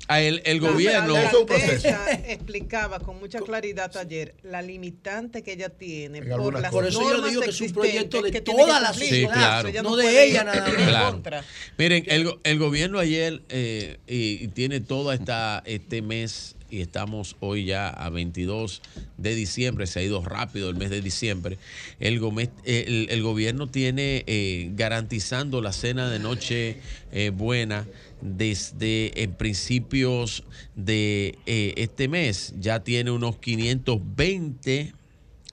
a 0.08 0.20
el, 0.20 0.42
el 0.44 0.60
La- 0.60 0.70
gobierno. 0.70 1.12
La 1.14 1.28
alcaldesa 1.30 2.12
explicaba 2.26 3.00
con 3.00 3.18
mucha 3.18 3.40
claridad 3.40 3.96
ayer 3.96 4.34
la 4.42 4.62
limitante 4.62 5.42
que 5.42 5.52
ella 5.52 5.68
tiene 5.68 6.18
En 6.18 6.28
por 6.28 6.60
las 6.60 6.70
Por 6.72 6.86
eso 6.86 7.00
yo 7.02 7.28
digo 7.28 7.42
que 7.42 7.50
es 7.50 7.60
un 7.60 7.72
proyecto 7.72 8.22
de 8.22 8.40
toda 8.40 8.80
la. 8.80 8.92
Sí, 8.92 9.00
sociedad, 9.00 9.32
claro. 9.32 9.68
Ella 9.68 9.82
no 9.82 9.96
de 9.96 10.24
ella 10.24 10.44
nada 10.44 10.66
más. 10.68 10.74
Claro. 10.88 11.10
contra. 11.12 11.44
Miren, 11.78 12.04
el, 12.08 12.34
el 12.42 12.58
gobierno 12.58 12.98
ayer 12.98 13.42
eh, 13.48 13.98
y, 14.06 14.44
y 14.44 14.48
tiene 14.48 14.80
todo 14.80 15.12
esta, 15.12 15.62
este 15.66 16.02
mes 16.02 16.56
y 16.70 16.80
estamos 16.80 17.36
hoy 17.40 17.64
ya 17.64 17.88
a 17.88 18.10
22 18.10 18.80
de 19.16 19.34
diciembre, 19.34 19.88
se 19.88 19.98
ha 19.98 20.02
ido 20.04 20.24
rápido 20.24 20.70
el 20.70 20.76
mes 20.76 20.90
de 20.90 21.00
diciembre. 21.00 21.58
El, 21.98 22.20
el, 22.64 23.08
el 23.10 23.22
gobierno 23.22 23.66
tiene 23.68 24.22
eh, 24.28 24.70
garantizando 24.74 25.60
la 25.62 25.72
cena 25.72 26.08
de 26.10 26.20
noche 26.20 26.76
eh, 27.12 27.30
buena 27.30 27.86
desde 28.22 29.22
en 29.22 29.34
principios 29.34 30.44
de 30.76 31.38
eh, 31.46 31.74
este 31.76 32.08
mes. 32.08 32.54
Ya 32.58 32.80
tiene 32.84 33.10
unos 33.10 33.38
520 33.38 34.94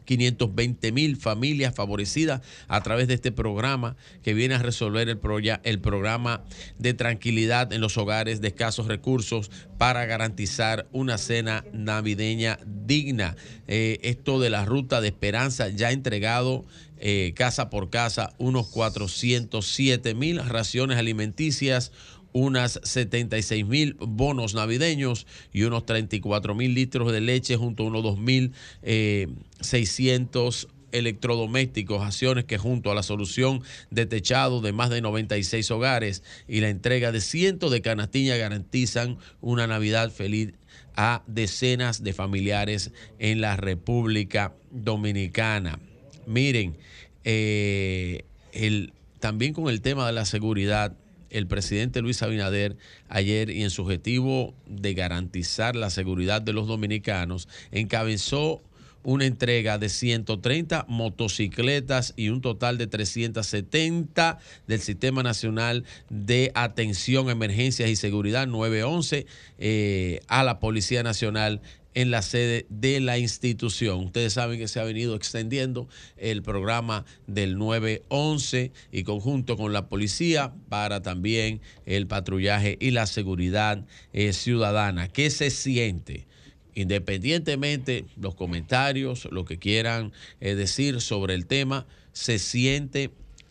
520 0.05 0.93
mil 0.93 1.17
familias 1.17 1.75
favorecidas 1.75 2.39
a 2.69 2.81
través 2.81 3.09
de 3.09 3.15
este 3.15 3.33
programa 3.33 3.97
que 4.23 4.33
viene 4.33 4.55
a 4.55 4.59
resolver 4.59 5.09
el, 5.09 5.19
proya- 5.19 5.59
el 5.65 5.79
programa 5.81 6.45
de 6.79 6.93
tranquilidad 6.93 7.73
en 7.73 7.81
los 7.81 7.97
hogares 7.97 8.39
de 8.39 8.47
escasos 8.47 8.87
recursos 8.87 9.51
para 9.77 10.05
garantizar 10.05 10.87
una 10.93 11.17
cena 11.17 11.65
navideña 11.73 12.57
digna. 12.65 13.35
Eh, 13.67 13.99
esto 14.01 14.39
de 14.39 14.49
la 14.49 14.63
ruta 14.63 15.01
de 15.01 15.09
esperanza 15.09 15.67
ya 15.67 15.91
entregado 15.91 16.63
eh, 16.99 17.33
casa 17.35 17.69
por 17.69 17.89
casa 17.89 18.33
unos 18.37 18.67
407 18.69 20.13
mil 20.15 20.39
raciones 20.39 20.97
alimenticias 20.97 21.91
unas 22.37 22.79
76 22.83 23.65
mil 23.65 23.95
bonos 23.99 24.53
navideños 24.53 25.25
y 25.51 25.63
unos 25.63 25.85
34 25.85 26.53
mil 26.55 26.73
litros 26.73 27.11
de 27.11 27.21
leche 27.21 27.57
junto 27.57 27.83
a 27.83 27.87
unos 27.87 28.03
2 28.03 28.19
mil 28.19 28.53
eh, 28.83 29.27
600 29.61 30.67
electrodomésticos, 30.91 32.01
acciones 32.01 32.45
que 32.45 32.57
junto 32.57 32.91
a 32.91 32.95
la 32.95 33.03
solución 33.03 33.61
de 33.89 34.05
techado 34.05 34.61
de 34.61 34.71
más 34.71 34.89
de 34.89 35.01
96 35.01 35.69
hogares 35.71 36.23
y 36.47 36.61
la 36.61 36.69
entrega 36.69 37.11
de 37.11 37.21
cientos 37.21 37.71
de 37.71 37.81
canastillas 37.81 38.37
garantizan 38.37 39.17
una 39.41 39.67
Navidad 39.67 40.11
feliz 40.11 40.53
a 40.95 41.23
decenas 41.27 42.03
de 42.03 42.13
familiares 42.13 42.91
en 43.19 43.41
la 43.41 43.55
República 43.57 44.55
Dominicana. 44.71 45.79
Miren, 46.25 46.77
eh, 47.23 48.23
el, 48.53 48.93
también 49.19 49.53
con 49.53 49.69
el 49.69 49.81
tema 49.81 50.07
de 50.07 50.13
la 50.13 50.25
seguridad, 50.25 50.95
el 51.29 51.47
presidente 51.47 52.01
Luis 52.01 52.21
Abinader 52.21 52.77
ayer 53.09 53.49
y 53.49 53.63
en 53.63 53.69
su 53.69 53.83
objetivo 53.83 54.53
de 54.65 54.93
garantizar 54.93 55.75
la 55.75 55.89
seguridad 55.89 56.41
de 56.41 56.53
los 56.53 56.67
dominicanos, 56.67 57.47
encabezó 57.71 58.61
una 59.07 59.25
entrega 59.25 59.77
de 59.77 59.87
130 59.87 60.85
motocicletas 60.89 62.13
y 62.17 62.27
un 62.27 62.41
total 62.41 62.77
de 62.77 62.87
370 62.87 64.37
del 64.67 64.81
Sistema 64.81 65.23
Nacional 65.23 65.85
de 66.09 66.51
Atención, 66.55 67.29
Emergencias 67.29 67.89
y 67.89 67.95
Seguridad 67.95 68.47
911 68.47 69.25
eh, 69.59 70.19
a 70.27 70.43
la 70.43 70.59
Policía 70.59 71.03
Nacional 71.03 71.61
en 71.97 72.11
la 72.11 72.21
sede 72.21 72.67
de 72.69 72.99
la 72.99 73.17
institución. 73.17 74.05
Ustedes 74.05 74.33
saben 74.33 74.59
que 74.59 74.67
se 74.67 74.79
ha 74.79 74.83
venido 74.83 75.15
extendiendo 75.15 75.89
el 76.15 76.43
programa 76.43 77.05
del 77.25 77.57
911 77.57 78.71
y 78.91 79.01
conjunto 79.01 79.57
con 79.57 79.73
la 79.73 79.89
policía 79.89 80.53
para 80.69 81.01
también 81.01 81.59
el 81.87 82.05
patrullaje 82.05 82.77
y 82.79 82.91
la 82.91 83.07
seguridad 83.07 83.83
eh, 84.13 84.31
ciudadana. 84.33 85.07
¿Qué 85.07 85.31
se 85.31 85.49
siente? 85.49 86.27
Independientemente 86.75 88.05
los 88.15 88.35
comentarios, 88.35 89.27
lo 89.31 89.43
que 89.43 89.57
quieran 89.57 90.13
eh, 90.39 90.53
decir 90.53 91.01
sobre 91.01 91.33
el 91.33 91.47
tema, 91.47 91.87
se 92.11 92.37
siente 92.37 93.09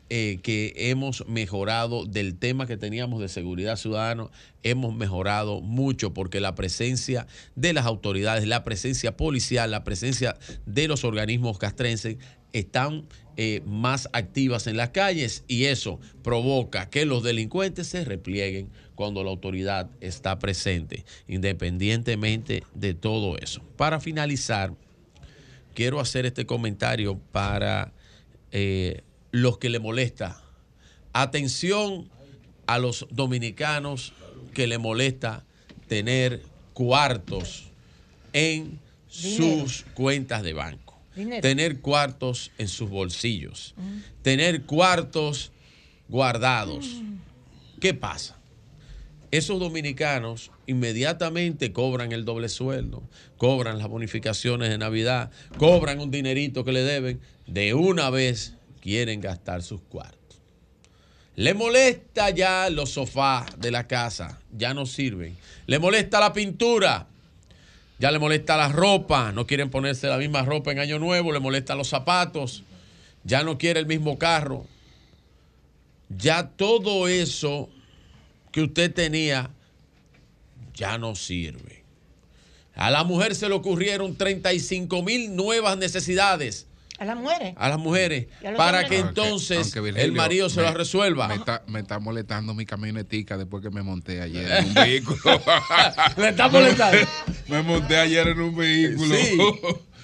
eh, 0.08 0.38
que 0.42 0.72
hemos 0.76 1.26
mejorado 1.26 2.04
del 2.04 2.38
tema 2.38 2.66
que 2.66 2.76
teníamos 2.76 3.20
de 3.20 3.28
seguridad 3.28 3.76
ciudadana, 3.76 4.28
hemos 4.62 4.94
mejorado 4.94 5.60
mucho 5.60 6.14
porque 6.14 6.40
la 6.40 6.54
presencia 6.54 7.26
de 7.56 7.72
las 7.72 7.86
autoridades, 7.86 8.46
la 8.46 8.62
presencia 8.62 9.16
policial, 9.16 9.70
la 9.70 9.82
presencia 9.82 10.36
de 10.64 10.86
los 10.86 11.04
organismos 11.04 11.58
castrenses 11.58 12.18
están 12.52 13.06
eh, 13.36 13.62
más 13.66 14.08
activas 14.12 14.66
en 14.66 14.76
las 14.76 14.90
calles 14.90 15.44
y 15.48 15.64
eso 15.64 16.00
provoca 16.22 16.88
que 16.88 17.04
los 17.04 17.22
delincuentes 17.22 17.88
se 17.88 18.04
replieguen 18.04 18.70
cuando 18.94 19.22
la 19.24 19.30
autoridad 19.30 19.90
está 20.00 20.38
presente, 20.38 21.04
independientemente 21.28 22.62
de 22.74 22.94
todo 22.94 23.36
eso. 23.38 23.60
Para 23.76 24.00
finalizar, 24.00 24.72
quiero 25.74 26.00
hacer 26.00 26.26
este 26.26 26.46
comentario 26.46 27.18
para 27.32 27.92
eh, 28.52 29.02
los 29.30 29.58
que 29.58 29.68
le 29.68 29.78
molesta. 29.78 30.42
Atención 31.12 32.08
a 32.66 32.78
los 32.78 33.06
dominicanos 33.10 34.12
que 34.54 34.66
le 34.66 34.78
molesta 34.78 35.44
tener 35.88 36.42
cuartos 36.72 37.70
en 38.32 38.78
Dinero. 39.22 39.66
sus 39.68 39.82
cuentas 39.94 40.42
de 40.42 40.52
banco. 40.52 40.98
Dinero. 41.14 41.40
Tener 41.40 41.80
cuartos 41.80 42.50
en 42.58 42.68
sus 42.68 42.90
bolsillos. 42.90 43.74
Tener 44.22 44.64
cuartos 44.64 45.52
guardados. 46.08 47.02
¿Qué 47.80 47.94
pasa? 47.94 48.36
Esos 49.30 49.58
dominicanos 49.58 50.50
inmediatamente 50.66 51.72
cobran 51.72 52.12
el 52.12 52.24
doble 52.24 52.48
sueldo, 52.48 53.02
cobran 53.36 53.78
las 53.78 53.88
bonificaciones 53.88 54.70
de 54.70 54.78
Navidad, 54.78 55.30
cobran 55.58 56.00
un 56.00 56.10
dinerito 56.10 56.64
que 56.64 56.72
le 56.72 56.82
deben, 56.82 57.20
de 57.46 57.74
una 57.74 58.10
vez 58.10 58.54
quieren 58.86 59.20
gastar 59.20 59.64
sus 59.64 59.80
cuartos. 59.80 60.38
Le 61.34 61.54
molesta 61.54 62.30
ya 62.30 62.70
los 62.70 62.90
sofás 62.90 63.58
de 63.58 63.72
la 63.72 63.88
casa, 63.88 64.38
ya 64.56 64.74
no 64.74 64.86
sirven. 64.86 65.36
Le 65.66 65.80
molesta 65.80 66.20
la 66.20 66.32
pintura, 66.32 67.08
ya 67.98 68.12
le 68.12 68.20
molesta 68.20 68.56
la 68.56 68.68
ropa, 68.68 69.32
no 69.32 69.44
quieren 69.44 69.70
ponerse 69.70 70.06
la 70.06 70.18
misma 70.18 70.42
ropa 70.42 70.70
en 70.70 70.78
Año 70.78 71.00
Nuevo, 71.00 71.32
le 71.32 71.40
molestan 71.40 71.78
los 71.78 71.88
zapatos, 71.88 72.62
ya 73.24 73.42
no 73.42 73.58
quiere 73.58 73.80
el 73.80 73.86
mismo 73.86 74.20
carro. 74.20 74.64
Ya 76.08 76.50
todo 76.50 77.08
eso 77.08 77.68
que 78.52 78.62
usted 78.62 78.94
tenía 78.94 79.50
ya 80.74 80.96
no 80.96 81.16
sirve. 81.16 81.82
A 82.76 82.92
la 82.92 83.02
mujer 83.02 83.34
se 83.34 83.48
le 83.48 83.56
ocurrieron 83.56 84.14
35 84.14 85.02
mil 85.02 85.34
nuevas 85.34 85.76
necesidades 85.76 86.68
A 86.98 87.04
las 87.04 87.16
mujeres. 87.16 87.54
a 87.58 87.68
las 87.68 87.78
mujeres 87.78 88.26
a 88.40 88.54
para 88.56 88.78
hombres 88.80 88.88
que 88.88 88.98
entonces 89.08 89.58
Aunque, 89.58 89.80
Virgilio, 89.80 90.04
el 90.06 90.12
marido 90.12 90.48
se 90.48 90.60
me- 90.62 90.68
lo 90.68 90.74
resuelva. 90.74 91.28
Me 91.28 91.34
está, 91.34 91.62
me 91.66 91.80
está 91.80 91.98
molestando 91.98 92.54
mi 92.54 92.64
camionetica 92.64 93.36
después 93.36 93.62
que 93.62 93.70
me 93.70 93.82
monté 93.82 94.20
ayer 94.22 94.50
en 94.50 94.64
un 94.68 94.74
vehículo. 94.74 95.40
¿Le 96.16 96.28
está 96.30 96.48
molestando? 96.48 96.98
Me 97.48 97.62
monté 97.62 97.96
ayer 97.96 98.26
en 98.28 98.40
un 98.40 98.56
vehículo. 98.56 99.14
Sí. 99.14 99.38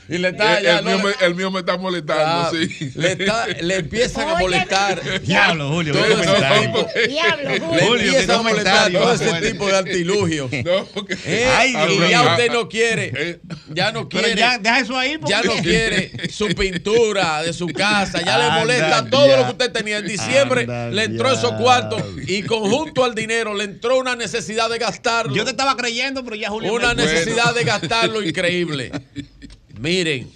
Y 0.09 0.19
le 0.19 0.29
está 0.31 0.59
el, 0.59 0.65
ya, 0.65 0.79
el 0.79 0.85
no 0.85 0.91
mío 0.91 0.99
le- 1.09 1.17
me, 1.21 1.27
el 1.27 1.35
mío 1.35 1.51
me 1.51 1.61
está 1.61 1.77
molestando, 1.79 2.25
Ah, 2.25 2.51
sí. 2.51 2.93
le, 2.97 3.13
está- 3.13 3.47
le 3.47 3.77
empiezan 3.77 4.29
a 4.29 4.35
molestar. 4.37 5.01
Diablo, 5.23 5.69
Julio, 5.71 5.93
todo 5.93 6.05
ese 6.05 6.33
tipo- 6.67 6.87
Diablo, 7.09 7.51
Le 7.51 7.61
Julio. 7.61 7.87
Julio, 7.87 8.05
empieza 8.07 8.27
qué 8.27 8.33
a 8.33 8.43
molestar 8.43 8.93
todo 8.93 9.13
ese 9.15 9.51
tipo 9.53 9.67
de 9.69 9.77
artilugios. 9.77 10.51
No, 10.65 10.85
porque- 10.87 11.17
Eh, 11.25 11.49
Ay, 11.57 11.71
y 11.71 12.11
ya 12.11 12.23
usted 12.33 12.51
no 12.53 12.69
quiere, 12.69 13.41
ya 13.73 13.93
no 13.93 14.09
Pero 14.09 14.23
quiere, 14.25 14.41
ya, 14.41 14.59
deja 14.59 14.81
eso 14.81 14.99
ahí. 14.99 15.19
porque- 15.19 15.31
ya 15.31 15.43
no 15.43 15.55
quiere 15.63 16.11
su 16.31 16.47
pintura 16.55 17.43
de 17.43 17.53
su 17.53 17.67
casa, 17.69 18.21
ya 18.23 18.39
le 18.39 18.51
molesta 18.61 19.09
todo 19.09 19.27
ya. 19.29 19.37
lo 19.39 19.45
que 19.47 19.51
usted 19.53 19.73
tenía 19.73 19.99
en 19.99 20.07
diciembre, 20.07 20.63
Anda, 20.63 20.91
le 20.91 21.05
entró 21.05 21.33
ya. 21.33 21.39
esos 21.39 21.53
cuartos 21.53 22.03
y 22.27 22.43
conjunto 22.43 23.05
al 23.05 23.15
dinero 23.15 23.55
le 23.55 23.65
entró 23.65 23.99
una 23.99 24.17
necesidad 24.17 24.69
de 24.69 24.79
gastarlo. 24.79 25.35
Yo 25.35 25.45
te 25.45 25.51
estaba 25.51 25.77
creyendo, 25.77 26.23
pero 26.25 26.37
ya 26.37 26.49
Julio. 26.51 26.73
Una 26.73 26.95
me- 26.95 27.05
necesidad 27.05 27.55
de 27.55 27.65
gastarlo 27.65 28.23
increíble. 28.23 28.91
Miren, 29.83 30.31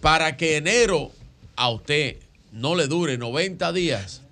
para 0.00 0.36
que 0.36 0.56
enero 0.56 1.10
a 1.56 1.70
usted 1.70 2.18
no 2.52 2.76
le 2.76 2.86
dure 2.86 3.18
90 3.18 3.72
días, 3.72 4.22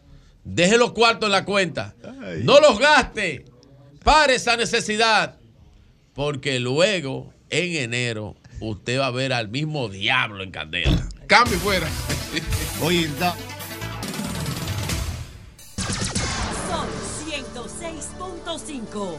deje 0.44 0.78
los 0.78 0.92
cuartos 0.92 1.26
en 1.26 1.32
la 1.32 1.44
cuenta. 1.44 1.92
No 2.44 2.60
los 2.60 2.78
gaste. 2.78 3.46
Pare 4.04 4.36
esa 4.36 4.56
necesidad. 4.56 5.34
Porque 6.14 6.60
luego, 6.60 7.34
en 7.50 7.74
enero, 7.82 8.36
usted 8.60 9.00
va 9.00 9.06
a 9.06 9.10
ver 9.10 9.32
al 9.32 9.48
mismo 9.48 9.88
diablo 9.88 10.44
en 10.44 10.52
candela. 10.52 11.08
Cambio 11.26 11.58
fuera. 11.58 11.88
Oye, 12.82 13.08
da- 13.18 13.34
Sol 16.68 16.88
106.5. 17.28 19.16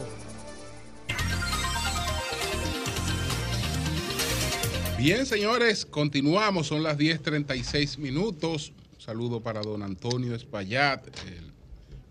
Bien, 5.02 5.26
señores, 5.26 5.84
continuamos. 5.84 6.68
Son 6.68 6.84
las 6.84 6.96
10:36 6.96 7.98
minutos. 7.98 8.72
Un 8.94 9.00
saludo 9.00 9.40
para 9.40 9.60
don 9.60 9.82
Antonio 9.82 10.32
Espaillat, 10.32 11.04
el 11.26 11.50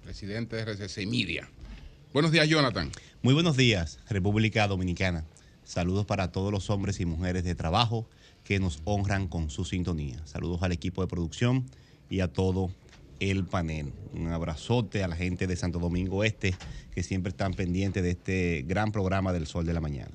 presidente 0.03 0.58
de 0.58 0.64
RCC 0.64 1.06
Media. 1.08 1.50
Buenos 2.11 2.34
días, 2.34 2.50
Jonathan. 2.50 2.92
Muy 3.22 3.34
buenos 3.34 3.56
días, 3.56 4.00
República 4.10 4.68
Dominicana. 4.68 5.24
Saludos 5.64 6.06
para 6.06 6.34
todos 6.34 6.52
los 6.52 6.70
hombres 6.70 7.00
y 7.00 7.06
mujeres 7.06 7.45
de 7.45 7.56
trabajo 7.56 8.10
que 8.44 8.60
nos 8.60 8.82
honran 8.84 9.30
con 9.30 9.50
su 9.50 9.64
sintonía. 9.64 10.20
Saludos 10.26 10.61
al 10.61 10.74
equipo 10.74 11.02
de 11.02 11.08
producción 11.08 11.64
y 12.10 12.20
a 12.20 12.28
todo 12.28 12.72
el 13.22 13.45
panel. 13.45 13.94
Un 14.11 14.28
abrazote 14.34 15.02
a 15.02 15.08
la 15.08 15.16
gente 15.16 15.48
de 15.48 15.56
Santo 15.56 15.80
Domingo 15.80 16.26
Este 16.26 16.53
que 16.94 17.03
siempre 17.03 17.30
están 17.30 17.53
pendientes 17.53 18.03
de 18.03 18.11
este 18.11 18.66
gran 18.68 18.92
programa 18.92 19.32
del 19.32 19.48
Sol 19.48 19.66
de 19.66 19.74
la 19.74 19.80
Mañana. 19.80 20.11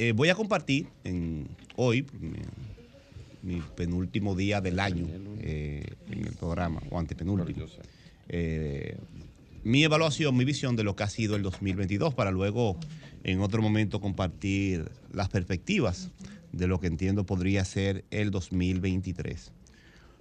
Eh, 0.00 0.12
voy 0.12 0.28
a 0.28 0.36
compartir 0.36 0.86
en, 1.02 1.48
hoy, 1.74 2.06
mi, 2.20 3.56
mi 3.56 3.60
penúltimo 3.74 4.36
día 4.36 4.60
del 4.60 4.78
año 4.78 5.08
eh, 5.40 5.84
en 6.08 6.24
el 6.24 6.34
programa, 6.34 6.80
o 6.88 7.00
antepenúltimo. 7.00 7.66
Eh, 8.28 8.96
mi 9.64 9.82
evaluación, 9.82 10.36
mi 10.36 10.44
visión 10.44 10.76
de 10.76 10.84
lo 10.84 10.94
que 10.94 11.02
ha 11.02 11.08
sido 11.08 11.34
el 11.34 11.42
2022 11.42 12.14
para 12.14 12.30
luego 12.30 12.76
en 13.24 13.40
otro 13.40 13.60
momento 13.60 14.00
compartir 14.00 14.88
las 15.12 15.28
perspectivas 15.30 16.10
de 16.52 16.68
lo 16.68 16.78
que 16.78 16.86
entiendo 16.86 17.26
podría 17.26 17.64
ser 17.64 18.04
el 18.12 18.30
2023. 18.30 19.50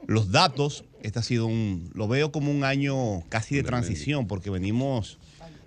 Los 0.07 0.31
datos, 0.31 0.85
este 1.03 1.19
ha 1.19 1.21
sido 1.21 1.45
un, 1.45 1.91
lo 1.93 2.07
veo 2.07 2.31
como 2.31 2.49
un 2.49 2.63
año 2.63 3.21
casi 3.29 3.55
de 3.55 3.61
transición 3.61 4.25
porque 4.25 4.49
venimos 4.49 5.19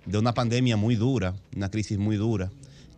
de 0.05 0.17
una 0.17 0.33
pandemia 0.33 0.75
muy 0.75 0.95
dura, 0.95 1.33
una 1.55 1.71
crisis 1.71 1.97
muy 1.97 2.17
dura, 2.17 2.51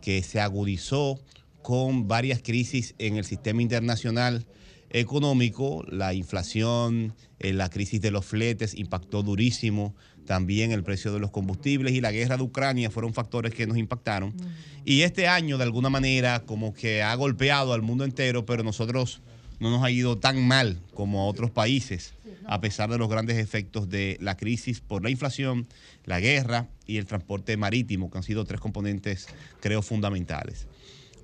que 0.03 0.21
se 0.21 0.41
agudizó 0.41 1.17
con 1.61 2.09
varias 2.09 2.41
crisis 2.43 2.93
en 2.97 3.15
el 3.15 3.23
sistema 3.23 3.61
internacional 3.61 4.45
económico, 4.89 5.85
la 5.89 6.13
inflación, 6.13 7.15
eh, 7.39 7.53
la 7.53 7.69
crisis 7.69 8.01
de 8.01 8.11
los 8.11 8.25
fletes 8.25 8.75
impactó 8.75 9.23
durísimo, 9.23 9.95
también 10.25 10.73
el 10.73 10.83
precio 10.83 11.13
de 11.13 11.21
los 11.21 11.31
combustibles 11.31 11.93
y 11.93 12.01
la 12.01 12.11
guerra 12.11 12.35
de 12.35 12.43
Ucrania 12.43 12.91
fueron 12.91 13.13
factores 13.13 13.53
que 13.53 13.65
nos 13.65 13.77
impactaron. 13.77 14.35
Y 14.83 15.03
este 15.03 15.29
año, 15.29 15.57
de 15.57 15.63
alguna 15.63 15.89
manera, 15.89 16.41
como 16.41 16.73
que 16.73 17.01
ha 17.01 17.15
golpeado 17.15 17.71
al 17.71 17.81
mundo 17.81 18.03
entero, 18.03 18.45
pero 18.45 18.61
nosotros 18.61 19.21
no 19.59 19.69
nos 19.69 19.83
ha 19.83 19.91
ido 19.91 20.17
tan 20.17 20.45
mal 20.47 20.79
como 20.93 21.21
a 21.21 21.25
otros 21.25 21.51
países, 21.51 22.13
a 22.45 22.59
pesar 22.61 22.89
de 22.89 22.97
los 22.97 23.09
grandes 23.09 23.37
efectos 23.37 23.89
de 23.89 24.17
la 24.21 24.37
crisis 24.37 24.81
por 24.81 25.03
la 25.03 25.09
inflación, 25.09 25.67
la 26.05 26.19
guerra 26.19 26.67
y 26.85 26.97
el 26.97 27.05
transporte 27.05 27.55
marítimo, 27.57 28.11
que 28.11 28.17
han 28.17 28.23
sido 28.23 28.45
tres 28.45 28.59
componentes, 28.59 29.27
creo, 29.61 29.81
fundamentales. 29.81 30.67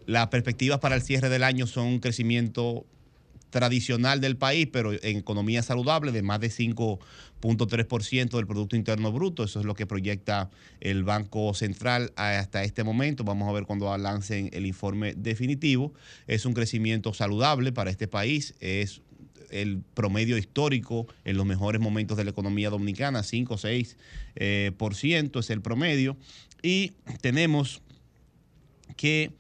Las 0.06 0.28
perspectivas 0.28 0.80
para 0.80 0.96
el 0.96 1.02
cierre 1.02 1.30
del 1.30 1.44
año 1.44 1.68
son 1.68 1.86
un 1.86 2.00
crecimiento 2.00 2.86
tradicional 3.50 4.22
del 4.22 4.38
país, 4.38 4.68
pero 4.72 4.94
en 4.94 5.18
economía 5.18 5.64
saludable 5.64 6.12
de 6.12 6.22
más 6.22 6.40
de 6.40 6.50
5.3% 6.50 8.30
del 8.30 8.48
Producto 8.48 8.76
Interno 8.76 9.12
Bruto. 9.12 9.44
Eso 9.44 9.60
es 9.60 9.66
lo 9.66 9.74
que 9.76 9.86
proyecta 9.86 10.50
el 10.80 11.04
Banco 11.04 11.54
Central 11.54 12.12
hasta 12.16 12.64
este 12.64 12.84
momento. 12.84 13.24
Vamos 13.24 13.50
a 13.50 13.52
ver 13.52 13.66
cuando 13.66 13.96
lancen 13.98 14.50
el 14.54 14.66
informe 14.66 15.14
definitivo. 15.16 15.94
Es 16.28 16.46
un 16.46 16.54
crecimiento 16.54 17.14
saludable 17.14 17.72
para 17.72 17.90
este 17.90 18.08
país. 18.08 18.56
Es 18.60 19.02
el 19.50 19.82
promedio 19.94 20.38
histórico 20.38 21.08
en 21.26 21.38
los 21.38 21.46
mejores 21.46 21.82
momentos 21.82 22.18
de 22.18 22.24
la 22.24 22.30
economía 22.32 22.70
dominicana, 22.70 23.24
5 23.24 23.54
o 23.54 23.58
6 23.58 23.98
eh, 24.36 24.72
por 24.78 24.96
ciento 24.96 25.40
es 25.40 25.50
el 25.50 25.62
promedio. 25.62 26.18
Y 26.62 26.94
tenemos 27.22 27.82
que 28.96 29.32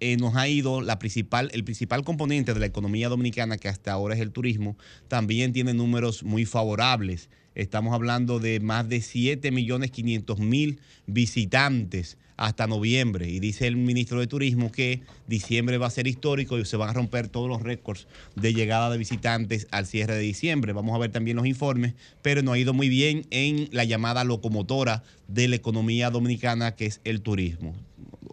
eh, 0.00 0.16
nos 0.16 0.36
ha 0.36 0.48
ido 0.48 0.82
la 0.82 0.98
principal, 0.98 1.50
el 1.52 1.64
principal 1.64 2.04
componente 2.04 2.54
de 2.54 2.60
la 2.60 2.66
economía 2.66 3.08
dominicana, 3.08 3.56
que 3.56 3.68
hasta 3.68 3.92
ahora 3.92 4.14
es 4.14 4.20
el 4.20 4.30
turismo, 4.30 4.76
también 5.08 5.52
tiene 5.52 5.74
números 5.74 6.22
muy 6.22 6.44
favorables. 6.44 7.30
Estamos 7.54 7.94
hablando 7.94 8.38
de 8.38 8.60
más 8.60 8.88
de 8.88 9.00
7 9.00 9.50
millones 9.50 9.90
500 9.90 10.38
mil 10.38 10.80
visitantes 11.06 12.18
hasta 12.36 12.66
noviembre. 12.66 13.28
Y 13.30 13.40
dice 13.40 13.66
el 13.66 13.76
ministro 13.76 14.20
de 14.20 14.26
Turismo 14.26 14.70
que 14.70 15.00
diciembre 15.26 15.78
va 15.78 15.86
a 15.86 15.90
ser 15.90 16.06
histórico 16.06 16.58
y 16.58 16.64
se 16.64 16.76
van 16.76 16.90
a 16.90 16.92
romper 16.92 17.28
todos 17.28 17.48
los 17.48 17.62
récords 17.62 18.06
de 18.34 18.52
llegada 18.52 18.90
de 18.90 18.98
visitantes 18.98 19.66
al 19.70 19.86
cierre 19.86 20.14
de 20.14 20.20
diciembre. 20.20 20.72
Vamos 20.72 20.94
a 20.94 20.98
ver 20.98 21.12
también 21.12 21.36
los 21.36 21.46
informes, 21.46 21.94
pero 22.22 22.42
nos 22.42 22.54
ha 22.54 22.58
ido 22.58 22.74
muy 22.74 22.88
bien 22.88 23.26
en 23.30 23.68
la 23.72 23.84
llamada 23.84 24.24
locomotora 24.24 25.02
de 25.28 25.48
la 25.48 25.56
economía 25.56 26.10
dominicana, 26.10 26.74
que 26.74 26.86
es 26.86 27.00
el 27.04 27.22
turismo. 27.22 27.74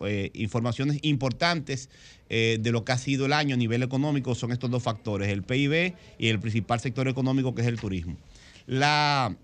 Eh, 0.06 0.32
informaciones 0.34 1.00
importantes 1.02 1.90
eh, 2.30 2.58
de 2.60 2.72
lo 2.72 2.84
que 2.84 2.92
ha 2.92 2.98
sido 2.98 3.26
el 3.26 3.34
año 3.34 3.56
a 3.56 3.58
nivel 3.58 3.84
económico 3.84 4.36
son 4.36 4.52
estos 4.52 4.70
dos 4.72 4.84
factores, 4.84 5.30
el 5.30 5.44
PIB 5.44 5.94
y 6.18 6.28
el 6.28 6.40
principal 6.40 6.80
sector 6.80 7.08
económico 7.08 7.54
que 7.54 7.62
es 7.62 7.68
el 7.68 7.80
turismo. 7.80 8.18
La, 8.66 9.36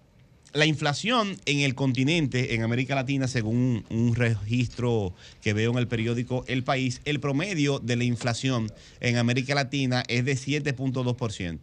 la 0.53 0.65
inflación 0.65 1.37
en 1.45 1.59
el 1.59 1.75
continente, 1.75 2.55
en 2.55 2.63
América 2.63 2.95
Latina, 2.95 3.27
según 3.27 3.85
un 3.89 4.15
registro 4.15 5.13
que 5.41 5.53
veo 5.53 5.71
en 5.71 5.77
el 5.77 5.87
periódico 5.87 6.43
El 6.47 6.63
País, 6.63 7.01
el 7.05 7.19
promedio 7.19 7.79
de 7.79 7.95
la 7.95 8.03
inflación 8.03 8.71
en 8.99 9.17
América 9.17 9.55
Latina 9.55 10.03
es 10.07 10.25
de 10.25 10.33
7.2%. 10.33 11.59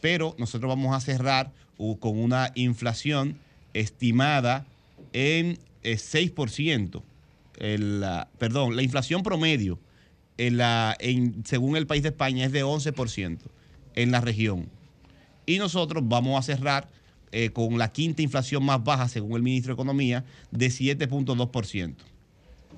Pero 0.00 0.34
nosotros 0.38 0.68
vamos 0.68 0.94
a 0.96 1.00
cerrar 1.00 1.52
con 1.98 2.18
una 2.18 2.52
inflación 2.54 3.36
estimada 3.72 4.66
en 5.12 5.58
eh, 5.82 5.94
6% 5.96 7.02
el, 7.60 8.04
perdón, 8.38 8.74
la 8.74 8.82
inflación 8.82 9.22
promedio 9.22 9.78
en 10.38 10.56
la, 10.56 10.96
en- 10.98 11.44
según 11.46 11.76
el 11.76 11.86
país 11.86 12.02
de 12.02 12.08
España 12.08 12.44
es 12.46 12.52
de 12.52 12.64
11% 12.64 13.38
en 13.94 14.10
la 14.10 14.20
región. 14.20 14.68
Y 15.46 15.58
nosotros 15.58 16.02
vamos 16.06 16.38
a 16.38 16.42
cerrar 16.42 16.88
eh, 17.32 17.50
con 17.50 17.78
la 17.78 17.92
quinta 17.92 18.22
inflación 18.22 18.64
más 18.64 18.82
baja, 18.82 19.08
según 19.08 19.36
el 19.36 19.42
ministro 19.42 19.70
de 19.70 19.74
Economía, 19.74 20.24
de 20.50 20.66
7.2%. 20.68 21.94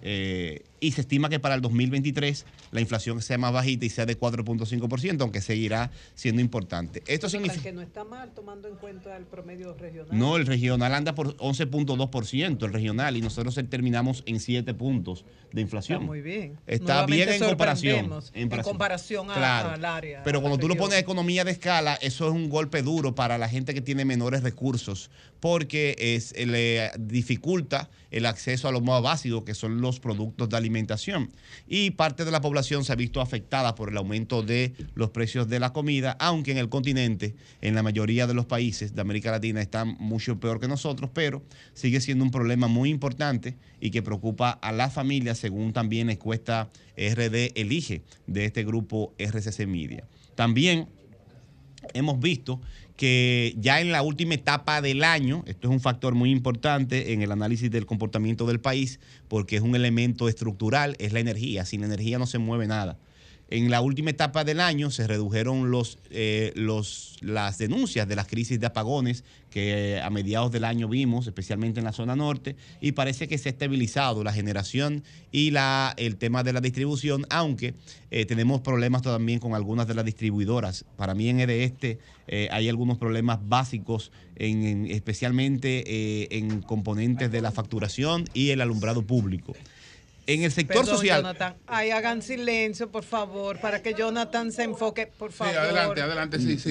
Eh, 0.02 0.64
y 0.82 0.90
se 0.90 1.02
estima 1.02 1.28
que 1.28 1.38
para 1.38 1.54
el 1.54 1.60
2023 1.60 2.44
la 2.72 2.80
inflación 2.80 3.22
sea 3.22 3.38
más 3.38 3.52
bajita 3.52 3.86
y 3.86 3.88
sea 3.88 4.04
de 4.04 4.18
4.5%, 4.18 5.20
aunque 5.22 5.40
seguirá 5.40 5.92
siendo 6.16 6.40
importante. 6.42 7.04
Esto 7.06 7.28
significa... 7.28 7.62
Que 7.62 7.72
no 7.72 7.82
está 7.82 8.02
mal 8.02 8.32
tomando 8.34 8.66
en 8.66 8.74
cuenta 8.74 9.16
el 9.16 9.24
promedio 9.24 9.74
regional. 9.74 10.18
No, 10.18 10.36
el 10.36 10.44
regional 10.44 10.92
anda 10.92 11.14
por 11.14 11.36
11.2%, 11.36 12.64
el 12.66 12.72
regional, 12.72 13.16
y 13.16 13.20
nosotros 13.22 13.58
terminamos 13.70 14.24
en 14.26 14.40
7 14.40 14.74
puntos 14.74 15.24
de 15.52 15.60
inflación. 15.60 16.00
Está 16.00 16.06
muy 16.06 16.20
bien. 16.20 16.58
Está 16.66 16.84
Nuevamente 17.06 17.16
bien 17.26 17.42
en 17.42 17.48
comparación. 17.48 18.10
En 18.34 18.48
comparación 18.62 19.30
a- 19.30 19.34
Claro. 19.34 19.68
al 19.70 19.84
área. 19.84 20.22
Pero 20.24 20.40
cuando 20.40 20.58
tú 20.58 20.66
lo 20.66 20.76
pones 20.76 20.96
a 20.96 20.98
economía 20.98 21.44
de 21.44 21.52
escala, 21.52 21.94
eso 22.02 22.26
es 22.26 22.34
un 22.34 22.48
golpe 22.48 22.82
duro 22.82 23.14
para 23.14 23.38
la 23.38 23.48
gente 23.48 23.72
que 23.72 23.82
tiene 23.82 24.04
menores 24.04 24.42
recursos, 24.42 25.10
porque 25.38 25.94
es, 25.96 26.34
le 26.36 26.90
dificulta 26.98 27.88
el 28.10 28.26
acceso 28.26 28.66
a 28.66 28.72
lo 28.72 28.80
más 28.80 29.00
básico, 29.00 29.44
que 29.44 29.54
son 29.54 29.80
los 29.80 30.00
productos 30.00 30.48
de 30.48 30.56
alimentación. 30.56 30.71
Y 31.66 31.90
parte 31.92 32.24
de 32.24 32.30
la 32.30 32.40
población 32.40 32.84
se 32.84 32.92
ha 32.92 32.96
visto 32.96 33.20
afectada 33.20 33.74
por 33.74 33.90
el 33.90 33.96
aumento 33.96 34.42
de 34.42 34.74
los 34.94 35.10
precios 35.10 35.48
de 35.48 35.60
la 35.60 35.72
comida, 35.72 36.16
aunque 36.18 36.52
en 36.52 36.58
el 36.58 36.68
continente, 36.68 37.34
en 37.60 37.74
la 37.74 37.82
mayoría 37.82 38.26
de 38.26 38.34
los 38.34 38.46
países 38.46 38.94
de 38.94 39.00
América 39.00 39.30
Latina, 39.30 39.60
están 39.60 39.96
mucho 39.98 40.38
peor 40.40 40.60
que 40.60 40.68
nosotros, 40.68 41.10
pero 41.12 41.42
sigue 41.74 42.00
siendo 42.00 42.24
un 42.24 42.30
problema 42.30 42.68
muy 42.68 42.90
importante 42.90 43.56
y 43.80 43.90
que 43.90 44.02
preocupa 44.02 44.50
a 44.50 44.72
las 44.72 44.92
familias, 44.92 45.38
según 45.38 45.72
también 45.72 46.06
la 46.06 46.14
encuesta 46.14 46.70
RD 46.96 47.52
Elige 47.54 48.02
de 48.26 48.44
este 48.44 48.64
grupo 48.64 49.14
RCC 49.18 49.66
Media. 49.66 50.06
También 50.34 50.88
hemos 51.94 52.20
visto 52.20 52.60
que 53.02 53.56
ya 53.58 53.80
en 53.80 53.90
la 53.90 54.00
última 54.02 54.34
etapa 54.34 54.80
del 54.80 55.02
año, 55.02 55.42
esto 55.48 55.66
es 55.66 55.74
un 55.74 55.80
factor 55.80 56.14
muy 56.14 56.30
importante 56.30 57.12
en 57.12 57.20
el 57.20 57.32
análisis 57.32 57.68
del 57.68 57.84
comportamiento 57.84 58.46
del 58.46 58.60
país, 58.60 59.00
porque 59.26 59.56
es 59.56 59.62
un 59.62 59.74
elemento 59.74 60.28
estructural, 60.28 60.94
es 61.00 61.12
la 61.12 61.18
energía. 61.18 61.64
Sin 61.64 61.82
energía 61.82 62.20
no 62.20 62.26
se 62.26 62.38
mueve 62.38 62.68
nada. 62.68 63.00
En 63.52 63.70
la 63.70 63.82
última 63.82 64.08
etapa 64.08 64.44
del 64.44 64.60
año 64.60 64.90
se 64.90 65.06
redujeron 65.06 65.70
los, 65.70 65.98
eh, 66.08 66.52
los, 66.56 67.18
las 67.20 67.58
denuncias 67.58 68.08
de 68.08 68.16
las 68.16 68.26
crisis 68.26 68.58
de 68.58 68.64
apagones 68.64 69.24
que 69.50 70.00
a 70.02 70.08
mediados 70.08 70.50
del 70.52 70.64
año 70.64 70.88
vimos, 70.88 71.26
especialmente 71.26 71.78
en 71.78 71.84
la 71.84 71.92
zona 71.92 72.16
norte, 72.16 72.56
y 72.80 72.92
parece 72.92 73.28
que 73.28 73.36
se 73.36 73.50
ha 73.50 73.52
estabilizado 73.52 74.24
la 74.24 74.32
generación 74.32 75.04
y 75.32 75.50
la, 75.50 75.92
el 75.98 76.16
tema 76.16 76.42
de 76.42 76.54
la 76.54 76.62
distribución, 76.62 77.26
aunque 77.28 77.74
eh, 78.10 78.24
tenemos 78.24 78.62
problemas 78.62 79.02
también 79.02 79.38
con 79.38 79.54
algunas 79.54 79.86
de 79.86 79.94
las 79.96 80.06
distribuidoras. 80.06 80.86
Para 80.96 81.12
mí 81.14 81.28
en 81.28 81.40
EDESTE 81.40 81.98
eh, 82.28 82.48
hay 82.52 82.70
algunos 82.70 82.96
problemas 82.96 83.38
básicos, 83.46 84.12
en, 84.36 84.64
en- 84.64 84.86
especialmente 84.86 85.84
eh, 85.86 86.28
en 86.30 86.62
componentes 86.62 87.30
de 87.30 87.42
la 87.42 87.50
facturación 87.52 88.24
y 88.32 88.48
el 88.48 88.62
alumbrado 88.62 89.02
público. 89.02 89.52
En 90.26 90.44
el 90.44 90.52
sector 90.52 90.78
Perdón, 90.82 90.96
social... 90.96 91.22
Jonathan. 91.22 91.56
Ay, 91.66 91.90
hagan 91.90 92.22
silencio, 92.22 92.90
por 92.90 93.04
favor, 93.04 93.58
para 93.60 93.82
que 93.82 93.94
Jonathan 93.94 94.52
se 94.52 94.62
enfoque, 94.62 95.06
por 95.06 95.32
favor. 95.32 95.54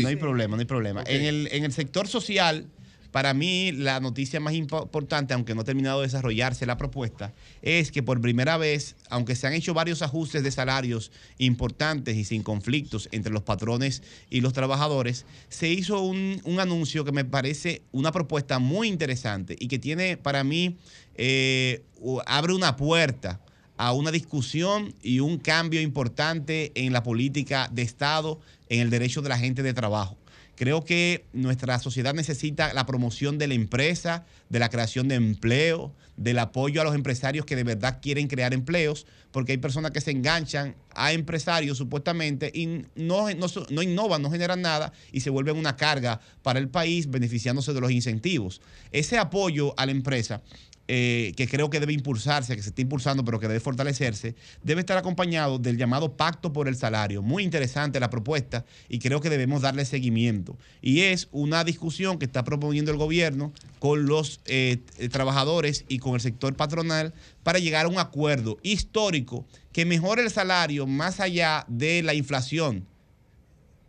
No 0.01 0.07
hay 0.07 0.15
problema, 0.15 0.55
no 0.55 0.61
hay 0.61 0.65
problema. 0.65 1.03
En, 1.05 1.23
el, 1.23 1.49
en 1.51 1.65
el 1.65 1.73
sector 1.73 2.07
social, 2.07 2.67
para 3.11 3.33
mí 3.33 3.73
la 3.73 3.99
noticia 3.99 4.39
más 4.39 4.53
impo- 4.53 4.83
importante, 4.83 5.33
aunque 5.33 5.53
no 5.53 5.61
ha 5.61 5.63
terminado 5.65 5.99
de 5.99 6.07
desarrollarse 6.07 6.65
la 6.65 6.77
propuesta, 6.77 7.33
es 7.61 7.91
que 7.91 8.01
por 8.01 8.21
primera 8.21 8.55
vez, 8.55 8.95
aunque 9.09 9.35
se 9.35 9.47
han 9.47 9.53
hecho 9.53 9.73
varios 9.73 10.01
ajustes 10.01 10.43
de 10.43 10.51
salarios 10.51 11.11
importantes 11.37 12.15
y 12.15 12.23
sin 12.23 12.41
conflictos 12.41 13.09
entre 13.11 13.33
los 13.33 13.43
patrones 13.43 14.01
y 14.29 14.39
los 14.39 14.53
trabajadores, 14.53 15.25
se 15.49 15.67
hizo 15.67 15.99
un, 15.99 16.39
un 16.45 16.61
anuncio 16.61 17.03
que 17.03 17.11
me 17.11 17.25
parece 17.25 17.81
una 17.91 18.13
propuesta 18.13 18.59
muy 18.59 18.87
interesante 18.87 19.57
y 19.59 19.67
que 19.67 19.77
tiene 19.77 20.15
para 20.15 20.45
mí, 20.45 20.77
eh, 21.23 21.83
abre 22.25 22.53
una 22.53 22.75
puerta 22.75 23.39
a 23.77 23.93
una 23.93 24.09
discusión 24.09 24.95
y 25.03 25.19
un 25.19 25.37
cambio 25.37 25.79
importante 25.79 26.71
en 26.73 26.93
la 26.93 27.03
política 27.03 27.69
de 27.71 27.83
Estado, 27.83 28.39
en 28.69 28.81
el 28.81 28.89
derecho 28.89 29.21
de 29.21 29.29
la 29.29 29.37
gente 29.37 29.61
de 29.61 29.75
trabajo, 29.75 30.17
Creo 30.61 30.85
que 30.85 31.25
nuestra 31.33 31.79
sociedad 31.79 32.13
necesita 32.13 32.71
la 32.73 32.85
promoción 32.85 33.39
de 33.39 33.47
la 33.47 33.55
empresa, 33.55 34.25
de 34.49 34.59
la 34.59 34.69
creación 34.69 35.07
de 35.07 35.15
empleo, 35.15 35.91
del 36.17 36.37
apoyo 36.37 36.81
a 36.81 36.83
los 36.83 36.93
empresarios 36.93 37.47
que 37.47 37.55
de 37.55 37.63
verdad 37.63 37.97
quieren 37.99 38.27
crear 38.27 38.53
empleos, 38.53 39.07
porque 39.31 39.53
hay 39.53 39.57
personas 39.57 39.89
que 39.89 40.01
se 40.01 40.11
enganchan 40.11 40.75
a 40.93 41.13
empresarios 41.13 41.79
supuestamente 41.79 42.51
y 42.53 42.85
no, 42.93 43.25
no 43.71 43.81
innovan, 43.81 44.21
no 44.21 44.29
generan 44.29 44.61
nada 44.61 44.93
y 45.11 45.21
se 45.21 45.31
vuelven 45.31 45.57
una 45.57 45.77
carga 45.77 46.19
para 46.43 46.59
el 46.59 46.69
país 46.69 47.09
beneficiándose 47.09 47.73
de 47.73 47.81
los 47.81 47.89
incentivos. 47.89 48.61
Ese 48.91 49.17
apoyo 49.17 49.73
a 49.77 49.87
la 49.87 49.93
empresa 49.93 50.43
eh, 50.87 51.33
que 51.37 51.47
creo 51.47 51.69
que 51.69 51.79
debe 51.79 51.93
impulsarse, 51.93 52.55
que 52.55 52.63
se 52.63 52.69
está 52.69 52.81
impulsando, 52.81 53.23
pero 53.23 53.39
que 53.39 53.47
debe 53.47 53.59
fortalecerse, 53.59 54.35
debe 54.63 54.81
estar 54.81 54.97
acompañado 54.97 55.59
del 55.59 55.77
llamado 55.77 56.17
Pacto 56.17 56.51
por 56.51 56.67
el 56.67 56.75
Salario. 56.75 57.21
Muy 57.21 57.43
interesante 57.43 57.99
la 57.99 58.09
propuesta 58.09 58.65
y 58.89 58.99
creo 58.99 59.21
que 59.21 59.29
debemos 59.29 59.61
darle 59.61 59.85
seguimiento. 59.85 60.57
Y 60.81 61.01
es 61.01 61.29
una 61.31 61.63
discusión 61.63 62.19
que 62.19 62.25
está 62.25 62.43
proponiendo 62.43 62.91
el 62.91 62.97
gobierno 62.97 63.53
con 63.79 64.05
los 64.05 64.41
eh, 64.45 64.79
eh, 64.97 65.09
trabajadores 65.09 65.85
y 65.87 65.99
con 65.99 66.15
el 66.15 66.21
sector 66.21 66.55
patronal 66.55 67.13
para 67.43 67.59
llegar 67.59 67.85
a 67.85 67.89
un 67.89 67.99
acuerdo 67.99 68.57
histórico 68.63 69.45
que 69.71 69.85
mejore 69.85 70.23
el 70.23 70.31
salario 70.31 70.87
más 70.87 71.19
allá 71.19 71.65
de 71.67 72.03
la 72.03 72.13
inflación 72.13 72.90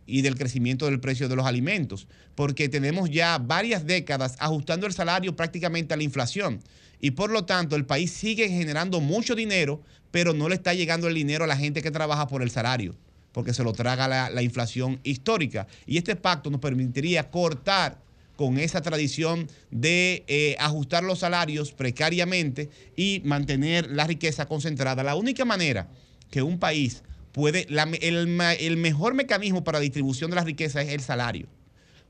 y 0.05 0.21
del 0.21 0.35
crecimiento 0.35 0.85
del 0.85 0.99
precio 0.99 1.29
de 1.29 1.35
los 1.35 1.45
alimentos, 1.45 2.07
porque 2.35 2.69
tenemos 2.69 3.09
ya 3.09 3.37
varias 3.37 3.85
décadas 3.85 4.35
ajustando 4.39 4.87
el 4.87 4.93
salario 4.93 5.35
prácticamente 5.35 5.93
a 5.93 5.97
la 5.97 6.03
inflación 6.03 6.59
y 6.99 7.11
por 7.11 7.31
lo 7.31 7.45
tanto 7.45 7.75
el 7.75 7.85
país 7.85 8.11
sigue 8.11 8.47
generando 8.47 9.01
mucho 9.01 9.35
dinero, 9.35 9.81
pero 10.11 10.33
no 10.33 10.47
le 10.47 10.55
está 10.55 10.73
llegando 10.73 11.07
el 11.07 11.15
dinero 11.15 11.43
a 11.43 11.47
la 11.47 11.57
gente 11.57 11.81
que 11.81 11.91
trabaja 11.91 12.27
por 12.27 12.41
el 12.41 12.49
salario, 12.49 12.95
porque 13.33 13.53
se 13.53 13.63
lo 13.63 13.73
traga 13.73 14.07
la, 14.07 14.29
la 14.29 14.41
inflación 14.41 15.01
histórica. 15.03 15.67
Y 15.85 15.97
este 15.97 16.15
pacto 16.15 16.49
nos 16.49 16.61
permitiría 16.61 17.29
cortar 17.29 17.99
con 18.35 18.57
esa 18.57 18.81
tradición 18.81 19.49
de 19.69 20.23
eh, 20.27 20.55
ajustar 20.59 21.03
los 21.03 21.19
salarios 21.19 21.71
precariamente 21.71 22.69
y 22.95 23.21
mantener 23.25 23.89
la 23.91 24.07
riqueza 24.07 24.45
concentrada. 24.47 25.03
La 25.03 25.15
única 25.15 25.45
manera 25.45 25.87
que 26.31 26.41
un 26.41 26.57
país 26.57 27.03
puede, 27.33 27.67
el, 28.01 28.77
mejor 28.77 29.15
mecanismo 29.15 29.65
para 29.65 29.81
distribución 29.81 30.29
de 30.29 30.35
la 30.37 30.43
riqueza 30.45 30.81
es 30.81 30.89
el 30.89 31.01
salario, 31.01 31.47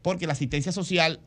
porque 0.03 0.27
la 0.27 0.33
asistencia 0.33 0.71
social 0.71 1.19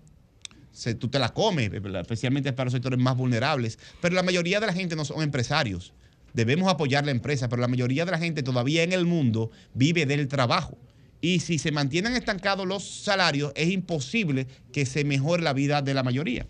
tú 1.00 1.08
te 1.08 1.18
la 1.18 1.30
comes, 1.30 1.70
especialmente 1.72 2.52
para 2.52 2.66
los 2.66 2.74
sectores 2.74 2.98
más 2.98 3.16
vulnerables, 3.16 3.78
pero 4.00 4.14
la 4.14 4.22
mayoría 4.22 4.60
de 4.60 4.66
la 4.66 4.74
gente 4.74 4.94
no 4.94 5.04
son 5.04 5.22
empresarios. 5.22 5.94
Debemos 6.34 6.68
apoyar 6.68 7.06
la 7.06 7.12
empresa, 7.12 7.48
pero 7.48 7.62
la 7.62 7.68
mayoría 7.68 8.04
de 8.04 8.10
la 8.10 8.18
gente 8.18 8.42
todavía 8.42 8.82
en 8.82 8.92
el 8.92 9.06
mundo 9.06 9.50
vive 9.72 10.04
del 10.04 10.28
trabajo. 10.28 10.76
Y 11.22 11.40
si 11.40 11.58
se 11.58 11.72
mantienen 11.72 12.14
estancados 12.14 12.66
los 12.66 12.84
salarios, 12.86 13.52
es 13.56 13.70
imposible 13.70 14.46
que 14.70 14.84
se 14.84 15.04
mejore 15.04 15.42
la 15.42 15.54
vida 15.54 15.80
de 15.80 15.94
la 15.94 16.02
mayoría. 16.02 16.46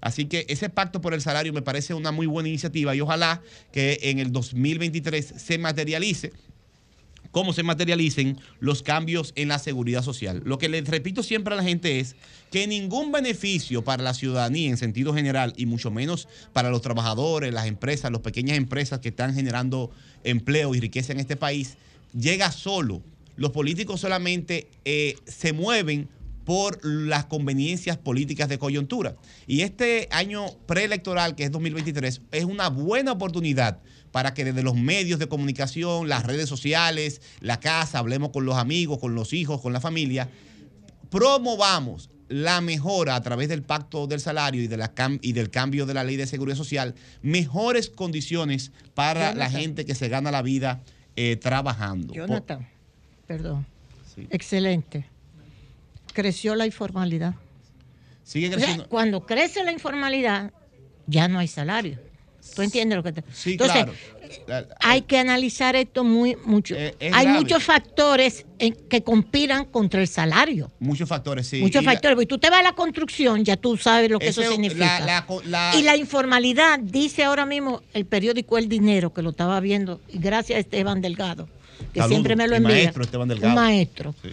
Así 0.00 0.26
que 0.26 0.46
ese 0.48 0.68
pacto 0.68 1.00
por 1.00 1.14
el 1.14 1.20
salario 1.20 1.52
me 1.52 1.62
parece 1.62 1.94
una 1.94 2.12
muy 2.12 2.26
buena 2.26 2.48
iniciativa 2.48 2.94
y 2.94 3.00
ojalá 3.00 3.42
que 3.72 3.98
en 4.02 4.20
el 4.20 4.30
2023 4.30 5.34
se 5.36 5.58
materialice 5.58 6.32
cómo 7.34 7.52
se 7.52 7.64
materialicen 7.64 8.38
los 8.60 8.84
cambios 8.84 9.32
en 9.34 9.48
la 9.48 9.58
seguridad 9.58 10.04
social. 10.04 10.40
Lo 10.44 10.56
que 10.56 10.68
les 10.68 10.86
repito 10.86 11.24
siempre 11.24 11.52
a 11.52 11.56
la 11.56 11.64
gente 11.64 11.98
es 11.98 12.14
que 12.52 12.68
ningún 12.68 13.10
beneficio 13.10 13.82
para 13.82 14.04
la 14.04 14.14
ciudadanía 14.14 14.70
en 14.70 14.76
sentido 14.76 15.12
general 15.12 15.52
y 15.56 15.66
mucho 15.66 15.90
menos 15.90 16.28
para 16.52 16.70
los 16.70 16.80
trabajadores, 16.80 17.52
las 17.52 17.66
empresas, 17.66 18.12
las 18.12 18.20
pequeñas 18.20 18.56
empresas 18.56 19.00
que 19.00 19.08
están 19.08 19.34
generando 19.34 19.90
empleo 20.22 20.76
y 20.76 20.80
riqueza 20.80 21.12
en 21.12 21.18
este 21.18 21.34
país, 21.34 21.76
llega 22.16 22.52
solo. 22.52 23.02
Los 23.34 23.50
políticos 23.50 24.00
solamente 24.00 24.68
eh, 24.84 25.16
se 25.26 25.52
mueven 25.52 26.08
por 26.44 26.78
las 26.84 27.24
conveniencias 27.24 27.96
políticas 27.96 28.48
de 28.48 28.58
coyuntura. 28.58 29.16
Y 29.48 29.62
este 29.62 30.06
año 30.12 30.46
preelectoral, 30.66 31.34
que 31.34 31.42
es 31.42 31.50
2023, 31.50 32.20
es 32.30 32.44
una 32.44 32.68
buena 32.68 33.10
oportunidad 33.10 33.80
para 34.14 34.32
que 34.32 34.44
desde 34.44 34.62
los 34.62 34.76
medios 34.76 35.18
de 35.18 35.26
comunicación, 35.26 36.08
las 36.08 36.22
redes 36.24 36.48
sociales, 36.48 37.20
la 37.40 37.58
casa, 37.58 37.98
hablemos 37.98 38.30
con 38.30 38.44
los 38.46 38.54
amigos, 38.56 39.00
con 39.00 39.16
los 39.16 39.32
hijos, 39.32 39.60
con 39.60 39.72
la 39.72 39.80
familia, 39.80 40.28
promovamos 41.10 42.10
la 42.28 42.60
mejora 42.60 43.16
a 43.16 43.22
través 43.22 43.48
del 43.48 43.62
pacto 43.64 44.06
del 44.06 44.20
salario 44.20 44.62
y, 44.62 44.68
de 44.68 44.76
la 44.76 44.94
cam- 44.94 45.18
y 45.20 45.32
del 45.32 45.50
cambio 45.50 45.84
de 45.84 45.94
la 45.94 46.04
ley 46.04 46.14
de 46.14 46.28
seguridad 46.28 46.56
social, 46.56 46.94
mejores 47.22 47.90
condiciones 47.90 48.70
para 48.94 49.34
la 49.34 49.50
gente 49.50 49.84
que 49.84 49.96
se 49.96 50.08
gana 50.08 50.30
la 50.30 50.42
vida 50.42 50.80
eh, 51.16 51.34
trabajando. 51.34 52.14
Jonathan, 52.14 52.68
perdón. 53.26 53.66
Sí. 54.14 54.28
Excelente. 54.30 55.06
Creció 56.12 56.54
la 56.54 56.66
informalidad. 56.66 57.34
Sigue 58.22 58.46
O 58.46 58.50
sea, 58.50 58.58
creciendo. 58.58 58.88
cuando 58.88 59.26
crece 59.26 59.64
la 59.64 59.72
informalidad, 59.72 60.52
ya 61.08 61.26
no 61.26 61.40
hay 61.40 61.48
salario. 61.48 61.98
¿Tú 62.54 62.62
entiendes 62.62 62.96
lo 62.96 63.02
que 63.02 63.12
te 63.12 63.24
Sí, 63.32 63.52
Entonces, 63.52 63.86
claro. 64.46 64.68
Hay 64.80 65.02
que 65.02 65.18
analizar 65.18 65.76
esto 65.76 66.04
muy 66.04 66.36
mucho. 66.44 66.74
es 66.76 66.94
hay 67.00 67.24
grave. 67.24 67.40
muchos 67.40 67.62
factores 67.62 68.46
en- 68.58 68.74
que 68.88 69.02
conspiran 69.02 69.64
contra 69.66 70.00
el 70.00 70.08
salario. 70.08 70.70
Muchos 70.78 71.08
factores, 71.08 71.46
sí. 71.46 71.60
muchos 71.60 71.82
Y 71.82 71.84
la- 71.84 71.92
factores. 71.92 72.14
Porque 72.16 72.26
tú 72.26 72.38
te 72.38 72.50
vas 72.50 72.60
a 72.60 72.62
la 72.62 72.72
construcción, 72.74 73.44
ya 73.44 73.56
tú 73.56 73.76
sabes 73.76 74.10
lo 74.10 74.18
que 74.18 74.28
Ese- 74.28 74.42
eso 74.42 74.52
significa. 74.52 75.00
la- 75.00 75.26
la 75.46 75.72
y 75.76 75.82
la 75.82 75.96
informalidad, 75.96 76.78
dice 76.78 77.24
ahora 77.24 77.46
mismo 77.46 77.82
el 77.92 78.06
periódico 78.06 78.58
El 78.58 78.68
Dinero, 78.68 79.12
que 79.12 79.22
lo 79.22 79.30
estaba 79.30 79.58
viendo, 79.60 80.00
y 80.08 80.18
gracias 80.18 80.56
a 80.56 80.60
Esteban 80.60 81.00
Delgado, 81.00 81.48
que 81.92 82.02
siempre 82.04 82.36
me 82.36 82.46
lo 82.48 82.56
envía. 82.56 82.74
maestro 82.76 83.02
Esteban 83.04 83.28
Delgado. 83.28 83.48
Un 83.54 83.54
maestro. 83.60 84.14
Sí. 84.22 84.30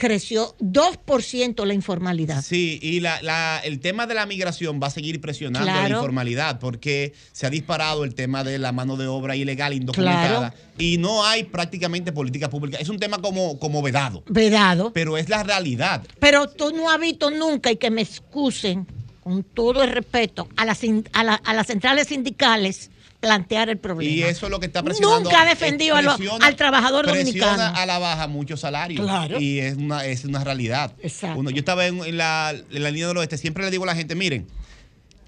Creció 0.00 0.56
2% 0.60 1.66
la 1.66 1.74
informalidad. 1.74 2.42
Sí, 2.42 2.78
y 2.80 3.00
la, 3.00 3.20
la- 3.20 3.60
el 3.62 3.80
tema 3.80 4.06
de 4.06 4.14
la 4.14 4.24
migración 4.24 4.80
va 4.82 4.86
a 4.86 4.90
seguir 4.90 5.20
presionando 5.20 5.66
la 5.70 5.90
informalidad 5.90 6.58
porque 6.58 7.12
se 7.32 7.44
ha 7.46 7.50
disparado 7.50 8.04
el 8.04 8.14
tema 8.14 8.42
de 8.42 8.58
la 8.58 8.72
mano 8.72 8.96
de 8.96 9.06
obra 9.08 9.36
ilegal 9.36 9.74
indocumentada 9.74 10.52
Claro. 10.52 10.54
y 10.78 10.96
no 10.96 11.26
hay 11.26 11.44
prácticamente 11.44 12.12
política 12.12 12.48
pública. 12.48 12.78
Es 12.78 12.88
un 12.88 12.98
tema 12.98 13.18
como, 13.18 13.58
como 13.58 13.82
vedado, 13.82 14.22
Vedado. 14.26 14.90
pero 14.94 15.18
es 15.18 15.28
la 15.28 15.42
realidad. 15.42 16.02
Pero 16.18 16.48
tú 16.48 16.70
no 16.74 16.90
has 16.90 16.98
visto 16.98 17.30
nunca, 17.30 17.70
y 17.70 17.76
que 17.76 17.90
me 17.90 18.00
excusen, 18.00 18.86
con 19.22 19.42
todo 19.44 19.82
el 19.82 19.90
respeto, 19.90 20.48
a 20.56 20.64
las, 20.64 20.80
a 21.12 21.24
la- 21.24 21.34
a 21.34 21.52
las 21.52 21.66
centrales 21.66 22.08
sindicales 22.08 22.90
plantear 23.20 23.68
el 23.68 23.78
problema. 23.78 24.10
Y 24.10 24.22
eso 24.22 24.46
es 24.46 24.50
lo 24.50 24.58
que 24.60 24.66
está 24.66 24.82
presionando. 24.82 25.20
Nunca 25.30 25.42
ha 25.42 25.44
defendido 25.46 25.94
presiona- 25.96 26.44
al 26.46 26.56
trabajador 26.56 27.06
dominicano. 27.06 27.62
a 27.76 27.86
la 27.86 27.98
baja 27.98 28.26
muchos 28.26 28.60
salarios. 28.60 29.02
Claro. 29.04 29.38
Y 29.40 29.60
es 29.60 29.76
una, 29.76 30.04
es 30.06 30.24
una 30.24 30.42
realidad. 30.42 30.94
Exacto. 31.02 31.38
Uno- 31.38 31.50
yo 31.50 31.58
estaba 31.58 31.86
en, 31.86 32.02
en 32.02 32.16
la, 32.16 32.52
en 32.52 32.82
la 32.82 32.90
línea 32.90 33.08
del 33.08 33.16
oeste, 33.18 33.36
siempre 33.36 33.62
le 33.64 33.70
digo 33.70 33.84
a 33.84 33.88
la 33.88 33.94
gente, 33.94 34.14
miren, 34.14 34.46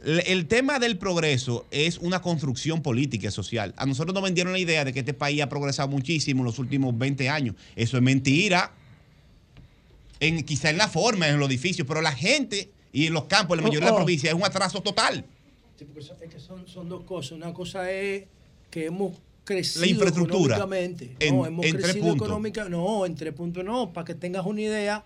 el, 0.04 0.46
tema 0.46 0.78
del 0.80 0.98
progreso 0.98 1.66
es 1.70 1.98
una 1.98 2.20
construcción 2.22 2.82
política 2.82 3.28
y 3.28 3.30
social. 3.30 3.72
A 3.76 3.86
nosotros 3.86 4.12
nos 4.14 4.22
vendieron 4.22 4.52
la 4.52 4.58
idea 4.58 4.84
de 4.84 4.92
que 4.92 5.00
este 5.00 5.14
país 5.14 5.40
ha 5.42 5.48
progresado 5.48 5.86
muchísimo 5.88 6.40
en 6.40 6.46
los 6.46 6.58
últimos 6.58 6.96
20 6.98 7.28
años. 7.28 7.54
Eso 7.76 7.98
es 7.98 8.02
mentira. 8.02 8.72
En, 10.18 10.42
quizá 10.44 10.70
en 10.70 10.78
la 10.78 10.88
forma, 10.88 11.28
en 11.28 11.38
los 11.38 11.48
edificios, 11.48 11.86
pero 11.86 12.00
la 12.00 12.12
gente 12.12 12.70
y 12.92 13.06
en 13.06 13.12
los 13.12 13.24
campos, 13.24 13.56
en 13.58 13.62
la 13.64 13.68
mayoría 13.68 13.86
de 13.86 13.92
Oh, 13.92 13.94
la 13.96 14.00
oh. 14.00 14.04
provincia, 14.04 14.30
es 14.30 14.34
un 14.36 14.44
atraso 14.44 14.80
total. 14.80 15.24
Sí, 15.82 15.88
porque 15.92 16.02
son- 16.06 16.16
es 16.22 16.30
que 16.34 16.40
son, 16.40 16.68
son 16.68 16.88
dos 16.88 17.04
cosas. 17.04 17.32
Una 17.32 17.52
cosa 17.52 17.90
es 17.90 18.24
que 18.70 18.86
hemos 18.86 19.16
crecido 19.44 19.84
La 19.84 19.90
infraestructura. 19.90 20.56
económicamente. 20.56 21.16
En- 21.18 21.36
no, 21.36 21.46
hemos 21.46 21.66
en 21.66 21.76
crecido 21.76 22.14
económicamente. 22.14 22.76
No, 22.76 23.04
en 23.06 23.14
tres 23.16 23.32
puntos 23.34 23.64
no. 23.64 23.92
Para 23.92 24.04
que 24.04 24.14
tengas 24.14 24.46
una 24.46 24.60
idea, 24.60 25.04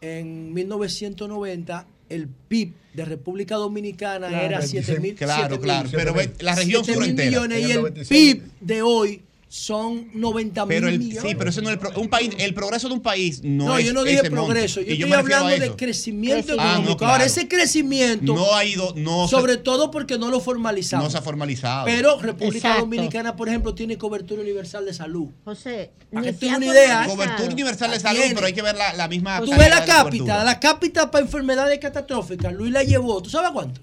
en 0.00 0.52
1990 0.54 1.86
el 2.08 2.26
PIB 2.26 2.72
de 2.94 3.04
República 3.04 3.56
Dominicana 3.56 4.28
Claro. 4.28 4.46
era 4.46 4.62
7 4.62 4.98
mil. 4.98 5.14
Claro, 5.14 5.60
claro, 5.60 5.88
pero 5.92 6.12
ve, 6.14 6.32
la 6.40 6.54
región 6.56 6.84
sur 6.84 7.04
entera. 7.04 7.28
millones 7.30 7.60
y 7.60 7.64
el 7.64 7.70
el 7.70 7.76
96. 7.76 8.08
PIB 8.34 8.42
de 8.60 8.82
hoy 8.82 9.22
son 9.52 10.06
90 10.14 10.64
mil 10.64 10.76
el, 10.84 10.98
millones. 11.00 11.22
sí, 11.28 11.34
pero 11.36 11.50
eso 11.50 11.60
no 11.60 11.70
es 11.70 11.72
el, 11.74 11.80
pro- 11.80 11.90
un 12.00 12.08
país, 12.08 12.30
el 12.38 12.54
progreso 12.54 12.86
de 12.86 12.94
un 12.94 13.00
país 13.02 13.40
no, 13.42 13.64
No, 13.66 13.78
es 13.78 13.84
yo 13.84 13.92
no 13.92 14.04
dije 14.04 14.20
ese 14.20 14.30
monto. 14.30 14.44
progreso, 14.44 14.80
yo 14.80 14.92
estoy 14.92 15.12
a 15.12 15.18
hablando 15.18 15.48
de 15.58 15.72
crecimiento 15.74 16.52
Ah, 16.52 16.56
no, 16.56 16.62
económico. 16.70 16.96
claro. 16.98 17.12
Ahora, 17.14 17.24
ese 17.24 17.48
crecimiento 17.48 18.32
No 18.32 18.54
ha 18.54 18.64
ido, 18.64 18.94
no 18.96 19.26
se- 19.26 19.32
sobre 19.34 19.56
todo 19.56 19.90
porque 19.90 20.18
no 20.18 20.30
lo 20.30 20.38
formalizamos. 20.38 21.04
no 21.06 21.10
se 21.10 21.18
ha 21.18 21.22
formalizado. 21.22 21.84
Pero 21.84 22.20
República 22.20 22.58
Exacto. 22.68 22.80
Dominicana, 22.82 23.34
por 23.34 23.48
ejemplo, 23.48 23.74
tiene 23.74 23.98
cobertura 23.98 24.40
universal 24.40 24.86
de 24.86 24.94
salud. 24.94 25.26
José, 25.44 25.90
ni 26.12 26.32
que 26.32 26.46
una 26.46 26.66
idea. 26.66 27.06
Cobertura 27.08 27.52
universal 27.52 27.90
de 27.90 27.98
salud, 27.98 28.20
tiene. 28.20 28.34
pero 28.36 28.46
hay 28.46 28.52
que 28.52 28.62
ver 28.62 28.76
la, 28.76 28.92
la 28.94 29.08
misma. 29.08 29.40
Tú 29.40 29.50
ves 29.50 29.68
la 29.68 29.84
cápita, 29.84 30.44
la 30.44 30.60
cápita 30.60 31.10
para 31.10 31.24
enfermedades 31.24 31.76
catastróficas, 31.80 32.52
Luis 32.54 32.70
la 32.72 32.84
llevó, 32.84 33.20
¿tú 33.20 33.28
sabes 33.30 33.50
cuánto? 33.50 33.80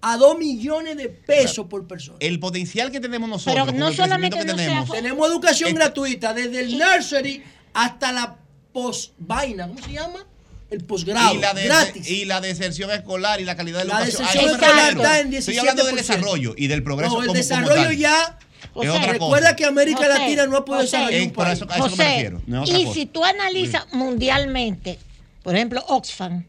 A 0.00 0.16
2 0.16 0.38
millones 0.38 0.96
de 0.96 1.08
pesos 1.08 1.66
por 1.66 1.86
persona. 1.88 2.18
El 2.20 2.38
potencial 2.38 2.90
que 2.92 3.00
tenemos 3.00 3.28
nosotros, 3.28 3.66
Pero 3.66 3.76
no 3.78 3.92
solamente 3.92 4.38
que 4.38 4.44
no 4.44 4.54
sea- 4.56 4.66
tenemos. 4.66 4.90
Tenemos 4.92 5.28
educación 5.28 5.68
Este- 5.70 5.78
gratuita 5.80 6.34
desde 6.34 6.60
el 6.60 6.78
nursery 6.78 7.42
hasta 7.74 8.12
la 8.12 8.36
post 8.72 9.12
vaina, 9.18 9.66
¿cómo 9.66 9.82
se 9.82 9.92
llama? 9.92 10.24
El 10.70 10.84
posgrado, 10.84 11.34
y 11.34 11.38
la, 11.38 11.54
de- 11.54 11.64
gratis. 11.64 12.08
y 12.08 12.26
la 12.26 12.40
deserción 12.40 12.90
escolar 12.90 13.40
y 13.40 13.44
la 13.44 13.56
calidad 13.56 13.78
de 13.80 13.86
La 13.86 13.94
educación. 14.04 14.22
deserción 14.26 14.44
A 14.44 14.52
eso 14.52 14.58
me 14.60 14.66
escolar 14.66 14.92
está 14.92 15.20
en 15.20 15.32
Estoy 15.34 15.58
hablando 15.58 15.84
del 15.86 15.94
17%. 15.96 15.96
desarrollo 16.16 16.54
y 16.56 16.66
del 16.68 16.82
progreso 16.84 17.14
No, 17.14 17.20
el 17.22 17.26
como- 17.28 17.34
como 17.34 17.38
desarrollo 17.38 17.82
tal. 17.88 17.96
ya 17.96 18.38
José, 18.74 18.88
cosa. 18.88 19.06
Recuerda 19.12 19.56
que 19.56 19.64
América 19.64 19.98
José, 20.04 20.08
Latina 20.10 20.46
no 20.46 20.56
ha 20.58 20.64
podido 20.64 20.82
desarrollar 20.82 21.22
un 21.22 21.30
por 21.32 21.44
país. 21.46 21.56
eso- 21.58 21.70
a 21.70 21.74
eso 21.74 21.84
me 21.84 21.90
José, 21.90 22.04
refiero, 22.04 22.42
no 22.46 22.62
es 22.64 22.68
otra 22.70 22.78
y 22.80 22.84
cosa. 22.84 22.94
si 22.94 23.06
tú 23.06 23.24
analizas 23.24 23.92
mundialmente, 23.92 24.98
por 25.42 25.56
ejemplo, 25.56 25.82
Oxfam, 25.88 26.44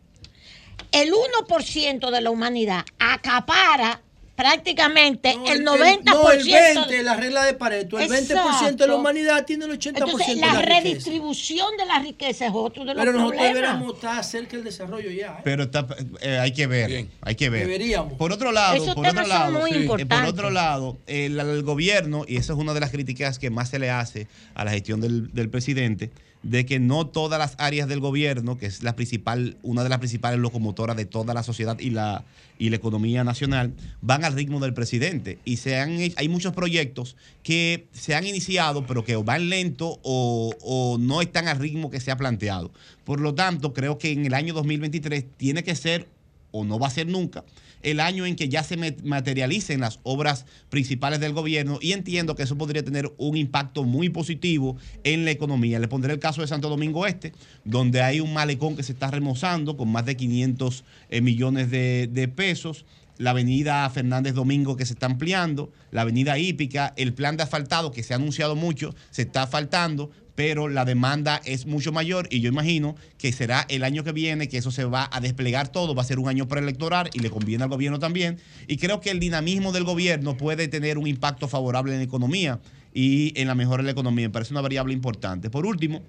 el 0.92 1.12
1% 1.12 2.12
de 2.12 2.22
la 2.22 2.30
humanidad 2.32 2.86
acapara 2.98 4.02
prácticamente 4.36 5.32
el 5.48 5.66
90%. 5.66 6.04
No, 6.06 6.32
el 6.32 6.44
20, 6.46 7.04
la 7.04 7.18
regla 7.18 7.44
de 7.44 7.56
Pareto. 7.56 8.00
El 8.00 8.10
20% 8.10 8.28
de 8.28 8.36
la 8.36 8.44
Exacto. 8.46 8.98
humanidad 8.98 9.46
tiene 9.46 9.66
el 9.66 9.72
80% 9.78 9.88
Entonces, 9.98 10.28
de 10.28 10.36
la, 10.38 10.48
la 10.54 10.62
riqueza. 10.62 10.80
redistribución 10.80 11.76
de 11.78 11.86
la 11.86 12.00
riqueza 12.00 12.46
es 12.46 12.52
otro 12.56 12.86
de 12.86 12.94
los 12.94 13.04
Pero 13.04 13.18
nosotros 13.18 13.42
deberíamos 13.42 13.96
estar 13.96 14.24
cerca 14.24 14.56
del 14.56 14.64
desarrollo 14.64 15.12
ya. 15.12 15.28
¿eh? 15.40 15.42
Pero 15.44 15.64
está, 15.64 15.86
eh, 16.22 16.38
hay 16.40 16.54
que 16.54 16.68
ver, 16.68 17.08
hay 17.20 17.36
que 17.36 17.50
ver. 17.50 17.68
Deberíamos. 17.68 18.14
Por 18.14 18.32
otro 18.32 18.54
lado, 18.54 18.76
Esos 18.82 18.96
por 18.96 19.06
temas 19.06 19.26
otro 19.26 19.36
son 19.36 19.54
lado, 19.54 19.60
muy 19.60 19.72
sí, 19.74 19.88
eh, 20.00 20.06
por 20.06 20.24
otro 20.26 20.50
lado, 20.52 20.98
el, 21.08 21.38
el 21.38 21.64
gobierno 21.64 22.24
y 22.26 22.38
esa 22.38 22.54
es 22.54 22.60
una 22.60 22.74
de 22.74 22.80
las 22.80 22.92
críticas 22.92 23.40
que 23.40 23.50
más 23.50 23.68
se 23.68 23.78
le 23.80 23.90
hace 23.90 24.28
a 24.56 24.64
la 24.64 24.72
gestión 24.72 25.02
del, 25.02 25.34
del 25.34 25.50
presidente, 25.50 26.12
de 26.44 26.66
que 26.66 26.80
no 26.80 27.08
todas 27.08 27.40
las 27.40 27.56
áreas 27.58 27.88
del 27.88 28.00
gobierno, 28.00 28.58
que 28.58 28.66
es 28.66 28.84
la 28.84 28.96
principal, 28.96 29.58
una 29.62 29.84
de 29.84 29.90
las 29.90 30.00
principales 30.00 30.40
locomotoras 30.40 30.96
de 30.96 31.06
toda 31.06 31.34
la 31.34 31.44
sociedad 31.44 31.78
y 31.80 31.90
la 31.90 32.24
y 32.60 32.70
la 32.70 32.76
economía 32.76 33.24
nacional, 33.24 33.74
van 34.02 34.26
al 34.26 34.34
ritmo 34.34 34.60
del 34.60 34.74
presidente 34.74 35.40
y 35.46 35.58
se 35.58 35.80
han, 35.80 35.98
hay 36.16 36.28
muchos 36.28 36.54
proyectos 36.54 37.16
que 37.42 37.88
se 37.94 38.14
han 38.14 38.28
iniciado, 38.28 38.86
pero 38.86 39.06
que 39.06 39.16
van 39.16 39.50
lento 39.50 39.98
o, 40.04 40.54
o 40.62 40.98
no 41.00 41.22
están 41.22 41.48
al 41.48 41.58
ritmo 41.58 41.90
que 41.90 42.02
se 42.02 42.12
ha 42.12 42.18
planteado. 42.18 42.72
Por 43.06 43.22
lo 43.22 43.34
tanto, 43.34 43.74
creo 43.74 43.98
que 43.98 44.12
en 44.12 44.26
el 44.26 44.34
año 44.34 44.54
2023 44.54 45.26
tiene 45.38 45.64
que 45.64 45.74
ser 45.76 46.08
o 46.52 46.66
no 46.66 46.78
va 46.78 46.88
a 46.88 46.92
ser 46.92 47.08
nunca, 47.08 47.46
el 47.82 48.00
año 48.00 48.26
en 48.26 48.36
que 48.36 48.50
ya 48.50 48.64
se 48.64 48.78
materialicen 49.04 49.82
las 49.82 50.00
obras 50.04 50.46
principales 50.70 51.20
del 51.20 51.34
gobierno 51.34 51.80
y 51.82 51.94
entiendo 51.94 52.36
que 52.36 52.44
eso 52.44 52.58
podría 52.58 52.84
tener 52.84 53.12
un 53.18 53.38
impacto 53.38 53.84
muy 53.84 54.10
positivo 54.10 54.78
en 55.04 55.26
la 55.26 55.32
economía. 55.32 55.80
Le 55.80 55.88
pondré 55.88 56.14
el 56.14 56.20
caso 56.20 56.42
de 56.42 56.48
Santo 56.48 56.70
Domingo 56.70 57.08
Este, 57.08 57.34
donde 57.64 58.02
hay 58.02 58.20
un 58.20 58.34
malecón 58.34 58.76
que 58.76 58.84
se 58.84 58.92
está 58.92 59.10
remozando 59.12 59.78
con 59.78 59.92
más 59.92 60.06
de 60.06 60.18
500 60.18 60.84
eh, 61.10 61.22
millones 61.22 61.72
de, 61.72 62.10
de 62.12 62.28
pesos 62.28 62.86
la 63.20 63.32
avenida 63.32 63.88
Fernández 63.90 64.34
Domingo 64.34 64.78
que 64.78 64.86
se 64.86 64.94
está 64.94 65.06
ampliando, 65.06 65.72
la 65.92 66.02
avenida 66.02 66.40
Hípica, 66.40 66.94
el 66.96 67.14
plan 67.14 67.36
de 67.36 67.44
asfaltado 67.44 67.92
que 67.92 68.02
se 68.02 68.14
ha 68.14 68.16
anunciado 68.16 68.56
mucho, 68.56 68.96
se 69.12 69.24
está 69.24 69.46
faltando, 69.46 70.10
pero 70.40 70.70
la 70.70 70.86
demanda 70.86 71.42
es 71.44 71.66
mucho 71.66 71.92
mayor 71.92 72.30
y 72.32 72.40
yo 72.40 72.48
imagino 72.48 72.96
que 73.18 73.34
será 73.34 73.66
el 73.68 73.84
año 73.84 74.06
que 74.06 74.14
viene 74.14 74.48
que 74.48 74.58
eso 74.58 74.72
se 74.72 74.86
va 74.86 75.10
a 75.12 75.20
desplegar 75.20 75.68
todo, 75.68 75.94
va 75.94 76.02
a 76.02 76.06
ser 76.06 76.18
un 76.18 76.30
año 76.30 76.48
preelectoral 76.48 77.10
y 77.12 77.20
le 77.20 77.30
conviene 77.30 77.66
al 77.66 77.70
gobierno 77.70 78.00
también. 78.00 78.40
Y 78.66 78.78
creo 78.78 79.02
que 79.02 79.10
el 79.10 79.20
dinamismo 79.20 79.74
del 79.74 79.84
gobierno 79.84 80.38
puede 80.38 80.70
tener 80.70 80.98
un 80.98 81.08
impacto 81.08 81.50
favorable 81.50 81.92
en 81.92 81.98
la 81.98 82.06
economía 82.06 82.62
y 82.94 83.34
en 83.36 83.50
la 83.50 83.56
mejora 83.56 83.84
de 83.84 83.88
la 83.88 83.92
economía. 83.92 84.30
Me 84.30 84.32
parece 84.32 84.54
una 84.54 84.62
variable 84.62 84.94
importante. 84.94 85.50
Por 85.50 85.66
último, 85.66 86.04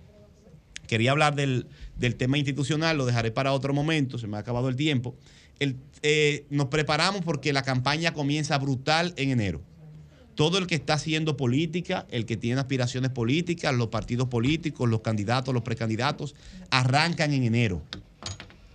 quería 0.86 1.10
hablar 1.10 1.34
del, 1.34 1.66
tema 2.16 2.38
institucional, 2.38 2.98
lo 2.98 3.06
dejaré 3.06 3.32
para 3.32 3.52
otro 3.52 3.74
momento, 3.74 4.16
se 4.16 4.28
me 4.28 4.36
ha 4.36 4.40
acabado 4.40 4.68
el 4.68 4.76
tiempo. 4.76 5.16
Eh, 5.58 6.46
nos 6.50 6.66
preparamos 6.66 7.22
porque 7.22 7.52
la 7.52 7.64
campaña 7.64 8.14
comienza 8.14 8.56
brutal 8.58 9.12
en 9.16 9.30
enero. 9.30 9.60
Todo 10.34 10.58
el 10.58 10.66
que 10.66 10.76
está 10.76 10.94
haciendo 10.94 11.36
política, 11.36 12.06
el 12.10 12.24
que 12.24 12.36
tiene 12.36 12.60
aspiraciones 12.60 13.10
políticas, 13.10 13.74
los 13.74 13.88
partidos 13.88 14.28
políticos, 14.28 14.88
los 14.88 15.00
candidatos, 15.00 15.52
los 15.52 15.62
precandidatos, 15.62 16.34
arrancan 16.70 17.32
en 17.32 17.44
enero 17.44 17.82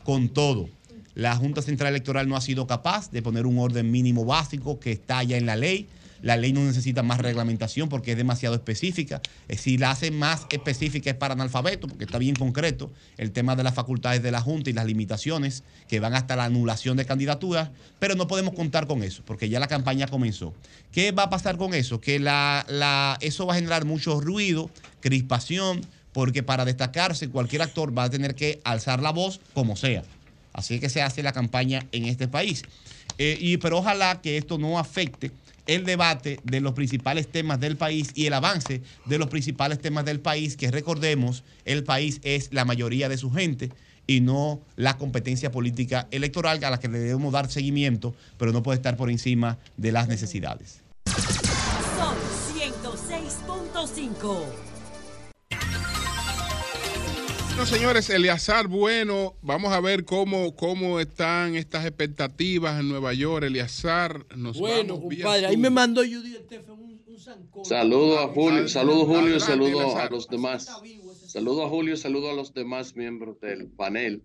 con 0.03 0.29
todo. 0.29 0.69
La 1.15 1.35
Junta 1.35 1.61
Central 1.61 1.89
Electoral 1.89 2.27
no 2.27 2.35
ha 2.35 2.41
sido 2.41 2.67
capaz 2.67 3.09
de 3.09 3.21
poner 3.21 3.45
un 3.45 3.57
orden 3.57 3.89
mínimo 3.89 4.25
básico 4.25 4.79
que 4.79 4.91
está 4.91 5.23
ya 5.23 5.37
en 5.37 5.45
la 5.45 5.55
ley. 5.55 5.87
La 6.21 6.37
ley 6.37 6.53
no 6.53 6.63
necesita 6.63 7.03
más 7.03 7.19
reglamentación 7.19 7.89
porque 7.89 8.11
es 8.11 8.17
demasiado 8.17 8.55
específica. 8.55 9.21
Eh, 9.47 9.57
Si 9.57 9.77
la 9.77 9.91
hace 9.91 10.11
más 10.11 10.45
específica 10.49 11.09
es 11.09 11.15
para 11.15 11.33
analfabeto, 11.33 11.87
porque 11.87 12.05
está 12.05 12.17
bien 12.17 12.35
concreto 12.35 12.91
el 13.17 13.31
tema 13.31 13.55
de 13.55 13.63
las 13.63 13.73
facultades 13.73 14.23
de 14.23 14.31
la 14.31 14.41
Junta 14.41 14.69
y 14.69 14.73
las 14.73 14.85
limitaciones 14.85 15.63
que 15.87 15.99
van 15.99 16.15
hasta 16.15 16.35
la 16.35 16.45
anulación 16.45 16.97
de 16.97 17.05
candidaturas, 17.05 17.69
pero 17.99 18.15
no 18.15 18.27
podemos 18.27 18.53
contar 18.55 18.87
con 18.87 19.03
eso, 19.03 19.23
porque 19.25 19.49
ya 19.49 19.59
la 19.59 19.67
campaña 19.67 20.07
comenzó. 20.07 20.53
¿Qué 20.91 21.11
va 21.11 21.23
a 21.23 21.29
pasar 21.29 21.57
con 21.57 21.73
eso? 21.73 21.99
Que 22.01 22.19
la, 22.19 22.65
la- 22.69 23.17
eso 23.21 23.45
va 23.45 23.53
a 23.53 23.57
generar 23.57 23.85
mucho 23.85 24.19
ruido, 24.21 24.69
crispación, 25.01 25.81
porque 26.13 26.43
para 26.43 26.65
destacarse 26.65 27.29
cualquier 27.29 27.61
actor 27.61 27.97
va 27.97 28.03
a 28.03 28.09
tener 28.09 28.35
que 28.35 28.61
alzar 28.63 29.01
la 29.01 29.11
voz 29.11 29.39
como 29.53 29.75
sea. 29.75 30.03
Así 30.53 30.79
que 30.79 30.89
se 30.89 31.01
hace 31.01 31.21
la 31.23 31.33
campaña 31.33 31.85
en 31.91 32.05
este 32.05 32.27
país. 32.27 32.63
Eh, 33.17 33.37
y, 33.39 33.57
pero 33.57 33.77
ojalá 33.79 34.21
que 34.21 34.37
esto 34.37 34.57
no 34.57 34.79
afecte 34.79 35.31
el 35.67 35.85
debate 35.85 36.39
de 36.43 36.61
los 36.61 36.73
principales 36.73 37.27
temas 37.27 37.59
del 37.59 37.77
país 37.77 38.11
y 38.15 38.25
el 38.25 38.33
avance 38.33 38.81
de 39.05 39.17
los 39.17 39.29
principales 39.29 39.79
temas 39.79 40.05
del 40.05 40.19
país, 40.19 40.57
que 40.57 40.71
recordemos, 40.71 41.43
el 41.65 41.83
país 41.83 42.19
es 42.23 42.49
la 42.51 42.65
mayoría 42.65 43.09
de 43.09 43.17
su 43.17 43.31
gente 43.31 43.71
y 44.07 44.21
no 44.21 44.61
la 44.75 44.97
competencia 44.97 45.51
política 45.51 46.07
electoral 46.11 46.63
a 46.63 46.69
la 46.69 46.79
que 46.79 46.87
le 46.87 46.99
debemos 46.99 47.33
dar 47.33 47.49
seguimiento, 47.49 48.15
pero 48.37 48.51
no 48.51 48.63
puede 48.63 48.77
estar 48.77 48.97
por 48.97 49.09
encima 49.09 49.57
de 49.77 49.91
las 49.91 50.07
necesidades. 50.07 50.81
Sol 51.97 52.15
106.5. 52.53 54.64
Bueno, 57.55 57.67
señores, 57.67 58.09
Eliazar, 58.09 58.67
bueno, 58.67 59.37
vamos 59.41 59.71
a 59.71 59.79
ver 59.79 60.03
cómo, 60.03 60.53
cómo 60.57 60.99
están 60.99 61.55
estas 61.55 61.85
expectativas 61.85 62.81
en 62.81 62.89
Nueva 62.89 63.13
York. 63.13 63.45
Eliazar, 63.45 64.25
nos 64.35 64.59
Bueno, 64.59 64.99
compadre, 64.99 65.45
ahí 65.45 65.55
me 65.55 65.69
mandó 65.69 66.01
Judy 66.01 66.35
Estefan 66.35 66.77
un, 66.77 67.01
un 67.07 67.17
zancón. 67.17 67.63
Saludos 67.63 68.19
a 68.19 68.27
Julio, 68.27 68.67
saludos 68.67 69.07
Julio, 69.07 69.39
saludos 69.39 69.79
a 69.79 69.85
Eleazar. 69.85 70.11
los 70.11 70.27
demás. 70.27 70.81
Saludos 71.27 71.65
a 71.65 71.69
Julio, 71.69 71.95
saludos 71.95 72.33
a 72.33 72.35
los 72.35 72.53
demás 72.53 72.93
miembros 72.97 73.39
del 73.39 73.67
panel. 73.67 74.21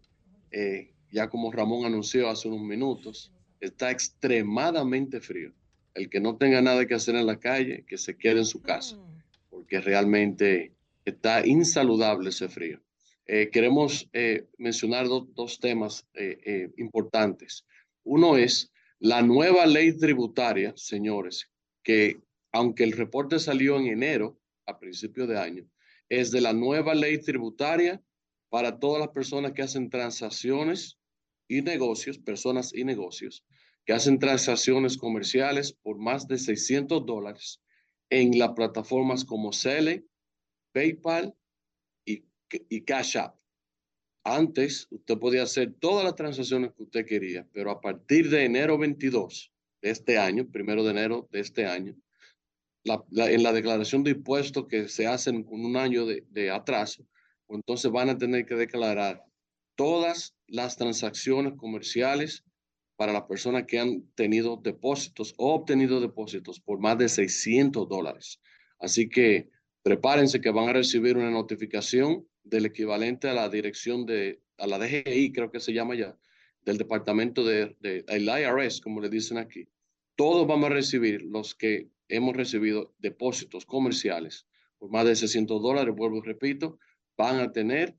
Eh, 0.50 0.92
ya 1.12 1.30
como 1.30 1.52
Ramón 1.52 1.84
anunció 1.86 2.28
hace 2.28 2.48
unos 2.48 2.62
minutos, 2.62 3.30
está 3.60 3.92
extremadamente 3.92 5.20
frío. 5.20 5.52
El 5.94 6.10
que 6.10 6.18
no 6.18 6.36
tenga 6.36 6.60
nada 6.62 6.84
que 6.84 6.94
hacer 6.94 7.14
en 7.14 7.26
la 7.26 7.38
calle, 7.38 7.84
que 7.86 7.96
se 7.96 8.18
quede 8.18 8.40
en 8.40 8.46
su 8.46 8.60
casa, 8.60 8.98
porque 9.50 9.80
realmente 9.80 10.72
está 11.04 11.46
insaludable 11.46 12.30
ese 12.30 12.48
frío. 12.48 12.80
Eh, 13.26 13.50
queremos 13.50 14.08
eh, 14.12 14.46
mencionar 14.58 15.06
do- 15.06 15.28
dos 15.34 15.58
temas 15.60 16.06
eh, 16.14 16.38
eh, 16.44 16.70
importantes. 16.78 17.64
Uno 18.04 18.36
es 18.36 18.72
la 18.98 19.22
nueva 19.22 19.66
ley 19.66 19.96
tributaria, 19.96 20.72
señores, 20.76 21.50
que 21.82 22.20
aunque 22.52 22.84
el 22.84 22.92
reporte 22.92 23.38
salió 23.38 23.78
en 23.78 23.86
enero, 23.86 24.40
a 24.66 24.78
principio 24.78 25.26
de 25.26 25.38
año, 25.38 25.64
es 26.08 26.30
de 26.30 26.40
la 26.40 26.52
nueva 26.52 26.94
ley 26.94 27.18
tributaria 27.18 28.02
para 28.48 28.78
todas 28.80 28.98
las 29.00 29.10
personas 29.10 29.52
que 29.52 29.62
hacen 29.62 29.88
transacciones 29.90 30.98
y 31.48 31.62
negocios, 31.62 32.18
personas 32.18 32.74
y 32.74 32.84
negocios, 32.84 33.44
que 33.84 33.92
hacen 33.92 34.18
transacciones 34.18 34.96
comerciales 34.96 35.72
por 35.72 35.98
más 35.98 36.26
de 36.26 36.38
600 36.38 37.06
dólares 37.06 37.60
en 38.10 38.38
las 38.38 38.50
plataformas 38.52 39.24
como 39.24 39.52
Cele, 39.52 40.04
PayPal 40.72 41.34
y, 42.68 42.82
Cash 42.82 43.16
App. 43.16 43.36
Antes, 44.24 44.86
usted 44.90 45.18
podía 45.18 45.44
hacer 45.44 45.74
todas 45.78 46.04
las 46.04 46.14
transacciones 46.14 46.72
que 46.76 46.82
usted 46.82 47.06
quería, 47.06 47.46
pero 47.52 47.70
a 47.70 47.80
partir 47.80 48.28
de 48.28 48.44
enero 48.44 48.76
22 48.76 49.52
de 49.80 49.90
este 49.90 50.18
año, 50.18 50.46
primero 50.50 50.84
de 50.84 50.90
enero 50.90 51.28
de 51.32 51.40
este 51.40 51.64
año, 51.66 51.96
la- 52.84 53.02
la- 53.10 53.30
en 53.30 53.42
la 53.42 53.52
declaración 53.52 54.02
de 54.04 54.10
impuestos 54.12 54.66
que 54.66 54.88
se 54.88 55.06
hacen 55.06 55.42
con 55.42 55.64
un 55.64 55.76
año 55.76 56.04
de, 56.06 56.24
de 56.30 56.50
atraso, 56.50 57.06
pues 57.46 57.58
entonces 57.58 57.90
van 57.90 58.10
a 58.10 58.18
tener 58.18 58.44
que 58.44 58.54
declarar 58.56 59.24
todas 59.74 60.36
las 60.46 60.76
transacciones 60.76 61.54
comerciales 61.56 62.44
para 62.96 63.14
las 63.14 63.22
personas 63.22 63.64
que 63.66 63.78
han 63.78 64.02
tenido 64.14 64.58
depósitos 64.62 65.32
o 65.38 65.54
obtenido 65.54 66.00
depósitos 66.00 66.60
por 66.60 66.78
más 66.78 66.98
de 66.98 67.08
600 67.08 67.88
dólares. 67.88 68.38
Así 68.78 69.08
que 69.08 69.48
prepárense 69.82 70.42
que 70.42 70.50
van 70.50 70.68
a 70.68 70.74
recibir 70.74 71.16
una 71.16 71.30
notificación 71.30 72.26
del 72.50 72.66
equivalente 72.66 73.28
a 73.28 73.34
la 73.34 73.48
dirección 73.48 74.04
de, 74.04 74.40
a 74.58 74.66
la 74.66 74.78
DGI, 74.78 75.32
creo 75.32 75.50
que 75.50 75.60
se 75.60 75.72
llama 75.72 75.94
ya, 75.94 76.18
del 76.62 76.76
departamento 76.76 77.44
de, 77.44 77.76
de 77.80 78.04
el 78.08 78.28
IRS, 78.28 78.80
como 78.80 79.00
le 79.00 79.08
dicen 79.08 79.38
aquí. 79.38 79.68
Todos 80.16 80.46
vamos 80.46 80.70
a 80.70 80.74
recibir 80.74 81.22
los 81.22 81.54
que 81.54 81.88
hemos 82.08 82.36
recibido 82.36 82.94
depósitos 82.98 83.64
comerciales 83.64 84.46
por 84.80 84.90
más 84.90 85.04
de 85.04 85.14
600 85.14 85.62
dólares, 85.62 85.94
vuelvo 85.94 86.18
y 86.18 86.22
repito, 86.22 86.78
van 87.16 87.38
a 87.38 87.52
tener 87.52 87.94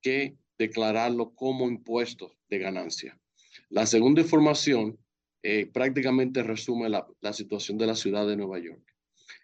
que 0.00 0.36
declararlo 0.58 1.34
como 1.34 1.68
impuestos 1.68 2.32
de 2.48 2.58
ganancia. 2.58 3.20
La 3.68 3.84
segunda 3.84 4.22
información 4.22 4.98
eh, 5.42 5.66
prácticamente 5.66 6.42
resume 6.42 6.88
la, 6.88 7.06
la 7.20 7.34
situación 7.34 7.76
de 7.76 7.86
la 7.86 7.94
ciudad 7.94 8.26
de 8.26 8.36
Nueva 8.36 8.58
York. 8.58 8.82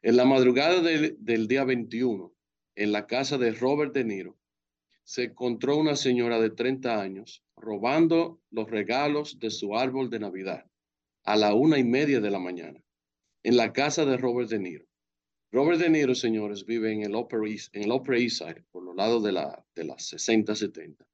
En 0.01 0.17
la 0.17 0.25
madrugada 0.25 0.81
del, 0.81 1.17
del 1.21 1.47
día 1.49 1.65
21, 1.65 2.33
en 2.77 2.93
la 2.93 3.07
casa 3.07 3.37
de 3.37 3.53
Robert 3.53 3.93
De 3.93 4.05
Niro, 4.05 4.39
se 5.11 5.25
encontró 5.25 5.77
una 5.77 5.97
señora 5.97 6.39
de 6.39 6.51
30 6.51 7.03
años 7.03 7.43
robando 7.57 8.41
los 8.53 8.71
regalos 8.71 9.41
de 9.41 9.51
su 9.51 9.77
árbol 9.77 10.09
de 10.09 10.21
Navidad 10.21 10.65
a 11.25 11.35
la 11.35 11.53
una 11.53 11.81
y 11.81 11.83
media 11.83 12.21
de 12.21 12.31
la 12.31 12.39
mañana 12.39 12.81
en 13.43 13.57
la 13.57 13.73
casa 13.73 14.05
de 14.05 14.17
Robert 14.17 14.49
De 14.49 14.61
Niro. 14.61 14.87
Robert 15.51 15.81
De 15.81 15.91
Niro, 15.91 16.15
señores, 16.15 16.65
vive 16.65 16.93
en 16.93 17.03
el 17.03 17.17
Upper 17.17 17.41
East, 17.45 17.75
en 17.75 17.83
el 17.83 17.91
Upper 17.91 18.19
East 18.19 18.39
Side, 18.39 18.63
por 18.71 18.85
los 18.85 18.95
lados 18.95 19.25
de, 19.25 19.33
la, 19.33 19.67
de 19.75 19.83
las 19.83 20.07
60, 20.07 20.55
70, 20.55 21.05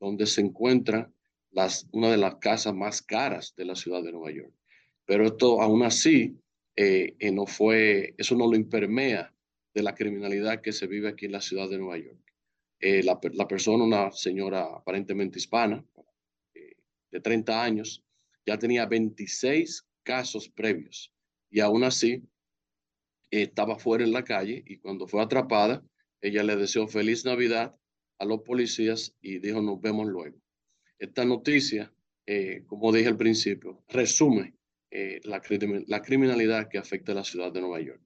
donde 0.00 0.26
se 0.26 0.40
encuentra 0.40 1.08
las, 1.52 1.86
una 1.92 2.10
de 2.10 2.16
las 2.16 2.34
casas 2.38 2.74
más 2.74 3.00
caras 3.00 3.54
de 3.56 3.64
la 3.64 3.76
ciudad 3.76 4.02
de 4.02 4.10
Nueva 4.10 4.32
York. 4.32 4.54
Pero 5.04 5.24
esto, 5.24 5.62
aún 5.62 5.84
así, 5.84 6.36
eh, 6.74 7.14
eh, 7.20 7.30
no 7.30 7.46
fue, 7.46 8.12
eso 8.18 8.34
no 8.34 8.50
lo 8.50 8.56
impermea 8.56 9.32
de 9.72 9.82
la 9.84 9.94
criminalidad 9.94 10.60
que 10.62 10.72
se 10.72 10.88
vive 10.88 11.10
aquí 11.10 11.26
en 11.26 11.32
la 11.32 11.40
ciudad 11.40 11.70
de 11.70 11.78
Nueva 11.78 11.98
York. 11.98 12.25
Eh, 12.88 13.02
la, 13.02 13.18
per- 13.18 13.34
la 13.34 13.48
persona, 13.48 13.82
una 13.82 14.12
señora 14.12 14.62
aparentemente 14.76 15.40
hispana, 15.40 15.84
eh, 16.54 16.76
de 17.10 17.20
30 17.20 17.60
años, 17.60 18.04
ya 18.46 18.56
tenía 18.56 18.86
26 18.86 19.88
casos 20.04 20.48
previos 20.48 21.12
y 21.50 21.58
aún 21.58 21.82
así 21.82 22.22
estaba 23.28 23.76
fuera 23.76 24.04
en 24.04 24.12
la 24.12 24.22
calle 24.22 24.62
y 24.64 24.76
cuando 24.78 25.08
fue 25.08 25.20
atrapada, 25.20 25.82
ella 26.20 26.44
le 26.44 26.54
deseó 26.54 26.86
feliz 26.86 27.24
Navidad 27.24 27.74
a 28.20 28.24
los 28.24 28.42
policías 28.42 29.16
y 29.20 29.40
dijo 29.40 29.60
nos 29.60 29.80
vemos 29.80 30.06
luego. 30.06 30.38
Esta 30.96 31.24
noticia, 31.24 31.92
eh, 32.24 32.62
como 32.68 32.92
dije 32.92 33.08
al 33.08 33.16
principio, 33.16 33.82
resume 33.88 34.54
la, 35.24 35.42
la 35.88 36.02
criminalidad 36.02 36.68
que 36.68 36.78
afecta 36.78 37.10
a 37.10 37.16
la 37.16 37.24
ciudad 37.24 37.50
de 37.50 37.62
Nueva 37.62 37.80
York. 37.80 38.00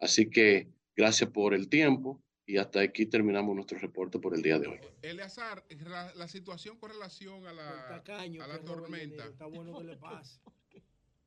Así 0.00 0.28
que 0.28 0.66
gracias 0.96 1.30
por 1.30 1.54
el 1.54 1.68
tiempo 1.68 2.23
y 2.46 2.58
hasta 2.58 2.80
aquí 2.80 3.06
terminamos 3.06 3.54
nuestro 3.54 3.78
reporte 3.78 4.18
por 4.18 4.34
el 4.34 4.42
día 4.42 4.58
de 4.58 4.68
hoy. 4.68 4.78
Eleazar, 5.02 5.64
la, 5.86 6.12
la 6.14 6.28
situación 6.28 6.78
con 6.78 6.90
relación 6.90 7.46
a 7.46 7.52
la, 7.52 7.86
a 7.96 8.46
la 8.46 8.60
tormenta. 8.60 9.26
Está 9.26 9.46
bueno 9.46 9.78
que 9.78 9.84
le 9.84 9.96
pase. 9.96 10.40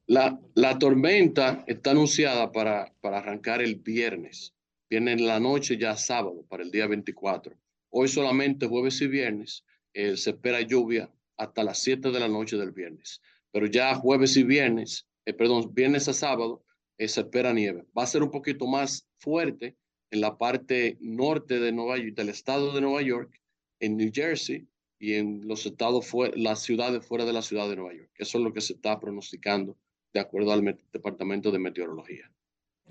La, 0.09 0.39
la 0.53 0.79
tormenta 0.79 1.65
está 1.67 1.91
anunciada 1.91 2.49
para, 2.53 2.93
para 3.01 3.17
arrancar 3.17 3.61
el 3.61 3.75
viernes. 3.75 4.53
Viene 4.89 5.11
en 5.11 5.27
la 5.27 5.37
noche 5.37 5.75
ya 5.75 5.97
sábado, 5.97 6.45
para 6.47 6.63
el 6.63 6.71
día 6.71 6.87
24. 6.87 7.53
Hoy 7.89 8.07
solamente 8.07 8.67
jueves 8.67 9.01
y 9.01 9.07
viernes 9.07 9.65
eh, 9.93 10.15
se 10.15 10.29
espera 10.29 10.61
lluvia 10.61 11.11
hasta 11.35 11.61
las 11.61 11.79
7 11.79 12.09
de 12.09 12.19
la 12.21 12.29
noche 12.29 12.55
del 12.55 12.71
viernes. 12.71 13.21
Pero 13.51 13.65
ya 13.65 13.93
jueves 13.95 14.37
y 14.37 14.43
viernes, 14.43 15.05
eh, 15.25 15.33
perdón, 15.33 15.73
viernes 15.73 16.07
a 16.07 16.13
sábado, 16.13 16.63
eh, 16.97 17.09
se 17.09 17.19
espera 17.19 17.51
nieve. 17.51 17.83
Va 17.97 18.03
a 18.03 18.07
ser 18.07 18.23
un 18.23 18.31
poquito 18.31 18.65
más 18.65 19.09
fuerte 19.17 19.75
en 20.11 20.21
la 20.21 20.37
parte 20.37 20.97
norte 21.01 21.59
de 21.59 21.71
Nueva 21.71 21.97
York, 21.97 22.15
del 22.15 22.29
estado 22.29 22.73
de 22.73 22.81
Nueva 22.81 23.01
York, 23.01 23.41
en 23.79 23.97
New 23.97 24.11
Jersey 24.13 24.67
y 24.99 25.13
en 25.13 25.47
los 25.47 25.65
estados 25.65 26.07
fuera, 26.07 26.33
las 26.37 26.61
ciudades 26.63 27.05
fuera 27.05 27.25
de 27.25 27.33
la 27.33 27.41
ciudad 27.41 27.69
de 27.69 27.75
Nueva 27.75 27.93
York. 27.93 28.09
Eso 28.17 28.37
es 28.37 28.43
lo 28.43 28.53
que 28.53 28.61
se 28.61 28.73
está 28.73 28.99
pronosticando 28.99 29.75
de 30.13 30.19
acuerdo 30.19 30.51
al 30.51 30.77
Departamento 30.91 31.51
de 31.51 31.59
Meteorología. 31.59 32.31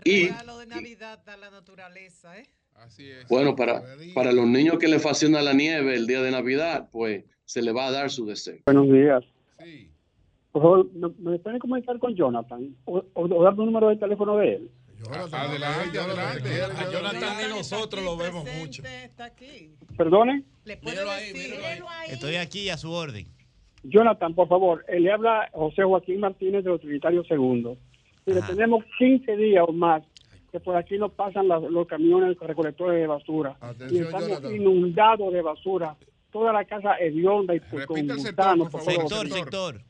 Y 0.05 0.29
Regalo 0.29 0.59
de 0.59 0.67
Navidad 0.67 1.23
da 1.25 1.37
la 1.37 1.51
naturaleza, 1.51 2.39
¿eh? 2.39 2.47
Así 2.75 3.09
es. 3.09 3.27
bueno, 3.29 3.57
para, 3.57 3.83
para 4.15 4.33
los 4.33 4.47
niños 4.47 4.79
que 4.79 4.87
les 4.87 5.03
fascina 5.03 5.41
la 5.41 5.55
nieve 5.55 5.95
el 5.95 6.07
día 6.07 6.21
de 6.21 6.31
Navidad, 6.31 6.91
pues 6.93 7.25
se 7.47 7.63
le 7.63 7.73
va 7.73 7.87
a 7.87 7.91
dar 7.91 8.11
su 8.11 8.27
deseo. 8.27 8.59
Buenos 8.67 8.93
días. 8.93 9.25
Por 10.53 10.63
favor, 10.63 10.93
¿me, 10.93 11.09
me 11.19 11.39
pueden 11.39 11.59
comunicar 11.59 11.99
con 11.99 12.15
Jonathan 12.15 12.77
o, 12.85 12.99
o, 13.15 13.23
o 13.23 13.43
darme 13.43 13.61
un 13.61 13.67
número 13.67 13.89
de 13.89 13.97
teléfono 13.97 14.37
de 14.37 14.57
él? 14.57 14.71
Adelante, 15.05 15.99
adelante. 15.99 16.63
A 16.63 16.91
Jonathan 16.91 17.37
ni 17.43 17.49
nosotros 17.57 18.05
lo 18.05 18.17
vemos 18.17 18.45
mucho. 18.59 18.83
Perdone. 19.97 20.43
Estoy 22.09 22.37
aquí 22.37 22.69
a 22.71 22.77
su 22.77 22.91
orden. 22.93 23.27
Jonathan, 23.83 24.35
por 24.35 24.49
favor, 24.49 24.85
eh, 24.89 24.99
le 24.99 25.13
habla 25.13 25.49
José 25.53 25.85
Joaquín 25.85 26.19
Martínez 26.21 26.65
de 26.65 26.71
los 26.71 26.81
Trinitarios 26.81 27.27
Segundos. 27.29 27.79
Mire, 28.25 28.41
Ajá. 28.41 28.49
tenemos 28.53 28.85
15 28.99 29.37
días 29.37 29.65
o 29.67 29.73
más 29.73 30.03
que 30.51 30.59
por 30.59 30.77
aquí 30.77 30.99
no 30.99 31.09
pasan 31.11 31.47
las- 31.47 31.63
los 31.63 31.87
camiones 31.87 32.37
recolectores 32.41 33.01
de 33.01 33.07
basura. 33.07 33.57
y 33.91 33.99
estamos 33.99 34.29
Jonathan. 34.29 34.57
inundados 34.57 35.33
de 35.33 35.43
basura. 35.43 35.97
Toda 36.33 36.53
la 36.53 36.65
casa 36.65 36.97
hedionda 36.99 37.55
y 37.55 37.61
por, 37.61 37.87
con 37.87 38.07
gusanos 38.09 38.71
por 38.71 38.83
todos 38.83 38.95
Sector, 38.95 39.29
sector. 39.29 39.81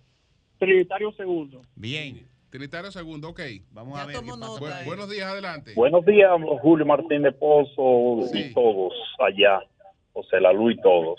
Trinitario 0.59 1.13
Segundo. 1.13 1.63
Bien. 1.75 2.27
Trinitario 2.51 2.91
segundo, 2.91 3.31
ok. 3.31 3.41
Vamos 3.73 3.99
a 3.99 4.07
ver 4.07 4.17
qué 4.17 4.23
pasa. 4.23 4.83
Bu- 4.83 4.85
buenos 4.87 5.11
días, 5.11 5.27
adelante. 5.31 5.73
Buenos 5.75 6.05
días, 6.07 6.31
Julio 6.63 6.87
Martínez 6.87 7.35
Pozo 7.35 8.25
y 8.33 8.55
todos 8.55 8.93
allá, 9.19 9.61
José 10.13 10.41
Lalu 10.41 10.71
y 10.71 10.77
todos. 10.81 11.19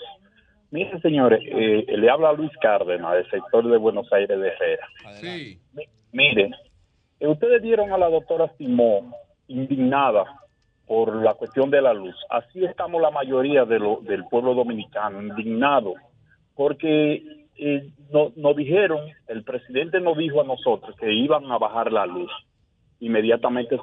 Miren, 0.70 1.00
señores, 1.00 1.40
eh, 1.46 1.84
le 1.86 2.10
habla 2.10 2.32
Luis 2.32 2.50
Cárdenas, 2.60 3.12
del 3.14 3.30
sector 3.30 3.66
de 3.70 3.76
Buenos 3.78 4.10
Aires 4.12 4.38
de 4.40 4.48
Herrera. 4.48 4.86
Sí. 5.20 5.58
Miren, 6.12 6.54
eh, 7.20 7.26
ustedes 7.26 7.62
dieron 7.62 7.92
a 7.92 7.98
la 7.98 8.08
doctora 8.08 8.50
Simón 8.58 9.12
indignada 9.48 10.24
por 10.86 11.14
la 11.22 11.34
cuestión 11.34 11.70
de 11.70 11.82
la 11.82 11.92
luz. 11.92 12.16
Así 12.30 12.64
estamos 12.64 13.00
la 13.00 13.10
mayoría 13.10 13.64
de 13.66 13.78
lo- 13.78 14.00
del 14.02 14.24
pueblo 14.24 14.54
dominicano, 14.54 15.20
indignado, 15.22 15.94
porque 16.54 17.22
eh, 17.58 17.88
no- 18.12 18.32
nos 18.36 18.56
dijeron, 18.56 19.00
el 19.28 19.42
presidente 19.44 20.00
nos 20.00 20.16
dijo 20.16 20.40
a 20.40 20.44
nosotros 20.44 20.96
que 20.96 21.12
iban 21.12 21.50
a 21.50 21.58
bajar 21.58 21.92
la 21.92 22.06
luz. 22.06 22.30
Inmediatamente 23.00 23.78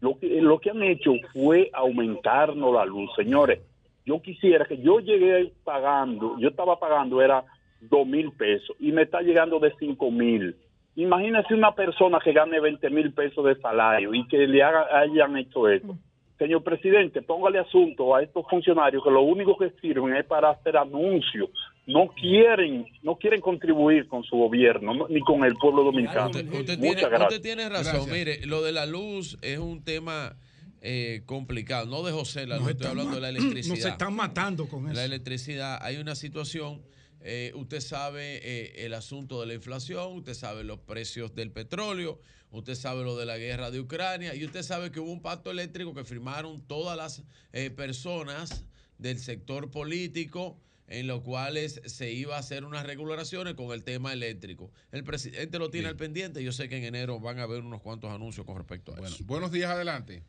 lo, 0.00 0.18
que, 0.18 0.40
lo 0.40 0.58
que 0.58 0.70
han 0.70 0.82
hecho 0.82 1.12
fue 1.32 1.70
aumentarnos 1.72 2.74
la 2.74 2.84
luz, 2.84 3.10
señores. 3.16 3.60
Yo 4.04 4.20
quisiera 4.20 4.64
que 4.64 4.78
yo 4.78 4.98
llegué 5.00 5.52
pagando, 5.64 6.36
yo 6.38 6.48
estaba 6.48 6.78
pagando, 6.78 7.22
era 7.22 7.44
dos 7.80 8.06
mil 8.06 8.32
pesos 8.32 8.76
y 8.80 8.90
me 8.92 9.02
está 9.02 9.20
llegando 9.22 9.58
de 9.60 9.72
cinco 9.78 10.10
mil. 10.10 10.56
Imagínese 10.96 11.54
una 11.54 11.72
persona 11.74 12.18
que 12.22 12.32
gane 12.32 12.60
20 12.60 12.90
mil 12.90 13.12
pesos 13.14 13.44
de 13.46 13.54
salario 13.56 14.12
y 14.12 14.26
que 14.28 14.46
le 14.46 14.62
haga- 14.62 14.88
hayan 15.00 15.36
hecho 15.38 15.68
eso. 15.68 15.96
Señor 16.36 16.62
presidente, 16.64 17.22
póngale 17.22 17.60
asunto 17.60 18.14
a 18.14 18.22
estos 18.22 18.44
funcionarios 18.50 19.02
que 19.04 19.10
lo 19.10 19.22
único 19.22 19.56
que 19.56 19.70
sirven 19.80 20.14
es 20.16 20.24
para 20.26 20.50
hacer 20.50 20.76
anuncios. 20.76 21.48
No 21.86 22.08
quieren, 22.14 22.86
no 23.02 23.16
quieren 23.16 23.40
contribuir 23.40 24.06
con 24.06 24.22
su 24.22 24.36
gobierno 24.36 24.94
no- 24.94 25.08
ni 25.08 25.20
con 25.20 25.44
el 25.44 25.54
pueblo 25.54 25.82
dominicano. 25.82 26.28
Usted 26.30 26.44
Muchas 26.46 26.78
tiene, 26.78 27.00
gracias. 27.00 27.22
usted 27.22 27.40
tiene 27.42 27.68
razón. 27.68 28.10
Mire, 28.10 28.46
lo 28.46 28.62
de 28.62 28.70
la 28.72 28.86
luz 28.86 29.36
es 29.42 29.58
un 29.58 29.82
tema 29.82 30.36
eh, 30.80 31.22
complicado. 31.26 31.86
No 31.86 32.02
de 32.04 32.12
José 32.12 32.46
la 32.46 32.58
luz, 32.58 32.70
estoy 32.70 32.86
hablando 32.88 33.14
de 33.16 33.20
la 33.20 33.28
electricidad. 33.36 33.76
Nos 33.76 33.84
están 33.86 34.14
matando 34.14 34.68
con 34.68 34.84
La 34.86 34.92
eso. 34.92 35.00
electricidad, 35.02 35.78
hay 35.82 35.96
una 35.96 36.14
situación, 36.14 36.82
eh, 37.20 37.52
usted 37.54 37.80
sabe 37.80 38.40
eh, 38.42 38.84
el 38.86 38.94
asunto 38.94 39.40
de 39.40 39.46
la 39.48 39.54
inflación, 39.54 40.12
usted 40.16 40.34
sabe 40.34 40.62
los 40.64 40.78
precios 40.80 41.34
del 41.34 41.50
petróleo, 41.52 42.20
usted 42.52 42.74
sabe 42.76 43.02
lo 43.04 43.16
de 43.16 43.26
la 43.26 43.38
guerra 43.38 43.70
de 43.72 43.80
Ucrania 43.80 44.34
y 44.36 44.44
usted 44.44 44.62
sabe 44.62 44.90
que 44.92 45.00
hubo 45.00 45.10
un 45.12 45.22
pacto 45.22 45.50
eléctrico 45.50 45.94
que 45.94 46.04
firmaron 46.04 46.60
todas 46.66 46.96
las 46.96 47.22
eh, 47.52 47.70
personas 47.70 48.64
del 48.98 49.18
sector 49.18 49.70
político 49.70 50.58
en 50.92 51.06
los 51.06 51.22
cuales 51.22 51.80
se 51.86 52.12
iba 52.12 52.36
a 52.36 52.38
hacer 52.40 52.64
unas 52.64 52.86
regulaciones 52.86 53.54
con 53.54 53.72
el 53.72 53.82
tema 53.84 54.12
eléctrico. 54.12 54.70
El 54.92 55.04
presidente 55.04 55.58
lo 55.58 55.70
tiene 55.70 55.88
al 55.88 55.96
pendiente. 55.96 56.44
Yo 56.44 56.52
sé 56.52 56.68
que 56.68 56.76
en 56.76 56.84
enero 56.84 57.18
van 57.18 57.38
a 57.38 57.44
haber 57.44 57.62
unos 57.62 57.80
cuantos 57.80 58.10
anuncios 58.10 58.44
con 58.46 58.56
respecto 58.56 58.92
a 58.94 59.00
eso. 59.00 59.24
Buenos 59.24 59.50
días, 59.52 59.70
adelante. 59.70 60.22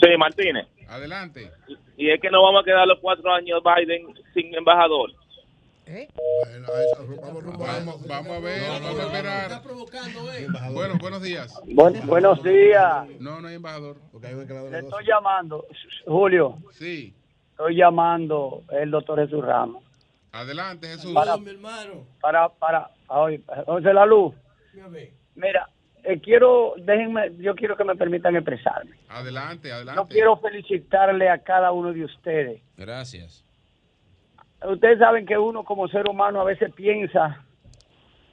Sí, 0.00 0.08
Martínez. 0.18 0.66
Adelante. 0.88 1.50
Y 1.96 2.10
es 2.10 2.20
que 2.20 2.30
no 2.30 2.42
vamos 2.42 2.62
a 2.62 2.64
quedar 2.64 2.86
los 2.86 2.98
cuatro 3.00 3.32
años 3.32 3.60
Biden 3.62 4.06
sin 4.34 4.54
embajador. 4.54 5.10
Vamos, 7.58 8.06
vamos 8.06 8.32
a 8.32 8.40
ver, 8.40 8.62
vamos 8.70 8.98
a 9.00 9.02
esperar. 9.06 9.62
Bueno, 10.72 10.94
buenos 11.00 11.22
días. 11.22 11.60
Buen- 11.66 12.06
buenos 12.06 12.42
días. 12.42 13.06
No, 13.20 13.40
no 13.40 13.48
hay 13.48 13.56
embajador. 13.56 13.96
Le 14.20 14.78
estoy 14.78 15.04
llamando, 15.06 15.66
Julio. 16.06 16.58
Sí. 16.72 17.14
Estoy 17.50 17.76
llamando 17.76 18.62
el 18.70 18.90
doctor 18.90 19.20
Jesús 19.20 19.44
Ramos. 19.44 19.84
Adelante, 20.32 20.86
Jesús. 20.88 21.12
Para- 21.12 21.36
mi 21.36 21.50
hermano. 21.50 22.06
Para, 22.20 22.48
para, 22.48 22.90
ay, 23.08 23.42
José 23.66 23.92
La 23.92 24.06
Luz. 24.06 24.34
Mira, 25.34 25.68
eh, 26.04 26.18
quiero, 26.20 26.74
déjenme, 26.78 27.32
yo 27.38 27.54
quiero 27.54 27.76
que 27.76 27.84
me 27.84 27.94
permitan 27.96 28.34
expresarme. 28.34 28.96
Adelante, 29.08 29.68
Yo 29.68 29.74
adelante. 29.74 30.02
quiero 30.14 30.36
felicitarle 30.38 31.28
a 31.28 31.38
cada 31.38 31.70
uno 31.72 31.92
de 31.92 32.04
ustedes. 32.04 32.62
Gracias. 32.76 33.44
Ustedes 34.66 34.98
saben 34.98 35.26
que 35.26 35.36
uno 35.36 35.64
como 35.64 35.88
ser 35.88 36.08
humano 36.08 36.40
a 36.40 36.44
veces 36.44 36.72
piensa 36.72 37.44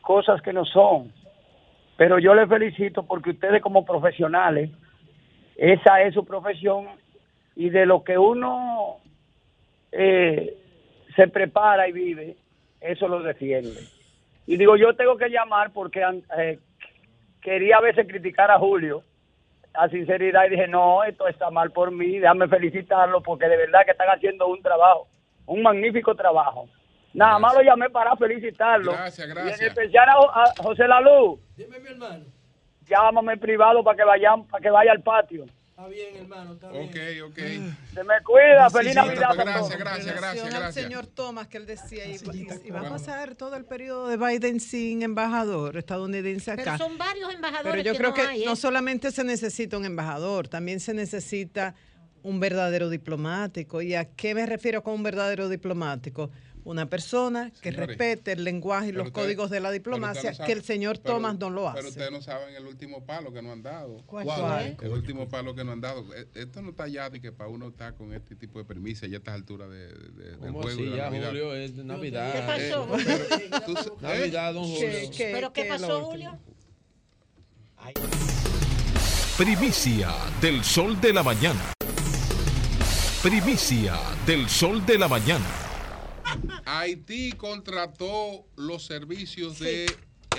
cosas 0.01 0.41
que 0.41 0.53
no 0.53 0.63
son, 0.65 1.11
pero 1.97 2.17
yo 2.19 2.33
les 2.33 2.47
felicito 2.47 3.03
porque 3.03 3.31
ustedes 3.31 3.61
como 3.61 3.83
profesionales, 3.83 4.69
esa 5.57 6.01
es 6.03 6.13
su 6.13 6.23
profesión 6.25 6.87
y 7.55 7.69
de 7.71 7.85
lo 7.85 8.03
que 8.03 8.17
uno 8.17 8.97
eh, 9.91 10.55
se 11.19 11.27
prepara 11.27 11.87
y 11.87 11.91
vive, 11.91 12.35
eso 12.81 13.07
lo 13.07 13.21
defiende. 13.21 13.81
Y 14.47 14.57
digo, 14.57 14.75
yo 14.77 14.93
tengo 14.95 15.17
que 15.17 15.29
llamar 15.29 15.71
porque 15.73 16.01
eh, 16.37 16.59
quería 17.41 17.77
a 17.77 17.81
veces 17.81 18.07
criticar 18.07 18.49
a 18.51 18.57
Julio 18.59 19.03
a 19.73 19.87
sinceridad 19.89 20.45
y 20.47 20.49
dije, 20.51 20.67
no, 20.67 21.03
esto 21.03 21.27
está 21.27 21.51
mal 21.51 21.71
por 21.71 21.91
mí, 21.91 22.17
déjame 22.19 22.47
felicitarlo 22.47 23.21
porque 23.21 23.47
de 23.47 23.55
verdad 23.57 23.81
que 23.85 23.91
están 23.91 24.07
haciendo 24.09 24.47
un 24.47 24.61
trabajo, 24.61 25.07
un 25.45 25.61
magnífico 25.61 26.15
trabajo. 26.15 26.67
Nada 27.13 27.37
más 27.39 27.53
lo 27.55 27.61
llamé 27.61 27.89
para 27.89 28.15
felicitarlo. 28.15 28.91
Gracias, 28.93 29.27
Y 29.27 29.31
gracias. 29.31 29.61
en 29.61 29.67
especial 29.67 30.09
a, 30.09 30.41
a 30.43 30.63
José 30.63 30.87
Lalu, 30.87 31.39
Dime, 31.55 31.79
mi 31.79 31.89
hermano. 31.89 32.25
llámame 32.87 33.37
privado 33.37 33.83
para 33.83 33.97
que 33.97 34.03
vayan, 34.03 34.45
para 34.47 34.61
que 34.61 34.69
vaya 34.69 34.91
al 34.91 35.01
patio. 35.01 35.45
Está 35.79 35.87
bien, 35.91 36.15
hermano, 36.17 36.53
está 36.55 36.67
Ok, 36.71 37.29
ok. 37.29 37.37
Se 37.37 38.03
me 38.03 38.21
cuida, 38.25 38.69
Sí, 38.69 38.75
feliz 38.77 38.89
sí, 38.91 38.95
Navidad. 38.97 39.29
gracias, 39.33 39.79
gracias, 39.79 40.15
gracias, 40.17 40.49
gracias. 40.49 40.73
señor 40.75 41.07
Thomas 41.07 41.47
que 41.47 41.55
él 41.55 41.65
decía, 41.65 42.05
y, 42.05 42.15
y- 42.33 42.47
y 42.65 42.69
va 42.69 42.81
a 42.81 42.89
pasar 42.89 43.35
todo 43.35 43.55
el 43.55 43.63
periodo 43.63 44.09
de 44.09 44.17
Biden 44.17 44.59
sin 44.59 45.03
embajador 45.03 45.77
estadounidense 45.77 46.51
acá. 46.51 46.63
Pero 46.75 46.77
son 46.79 46.97
varios 46.97 47.33
embajadores 47.33 47.71
Pero 47.71 47.81
yo 47.83 47.91
que 47.93 47.97
creo 47.97 48.09
no 48.09 48.15
que 48.15 48.21
hay, 48.23 48.43
¿eh? 48.43 48.45
no 48.45 48.57
solamente 48.57 49.09
se 49.13 49.23
necesita 49.23 49.77
un 49.77 49.85
embajador, 49.85 50.49
también 50.49 50.81
se 50.81 50.93
necesita 50.93 51.75
un 52.23 52.41
verdadero 52.41 52.89
diplomático. 52.89 53.81
¿Y 53.81 53.95
a 53.95 54.03
qué 54.03 54.35
me 54.35 54.45
refiero 54.45 54.83
con 54.83 54.95
un 54.95 55.03
verdadero 55.03 55.47
diplomático? 55.47 56.29
Una 56.69 56.87
persona 56.87 57.49
que 57.63 57.71
Señores, 57.71 57.87
respete 57.97 58.33
el 58.33 58.43
lenguaje 58.43 58.89
y 58.89 58.91
pero 58.91 58.99
los 58.99 59.07
usted- 59.07 59.21
códigos 59.23 59.49
de 59.49 59.59
la 59.59 59.69
pero 59.69 59.73
diplomacia, 59.73 60.29
no 60.29 60.37
sabe- 60.37 60.45
que 60.45 60.53
el 60.53 60.63
señor 60.63 60.99
pero- 61.01 61.15
Thomas 61.15 61.39
no 61.39 61.49
lo 61.49 61.67
hace. 61.67 61.77
Pero 61.79 61.89
ustedes 61.89 62.11
no 62.11 62.21
saben 62.21 62.53
el 62.53 62.63
último 62.67 63.03
palo 63.07 63.33
que 63.33 63.41
nos 63.41 63.53
han 63.53 63.63
dado. 63.63 64.03
¿Cuál 64.05 64.25
¿Cuál? 64.25 64.75
fue? 64.77 64.85
El 64.87 64.93
último 64.93 65.27
palo 65.27 65.55
que 65.55 65.63
nos 65.63 65.73
han 65.73 65.81
dado. 65.81 66.05
E- 66.13 66.27
Esto 66.35 66.61
no 66.61 66.69
está 66.69 66.87
ya 66.87 67.09
de 67.09 67.19
que 67.19 67.31
para 67.31 67.49
uno 67.49 67.69
estar 67.69 67.95
con 67.95 68.13
este 68.13 68.35
tipo 68.35 68.59
de 68.59 68.65
permisos 68.65 69.09
ya 69.09 69.15
a 69.15 69.17
estas 69.17 69.33
alturas 69.33 69.67
de, 69.71 69.87
de- 69.87 70.29
del 70.29 70.37
¿Cómo 70.37 70.61
juego. 70.61 70.79
de 70.83 70.89
la 70.91 70.95
Ya, 70.97 71.03
Navidad. 71.05 71.27
Julio, 71.29 71.55
es 71.55 71.73
Navidad. 71.73 72.33
¿Qué 72.33 72.69
pasó? 72.69 72.97
Eh, 72.99 73.49
tú 73.65 73.73
sa- 73.75 73.91
Navidad, 74.07 74.53
don 74.53 74.63
Julio. 74.65 74.79
¿Qué- 74.79 75.09
qué- 75.17 75.31
¿Pero 75.33 75.51
qué 75.51 75.65
pasó? 75.65 76.03
Julio? 76.03 76.37
Primicia 79.39 80.13
del 80.39 80.63
sol 80.63 81.01
de 81.01 81.13
la 81.13 81.23
mañana. 81.23 81.73
Primicia 83.23 83.95
del 84.27 84.47
sol 84.47 84.85
de 84.85 84.99
la 84.99 85.07
mañana. 85.07 85.45
Haití 86.65 87.31
contrató 87.33 88.45
los 88.55 88.85
servicios 88.85 89.59
de 89.59 89.85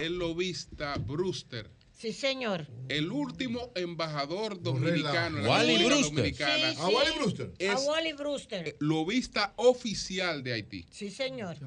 el 0.00 0.16
lobista 0.18 0.94
Brewster. 0.98 1.70
Sí, 1.92 2.14
señor. 2.14 2.66
El 2.88 3.12
último 3.12 3.70
embajador 3.74 4.62
dominicano 4.62 5.36
en 5.38 5.44
la 5.44 5.50
Wally 5.50 5.76
República 5.76 5.94
Brewster. 5.94 6.14
Dominicana 6.16 6.70
Sí, 6.70 6.76
sí. 6.76 6.80
A 6.82 6.88
Wally 6.88 7.10
Brewster. 7.18 7.46
A 7.46 7.64
es 7.74 7.86
Wally 7.86 8.12
Brewster. 8.14 8.76
lobista 8.80 9.52
oficial 9.56 10.42
de 10.42 10.52
Haití. 10.54 10.86
Sí, 10.90 11.10
señor. 11.10 11.58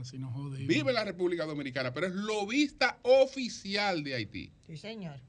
Vive 0.58 0.90
en 0.90 0.95
la 0.95 1.03
República 1.03 1.45
Dominicana, 1.45 1.93
pero 1.93 2.08
es 2.08 2.14
lobista 2.14 2.98
oficial 3.03 4.03
de 4.03 4.16
Haití. 4.16 4.52
Sí, 4.66 4.76
señor. 4.77 5.19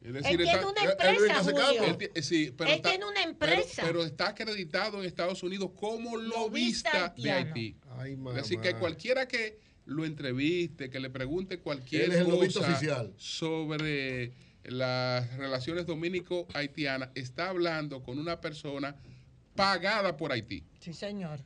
Es 0.00 0.08
Él 0.08 0.12
decir, 0.12 0.36
tiene 0.36 0.52
está- 0.52 0.68
una 0.68 0.82
empresa, 0.92 1.42
Julio. 1.42 1.98
Él 2.14 2.22
sí, 2.22 2.52
pero 2.56 2.68
Él 2.70 2.76
está- 2.76 2.90
tiene 2.90 3.06
una 3.06 3.22
empresa. 3.22 3.82
Pero, 3.86 4.04
está 4.04 4.28
acreditado 4.28 5.00
en 5.00 5.06
Estados 5.06 5.42
Unidos 5.42 5.70
como 5.74 6.16
Lobista 6.18 6.92
lobista 6.92 7.14
de. 7.16 7.30
Haití. 7.32 7.76
Ay, 7.96 8.16
decir, 8.34 8.60
que 8.60 8.74
cualquiera 8.74 9.26
que 9.28 9.58
lo 9.86 10.04
entreviste, 10.04 10.90
que 10.90 11.00
le 11.00 11.10
pregunte 11.10 11.60
cualquier 11.60 12.12
es 12.12 12.24
cosa 12.24 12.60
oficial. 12.60 13.12
sobre 13.16 14.32
las 14.64 15.36
relaciones 15.36 15.86
dominico-haitianas, 15.86 17.10
está 17.14 17.50
hablando 17.50 18.02
con 18.02 18.18
una 18.18 18.40
persona 18.40 18.96
pagada 19.54 20.16
por 20.16 20.32
Haití. 20.32 20.64
Sí, 20.80 20.92
señor. 20.92 21.40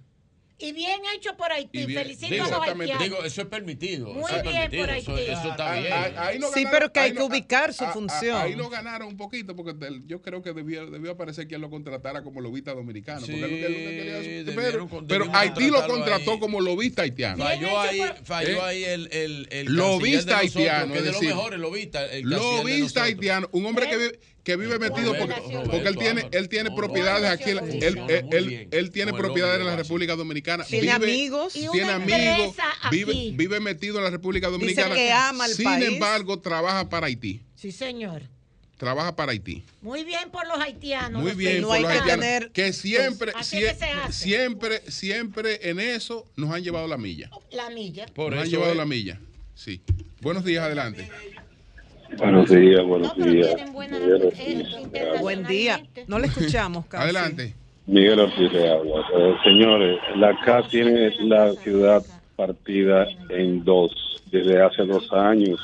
Y 0.61 0.73
bien 0.73 1.01
hecho 1.15 1.37
por 1.37 1.53
Haití. 1.53 1.87
Bien- 1.87 2.01
Felicito 2.03 2.33
digo, 2.33 2.45
a 2.45 2.49
los 2.49 2.57
exactamente. 2.59 2.93
haitianos. 2.95 3.17
Digo, 3.19 3.25
eso 3.25 3.43
es 3.43 3.47
permitido. 3.47 4.07
Muy 4.13 4.25
eso 4.25 4.37
es 4.37 4.43
bien 4.43 4.55
permitido, 4.55 4.87
por 4.87 4.95
eso, 4.97 5.15
Haití. 5.15 5.31
eso 5.31 5.51
está 5.51 5.73
Ahí- 5.73 5.83
bien. 5.83 5.93
ahí- 5.93 6.13
ahí 6.17 6.39
no 6.41 6.47
Sí, 6.49 6.53
ganaron- 6.65 6.71
pero 6.73 6.93
que 6.93 7.01
hay 7.01 7.13
que 7.13 7.23
ubicar 7.23 7.73
su 7.73 7.85
a- 7.85 7.91
a- 7.91 7.93
función. 7.93 8.37
Ahí 8.43 8.57
no 8.57 8.69
ganaron 8.69 9.07
un 9.09 9.17
poquito 9.17 9.55
porque 9.55 9.73
del- 9.75 10.05
yo 10.09 10.21
creo 10.21 10.43
que 10.43 10.53
debió, 10.53 10.91
debió 10.91 11.13
aparecer 11.13 11.47
quien 11.47 11.61
lo 11.61 11.71
contratara 11.71 12.23
como 12.25 12.41
lobista 12.41 12.75
dominicano. 12.75 13.21
porque 13.21 13.35
Sí, 13.37 13.39
él 13.39 13.41
lo 13.43 13.49
que- 13.49 13.67
él 13.67 13.73
lo 13.73 13.79
que 13.79 13.97
quería- 13.97 14.45
debieron 14.45 14.57
pero 14.57 14.89
con- 14.89 15.07
pero 15.07 15.25
Haití 15.33 15.69
lo 15.71 15.87
contrató 15.87 16.33
ahí. 16.33 16.39
como 16.41 16.61
lobista 16.61 17.03
haitiano. 17.03 17.45
Falló 17.45 17.79
ahí, 17.81 18.01
falló 18.25 18.49
¿Eh? 18.57 18.61
ahí 18.63 18.85
el, 18.85 19.09
el, 19.13 19.49
el 19.51 19.67
Lobista 19.69 19.79
canciller 19.79 20.25
de 20.25 20.33
nosotros, 20.35 20.57
haitiano, 20.57 20.93
que 20.93 20.99
es 20.99 21.05
de 21.05 21.09
es 21.09 21.13
los 21.15 21.21
decir, 21.21 21.35
mejores 21.37 21.61
lobistas. 21.61 22.11
Lobista 22.25 23.03
haitiano, 23.05 23.49
un 23.53 23.65
hombre 23.67 23.89
que 23.89 23.97
vive, 23.97 24.19
que 24.49 24.57
vive 24.57 24.79
metido 24.79 25.15
porque, 25.19 25.35
él 25.89 25.97
tiene, 25.99 26.27
él 26.33 26.49
tiene 26.49 26.71
propiedades 26.71 27.29
aquí, 27.31 27.51
en 27.51 27.57
la- 27.57 27.61
Roberto, 27.61 27.87
él, 27.87 27.99
él, 28.09 28.27
él- 28.33 28.69
él 28.71 28.91
tiene 28.91 29.13
propiedades 29.13 29.61
en 29.61 29.67
la 29.67 29.77
República 29.77 30.17
Dominicana. 30.17 30.65
Tiene 30.65 30.91
amigos. 30.91 31.53
Tiene 31.53 31.91
amigos, 31.91 32.57
vive, 32.91 33.33
vive 33.35 33.61
metido 33.61 33.99
en 33.99 34.05
la 34.05 34.11
República 34.11 34.47
Dice 34.49 34.59
Dominicana. 34.59 34.95
que 34.95 35.13
ama 35.13 35.45
al 35.45 35.51
Sin 35.51 35.65
país. 35.67 35.87
embargo, 35.89 36.39
trabaja 36.39 36.89
para 36.89 37.09
Haití. 37.09 37.43
Sí, 37.57 37.73
señor. 37.73 38.23
Trabaja 38.79 39.15
para 39.17 39.33
Haití. 39.33 39.65
Muy 39.83 40.03
bien 40.05 40.31
por 40.31 40.47
los 40.47 40.59
haitianos. 40.59 41.21
Muy 41.21 41.33
bien, 41.33 41.61
no 41.61 41.69
por 41.69 41.77
hay 41.77 41.83
los 41.83 41.93
que 41.93 41.99
haitianos, 41.99 42.25
tener- 42.25 42.51
que 42.53 42.73
siempre, 42.73 43.33
sie- 43.43 43.61
que 43.77 43.85
hace. 43.85 44.13
siempre, 44.25 44.83
siempre 44.91 45.69
en 45.69 45.79
eso 45.79 46.27
nos 46.37 46.51
han 46.55 46.63
llevado 46.65 46.89
la 46.89 46.97
milla. 46.97 47.29
La 47.51 47.69
milla. 47.69 48.07
nos 48.17 48.33
han 48.33 48.49
llevado 48.49 48.75
la 48.75 48.87
milla. 48.87 49.21
Sí. 49.55 49.83
Buenos 50.23 50.43
días, 50.43 50.65
adelante. 50.65 51.07
Buenos 52.17 52.49
días, 52.49 52.85
buenos 52.85 53.17
días. 53.17 53.55
Buen 55.21 55.45
día. 55.45 55.81
No 56.07 56.19
le 56.19 56.27
escuchamos 56.27 56.87
casi. 56.89 57.05
Adelante. 57.05 57.55
Miguel 57.87 58.21
Ortiz 58.21 58.53
de 58.53 58.71
Agua. 58.71 59.05
Eh, 59.17 59.35
señores, 59.45 59.99
la 60.17 60.39
CA 60.45 60.63
tiene 60.69 61.11
la 61.21 61.53
ciudad 61.55 62.03
partida 62.37 63.07
en 63.31 63.65
dos 63.65 64.23
desde 64.31 64.63
hace 64.63 64.85
dos 64.85 65.11
años. 65.13 65.59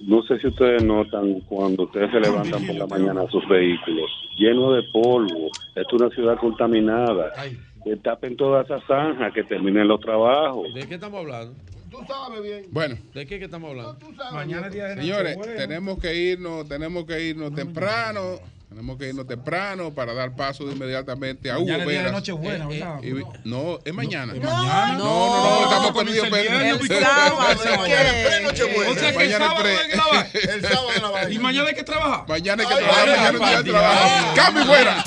No 0.00 0.22
sé 0.22 0.38
si 0.40 0.48
ustedes 0.48 0.82
notan 0.82 1.40
cuando 1.40 1.84
ustedes 1.84 2.10
se 2.10 2.20
levantan 2.20 2.66
por 2.66 2.74
la 2.76 2.86
mañana 2.86 3.26
sus 3.30 3.46
vehículos 3.48 4.10
llenos 4.36 4.74
de 4.76 4.82
polvo. 4.92 5.50
Es 5.74 5.86
una 5.92 6.08
ciudad 6.10 6.38
contaminada. 6.38 7.32
Que 7.84 7.96
tapen 7.96 8.36
toda 8.36 8.62
esa 8.62 8.80
zanja, 8.86 9.32
que 9.32 9.42
terminen 9.42 9.88
los 9.88 10.00
trabajos. 10.00 10.72
¿De 10.72 10.86
qué 10.86 10.94
estamos 10.94 11.20
hablando? 11.20 11.54
Tú 11.92 12.04
sabes 12.06 12.42
bien. 12.42 12.66
Bueno. 12.70 12.96
¿De 13.14 13.26
qué 13.26 13.38
que 13.38 13.44
estamos 13.44 13.70
hablando? 13.70 13.98
Mañana 14.32 14.66
es 14.68 14.72
día 14.72 14.86
de 14.86 14.96
Señores, 14.96 15.36
Nochebuena. 15.36 15.60
tenemos 15.66 15.98
que 16.00 16.14
irnos, 16.16 16.68
tenemos 16.68 17.04
que 17.04 17.20
irnos 17.22 17.54
temprano. 17.54 18.40
Tenemos 18.70 18.96
que 18.96 19.08
irnos 19.10 19.26
temprano 19.26 19.92
para 19.92 20.14
dar 20.14 20.34
paso 20.34 20.64
de 20.64 20.72
inmediatamente 20.72 21.50
a 21.50 21.58
Hugo 21.58 21.66
Mañana 21.66 21.82
es 21.82 21.88
día 21.90 21.98
de 21.98 22.04
Veras. 22.04 22.12
Nochebuena, 22.14 22.66
¿verdad? 22.66 23.00
y 23.02 23.12
vi- 23.12 23.22
no, 23.44 23.78
es 23.84 23.92
mañana. 23.92 24.32
mañana? 24.32 24.92
No, 24.96 25.04
no, 25.04 25.60
no, 25.60 25.62
estamos 25.64 25.92
con 25.92 26.06
Dios. 26.06 26.26
El 26.32 26.88
sábado. 26.88 27.48
O 27.52 28.94
sea 28.94 29.12
que 29.12 29.24
el 29.24 29.30
Mañana 29.30 29.46
sábado 29.46 29.68
es 29.68 29.78
hay 29.78 29.90
que 29.90 29.96
lavar. 29.96 30.26
El 30.54 30.62
sábado 30.62 30.88
de 30.90 31.00
la 31.00 31.10
vaina. 31.10 31.30
¿Y 31.30 31.38
mañana 31.38 31.68
hay 31.68 31.74
que 31.74 31.82
trabajar? 31.84 32.24
Mañana 32.26 32.62
hay 32.62 32.68
que 32.68 32.82
trabajar, 32.82 33.08
mañana 33.08 33.28
es 33.28 33.38
día 33.38 33.48
de 33.50 33.56
ay, 33.56 33.64
trabajo. 33.64 34.00
ay. 34.04 34.36
¡Cambio 34.36 34.62
y 34.62 34.66
fuera! 34.66 35.04